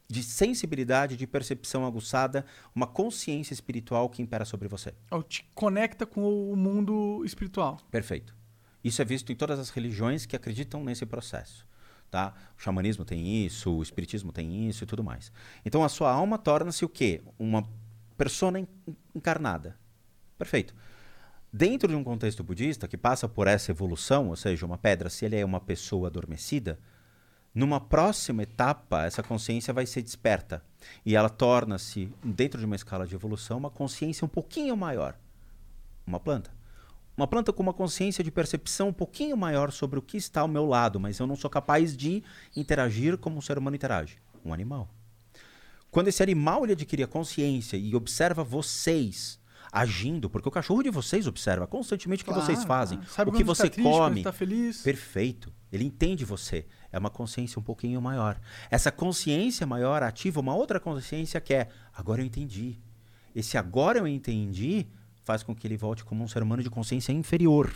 de 0.08 0.24
sensibilidade, 0.24 1.16
de 1.16 1.24
percepção 1.24 1.86
aguçada, 1.86 2.44
uma 2.74 2.86
consciência 2.88 3.52
espiritual 3.54 4.08
que 4.08 4.20
impera 4.20 4.44
sobre 4.44 4.66
você. 4.66 4.92
Ou 5.10 5.22
te 5.22 5.48
conecta 5.54 6.04
com 6.04 6.50
o 6.50 6.56
mundo 6.56 7.22
espiritual. 7.24 7.78
Perfeito. 7.92 8.34
Isso 8.82 9.00
é 9.00 9.04
visto 9.04 9.30
em 9.30 9.36
todas 9.36 9.58
as 9.60 9.70
religiões 9.70 10.26
que 10.26 10.34
acreditam 10.34 10.82
nesse 10.82 11.06
processo. 11.06 11.64
Tá? 12.10 12.34
O 12.58 12.60
xamanismo 12.60 13.04
tem 13.04 13.44
isso, 13.44 13.72
o 13.72 13.82
espiritismo 13.82 14.32
tem 14.32 14.68
isso 14.68 14.82
e 14.82 14.86
tudo 14.86 15.04
mais. 15.04 15.30
Então 15.64 15.84
a 15.84 15.88
sua 15.88 16.10
alma 16.10 16.36
torna-se 16.36 16.84
o 16.84 16.88
quê? 16.88 17.22
Uma 17.38 17.64
persona 18.16 18.58
en- 18.58 18.66
encarnada. 19.14 19.78
Perfeito. 20.36 20.74
Dentro 21.52 21.88
de 21.88 21.94
um 21.94 22.02
contexto 22.02 22.42
budista 22.42 22.88
que 22.88 22.96
passa 22.96 23.28
por 23.28 23.46
essa 23.46 23.70
evolução, 23.70 24.28
ou 24.28 24.36
seja, 24.36 24.66
uma 24.66 24.76
pedra, 24.76 25.08
se 25.08 25.24
ele 25.24 25.36
é 25.36 25.44
uma 25.44 25.60
pessoa 25.60 26.08
adormecida, 26.08 26.80
numa 27.54 27.80
próxima 27.80 28.42
etapa, 28.42 29.04
essa 29.04 29.22
consciência 29.22 29.72
vai 29.72 29.86
ser 29.86 30.02
desperta. 30.02 30.64
E 31.04 31.14
ela 31.14 31.28
torna-se, 31.28 32.12
dentro 32.24 32.58
de 32.58 32.66
uma 32.66 32.76
escala 32.76 33.06
de 33.06 33.14
evolução, 33.14 33.58
uma 33.58 33.70
consciência 33.70 34.24
um 34.24 34.28
pouquinho 34.28 34.76
maior. 34.76 35.16
Uma 36.06 36.18
planta. 36.18 36.50
Uma 37.16 37.26
planta 37.26 37.52
com 37.52 37.62
uma 37.62 37.72
consciência 37.72 38.24
de 38.24 38.30
percepção 38.30 38.88
um 38.88 38.92
pouquinho 38.92 39.36
maior 39.36 39.70
sobre 39.72 39.98
o 39.98 40.02
que 40.02 40.16
está 40.16 40.40
ao 40.40 40.48
meu 40.48 40.64
lado, 40.64 40.98
mas 40.98 41.18
eu 41.18 41.26
não 41.26 41.36
sou 41.36 41.50
capaz 41.50 41.96
de 41.96 42.22
interagir 42.56 43.18
como 43.18 43.36
um 43.36 43.40
ser 43.40 43.58
humano 43.58 43.76
interage. 43.76 44.18
Um 44.44 44.54
animal. 44.54 44.88
Quando 45.90 46.08
esse 46.08 46.22
animal 46.22 46.64
ele 46.64 46.72
adquire 46.72 47.02
a 47.02 47.08
consciência 47.08 47.76
e 47.76 47.94
observa 47.94 48.44
vocês 48.44 49.40
agindo, 49.72 50.28
porque 50.28 50.48
o 50.48 50.52
cachorro 50.52 50.82
de 50.82 50.90
vocês 50.90 51.26
observa 51.26 51.66
constantemente 51.66 52.22
o 52.22 52.26
que 52.26 52.32
vocês 52.32 52.64
fazem, 52.64 52.98
o 52.98 53.02
que 53.02 53.14
quando 53.14 53.44
você 53.44 53.64
tá 53.64 53.70
triste, 53.70 53.90
come. 53.90 54.22
tá 54.22 54.32
feliz. 54.32 54.82
Perfeito. 54.82 55.52
Ele 55.72 55.84
entende 55.84 56.24
você. 56.24 56.66
É 56.90 56.98
uma 56.98 57.10
consciência 57.10 57.58
um 57.58 57.62
pouquinho 57.62 58.00
maior. 58.02 58.40
Essa 58.70 58.90
consciência 58.90 59.66
maior 59.66 60.02
ativa 60.02 60.40
uma 60.40 60.54
outra 60.54 60.80
consciência 60.80 61.40
que 61.40 61.54
é 61.54 61.68
agora 61.94 62.20
eu 62.20 62.26
entendi. 62.26 62.78
Esse 63.34 63.56
agora 63.56 63.98
eu 63.98 64.08
entendi 64.08 64.88
faz 65.30 65.44
com 65.44 65.54
que 65.54 65.64
ele 65.64 65.76
volte 65.76 66.04
como 66.04 66.24
um 66.24 66.28
ser 66.28 66.42
humano 66.42 66.60
de 66.60 66.68
consciência 66.68 67.12
inferior. 67.12 67.72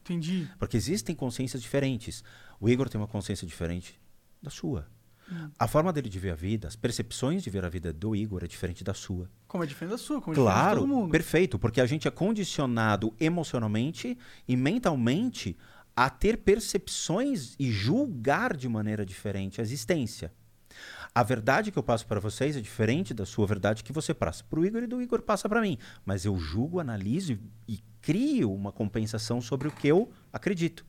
Entendi. 0.00 0.48
Porque 0.58 0.78
existem 0.78 1.14
consciências 1.14 1.60
diferentes. 1.60 2.24
O 2.58 2.70
Igor 2.70 2.88
tem 2.88 2.98
uma 2.98 3.06
consciência 3.06 3.46
diferente 3.46 4.00
da 4.42 4.48
sua. 4.48 4.88
A 5.58 5.68
forma 5.68 5.92
dele 5.92 6.08
de 6.08 6.18
ver 6.18 6.30
a 6.30 6.34
vida, 6.34 6.66
as 6.66 6.74
percepções 6.74 7.42
de 7.44 7.50
ver 7.50 7.64
a 7.64 7.68
vida 7.68 7.92
do 7.92 8.16
Igor 8.16 8.42
é 8.42 8.46
diferente 8.48 8.82
da 8.82 8.94
sua. 8.94 9.30
Como 9.46 9.62
é 9.62 9.66
diferente 9.66 9.92
da 9.92 9.98
sua, 9.98 10.20
como 10.22 10.32
é 10.32 10.36
diferente 10.36 10.54
de 10.56 10.60
Claro, 10.62 10.80
todo 10.80 10.88
mundo. 10.88 11.10
perfeito, 11.12 11.58
porque 11.58 11.80
a 11.82 11.86
gente 11.86 12.08
é 12.08 12.10
condicionado 12.10 13.14
emocionalmente 13.20 14.16
e 14.48 14.56
mentalmente 14.56 15.56
a 15.94 16.08
ter 16.08 16.38
percepções 16.38 17.54
e 17.58 17.70
julgar 17.70 18.56
de 18.56 18.68
maneira 18.68 19.04
diferente 19.04 19.60
a 19.60 19.62
existência. 19.62 20.32
A 21.12 21.24
verdade 21.24 21.72
que 21.72 21.78
eu 21.78 21.82
passo 21.82 22.06
para 22.06 22.20
vocês 22.20 22.56
é 22.56 22.60
diferente 22.60 23.12
da 23.12 23.26
sua 23.26 23.46
verdade 23.46 23.82
que 23.82 23.92
você 23.92 24.14
passa 24.14 24.44
para 24.44 24.60
o 24.60 24.64
Igor 24.64 24.84
e 24.84 24.86
do 24.86 25.02
Igor 25.02 25.22
passa 25.22 25.48
para 25.48 25.60
mim. 25.60 25.76
Mas 26.04 26.24
eu 26.24 26.38
julgo, 26.38 26.78
analiso 26.78 27.36
e, 27.66 27.80
crio 28.00 28.52
uma 28.52 28.72
compensação 28.72 29.40
sobre 29.40 29.68
o 29.68 29.72
que 29.72 29.88
eu 29.88 30.10
acredito. 30.32 30.86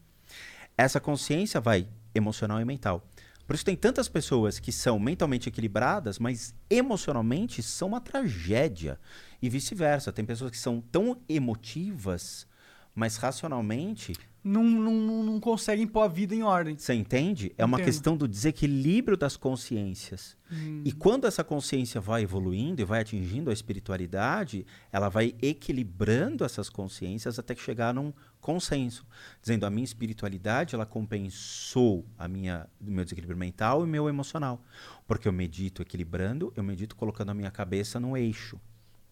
Essa 0.78 1.00
consciência 1.00 1.60
vai 1.60 1.88
emocional 2.14 2.62
e 2.62 2.66
mental. 2.66 3.06
Por 3.48 3.56
isso 3.56 3.66
tem 3.66 3.76
tantas 3.76 4.08
pessoas 4.08 4.60
que 4.60 4.72
são 4.72 4.98
mentalmente 4.98 5.50
equilibradas, 5.50 6.20
mas 6.20 6.56
emocionalmente 6.70 7.62
são 7.62 7.90
uma 7.90 8.00
tragédia. 8.00 9.00
E 9.42 9.50
vice-versa. 9.50 10.14
Tem 10.14 10.24
pessoas 10.24 10.52
que 10.52 10.58
são 10.58 10.80
tão 10.80 11.20
emotivas, 11.28 12.48
mas 12.96 13.18
racionalmente 13.18 14.14
Não, 14.44 14.64
não, 14.64 15.24
não, 15.24 15.40
conseguem 15.40 15.86
pôr 15.86 16.02
a 16.02 16.08
vida 16.08 16.34
em 16.34 16.42
ordem. 16.42 16.76
você 16.76 16.96
entende? 16.96 17.54
É 17.58 17.64
uma 17.64 17.78
Entendo. 17.78 17.86
questão 17.86 18.18
do 18.18 18.28
desequilíbrio 18.28 19.16
das 19.16 19.38
consciências. 19.38 20.36
E 20.84 20.92
quando 20.92 21.28
essa 21.28 21.44
consciência 21.44 22.02
vai 22.02 22.24
evoluindo 22.24 22.82
e 22.82 22.86
vai 22.86 23.02
atingindo 23.02 23.50
a 23.50 23.54
espiritualidade, 23.54 24.66
ela 24.92 25.08
vai 25.08 25.34
equilibrando 25.42 26.44
essas 26.44 26.70
consciências 26.70 27.40
até 27.40 27.56
que 27.56 27.62
chegar 27.62 27.94
num 27.94 28.12
consenso, 28.42 29.06
dizendo 29.42 29.66
a 29.66 29.70
minha 29.70 29.86
espiritualidade 29.86 30.76
ela 30.76 30.86
compensou 30.86 32.04
a 32.18 32.28
minha 32.28 32.68
o 32.82 32.92
meu 32.92 33.06
desequilíbrio 33.06 33.38
mental 33.38 33.82
e 33.82 33.84
o 33.84 33.88
meu 33.88 34.10
emocional, 34.10 34.62
porque 35.08 35.28
eu 35.28 35.32
medito 35.32 35.84
equilibrando, 35.84 36.52
eu 36.56 36.64
medito 36.64 36.96
colocando 36.96 37.30
a 37.30 37.34
minha 37.34 37.52
cabeça 37.52 38.00
no 38.00 38.18
eixo. 38.18 38.60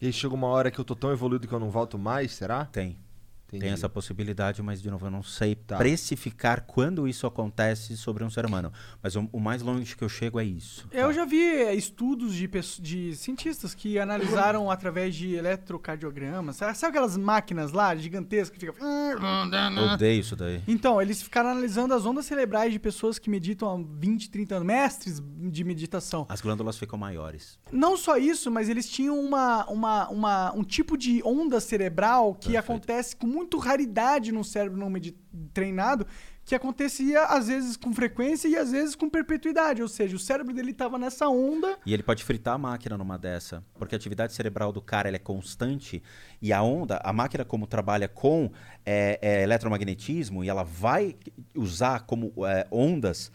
E 0.01 0.07
aí 0.07 0.13
chega 0.13 0.33
uma 0.33 0.47
hora 0.47 0.71
que 0.71 0.79
eu 0.79 0.85
tô 0.85 0.95
tão 0.95 1.11
evoluído 1.11 1.47
que 1.47 1.53
eu 1.53 1.59
não 1.59 1.69
volto 1.69 1.97
mais, 1.97 2.31
será? 2.31 2.65
Tem. 2.65 2.97
Entendi. 3.49 3.63
Tem 3.65 3.73
essa 3.73 3.89
possibilidade, 3.89 4.61
mas 4.61 4.81
de 4.81 4.89
novo, 4.89 5.05
eu 5.07 5.11
não 5.11 5.23
sei 5.23 5.55
Tá. 5.55 5.77
precificar 5.77 6.61
quando 6.61 7.07
isso 7.07 7.25
acontece 7.27 7.97
sobre 7.97 8.23
um 8.23 8.29
ser 8.29 8.45
humano. 8.45 8.71
Mas 9.01 9.15
o, 9.15 9.27
o 9.31 9.39
mais 9.39 9.61
longe 9.61 9.95
que 9.95 10.03
eu 10.03 10.09
chego 10.09 10.39
é 10.39 10.43
isso. 10.43 10.87
Eu 10.91 11.11
já 11.11 11.25
vi 11.25 11.41
é, 11.41 11.73
estudos 11.73 12.33
de, 12.35 12.47
de 12.79 13.15
cientistas 13.15 13.73
que 13.73 13.97
analisaram 13.99 14.69
através 14.69 15.15
de 15.15 15.33
eletrocardiogramas. 15.35 16.57
Sabe, 16.57 16.77
aquelas 16.85 17.17
máquinas 17.17 17.71
lá 17.71 17.95
gigantescas 17.95 18.57
que 18.57 18.65
ficam. 18.65 18.87
Eu 18.87 19.93
odeio 19.93 20.19
isso 20.19 20.35
daí. 20.35 20.61
Então, 20.67 21.01
eles 21.01 21.21
ficaram 21.21 21.49
analisando 21.49 21.93
as 21.93 22.05
ondas 22.05 22.25
cerebrais 22.25 22.71
de 22.71 22.79
pessoas 22.79 23.17
que 23.19 23.29
meditam 23.29 23.69
há 23.69 23.99
20, 23.99 24.29
30 24.29 24.55
anos, 24.55 24.67
mestres 24.67 25.21
de 25.25 25.63
meditação. 25.63 26.25
As 26.29 26.41
glândulas 26.41 26.77
ficam 26.77 26.97
maiores. 26.99 27.57
Não 27.71 27.97
só 27.97 28.17
isso, 28.17 28.51
mas 28.51 28.69
eles 28.69 28.87
tinham 28.89 29.19
uma, 29.19 29.65
uma, 29.69 30.09
uma- 30.09 30.53
um 30.55 30.63
tipo 30.63 30.97
de 30.97 31.21
onda 31.23 31.59
cerebral 31.59 32.33
que 32.35 32.51
Perfeito. 32.51 32.59
acontece 32.59 33.15
com 33.15 33.27
muito 33.39 33.57
raridade 33.57 34.31
num 34.33 34.43
cérebro 34.43 34.77
não 34.77 34.91
treinado, 35.53 36.05
que 36.43 36.53
acontecia 36.53 37.23
às 37.25 37.47
vezes 37.47 37.77
com 37.77 37.93
frequência 37.93 38.47
e 38.49 38.57
às 38.57 38.71
vezes 38.71 38.95
com 38.95 39.09
perpetuidade. 39.09 39.81
Ou 39.81 39.87
seja, 39.87 40.15
o 40.15 40.19
cérebro 40.19 40.53
dele 40.53 40.71
estava 40.71 40.97
nessa 40.97 41.29
onda. 41.29 41.77
E 41.85 41.93
ele 41.93 42.03
pode 42.03 42.23
fritar 42.23 42.55
a 42.55 42.57
máquina 42.57 42.97
numa 42.97 43.17
dessa, 43.17 43.63
porque 43.77 43.95
a 43.95 43.97
atividade 43.97 44.33
cerebral 44.33 44.73
do 44.73 44.81
cara 44.81 45.09
é 45.09 45.17
constante 45.17 46.03
e 46.41 46.51
a 46.51 46.61
onda, 46.61 46.99
a 47.03 47.13
máquina 47.13 47.45
como 47.45 47.65
trabalha 47.65 48.09
com 48.09 48.51
é, 48.85 49.19
é, 49.21 49.43
eletromagnetismo 49.43 50.43
e 50.43 50.49
ela 50.49 50.63
vai 50.63 51.15
usar 51.55 52.01
como 52.01 52.33
é, 52.45 52.67
ondas 52.69 53.31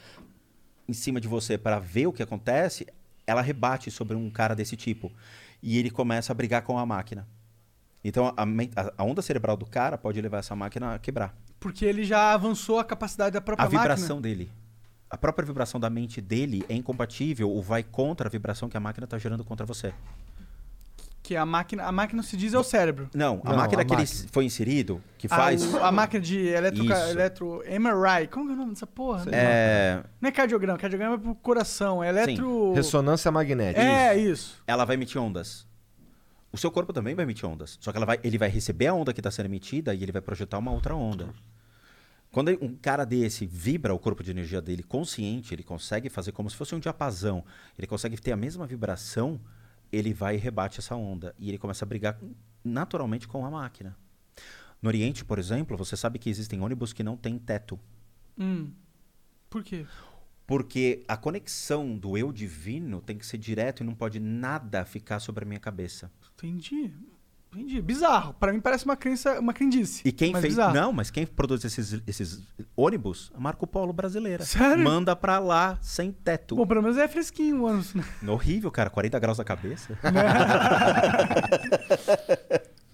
em 0.86 0.92
cima 0.92 1.18
de 1.18 1.26
você 1.26 1.57
para 1.57 1.78
ver 1.78 2.08
o 2.08 2.12
que 2.12 2.23
acontece, 2.23 2.86
ela 3.26 3.41
rebate 3.41 3.91
sobre 3.91 4.16
um 4.16 4.28
cara 4.28 4.55
desse 4.55 4.76
tipo 4.76 5.10
e 5.62 5.78
ele 5.78 5.91
começa 5.91 6.31
a 6.31 6.34
brigar 6.34 6.60
com 6.60 6.78
a 6.78 6.84
máquina. 6.84 7.26
Então 8.05 8.26
a, 8.36 8.42
a- 8.42 8.92
a 8.99 9.05
onda 9.05 9.23
cerebral 9.23 9.57
do 9.57 9.65
cara 9.66 9.97
pode 9.97 10.20
levar 10.20 10.39
essa 10.39 10.55
máquina 10.55 10.94
a 10.94 10.99
quebrar. 10.99 11.34
Porque 11.58 11.84
ele 11.86 12.05
já 12.05 12.34
avançou 12.34 12.78
a 12.78 12.84
capacidade 12.84 13.33
da 13.33 13.41
própria 13.41 13.65
A 13.65 13.68
vibração 13.68 14.16
máquina. 14.16 14.20
dele. 14.36 14.52
A 15.08 15.16
própria 15.16 15.47
vibração 15.47 15.81
da 15.81 15.89
mente 15.89 16.20
dele 16.20 16.65
é 16.68 16.74
incompatível 16.74 17.49
ou 17.50 17.62
vai 17.62 17.83
contra 17.83 18.28
a 18.28 18.31
vibração 18.31 18.68
que 18.68 18.76
a 18.76 18.81
máquina 18.81 19.05
está 19.05 19.16
gerando 19.16 19.44
contra 19.44 19.65
você. 19.65 19.94
Que 21.23 21.36
a 21.36 21.47
máquina, 21.47 21.84
a 21.84 21.92
máquina 21.92 22.23
se 22.23 22.36
diz 22.36 22.52
é 22.52 22.58
o 22.58 22.62
cérebro. 22.65 23.08
Não, 23.15 23.41
a 23.44 23.50
Não, 23.50 23.57
máquina 23.57 23.81
a 23.81 23.84
que 23.86 23.94
ele 23.94 24.02
máquina. 24.02 24.02
s- 24.02 24.28
foi 24.31 24.44
inserido, 24.44 25.00
que 25.16 25.26
A- 25.26 25.31
faz. 25.31 25.73
o- 25.73 25.78
A, 25.78 25.91
máquina 25.91 26.20
de 26.20 26.39
eletro, 26.49 26.84
Isso. 26.84 26.92
eletro 26.92 27.62
MRI. 27.66 28.26
Como 28.28 28.44
que 28.47 28.52
é 28.52 28.55
o 28.55 28.58
nome 28.58 28.73
dessa 28.74 28.86
porra? 28.86 29.24
é, 29.33 30.02
Não 30.20 30.28
é 30.28 30.33
cardiograma, 30.33 30.76
cardiograma 30.78 31.15
é 31.15 31.18
pro 31.18 31.34
coração, 31.36 32.05
é 32.05 32.10
eletro. 32.10 32.74
Ressonância 32.74 33.31
magnética. 33.33 33.81
É, 33.81 34.15
isso. 34.18 34.62
ela 34.66 34.84
vai 34.84 34.97
emitir 34.97 35.18
ondas. 35.18 35.66
O 36.55 36.57
seu 36.57 36.70
corpo 36.70 36.92
também 36.92 37.16
vai 37.16 37.24
emitir 37.24 37.49
ondas. 37.49 37.76
Só 37.81 37.91
que 37.91 37.97
ela 37.97 38.07
vai, 38.07 38.20
ele 38.23 38.39
vai 38.39 38.49
receber 38.49 38.86
a 38.86 38.94
onda 38.94 39.12
que 39.12 39.18
está 39.18 39.28
sendo 39.28 39.47
emitida 39.47 39.92
e 39.92 40.05
ele 40.05 40.12
vai 40.12 40.23
projetar 40.23 40.57
uma 40.57 40.70
outra 40.70 40.94
onda. 40.94 41.34
Quando 42.31 42.50
um 42.62 42.76
cara 42.76 43.05
desse 43.05 43.44
vibra 43.44 43.92
o 43.92 43.99
corpo 43.99 44.23
de 44.23 44.31
energia 44.31 44.62
dele 44.62 44.84
consciente, 44.84 45.52
ele 45.52 45.65
consegue 45.65 46.08
fazer 46.08 46.31
como 46.31 46.49
se 46.49 46.55
fosse 46.55 46.73
um 46.73 46.78
diapasão. 46.78 47.44
Ele 47.76 47.89
consegue 47.89 48.16
ter 48.16 48.31
a 48.31 48.36
mesma 48.36 48.68
vibração, 48.68 49.41
ele 49.91 50.15
vai 50.15 50.36
e 50.36 50.39
rebate 50.39 50.78
essa 50.78 50.94
onda. 50.94 51.34
E 51.41 51.49
ele 51.49 51.58
começa 51.58 51.84
a 51.84 51.89
brigar 51.89 52.20
naturalmente 52.62 53.26
com 53.26 53.44
a 53.44 53.50
máquina. 53.50 53.97
No 54.81 54.89
Oriente, 54.89 55.24
por 55.24 55.41
exemplo, 55.41 55.76
você 55.76 55.97
sabe 55.97 56.20
que 56.20 56.31
existem 56.31 56.60
ônibus 56.60 56.92
que 56.92 57.02
não 57.02 57.16
têm 57.16 57.36
teto. 57.36 57.81
Hum. 58.39 58.70
Por 59.50 59.65
quê? 59.65 59.84
Porque 60.47 61.05
a 61.08 61.16
conexão 61.16 61.99
do 61.99 62.16
eu 62.16 62.31
divino 62.33 63.00
tem 63.00 63.18
que 63.18 63.26
ser 63.26 63.39
direto 63.39 63.83
e 63.83 63.84
não 63.84 63.94
pode 63.94 64.20
nada 64.20 64.84
ficar 64.84 65.18
sobre 65.18 65.42
a 65.42 65.49
minha 65.49 65.58
cabeça. 65.58 66.12
Entendi. 66.44 66.92
Entendi. 67.52 67.81
Bizarro. 67.81 68.34
Pra 68.34 68.52
mim 68.52 68.60
parece 68.60 68.84
uma 68.84 68.97
crença, 68.97 69.39
uma 69.39 69.55
crendice. 69.55 70.02
E 70.05 70.12
quem 70.12 70.32
mas 70.32 70.42
fez. 70.42 70.55
bizarro. 70.55 70.74
Não, 70.74 70.92
mas 70.92 71.10
quem 71.10 71.24
produz 71.24 71.64
esses, 71.64 72.02
esses 72.06 72.42
ônibus? 72.76 73.32
A 73.34 73.40
Marco 73.40 73.66
Polo 73.66 73.92
brasileira. 73.92 74.44
Sério? 74.44 74.82
Manda 74.82 75.14
pra 75.14 75.39
lá 75.39 75.78
sem 75.81 76.12
teto. 76.12 76.56
Bom, 76.56 76.66
pelo 76.66 76.82
menos 76.82 76.98
é 76.98 77.06
fresquinho 77.08 77.62
o 77.62 77.64
ônibus, 77.64 77.94
né? 77.94 78.05
Horrível, 78.26 78.70
cara. 78.70 78.90
40 78.90 79.18
graus 79.18 79.39
na 79.39 79.44
cabeça. 79.44 79.97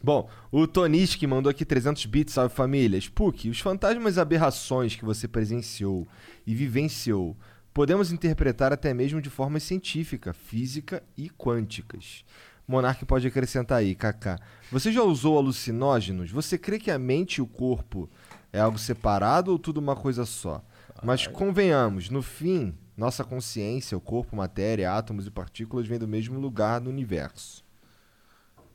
Bom, 0.03 0.31
o 0.51 0.67
Toniski 0.67 1.27
mandou 1.27 1.51
aqui 1.51 1.65
300 1.65 2.07
bits, 2.07 2.35
salve 2.35 2.55
família. 2.55 2.99
Spook, 2.99 3.51
os 3.51 3.61
fantasmas 3.61 4.17
e 4.17 4.21
aberrações 4.21 4.97
que 4.97 5.05
você 5.05 5.29
presenciou 5.29 6.09
e 6.47 6.55
vivenciou, 6.55 7.37
podemos 7.75 8.11
interpretar 8.11 8.73
até 8.73 8.95
mesmo 8.95 9.21
de 9.21 9.29
forma 9.29 9.61
científica, 9.61 10.33
física 10.33 11.03
e 11.19 11.29
quânticas. 11.29 12.25
Monark 12.71 13.05
pode 13.05 13.27
acrescentar 13.27 13.79
aí, 13.79 13.95
Kaká. 13.95 14.39
Você 14.71 14.93
já 14.93 15.03
usou 15.03 15.37
alucinógenos? 15.37 16.31
Você 16.31 16.57
crê 16.57 16.79
que 16.79 16.91
a 16.91 16.99
mente 16.99 17.37
e 17.37 17.43
o 17.43 17.47
corpo 17.47 18.09
é 18.53 18.61
algo 18.61 18.79
separado 18.79 19.51
ou 19.51 19.59
tudo 19.59 19.79
uma 19.79 19.97
coisa 19.97 20.25
só? 20.25 20.65
Mas 21.03 21.27
convenhamos, 21.27 22.11
no 22.11 22.23
fim, 22.23 22.75
nossa 22.97 23.25
consciência, 23.25 23.97
o 23.97 24.01
corpo, 24.01 24.37
matéria, 24.37 24.93
átomos 24.93 25.27
e 25.27 25.31
partículas 25.31 25.87
vêm 25.87 25.99
do 25.99 26.07
mesmo 26.07 26.39
lugar 26.39 26.81
no 26.81 26.91
universo. 26.91 27.65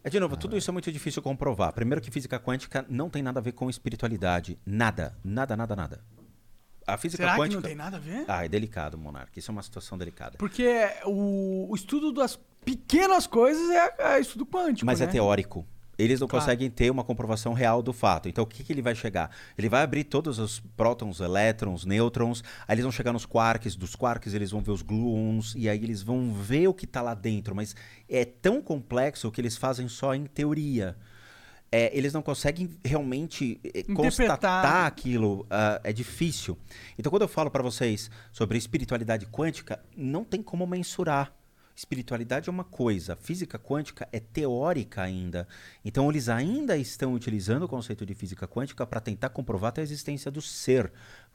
É, 0.04 0.10
de 0.10 0.20
novo, 0.20 0.36
tudo 0.36 0.58
isso 0.58 0.70
é 0.70 0.74
muito 0.74 0.92
difícil 0.92 1.22
comprovar. 1.22 1.72
Primeiro 1.74 2.02
que 2.02 2.12
física 2.12 2.40
quântica 2.40 2.86
não 2.90 3.10
tem 3.10 3.24
nada 3.24 3.40
a 3.40 3.44
ver 3.44 3.54
com 3.54 3.70
espiritualidade. 3.70 4.60
Nada. 4.66 5.18
Nada, 5.24 5.56
nada, 5.56 5.76
nada. 5.76 6.04
A 6.88 6.98
física 6.98 7.24
Será 7.24 7.34
que 7.34 7.42
quântica. 7.42 7.56
não 7.56 7.68
tem 7.68 7.76
nada 7.76 7.98
a 7.98 8.00
ver? 8.00 8.26
Ah, 8.28 8.46
é 8.46 8.48
delicado, 8.48 8.98
Monark. 8.98 9.38
Isso 9.38 9.50
é 9.50 9.54
uma 9.54 9.64
situação 9.64 9.98
delicada. 9.98 10.38
Porque 10.38 10.88
o, 11.06 11.72
o 11.72 11.76
estudo 11.76 12.12
das 12.12 12.40
pequenas 12.66 13.28
coisas 13.28 13.70
é, 13.70 14.16
é 14.16 14.20
estudo 14.20 14.46
quântico, 14.46 14.86
Mas 14.86 15.00
né? 15.00 15.06
é 15.06 15.10
teórico. 15.10 15.66
Eles 15.98 16.20
não 16.20 16.28
Claro. 16.28 16.44
conseguem 16.44 16.70
ter 16.70 16.90
uma 16.92 17.06
comprovação 17.06 17.54
real 17.54 17.82
do 17.82 17.94
fato. 17.94 18.28
Então, 18.28 18.44
o 18.44 18.48
que, 18.48 18.66
que 18.66 18.74
ele 18.74 18.82
vai 18.82 18.94
chegar? 18.94 19.32
Ele 19.58 19.70
vai 19.70 19.82
abrir 19.82 20.04
todos 20.04 20.40
os 20.40 20.60
prótons, 20.76 21.22
elétrons, 21.22 21.86
nêutrons, 21.86 22.44
aí 22.68 22.74
eles 22.76 22.84
vão 22.84 22.92
chegar 22.92 23.14
nos 23.14 23.26
quarks, 23.26 23.78
dos 23.78 23.96
quarks 23.96 24.34
eles 24.34 24.52
vão 24.52 24.60
ver 24.60 24.72
os 24.72 24.82
gluons, 24.82 25.54
e 25.56 25.70
aí 25.70 25.82
eles 25.82 26.02
vão 26.02 26.34
ver 26.34 26.68
o 26.68 26.74
que 26.74 26.84
está 26.84 27.02
lá 27.02 27.14
dentro. 27.14 27.56
Mas 27.56 27.74
é 28.10 28.26
tão 28.26 28.62
complexo 28.62 29.32
que 29.32 29.40
eles 29.40 29.56
fazem 29.56 29.88
só 29.88 30.14
em 30.14 30.26
teoria. 30.26 30.98
É, 31.72 31.90
eles 31.98 32.12
não 32.14 32.22
conseguem 32.22 32.70
realmente 32.84 33.60
eh, 33.64 33.84
constatar 33.94 34.86
aquilo. 34.86 35.46
ah, 35.50 35.80
é 35.84 35.92
difícil. 35.94 36.58
Então, 37.00 37.10
quando 37.10 37.24
eu 37.24 37.28
falo 37.28 37.50
para 37.50 37.64
vocês 37.64 38.10
sobre 38.34 38.58
espiritualidade 38.58 39.26
quântica, 39.28 39.80
não 39.96 40.24
tem 40.26 40.42
como 40.44 40.68
mensurar. 40.68 41.34
Espiritualidade 41.76 42.48
é 42.48 42.52
uma 42.52 42.64
coisa, 42.64 43.16
física 43.18 43.60
quântica 43.60 44.08
é 44.12 44.20
teórica 44.20 45.02
ainda. 45.02 45.46
Então, 45.84 46.10
eles 46.10 46.30
ainda 46.30 46.78
estão 46.78 47.14
utilizando 47.14 47.64
o 47.64 47.68
conceito 47.68 48.06
de 48.06 48.14
física 48.14 48.48
quântica 48.48 48.88
para 48.88 49.02
tentar 49.02 49.30
comprovar 49.30 49.74
a 49.76 49.82
existência 49.82 50.32
do 50.32 50.42
ser, 50.42 50.92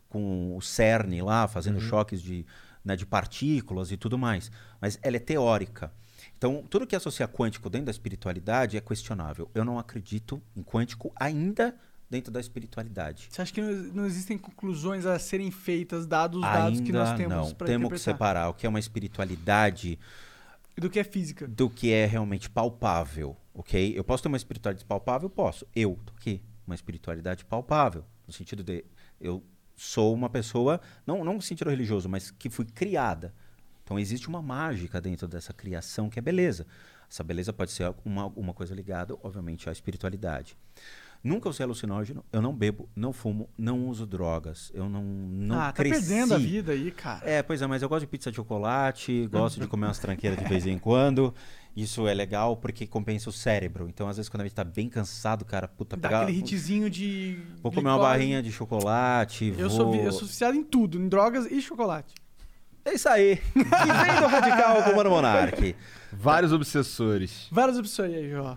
com 0.08 0.56
o 0.56 0.60
CERN 0.62 1.22
lá, 1.22 1.46
fazendo 1.46 1.78
choques 1.78 2.22
de, 2.22 2.46
né, 2.82 2.96
de 2.96 3.04
partículas 3.04 3.92
e 3.92 3.98
tudo 3.98 4.16
mais. 4.16 4.50
Mas 4.80 4.98
ela 5.02 5.16
é 5.16 5.20
teórica. 5.20 5.92
Então, 6.36 6.64
tudo 6.70 6.86
que 6.86 6.96
associa 6.96 7.28
quântico 7.28 7.68
dentro 7.68 7.86
da 7.86 7.90
espiritualidade 7.90 8.78
é 8.78 8.80
questionável. 8.80 9.50
Eu 9.54 9.64
não 9.64 9.78
acredito 9.78 10.42
em 10.56 10.62
quântico 10.62 11.12
ainda 11.16 11.74
dentro 12.08 12.32
da 12.32 12.40
espiritualidade. 12.40 13.28
Você 13.30 13.42
acha 13.42 13.52
que 13.52 13.60
não, 13.60 13.70
não 13.70 14.06
existem 14.06 14.36
conclusões 14.36 15.06
a 15.06 15.18
serem 15.18 15.50
feitas, 15.50 16.06
dados 16.06 16.38
os 16.38 16.42
dados 16.42 16.80
que 16.80 16.92
nós 16.92 17.14
temos 17.16 17.32
não. 17.32 17.54
para 17.54 17.66
Temos 17.66 17.88
que 17.88 17.94
interpretar? 17.94 18.14
separar 18.14 18.48
o 18.48 18.54
que 18.54 18.66
é 18.66 18.68
uma 18.68 18.80
espiritualidade 18.80 19.98
Do 20.76 20.88
que 20.88 20.98
é 20.98 21.04
física. 21.04 21.46
do 21.46 21.68
que 21.68 21.92
é 21.92 22.06
realmente 22.06 22.48
palpável, 22.48 23.36
ok? 23.52 23.92
Eu 23.96 24.02
posso 24.02 24.22
ter 24.22 24.28
uma 24.28 24.36
espiritualidade 24.36 24.84
palpável? 24.86 25.28
Posso. 25.28 25.66
Eu 25.74 25.98
tô 26.04 26.12
aqui. 26.16 26.42
Uma 26.66 26.74
espiritualidade 26.74 27.44
palpável. 27.44 28.04
No 28.26 28.32
sentido 28.32 28.62
de 28.62 28.84
eu 29.20 29.42
sou 29.76 30.14
uma 30.14 30.28
pessoa, 30.28 30.80
não, 31.06 31.24
não 31.24 31.34
no 31.34 31.42
sentido 31.42 31.70
religioso, 31.70 32.08
mas 32.08 32.30
que 32.30 32.48
fui 32.48 32.64
criada. 32.64 33.34
Então 33.82 33.98
existe 33.98 34.28
uma 34.28 34.40
mágica 34.40 35.00
dentro 35.00 35.26
dessa 35.26 35.52
criação 35.52 36.08
que 36.08 36.18
é 36.18 36.22
beleza. 36.22 36.66
Essa 37.10 37.24
beleza 37.24 37.52
pode 37.52 37.72
ser 37.72 37.92
uma, 38.04 38.26
uma 38.26 38.54
coisa 38.54 38.72
ligada, 38.72 39.16
obviamente, 39.22 39.68
à 39.68 39.72
espiritualidade. 39.72 40.56
Nunca 41.22 41.50
usei 41.50 41.64
alucinógeno, 41.64 42.24
eu 42.32 42.40
não 42.40 42.54
bebo, 42.54 42.88
não 42.96 43.12
fumo, 43.12 43.50
não 43.58 43.86
uso 43.88 44.06
drogas. 44.06 44.70
Eu 44.74 44.88
não, 44.88 45.04
não 45.04 45.60
ah, 45.60 45.66
tá 45.66 45.72
cresci. 45.74 46.06
perdendo 46.08 46.34
a 46.34 46.38
vida 46.38 46.72
aí, 46.72 46.90
cara. 46.90 47.20
É, 47.28 47.42
pois 47.42 47.60
é, 47.60 47.66
mas 47.66 47.82
eu 47.82 47.88
gosto 47.90 48.00
de 48.00 48.06
pizza 48.06 48.30
de 48.30 48.36
chocolate, 48.36 49.26
gosto 49.26 49.60
de 49.60 49.66
comer 49.66 49.86
umas 49.86 49.98
tranqueiras 49.98 50.38
de 50.38 50.48
vez 50.48 50.66
em 50.66 50.78
quando. 50.80 51.34
Isso 51.76 52.08
é 52.08 52.14
legal 52.14 52.56
porque 52.56 52.86
compensa 52.86 53.28
o 53.28 53.32
cérebro. 53.32 53.86
Então, 53.88 54.08
às 54.08 54.16
vezes, 54.16 54.28
quando 54.30 54.40
a 54.40 54.44
gente 54.44 54.54
tá 54.54 54.64
bem 54.64 54.88
cansado, 54.88 55.44
cara, 55.44 55.68
puta, 55.68 55.94
Dá 55.96 56.08
pegar- 56.08 56.22
aquele 56.22 56.38
hitzinho 56.38 56.88
de. 56.88 57.38
Vou 57.62 57.70
comer 57.70 57.88
uma 57.88 57.96
glicose. 57.96 58.12
barrinha 58.12 58.42
de 58.42 58.50
chocolate. 58.50 59.54
Eu 59.58 59.68
vou... 59.68 59.70
sou, 59.70 59.94
eu 59.94 60.12
sou 60.12 60.26
viciado 60.26 60.56
em 60.56 60.64
tudo, 60.64 60.98
em 60.98 61.06
drogas 61.08 61.46
e 61.46 61.60
chocolate. 61.60 62.14
É 62.84 62.94
isso 62.94 63.08
aí. 63.08 63.38
E 63.54 63.62
vem 63.62 64.20
do 64.20 64.26
radical 64.26 64.82
com 64.84 64.90
o 64.90 64.96
Mano 64.96 65.10
Monark. 65.10 65.76
Vários 66.12 66.50
obsessores. 66.52 67.46
Várias 67.52 67.78
opções 67.78 68.14
aí, 68.14 68.34
ó. 68.34 68.56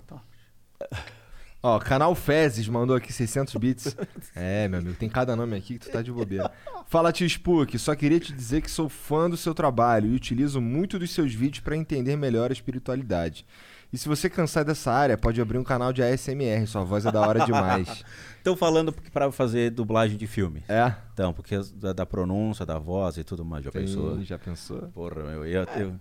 Ó, 1.66 1.80
canal 1.80 2.14
Fezes 2.14 2.67
mandou 2.67 2.93
aqui 2.93 3.14
600 3.14 3.56
bits. 3.56 3.95
É, 4.35 4.67
meu 4.67 4.80
amigo, 4.80 4.95
tem 4.98 5.08
cada 5.08 5.33
nome 5.33 5.56
aqui 5.56 5.80
que 5.80 5.85
tu 5.85 5.90
tá 5.92 6.01
de 6.01 6.11
bobeira. 6.11 6.51
Fala, 6.88 7.09
tio 7.14 7.25
Spook, 7.25 7.80
só 7.80 7.95
queria 7.95 8.19
te 8.19 8.33
dizer 8.33 8.61
que 8.61 8.69
sou 8.69 8.90
fã 8.90 9.30
do 9.30 9.38
seu 9.38 9.53
trabalho 9.53 10.11
e 10.11 10.16
utilizo 10.16 10.59
muito 10.59 11.00
dos 11.00 11.11
seus 11.11 11.33
vídeos 11.33 11.61
pra 11.64 11.77
entender 11.77 12.17
melhor 12.17 12.50
a 12.50 12.53
espiritualidade. 12.53 13.45
E 13.93 13.98
se 13.98 14.09
você 14.09 14.30
cansar 14.30 14.66
dessa 14.66 14.92
área, 14.92 15.17
pode 15.17 15.40
abrir 15.40 15.58
um 15.58 15.64
canal 15.64 15.93
de 15.93 16.03
ASMR, 16.03 16.66
sua 16.67 16.83
voz 16.83 17.06
é 17.06 17.11
da 17.11 17.22
hora 17.22 17.45
demais. 17.45 18.03
Estão 18.38 18.58
falando 18.58 18.92
pra 19.14 19.32
fazer 19.32 19.69
dublagem 19.69 20.17
de 20.17 20.27
filme. 20.27 20.64
É? 20.67 20.93
Então, 21.14 21.32
porque 21.32 21.58
da, 21.75 21.93
da 21.93 22.06
pronúncia, 22.06 22.66
da 22.66 22.77
voz 22.77 23.16
e 23.17 23.24
tudo 23.24 23.45
mais. 23.45 23.64
Já 23.64 23.72
pensou? 23.72 24.17
Sim, 24.17 24.25
já 24.25 24.38
pensou? 24.38 24.82
Porra, 24.93 25.24
meu. 25.24 25.45
Eu, 25.45 25.64
eu- 25.77 25.95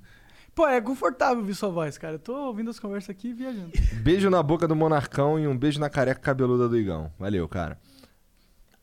Pô, 0.54 0.66
é 0.66 0.80
confortável 0.80 1.38
ouvir 1.38 1.54
sua 1.54 1.70
voz, 1.70 1.96
cara. 1.96 2.16
Eu 2.16 2.18
tô 2.18 2.34
ouvindo 2.46 2.68
as 2.70 2.78
conversas 2.78 3.10
aqui 3.10 3.28
e 3.28 3.32
viajando. 3.32 3.72
Beijo 4.02 4.28
na 4.28 4.42
boca 4.42 4.68
do 4.68 4.76
Monarcão 4.76 5.38
e 5.38 5.46
um 5.46 5.56
beijo 5.56 5.80
na 5.80 5.88
careca 5.88 6.20
cabeluda 6.20 6.68
do 6.68 6.76
Igão. 6.76 7.10
Valeu, 7.18 7.48
cara. 7.48 7.78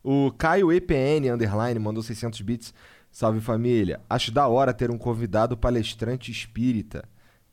O 0.03 0.31
Caio 0.31 0.71
EPN 0.71 1.31
underline 1.31 1.79
mandou 1.79 2.01
600 2.01 2.41
bits. 2.41 2.73
Salve 3.11 3.39
família. 3.39 4.01
Acho 4.09 4.31
da 4.31 4.47
hora 4.47 4.73
ter 4.73 4.89
um 4.89 4.97
convidado 4.97 5.55
palestrante 5.55 6.31
espírita, 6.31 7.03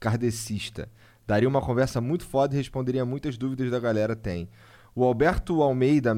kardecista. 0.00 0.88
Daria 1.26 1.48
uma 1.48 1.60
conversa 1.60 2.00
muito 2.00 2.24
foda 2.24 2.54
e 2.54 2.58
responderia 2.58 3.04
muitas 3.04 3.36
dúvidas 3.36 3.70
da 3.70 3.80
galera 3.80 4.16
tem. 4.16 4.48
O 4.94 5.04
Alberto 5.04 5.60
Almeida, 5.60 6.14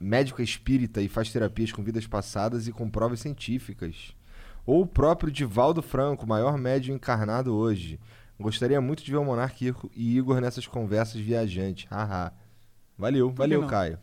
médico 0.00 0.40
espírita 0.40 1.02
e 1.02 1.08
faz 1.08 1.30
terapias 1.30 1.70
com 1.70 1.82
vidas 1.82 2.06
passadas 2.06 2.66
e 2.66 2.72
com 2.72 2.88
provas 2.88 3.20
científicas. 3.20 4.14
Ou 4.64 4.82
o 4.82 4.86
próprio 4.86 5.30
Divaldo 5.30 5.82
Franco, 5.82 6.26
maior 6.26 6.56
médium 6.56 6.94
encarnado 6.96 7.54
hoje. 7.54 7.98
Gostaria 8.38 8.80
muito 8.80 9.02
de 9.04 9.10
ver 9.10 9.16
o 9.18 9.24
Monark 9.24 9.64
e- 9.94 10.16
Igor 10.16 10.40
nessas 10.40 10.66
conversas 10.66 11.20
viajantes. 11.20 11.86
Haha. 11.90 12.32
Valeu, 12.98 13.30
valeu, 13.30 13.60
não? 13.62 13.68
Caio. 13.68 13.98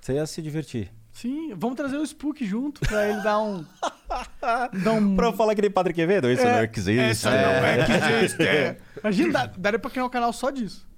Você 0.00 0.14
ia 0.14 0.26
se 0.26 0.40
divertir. 0.42 0.90
Sim, 1.12 1.52
vamos 1.56 1.76
trazer 1.76 1.96
o 1.96 2.04
Spook 2.06 2.44
junto 2.46 2.80
pra 2.80 3.08
ele 3.08 3.20
dar 3.22 3.40
um. 3.40 3.64
dar 4.84 4.92
um. 4.92 5.16
Pra 5.16 5.26
eu 5.26 5.32
falar 5.32 5.54
que 5.54 5.60
nem 5.62 5.70
Padre 5.70 5.92
Quevedo, 5.92 6.30
isso 6.30 6.42
É, 6.42 6.52
não 6.56 6.64
existe. 6.72 7.24
Não 7.26 7.32
é 7.32 7.84
que 7.84 7.92
existe. 7.92 8.42
Imagina, 9.02 9.32
dá- 9.32 9.52
daria 9.58 9.78
pra 9.78 9.90
criar 9.90 10.04
um 10.04 10.10
canal 10.10 10.32
só 10.32 10.50
disso. 10.50 10.88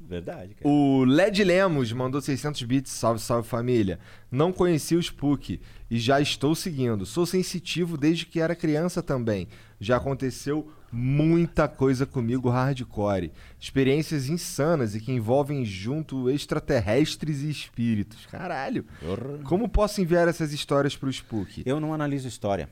Verdade, 0.00 0.54
cara. 0.54 0.68
O 0.68 1.04
Led 1.04 1.42
Lemos 1.44 1.92
mandou 1.92 2.20
600 2.20 2.62
bits. 2.64 2.90
Salve, 2.92 3.20
salve 3.20 3.46
família. 3.48 4.00
Não 4.30 4.52
conheci 4.52 4.96
o 4.96 5.00
Spook 5.02 5.60
e 5.90 5.98
já 5.98 6.20
estou 6.20 6.54
seguindo. 6.54 7.04
Sou 7.04 7.26
sensitivo 7.26 7.96
desde 7.96 8.24
que 8.24 8.40
era 8.40 8.54
criança 8.54 9.02
também. 9.02 9.48
Já 9.80 9.96
aconteceu 9.96 10.70
muita 10.92 11.66
coisa 11.66 12.06
comigo 12.06 12.48
hardcore. 12.48 13.32
Experiências 13.58 14.28
insanas 14.28 14.94
e 14.94 15.00
que 15.00 15.12
envolvem 15.12 15.64
junto 15.64 16.30
extraterrestres 16.30 17.42
e 17.42 17.50
espíritos. 17.50 18.26
Caralho. 18.26 18.84
Como 19.44 19.68
posso 19.68 20.00
enviar 20.00 20.28
essas 20.28 20.52
histórias 20.52 20.96
pro 20.96 21.10
Spook? 21.10 21.62
Eu 21.66 21.80
não 21.80 21.92
analiso 21.92 22.28
história. 22.28 22.68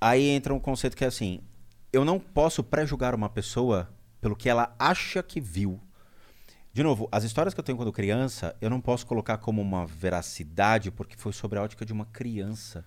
Aí 0.00 0.28
entra 0.28 0.52
um 0.52 0.60
conceito 0.60 0.96
que 0.96 1.04
é 1.04 1.08
assim: 1.08 1.40
eu 1.92 2.04
não 2.04 2.18
posso 2.18 2.62
pré-julgar 2.62 3.14
uma 3.14 3.28
pessoa 3.28 3.88
pelo 4.20 4.36
que 4.36 4.48
ela 4.48 4.74
acha 4.78 5.22
que 5.22 5.40
viu. 5.40 5.80
De 6.76 6.82
novo, 6.82 7.08
as 7.10 7.24
histórias 7.24 7.54
que 7.54 7.60
eu 7.60 7.64
tenho 7.64 7.78
quando 7.78 7.90
criança, 7.90 8.54
eu 8.60 8.68
não 8.68 8.82
posso 8.82 9.06
colocar 9.06 9.38
como 9.38 9.62
uma 9.62 9.86
veracidade 9.86 10.90
porque 10.90 11.16
foi 11.16 11.32
sobre 11.32 11.58
a 11.58 11.62
ótica 11.62 11.86
de 11.86 11.92
uma 11.94 12.04
criança. 12.04 12.84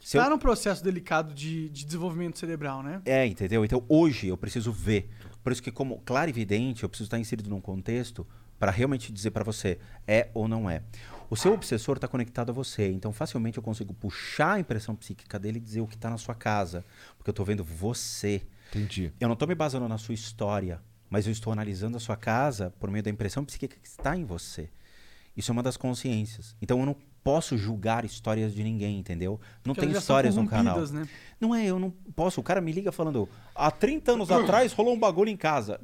Se 0.00 0.16
eu- 0.16 0.22
Tá 0.22 0.30
num 0.30 0.38
processo 0.38 0.84
delicado 0.84 1.34
de, 1.34 1.68
de 1.68 1.84
desenvolvimento 1.84 2.38
cerebral, 2.38 2.80
né? 2.80 3.02
É, 3.04 3.26
entendeu? 3.26 3.64
Então 3.64 3.84
hoje 3.88 4.28
eu 4.28 4.36
preciso 4.36 4.70
ver. 4.70 5.10
Por 5.42 5.50
isso 5.50 5.60
que, 5.60 5.72
como 5.72 5.98
clarividente, 6.02 6.84
eu 6.84 6.88
preciso 6.88 7.08
estar 7.08 7.18
inserido 7.18 7.50
num 7.50 7.60
contexto 7.60 8.24
para 8.56 8.70
realmente 8.70 9.12
dizer 9.12 9.32
para 9.32 9.42
você 9.42 9.80
é 10.06 10.28
ou 10.32 10.46
não 10.46 10.70
é. 10.70 10.84
O 11.28 11.34
seu 11.34 11.52
obsessor 11.54 11.96
está 11.96 12.06
conectado 12.06 12.50
a 12.50 12.52
você, 12.52 12.88
então 12.92 13.12
facilmente 13.12 13.58
eu 13.58 13.64
consigo 13.64 13.92
puxar 13.92 14.52
a 14.52 14.60
impressão 14.60 14.94
psíquica 14.94 15.40
dele 15.40 15.58
e 15.58 15.60
dizer 15.60 15.80
o 15.80 15.88
que 15.88 15.96
está 15.96 16.08
na 16.08 16.18
sua 16.18 16.36
casa, 16.36 16.84
porque 17.18 17.30
eu 17.30 17.32
estou 17.32 17.44
vendo 17.44 17.64
você. 17.64 18.42
Entendi. 18.68 19.12
Eu 19.18 19.26
não 19.26 19.32
estou 19.32 19.48
me 19.48 19.56
basando 19.56 19.88
na 19.88 19.98
sua 19.98 20.14
história, 20.14 20.80
mas 21.14 21.26
eu 21.26 21.32
estou 21.32 21.52
analisando 21.52 21.96
a 21.96 22.00
sua 22.00 22.16
casa 22.16 22.74
por 22.80 22.90
meio 22.90 23.04
da 23.04 23.08
impressão 23.08 23.44
psíquica 23.44 23.76
que 23.80 23.86
está 23.86 24.16
em 24.16 24.24
você. 24.24 24.68
Isso 25.36 25.48
é 25.48 25.52
uma 25.52 25.62
das 25.62 25.76
consciências. 25.76 26.56
Então 26.60 26.80
eu 26.80 26.86
não 26.86 26.96
posso 27.22 27.56
julgar 27.56 28.04
histórias 28.04 28.52
de 28.52 28.64
ninguém, 28.64 28.98
entendeu? 28.98 29.38
Não 29.64 29.74
Porque 29.74 29.86
tem 29.86 29.96
histórias 29.96 30.34
no 30.34 30.44
canal. 30.48 30.76
né? 30.88 31.08
Não 31.40 31.54
é, 31.54 31.64
eu 31.66 31.78
não 31.78 31.90
posso. 32.16 32.40
O 32.40 32.42
cara 32.42 32.60
me 32.60 32.72
liga 32.72 32.90
falando, 32.90 33.28
há 33.54 33.70
30 33.70 34.10
anos 34.10 34.28
atrás 34.32 34.72
rolou 34.72 34.92
um 34.92 34.98
bagulho 34.98 35.30
em 35.30 35.36
casa. 35.36 35.80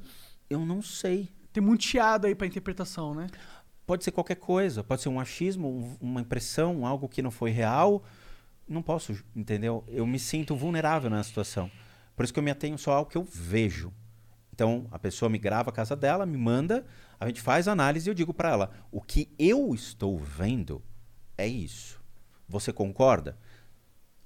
Eu 0.48 0.66
não 0.66 0.82
sei. 0.82 1.28
Tem 1.52 1.62
muito 1.62 1.84
chiado 1.84 2.26
aí 2.26 2.34
pra 2.34 2.44
interpretação, 2.48 3.14
né? 3.14 3.28
Pode 3.86 4.02
ser 4.02 4.10
qualquer 4.10 4.34
coisa, 4.34 4.82
pode 4.82 5.00
ser 5.00 5.10
um 5.10 5.20
achismo, 5.20 5.68
um- 5.68 5.96
uma 6.00 6.20
impressão, 6.22 6.84
algo 6.84 7.08
que 7.08 7.22
não 7.22 7.30
foi 7.30 7.50
real. 7.52 8.02
Não 8.68 8.82
posso, 8.82 9.16
entendeu? 9.36 9.84
Eu 9.86 10.04
me 10.08 10.18
sinto 10.18 10.56
vulnerável 10.56 11.08
nessa 11.08 11.28
situação. 11.28 11.70
Por 12.16 12.24
isso 12.24 12.32
que 12.32 12.38
eu 12.40 12.42
me 12.42 12.50
atenho 12.50 12.76
só 12.76 12.94
ao 12.94 13.06
que 13.06 13.16
eu 13.16 13.22
vejo. 13.22 13.92
Então, 14.60 14.86
a 14.90 14.98
pessoa 14.98 15.30
me 15.30 15.38
grava 15.38 15.70
a 15.70 15.72
casa 15.72 15.96
dela, 15.96 16.26
me 16.26 16.36
manda, 16.36 16.84
a 17.18 17.26
gente 17.26 17.40
faz 17.40 17.66
a 17.66 17.72
análise 17.72 18.06
e 18.06 18.10
eu 18.10 18.14
digo 18.14 18.34
pra 18.34 18.50
ela: 18.50 18.70
o 18.92 19.00
que 19.00 19.32
eu 19.38 19.74
estou 19.74 20.18
vendo 20.18 20.82
é 21.38 21.46
isso. 21.46 21.98
Você 22.46 22.70
concorda? 22.70 23.38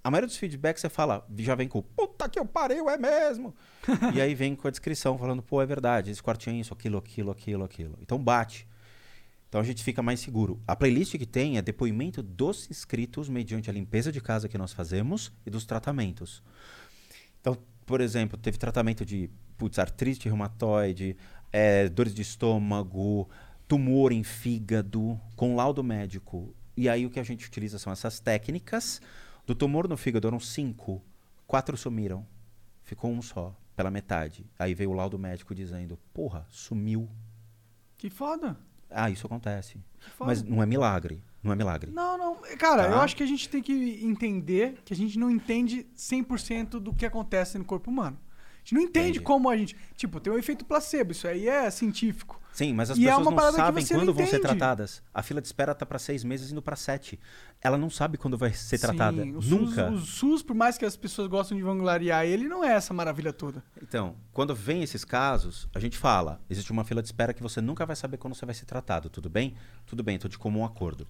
A 0.03 0.11
maioria 0.11 0.27
dos 0.27 0.37
feedbacks 0.37 0.81
você 0.81 0.89
fala, 0.89 1.25
já 1.39 1.55
vem 1.55 1.69
com 1.69 1.81
puta 1.81 2.29
que 2.29 2.37
eu 2.37 2.45
pariu, 2.45 2.91
é 2.91 2.99
mesmo. 2.99 3.55
e 4.13 4.21
aí 4.21 4.35
vem 4.35 4.57
com 4.57 4.67
a 4.67 4.73
descrição 4.73 5.17
falando, 5.17 5.41
pô, 5.41 5.63
é 5.63 5.67
verdade, 5.67 6.11
esse 6.11 6.21
quartinho 6.21 6.57
é 6.57 6.59
isso, 6.59 6.75
aquilo, 6.75 6.99
aquilo, 6.99 7.31
aquilo, 7.31 7.63
aquilo. 7.63 7.97
Então 8.03 8.19
bate. 8.19 8.67
Então 9.49 9.61
a 9.61 9.65
gente 9.65 9.85
fica 9.85 10.03
mais 10.03 10.19
seguro. 10.19 10.61
A 10.67 10.75
playlist 10.75 11.17
que 11.17 11.27
tem 11.27 11.59
é 11.59 11.63
depoimento 11.63 12.25
dos 12.25 12.69
inscritos 12.69 13.29
mediante 13.29 13.71
a 13.71 13.73
limpeza 13.73 14.11
de 14.11 14.21
casa 14.21 14.49
que 14.49 14.59
nós 14.59 14.73
fazemos 14.73 15.31
e 15.47 15.51
dos 15.51 15.65
tratamentos. 15.65 16.43
Então, 17.41 17.57
por 17.87 18.01
exemplo, 18.01 18.37
teve 18.37 18.59
tratamento 18.59 19.05
de 19.05 19.31
putz, 19.57 19.79
artrite 19.79 20.29
reumatoide, 20.29 21.17
eh, 21.53 21.89
dores 21.89 22.15
de 22.15 22.23
estômago, 22.23 23.29
tumor 23.69 24.13
em 24.13 24.23
fígado, 24.23 25.19
com 25.37 25.55
laudo 25.57 25.83
médico. 25.83 26.55
E 26.77 26.89
aí 26.89 27.07
o 27.07 27.11
que 27.11 27.21
a 27.21 27.25
gente 27.25 27.47
utiliza 27.47 27.79
são 27.79 27.93
essas 27.93 28.19
técnicas. 28.21 29.01
Do 29.47 29.55
tumor 29.55 29.89
no 29.89 29.97
fígado 29.97 30.27
eram 30.27 30.41
cinco, 30.41 31.03
quatro 31.47 31.77
sumiram. 31.77 32.27
Ficou 32.83 33.11
um 33.11 33.23
só, 33.23 33.55
pela 33.77 33.91
metade. 33.91 34.45
Aí 34.59 34.75
veio 34.75 34.91
o 34.91 34.95
laudo 34.95 35.19
médico 35.19 35.55
dizendo: 35.55 35.99
porra, 36.13 36.47
sumiu. 36.51 37.09
Que 37.97 38.11
foda. 38.11 38.57
Ah, 38.91 39.11
isso 39.11 39.27
acontece. 39.27 39.79
Mas 40.21 40.43
não 40.43 40.63
é 40.63 40.67
milagre. 40.67 41.23
Não 41.43 41.53
é 41.53 41.57
milagre. 41.57 41.91
Não, 41.91 42.17
não. 42.17 42.37
Cara, 42.59 42.85
Tá. 42.85 42.91
eu 42.91 43.01
acho 43.01 43.17
que 43.17 43.23
a 43.23 43.27
gente 43.27 43.49
tem 43.49 43.63
que 43.63 44.01
entender 44.05 44.79
que 44.85 44.93
a 44.93 44.97
gente 44.97 45.19
não 45.19 45.31
entende 45.31 45.87
100% 45.97 46.79
do 46.81 46.93
que 46.95 47.05
acontece 47.05 47.59
no 47.59 47.65
corpo 47.65 47.91
humano. 47.91 48.19
Gente 48.65 48.75
não 48.75 48.81
entende 48.81 49.09
Entendi. 49.11 49.21
como 49.21 49.51
a 49.51 49.57
gente. 49.57 49.77
Tipo, 49.95 50.19
tem 50.19 50.33
o 50.33 50.39
efeito 50.39 50.65
placebo, 50.65 51.13
isso 51.13 51.29
aí 51.29 51.47
é 51.47 51.71
científico. 51.71 52.41
Sim, 52.51 52.73
mas 52.73 52.91
as 52.91 52.97
E 52.97 53.03
é 53.03 53.09
pessoas 53.09 53.27
uma 53.27 53.43
não 53.43 53.53
sabem 53.53 53.85
você 53.85 53.95
não 53.95 54.01
quando 54.01 54.15
vão 54.15 54.27
ser 54.27 54.39
tratadas. 54.39 55.03
A 55.13 55.23
fila 55.23 55.41
de 55.41 55.47
espera 55.49 55.75
tá 55.75 55.85
para 55.85 55.99
seis 55.99 56.25
meses 56.25 56.51
indo 56.51 56.63
para 56.63 56.75
sete. 56.77 57.21
Ela 57.61 57.77
não 57.77 57.91
sabe 57.91 58.17
quando 58.17 58.39
vai 58.39 58.53
ser 58.55 58.79
tratada. 58.79 59.23
Sim, 59.23 59.35
o 59.37 59.41
Nunca. 59.43 59.91
SUS, 59.91 60.03
o 60.03 60.07
SUS, 60.07 60.43
por 60.43 60.55
mais 60.55 60.79
que 60.79 60.85
as 60.85 60.97
pessoas 60.97 61.29
gostem 61.29 61.59
de 61.59 61.63
vangloriar 61.65 62.25
ele, 62.25 62.49
não 62.49 62.65
é 62.65 62.73
essa 62.73 62.95
maravilha 62.95 63.33
toda. 63.33 63.63
Então, 63.83 64.17
quando 64.33 64.55
vem 64.55 64.83
esses 64.83 65.05
casos, 65.05 65.69
a 65.75 65.81
gente 65.81 65.99
fala: 65.99 66.41
existe 66.49 66.73
uma 66.73 66.85
fila 66.85 67.03
de 67.03 67.09
espera 67.09 67.35
que 67.35 67.43
você 67.43 67.61
nunca 67.61 67.85
vai 67.85 67.97
saber 67.97 68.17
quando 68.17 68.35
você 68.35 68.47
vai 68.47 68.55
ser 68.55 68.65
tratado, 68.65 69.11
tudo 69.11 69.29
bem? 69.29 69.57
Tudo 69.85 70.03
bem, 70.03 70.15
estou 70.15 70.31
de 70.31 70.39
comum 70.39 70.65
acordo. 70.65 71.07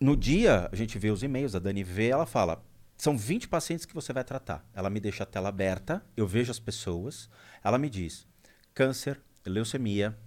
No 0.00 0.16
dia, 0.16 0.68
a 0.72 0.76
gente 0.76 0.98
vê 0.98 1.10
os 1.10 1.22
e-mails, 1.22 1.54
a 1.54 1.58
Dani 1.58 1.84
vê, 1.84 2.08
ela 2.08 2.24
fala: 2.26 2.64
são 2.98 3.16
20 3.16 3.48
pacientes 3.48 3.86
que 3.86 3.94
você 3.94 4.12
vai 4.12 4.22
tratar. 4.24 4.68
Ela 4.74 4.90
me 4.90 5.00
deixa 5.00 5.22
a 5.22 5.26
tela 5.26 5.48
aberta, 5.48 6.04
eu 6.14 6.26
vejo 6.26 6.50
as 6.50 6.58
pessoas, 6.58 7.30
ela 7.64 7.78
me 7.78 7.88
diz: 7.88 8.26
câncer, 8.74 9.18
leucemia, 9.46 10.18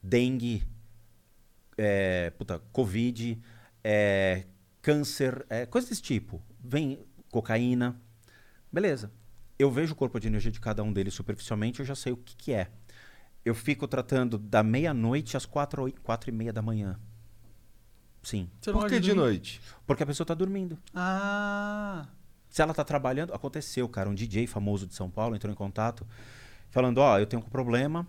dengue, 0.00 0.62
é, 1.76 2.30
puta, 2.30 2.60
covid, 2.72 3.42
é, 3.82 4.44
câncer, 4.80 5.44
é, 5.48 5.66
coisas 5.66 5.90
desse 5.90 6.02
tipo. 6.02 6.40
Vem 6.62 7.04
cocaína, 7.32 8.00
Beleza. 8.72 9.10
Eu 9.58 9.70
vejo 9.70 9.92
o 9.92 9.96
corpo 9.96 10.18
de 10.20 10.28
energia 10.28 10.50
de 10.50 10.60
cada 10.60 10.82
um 10.82 10.92
deles 10.92 11.12
superficialmente, 11.12 11.80
eu 11.80 11.86
já 11.86 11.94
sei 11.94 12.12
o 12.12 12.16
que, 12.16 12.36
que 12.36 12.52
é. 12.52 12.70
Eu 13.44 13.54
fico 13.54 13.88
tratando 13.88 14.38
da 14.38 14.62
meia-noite 14.62 15.36
às 15.36 15.44
quatro, 15.44 15.92
quatro 16.02 16.30
e 16.30 16.32
meia 16.32 16.52
da 16.52 16.62
manhã. 16.62 16.98
Sim. 18.22 18.50
Você 18.60 18.72
não 18.72 18.80
Por 18.80 18.88
que 18.88 19.00
de 19.00 19.08
dormir? 19.08 19.22
noite? 19.22 19.60
Porque 19.86 20.02
a 20.02 20.06
pessoa 20.06 20.26
tá 20.26 20.34
dormindo. 20.34 20.78
Ah. 20.94 22.06
Se 22.48 22.60
ela 22.60 22.74
tá 22.74 22.84
trabalhando, 22.84 23.32
aconteceu, 23.32 23.88
cara, 23.88 24.08
um 24.08 24.14
DJ 24.14 24.46
famoso 24.46 24.86
de 24.86 24.94
São 24.94 25.08
Paulo 25.08 25.34
entrou 25.36 25.52
em 25.52 25.56
contato 25.56 26.06
falando, 26.68 26.98
ó, 26.98 27.18
eu 27.18 27.26
tenho 27.26 27.42
um 27.42 27.48
problema, 27.48 28.06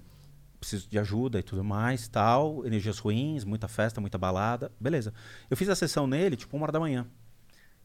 preciso 0.59 0.88
de 0.90 0.98
ajuda 0.99 1.40
e 1.40 1.43
tudo 1.43 1.64
mais, 1.64 2.07
tal, 2.07 2.65
energias 2.65 2.99
ruins, 2.99 3.43
muita 3.43 3.67
festa, 3.67 4.01
muita 4.01 4.17
balada. 4.17 4.72
Beleza. 4.80 5.14
Eu 5.49 5.57
fiz 5.57 5.69
a 5.69 5.75
sessão 5.75 6.07
nele, 6.07 6.35
tipo, 6.35 6.56
uma 6.56 6.64
hora 6.64 6.72
da 6.72 6.80
manhã. 6.80 7.07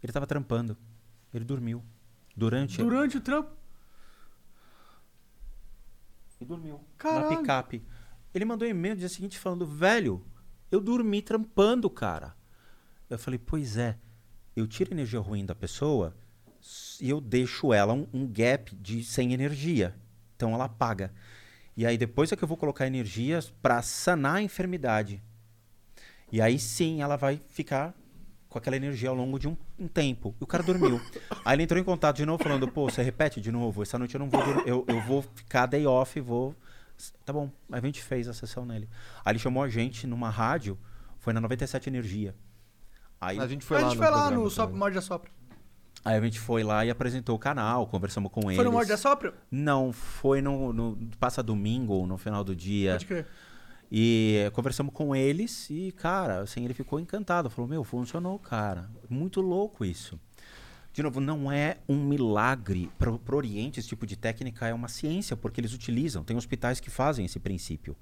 Ele 0.03 0.13
tava 0.13 0.27
trampando. 0.27 0.77
Ele 1.33 1.45
dormiu. 1.45 1.83
Durante 2.37 2.79
Durante 2.79 3.17
o 3.17 3.21
trampo. 3.21 3.51
E 6.41 6.45
dormiu. 6.45 6.81
Caralho. 6.99 7.31
Na 7.31 7.37
picape. 7.39 7.83
Ele 8.35 8.45
mandou 8.45 8.69
um 8.69 8.71
e-mail 8.71 8.95
no 8.95 9.01
dia 9.01 9.09
seguinte 9.09 9.39
falando, 9.39 9.67
velho, 9.67 10.23
eu 10.77 10.81
dormi 10.81 11.23
trampando, 11.23 11.89
cara. 11.89 12.35
Eu 13.09 13.19
falei, 13.19 13.39
pois 13.39 13.77
é, 13.77 13.97
eu 14.55 14.67
tiro 14.67 14.93
energia 14.93 15.21
ruim 15.21 15.45
da 15.45 15.55
pessoa 15.55 16.15
e 17.01 17.09
eu 17.09 17.21
deixo 17.21 17.73
ela 17.73 17.93
um, 17.93 18.07
um 18.13 18.27
gap 18.27 18.75
de 18.77 19.03
sem 19.03 19.33
energia. 19.33 19.95
Então 20.35 20.53
ela 20.53 20.65
apaga. 20.65 21.13
E 21.77 21.87
aí 21.87 21.97
depois 21.97 22.31
é 22.31 22.37
que 22.37 22.45
eu 22.45 22.49
vou 22.49 22.57
colocar 22.57 22.87
energia 22.87 23.41
pra 23.63 23.83
sanar 23.83 24.37
a 24.37 24.43
enfermidade. 24.43 25.23
E 26.31 26.41
aí 26.41 26.59
sim 26.59 27.01
ela 27.01 27.17
vai 27.17 27.41
ficar 27.49 27.95
com 28.49 28.59
aquela 28.59 28.77
energia 28.77 29.09
ao 29.09 29.15
longo 29.15 29.39
de 29.39 29.49
um, 29.49 29.57
um 29.79 29.89
tempo. 29.89 30.35
E 30.41 30.45
o 30.45 30.47
cara 30.47 30.63
dormiu. 30.63 31.01
aí 31.45 31.55
ele 31.57 31.63
entrou 31.63 31.81
em 31.81 31.85
contato 31.85 32.17
de 32.17 32.27
novo 32.27 32.43
falando, 32.43 32.67
pô, 32.69 32.91
você 32.91 33.03
repete 33.03 33.41
de 33.41 33.53
novo, 33.53 33.83
essa 33.83 33.99
noite 33.99 34.15
eu 34.15 34.19
não 34.19 34.29
vou 34.29 34.41
eu, 34.67 34.85
eu 34.89 35.01
vou 35.03 35.23
ficar 35.23 35.67
day 35.67 35.87
off, 35.87 36.19
vou. 36.21 36.55
Tá 37.25 37.33
bom. 37.33 37.51
Aí 37.71 37.79
a 37.79 37.83
gente 37.85 38.03
fez 38.03 38.29
a 38.29 38.33
sessão 38.33 38.65
nele. 38.65 38.89
Aí 39.25 39.33
ele 39.33 39.39
chamou 39.39 39.63
a 39.63 39.69
gente 39.69 40.07
numa 40.07 40.31
rádio, 40.31 40.79
foi 41.19 41.33
na 41.33 41.41
97 41.41 41.89
Energia. 41.89 42.35
Aí, 43.21 43.39
A 43.39 43.47
gente 43.47 43.65
foi 43.65 43.79
a 43.79 43.81
lá 43.81 43.89
gente 43.89 43.99
no 43.99 44.03
foi 44.05 44.13
lá 44.13 44.31
no 44.31 44.51
Sopra. 44.51 44.77
Morde 44.77 44.99
a 44.99 45.01
Sopra. 45.01 45.31
aí 46.05 46.17
a 46.17 46.21
gente 46.21 46.39
foi 46.39 46.63
lá 46.63 46.85
e 46.85 46.91
apresentou 46.91 47.35
o 47.35 47.39
canal, 47.39 47.87
conversamos 47.87 48.31
com 48.31 48.43
eles. 48.43 48.57
Foi 48.57 48.65
no 48.65 48.73
Morde 48.73 48.93
a 48.93 48.97
Sopra? 48.97 49.35
Não, 49.51 49.93
foi 49.93 50.43
no, 50.43 50.73
no 50.73 50.99
passa 51.19 51.43
domingo, 51.43 52.07
no 52.07 52.19
final 52.19 52.45
do 52.45 52.55
dia. 52.55 52.93
Pode 52.93 53.07
crer. 53.07 53.27
E 53.91 54.51
conversamos 54.53 54.93
com 54.93 55.15
eles 55.15 55.71
e, 55.71 55.93
cara, 55.93 56.41
assim, 56.41 56.65
ele 56.65 56.75
ficou 56.75 56.99
encantado. 56.99 57.49
Falou, 57.49 57.69
meu, 57.69 57.85
funcionou, 57.85 58.39
cara. 58.39 58.91
Muito 59.09 59.41
louco 59.41 59.85
isso. 59.85 60.19
De 60.97 61.03
novo, 61.03 61.21
não 61.21 61.53
é 61.53 61.77
um 61.87 62.03
milagre. 62.03 62.91
Para 62.99 63.11
o 63.11 63.21
Oriente, 63.37 63.79
esse 63.79 63.87
tipo 63.87 64.07
de 64.07 64.17
técnica 64.17 64.67
é 64.67 64.73
uma 64.73 64.89
ciência, 64.89 65.37
porque 65.37 65.61
eles 65.61 65.75
utilizam. 65.75 66.25
Tem 66.25 66.35
hospitais 66.35 66.81
que 66.81 66.89
fazem 66.89 67.27
esse 67.27 67.39
princípio. 67.39 67.95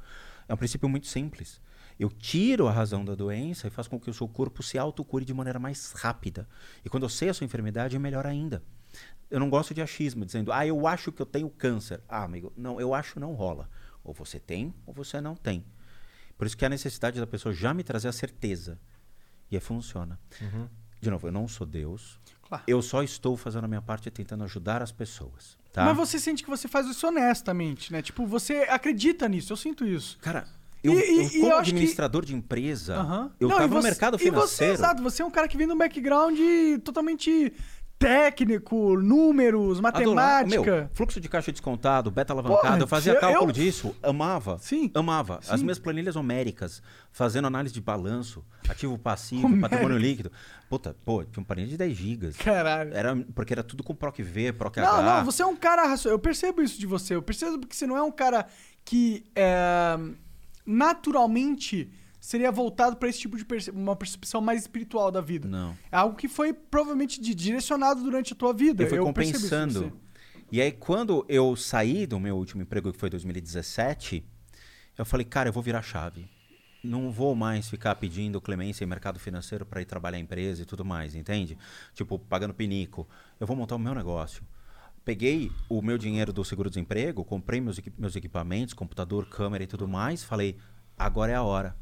É 0.46 0.54
um 0.54 0.56
princípio 0.56 0.88
muito 0.88 1.08
simples. 1.08 1.60
Eu 1.98 2.08
tiro 2.08 2.68
a 2.68 2.70
razão 2.70 3.04
da 3.04 3.16
doença 3.16 3.66
e 3.66 3.70
faço 3.70 3.90
com 3.90 3.98
que 3.98 4.08
o 4.08 4.14
seu 4.14 4.28
corpo 4.28 4.62
se 4.62 4.78
autocure 4.78 5.24
de 5.24 5.34
maneira 5.34 5.58
mais 5.58 5.90
rápida. 5.90 6.48
E 6.84 6.88
quando 6.88 7.02
eu 7.02 7.08
sei 7.08 7.30
a 7.30 7.34
sua 7.34 7.44
enfermidade, 7.44 7.96
é 7.96 7.98
melhor 7.98 8.28
ainda. 8.28 8.62
Eu 9.28 9.40
não 9.40 9.50
gosto 9.50 9.74
de 9.74 9.82
achismo, 9.82 10.24
dizendo, 10.24 10.52
ah, 10.52 10.64
eu 10.64 10.86
acho 10.86 11.10
que 11.10 11.20
eu 11.20 11.26
tenho 11.26 11.50
câncer. 11.50 12.00
Ah, 12.08 12.22
amigo, 12.22 12.52
não, 12.56 12.80
eu 12.80 12.94
acho 12.94 13.18
não 13.18 13.34
rola. 13.34 13.68
Ou 14.04 14.14
você 14.14 14.38
tem, 14.38 14.72
ou 14.86 14.94
você 14.94 15.20
não 15.20 15.34
tem. 15.34 15.64
Por 16.38 16.46
isso 16.46 16.56
que 16.56 16.64
há 16.64 16.68
necessidade 16.68 17.18
da 17.18 17.26
pessoa 17.26 17.52
já 17.52 17.74
me 17.74 17.82
trazer 17.82 18.06
a 18.06 18.12
certeza. 18.12 18.78
E 19.50 19.56
aí 19.56 19.60
funciona. 19.60 20.16
De 21.00 21.10
novo, 21.10 21.26
eu 21.26 21.32
não 21.32 21.48
sou 21.48 21.66
Deus. 21.66 22.20
Claro. 22.56 22.62
Eu 22.66 22.82
só 22.82 23.02
estou 23.02 23.36
fazendo 23.36 23.64
a 23.64 23.68
minha 23.68 23.82
parte 23.82 24.10
tentando 24.10 24.44
ajudar 24.44 24.82
as 24.82 24.92
pessoas. 24.92 25.56
Tá? 25.72 25.84
Mas 25.86 25.96
você 25.96 26.18
sente 26.18 26.42
que 26.44 26.48
você 26.50 26.68
faz 26.68 26.86
isso 26.86 27.06
honestamente, 27.06 27.92
né? 27.92 28.00
Tipo, 28.00 28.26
você 28.26 28.66
acredita 28.68 29.28
nisso, 29.28 29.52
eu 29.52 29.56
sinto 29.56 29.84
isso. 29.84 30.18
Cara, 30.20 30.46
eu, 30.82 30.92
E- 30.92 30.96
eu 30.96 31.30
como 31.30 31.46
eu 31.46 31.56
acho 31.56 31.64
que- 31.64 31.70
administrador 31.70 32.24
de 32.24 32.34
empresa, 32.34 32.94
Aham. 32.96 33.30
eu 33.40 33.48
Não, 33.48 33.56
tava 33.56 33.74
no 33.74 33.80
você- 33.82 33.88
mercado 33.88 34.14
E 34.14 34.18
você, 34.18 34.24
financeiro. 34.24 34.72
exato, 34.74 35.02
você 35.02 35.22
é 35.22 35.24
um 35.24 35.30
cara 35.30 35.48
que 35.48 35.56
vem 35.56 35.66
de 35.66 35.72
um 35.72 35.76
background 35.78 36.38
totalmente 36.84 37.52
técnico, 37.98 38.96
números, 39.00 39.78
Adorava. 39.78 40.12
matemática. 40.14 40.76
Meu, 40.76 40.88
fluxo 40.92 41.20
de 41.20 41.28
caixa 41.28 41.50
descontado, 41.52 42.10
beta 42.10 42.32
alavancada, 42.32 42.82
eu 42.82 42.86
fazia 42.86 43.14
cálculo 43.18 43.50
eu- 43.50 43.52
disso, 43.54 43.94
amava. 44.02 44.58
Sim. 44.58 44.90
Amava. 44.94 45.38
As 45.48 45.58
Sim. 45.60 45.64
minhas 45.64 45.78
planilhas 45.78 46.16
homéricas, 46.16 46.82
fazendo 47.10 47.46
análise 47.46 47.72
de 47.72 47.80
balanço, 47.80 48.44
ativo 48.68 48.98
passivo, 48.98 49.46
Homérico. 49.46 49.68
patrimônio 49.68 49.96
líquido. 49.98 50.30
Puta, 50.68 50.94
pô, 51.04 51.24
tinha 51.24 51.40
um 51.40 51.44
planilha 51.44 51.68
de 51.68 51.76
10 51.76 51.96
gigas. 51.96 52.36
Caralho. 52.36 52.92
Era, 52.94 53.16
porque 53.34 53.52
era 53.54 53.62
tudo 53.62 53.82
com 53.82 53.94
PROC 53.94 54.22
V, 54.22 54.52
PROC 54.52 54.78
Não, 54.80 54.86
H. 54.96 55.02
não, 55.18 55.24
você 55.24 55.42
é 55.42 55.46
um 55.46 55.56
cara 55.56 55.86
racional. 55.86 56.16
Eu 56.16 56.20
percebo 56.20 56.62
isso 56.62 56.78
de 56.78 56.86
você. 56.86 57.14
Eu 57.14 57.22
percebo 57.22 57.66
que 57.66 57.74
você 57.76 57.86
não 57.86 57.96
é 57.96 58.02
um 58.02 58.12
cara 58.12 58.46
que 58.84 59.24
é, 59.34 59.96
naturalmente 60.66 61.90
seria 62.26 62.50
voltado 62.50 62.96
pra 62.96 63.08
esse 63.08 63.18
tipo 63.18 63.36
de 63.36 63.44
perce- 63.44 63.70
uma 63.70 63.94
percepção 63.94 64.40
mais 64.40 64.62
espiritual 64.62 65.10
da 65.10 65.20
vida. 65.20 65.46
Não. 65.46 65.76
É 65.92 65.96
algo 65.96 66.16
que 66.16 66.26
foi 66.26 66.52
provavelmente 66.54 67.20
di- 67.20 67.34
direcionado 67.34 68.02
durante 68.02 68.32
a 68.32 68.36
tua 68.36 68.52
vida. 68.54 68.82
Eu 68.82 68.88
fui 68.88 68.98
de 68.98 69.04
compensando. 69.04 69.92
E 70.50 70.60
aí, 70.60 70.72
quando 70.72 71.24
eu 71.28 71.54
saí 71.54 72.06
do 72.06 72.18
meu 72.18 72.36
último 72.36 72.62
emprego, 72.62 72.92
que 72.92 72.98
foi 72.98 73.10
2017, 73.10 74.24
eu 74.96 75.04
falei, 75.04 75.24
cara, 75.24 75.48
eu 75.48 75.52
vou 75.52 75.62
virar 75.62 75.82
chave. 75.82 76.26
Não 76.82 77.10
vou 77.10 77.34
mais 77.34 77.68
ficar 77.68 77.94
pedindo 77.96 78.40
clemência 78.40 78.84
em 78.84 78.86
mercado 78.86 79.18
financeiro 79.18 79.64
para 79.66 79.80
ir 79.82 79.84
trabalhar 79.84 80.18
em 80.18 80.22
empresa 80.22 80.62
e 80.62 80.64
tudo 80.64 80.84
mais, 80.84 81.14
entende? 81.14 81.58
Tipo, 81.94 82.18
pagando 82.18 82.54
pinico. 82.54 83.06
Eu 83.40 83.46
vou 83.46 83.56
montar 83.56 83.74
o 83.76 83.78
meu 83.78 83.94
negócio. 83.94 84.42
Peguei 85.04 85.50
o 85.68 85.82
meu 85.82 85.98
dinheiro 85.98 86.32
do 86.32 86.44
seguro-desemprego, 86.44 87.22
comprei 87.24 87.60
meus, 87.60 87.78
meus 87.98 88.16
equipamentos, 88.16 88.72
computador, 88.74 89.26
câmera 89.28 89.64
e 89.64 89.66
tudo 89.66 89.86
mais. 89.88 90.22
Falei, 90.24 90.56
agora 90.96 91.32
é 91.32 91.34
a 91.34 91.42
hora. 91.42 91.76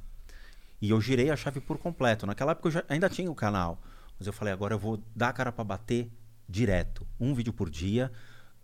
E 0.83 0.91
eu 0.91 1.01
girei 1.01 1.31
a 1.31 1.37
chave 1.37 1.61
por 1.61 1.79
completo. 1.79 2.27
Naquela 2.27 2.51
época 2.51 2.67
eu 2.67 2.73
já, 2.73 2.85
ainda 2.89 3.09
tinha 3.09 3.31
o 3.31 3.35
canal. 3.37 3.81
Mas 4.19 4.27
eu 4.27 4.33
falei, 4.33 4.53
agora 4.53 4.75
eu 4.75 4.79
vou 4.81 5.01
dar 5.15 5.29
a 5.29 5.33
cara 5.33 5.53
para 5.53 5.63
bater 5.63 6.11
direto. 6.49 7.07
Um 7.21 7.33
vídeo 7.33 7.53
por 7.53 7.71
dia. 7.71 8.11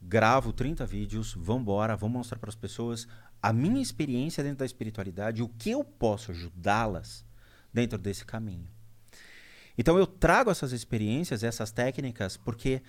Gravo 0.03 0.53
30 0.53 0.85
vídeos, 0.85 1.33
vambora, 1.33 1.97
vou 1.97 2.11
mostrar 2.11 2.39
para 2.39 2.49
as 2.49 2.57
pessoas 2.57 3.07
a 3.41 3.53
minha 3.53 3.81
experiência 3.81 4.43
dentro 4.43 4.59
da 4.59 4.67
espiritualidade, 4.67 5.43
o 5.43 5.49
que 5.49 5.71
eu 5.71 5.85
posso 5.85 6.33
ajudá-las 6.33 7.25
dentro 7.73 7.99
desse 7.99 8.25
caminho. 8.25 8.69
Então 9.77 9.97
eu 9.97 10.07
trago 10.07 10.51
essas 10.51 10.73
experiências, 10.73 11.45
essas 11.45 11.71
técnicas, 11.71 12.37
porque, 12.37 12.83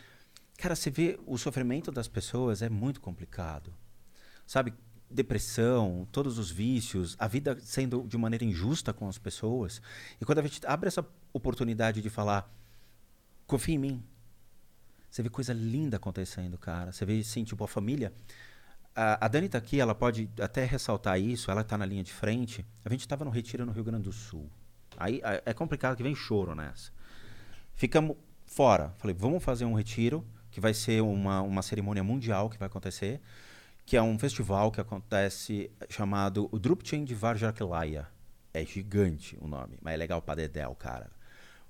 cara, 0.58 0.76
você 0.76 0.90
vê 0.90 1.20
o 1.26 1.38
sofrimento 1.38 1.92
das 1.92 2.08
pessoas 2.08 2.64
é 2.64 2.70
muito 2.70 3.00
complicado. 3.00 3.74
Sabe, 4.46 4.74
depressão, 5.10 6.08
todos 6.12 6.38
os 6.38 6.52
vícios, 6.52 7.16
a 7.20 7.28
vida 7.28 7.58
sendo 7.62 8.04
de 8.08 8.18
maneira 8.18 8.46
injusta 8.46 8.94
com 8.94 9.08
as 9.08 9.18
pessoas. 9.18 9.82
E 10.20 10.26
quando 10.26 10.40
a 10.40 10.42
gente 10.44 10.66
abre 10.66 10.88
essa 10.88 11.06
oportunidade 11.34 12.02
de 12.02 12.10
falar, 12.10 12.52
confia 13.48 13.76
em 13.76 13.80
mim. 13.80 14.04
Você 15.10 15.24
vê 15.24 15.30
coisa 15.30 15.54
linda 15.54 15.98
acontecendo, 15.98 16.58
cara. 16.58 16.92
Você 16.92 17.06
vê, 17.06 17.20
assim, 17.20 17.44
tipo, 17.44 17.64
a 17.64 17.68
família. 17.68 18.14
A, 18.96 19.26
a 19.26 19.28
Dani 19.28 19.50
tá 19.50 19.58
aqui, 19.58 19.80
ela 19.80 19.96
pode 19.96 20.30
até 20.40 20.66
ressaltar 20.66 21.20
isso, 21.20 21.50
ela 21.50 21.64
tá 21.64 21.78
na 21.78 21.86
linha 21.86 22.04
de 22.04 22.14
frente. 22.14 22.66
A 22.86 22.90
gente 22.90 23.08
tava 23.08 23.26
no 23.26 23.32
retiro 23.32 23.66
no 23.66 23.72
Rio 23.72 23.84
Grande 23.84 24.04
do 24.04 24.12
Sul. 24.12 24.50
Aí 24.98 25.22
a- 25.24 25.42
é 25.46 25.54
complicado 25.54 25.96
que 25.98 26.04
vem 26.04 26.14
choro 26.14 26.54
nessa. 26.54 26.92
Ficamos 27.74 28.18
fora. 28.46 28.94
Falei, 28.98 29.16
vamos 29.18 29.44
fazer 29.44 29.66
um 29.66 29.74
retiro, 29.74 30.24
que 30.52 30.60
vai 30.60 30.74
ser 30.74 31.02
uma, 31.02 31.42
uma 31.42 31.62
cerimônia 31.62 32.04
mundial 32.04 32.50
que 32.50 32.58
vai 32.58 32.68
acontecer, 32.68 33.22
que 33.90 33.98
é 33.98 34.02
um 34.04 34.20
festival 34.20 34.72
que 34.72 34.80
acontece 34.80 35.72
chamado 35.90 36.48
o 36.52 36.60
Drupchen 36.60 37.04
de 37.04 37.16
Varjakelaya. 37.16 38.08
É 38.54 38.64
gigante 38.64 39.36
o 39.42 39.48
nome, 39.48 39.80
mas 39.82 39.96
é 39.96 39.98
legal 39.98 40.22
pra 40.22 40.36
dedéu, 40.36 40.76
cara. 40.76 41.10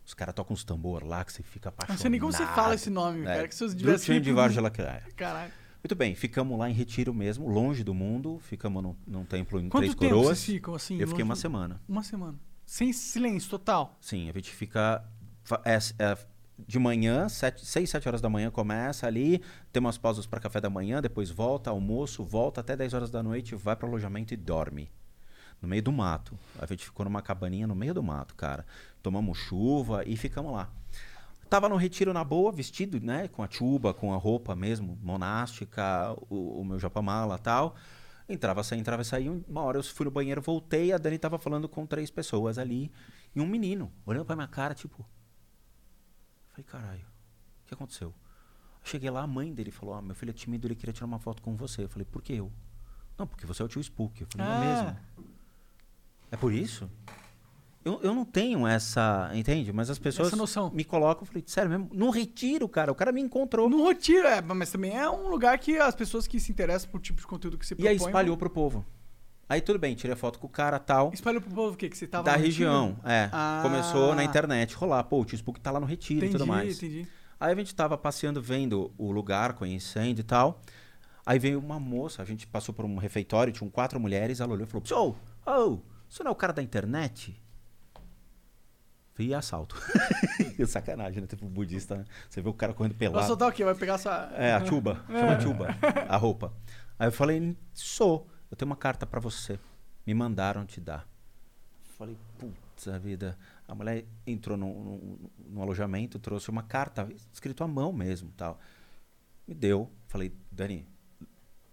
Os 0.06 0.14
caras 0.14 0.35
tocam 0.35 0.53
uns 0.53 0.65
tambor 0.65 1.01
lá 1.06 1.23
que 1.23 1.31
você 1.31 1.41
fica 1.41 1.69
Não 1.69 1.73
apaixonado. 1.75 2.01
sei 2.01 2.09
nem 2.09 2.19
como 2.19 2.33
você 2.33 2.45
fala 2.48 2.75
esse 2.75 2.89
nome, 2.89 3.23
cara. 3.23 3.48
Que 3.48 3.56
se 3.56 3.64
eu 3.64 3.69
tivesse 3.69 3.85
Drupchen 4.07 4.22
de 4.22 4.33
Varjakelaya. 4.33 5.03
Caralho. 5.15 5.53
Muito 5.81 5.95
bem, 5.95 6.14
ficamos 6.14 6.59
lá 6.59 6.69
em 6.69 6.73
retiro 6.73 7.14
mesmo, 7.14 7.48
longe 7.48 7.85
do 7.85 7.93
mundo. 7.93 8.38
Ficamos 8.41 8.83
num, 8.83 8.95
num 9.07 9.23
templo 9.23 9.57
em 9.57 9.69
Quanto 9.69 9.83
Três 9.83 9.95
tempo 9.95 10.14
Coroas. 10.14 10.39
vocês 10.39 10.56
ficam 10.57 10.75
assim? 10.75 10.99
Eu 10.99 11.07
fiquei 11.07 11.23
uma 11.23 11.38
semana. 11.38 11.80
Uma 11.88 12.03
semana. 12.03 12.38
Sem 12.65 12.91
silêncio 12.91 13.49
total. 13.49 13.98
Sim, 14.01 14.30
a 14.30 14.33
gente 14.33 14.51
fica. 14.53 15.06
é- 15.64 15.77
é 16.03 16.17
de 16.67 16.79
manhã, 16.79 17.27
6, 17.29 17.89
7 17.89 18.07
horas 18.07 18.21
da 18.21 18.29
manhã 18.29 18.49
começa 18.49 19.07
ali, 19.07 19.41
tem 19.71 19.79
umas 19.79 19.97
pausas 19.97 20.25
para 20.25 20.39
café 20.39 20.59
da 20.61 20.69
manhã, 20.69 21.01
depois 21.01 21.29
volta, 21.29 21.69
almoço, 21.69 22.23
volta 22.23 22.61
até 22.61 22.75
10 22.75 22.93
horas 22.93 23.11
da 23.11 23.21
noite, 23.21 23.55
vai 23.55 23.75
para 23.75 23.88
alojamento 23.88 24.33
e 24.33 24.38
dorme. 24.38 24.89
No 25.61 25.67
meio 25.67 25.83
do 25.83 25.91
mato. 25.91 26.38
A 26.57 26.65
gente 26.65 26.85
ficou 26.85 27.03
numa 27.03 27.21
cabaninha 27.21 27.67
no 27.67 27.75
meio 27.75 27.93
do 27.93 28.01
mato, 28.01 28.33
cara. 28.35 28.65
Tomamos 29.03 29.38
chuva 29.38 30.03
e 30.05 30.15
ficamos 30.15 30.53
lá. 30.53 30.69
Tava 31.49 31.67
no 31.67 31.75
retiro 31.75 32.13
na 32.13 32.23
boa, 32.23 32.51
vestido, 32.51 32.99
né? 33.01 33.27
Com 33.27 33.43
a 33.43 33.49
chuba, 33.49 33.93
com 33.93 34.13
a 34.13 34.17
roupa 34.17 34.55
mesmo, 34.55 34.97
monástica, 35.01 36.15
o, 36.29 36.61
o 36.61 36.65
meu 36.65 36.79
japamala 36.79 37.38
tal. 37.38 37.75
Entrava, 38.29 38.63
saía, 38.63 38.79
entrava, 38.79 39.03
saía. 39.03 39.31
Uma 39.31 39.63
hora 39.63 39.79
eu 39.79 39.83
fui 39.83 40.05
no 40.05 40.11
banheiro, 40.11 40.41
voltei, 40.41 40.93
a 40.93 40.97
Dani 40.99 41.17
tava 41.17 41.39
falando 41.39 41.67
com 41.67 41.85
três 41.88 42.11
pessoas 42.11 42.59
ali. 42.59 42.91
E 43.35 43.41
um 43.41 43.47
menino, 43.47 43.91
olhando 44.05 44.25
pra 44.25 44.35
minha 44.35 44.47
cara, 44.47 44.75
tipo... 44.75 45.05
Falei, 46.63 46.63
caralho, 46.63 47.05
o 47.63 47.67
que 47.67 47.73
aconteceu? 47.73 48.13
Cheguei 48.83 49.09
lá, 49.09 49.21
a 49.23 49.27
mãe 49.27 49.53
dele 49.53 49.71
falou: 49.71 49.95
ah, 49.95 50.01
meu 50.01 50.15
filho 50.15 50.29
é 50.31 50.33
tímido, 50.33 50.67
ele 50.67 50.75
queria 50.75 50.93
tirar 50.93 51.05
uma 51.05 51.19
foto 51.19 51.41
com 51.41 51.55
você. 51.55 51.83
Eu 51.83 51.89
falei: 51.89 52.05
por 52.05 52.21
que 52.21 52.33
eu? 52.33 52.51
Não, 53.17 53.27
porque 53.27 53.45
você 53.45 53.61
é 53.61 53.65
o 53.65 53.67
tio 53.67 53.81
Spook. 53.81 54.21
Eu 54.21 54.27
falei: 54.31 54.47
não 54.47 54.53
é 54.53 54.57
Ah. 54.57 54.83
mesmo? 54.83 54.97
É 56.31 56.38
por 56.38 56.53
isso? 56.53 56.89
Eu, 57.83 58.01
eu 58.01 58.13
não 58.13 58.25
tenho 58.25 58.67
essa, 58.67 59.31
entende? 59.33 59.71
Mas 59.71 59.89
as 59.89 59.97
pessoas 59.97 60.27
Essa 60.27 60.35
noção. 60.35 60.69
me 60.69 60.83
colocam, 60.83 61.23
eu 61.23 61.27
falei, 61.27 61.43
sério 61.47 61.69
mesmo? 61.71 61.89
No 61.93 62.09
retiro, 62.09 62.67
cara, 62.67 62.91
o 62.91 62.95
cara 62.95 63.11
me 63.11 63.21
encontrou. 63.21 63.69
No 63.69 63.88
retiro, 63.88 64.27
é, 64.27 64.41
mas 64.41 64.69
também 64.69 64.95
é 64.97 65.09
um 65.09 65.29
lugar 65.29 65.57
que 65.57 65.77
as 65.77 65.95
pessoas 65.95 66.27
que 66.27 66.39
se 66.39 66.51
interessam 66.51 66.89
por 66.91 66.99
tipo 66.99 67.19
de 67.21 67.25
conteúdo 67.25 67.57
que 67.57 67.65
você 67.65 67.75
E 67.79 67.88
aí 67.88 67.95
propõe, 67.95 68.09
espalhou 68.09 68.38
pro 68.38 68.49
povo. 68.49 68.85
Aí 69.50 69.61
tudo 69.61 69.80
bem, 69.80 69.95
tirei 69.95 70.16
foto 70.16 70.38
com 70.38 70.45
o 70.45 70.50
cara 70.50 70.78
tal. 70.78 71.10
Espalhou 71.11 71.42
pro 71.42 71.50
povo 71.52 71.74
o 71.74 71.76
quê? 71.76 71.90
Que 71.90 71.98
você 71.98 72.06
tava 72.06 72.24
Da 72.24 72.34
no 72.34 72.38
retiro? 72.38 72.52
região, 72.69 72.98
é. 73.03 73.30
Ah. 73.34 73.60
Começou 73.64 74.14
na 74.14 74.24
internet 74.24 74.76
rolar. 74.76 75.03
Pô, 75.06 75.22
o 75.22 75.26
tio 75.26 75.36
Spook 75.36 75.60
tá 75.60 75.72
lá 75.72 75.80
no 75.80 75.88
retiro 75.88 76.19
Entendi, 76.19 76.36
e 76.36 76.38
tudo 76.38 76.48
mais. 76.48 76.78
entendi. 76.78 77.08
Aí 77.40 77.52
a 77.52 77.56
gente 77.56 77.74
tava 77.74 77.98
passeando, 77.98 78.40
vendo 78.42 78.94
o 78.95 79.11
lugar, 79.11 79.53
conhecendo 79.53 80.19
e 80.19 80.24
tal. 80.24 80.61
Aí 81.26 81.40
veio 81.40 81.58
uma 81.60 81.80
moça, 81.80 82.22
a 82.22 82.26
gente 82.26 82.45
passou 82.45 82.76
por 82.76 82.86
um 82.86 82.98
refeitório, 82.98 83.52
tinham 83.52 83.69
quatro 83.72 84.00
mulheres, 84.00 84.40
ela 84.40 84.53
olhou 84.53 84.68
e 84.68 84.69
falou: 84.69 84.86
Senhor, 84.86 85.16
oh, 85.45 85.80
você 86.08 86.24
não 86.24 86.30
é 86.30 86.32
o 86.32 86.36
cara 86.36 86.53
da 86.53 86.61
internet? 86.61 87.36
E 89.18 89.34
assalto. 89.34 89.76
Sacanagem, 90.66 91.19
né? 91.22 91.28
Tipo 91.28 91.45
budista, 91.48 91.98
né? 91.98 92.06
Você 92.30 92.42
vê 92.42 92.48
o 92.48 92.53
cara 92.53 92.74
correndo 92.74 92.94
Vai 92.94 93.00
pelado. 93.00 93.28
soltar 93.28 93.50
o 93.50 93.52
quê? 93.52 93.66
Vai 93.66 93.76
pegar 93.76 93.98
sua. 93.98 94.30
É, 94.34 94.53
a 94.53 94.61
tuba. 94.61 95.03
Chama 95.11 95.36
tuba. 95.36 95.76
A 96.08 96.16
roupa. 96.16 96.53
Aí 96.98 97.08
eu 97.08 97.11
falei, 97.11 97.58
sou. 97.74 98.30
Eu 98.50 98.58
tenho 98.58 98.69
uma 98.69 98.76
carta 98.76 99.06
pra 99.06 99.19
você. 99.19 99.60
Me 100.06 100.14
mandaram 100.14 100.66
te 100.66 100.80
dar. 100.82 101.08
Falei, 101.98 102.18
putz, 102.38 102.88
a 102.88 102.98
vida. 102.98 103.38
A 103.68 103.76
mulher 103.76 104.06
entrou 104.26 104.58
no, 104.58 104.74
no, 104.84 105.32
no 105.50 105.61
alojamento, 105.61 106.18
trouxe 106.18 106.50
uma 106.50 106.64
carta, 106.64 107.08
escrito 107.32 107.64
à 107.64 107.68
mão 107.68 107.92
mesmo 107.92 108.32
tal. 108.36 108.60
Me 109.48 109.53
deu. 109.53 109.92
Falei, 110.08 110.32
Dani, 110.52 110.88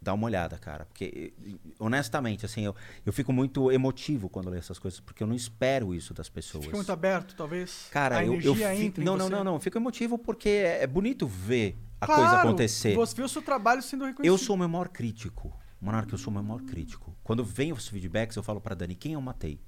dá 0.02 0.12
uma 0.12 0.26
olhada, 0.26 0.58
cara. 0.58 0.84
Porque, 0.84 1.32
honestamente, 1.78 2.44
assim, 2.44 2.62
eu, 2.62 2.74
eu 3.04 3.12
fico 3.12 3.32
muito 3.32 3.70
emotivo 3.72 4.28
quando 4.28 4.50
leio 4.50 4.58
essas 4.58 4.78
coisas, 4.78 5.00
porque 5.00 5.22
eu 5.22 5.26
não 5.26 5.34
espero 5.34 5.94
isso 5.94 6.12
das 6.12 6.28
pessoas. 6.28 6.64
Fica 6.64 6.76
muito 6.76 6.92
aberto, 6.92 7.34
talvez. 7.36 7.88
Cara, 7.90 8.18
a 8.18 8.24
eu, 8.24 8.40
eu 8.40 8.54
fico- 8.54 9.00
não, 9.00 9.16
não, 9.16 9.30
não, 9.30 9.44
não. 9.44 9.60
Fico 9.60 9.78
emotivo 9.78 10.18
porque 10.18 10.48
é 10.48 10.82
é 10.82 10.86
bonito 10.86 11.26
ver 11.26 11.78
a 12.00 12.06
Claro, 12.06 12.22
coisa 12.22 12.40
acontecer. 12.40 12.94
Você 12.94 13.14
vê 13.16 13.22
o 13.22 13.28
seu 13.28 13.42
trabalho 13.42 13.80
sendo 13.80 14.04
reconhecido. 14.04 14.26
Eu 14.32 14.36
sou 14.38 14.56
o 14.56 14.58
meu 14.58 14.68
maior 14.68 14.88
crítico. 14.88 15.56
Monarca, 15.86 16.14
eu 16.14 16.18
sou 16.18 16.32
o 16.32 16.34
meu 16.34 16.42
maior 16.42 16.62
crítico. 16.62 17.16
Quando 17.22 17.44
vem 17.44 17.72
os 17.72 17.86
feedbacks, 17.86 18.36
eu 18.36 18.42
falo 18.42 18.60
pra 18.60 18.74
Dani, 18.74 18.96
quem 18.96 19.12
eu 19.12 19.20
matei? 19.20 19.60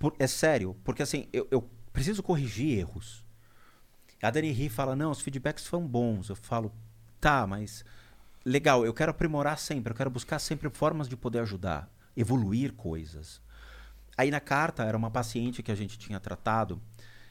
Por- 0.00 0.16
é 0.18 0.26
sério, 0.26 0.74
porque 0.82 1.02
assim, 1.02 1.28
eu, 1.34 1.46
eu 1.50 1.68
preciso 1.92 2.22
corrigir 2.22 2.78
erros. 2.78 3.22
A 4.22 4.30
Dani 4.30 4.50
ri 4.50 4.66
e 4.66 4.70
fala, 4.70 4.96
não, 4.96 5.10
os 5.10 5.20
feedbacks 5.20 5.66
foram 5.66 5.86
bons. 5.86 6.30
Eu 6.30 6.34
falo, 6.34 6.72
tá, 7.20 7.46
mas 7.46 7.84
legal, 8.42 8.86
eu 8.86 8.94
quero 8.94 9.10
aprimorar 9.10 9.58
sempre, 9.58 9.92
eu 9.92 9.96
quero 9.96 10.08
buscar 10.08 10.38
sempre 10.38 10.70
formas 10.70 11.06
de 11.06 11.16
poder 11.16 11.40
ajudar, 11.40 11.92
evoluir 12.16 12.72
coisas. 12.72 13.42
Aí 14.16 14.30
na 14.30 14.40
carta 14.40 14.82
era 14.82 14.96
uma 14.96 15.10
paciente 15.10 15.62
que 15.62 15.70
a 15.70 15.74
gente 15.74 15.98
tinha 15.98 16.18
tratado, 16.18 16.80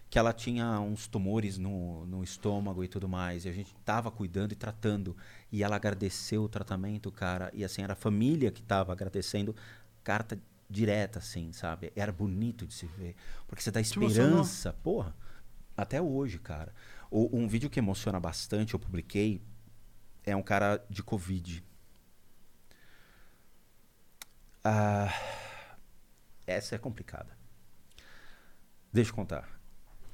que 0.08 0.20
ela 0.20 0.32
tinha 0.32 0.80
uns 0.80 1.08
tumores 1.08 1.58
no, 1.58 2.06
no 2.06 2.24
estômago 2.24 2.84
e 2.84 2.88
tudo 2.88 3.10
mais, 3.10 3.44
e 3.46 3.50
a 3.50 3.52
gente 3.52 3.74
tava 3.84 4.12
cuidando 4.12 4.52
e 4.54 4.56
tratando, 4.56 5.18
e 5.52 5.64
ela 5.64 5.76
agradeceu 5.76 6.44
o 6.44 6.50
tratamento, 6.50 7.12
cara, 7.12 7.50
e 7.54 7.64
assim, 7.64 7.82
era 7.82 7.94
a 7.94 7.96
família 7.96 8.52
que 8.52 8.62
tava 8.62 8.92
agradecendo, 8.92 9.56
carta 10.04 10.40
direta, 10.70 11.20
assim, 11.20 11.54
sabe? 11.54 11.92
Era 11.96 12.12
bonito 12.12 12.66
de 12.68 12.74
se 12.74 12.86
ver, 12.86 13.16
porque 13.48 13.62
você 13.64 13.72
dá 13.72 13.80
esperança, 13.82 14.74
porra, 14.84 15.16
até 15.76 16.02
hoje, 16.02 16.40
cara. 16.40 16.74
O- 17.10 17.30
um 17.38 17.48
vídeo 17.48 17.70
que 17.70 17.80
emociona 17.80 18.20
bastante, 18.20 18.74
eu 18.74 18.80
publiquei, 18.80 19.42
é 20.26 20.36
um 20.36 20.44
cara 20.44 20.84
de 20.90 21.02
Covid. 21.04 21.64
Ah, 24.64 25.10
essa 26.46 26.76
é 26.76 26.78
complicada. 26.78 27.38
Deixa 28.92 29.12
eu 29.12 29.16
contar. 29.16 29.60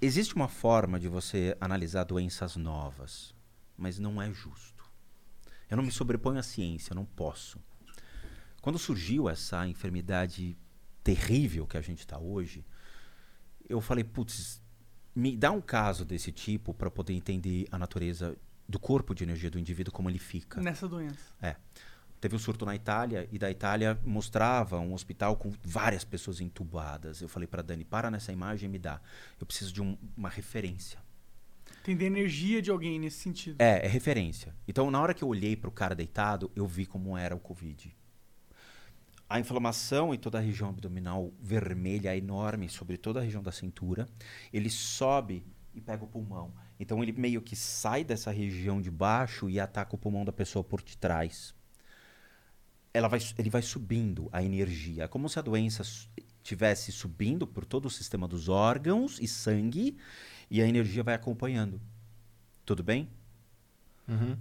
Existe 0.02 0.36
uma 0.36 0.48
forma 0.48 1.00
de 1.00 1.08
você 1.08 1.56
analisar 1.62 2.04
doenças 2.04 2.56
novas, 2.56 3.34
mas 3.78 3.98
não 4.00 4.22
é 4.22 4.32
justo. 4.32 4.73
Eu 5.74 5.78
não 5.78 5.84
me 5.84 5.92
sobreponho 5.92 6.38
à 6.38 6.44
ciência, 6.44 6.92
eu 6.92 6.96
não 6.96 7.04
posso. 7.04 7.60
Quando 8.62 8.78
surgiu 8.78 9.28
essa 9.28 9.68
enfermidade 9.68 10.56
terrível 11.04 11.66
que 11.66 11.76
a 11.76 11.82
gente 11.82 12.02
está 12.02 12.20
hoje, 12.20 12.64
eu 13.68 13.82
falei, 13.82 14.04
putz, 14.04 14.62
me 15.16 15.36
dá 15.36 15.50
um 15.50 15.60
caso 15.60 16.06
desse 16.06 16.32
tipo 16.32 16.76
para 16.76 16.92
poder 16.92 17.14
entender 17.14 17.66
a 17.72 17.80
natureza 17.80 18.38
do 18.70 18.78
corpo 18.78 19.16
de 19.16 19.24
energia 19.24 19.50
do 19.50 19.58
indivíduo, 19.58 19.92
como 19.92 20.12
ele 20.12 20.20
fica. 20.20 20.62
Nessa 20.62 20.88
doença. 20.88 21.34
É. 21.42 21.56
Teve 22.22 22.36
um 22.36 22.40
surto 22.40 22.68
na 22.68 22.76
Itália 22.76 23.28
e 23.32 23.40
da 23.40 23.50
Itália 23.50 24.00
mostrava 24.06 24.78
um 24.80 24.94
hospital 24.94 25.36
com 25.38 25.52
várias 25.64 26.04
pessoas 26.04 26.40
entubadas. 26.40 27.20
Eu 27.20 27.28
falei 27.28 27.48
para 27.48 27.64
Dani, 27.64 27.84
para 27.84 28.12
nessa 28.12 28.32
imagem 28.32 28.70
e 28.70 28.72
me 28.72 28.78
dá. 28.78 29.02
Eu 29.40 29.46
preciso 29.48 29.74
de 29.74 29.82
um- 29.82 29.98
uma 30.16 30.30
referência. 30.30 31.00
Entender 31.84 32.06
energia 32.06 32.62
de 32.62 32.72
alguém 32.72 32.98
nesse 32.98 33.18
sentido. 33.18 33.58
É, 33.60 33.86
é 33.86 33.90
referência. 33.90 34.56
Então, 34.66 34.90
na 34.90 35.02
hora 35.02 35.14
que 35.14 35.22
eu 35.22 35.28
olhei 35.28 35.54
para 35.54 35.68
o 35.68 35.72
cara 35.72 35.94
deitado, 35.94 36.50
eu 36.56 36.66
vi 36.66 36.86
como 36.86 37.18
era 37.18 37.36
o 37.36 37.40
Covid. 37.40 37.94
A 39.28 39.38
inflamação 39.38 40.14
em 40.14 40.18
toda 40.18 40.38
a 40.38 40.42
região 40.42 40.70
abdominal 40.70 41.34
vermelha 41.42 42.16
enorme 42.16 42.70
sobre 42.70 42.96
toda 42.96 43.20
a 43.20 43.24
região 43.24 43.44
da 43.44 43.52
cintura. 43.52 44.08
Ele 44.54 44.70
sobe 44.70 45.46
e 45.74 45.82
pega 45.82 46.06
o 46.06 46.08
pulmão. 46.08 46.54
Então, 46.80 47.04
ele 47.04 47.12
meio 47.12 47.42
que 47.42 47.54
sai 47.54 48.06
dessa 48.06 48.32
região 48.32 48.82
de 48.82 48.90
baixo 48.90 49.50
e 49.50 49.60
ataca 49.60 49.94
o 49.94 49.98
pulmão 49.98 50.24
da 50.24 50.32
pessoa 50.32 50.64
por 50.64 50.82
detrás. 50.82 51.54
Ela 52.94 53.10
vai, 53.10 53.20
ele 53.38 53.50
vai 53.50 53.62
subindo 53.62 54.30
a 54.32 54.42
energia. 54.42 55.04
É 55.04 55.08
como 55.10 55.28
se 55.28 55.38
a 55.38 55.42
doença 55.42 55.84
estivesse 56.44 56.94
subindo 56.94 57.46
por 57.46 57.66
todo 57.66 57.88
o 57.88 57.90
sistema 57.90 58.26
dos 58.26 58.48
órgãos 58.48 59.20
e 59.20 59.28
sangue 59.28 59.98
e 60.54 60.62
a 60.62 60.68
energia 60.68 61.02
vai 61.02 61.16
acompanhando. 61.16 61.82
Tudo 62.64 62.84
bem? 62.84 63.10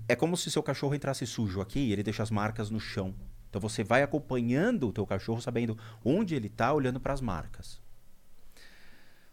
É 0.07 0.15
como 0.15 0.36
se 0.36 0.50
seu 0.50 0.62
cachorro 0.62 0.94
entrasse 0.94 1.26
sujo 1.26 1.58
aqui 1.62 1.78
e 1.78 1.91
ele 1.91 2.02
deixa 2.02 2.23
as 2.23 2.31
marcas 2.31 2.68
no 2.68 2.78
chão. 2.78 3.15
Então 3.49 3.58
você 3.58 3.82
vai 3.82 4.02
acompanhando 4.02 4.89
o 4.89 4.92
teu 4.92 5.07
cachorro 5.07 5.41
sabendo 5.41 5.78
onde 6.05 6.34
ele 6.34 6.49
está, 6.49 6.70
olhando 6.70 7.00
para 7.00 7.15
as 7.15 7.23
marcas. 7.23 7.81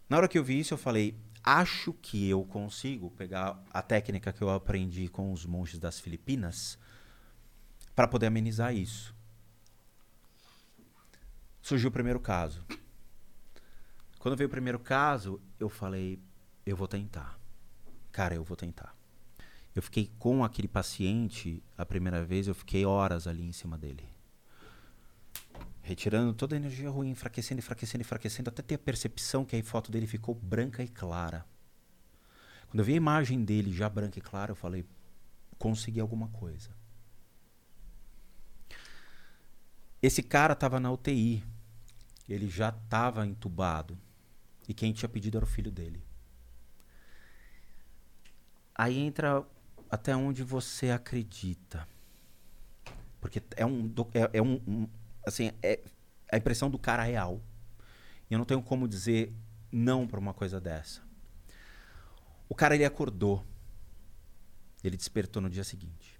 Na 0.08 0.16
hora 0.16 0.27
que 0.30 0.38
eu 0.38 0.43
vi 0.43 0.58
isso, 0.58 0.74
eu 0.74 0.77
falei: 0.77 1.17
acho 1.43 1.91
que 1.91 2.30
eu 2.30 2.45
consigo 2.45 3.11
pegar 3.11 3.61
a 3.72 3.82
técnica 3.82 4.32
que 4.32 4.41
eu 4.41 4.49
aprendi 4.49 5.09
com 5.09 5.33
os 5.33 5.45
monges 5.45 5.80
das 5.80 5.99
Filipinas 5.99 6.80
para 7.93 8.08
poder 8.08 8.27
amenizar 8.27 8.74
isso. 8.74 9.14
Surgiu 11.61 11.90
o 11.90 11.93
primeiro 11.93 12.22
caso. 12.22 12.64
Quando 14.17 14.38
veio 14.38 14.48
o 14.48 14.51
primeiro 14.51 14.80
caso, 14.80 15.41
eu 15.59 15.67
falei: 15.67 16.22
eu 16.65 16.75
vou 16.75 16.88
tentar. 16.88 17.39
Cara, 18.11 18.35
eu 18.35 18.43
vou 18.43 18.57
tentar. 18.57 18.95
Eu 19.75 19.81
fiquei 19.81 20.11
com 20.19 20.43
aquele 20.43 20.67
paciente 20.67 21.63
a 21.77 21.85
primeira 21.85 22.25
vez, 22.25 22.47
eu 22.47 22.55
fiquei 22.55 22.85
horas 22.85 23.27
ali 23.27 23.43
em 23.43 23.51
cima 23.51 23.77
dele. 23.77 24.03
Retirando 25.81 26.33
toda 26.33 26.55
a 26.55 26.57
energia 26.57 26.89
ruim, 26.89 27.09
enfraquecendo, 27.09 27.59
enfraquecendo, 27.59 28.01
enfraquecendo, 28.01 28.49
até 28.49 28.61
ter 28.61 28.75
a 28.75 28.79
percepção 28.79 29.45
que 29.45 29.55
a 29.55 29.63
foto 29.63 29.91
dele 29.91 30.07
ficou 30.07 30.35
branca 30.35 30.83
e 30.83 30.88
clara. 30.88 31.45
Quando 32.67 32.79
eu 32.79 32.85
vi 32.85 32.93
a 32.93 32.97
imagem 32.97 33.43
dele 33.43 33.71
já 33.71 33.89
branca 33.89 34.19
e 34.19 34.21
clara, 34.21 34.51
eu 34.51 34.55
falei: 34.55 34.85
consegui 35.57 35.99
alguma 35.99 36.27
coisa. 36.29 36.69
Esse 40.01 40.23
cara 40.23 40.53
estava 40.53 40.79
na 40.79 40.91
UTI. 40.91 41.43
Ele 42.27 42.47
já 42.47 42.69
estava 42.69 43.25
entubado. 43.25 43.97
E 44.67 44.73
quem 44.73 44.93
tinha 44.93 45.09
pedido 45.09 45.38
era 45.38 45.45
o 45.45 45.47
filho 45.47 45.71
dele. 45.71 46.01
Aí 48.80 48.98
entra 48.98 49.45
até 49.90 50.16
onde 50.16 50.41
você 50.41 50.90
acredita. 50.90 51.85
Porque 53.19 53.43
é 53.58 53.66
um. 53.66 53.93
É, 54.14 54.38
é 54.38 54.41
um, 54.41 54.53
um- 54.66 54.90
Assim, 55.27 55.51
é 55.61 55.83
a 56.32 56.38
impressão 56.38 56.69
do 56.69 56.80
cara 56.80 57.03
real. 57.03 57.41
E 58.30 58.33
eu 58.33 58.38
não 58.38 58.45
tenho 58.45 58.64
como 58.64 58.88
dizer 58.88 59.33
não 59.69 60.08
para 60.08 60.17
uma 60.17 60.33
coisa 60.33 60.61
dessa. 60.61 61.01
O 62.48 62.56
cara 62.56 62.74
ele 62.74 62.85
acordou. 62.85 63.45
Ele 64.82 64.95
despertou 64.95 65.41
no 65.41 65.49
dia 65.49 65.66
seguinte. 65.66 66.17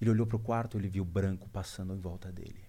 Ele 0.00 0.08
olhou 0.08 0.26
para 0.26 0.36
o 0.36 0.40
quarto, 0.40 0.78
ele 0.78 0.88
viu 0.88 1.04
branco 1.04 1.50
passando 1.50 1.94
em 1.94 2.00
volta 2.00 2.32
dele. 2.32 2.65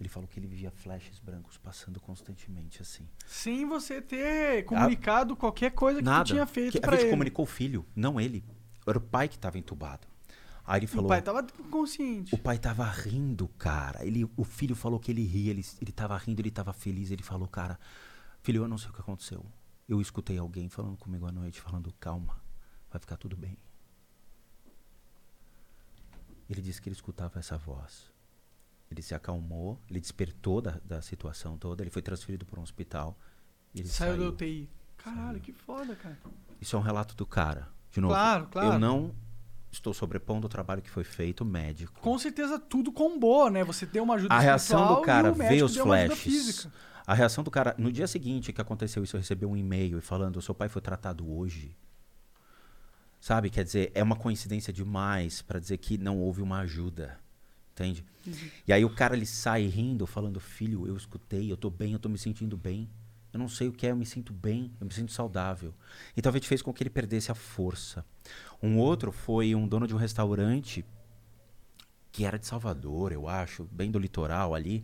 Ele 0.00 0.08
falou 0.08 0.28
que 0.28 0.38
ele 0.38 0.46
via 0.46 0.70
flashes 0.70 1.18
brancos 1.18 1.56
passando 1.58 1.98
constantemente 2.00 2.80
assim. 2.80 3.08
Sem 3.26 3.66
você 3.66 4.00
ter 4.00 4.64
comunicado 4.64 5.34
qualquer 5.34 5.72
coisa 5.72 5.98
que 5.98 6.04
Nada. 6.04 6.24
tinha 6.24 6.46
feito 6.46 6.78
a 6.82 6.90
gente 6.92 7.02
ele. 7.02 7.10
comunicou 7.10 7.42
o 7.44 7.46
filho, 7.48 7.84
não 7.96 8.20
ele. 8.20 8.44
Era 8.86 8.96
o 8.98 9.00
pai 9.00 9.28
que 9.28 9.34
estava 9.34 9.58
entubado. 9.58 10.06
Aí 10.64 10.78
ele 10.80 10.86
O 10.86 10.88
falou. 10.88 11.08
pai 11.08 11.20
tava 11.22 11.42
consciente. 11.70 12.34
O 12.34 12.38
pai 12.38 12.58
tava 12.58 12.84
rindo, 12.84 13.48
cara. 13.58 14.04
Ele, 14.06 14.24
o 14.36 14.44
filho 14.44 14.76
falou 14.76 15.00
que 15.00 15.10
ele 15.10 15.24
ria, 15.24 15.50
ele, 15.50 15.64
ele 15.80 15.90
tava 15.92 16.16
rindo, 16.16 16.40
ele 16.40 16.50
tava 16.50 16.72
feliz. 16.72 17.10
Ele 17.10 17.22
falou, 17.22 17.48
cara, 17.48 17.78
filho, 18.42 18.62
eu 18.62 18.68
não 18.68 18.78
sei 18.78 18.90
o 18.90 18.92
que 18.92 19.00
aconteceu. 19.00 19.44
Eu 19.88 20.00
escutei 20.00 20.38
alguém 20.38 20.68
falando 20.68 20.96
comigo 20.96 21.26
à 21.26 21.32
noite, 21.32 21.60
falando, 21.60 21.92
calma, 21.98 22.38
vai 22.90 23.00
ficar 23.00 23.16
tudo 23.16 23.34
bem. 23.36 23.56
Ele 26.48 26.60
disse 26.62 26.80
que 26.80 26.88
ele 26.88 26.94
escutava 26.94 27.38
essa 27.38 27.56
voz. 27.58 28.10
Ele 28.90 29.02
se 29.02 29.14
acalmou, 29.14 29.78
ele 29.88 30.00
despertou 30.00 30.60
da, 30.60 30.80
da 30.84 31.02
situação 31.02 31.58
toda, 31.58 31.82
ele 31.82 31.90
foi 31.90 32.00
transferido 32.02 32.46
para 32.46 32.58
um 32.58 32.62
hospital. 32.62 33.18
Ele 33.74 33.86
Saiu 33.86 34.12
saiu, 34.12 34.22
da 34.24 34.28
UTI. 34.30 34.68
Caralho, 34.96 35.40
que 35.40 35.52
foda, 35.52 35.94
cara. 35.94 36.18
Isso 36.60 36.74
é 36.74 36.78
um 36.78 36.82
relato 36.82 37.14
do 37.14 37.26
cara. 37.26 37.68
De 37.90 38.00
novo, 38.00 38.14
Claro, 38.14 38.46
claro. 38.48 38.72
eu 38.74 38.78
não 38.78 39.14
estou 39.70 39.92
sobrepondo 39.92 40.46
o 40.46 40.48
trabalho 40.48 40.80
que 40.80 40.90
foi 40.90 41.04
feito 41.04 41.44
médico. 41.44 42.00
Com 42.00 42.18
certeza 42.18 42.58
tudo 42.58 42.90
combou, 42.90 43.50
né? 43.50 43.62
Você 43.64 43.84
deu 43.84 44.02
uma 44.04 44.14
ajuda 44.14 44.34
A 44.34 44.38
reação 44.40 44.94
do 44.94 45.02
cara 45.02 45.32
o 45.32 45.36
médico 45.36 45.54
vê 45.56 45.62
os 45.62 45.76
flashes. 45.76 46.68
A 47.06 47.14
reação 47.14 47.44
do 47.44 47.50
cara, 47.50 47.74
no 47.78 47.90
dia 47.92 48.06
seguinte 48.06 48.52
que 48.52 48.60
aconteceu 48.60 49.02
isso, 49.04 49.16
eu 49.16 49.20
recebi 49.20 49.46
um 49.46 49.56
e-mail 49.56 50.00
falando: 50.00 50.40
seu 50.42 50.54
pai 50.54 50.68
foi 50.68 50.82
tratado 50.82 51.30
hoje. 51.30 51.76
Sabe? 53.20 53.50
Quer 53.50 53.64
dizer, 53.64 53.90
é 53.94 54.02
uma 54.02 54.16
coincidência 54.16 54.72
demais 54.72 55.42
pra 55.42 55.58
dizer 55.58 55.78
que 55.78 55.98
não 55.98 56.18
houve 56.18 56.40
uma 56.42 56.60
ajuda. 56.60 57.18
Entende? 57.78 58.04
E 58.66 58.72
aí 58.72 58.84
o 58.84 58.90
cara 58.90 59.14
ele 59.16 59.26
sai 59.26 59.66
rindo, 59.66 60.06
falando: 60.06 60.40
filho, 60.40 60.86
eu 60.86 60.96
escutei, 60.96 61.50
eu 61.50 61.56
tô 61.56 61.70
bem, 61.70 61.92
eu 61.92 61.98
tô 61.98 62.08
me 62.08 62.18
sentindo 62.18 62.56
bem. 62.56 62.88
Eu 63.32 63.38
não 63.38 63.48
sei 63.48 63.68
o 63.68 63.72
que 63.72 63.86
é, 63.86 63.90
eu 63.90 63.96
me 63.96 64.06
sinto 64.06 64.32
bem, 64.32 64.72
eu 64.80 64.86
me 64.86 64.92
sinto 64.92 65.12
saudável. 65.12 65.72
E 66.16 66.22
talvez 66.22 66.44
fez 66.46 66.62
com 66.62 66.72
que 66.72 66.82
ele 66.82 66.90
perdesse 66.90 67.30
a 67.30 67.34
força. 67.34 68.04
Um 68.62 68.78
outro 68.78 69.12
foi 69.12 69.54
um 69.54 69.68
dono 69.68 69.86
de 69.86 69.94
um 69.94 69.98
restaurante 69.98 70.84
que 72.10 72.24
era 72.24 72.38
de 72.38 72.46
Salvador, 72.46 73.12
eu 73.12 73.28
acho, 73.28 73.64
bem 73.70 73.90
do 73.90 73.98
litoral 73.98 74.54
ali. 74.54 74.82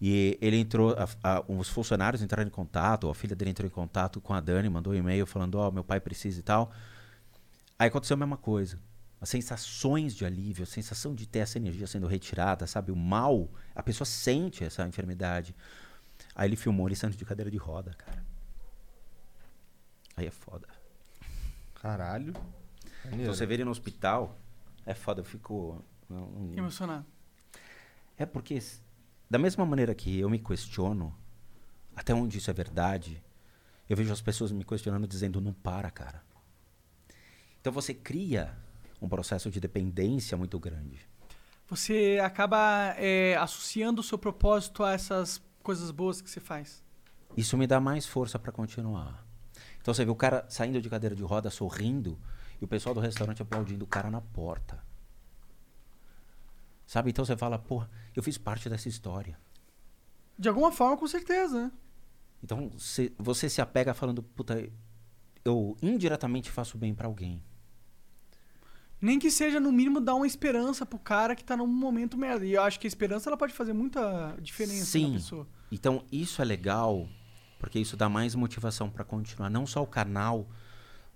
E 0.00 0.38
ele 0.40 0.56
entrou, 0.56 0.94
a- 0.96 1.08
a- 1.22 1.44
os 1.48 1.68
funcionários 1.68 2.22
entraram 2.22 2.46
em 2.46 2.50
contato, 2.50 3.08
a 3.08 3.14
filha 3.14 3.34
dele 3.34 3.50
entrou 3.50 3.66
em 3.66 3.70
contato 3.70 4.20
com 4.20 4.32
a 4.32 4.40
Dani, 4.40 4.68
mandou 4.68 4.92
um 4.92 4.96
e-mail 4.96 5.26
falando: 5.26 5.56
Ó, 5.56 5.70
meu 5.70 5.82
pai 5.84 6.00
precisa 6.00 6.38
e 6.38 6.42
tal. 6.42 6.70
Aí 7.78 7.88
aconteceu 7.88 8.14
a 8.14 8.18
mesma 8.18 8.36
coisa. 8.36 8.78
As 9.20 9.28
sensações 9.28 10.14
de 10.14 10.24
alívio, 10.24 10.62
a 10.62 10.66
sensação 10.66 11.14
de 11.14 11.26
ter 11.28 11.40
essa 11.40 11.58
energia 11.58 11.86
sendo 11.86 12.06
retirada, 12.06 12.66
sabe? 12.66 12.90
O 12.90 12.96
mal, 12.96 13.50
a 13.74 13.82
pessoa 13.82 14.06
sente 14.06 14.64
essa 14.64 14.86
enfermidade. 14.86 15.54
Aí 16.34 16.48
ele 16.48 16.56
filmou 16.56 16.88
ele 16.88 16.96
saindo 16.96 17.16
de 17.16 17.24
cadeira 17.24 17.50
de 17.50 17.58
roda, 17.58 17.92
cara. 17.94 18.24
Aí 20.16 20.26
é 20.26 20.30
foda. 20.30 20.66
Caralho. 21.74 22.32
Então 23.06 23.34
você 23.34 23.44
vê 23.46 23.54
ele 23.54 23.64
no 23.64 23.70
hospital, 23.70 24.38
é 24.86 24.94
foda, 24.94 25.20
eu 25.20 25.24
fico. 25.24 25.84
não- 26.08 26.30
não- 26.30 26.54
Emocionado. 26.58 27.06
É 28.16 28.26
porque, 28.26 28.58
da 29.30 29.38
mesma 29.38 29.64
maneira 29.64 29.94
que 29.94 30.18
eu 30.18 30.28
me 30.28 30.38
questiono, 30.38 31.14
até 31.94 32.12
onde 32.14 32.38
isso 32.38 32.50
é 32.50 32.54
verdade, 32.54 33.22
eu 33.88 33.96
vejo 33.96 34.12
as 34.12 34.20
pessoas 34.20 34.50
me 34.52 34.64
questionando 34.64 35.06
dizendo, 35.06 35.40
não 35.40 35.52
para, 35.52 35.90
cara. 35.90 36.22
Então 37.60 37.72
você 37.72 37.92
cria 37.94 38.56
um 39.00 39.08
processo 39.08 39.50
de 39.50 39.60
dependência 39.60 40.36
muito 40.36 40.58
grande. 40.58 41.00
Você 41.68 42.18
acaba 42.22 42.94
é, 42.98 43.36
associando 43.36 44.00
o 44.00 44.04
seu 44.04 44.18
propósito 44.18 44.82
a 44.82 44.92
essas 44.92 45.40
coisas 45.62 45.90
boas 45.90 46.20
que 46.20 46.28
você 46.28 46.40
faz. 46.40 46.82
Isso 47.36 47.56
me 47.56 47.66
dá 47.66 47.80
mais 47.80 48.06
força 48.06 48.38
para 48.38 48.50
continuar. 48.50 49.24
Então 49.80 49.94
você 49.94 50.04
vê 50.04 50.10
o 50.10 50.16
cara 50.16 50.44
saindo 50.48 50.80
de 50.80 50.90
cadeira 50.90 51.14
de 51.14 51.22
roda, 51.22 51.48
sorrindo, 51.48 52.18
e 52.60 52.64
o 52.64 52.68
pessoal 52.68 52.94
do 52.94 53.00
restaurante 53.00 53.40
aplaudindo 53.40 53.84
o 53.84 53.88
cara 53.88 54.10
na 54.10 54.20
porta. 54.20 54.82
Sabe? 56.86 57.10
Então 57.10 57.24
você 57.24 57.36
fala, 57.36 57.58
porra, 57.58 57.88
eu 58.14 58.22
fiz 58.22 58.36
parte 58.36 58.68
dessa 58.68 58.88
história. 58.88 59.38
De 60.36 60.48
alguma 60.48 60.72
forma, 60.72 60.96
com 60.96 61.06
certeza, 61.06 61.64
né? 61.66 61.72
Então 62.42 62.70
se- 62.78 63.12
você 63.18 63.48
se 63.48 63.60
apega 63.60 63.94
falando, 63.94 64.22
puta, 64.22 64.68
eu 65.44 65.76
indiretamente 65.80 66.50
faço 66.50 66.76
bem 66.76 66.94
para 66.94 67.06
alguém. 67.06 67.42
Nem 69.00 69.18
que 69.18 69.30
seja, 69.30 69.58
no 69.58 69.72
mínimo, 69.72 70.00
dar 70.00 70.14
uma 70.14 70.26
esperança 70.26 70.84
pro 70.84 70.98
cara 70.98 71.34
que 71.34 71.42
tá 71.42 71.56
num 71.56 71.66
momento 71.66 72.18
merda. 72.18 72.44
E 72.44 72.52
eu 72.52 72.62
acho 72.62 72.78
que 72.78 72.86
a 72.86 72.88
esperança 72.88 73.30
ela 73.30 73.36
pode 73.36 73.52
fazer 73.54 73.72
muita 73.72 74.36
diferença 74.40 74.84
Sim. 74.84 75.08
na 75.12 75.18
pessoa. 75.18 75.46
Então 75.72 76.04
isso 76.12 76.42
é 76.42 76.44
legal, 76.44 77.08
porque 77.58 77.78
isso 77.78 77.96
dá 77.96 78.08
mais 78.08 78.34
motivação 78.34 78.90
para 78.90 79.02
continuar, 79.04 79.48
não 79.48 79.66
só 79.66 79.82
o 79.82 79.86
canal, 79.86 80.46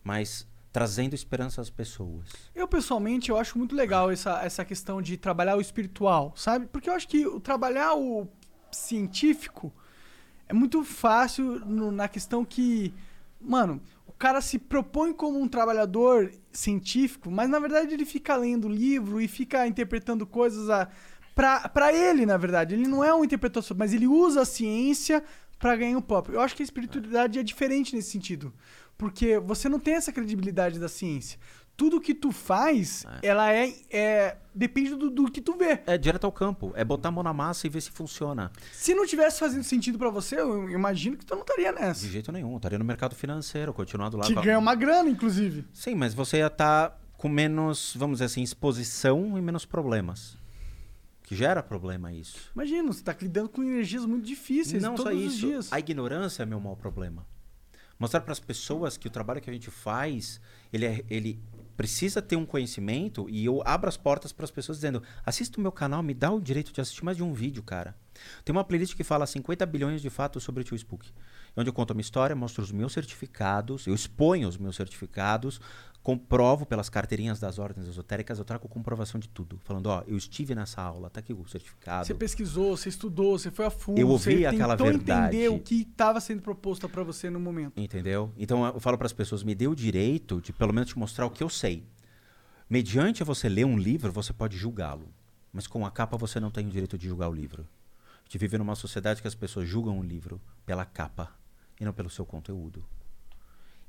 mas 0.02 0.46
trazendo 0.72 1.14
esperança 1.14 1.60
às 1.60 1.70
pessoas. 1.70 2.26
Eu, 2.54 2.66
pessoalmente, 2.66 3.30
eu 3.30 3.36
acho 3.36 3.56
muito 3.58 3.76
legal 3.76 4.10
essa, 4.10 4.42
essa 4.42 4.64
questão 4.64 5.00
de 5.02 5.16
trabalhar 5.16 5.56
o 5.56 5.60
espiritual, 5.60 6.32
sabe? 6.36 6.66
Porque 6.66 6.88
eu 6.90 6.94
acho 6.94 7.06
que 7.06 7.26
o 7.26 7.38
trabalhar 7.38 7.94
o 7.94 8.26
científico 8.72 9.72
é 10.48 10.52
muito 10.52 10.82
fácil 10.84 11.60
no- 11.64 11.90
na 11.92 12.08
questão 12.08 12.44
que, 12.44 12.92
mano, 13.40 13.80
cara 14.18 14.40
se 14.40 14.58
propõe 14.58 15.12
como 15.12 15.40
um 15.40 15.48
trabalhador 15.48 16.30
científico, 16.52 17.30
mas 17.30 17.48
na 17.48 17.58
verdade 17.58 17.94
ele 17.94 18.04
fica 18.04 18.36
lendo 18.36 18.68
livro 18.68 19.20
e 19.20 19.28
fica 19.28 19.66
interpretando 19.66 20.26
coisas 20.26 20.70
a, 20.70 20.88
pra 21.34 21.92
ele, 21.92 22.24
na 22.24 22.36
verdade. 22.36 22.74
Ele 22.74 22.86
não 22.86 23.02
é 23.02 23.14
um 23.14 23.24
interpretador, 23.24 23.76
mas 23.76 23.92
ele 23.92 24.06
usa 24.06 24.42
a 24.42 24.44
ciência 24.44 25.22
pra 25.58 25.76
ganhar 25.76 25.98
o 25.98 26.02
próprio. 26.02 26.36
Eu 26.36 26.40
acho 26.40 26.54
que 26.54 26.62
a 26.62 26.64
espiritualidade 26.64 27.38
é 27.38 27.42
diferente 27.42 27.94
nesse 27.94 28.10
sentido. 28.10 28.52
Porque 28.96 29.38
você 29.38 29.68
não 29.68 29.80
tem 29.80 29.94
essa 29.94 30.12
credibilidade 30.12 30.78
da 30.78 30.88
ciência. 30.88 31.38
Tudo 31.76 32.00
que 32.00 32.14
tu 32.14 32.30
faz, 32.30 33.04
ela 33.20 33.52
é, 33.52 33.74
é 33.90 34.36
depende 34.54 34.94
do, 34.94 35.10
do 35.10 35.28
que 35.30 35.40
tu 35.40 35.56
vê. 35.56 35.80
É 35.86 35.98
direto 35.98 36.24
ao 36.24 36.30
campo, 36.30 36.72
é 36.76 36.84
botar 36.84 37.08
a 37.08 37.12
mão 37.12 37.24
na 37.24 37.32
massa 37.32 37.66
e 37.66 37.70
ver 37.70 37.80
se 37.80 37.90
funciona. 37.90 38.52
Se 38.72 38.94
não 38.94 39.04
tivesse 39.04 39.40
fazendo 39.40 39.64
sentido 39.64 39.98
pra 39.98 40.08
você, 40.08 40.40
eu 40.40 40.70
imagino 40.70 41.16
que 41.16 41.26
tu 41.26 41.34
não 41.34 41.42
estaria 41.42 41.72
De 41.72 41.80
nessa. 41.80 42.06
jeito 42.06 42.30
nenhum, 42.30 42.54
estaria 42.56 42.78
no 42.78 42.84
mercado 42.84 43.16
financeiro, 43.16 43.74
continuando 43.74 44.16
lá. 44.16 44.24
Que 44.24 44.34
com 44.34 44.40
a- 44.40 44.44
ganha 44.44 44.58
uma 44.58 44.74
grana, 44.76 45.10
inclusive. 45.10 45.64
Sim, 45.72 45.96
mas 45.96 46.14
você 46.14 46.36
ia 46.38 46.46
estar 46.46 46.96
com 47.16 47.28
menos, 47.28 47.92
vamos 47.96 48.16
dizer 48.18 48.26
assim, 48.26 48.42
exposição 48.42 49.36
e 49.36 49.42
menos 49.42 49.64
problemas. 49.64 50.38
Que 51.24 51.34
gera 51.34 51.60
problema 51.62 52.12
isso. 52.12 52.52
Imagina, 52.54 52.92
você 52.92 53.02
tá 53.02 53.16
lidando 53.20 53.48
com 53.48 53.62
energias 53.64 54.04
muito 54.04 54.24
difíceis 54.26 54.80
Não 54.80 54.94
todos 54.94 55.10
só 55.12 55.18
os 55.18 55.24
isso, 55.24 55.46
dias. 55.46 55.72
a 55.72 55.78
ignorância 55.80 56.44
é 56.44 56.46
meu 56.46 56.60
maior 56.60 56.76
problema. 56.76 57.26
Mostrar 57.98 58.20
para 58.20 58.32
as 58.32 58.40
pessoas 58.40 58.96
que 58.96 59.06
o 59.06 59.10
trabalho 59.10 59.40
que 59.40 59.48
a 59.48 59.52
gente 59.52 59.70
faz, 59.70 60.40
ele, 60.72 60.84
é- 60.84 61.04
ele 61.08 61.40
precisa 61.76 62.22
ter 62.22 62.36
um 62.36 62.46
conhecimento 62.46 63.28
e 63.28 63.44
eu 63.44 63.62
abro 63.64 63.88
as 63.88 63.96
portas 63.96 64.32
para 64.32 64.44
as 64.44 64.50
pessoas 64.50 64.78
dizendo: 64.78 65.02
assista 65.24 65.58
o 65.58 65.60
meu 65.62 65.72
canal, 65.72 66.02
me 66.02 66.14
dá 66.14 66.30
o 66.30 66.40
direito 66.40 66.72
de 66.72 66.80
assistir 66.80 67.04
mais 67.04 67.16
de 67.16 67.22
um 67.22 67.32
vídeo, 67.32 67.62
cara. 67.62 67.94
Tem 68.44 68.54
uma 68.54 68.64
playlist 68.64 68.94
que 68.94 69.04
fala 69.04 69.26
50 69.26 69.66
bilhões 69.66 70.00
de 70.00 70.10
fatos 70.10 70.42
sobre 70.42 70.62
o 70.62 70.64
tio 70.64 70.76
Spook. 70.76 71.06
Onde 71.56 71.68
eu 71.68 71.72
conto 71.72 71.92
a 71.92 71.94
minha 71.94 72.02
história, 72.02 72.34
mostro 72.34 72.62
os 72.62 72.72
meus 72.72 72.92
certificados, 72.92 73.86
eu 73.86 73.94
exponho 73.94 74.48
os 74.48 74.56
meus 74.56 74.74
certificados, 74.74 75.60
comprovo 76.02 76.66
pelas 76.66 76.90
carteirinhas 76.90 77.40
das 77.40 77.58
ordens 77.58 77.86
esotéricas, 77.88 78.38
eu 78.38 78.44
trago 78.44 78.68
comprovação 78.68 79.18
de 79.18 79.26
tudo. 79.28 79.58
Falando, 79.64 79.86
ó, 79.86 80.02
eu 80.06 80.16
estive 80.18 80.54
nessa 80.54 80.82
aula, 80.82 81.08
tá 81.08 81.20
aqui 81.20 81.32
o 81.32 81.46
certificado. 81.48 82.06
Você 82.06 82.12
pesquisou, 82.12 82.76
você 82.76 82.90
estudou, 82.90 83.38
você 83.38 83.50
foi 83.50 83.64
a 83.64 83.70
fundo, 83.70 83.98
Eu 83.98 84.08
ouvi 84.08 84.38
você 84.38 84.46
aquela 84.46 84.76
tentou 84.76 84.92
verdade. 84.92 85.36
entender 85.36 85.48
o 85.48 85.58
que 85.58 85.80
estava 85.80 86.20
sendo 86.20 86.42
proposto 86.42 86.88
pra 86.90 87.02
você 87.02 87.30
no 87.30 87.40
momento. 87.40 87.80
Entendeu? 87.80 88.30
Então 88.36 88.66
eu 88.66 88.78
falo 88.80 88.98
para 88.98 89.06
as 89.06 89.14
pessoas, 89.14 89.42
me 89.42 89.54
dê 89.54 89.66
o 89.66 89.74
direito 89.74 90.42
de 90.42 90.52
pelo 90.52 90.74
menos 90.74 90.90
te 90.90 90.98
mostrar 90.98 91.24
o 91.24 91.30
que 91.30 91.42
eu 91.42 91.48
sei. 91.48 91.86
Mediante 92.68 93.24
você 93.24 93.48
ler 93.48 93.64
um 93.64 93.78
livro, 93.78 94.12
você 94.12 94.32
pode 94.32 94.56
julgá-lo. 94.56 95.08
Mas 95.52 95.66
com 95.66 95.86
a 95.86 95.90
capa 95.90 96.16
você 96.18 96.38
não 96.38 96.50
tem 96.50 96.66
o 96.66 96.70
direito 96.70 96.98
de 96.98 97.06
julgar 97.08 97.30
o 97.30 97.34
livro. 97.34 97.62
A 97.62 98.24
gente 98.24 98.38
vive 98.38 98.58
numa 98.58 98.74
sociedade 98.74 99.22
que 99.22 99.28
as 99.28 99.34
pessoas 99.34 99.66
julgam 99.66 99.98
o 99.98 100.02
livro 100.02 100.38
pela 100.66 100.84
capa 100.84 101.30
e 101.80 101.84
não 101.84 101.92
pelo 101.92 102.10
seu 102.10 102.24
conteúdo. 102.24 102.84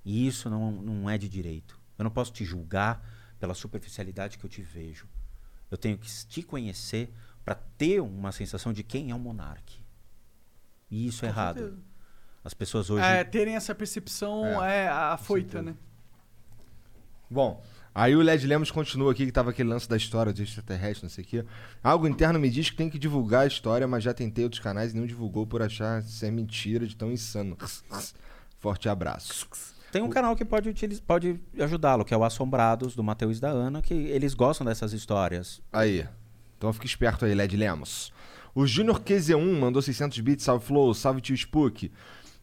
E 0.03 0.27
isso 0.27 0.49
não, 0.49 0.71
não 0.71 1.09
é 1.09 1.17
de 1.17 1.27
direito. 1.27 1.79
Eu 1.97 2.03
não 2.03 2.11
posso 2.11 2.31
te 2.31 2.43
julgar 2.45 3.03
pela 3.39 3.53
superficialidade 3.53 4.37
que 4.37 4.45
eu 4.45 4.49
te 4.49 4.61
vejo. 4.61 5.07
Eu 5.69 5.77
tenho 5.77 5.97
que 5.97 6.09
te 6.27 6.43
conhecer 6.43 7.11
para 7.43 7.55
ter 7.55 8.01
uma 8.01 8.31
sensação 8.31 8.71
de 8.71 8.83
quem 8.83 9.11
é 9.11 9.15
um 9.15 9.19
monarque. 9.19 9.83
E 10.89 11.07
isso 11.07 11.25
é 11.25 11.29
errado. 11.29 11.59
certeza. 11.59 11.81
As 12.43 12.53
pessoas 12.53 12.89
hoje 12.89 13.03
É, 13.03 13.23
terem 13.23 13.55
essa 13.55 13.73
percepção 13.73 14.63
É, 14.63 14.83
é, 14.83 14.87
afoita, 14.87 15.61
né? 15.61 15.75
Bom, 17.29 17.63
aí 17.95 18.15
o 18.15 18.21
Led 18.21 18.45
Lemos 18.45 18.69
continua 18.69 19.11
aqui, 19.13 19.25
que 19.25 19.31
tava 19.31 19.49
aquele 19.49 19.69
lance 19.69 19.87
da 19.89 19.95
história 19.97 20.31
de 20.33 20.43
extraterrestre, 20.43 21.03
não 21.05 21.09
sei 21.09 21.23
o 21.23 21.27
quê. 21.27 21.45
Algo 21.83 22.07
interno 22.07 22.37
me 22.37 22.49
diz 22.49 22.69
que 22.69 22.75
tem 22.75 22.89
que 22.89 22.99
divulgar 22.99 23.43
a 23.43 23.47
história, 23.47 23.87
mas 23.87 24.03
já 24.03 24.13
tentei 24.13 24.43
outros 24.43 24.61
canais 24.61 24.91
e 24.91 24.93
nenhum 24.95 25.07
divulgou 25.07 25.47
por 25.47 25.61
achar 25.63 26.03
ser 26.03 26.29
mentira 26.31 26.85
de 26.85 26.95
tão 26.95 27.11
insano. 27.11 27.57
Forte 28.59 28.89
abraço. 28.89 29.47
Tem 29.91 30.01
um 30.01 30.09
canal 30.09 30.35
que 30.35 30.43
pode, 30.43 30.67
utiliz- 30.67 30.99
pode 30.99 31.39
ajudá-lo, 31.57 32.03
que 32.03 32.13
é 32.13 32.17
o 32.17 32.23
Assombrados, 32.23 32.95
do 32.95 33.03
Matheus 33.03 33.37
e 33.37 33.41
da 33.41 33.49
Ana, 33.49 33.81
que 33.81 33.93
eles 33.93 34.33
gostam 34.33 34.65
dessas 34.65 34.91
histórias. 34.91 35.61
Aí. 35.71 36.05
Então 36.57 36.73
fica 36.73 36.85
esperto 36.85 37.23
aí, 37.25 37.33
Led 37.33 37.55
Lemos. 37.55 38.11
O 38.53 38.65
Junior 38.65 38.99
QZ1 38.99 39.59
mandou 39.59 39.81
600 39.81 40.19
bits, 40.19 40.43
salve 40.45 40.65
Flow, 40.65 40.93
salve 40.93 41.21
tio 41.21 41.35
Spook. 41.35 41.91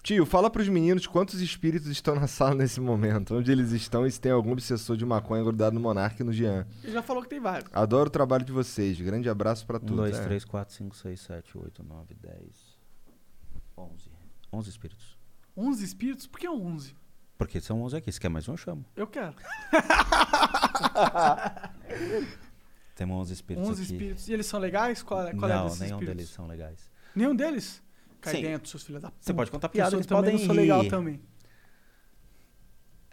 Tio, 0.03 0.27
fala 0.27 0.51
pros 0.51 0.69
meninos 0.69 1.07
quantos 1.07 1.41
espíritos 1.41 1.87
estão 1.89 2.17
na 2.17 2.27
sala 2.27 2.57
nesse 2.57 2.81
momento, 2.81 3.37
onde 3.37 3.53
eles 3.53 3.71
estão 3.71 4.05
e 4.05 4.11
se 4.11 4.21
tem 4.21 4.33
algum 4.33 4.51
obsessor 4.51 4.97
de 4.97 5.07
maconha 5.07 5.45
grudado 5.45 5.75
no 5.75 5.81
Monark 5.81 6.21
e 6.21 6.25
no 6.25 6.33
Jean. 6.33 6.67
Ele 6.83 6.93
já 6.93 7.03
falou 7.03 7.23
que 7.23 7.29
tem 7.29 7.39
vários. 7.39 7.71
Adoro 7.73 8.09
o 8.09 8.11
trabalho 8.11 8.45
de 8.45 8.51
vocês, 8.51 9.01
grande 9.01 9.29
abraço 9.29 9.65
pra 9.65 9.77
1, 9.77 9.81
todos. 9.81 9.97
2, 9.97 10.17
É. 10.19 10.25
3, 10.25 10.45
4, 10.45 10.75
5, 10.75 10.97
6, 10.97 11.21
7, 11.21 11.57
8, 11.57 11.85
9, 11.85 12.15
10, 12.21 12.37
11. 13.79 14.11
11 14.53 14.71
espíritos. 14.71 15.17
11 15.57 15.85
espíritos? 15.85 16.27
Por 16.27 16.41
que 16.41 16.49
11? 16.49 16.97
Porque 17.39 17.61
são 17.61 17.81
11 17.83 17.97
aqui. 17.97 18.11
Se 18.11 18.19
quer 18.21 18.29
mais 18.29 18.49
um, 18.49 18.55
eu 18.55 18.57
chamo. 18.57 18.85
Eu 18.97 19.07
quero. 19.07 19.35
Temos 22.97 23.17
11 23.21 23.33
espíritos 23.35 23.69
11 23.71 23.83
aqui. 23.83 23.93
espíritos. 23.93 24.29
E 24.29 24.33
eles 24.33 24.47
são 24.47 24.59
legais? 24.59 25.01
Qual, 25.03 25.21
qual 25.37 25.51
é 25.51 25.55
Não, 25.55 25.65
desses 25.65 25.81
nenhum 25.81 25.95
espíritos? 25.95 26.17
deles 26.17 26.31
são 26.31 26.47
legais. 26.49 26.91
Nenhum 27.15 27.37
deles? 27.37 27.81
Cai 28.23 28.37
Sim. 28.37 28.43
dentro, 28.43 28.69
seus 28.71 28.83
filhos 28.83 29.03
da 29.03 29.09
puta. 29.11 29.21
Você 29.21 29.35
pode 29.35 29.51
contar 29.51 29.69
piada, 29.69 29.95
eles 29.95 30.07
também 30.07 30.23
podem 30.33 30.39
não 30.39 30.47
sou 30.47 30.55
legal 30.55 30.81
rir. 30.83 30.89
também. 30.89 31.21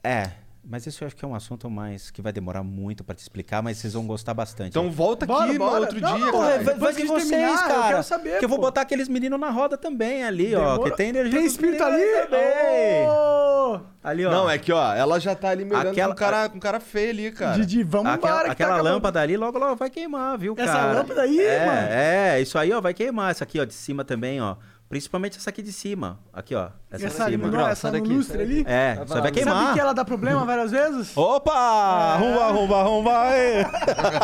É, 0.03 0.29
mas 0.63 0.85
isso 0.85 1.03
eu 1.03 1.07
acho 1.07 1.15
que 1.15 1.25
é 1.25 1.27
um 1.27 1.35
assunto 1.35 1.69
mais 1.69 2.09
que 2.11 2.21
vai 2.21 2.31
demorar 2.31 2.63
muito 2.63 3.03
pra 3.03 3.13
te 3.15 3.19
explicar, 3.19 3.61
mas 3.61 3.77
vocês 3.77 3.93
vão 3.93 4.05
gostar 4.07 4.33
bastante. 4.33 4.69
Então 4.69 4.89
volta 4.91 5.25
aqui 5.25 5.33
Bora, 5.33 5.51
no 5.53 5.59
bora. 5.59 5.79
outro 5.81 5.99
Não, 5.99 6.15
dia, 6.15 6.25
não, 6.25 6.31
cara. 6.31 6.31
Porra, 6.31 6.47
vai, 6.49 6.57
Depois 6.59 6.79
vai 6.79 6.93
que 6.93 7.01
de 7.01 7.07
vocês, 7.07 7.29
terminar, 7.29 7.51
eu 7.63 7.67
cara. 7.67 7.87
quero 7.89 8.03
saber, 8.03 8.39
que 8.39 8.45
eu 8.45 8.49
vou 8.49 8.57
pô. 8.59 8.65
botar 8.65 8.81
aqueles 8.81 9.07
meninos 9.09 9.39
na 9.39 9.49
roda 9.49 9.77
também 9.77 10.23
ali, 10.23 10.55
ó. 10.55 10.77
Que 10.79 10.91
tem 10.95 11.09
energia 11.09 11.31
Tem 11.33 11.43
dos 11.43 11.51
espírito 11.51 11.83
meninos 11.83 12.13
ali? 12.15 12.23
também. 12.27 13.07
Ô! 13.09 13.81
Ali, 14.01 14.25
ó. 14.25 14.31
Não, 14.31 14.49
é 14.49 14.57
que, 14.57 14.71
ó, 14.71 14.93
ela 14.93 15.19
já 15.19 15.35
tá 15.35 15.49
ali 15.49 15.65
me 15.65 15.71
olhando 15.75 15.89
Aquela- 15.91 16.13
com, 16.13 16.19
cara, 16.19 16.49
com 16.49 16.59
cara 16.59 16.79
feio 16.79 17.09
ali, 17.09 17.31
cara. 17.31 17.55
Didi, 17.57 17.83
vamos 17.83 18.11
aquela 18.13 18.31
embora. 18.31 18.45
que 18.45 18.51
aquela 18.51 18.69
tá 18.69 18.75
acabando. 18.75 18.93
lâmpada 18.93 19.21
ali 19.21 19.37
logo, 19.37 19.57
logo 19.59 19.75
vai 19.75 19.89
queimar, 19.89 20.37
viu, 20.37 20.55
Essa 20.57 20.71
cara? 20.73 20.93
lâmpada 20.93 21.21
aí, 21.23 21.39
é, 21.39 21.65
mano? 21.65 21.87
É, 21.89 22.41
isso 22.41 22.57
aí, 22.57 22.71
ó, 22.71 22.79
vai 22.79 22.93
queimar. 22.93 23.31
Essa 23.31 23.43
aqui, 23.43 23.59
ó, 23.59 23.65
de 23.65 23.73
cima 23.73 24.03
também, 24.05 24.39
ó. 24.41 24.55
Principalmente 24.89 25.37
essa 25.37 25.51
aqui 25.51 25.61
de 25.61 25.71
cima. 25.71 26.19
Aqui, 26.33 26.55
ó. 26.55 26.69
Essa, 26.89 27.05
Essa, 27.05 27.25
de 27.25 27.31
cima. 27.31 27.47
não, 27.47 27.67
essa 27.67 27.75
sai 27.75 27.91
no 27.91 27.99
daqui, 27.99 28.11
lustre 28.11 28.41
ali. 28.41 28.63
É, 28.67 28.97
aí 28.99 29.21
vai 29.21 29.31
queimar. 29.31 29.53
Sabe 29.55 29.73
que 29.75 29.79
ela 29.79 29.93
dá 29.93 30.03
problema 30.03 30.43
várias 30.45 30.71
vezes? 30.71 31.15
Opa! 31.15 32.15
Rumba, 32.17 32.47
rumba, 32.51 32.83
rumba! 32.83 33.37
ê. 33.37 33.65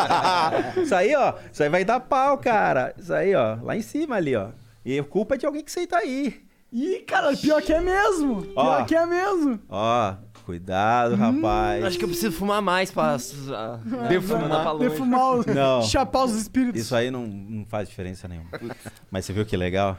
isso 0.82 0.94
aí, 0.94 1.14
ó. 1.14 1.34
Isso 1.52 1.62
aí 1.62 1.68
vai 1.68 1.84
dar 1.84 2.00
pau, 2.00 2.36
cara. 2.38 2.92
Isso 2.98 3.14
aí, 3.14 3.32
ó. 3.36 3.58
Lá 3.62 3.76
em 3.76 3.82
cima 3.82 4.16
ali, 4.16 4.34
ó. 4.34 4.48
E 4.84 4.98
a 4.98 5.04
culpa 5.04 5.36
é 5.36 5.38
de 5.38 5.46
alguém 5.46 5.62
que 5.62 5.70
senta 5.70 5.98
aí. 5.98 6.44
Ih, 6.72 6.98
cara, 7.06 7.34
pior 7.36 7.62
que 7.62 7.72
é 7.72 7.80
mesmo. 7.80 8.42
Pior 8.42 8.82
Ó. 8.82 8.84
que 8.84 8.94
é 8.94 9.06
mesmo. 9.06 9.60
Ó, 9.68 10.14
cuidado, 10.44 11.14
rapaz. 11.14 11.84
Acho 11.84 11.96
que 11.96 12.04
eu 12.04 12.08
preciso 12.08 12.36
fumar 12.36 12.60
mais 12.60 12.90
pra 12.90 13.16
pra 13.16 14.72
longe. 14.72 14.84
Defumar 14.90 15.36
os... 15.36 15.46
Não. 15.46 15.82
Chapar 15.82 16.24
os 16.24 16.34
espíritos. 16.34 16.80
Isso 16.80 16.94
aí 16.94 17.10
não, 17.10 17.24
não 17.24 17.64
faz 17.64 17.88
diferença 17.88 18.26
nenhuma. 18.26 18.50
Mas 19.10 19.24
você 19.24 19.32
viu 19.32 19.46
que 19.46 19.56
legal? 19.56 19.96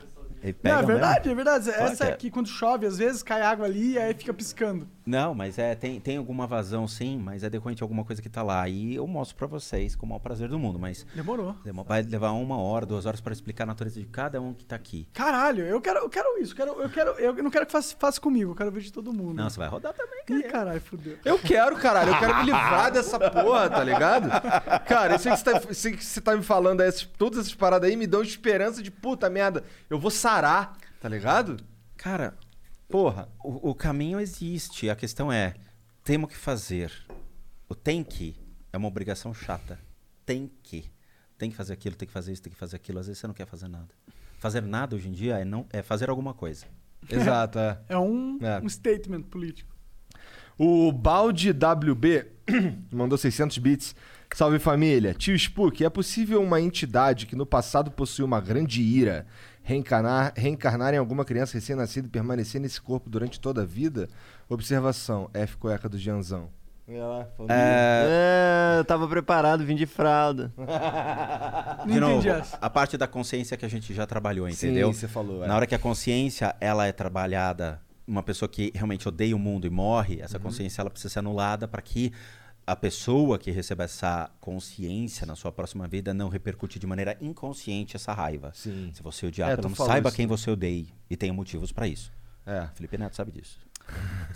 Não, 0.64 0.72
é 0.72 0.75
mesmo. 0.75 0.88
verdade, 0.88 1.30
é 1.30 1.35
verdade. 1.35 1.69
Essa 1.69 2.06
que 2.06 2.11
é. 2.11 2.14
aqui, 2.14 2.32
quando 2.32 2.48
chove, 2.48 2.85
às 2.85 2.98
vezes 2.98 3.24
cai 3.24 3.41
água 3.41 3.66
ali 3.66 3.93
e 3.93 3.99
aí 3.99 4.14
fica 4.14 4.33
piscando. 4.33 4.88
Não, 5.08 5.34
mas 5.34 5.58
é, 5.58 5.74
tem, 5.74 6.00
tem 6.02 6.18
alguma 6.18 6.45
vazão 6.45 6.86
sim, 6.88 7.18
mas 7.18 7.42
é 7.42 7.50
decorrente 7.50 7.77
de 7.77 7.84
alguma 7.84 8.03
coisa 8.03 8.22
que 8.22 8.27
tá 8.27 8.44
lá. 8.44 8.68
E 8.68 8.95
eu 8.95 9.08
mostro 9.08 9.38
pra 9.38 9.48
vocês 9.48 9.95
com 9.95 10.06
o 10.06 10.10
maior 10.10 10.19
prazer 10.19 10.50
do 10.50 10.60
mundo, 10.60 10.77
mas 10.77 11.06
Demorou. 11.16 11.56
demo- 11.64 11.84
vai 11.86 12.02
levar 12.02 12.32
uma 12.32 12.58
hora, 12.58 12.86
duas 12.86 13.06
horas 13.06 13.22
pra 13.22 13.32
explicar 13.32 13.64
a 13.64 13.68
natureza 13.68 14.00
de 14.02 14.06
cada 14.06 14.42
um 14.42 14.53
que 14.53 14.66
tá 14.66 14.76
aqui. 14.76 15.08
Caralho, 15.14 15.64
eu 15.64 15.80
quero, 15.80 16.00
eu 16.00 16.10
quero 16.10 16.38
isso. 16.42 16.52
Eu, 16.52 16.56
quero, 16.58 16.82
eu, 16.82 16.90
quero, 16.90 17.10
eu 17.11 17.44
não 17.44 17.50
quero 17.50 17.66
que 17.66 17.72
faça, 17.72 17.95
faça 17.98 18.19
comigo, 18.19 18.52
eu 18.52 18.56
quero 18.56 18.69
ver 18.69 18.82
de 18.82 18.92
todo 18.92 19.14
mundo. 19.14 19.36
Não, 19.36 19.50
você 19.50 19.58
vai 19.58 19.69
rodar 19.69 19.94
também, 19.94 20.19
Ih, 20.30 20.42
cara. 20.44 20.52
caralho, 20.52 20.82
fudeu. 20.82 21.18
Eu 21.24 21.40
quero, 21.40 21.77
caralho. 21.77 22.11
Eu 22.11 22.19
quero 22.19 22.36
me 22.40 22.44
livrar 22.44 22.92
dessa 22.92 23.18
porra, 23.18 23.69
tá 23.69 23.84
ligado? 23.84 24.30
Cara, 24.86 25.16
isso 25.16 25.30
que 25.30 25.38
você 25.38 25.44
tá, 25.44 25.61
isso 25.72 25.92
que 25.92 26.03
você 26.03 26.19
tá 26.19 26.36
me 26.36 26.44
falando, 26.44 26.82
essas, 26.82 27.03
todas 27.18 27.40
essas 27.40 27.56
paradas 27.56 27.90
aí 27.90 27.95
me 27.95 28.06
dão 28.08 28.22
esperança 28.22 28.84
de 28.84 28.92
puta 28.92 29.30
merda. 29.30 29.64
Eu 29.90 29.98
vou 30.00 30.11
sarar, 30.11 30.76
tá 31.00 31.08
ligado? 31.08 31.58
Cara, 31.95 32.34
porra, 32.88 33.30
o, 33.43 33.72
o 33.72 33.75
caminho 33.75 34.19
existe. 34.19 34.90
A 34.90 34.95
questão 34.95 35.32
é, 35.32 35.56
temos 36.03 36.30
que 36.30 36.38
fazer. 36.38 36.91
O 37.69 37.75
tem 37.75 38.03
que 38.03 38.35
é 38.72 38.77
uma 38.77 38.88
obrigação 38.88 39.33
chata. 39.33 39.80
Tem 40.25 40.51
que. 40.64 40.85
Tem 41.38 41.49
que 41.51 41.56
fazer 41.56 41.74
aquilo, 41.74 41.95
tem 41.95 42.07
que 42.07 42.14
fazer 42.14 42.33
isso, 42.33 42.41
tem 42.41 42.51
que 42.51 42.57
fazer 42.59 42.75
aquilo. 42.77 42.99
Às 42.99 43.07
vezes 43.07 43.19
você 43.19 43.27
não 43.27 43.33
quer 43.33 43.45
fazer 43.45 43.67
nada. 43.67 43.90
Fazer 44.40 44.61
nada 44.61 44.95
hoje 44.95 45.07
em 45.09 45.11
dia 45.11 45.38
é, 45.40 45.45
não, 45.45 45.66
é 45.72 45.82
fazer 45.82 46.09
alguma 46.09 46.33
coisa. 46.33 46.66
Exato, 47.09 47.59
é. 47.59 47.80
É 47.90 47.98
um, 47.98 48.40
É. 48.41 48.59
um 48.59 48.69
statement 48.69 49.24
político. 49.24 49.75
O 50.57 50.91
Balde 50.91 51.51
WB 51.51 52.25
mandou 52.91 53.17
600 53.17 53.57
bits. 53.59 53.95
Salve 54.33 54.59
família. 54.59 55.14
Tio 55.14 55.35
Spook, 55.35 55.83
é 55.85 55.90
possível 55.90 56.41
uma 56.41 56.59
entidade 56.59 57.25
que 57.25 57.35
no 57.35 57.45
passado 57.45 57.90
possuiu 57.91 58.25
uma 58.25 58.41
grande 58.41 58.82
ira 58.82 59.25
reencarnar, 59.68 60.32
reencarnar 60.36 60.94
em 60.94 60.98
alguma 60.98 61.26
criança 61.26 61.54
recém-nascida 61.56 62.08
e 62.08 62.10
permanecer 62.10 62.62
nesse 62.62 62.80
corpo 62.82 63.10
durante 63.10 63.38
toda 63.40 63.64
a 63.64 63.66
vida? 63.66 64.08
Observação. 64.48 65.30
F 65.34 65.58
cueca 65.58 65.90
do 65.90 65.98
Gianzão. 65.98 66.50
Lá, 66.88 67.26
falou. 67.36 67.52
É, 67.52 68.78
eu 68.80 68.86
tava 68.86 69.06
preparado, 69.10 69.66
vim 69.66 69.76
de 69.76 69.86
fralda. 69.86 70.54
Não 71.86 71.86
de 71.94 72.00
novo, 72.00 72.28
a 72.62 72.70
parte 72.70 72.98
da 72.98 73.06
consciência 73.08 73.58
que 73.58 73.66
a 73.66 73.70
gente 73.70 73.94
já 73.94 74.06
trabalhou, 74.08 74.48
entendeu? 74.48 74.94
Sim, 74.94 75.00
você 75.02 75.08
falou. 75.08 75.44
é. 75.44 75.48
Na 75.48 75.56
hora 75.58 75.68
que 75.68 75.76
a 75.76 75.80
consciência 75.80 76.56
ela 76.62 76.88
é 76.88 76.94
trabalhada, 76.94 77.82
uma 78.08 78.24
pessoa 78.24 78.48
que 78.48 78.72
realmente 78.74 79.06
odeia 79.06 79.36
o 79.36 79.40
mundo 79.40 79.68
e 79.68 79.70
morre, 79.70 80.16
Uhum. 80.16 80.24
essa 80.24 80.40
consciência 80.40 80.80
ela 80.80 80.90
precisa 80.90 81.12
ser 81.12 81.20
anulada 81.20 81.68
para 81.68 81.82
que 81.82 82.14
a 82.68 82.76
pessoa 82.76 83.40
que 83.40 83.50
receba 83.50 83.86
essa 83.86 84.30
consciência 84.42 85.26
na 85.26 85.38
sua 85.38 85.54
próxima 85.54 85.88
vida 85.88 86.14
não 86.14 86.28
repercute 86.28 86.78
de 86.78 86.86
maneira 86.86 87.18
inconsciente 87.22 87.96
essa 87.96 88.12
raiva. 88.14 88.52
Sim. 88.54 88.92
Se 88.94 89.02
você 89.02 89.26
odiar, 89.26 89.52
É, 89.52 89.56
pelo 89.56 89.70
menos 89.70 89.78
saiba 89.86 90.10
isso. 90.10 90.18
quem 90.18 90.28
você 90.28 90.52
odeia 90.52 90.86
e 91.10 91.16
tenha 91.16 91.34
motivos 91.34 91.72
para 91.72 91.88
isso. 91.88 92.12
É. 92.46 92.68
Felipe 92.76 92.98
Neto 92.98 93.16
sabe 93.16 93.32
disso. 93.32 93.58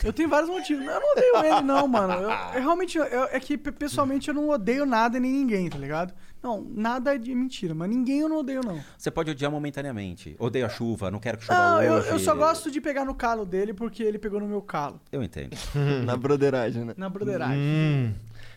Eu 0.03 0.11
tenho 0.11 0.27
vários 0.29 0.49
motivos. 0.49 0.83
Eu 0.83 0.99
não 0.99 1.11
odeio 1.11 1.37
ele, 1.45 1.61
não, 1.61 1.87
mano. 1.87 2.13
Eu, 2.13 2.29
eu 2.55 2.61
realmente, 2.61 2.97
eu- 2.97 3.03
é 3.05 3.39
que 3.39 3.55
pe- 3.57 3.71
pessoalmente 3.71 4.27
eu 4.29 4.33
não 4.33 4.49
odeio 4.49 4.85
nada 4.85 5.19
nem 5.19 5.31
ninguém, 5.31 5.69
tá 5.69 5.77
ligado? 5.77 6.11
Não, 6.41 6.59
nada 6.75 7.13
é 7.13 7.19
de 7.19 7.35
mentira, 7.35 7.75
mas 7.75 7.87
ninguém 7.87 8.21
eu 8.21 8.27
não 8.29 8.37
odeio, 8.39 8.61
não. 8.65 8.79
Você 8.97 9.11
pode 9.11 9.29
odiar 9.29 9.51
momentaneamente. 9.51 10.35
Odeio 10.39 10.65
a 10.65 10.69
chuva, 10.69 11.11
não 11.11 11.19
quero 11.19 11.37
que 11.37 11.45
chova 11.45 11.59
Não, 11.59 11.83
eu, 11.83 11.93
hoje. 11.93 12.09
eu 12.09 12.17
só 12.19 12.33
gosto 12.35 12.71
de 12.71 12.81
pegar 12.81 13.05
no 13.05 13.13
calo 13.13 13.45
dele 13.45 13.75
porque 13.75 14.01
ele 14.01 14.17
pegou 14.17 14.39
no 14.39 14.47
meu 14.47 14.61
calo. 14.61 14.99
Eu 15.11 15.21
entendo. 15.21 15.55
Na 16.03 16.17
broderagem, 16.17 16.83
né? 16.83 16.93
Na 16.97 17.07
broderagem. 17.07 17.59
Hum. 17.59 18.13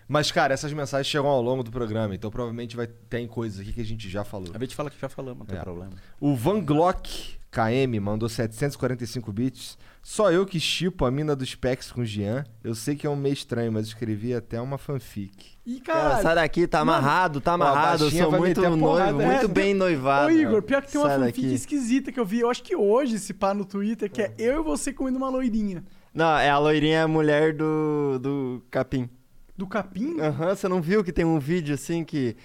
Mas, 0.09 0.31
cara, 0.31 0.55
essas 0.55 0.73
mensagens 0.73 1.07
chegam 1.09 1.27
ao 1.29 1.43
longo 1.43 1.63
do 1.63 1.71
programa, 1.71 2.15
então 2.15 2.31
provavelmente 2.31 2.75
vai 2.75 2.87
ter 2.87 3.27
coisas 3.29 3.61
aqui 3.61 3.73
que 3.73 3.81
a 3.83 3.85
gente 3.85 4.09
já 4.09 4.25
falou. 4.25 4.49
A 4.55 4.59
gente 4.59 4.75
fala 4.75 4.89
que 4.91 4.99
já 4.99 5.09
falamos, 5.11 5.41
não 5.41 5.47
tem 5.47 5.59
É. 5.59 5.61
problema. 5.63 5.93
O 6.21 6.35
Van 6.35 6.63
Glock 6.65 7.37
KM 7.51 8.01
mandou 8.01 8.29
745 8.31 9.31
bits. 9.33 9.77
Só 10.07 10.31
eu 10.31 10.45
que 10.45 10.61
chipo 10.61 11.07
a 11.07 11.11
mina 11.11 11.35
dos 11.35 11.49
Specs 11.49 11.91
com 11.91 12.03
o 12.03 12.05
Jean. 12.05 12.45
Eu 12.63 12.75
sei 12.75 12.95
que 12.95 13.07
é 13.07 13.11
um 13.11 13.17
meio 13.17 13.33
estranho, 13.33 13.73
mas 13.73 13.87
escrevi 13.87 14.35
até 14.35 14.61
uma 14.61 14.77
fanfic. 14.77 15.57
Ih, 15.65 15.81
Cara, 15.81 16.01
caralho. 16.01 16.23
sai 16.23 16.35
daqui, 16.35 16.67
tá 16.67 16.81
amarrado, 16.81 17.41
tá 17.41 17.53
Ó, 17.53 17.55
amarrado. 17.55 18.05
Eu 18.05 18.11
sou 18.11 18.31
muito 18.33 18.61
porrada, 18.61 18.77
noivo, 18.77 19.19
né? 19.19 19.27
muito 19.33 19.49
bem 19.49 19.73
noivado. 19.73 20.29
Ô, 20.29 20.31
Igor, 20.31 20.63
pior 20.63 20.83
que 20.83 20.93
tem 20.93 21.01
uma 21.01 21.09
Sai 21.09 21.19
fanfic 21.19 21.41
daqui. 21.43 21.55
esquisita 21.55 22.13
que 22.13 22.21
eu 22.21 22.25
vi. 22.27 22.41
Eu 22.41 22.51
acho 22.51 22.63
que 22.63 22.77
hoje, 22.77 23.19
se 23.19 23.33
pá 23.33 23.55
no 23.55 23.65
Twitter, 23.65 24.11
que 24.11 24.21
é 24.21 24.35
eu 24.39 24.61
e 24.61 24.63
você 24.63 24.93
comendo 24.93 25.17
uma 25.17 25.31
loirinha. 25.31 25.83
Não, 26.13 26.37
é 26.39 26.51
a 26.51 26.59
loirinha 26.59 26.99
é 26.99 27.03
a 27.03 27.09
mulher 27.09 27.55
do, 27.55 28.19
do 28.21 28.63
capim. 28.71 29.09
Do 29.57 29.67
capim? 29.67 30.21
Aham, 30.21 30.55
você 30.55 30.69
não 30.69 30.83
viu 30.83 31.03
que 31.03 31.13
tem 31.13 31.25
um 31.25 31.39
vídeo 31.39 31.75
assim 31.75 32.05
que 32.05 32.37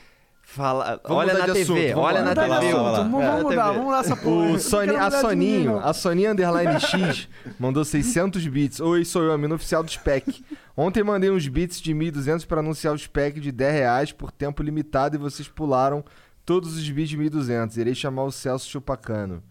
fala. 0.49 0.99
Vamos 1.03 1.17
olha 1.23 1.33
na 1.33 1.45
de 1.45 1.53
TV, 1.53 1.61
assunto, 1.61 1.87
vamos 1.95 2.03
olha 2.05 2.19
lá. 2.19 2.25
na 2.25 2.33
de 2.33 2.49
lá, 2.49 2.59
TV. 2.59 2.67
assunto, 2.71 2.83
lá. 2.83 2.97
Vamos, 3.03 3.21
É, 3.23 3.31
mudar, 3.31 3.49
TV. 3.49 3.55
vamos 3.55 3.83
mudar 3.83 3.99
essa 3.99 4.15
porra. 4.17 4.45
O 4.51 4.59
Sony, 4.59 4.95
a 4.95 5.09
de 5.09 5.19
Soninho, 5.21 5.79
a 5.79 5.93
Soninha 5.93 6.31
Underline 6.31 6.79
X 6.79 7.27
mandou 7.59 7.85
600 7.85 8.45
bits. 8.47 8.79
Oi, 8.79 9.05
sou 9.05 9.23
eu, 9.23 9.31
a 9.31 9.37
mina 9.37 9.55
oficial 9.55 9.83
do 9.83 9.89
SPEC. 9.91 10.43
Ontem 10.75 11.03
mandei 11.03 11.29
uns 11.29 11.47
bits 11.47 11.79
de 11.81 11.93
1.200 11.93 12.45
para 12.45 12.59
anunciar 12.61 12.93
o 12.93 12.97
SPEC 12.97 13.39
de 13.39 13.51
10 13.51 13.73
reais 13.73 14.11
por 14.11 14.31
tempo 14.31 14.63
limitado 14.63 15.15
e 15.15 15.19
vocês 15.19 15.47
pularam 15.47 16.03
todos 16.45 16.75
os 16.77 16.89
bits 16.89 17.09
de 17.09 17.17
1.200. 17.17 17.77
Irei 17.77 17.93
chamar 17.95 18.23
o 18.23 18.31
Celso 18.31 18.69
Chupacano. 18.69 19.43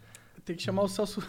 Tem 0.45 0.57
que 0.57 0.63
chamar 0.63 0.83
o 0.83 0.89
Celso. 0.89 1.23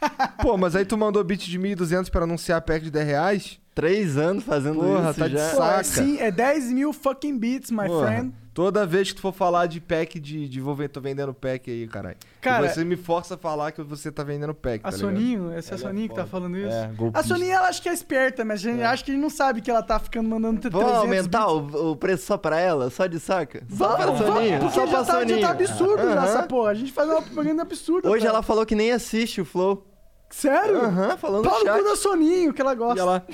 Pô, 0.42 0.58
mas 0.58 0.76
aí 0.76 0.84
tu 0.84 0.96
mandou 0.98 1.22
bit 1.24 1.48
de 1.50 1.58
1.200 1.58 2.10
para 2.10 2.24
anunciar 2.24 2.58
a 2.58 2.60
pack 2.60 2.84
de 2.84 2.90
10 2.90 3.06
reais? 3.06 3.60
Três 3.74 4.16
anos 4.16 4.44
fazendo 4.44 4.80
Porra, 4.80 5.10
isso 5.10 5.18
tá 5.20 5.28
de 5.28 5.34
já. 5.34 5.40
É, 5.40 5.54
Saca. 5.54 5.84
sim, 5.84 6.18
é 6.18 6.30
10 6.30 6.72
mil 6.72 6.92
fucking 6.92 7.38
beats, 7.38 7.70
my 7.70 7.86
Porra, 7.86 8.06
friend. 8.06 8.34
Toda 8.56 8.86
vez 8.86 9.10
que 9.10 9.16
tu 9.16 9.20
for 9.20 9.34
falar 9.34 9.66
de 9.66 9.82
pack 9.82 10.18
de, 10.18 10.48
de 10.48 10.60
vou 10.62 10.74
ver, 10.74 10.88
tô 10.88 10.98
vendendo 10.98 11.34
pack 11.34 11.70
aí, 11.70 11.86
caralho. 11.86 12.16
Cara- 12.40 12.64
E 12.64 12.70
você 12.70 12.84
me 12.86 12.96
força 12.96 13.34
a 13.34 13.36
falar 13.36 13.70
que 13.70 13.82
você 13.82 14.10
tá 14.10 14.24
vendendo 14.24 14.54
pack, 14.54 14.80
A 14.82 14.90
tá 14.90 14.96
ligado? 14.96 15.10
Soninho, 15.12 15.52
essa 15.52 15.72
é 15.72 15.74
a 15.74 15.78
é 15.78 15.80
Soninho 15.82 16.08
que 16.08 16.14
tá 16.14 16.24
falando 16.24 16.56
isso. 16.56 16.70
É, 16.74 16.90
a. 17.12 17.22
Soninho, 17.22 17.52
ela 17.52 17.68
acha 17.68 17.82
que 17.82 17.88
é 17.90 17.92
esperta, 17.92 18.46
mas 18.46 18.60
a 18.60 18.70
gente 18.70 18.82
acha 18.82 19.04
que 19.04 19.10
a 19.10 19.14
gente 19.14 19.22
não 19.22 19.28
sabe 19.28 19.60
que 19.60 19.70
ela 19.70 19.82
tá 19.82 19.98
ficando 19.98 20.26
mandando 20.30 20.58
300 20.58 20.80
Vamos 20.82 20.98
aumentar 20.98 21.48
o, 21.48 21.90
o 21.90 21.96
preço 21.96 22.24
só 22.24 22.38
pra 22.38 22.58
ela? 22.58 22.88
Só 22.88 23.06
de 23.06 23.20
saca? 23.20 23.62
Só 23.68 23.94
pra 23.94 24.06
Vamos, 24.06 24.20
Soninho? 24.20 24.58
vamos, 24.58 24.74
porque 24.74 24.80
Só 24.80 24.86
já 24.86 24.92
pra 24.96 25.04
tá, 25.04 25.12
já 25.12 25.18
Soninho. 25.20 25.40
tá 25.42 25.50
absurdo 25.50 26.02
já 26.14 26.24
essa 26.24 26.42
porra. 26.44 26.70
A 26.70 26.74
gente 26.74 26.92
faz 26.92 27.10
uma 27.10 27.20
propaganda 27.20 27.60
absurda. 27.60 28.08
Hoje 28.08 28.20
pra 28.22 28.30
ela 28.30 28.42
falou 28.42 28.64
que 28.64 28.74
nem 28.74 28.90
assiste 28.90 29.38
o 29.42 29.44
Flow. 29.44 29.86
Sério? 30.30 30.80
Aham, 30.80 31.14
falando 31.18 31.44
Pau 31.44 31.58
no 31.60 31.64
chat. 31.66 31.78
cu 31.78 31.84
da 31.84 31.94
Soninho, 31.96 32.54
que 32.54 32.62
ela 32.62 32.72
E 32.72 32.76
gosta. 32.76 33.00
ela... 33.02 33.26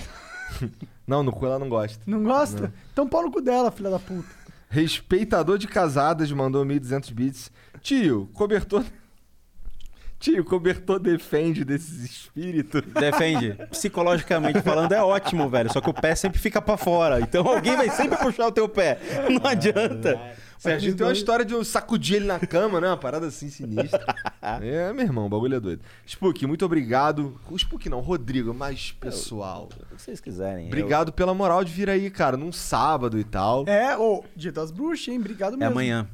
não, 1.06 1.22
no 1.22 1.30
cu 1.32 1.46
ela 1.46 1.60
não 1.60 1.68
gosta. 1.68 2.02
Não 2.08 2.24
gosta? 2.24 2.72
Então 2.92 3.06
pau 3.06 3.22
no 3.22 3.30
cu 3.30 3.40
dela, 3.40 3.70
filha 3.70 3.88
da 3.88 4.00
puta. 4.00 4.41
Respeitador 4.72 5.58
de 5.58 5.68
casadas 5.68 6.32
mandou 6.32 6.64
1.200 6.64 7.12
bits. 7.12 7.52
Tio, 7.82 8.30
cobertor... 8.32 8.82
Tio, 10.18 10.42
cobertor 10.46 10.98
defende 10.98 11.62
desses 11.62 12.02
espíritos. 12.02 12.80
Defende. 12.80 13.52
Psicologicamente 13.70 14.62
falando 14.62 14.92
é 14.92 15.02
ótimo, 15.02 15.46
velho. 15.50 15.70
Só 15.70 15.78
que 15.78 15.90
o 15.90 15.92
pé 15.92 16.14
sempre 16.14 16.38
fica 16.38 16.62
pra 16.62 16.78
fora. 16.78 17.20
Então 17.20 17.46
alguém 17.46 17.76
vai 17.76 17.90
sempre 17.90 18.16
puxar 18.16 18.46
o 18.46 18.52
teu 18.52 18.66
pé. 18.66 18.98
Não 19.28 19.50
adianta. 19.50 20.18
Serginho 20.62 20.96
tem 20.96 21.06
uma 21.06 21.12
história 21.12 21.44
de 21.44 21.52
eu 21.52 21.64
sacudir 21.64 22.16
ele 22.16 22.26
na 22.26 22.38
cama, 22.38 22.80
né? 22.80 22.86
Uma 22.88 22.96
parada 22.96 23.26
assim 23.26 23.50
sinistra. 23.50 24.04
é, 24.62 24.92
meu 24.92 25.04
irmão, 25.04 25.26
o 25.26 25.28
bagulho 25.28 25.56
é 25.56 25.60
doido. 25.60 25.82
Spook, 26.06 26.46
muito 26.46 26.64
obrigado. 26.64 27.38
O 27.50 27.56
Spook 27.56 27.88
não, 27.88 28.00
Rodrigo, 28.00 28.54
mais 28.54 28.92
pessoal. 28.92 29.68
O 29.74 29.96
que 29.96 30.02
vocês 30.02 30.20
quiserem. 30.20 30.68
Obrigado 30.68 31.12
pela 31.12 31.34
moral 31.34 31.64
de 31.64 31.72
vir 31.72 31.90
aí, 31.90 32.08
cara, 32.10 32.36
num 32.36 32.52
sábado 32.52 33.18
e 33.18 33.24
tal. 33.24 33.64
É, 33.66 33.96
ô, 33.98 34.22
dia 34.36 34.52
das 34.52 34.70
bruxas, 34.70 35.08
hein? 35.08 35.18
Obrigado 35.18 35.54
Eu- 35.54 35.56
É 35.56 35.58
mesmo. 35.58 35.72
amanhã. 35.72 36.08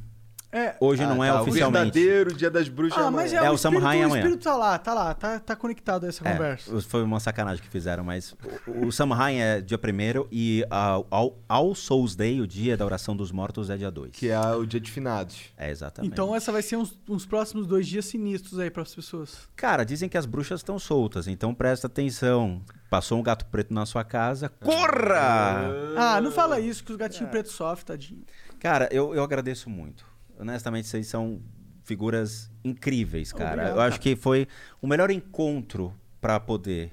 É. 0.51 0.75
Hoje 0.81 1.05
não 1.05 1.21
Ah, 1.21 1.27
é 1.27 1.31
tá, 1.33 1.39
O 1.41 1.43
oficialmente. 1.43 1.93
verdadeiro 2.01 2.35
dia 2.35 2.51
das 2.51 2.69
bruxas 2.71 2.99
Ah, 2.99 3.09
é 3.09 3.11
mas 3.11 3.33
é, 3.33 3.37
amanhã. 3.37 3.49
É, 3.49 3.51
o, 3.51 3.55
o 3.55 3.59
Samurai 3.59 3.97
espírito, 3.97 4.03
o 4.03 4.07
amanhã. 4.07 4.21
espírito 4.23 4.45
tá 4.45 4.57
lá, 4.57 4.79
tá 4.79 4.95
lá, 4.95 5.15
tá, 5.15 5.39
tá 5.41 5.55
conectado 5.55 6.05
a 6.07 6.09
essa 6.09 6.27
É, 6.27 6.33
conversa. 6.33 6.81
foi 6.83 7.03
uma 7.03 7.21
sacanagem 7.21 7.63
que 7.63 7.69
fizeram, 7.69 8.03
mas 8.03 8.35
o, 8.67 8.87
o 8.87 8.93
Samhain 8.93 9.37
é 9.41 9.61
dia 9.61 9.79
1 9.79 10.27
e 10.33 10.65
a- 10.71 11.03
ao, 11.11 11.39
ao 11.47 11.75
Souls 11.75 12.17
Day, 12.17 12.41
o 12.41 12.47
dia 12.47 12.79
da 12.79 12.85
oração 12.87 13.15
dos 13.15 13.31
mortos, 13.31 13.69
é 13.69 13.77
dia 13.77 13.91
2. 13.91 14.13
Que 14.13 14.31
é 14.31 14.41
o 14.55 14.65
dia 14.65 14.81
de 14.81 14.91
finados. 14.91 15.37
É, 15.57 15.71
exatamente. 15.71 16.11
Então 16.13 16.35
essa 16.35 16.51
vai 16.51 16.63
ser 16.63 16.77
uns, 16.77 16.99
uns 17.07 17.27
próximos 17.27 17.67
dois 17.67 17.87
dias 17.87 18.07
sinistros 18.07 18.59
aí 18.59 18.71
pras 18.71 18.95
pessoas. 18.95 19.49
Cara, 19.55 19.85
dizem 19.85 20.09
que 20.09 20.17
as 20.17 20.25
bruxas 20.25 20.61
estão 20.61 20.79
soltas, 20.79 21.29
então 21.29 21.53
presta 21.55 21.89
atenção. 21.89 22.63
Passou 22.89 23.19
um 23.19 23.23
gato 23.23 23.45
preto 23.45 23.75
na 23.75 23.85
sua 23.85 24.03
casa, 24.03 24.49
corra! 24.49 25.71
Ah, 25.97 26.21
não 26.23 26.31
fala 26.31 26.59
isso 26.59 26.83
que 26.83 26.91
os 26.93 26.97
gatinhos 26.97 27.31
pretos 27.31 27.53
sofrem, 27.53 27.85
tadinho. 27.85 28.23
Cara, 28.59 28.89
eu, 28.91 29.15
eu 29.15 29.23
agradeço 29.23 29.69
muito. 29.69 30.07
Honestamente, 30.39 30.87
vocês 30.87 31.07
são 31.07 31.41
figuras 31.83 32.51
incríveis, 32.65 33.33
cara. 33.33 33.53
Obrigado, 33.53 33.77
eu 33.77 33.81
acho 33.81 34.01
que 34.01 34.15
foi 34.15 34.47
o 34.81 34.87
melhor 34.87 35.11
encontro 35.11 35.95
para 36.21 36.39
poder 36.39 36.93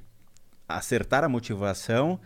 acertar 0.67 1.24
a 1.24 1.30
motivação 1.30 2.19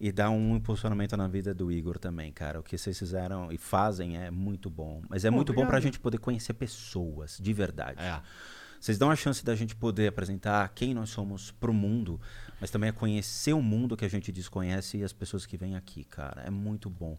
e 0.00 0.10
dar 0.10 0.30
um 0.30 0.56
impulsionamento 0.56 1.16
na 1.16 1.28
vida 1.28 1.54
do 1.54 1.70
Igor 1.70 1.98
também, 1.98 2.32
cara. 2.32 2.60
O 2.60 2.62
que 2.62 2.76
vocês 2.76 2.98
fizeram 2.98 3.52
e 3.52 3.58
fazem 3.58 4.16
é 4.16 4.30
muito 4.30 4.68
bom. 4.68 5.02
Mas 5.08 5.24
é 5.24 5.30
Pô, 5.30 5.36
muito 5.36 5.52
bom 5.52 5.60
pra 5.60 5.68
obrigado. 5.68 5.82
gente 5.82 6.00
poder 6.00 6.18
conhecer 6.18 6.54
pessoas, 6.54 7.38
de 7.40 7.52
verdade. 7.52 8.02
É. 8.02 8.20
Vocês 8.80 8.98
dão 8.98 9.10
a 9.10 9.16
chance 9.16 9.42
da 9.42 9.54
gente 9.54 9.74
poder 9.74 10.08
apresentar 10.08 10.68
quem 10.74 10.92
nós 10.92 11.08
somos 11.08 11.50
pro 11.50 11.72
mundo, 11.72 12.20
mas 12.60 12.70
também 12.70 12.90
é 12.90 12.92
conhecer 12.92 13.54
o 13.54 13.62
mundo 13.62 13.96
que 13.96 14.04
a 14.04 14.10
gente 14.10 14.30
desconhece 14.30 14.98
e 14.98 15.04
as 15.04 15.12
pessoas 15.12 15.46
que 15.46 15.56
vêm 15.56 15.74
aqui, 15.74 16.04
cara. 16.04 16.42
É 16.42 16.50
muito 16.50 16.90
bom, 16.90 17.18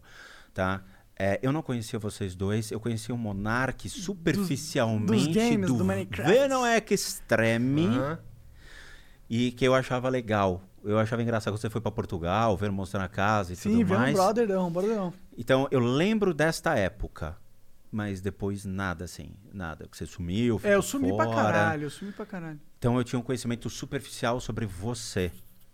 tá? 0.54 0.84
É, 1.18 1.38
eu 1.42 1.50
não 1.50 1.62
conhecia 1.62 1.98
vocês 1.98 2.34
dois, 2.34 2.70
eu 2.70 2.78
conhecia 2.78 3.14
o 3.14 3.18
Monark 3.18 3.88
superficialmente 3.88 5.06
dos 5.06 5.26
games, 5.28 5.66
do, 5.66 5.78
do 5.78 5.84
Minecraft. 5.84 6.30
Venom 6.30 6.64
Extreme 6.90 7.86
Aham. 7.86 8.18
e 9.28 9.50
que 9.52 9.64
eu 9.64 9.74
achava 9.74 10.08
legal. 10.08 10.62
Eu 10.84 10.98
achava 10.98 11.22
engraçado 11.22 11.54
que 11.54 11.60
você 11.60 11.70
foi 11.70 11.80
pra 11.80 11.90
Portugal, 11.90 12.56
ver 12.56 12.70
mostrar 12.70 13.02
a 13.04 13.08
casa 13.08 13.52
e 13.52 13.56
Sim, 13.56 13.78
tudo 13.80 13.94
um 13.94 13.96
mais. 13.96 14.12
brother 14.14 14.46
não, 14.48 14.70
brother 14.70 14.94
não. 14.96 15.12
Então 15.36 15.66
eu 15.70 15.80
lembro 15.80 16.34
desta 16.34 16.76
época, 16.76 17.36
mas 17.90 18.20
depois 18.20 18.64
nada 18.66 19.04
assim, 19.06 19.30
nada. 19.52 19.88
Que 19.88 19.96
você 19.96 20.04
sumiu, 20.06 20.60
É, 20.62 20.74
eu 20.74 20.82
ficou 20.82 21.00
sumi 21.00 21.16
pra 21.16 21.24
fora. 21.24 21.36
caralho, 21.36 21.84
eu 21.84 21.90
sumi 21.90 22.12
pra 22.12 22.26
caralho. 22.26 22.60
Então 22.78 22.96
eu 22.98 23.02
tinha 23.04 23.18
um 23.18 23.22
conhecimento 23.22 23.70
superficial 23.70 24.38
sobre 24.38 24.66
você, 24.66 25.32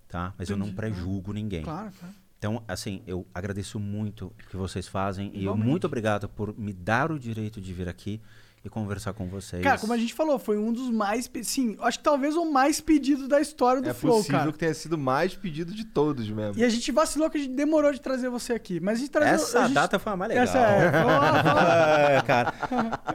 tá? 0.09 0.33
Mas 0.39 0.49
eu 0.49 0.57
não 0.57 0.67
Entendi. 0.69 0.77
pré-julgo 0.77 1.33
ninguém. 1.33 1.63
Claro, 1.63 1.91
claro. 1.99 2.15
Então, 2.43 2.61
assim, 2.67 3.03
eu 3.07 3.25
agradeço 3.33 3.79
muito 3.79 4.27
o 4.27 4.51
que 4.51 4.57
vocês 4.57 4.89
fazem 4.89 5.31
e 5.33 5.37
eu 5.37 5.43
Igualmente. 5.43 5.69
muito 5.69 5.87
obrigado 5.87 6.29
por 6.29 6.53
me 6.59 6.73
dar 6.73 7.13
o 7.13 7.17
direito 7.17 7.61
de 7.61 7.73
vir 7.73 7.89
aqui 7.89 8.21
e 8.65 8.69
conversar 8.69 9.13
com 9.13 9.29
vocês. 9.29 9.63
Cara, 9.63 9.79
como 9.79 9.93
a 9.93 9.97
gente 9.97 10.13
falou, 10.13 10.41
foi 10.41 10.59
um 10.59 10.73
dos 10.73 10.91
mais. 10.91 11.31
Sim, 11.45 11.77
acho 11.81 11.99
que 11.99 12.03
talvez 12.05 12.35
o 12.35 12.45
mais 12.45 12.81
pedido 12.81 13.29
da 13.29 13.41
história 13.41 13.81
do 13.81 13.89
É 13.89 13.95
Flow, 13.95 14.17
possível 14.17 14.39
cara. 14.41 14.51
que 14.53 14.59
tenha 14.59 14.75
sido 14.75 14.99
mais 14.99 15.37
pedido 15.37 15.73
de 15.73 15.85
todos 15.85 16.29
mesmo. 16.29 16.61
E 16.61 16.65
a 16.65 16.69
gente 16.69 16.91
vacilou 16.91 17.31
que 17.31 17.39
a 17.39 17.41
gente 17.41 17.55
demorou 17.55 17.93
de 17.93 18.01
trazer 18.01 18.29
você 18.29 18.55
aqui. 18.55 18.81
Mas 18.81 18.99
a 18.99 19.01
gente 19.03 19.11
trazia. 19.13 19.35
Essa 19.35 19.61
a 19.61 19.67
gente... 19.67 19.75
data 19.75 20.01
foi 20.01 20.13
a 20.13 20.17
mais 20.17 20.29
legal. 20.31 20.43
Essa 20.43 20.59
é. 20.59 22.17
É, 22.19 22.23
cara. 22.23 22.53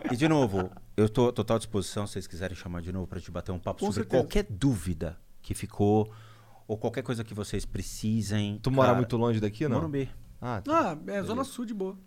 E 0.10 0.16
de 0.16 0.30
novo, 0.30 0.72
eu 0.96 1.10
tô 1.10 1.34
total 1.34 1.58
disposição 1.58 2.08
se 2.08 2.14
vocês 2.14 2.28
quiserem 2.28 2.56
chamar 2.56 2.82
de 2.82 2.94
novo 2.94 3.06
pra 3.08 3.20
gente 3.20 3.32
bater 3.32 3.52
um 3.52 3.60
papo 3.60 3.82
Com 3.82 3.88
sobre 3.88 4.04
certeza. 4.04 4.24
qualquer 4.24 4.46
dúvida 4.50 5.18
que 5.42 5.54
ficou 5.54 6.10
ou 6.68 6.78
qualquer 6.78 7.02
coisa 7.04 7.24
que 7.24 7.34
vocês 7.34 7.66
precisem. 7.66 8.60
Tu 8.62 8.70
mora 8.72 8.88
Cara, 8.90 8.98
muito 8.98 9.16
longe 9.18 9.40
daqui, 9.40 9.68
não? 9.68 9.78
Morumbi. 9.78 10.10
Ah, 10.42 10.62
tá. 10.64 10.92
Ah, 10.92 11.12
é 11.12 11.24
Zona 11.24 11.44
Sul 11.44 11.66
de 11.66 11.74
boa. 11.74 11.98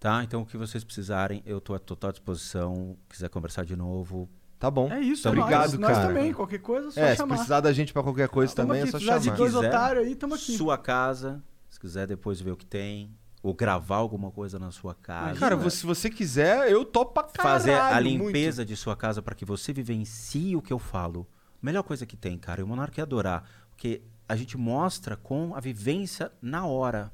Tá? 0.00 0.22
Então, 0.22 0.42
o 0.42 0.46
que 0.46 0.56
vocês 0.56 0.84
precisarem, 0.84 1.42
eu 1.44 1.60
tô 1.60 1.74
à 1.74 1.78
total 1.78 2.12
disposição. 2.12 2.96
Quiser 3.08 3.28
conversar 3.28 3.64
de 3.64 3.74
novo, 3.76 4.28
Tá 4.60 4.68
bom. 4.68 4.90
É 4.92 5.00
isso, 5.00 5.20
Então, 5.28 5.40
obrigado, 5.40 5.70
nós. 5.72 5.78
Nós 5.78 5.92
cara. 5.92 6.08
também, 6.08 6.32
qualquer 6.32 6.58
coisa, 6.58 6.88
é 6.88 6.90
só 6.90 7.00
É, 7.00 7.10
se 7.12 7.16
chamar. 7.18 7.34
precisar 7.36 7.60
da 7.60 7.72
gente 7.72 7.92
pra 7.92 8.02
qualquer 8.02 8.28
coisa 8.28 8.52
Tamo 8.52 8.66
também, 8.70 8.80
aqui, 8.82 8.88
é 8.88 8.90
só 8.90 8.98
se 8.98 9.04
precisar 9.04 9.22
chamar. 9.24 9.36
de 9.36 9.38
dois 9.40 9.54
quiser, 9.54 9.68
otários 9.68 10.04
aí, 10.06 10.14
tamo 10.16 10.34
aqui. 10.34 10.56
sua 10.56 10.76
casa, 10.76 11.40
se 11.70 11.78
quiser 11.78 12.08
depois 12.08 12.40
ver 12.40 12.50
o 12.50 12.56
que 12.56 12.66
tem, 12.66 13.14
ou 13.40 13.54
gravar 13.54 13.98
alguma 13.98 14.32
coisa 14.32 14.58
na 14.58 14.72
sua 14.72 14.96
casa. 14.96 15.38
Cara, 15.38 15.54
você- 15.54 15.76
se 15.76 15.86
você 15.86 16.10
quiser, 16.10 16.68
eu 16.72 16.84
topo 16.84 17.12
pra 17.14 17.22
caralho. 17.22 17.52
fazer 17.60 17.74
a 17.74 18.00
muito. 18.00 18.24
limpeza 18.26 18.64
de 18.64 18.74
sua 18.74 18.96
casa 18.96 19.22
para 19.22 19.32
que 19.36 19.44
você 19.44 19.72
vivencie 19.72 20.56
o 20.56 20.60
que 20.60 20.72
eu 20.72 20.78
falo. 20.80 21.24
Melhor 21.62 21.84
coisa 21.84 22.04
que 22.04 22.16
tem, 22.16 22.36
cara. 22.36 22.60
E 22.60 22.64
o 22.64 22.66
Monarca 22.66 23.00
ia 23.00 23.04
adorar. 23.04 23.44
Porque 23.78 24.02
a 24.28 24.34
gente 24.34 24.58
mostra 24.58 25.16
com 25.16 25.54
a 25.54 25.60
vivência 25.60 26.32
na 26.42 26.66
hora. 26.66 27.12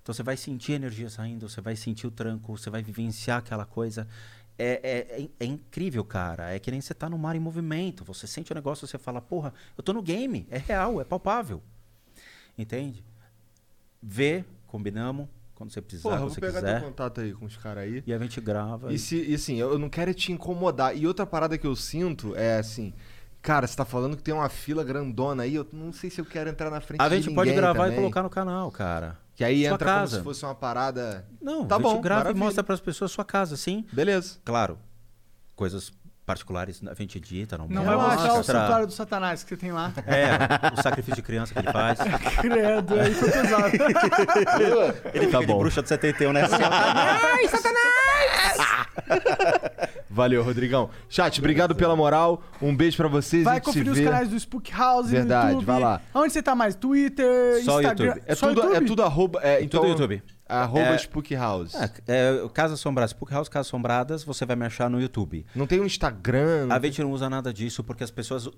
Então 0.00 0.14
você 0.14 0.22
vai 0.22 0.36
sentir 0.36 0.74
a 0.74 0.76
energia 0.76 1.10
saindo, 1.10 1.48
você 1.48 1.60
vai 1.60 1.74
sentir 1.74 2.06
o 2.06 2.12
tranco, 2.12 2.56
você 2.56 2.70
vai 2.70 2.80
vivenciar 2.80 3.38
aquela 3.38 3.66
coisa. 3.66 4.06
É, 4.56 4.80
é, 4.84 5.22
é, 5.22 5.28
é 5.40 5.44
incrível, 5.44 6.04
cara. 6.04 6.54
É 6.54 6.60
que 6.60 6.70
nem 6.70 6.80
você 6.80 6.94
tá 6.94 7.08
no 7.10 7.18
mar 7.18 7.34
em 7.34 7.40
movimento. 7.40 8.04
Você 8.04 8.28
sente 8.28 8.52
o 8.52 8.54
negócio, 8.54 8.86
você 8.86 8.98
fala, 8.98 9.20
porra, 9.20 9.52
eu 9.76 9.82
tô 9.82 9.92
no 9.92 10.00
game. 10.00 10.46
É 10.48 10.58
real, 10.58 11.00
é 11.00 11.04
palpável. 11.04 11.60
Entende? 12.56 13.04
Vê, 14.00 14.44
combinamos. 14.68 15.26
Quando 15.56 15.72
você 15.72 15.82
precisar, 15.82 16.08
Porra, 16.08 16.14
eu 16.14 16.20
quando 16.20 16.28
vou 16.28 16.34
você 16.36 16.40
pegar 16.40 16.60
quiser. 16.60 16.82
contato 16.82 17.20
aí 17.20 17.32
com 17.32 17.46
os 17.46 17.56
caras 17.56 17.82
aí. 17.82 18.02
E 18.06 18.14
a 18.14 18.18
gente 18.18 18.40
grava. 18.40 18.92
E, 18.92 18.98
se, 18.98 19.28
e 19.28 19.34
assim, 19.34 19.56
eu 19.56 19.76
não 19.76 19.90
quero 19.90 20.14
te 20.14 20.30
incomodar. 20.30 20.96
E 20.96 21.04
outra 21.04 21.26
parada 21.26 21.58
que 21.58 21.66
eu 21.66 21.74
sinto 21.74 22.36
é 22.36 22.58
assim. 22.58 22.94
Cara, 23.42 23.66
você 23.66 23.74
tá 23.74 23.84
falando 23.86 24.16
que 24.16 24.22
tem 24.22 24.34
uma 24.34 24.48
fila 24.50 24.84
grandona 24.84 25.44
aí, 25.44 25.54
eu 25.54 25.66
não 25.72 25.92
sei 25.92 26.10
se 26.10 26.20
eu 26.20 26.24
quero 26.26 26.50
entrar 26.50 26.70
na 26.70 26.80
frente 26.80 27.00
A 27.00 27.08
de 27.08 27.16
gente 27.22 27.34
pode 27.34 27.52
gravar 27.52 27.84
também. 27.84 27.94
e 27.94 27.96
colocar 28.00 28.22
no 28.22 28.28
canal, 28.30 28.70
cara. 28.70 29.16
Que 29.34 29.42
aí 29.42 29.64
Sua 29.64 29.74
entra 29.74 29.86
casa. 29.86 30.18
como 30.18 30.18
se 30.18 30.24
fosse 30.40 30.44
uma 30.44 30.54
parada. 30.54 31.26
Não, 31.40 31.64
Tá 31.66 31.76
a 31.76 31.78
gente 31.78 31.88
bom, 31.90 32.00
grava 32.02 32.20
maravilha. 32.24 32.42
e 32.42 32.44
mostra 32.44 32.62
para 32.62 32.74
as 32.74 32.80
pessoas 32.80 33.10
a 33.10 33.14
sua 33.14 33.24
casa, 33.24 33.56
sim. 33.56 33.86
Beleza. 33.92 34.36
Claro, 34.44 34.78
coisas 35.56 35.90
particulares 36.26 36.80
a 36.86 36.94
gente 36.94 37.16
edita, 37.18 37.56
não, 37.58 37.66
Não 37.66 37.82
vai 37.84 37.96
mostra. 37.96 38.14
mostrar 38.16 38.34
o 38.40 38.44
santuário 38.44 38.86
do 38.86 38.92
satanás 38.92 39.42
que 39.42 39.48
você 39.48 39.56
tem 39.56 39.72
lá. 39.72 39.90
É, 40.06 40.78
o 40.78 40.82
sacrifício 40.82 41.16
de 41.16 41.22
criança 41.22 41.52
que 41.54 41.58
ele 41.60 41.72
faz. 41.72 41.98
Credo, 42.40 43.00
aí 43.00 43.14
foi 43.14 43.30
pesado. 43.32 43.70
Ele 45.14 45.26
Tá 45.28 45.40
de 45.40 45.46
bom. 45.46 45.58
bruxa 45.58 45.82
de 45.82 45.88
71, 45.88 46.32
né? 46.32 46.42
Valeu, 50.08 50.42
Rodrigão. 50.42 50.90
Chat, 51.08 51.38
obrigado 51.38 51.74
pela 51.74 51.94
moral. 51.94 52.42
Um 52.60 52.74
beijo 52.74 52.96
pra 52.96 53.08
vocês. 53.08 53.44
Vai 53.44 53.60
conferir 53.60 53.92
os 53.92 53.98
vê. 53.98 54.04
canais 54.04 54.28
do 54.28 54.36
Spook 54.36 54.72
House 54.72 55.08
Verdade, 55.10 55.46
no 55.46 55.50
YouTube. 55.52 55.66
vai 55.66 55.80
lá. 55.80 56.00
Onde 56.14 56.32
você 56.32 56.42
tá 56.42 56.54
mais? 56.54 56.74
Twitter, 56.74 57.62
Só 57.64 57.80
Instagram? 57.80 58.06
YouTube. 58.06 58.22
É 58.26 58.34
Só 58.34 58.48
tudo, 58.48 58.60
é 58.60 58.64
YouTube? 58.66 58.86
tudo 58.86 59.02
arroba. 59.02 59.40
É, 59.42 59.62
então, 59.62 59.80
Tudo 59.80 59.90
YouTube. 59.90 60.22
Arroba 60.48 60.80
É. 60.86 60.96
Spook 60.96 61.32
House. 61.36 61.74
É, 61.76 61.90
é, 62.08 62.48
Casa 62.52 62.74
Assombrada, 62.74 63.08
Spook 63.08 63.32
House 63.32 63.48
Casas 63.48 63.68
Assombradas, 63.68 64.24
você 64.24 64.44
vai 64.44 64.56
me 64.56 64.66
achar 64.66 64.90
no 64.90 65.00
YouTube. 65.00 65.46
Não 65.54 65.66
tem 65.66 65.78
um 65.80 65.86
Instagram. 65.86 66.66
A 66.70 66.78
gente 66.80 67.00
não 67.02 67.12
usa 67.12 67.30
nada 67.30 67.52
disso 67.52 67.84
porque 67.84 68.02
as 68.02 68.10
pessoas 68.10 68.48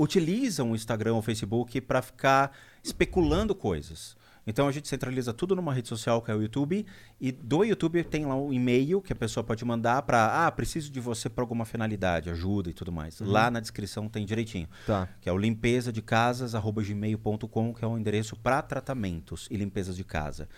utilizam 0.00 0.72
o 0.72 0.74
Instagram 0.76 1.12
ou 1.12 1.18
o 1.20 1.22
Facebook 1.22 1.80
para 1.80 2.02
ficar 2.02 2.52
especulando 2.82 3.54
coisas. 3.54 4.16
Então 4.48 4.66
a 4.66 4.72
gente 4.72 4.88
centraliza 4.88 5.34
tudo 5.34 5.54
numa 5.54 5.74
rede 5.74 5.88
social 5.88 6.22
que 6.22 6.30
é 6.30 6.34
o 6.34 6.40
YouTube 6.40 6.86
e 7.20 7.30
do 7.30 7.64
YouTube 7.64 8.02
tem 8.02 8.24
lá 8.24 8.34
um 8.34 8.50
e-mail 8.50 9.02
que 9.02 9.12
a 9.12 9.16
pessoa 9.16 9.44
pode 9.44 9.62
mandar 9.62 10.00
para 10.00 10.46
ah, 10.46 10.50
preciso 10.50 10.90
de 10.90 10.98
você 11.00 11.28
para 11.28 11.44
alguma 11.44 11.66
finalidade, 11.66 12.30
ajuda 12.30 12.70
e 12.70 12.72
tudo 12.72 12.90
mais. 12.90 13.20
Lá 13.20 13.50
na 13.50 13.60
descrição 13.60 14.08
tem 14.08 14.24
direitinho. 14.24 14.66
Tá. 14.86 15.06
Que 15.20 15.28
é 15.28 15.32
o 15.32 15.36
limpeza 15.36 15.92
de 15.92 16.00
casas@gmail.com, 16.00 17.74
que 17.74 17.84
é 17.84 17.86
o 17.86 17.98
endereço 17.98 18.36
para 18.36 18.62
tratamentos 18.62 19.48
e 19.50 19.56
limpezas 19.58 19.94
de 19.94 20.02
casa. 20.02 20.48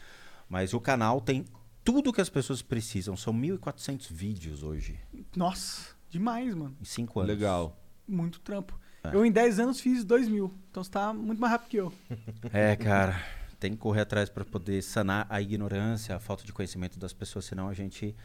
Mas 0.49 0.73
o 0.73 0.79
canal 0.79 1.21
tem 1.21 1.45
tudo 1.83 2.13
que 2.13 2.21
as 2.21 2.29
pessoas 2.31 2.63
precisam. 2.63 3.17
São 3.17 3.35
1.400 3.35 4.13
vídeos 4.13 4.63
hoje, 4.63 5.01
Nossa, 5.35 5.97
demais, 6.09 6.55
mano. 6.55 6.77
em 6.81 6.85
5 6.85 7.19
anos. 7.19 7.29
Legal. 7.29 7.77
Muito 8.07 8.39
trampo. 8.39 8.79
É. 9.03 9.17
Eu 9.17 9.27
em 9.27 9.33
10 9.33 9.59
anos 9.59 9.81
fiz 9.81 10.05
2 10.05 10.29
mil. 10.29 10.55
Então 10.71 10.85
você 10.85 10.91
tá 10.91 11.13
muito 11.13 11.41
mais 11.41 11.51
rápido 11.53 11.69
que 11.71 11.77
eu. 11.79 11.93
É, 12.53 12.77
cara, 12.77 13.21
tem 13.61 13.73
que 13.73 13.77
correr 13.77 14.01
atrás 14.01 14.31
para 14.31 14.45
poder 14.45 14.83
sanar 14.83 15.27
a 15.29 15.41
ignorância, 15.41 16.17
a 16.17 16.19
falta 16.19 16.45
de 16.45 16.53
conhecimento 16.53 16.99
das 16.99 17.13
pessoas, 17.13 17.45
senão 17.45 17.69
a 17.69 17.75
gente 17.75 18.17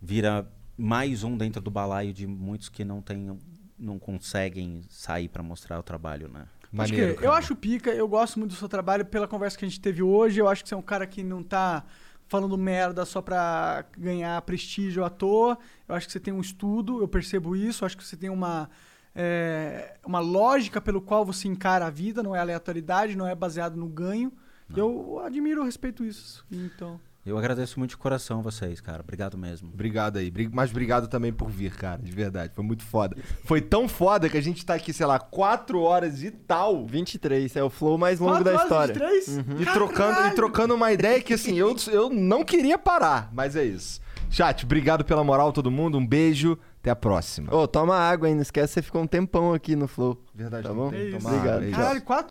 vira 0.00 0.46
mais 0.76 1.24
um 1.24 1.36
dentro 1.36 1.62
do 1.62 1.70
balaio 1.70 2.12
de 2.12 2.26
muitos 2.26 2.68
que 2.68 2.84
não 2.84 3.00
tem, 3.00 3.38
não 3.78 3.98
conseguem 3.98 4.82
sair 4.90 5.28
para 5.28 5.42
mostrar 5.42 5.78
o 5.78 5.82
trabalho, 5.82 6.28
né? 6.28 6.46
Maneiro, 6.70 7.14
crer. 7.14 7.24
Eu 7.24 7.30
cara. 7.30 7.38
acho 7.38 7.56
pica, 7.56 7.90
eu 7.90 8.06
gosto 8.06 8.38
muito 8.38 8.52
do 8.52 8.58
seu 8.58 8.68
trabalho 8.68 9.06
pela 9.06 9.26
conversa 9.26 9.56
que 9.56 9.64
a 9.64 9.68
gente 9.68 9.80
teve 9.80 10.02
hoje. 10.02 10.38
Eu 10.38 10.46
acho 10.46 10.62
que 10.62 10.68
você 10.68 10.74
é 10.74 10.78
um 10.78 10.82
cara 10.82 11.06
que 11.06 11.22
não 11.22 11.42
tá 11.42 11.84
falando 12.28 12.58
merda 12.58 13.06
só 13.06 13.22
pra 13.22 13.86
ganhar 13.96 14.40
prestígio 14.42 15.04
à 15.04 15.08
toa. 15.08 15.58
Eu 15.88 15.94
acho 15.94 16.06
que 16.06 16.12
você 16.12 16.20
tem 16.20 16.34
um 16.34 16.40
estudo, 16.40 17.00
eu 17.00 17.08
percebo 17.08 17.56
isso. 17.56 17.82
Eu 17.82 17.86
acho 17.86 17.96
que 17.96 18.04
você 18.04 18.16
tem 18.16 18.28
uma, 18.28 18.68
é, 19.14 19.96
uma 20.04 20.18
lógica 20.18 20.80
pelo 20.80 21.00
qual 21.00 21.24
você 21.24 21.48
encara 21.48 21.86
a 21.86 21.90
vida, 21.90 22.22
não 22.22 22.36
é 22.36 22.40
aleatoriedade, 22.40 23.16
não 23.16 23.26
é 23.26 23.34
baseado 23.34 23.76
no 23.76 23.88
ganho. 23.88 24.30
Eu 24.74 25.20
admiro, 25.24 25.60
eu 25.60 25.64
respeito 25.64 26.04
isso. 26.04 26.44
Então. 26.50 26.98
Eu 27.24 27.36
agradeço 27.36 27.76
muito 27.80 27.90
de 27.90 27.96
coração 27.96 28.40
vocês, 28.40 28.80
cara. 28.80 29.00
Obrigado 29.02 29.36
mesmo. 29.36 29.68
Obrigado 29.74 30.16
aí. 30.16 30.32
Mas 30.52 30.70
obrigado 30.70 31.08
também 31.08 31.32
por 31.32 31.50
vir, 31.50 31.72
cara. 31.74 32.00
De 32.00 32.12
verdade. 32.12 32.52
Foi 32.54 32.64
muito 32.64 32.84
foda. 32.84 33.16
Foi 33.44 33.60
tão 33.60 33.88
foda 33.88 34.28
que 34.28 34.36
a 34.36 34.40
gente 34.40 34.64
tá 34.64 34.74
aqui, 34.74 34.92
sei 34.92 35.06
lá, 35.06 35.18
4 35.18 35.80
horas 35.80 36.22
e 36.22 36.30
tal. 36.30 36.86
23, 36.86 37.56
é 37.56 37.64
o 37.64 37.68
flow 37.68 37.98
mais 37.98 38.20
longo 38.20 38.42
Quatro 38.44 38.44
da 38.44 38.50
horas, 38.52 38.62
história. 38.90 38.94
23? 38.94 39.60
E 39.60 39.72
trocando, 39.72 40.28
e 40.28 40.30
trocando 40.36 40.74
uma 40.76 40.92
ideia 40.92 41.20
que, 41.20 41.34
assim, 41.34 41.58
eu, 41.58 41.74
eu 41.90 42.10
não 42.10 42.44
queria 42.44 42.78
parar. 42.78 43.28
Mas 43.32 43.56
é 43.56 43.64
isso. 43.64 44.00
Chat, 44.30 44.64
obrigado 44.64 45.04
pela 45.04 45.24
moral, 45.24 45.52
todo 45.52 45.68
mundo. 45.70 45.98
Um 45.98 46.06
beijo. 46.06 46.56
Até 46.80 46.90
a 46.92 46.96
próxima. 46.96 47.52
Ô, 47.52 47.66
toma 47.66 47.96
água 47.96 48.28
aí, 48.28 48.34
não 48.36 48.42
esquece, 48.42 48.74
você 48.74 48.82
ficou 48.82 49.02
um 49.02 49.08
tempão 49.08 49.52
aqui 49.52 49.74
no 49.74 49.88
flow. 49.88 50.22
Verdade, 50.32 50.62
Tá 50.62 50.72
não 50.72 50.88
bom? 50.88 50.94
É 50.94 51.02
isso. 51.02 51.16
água, 51.16 51.30
Obrigado. 51.38 51.62
é 51.64 51.66
isso. 51.66 51.76
Caralho, 51.76 52.02
quatro 52.02 52.24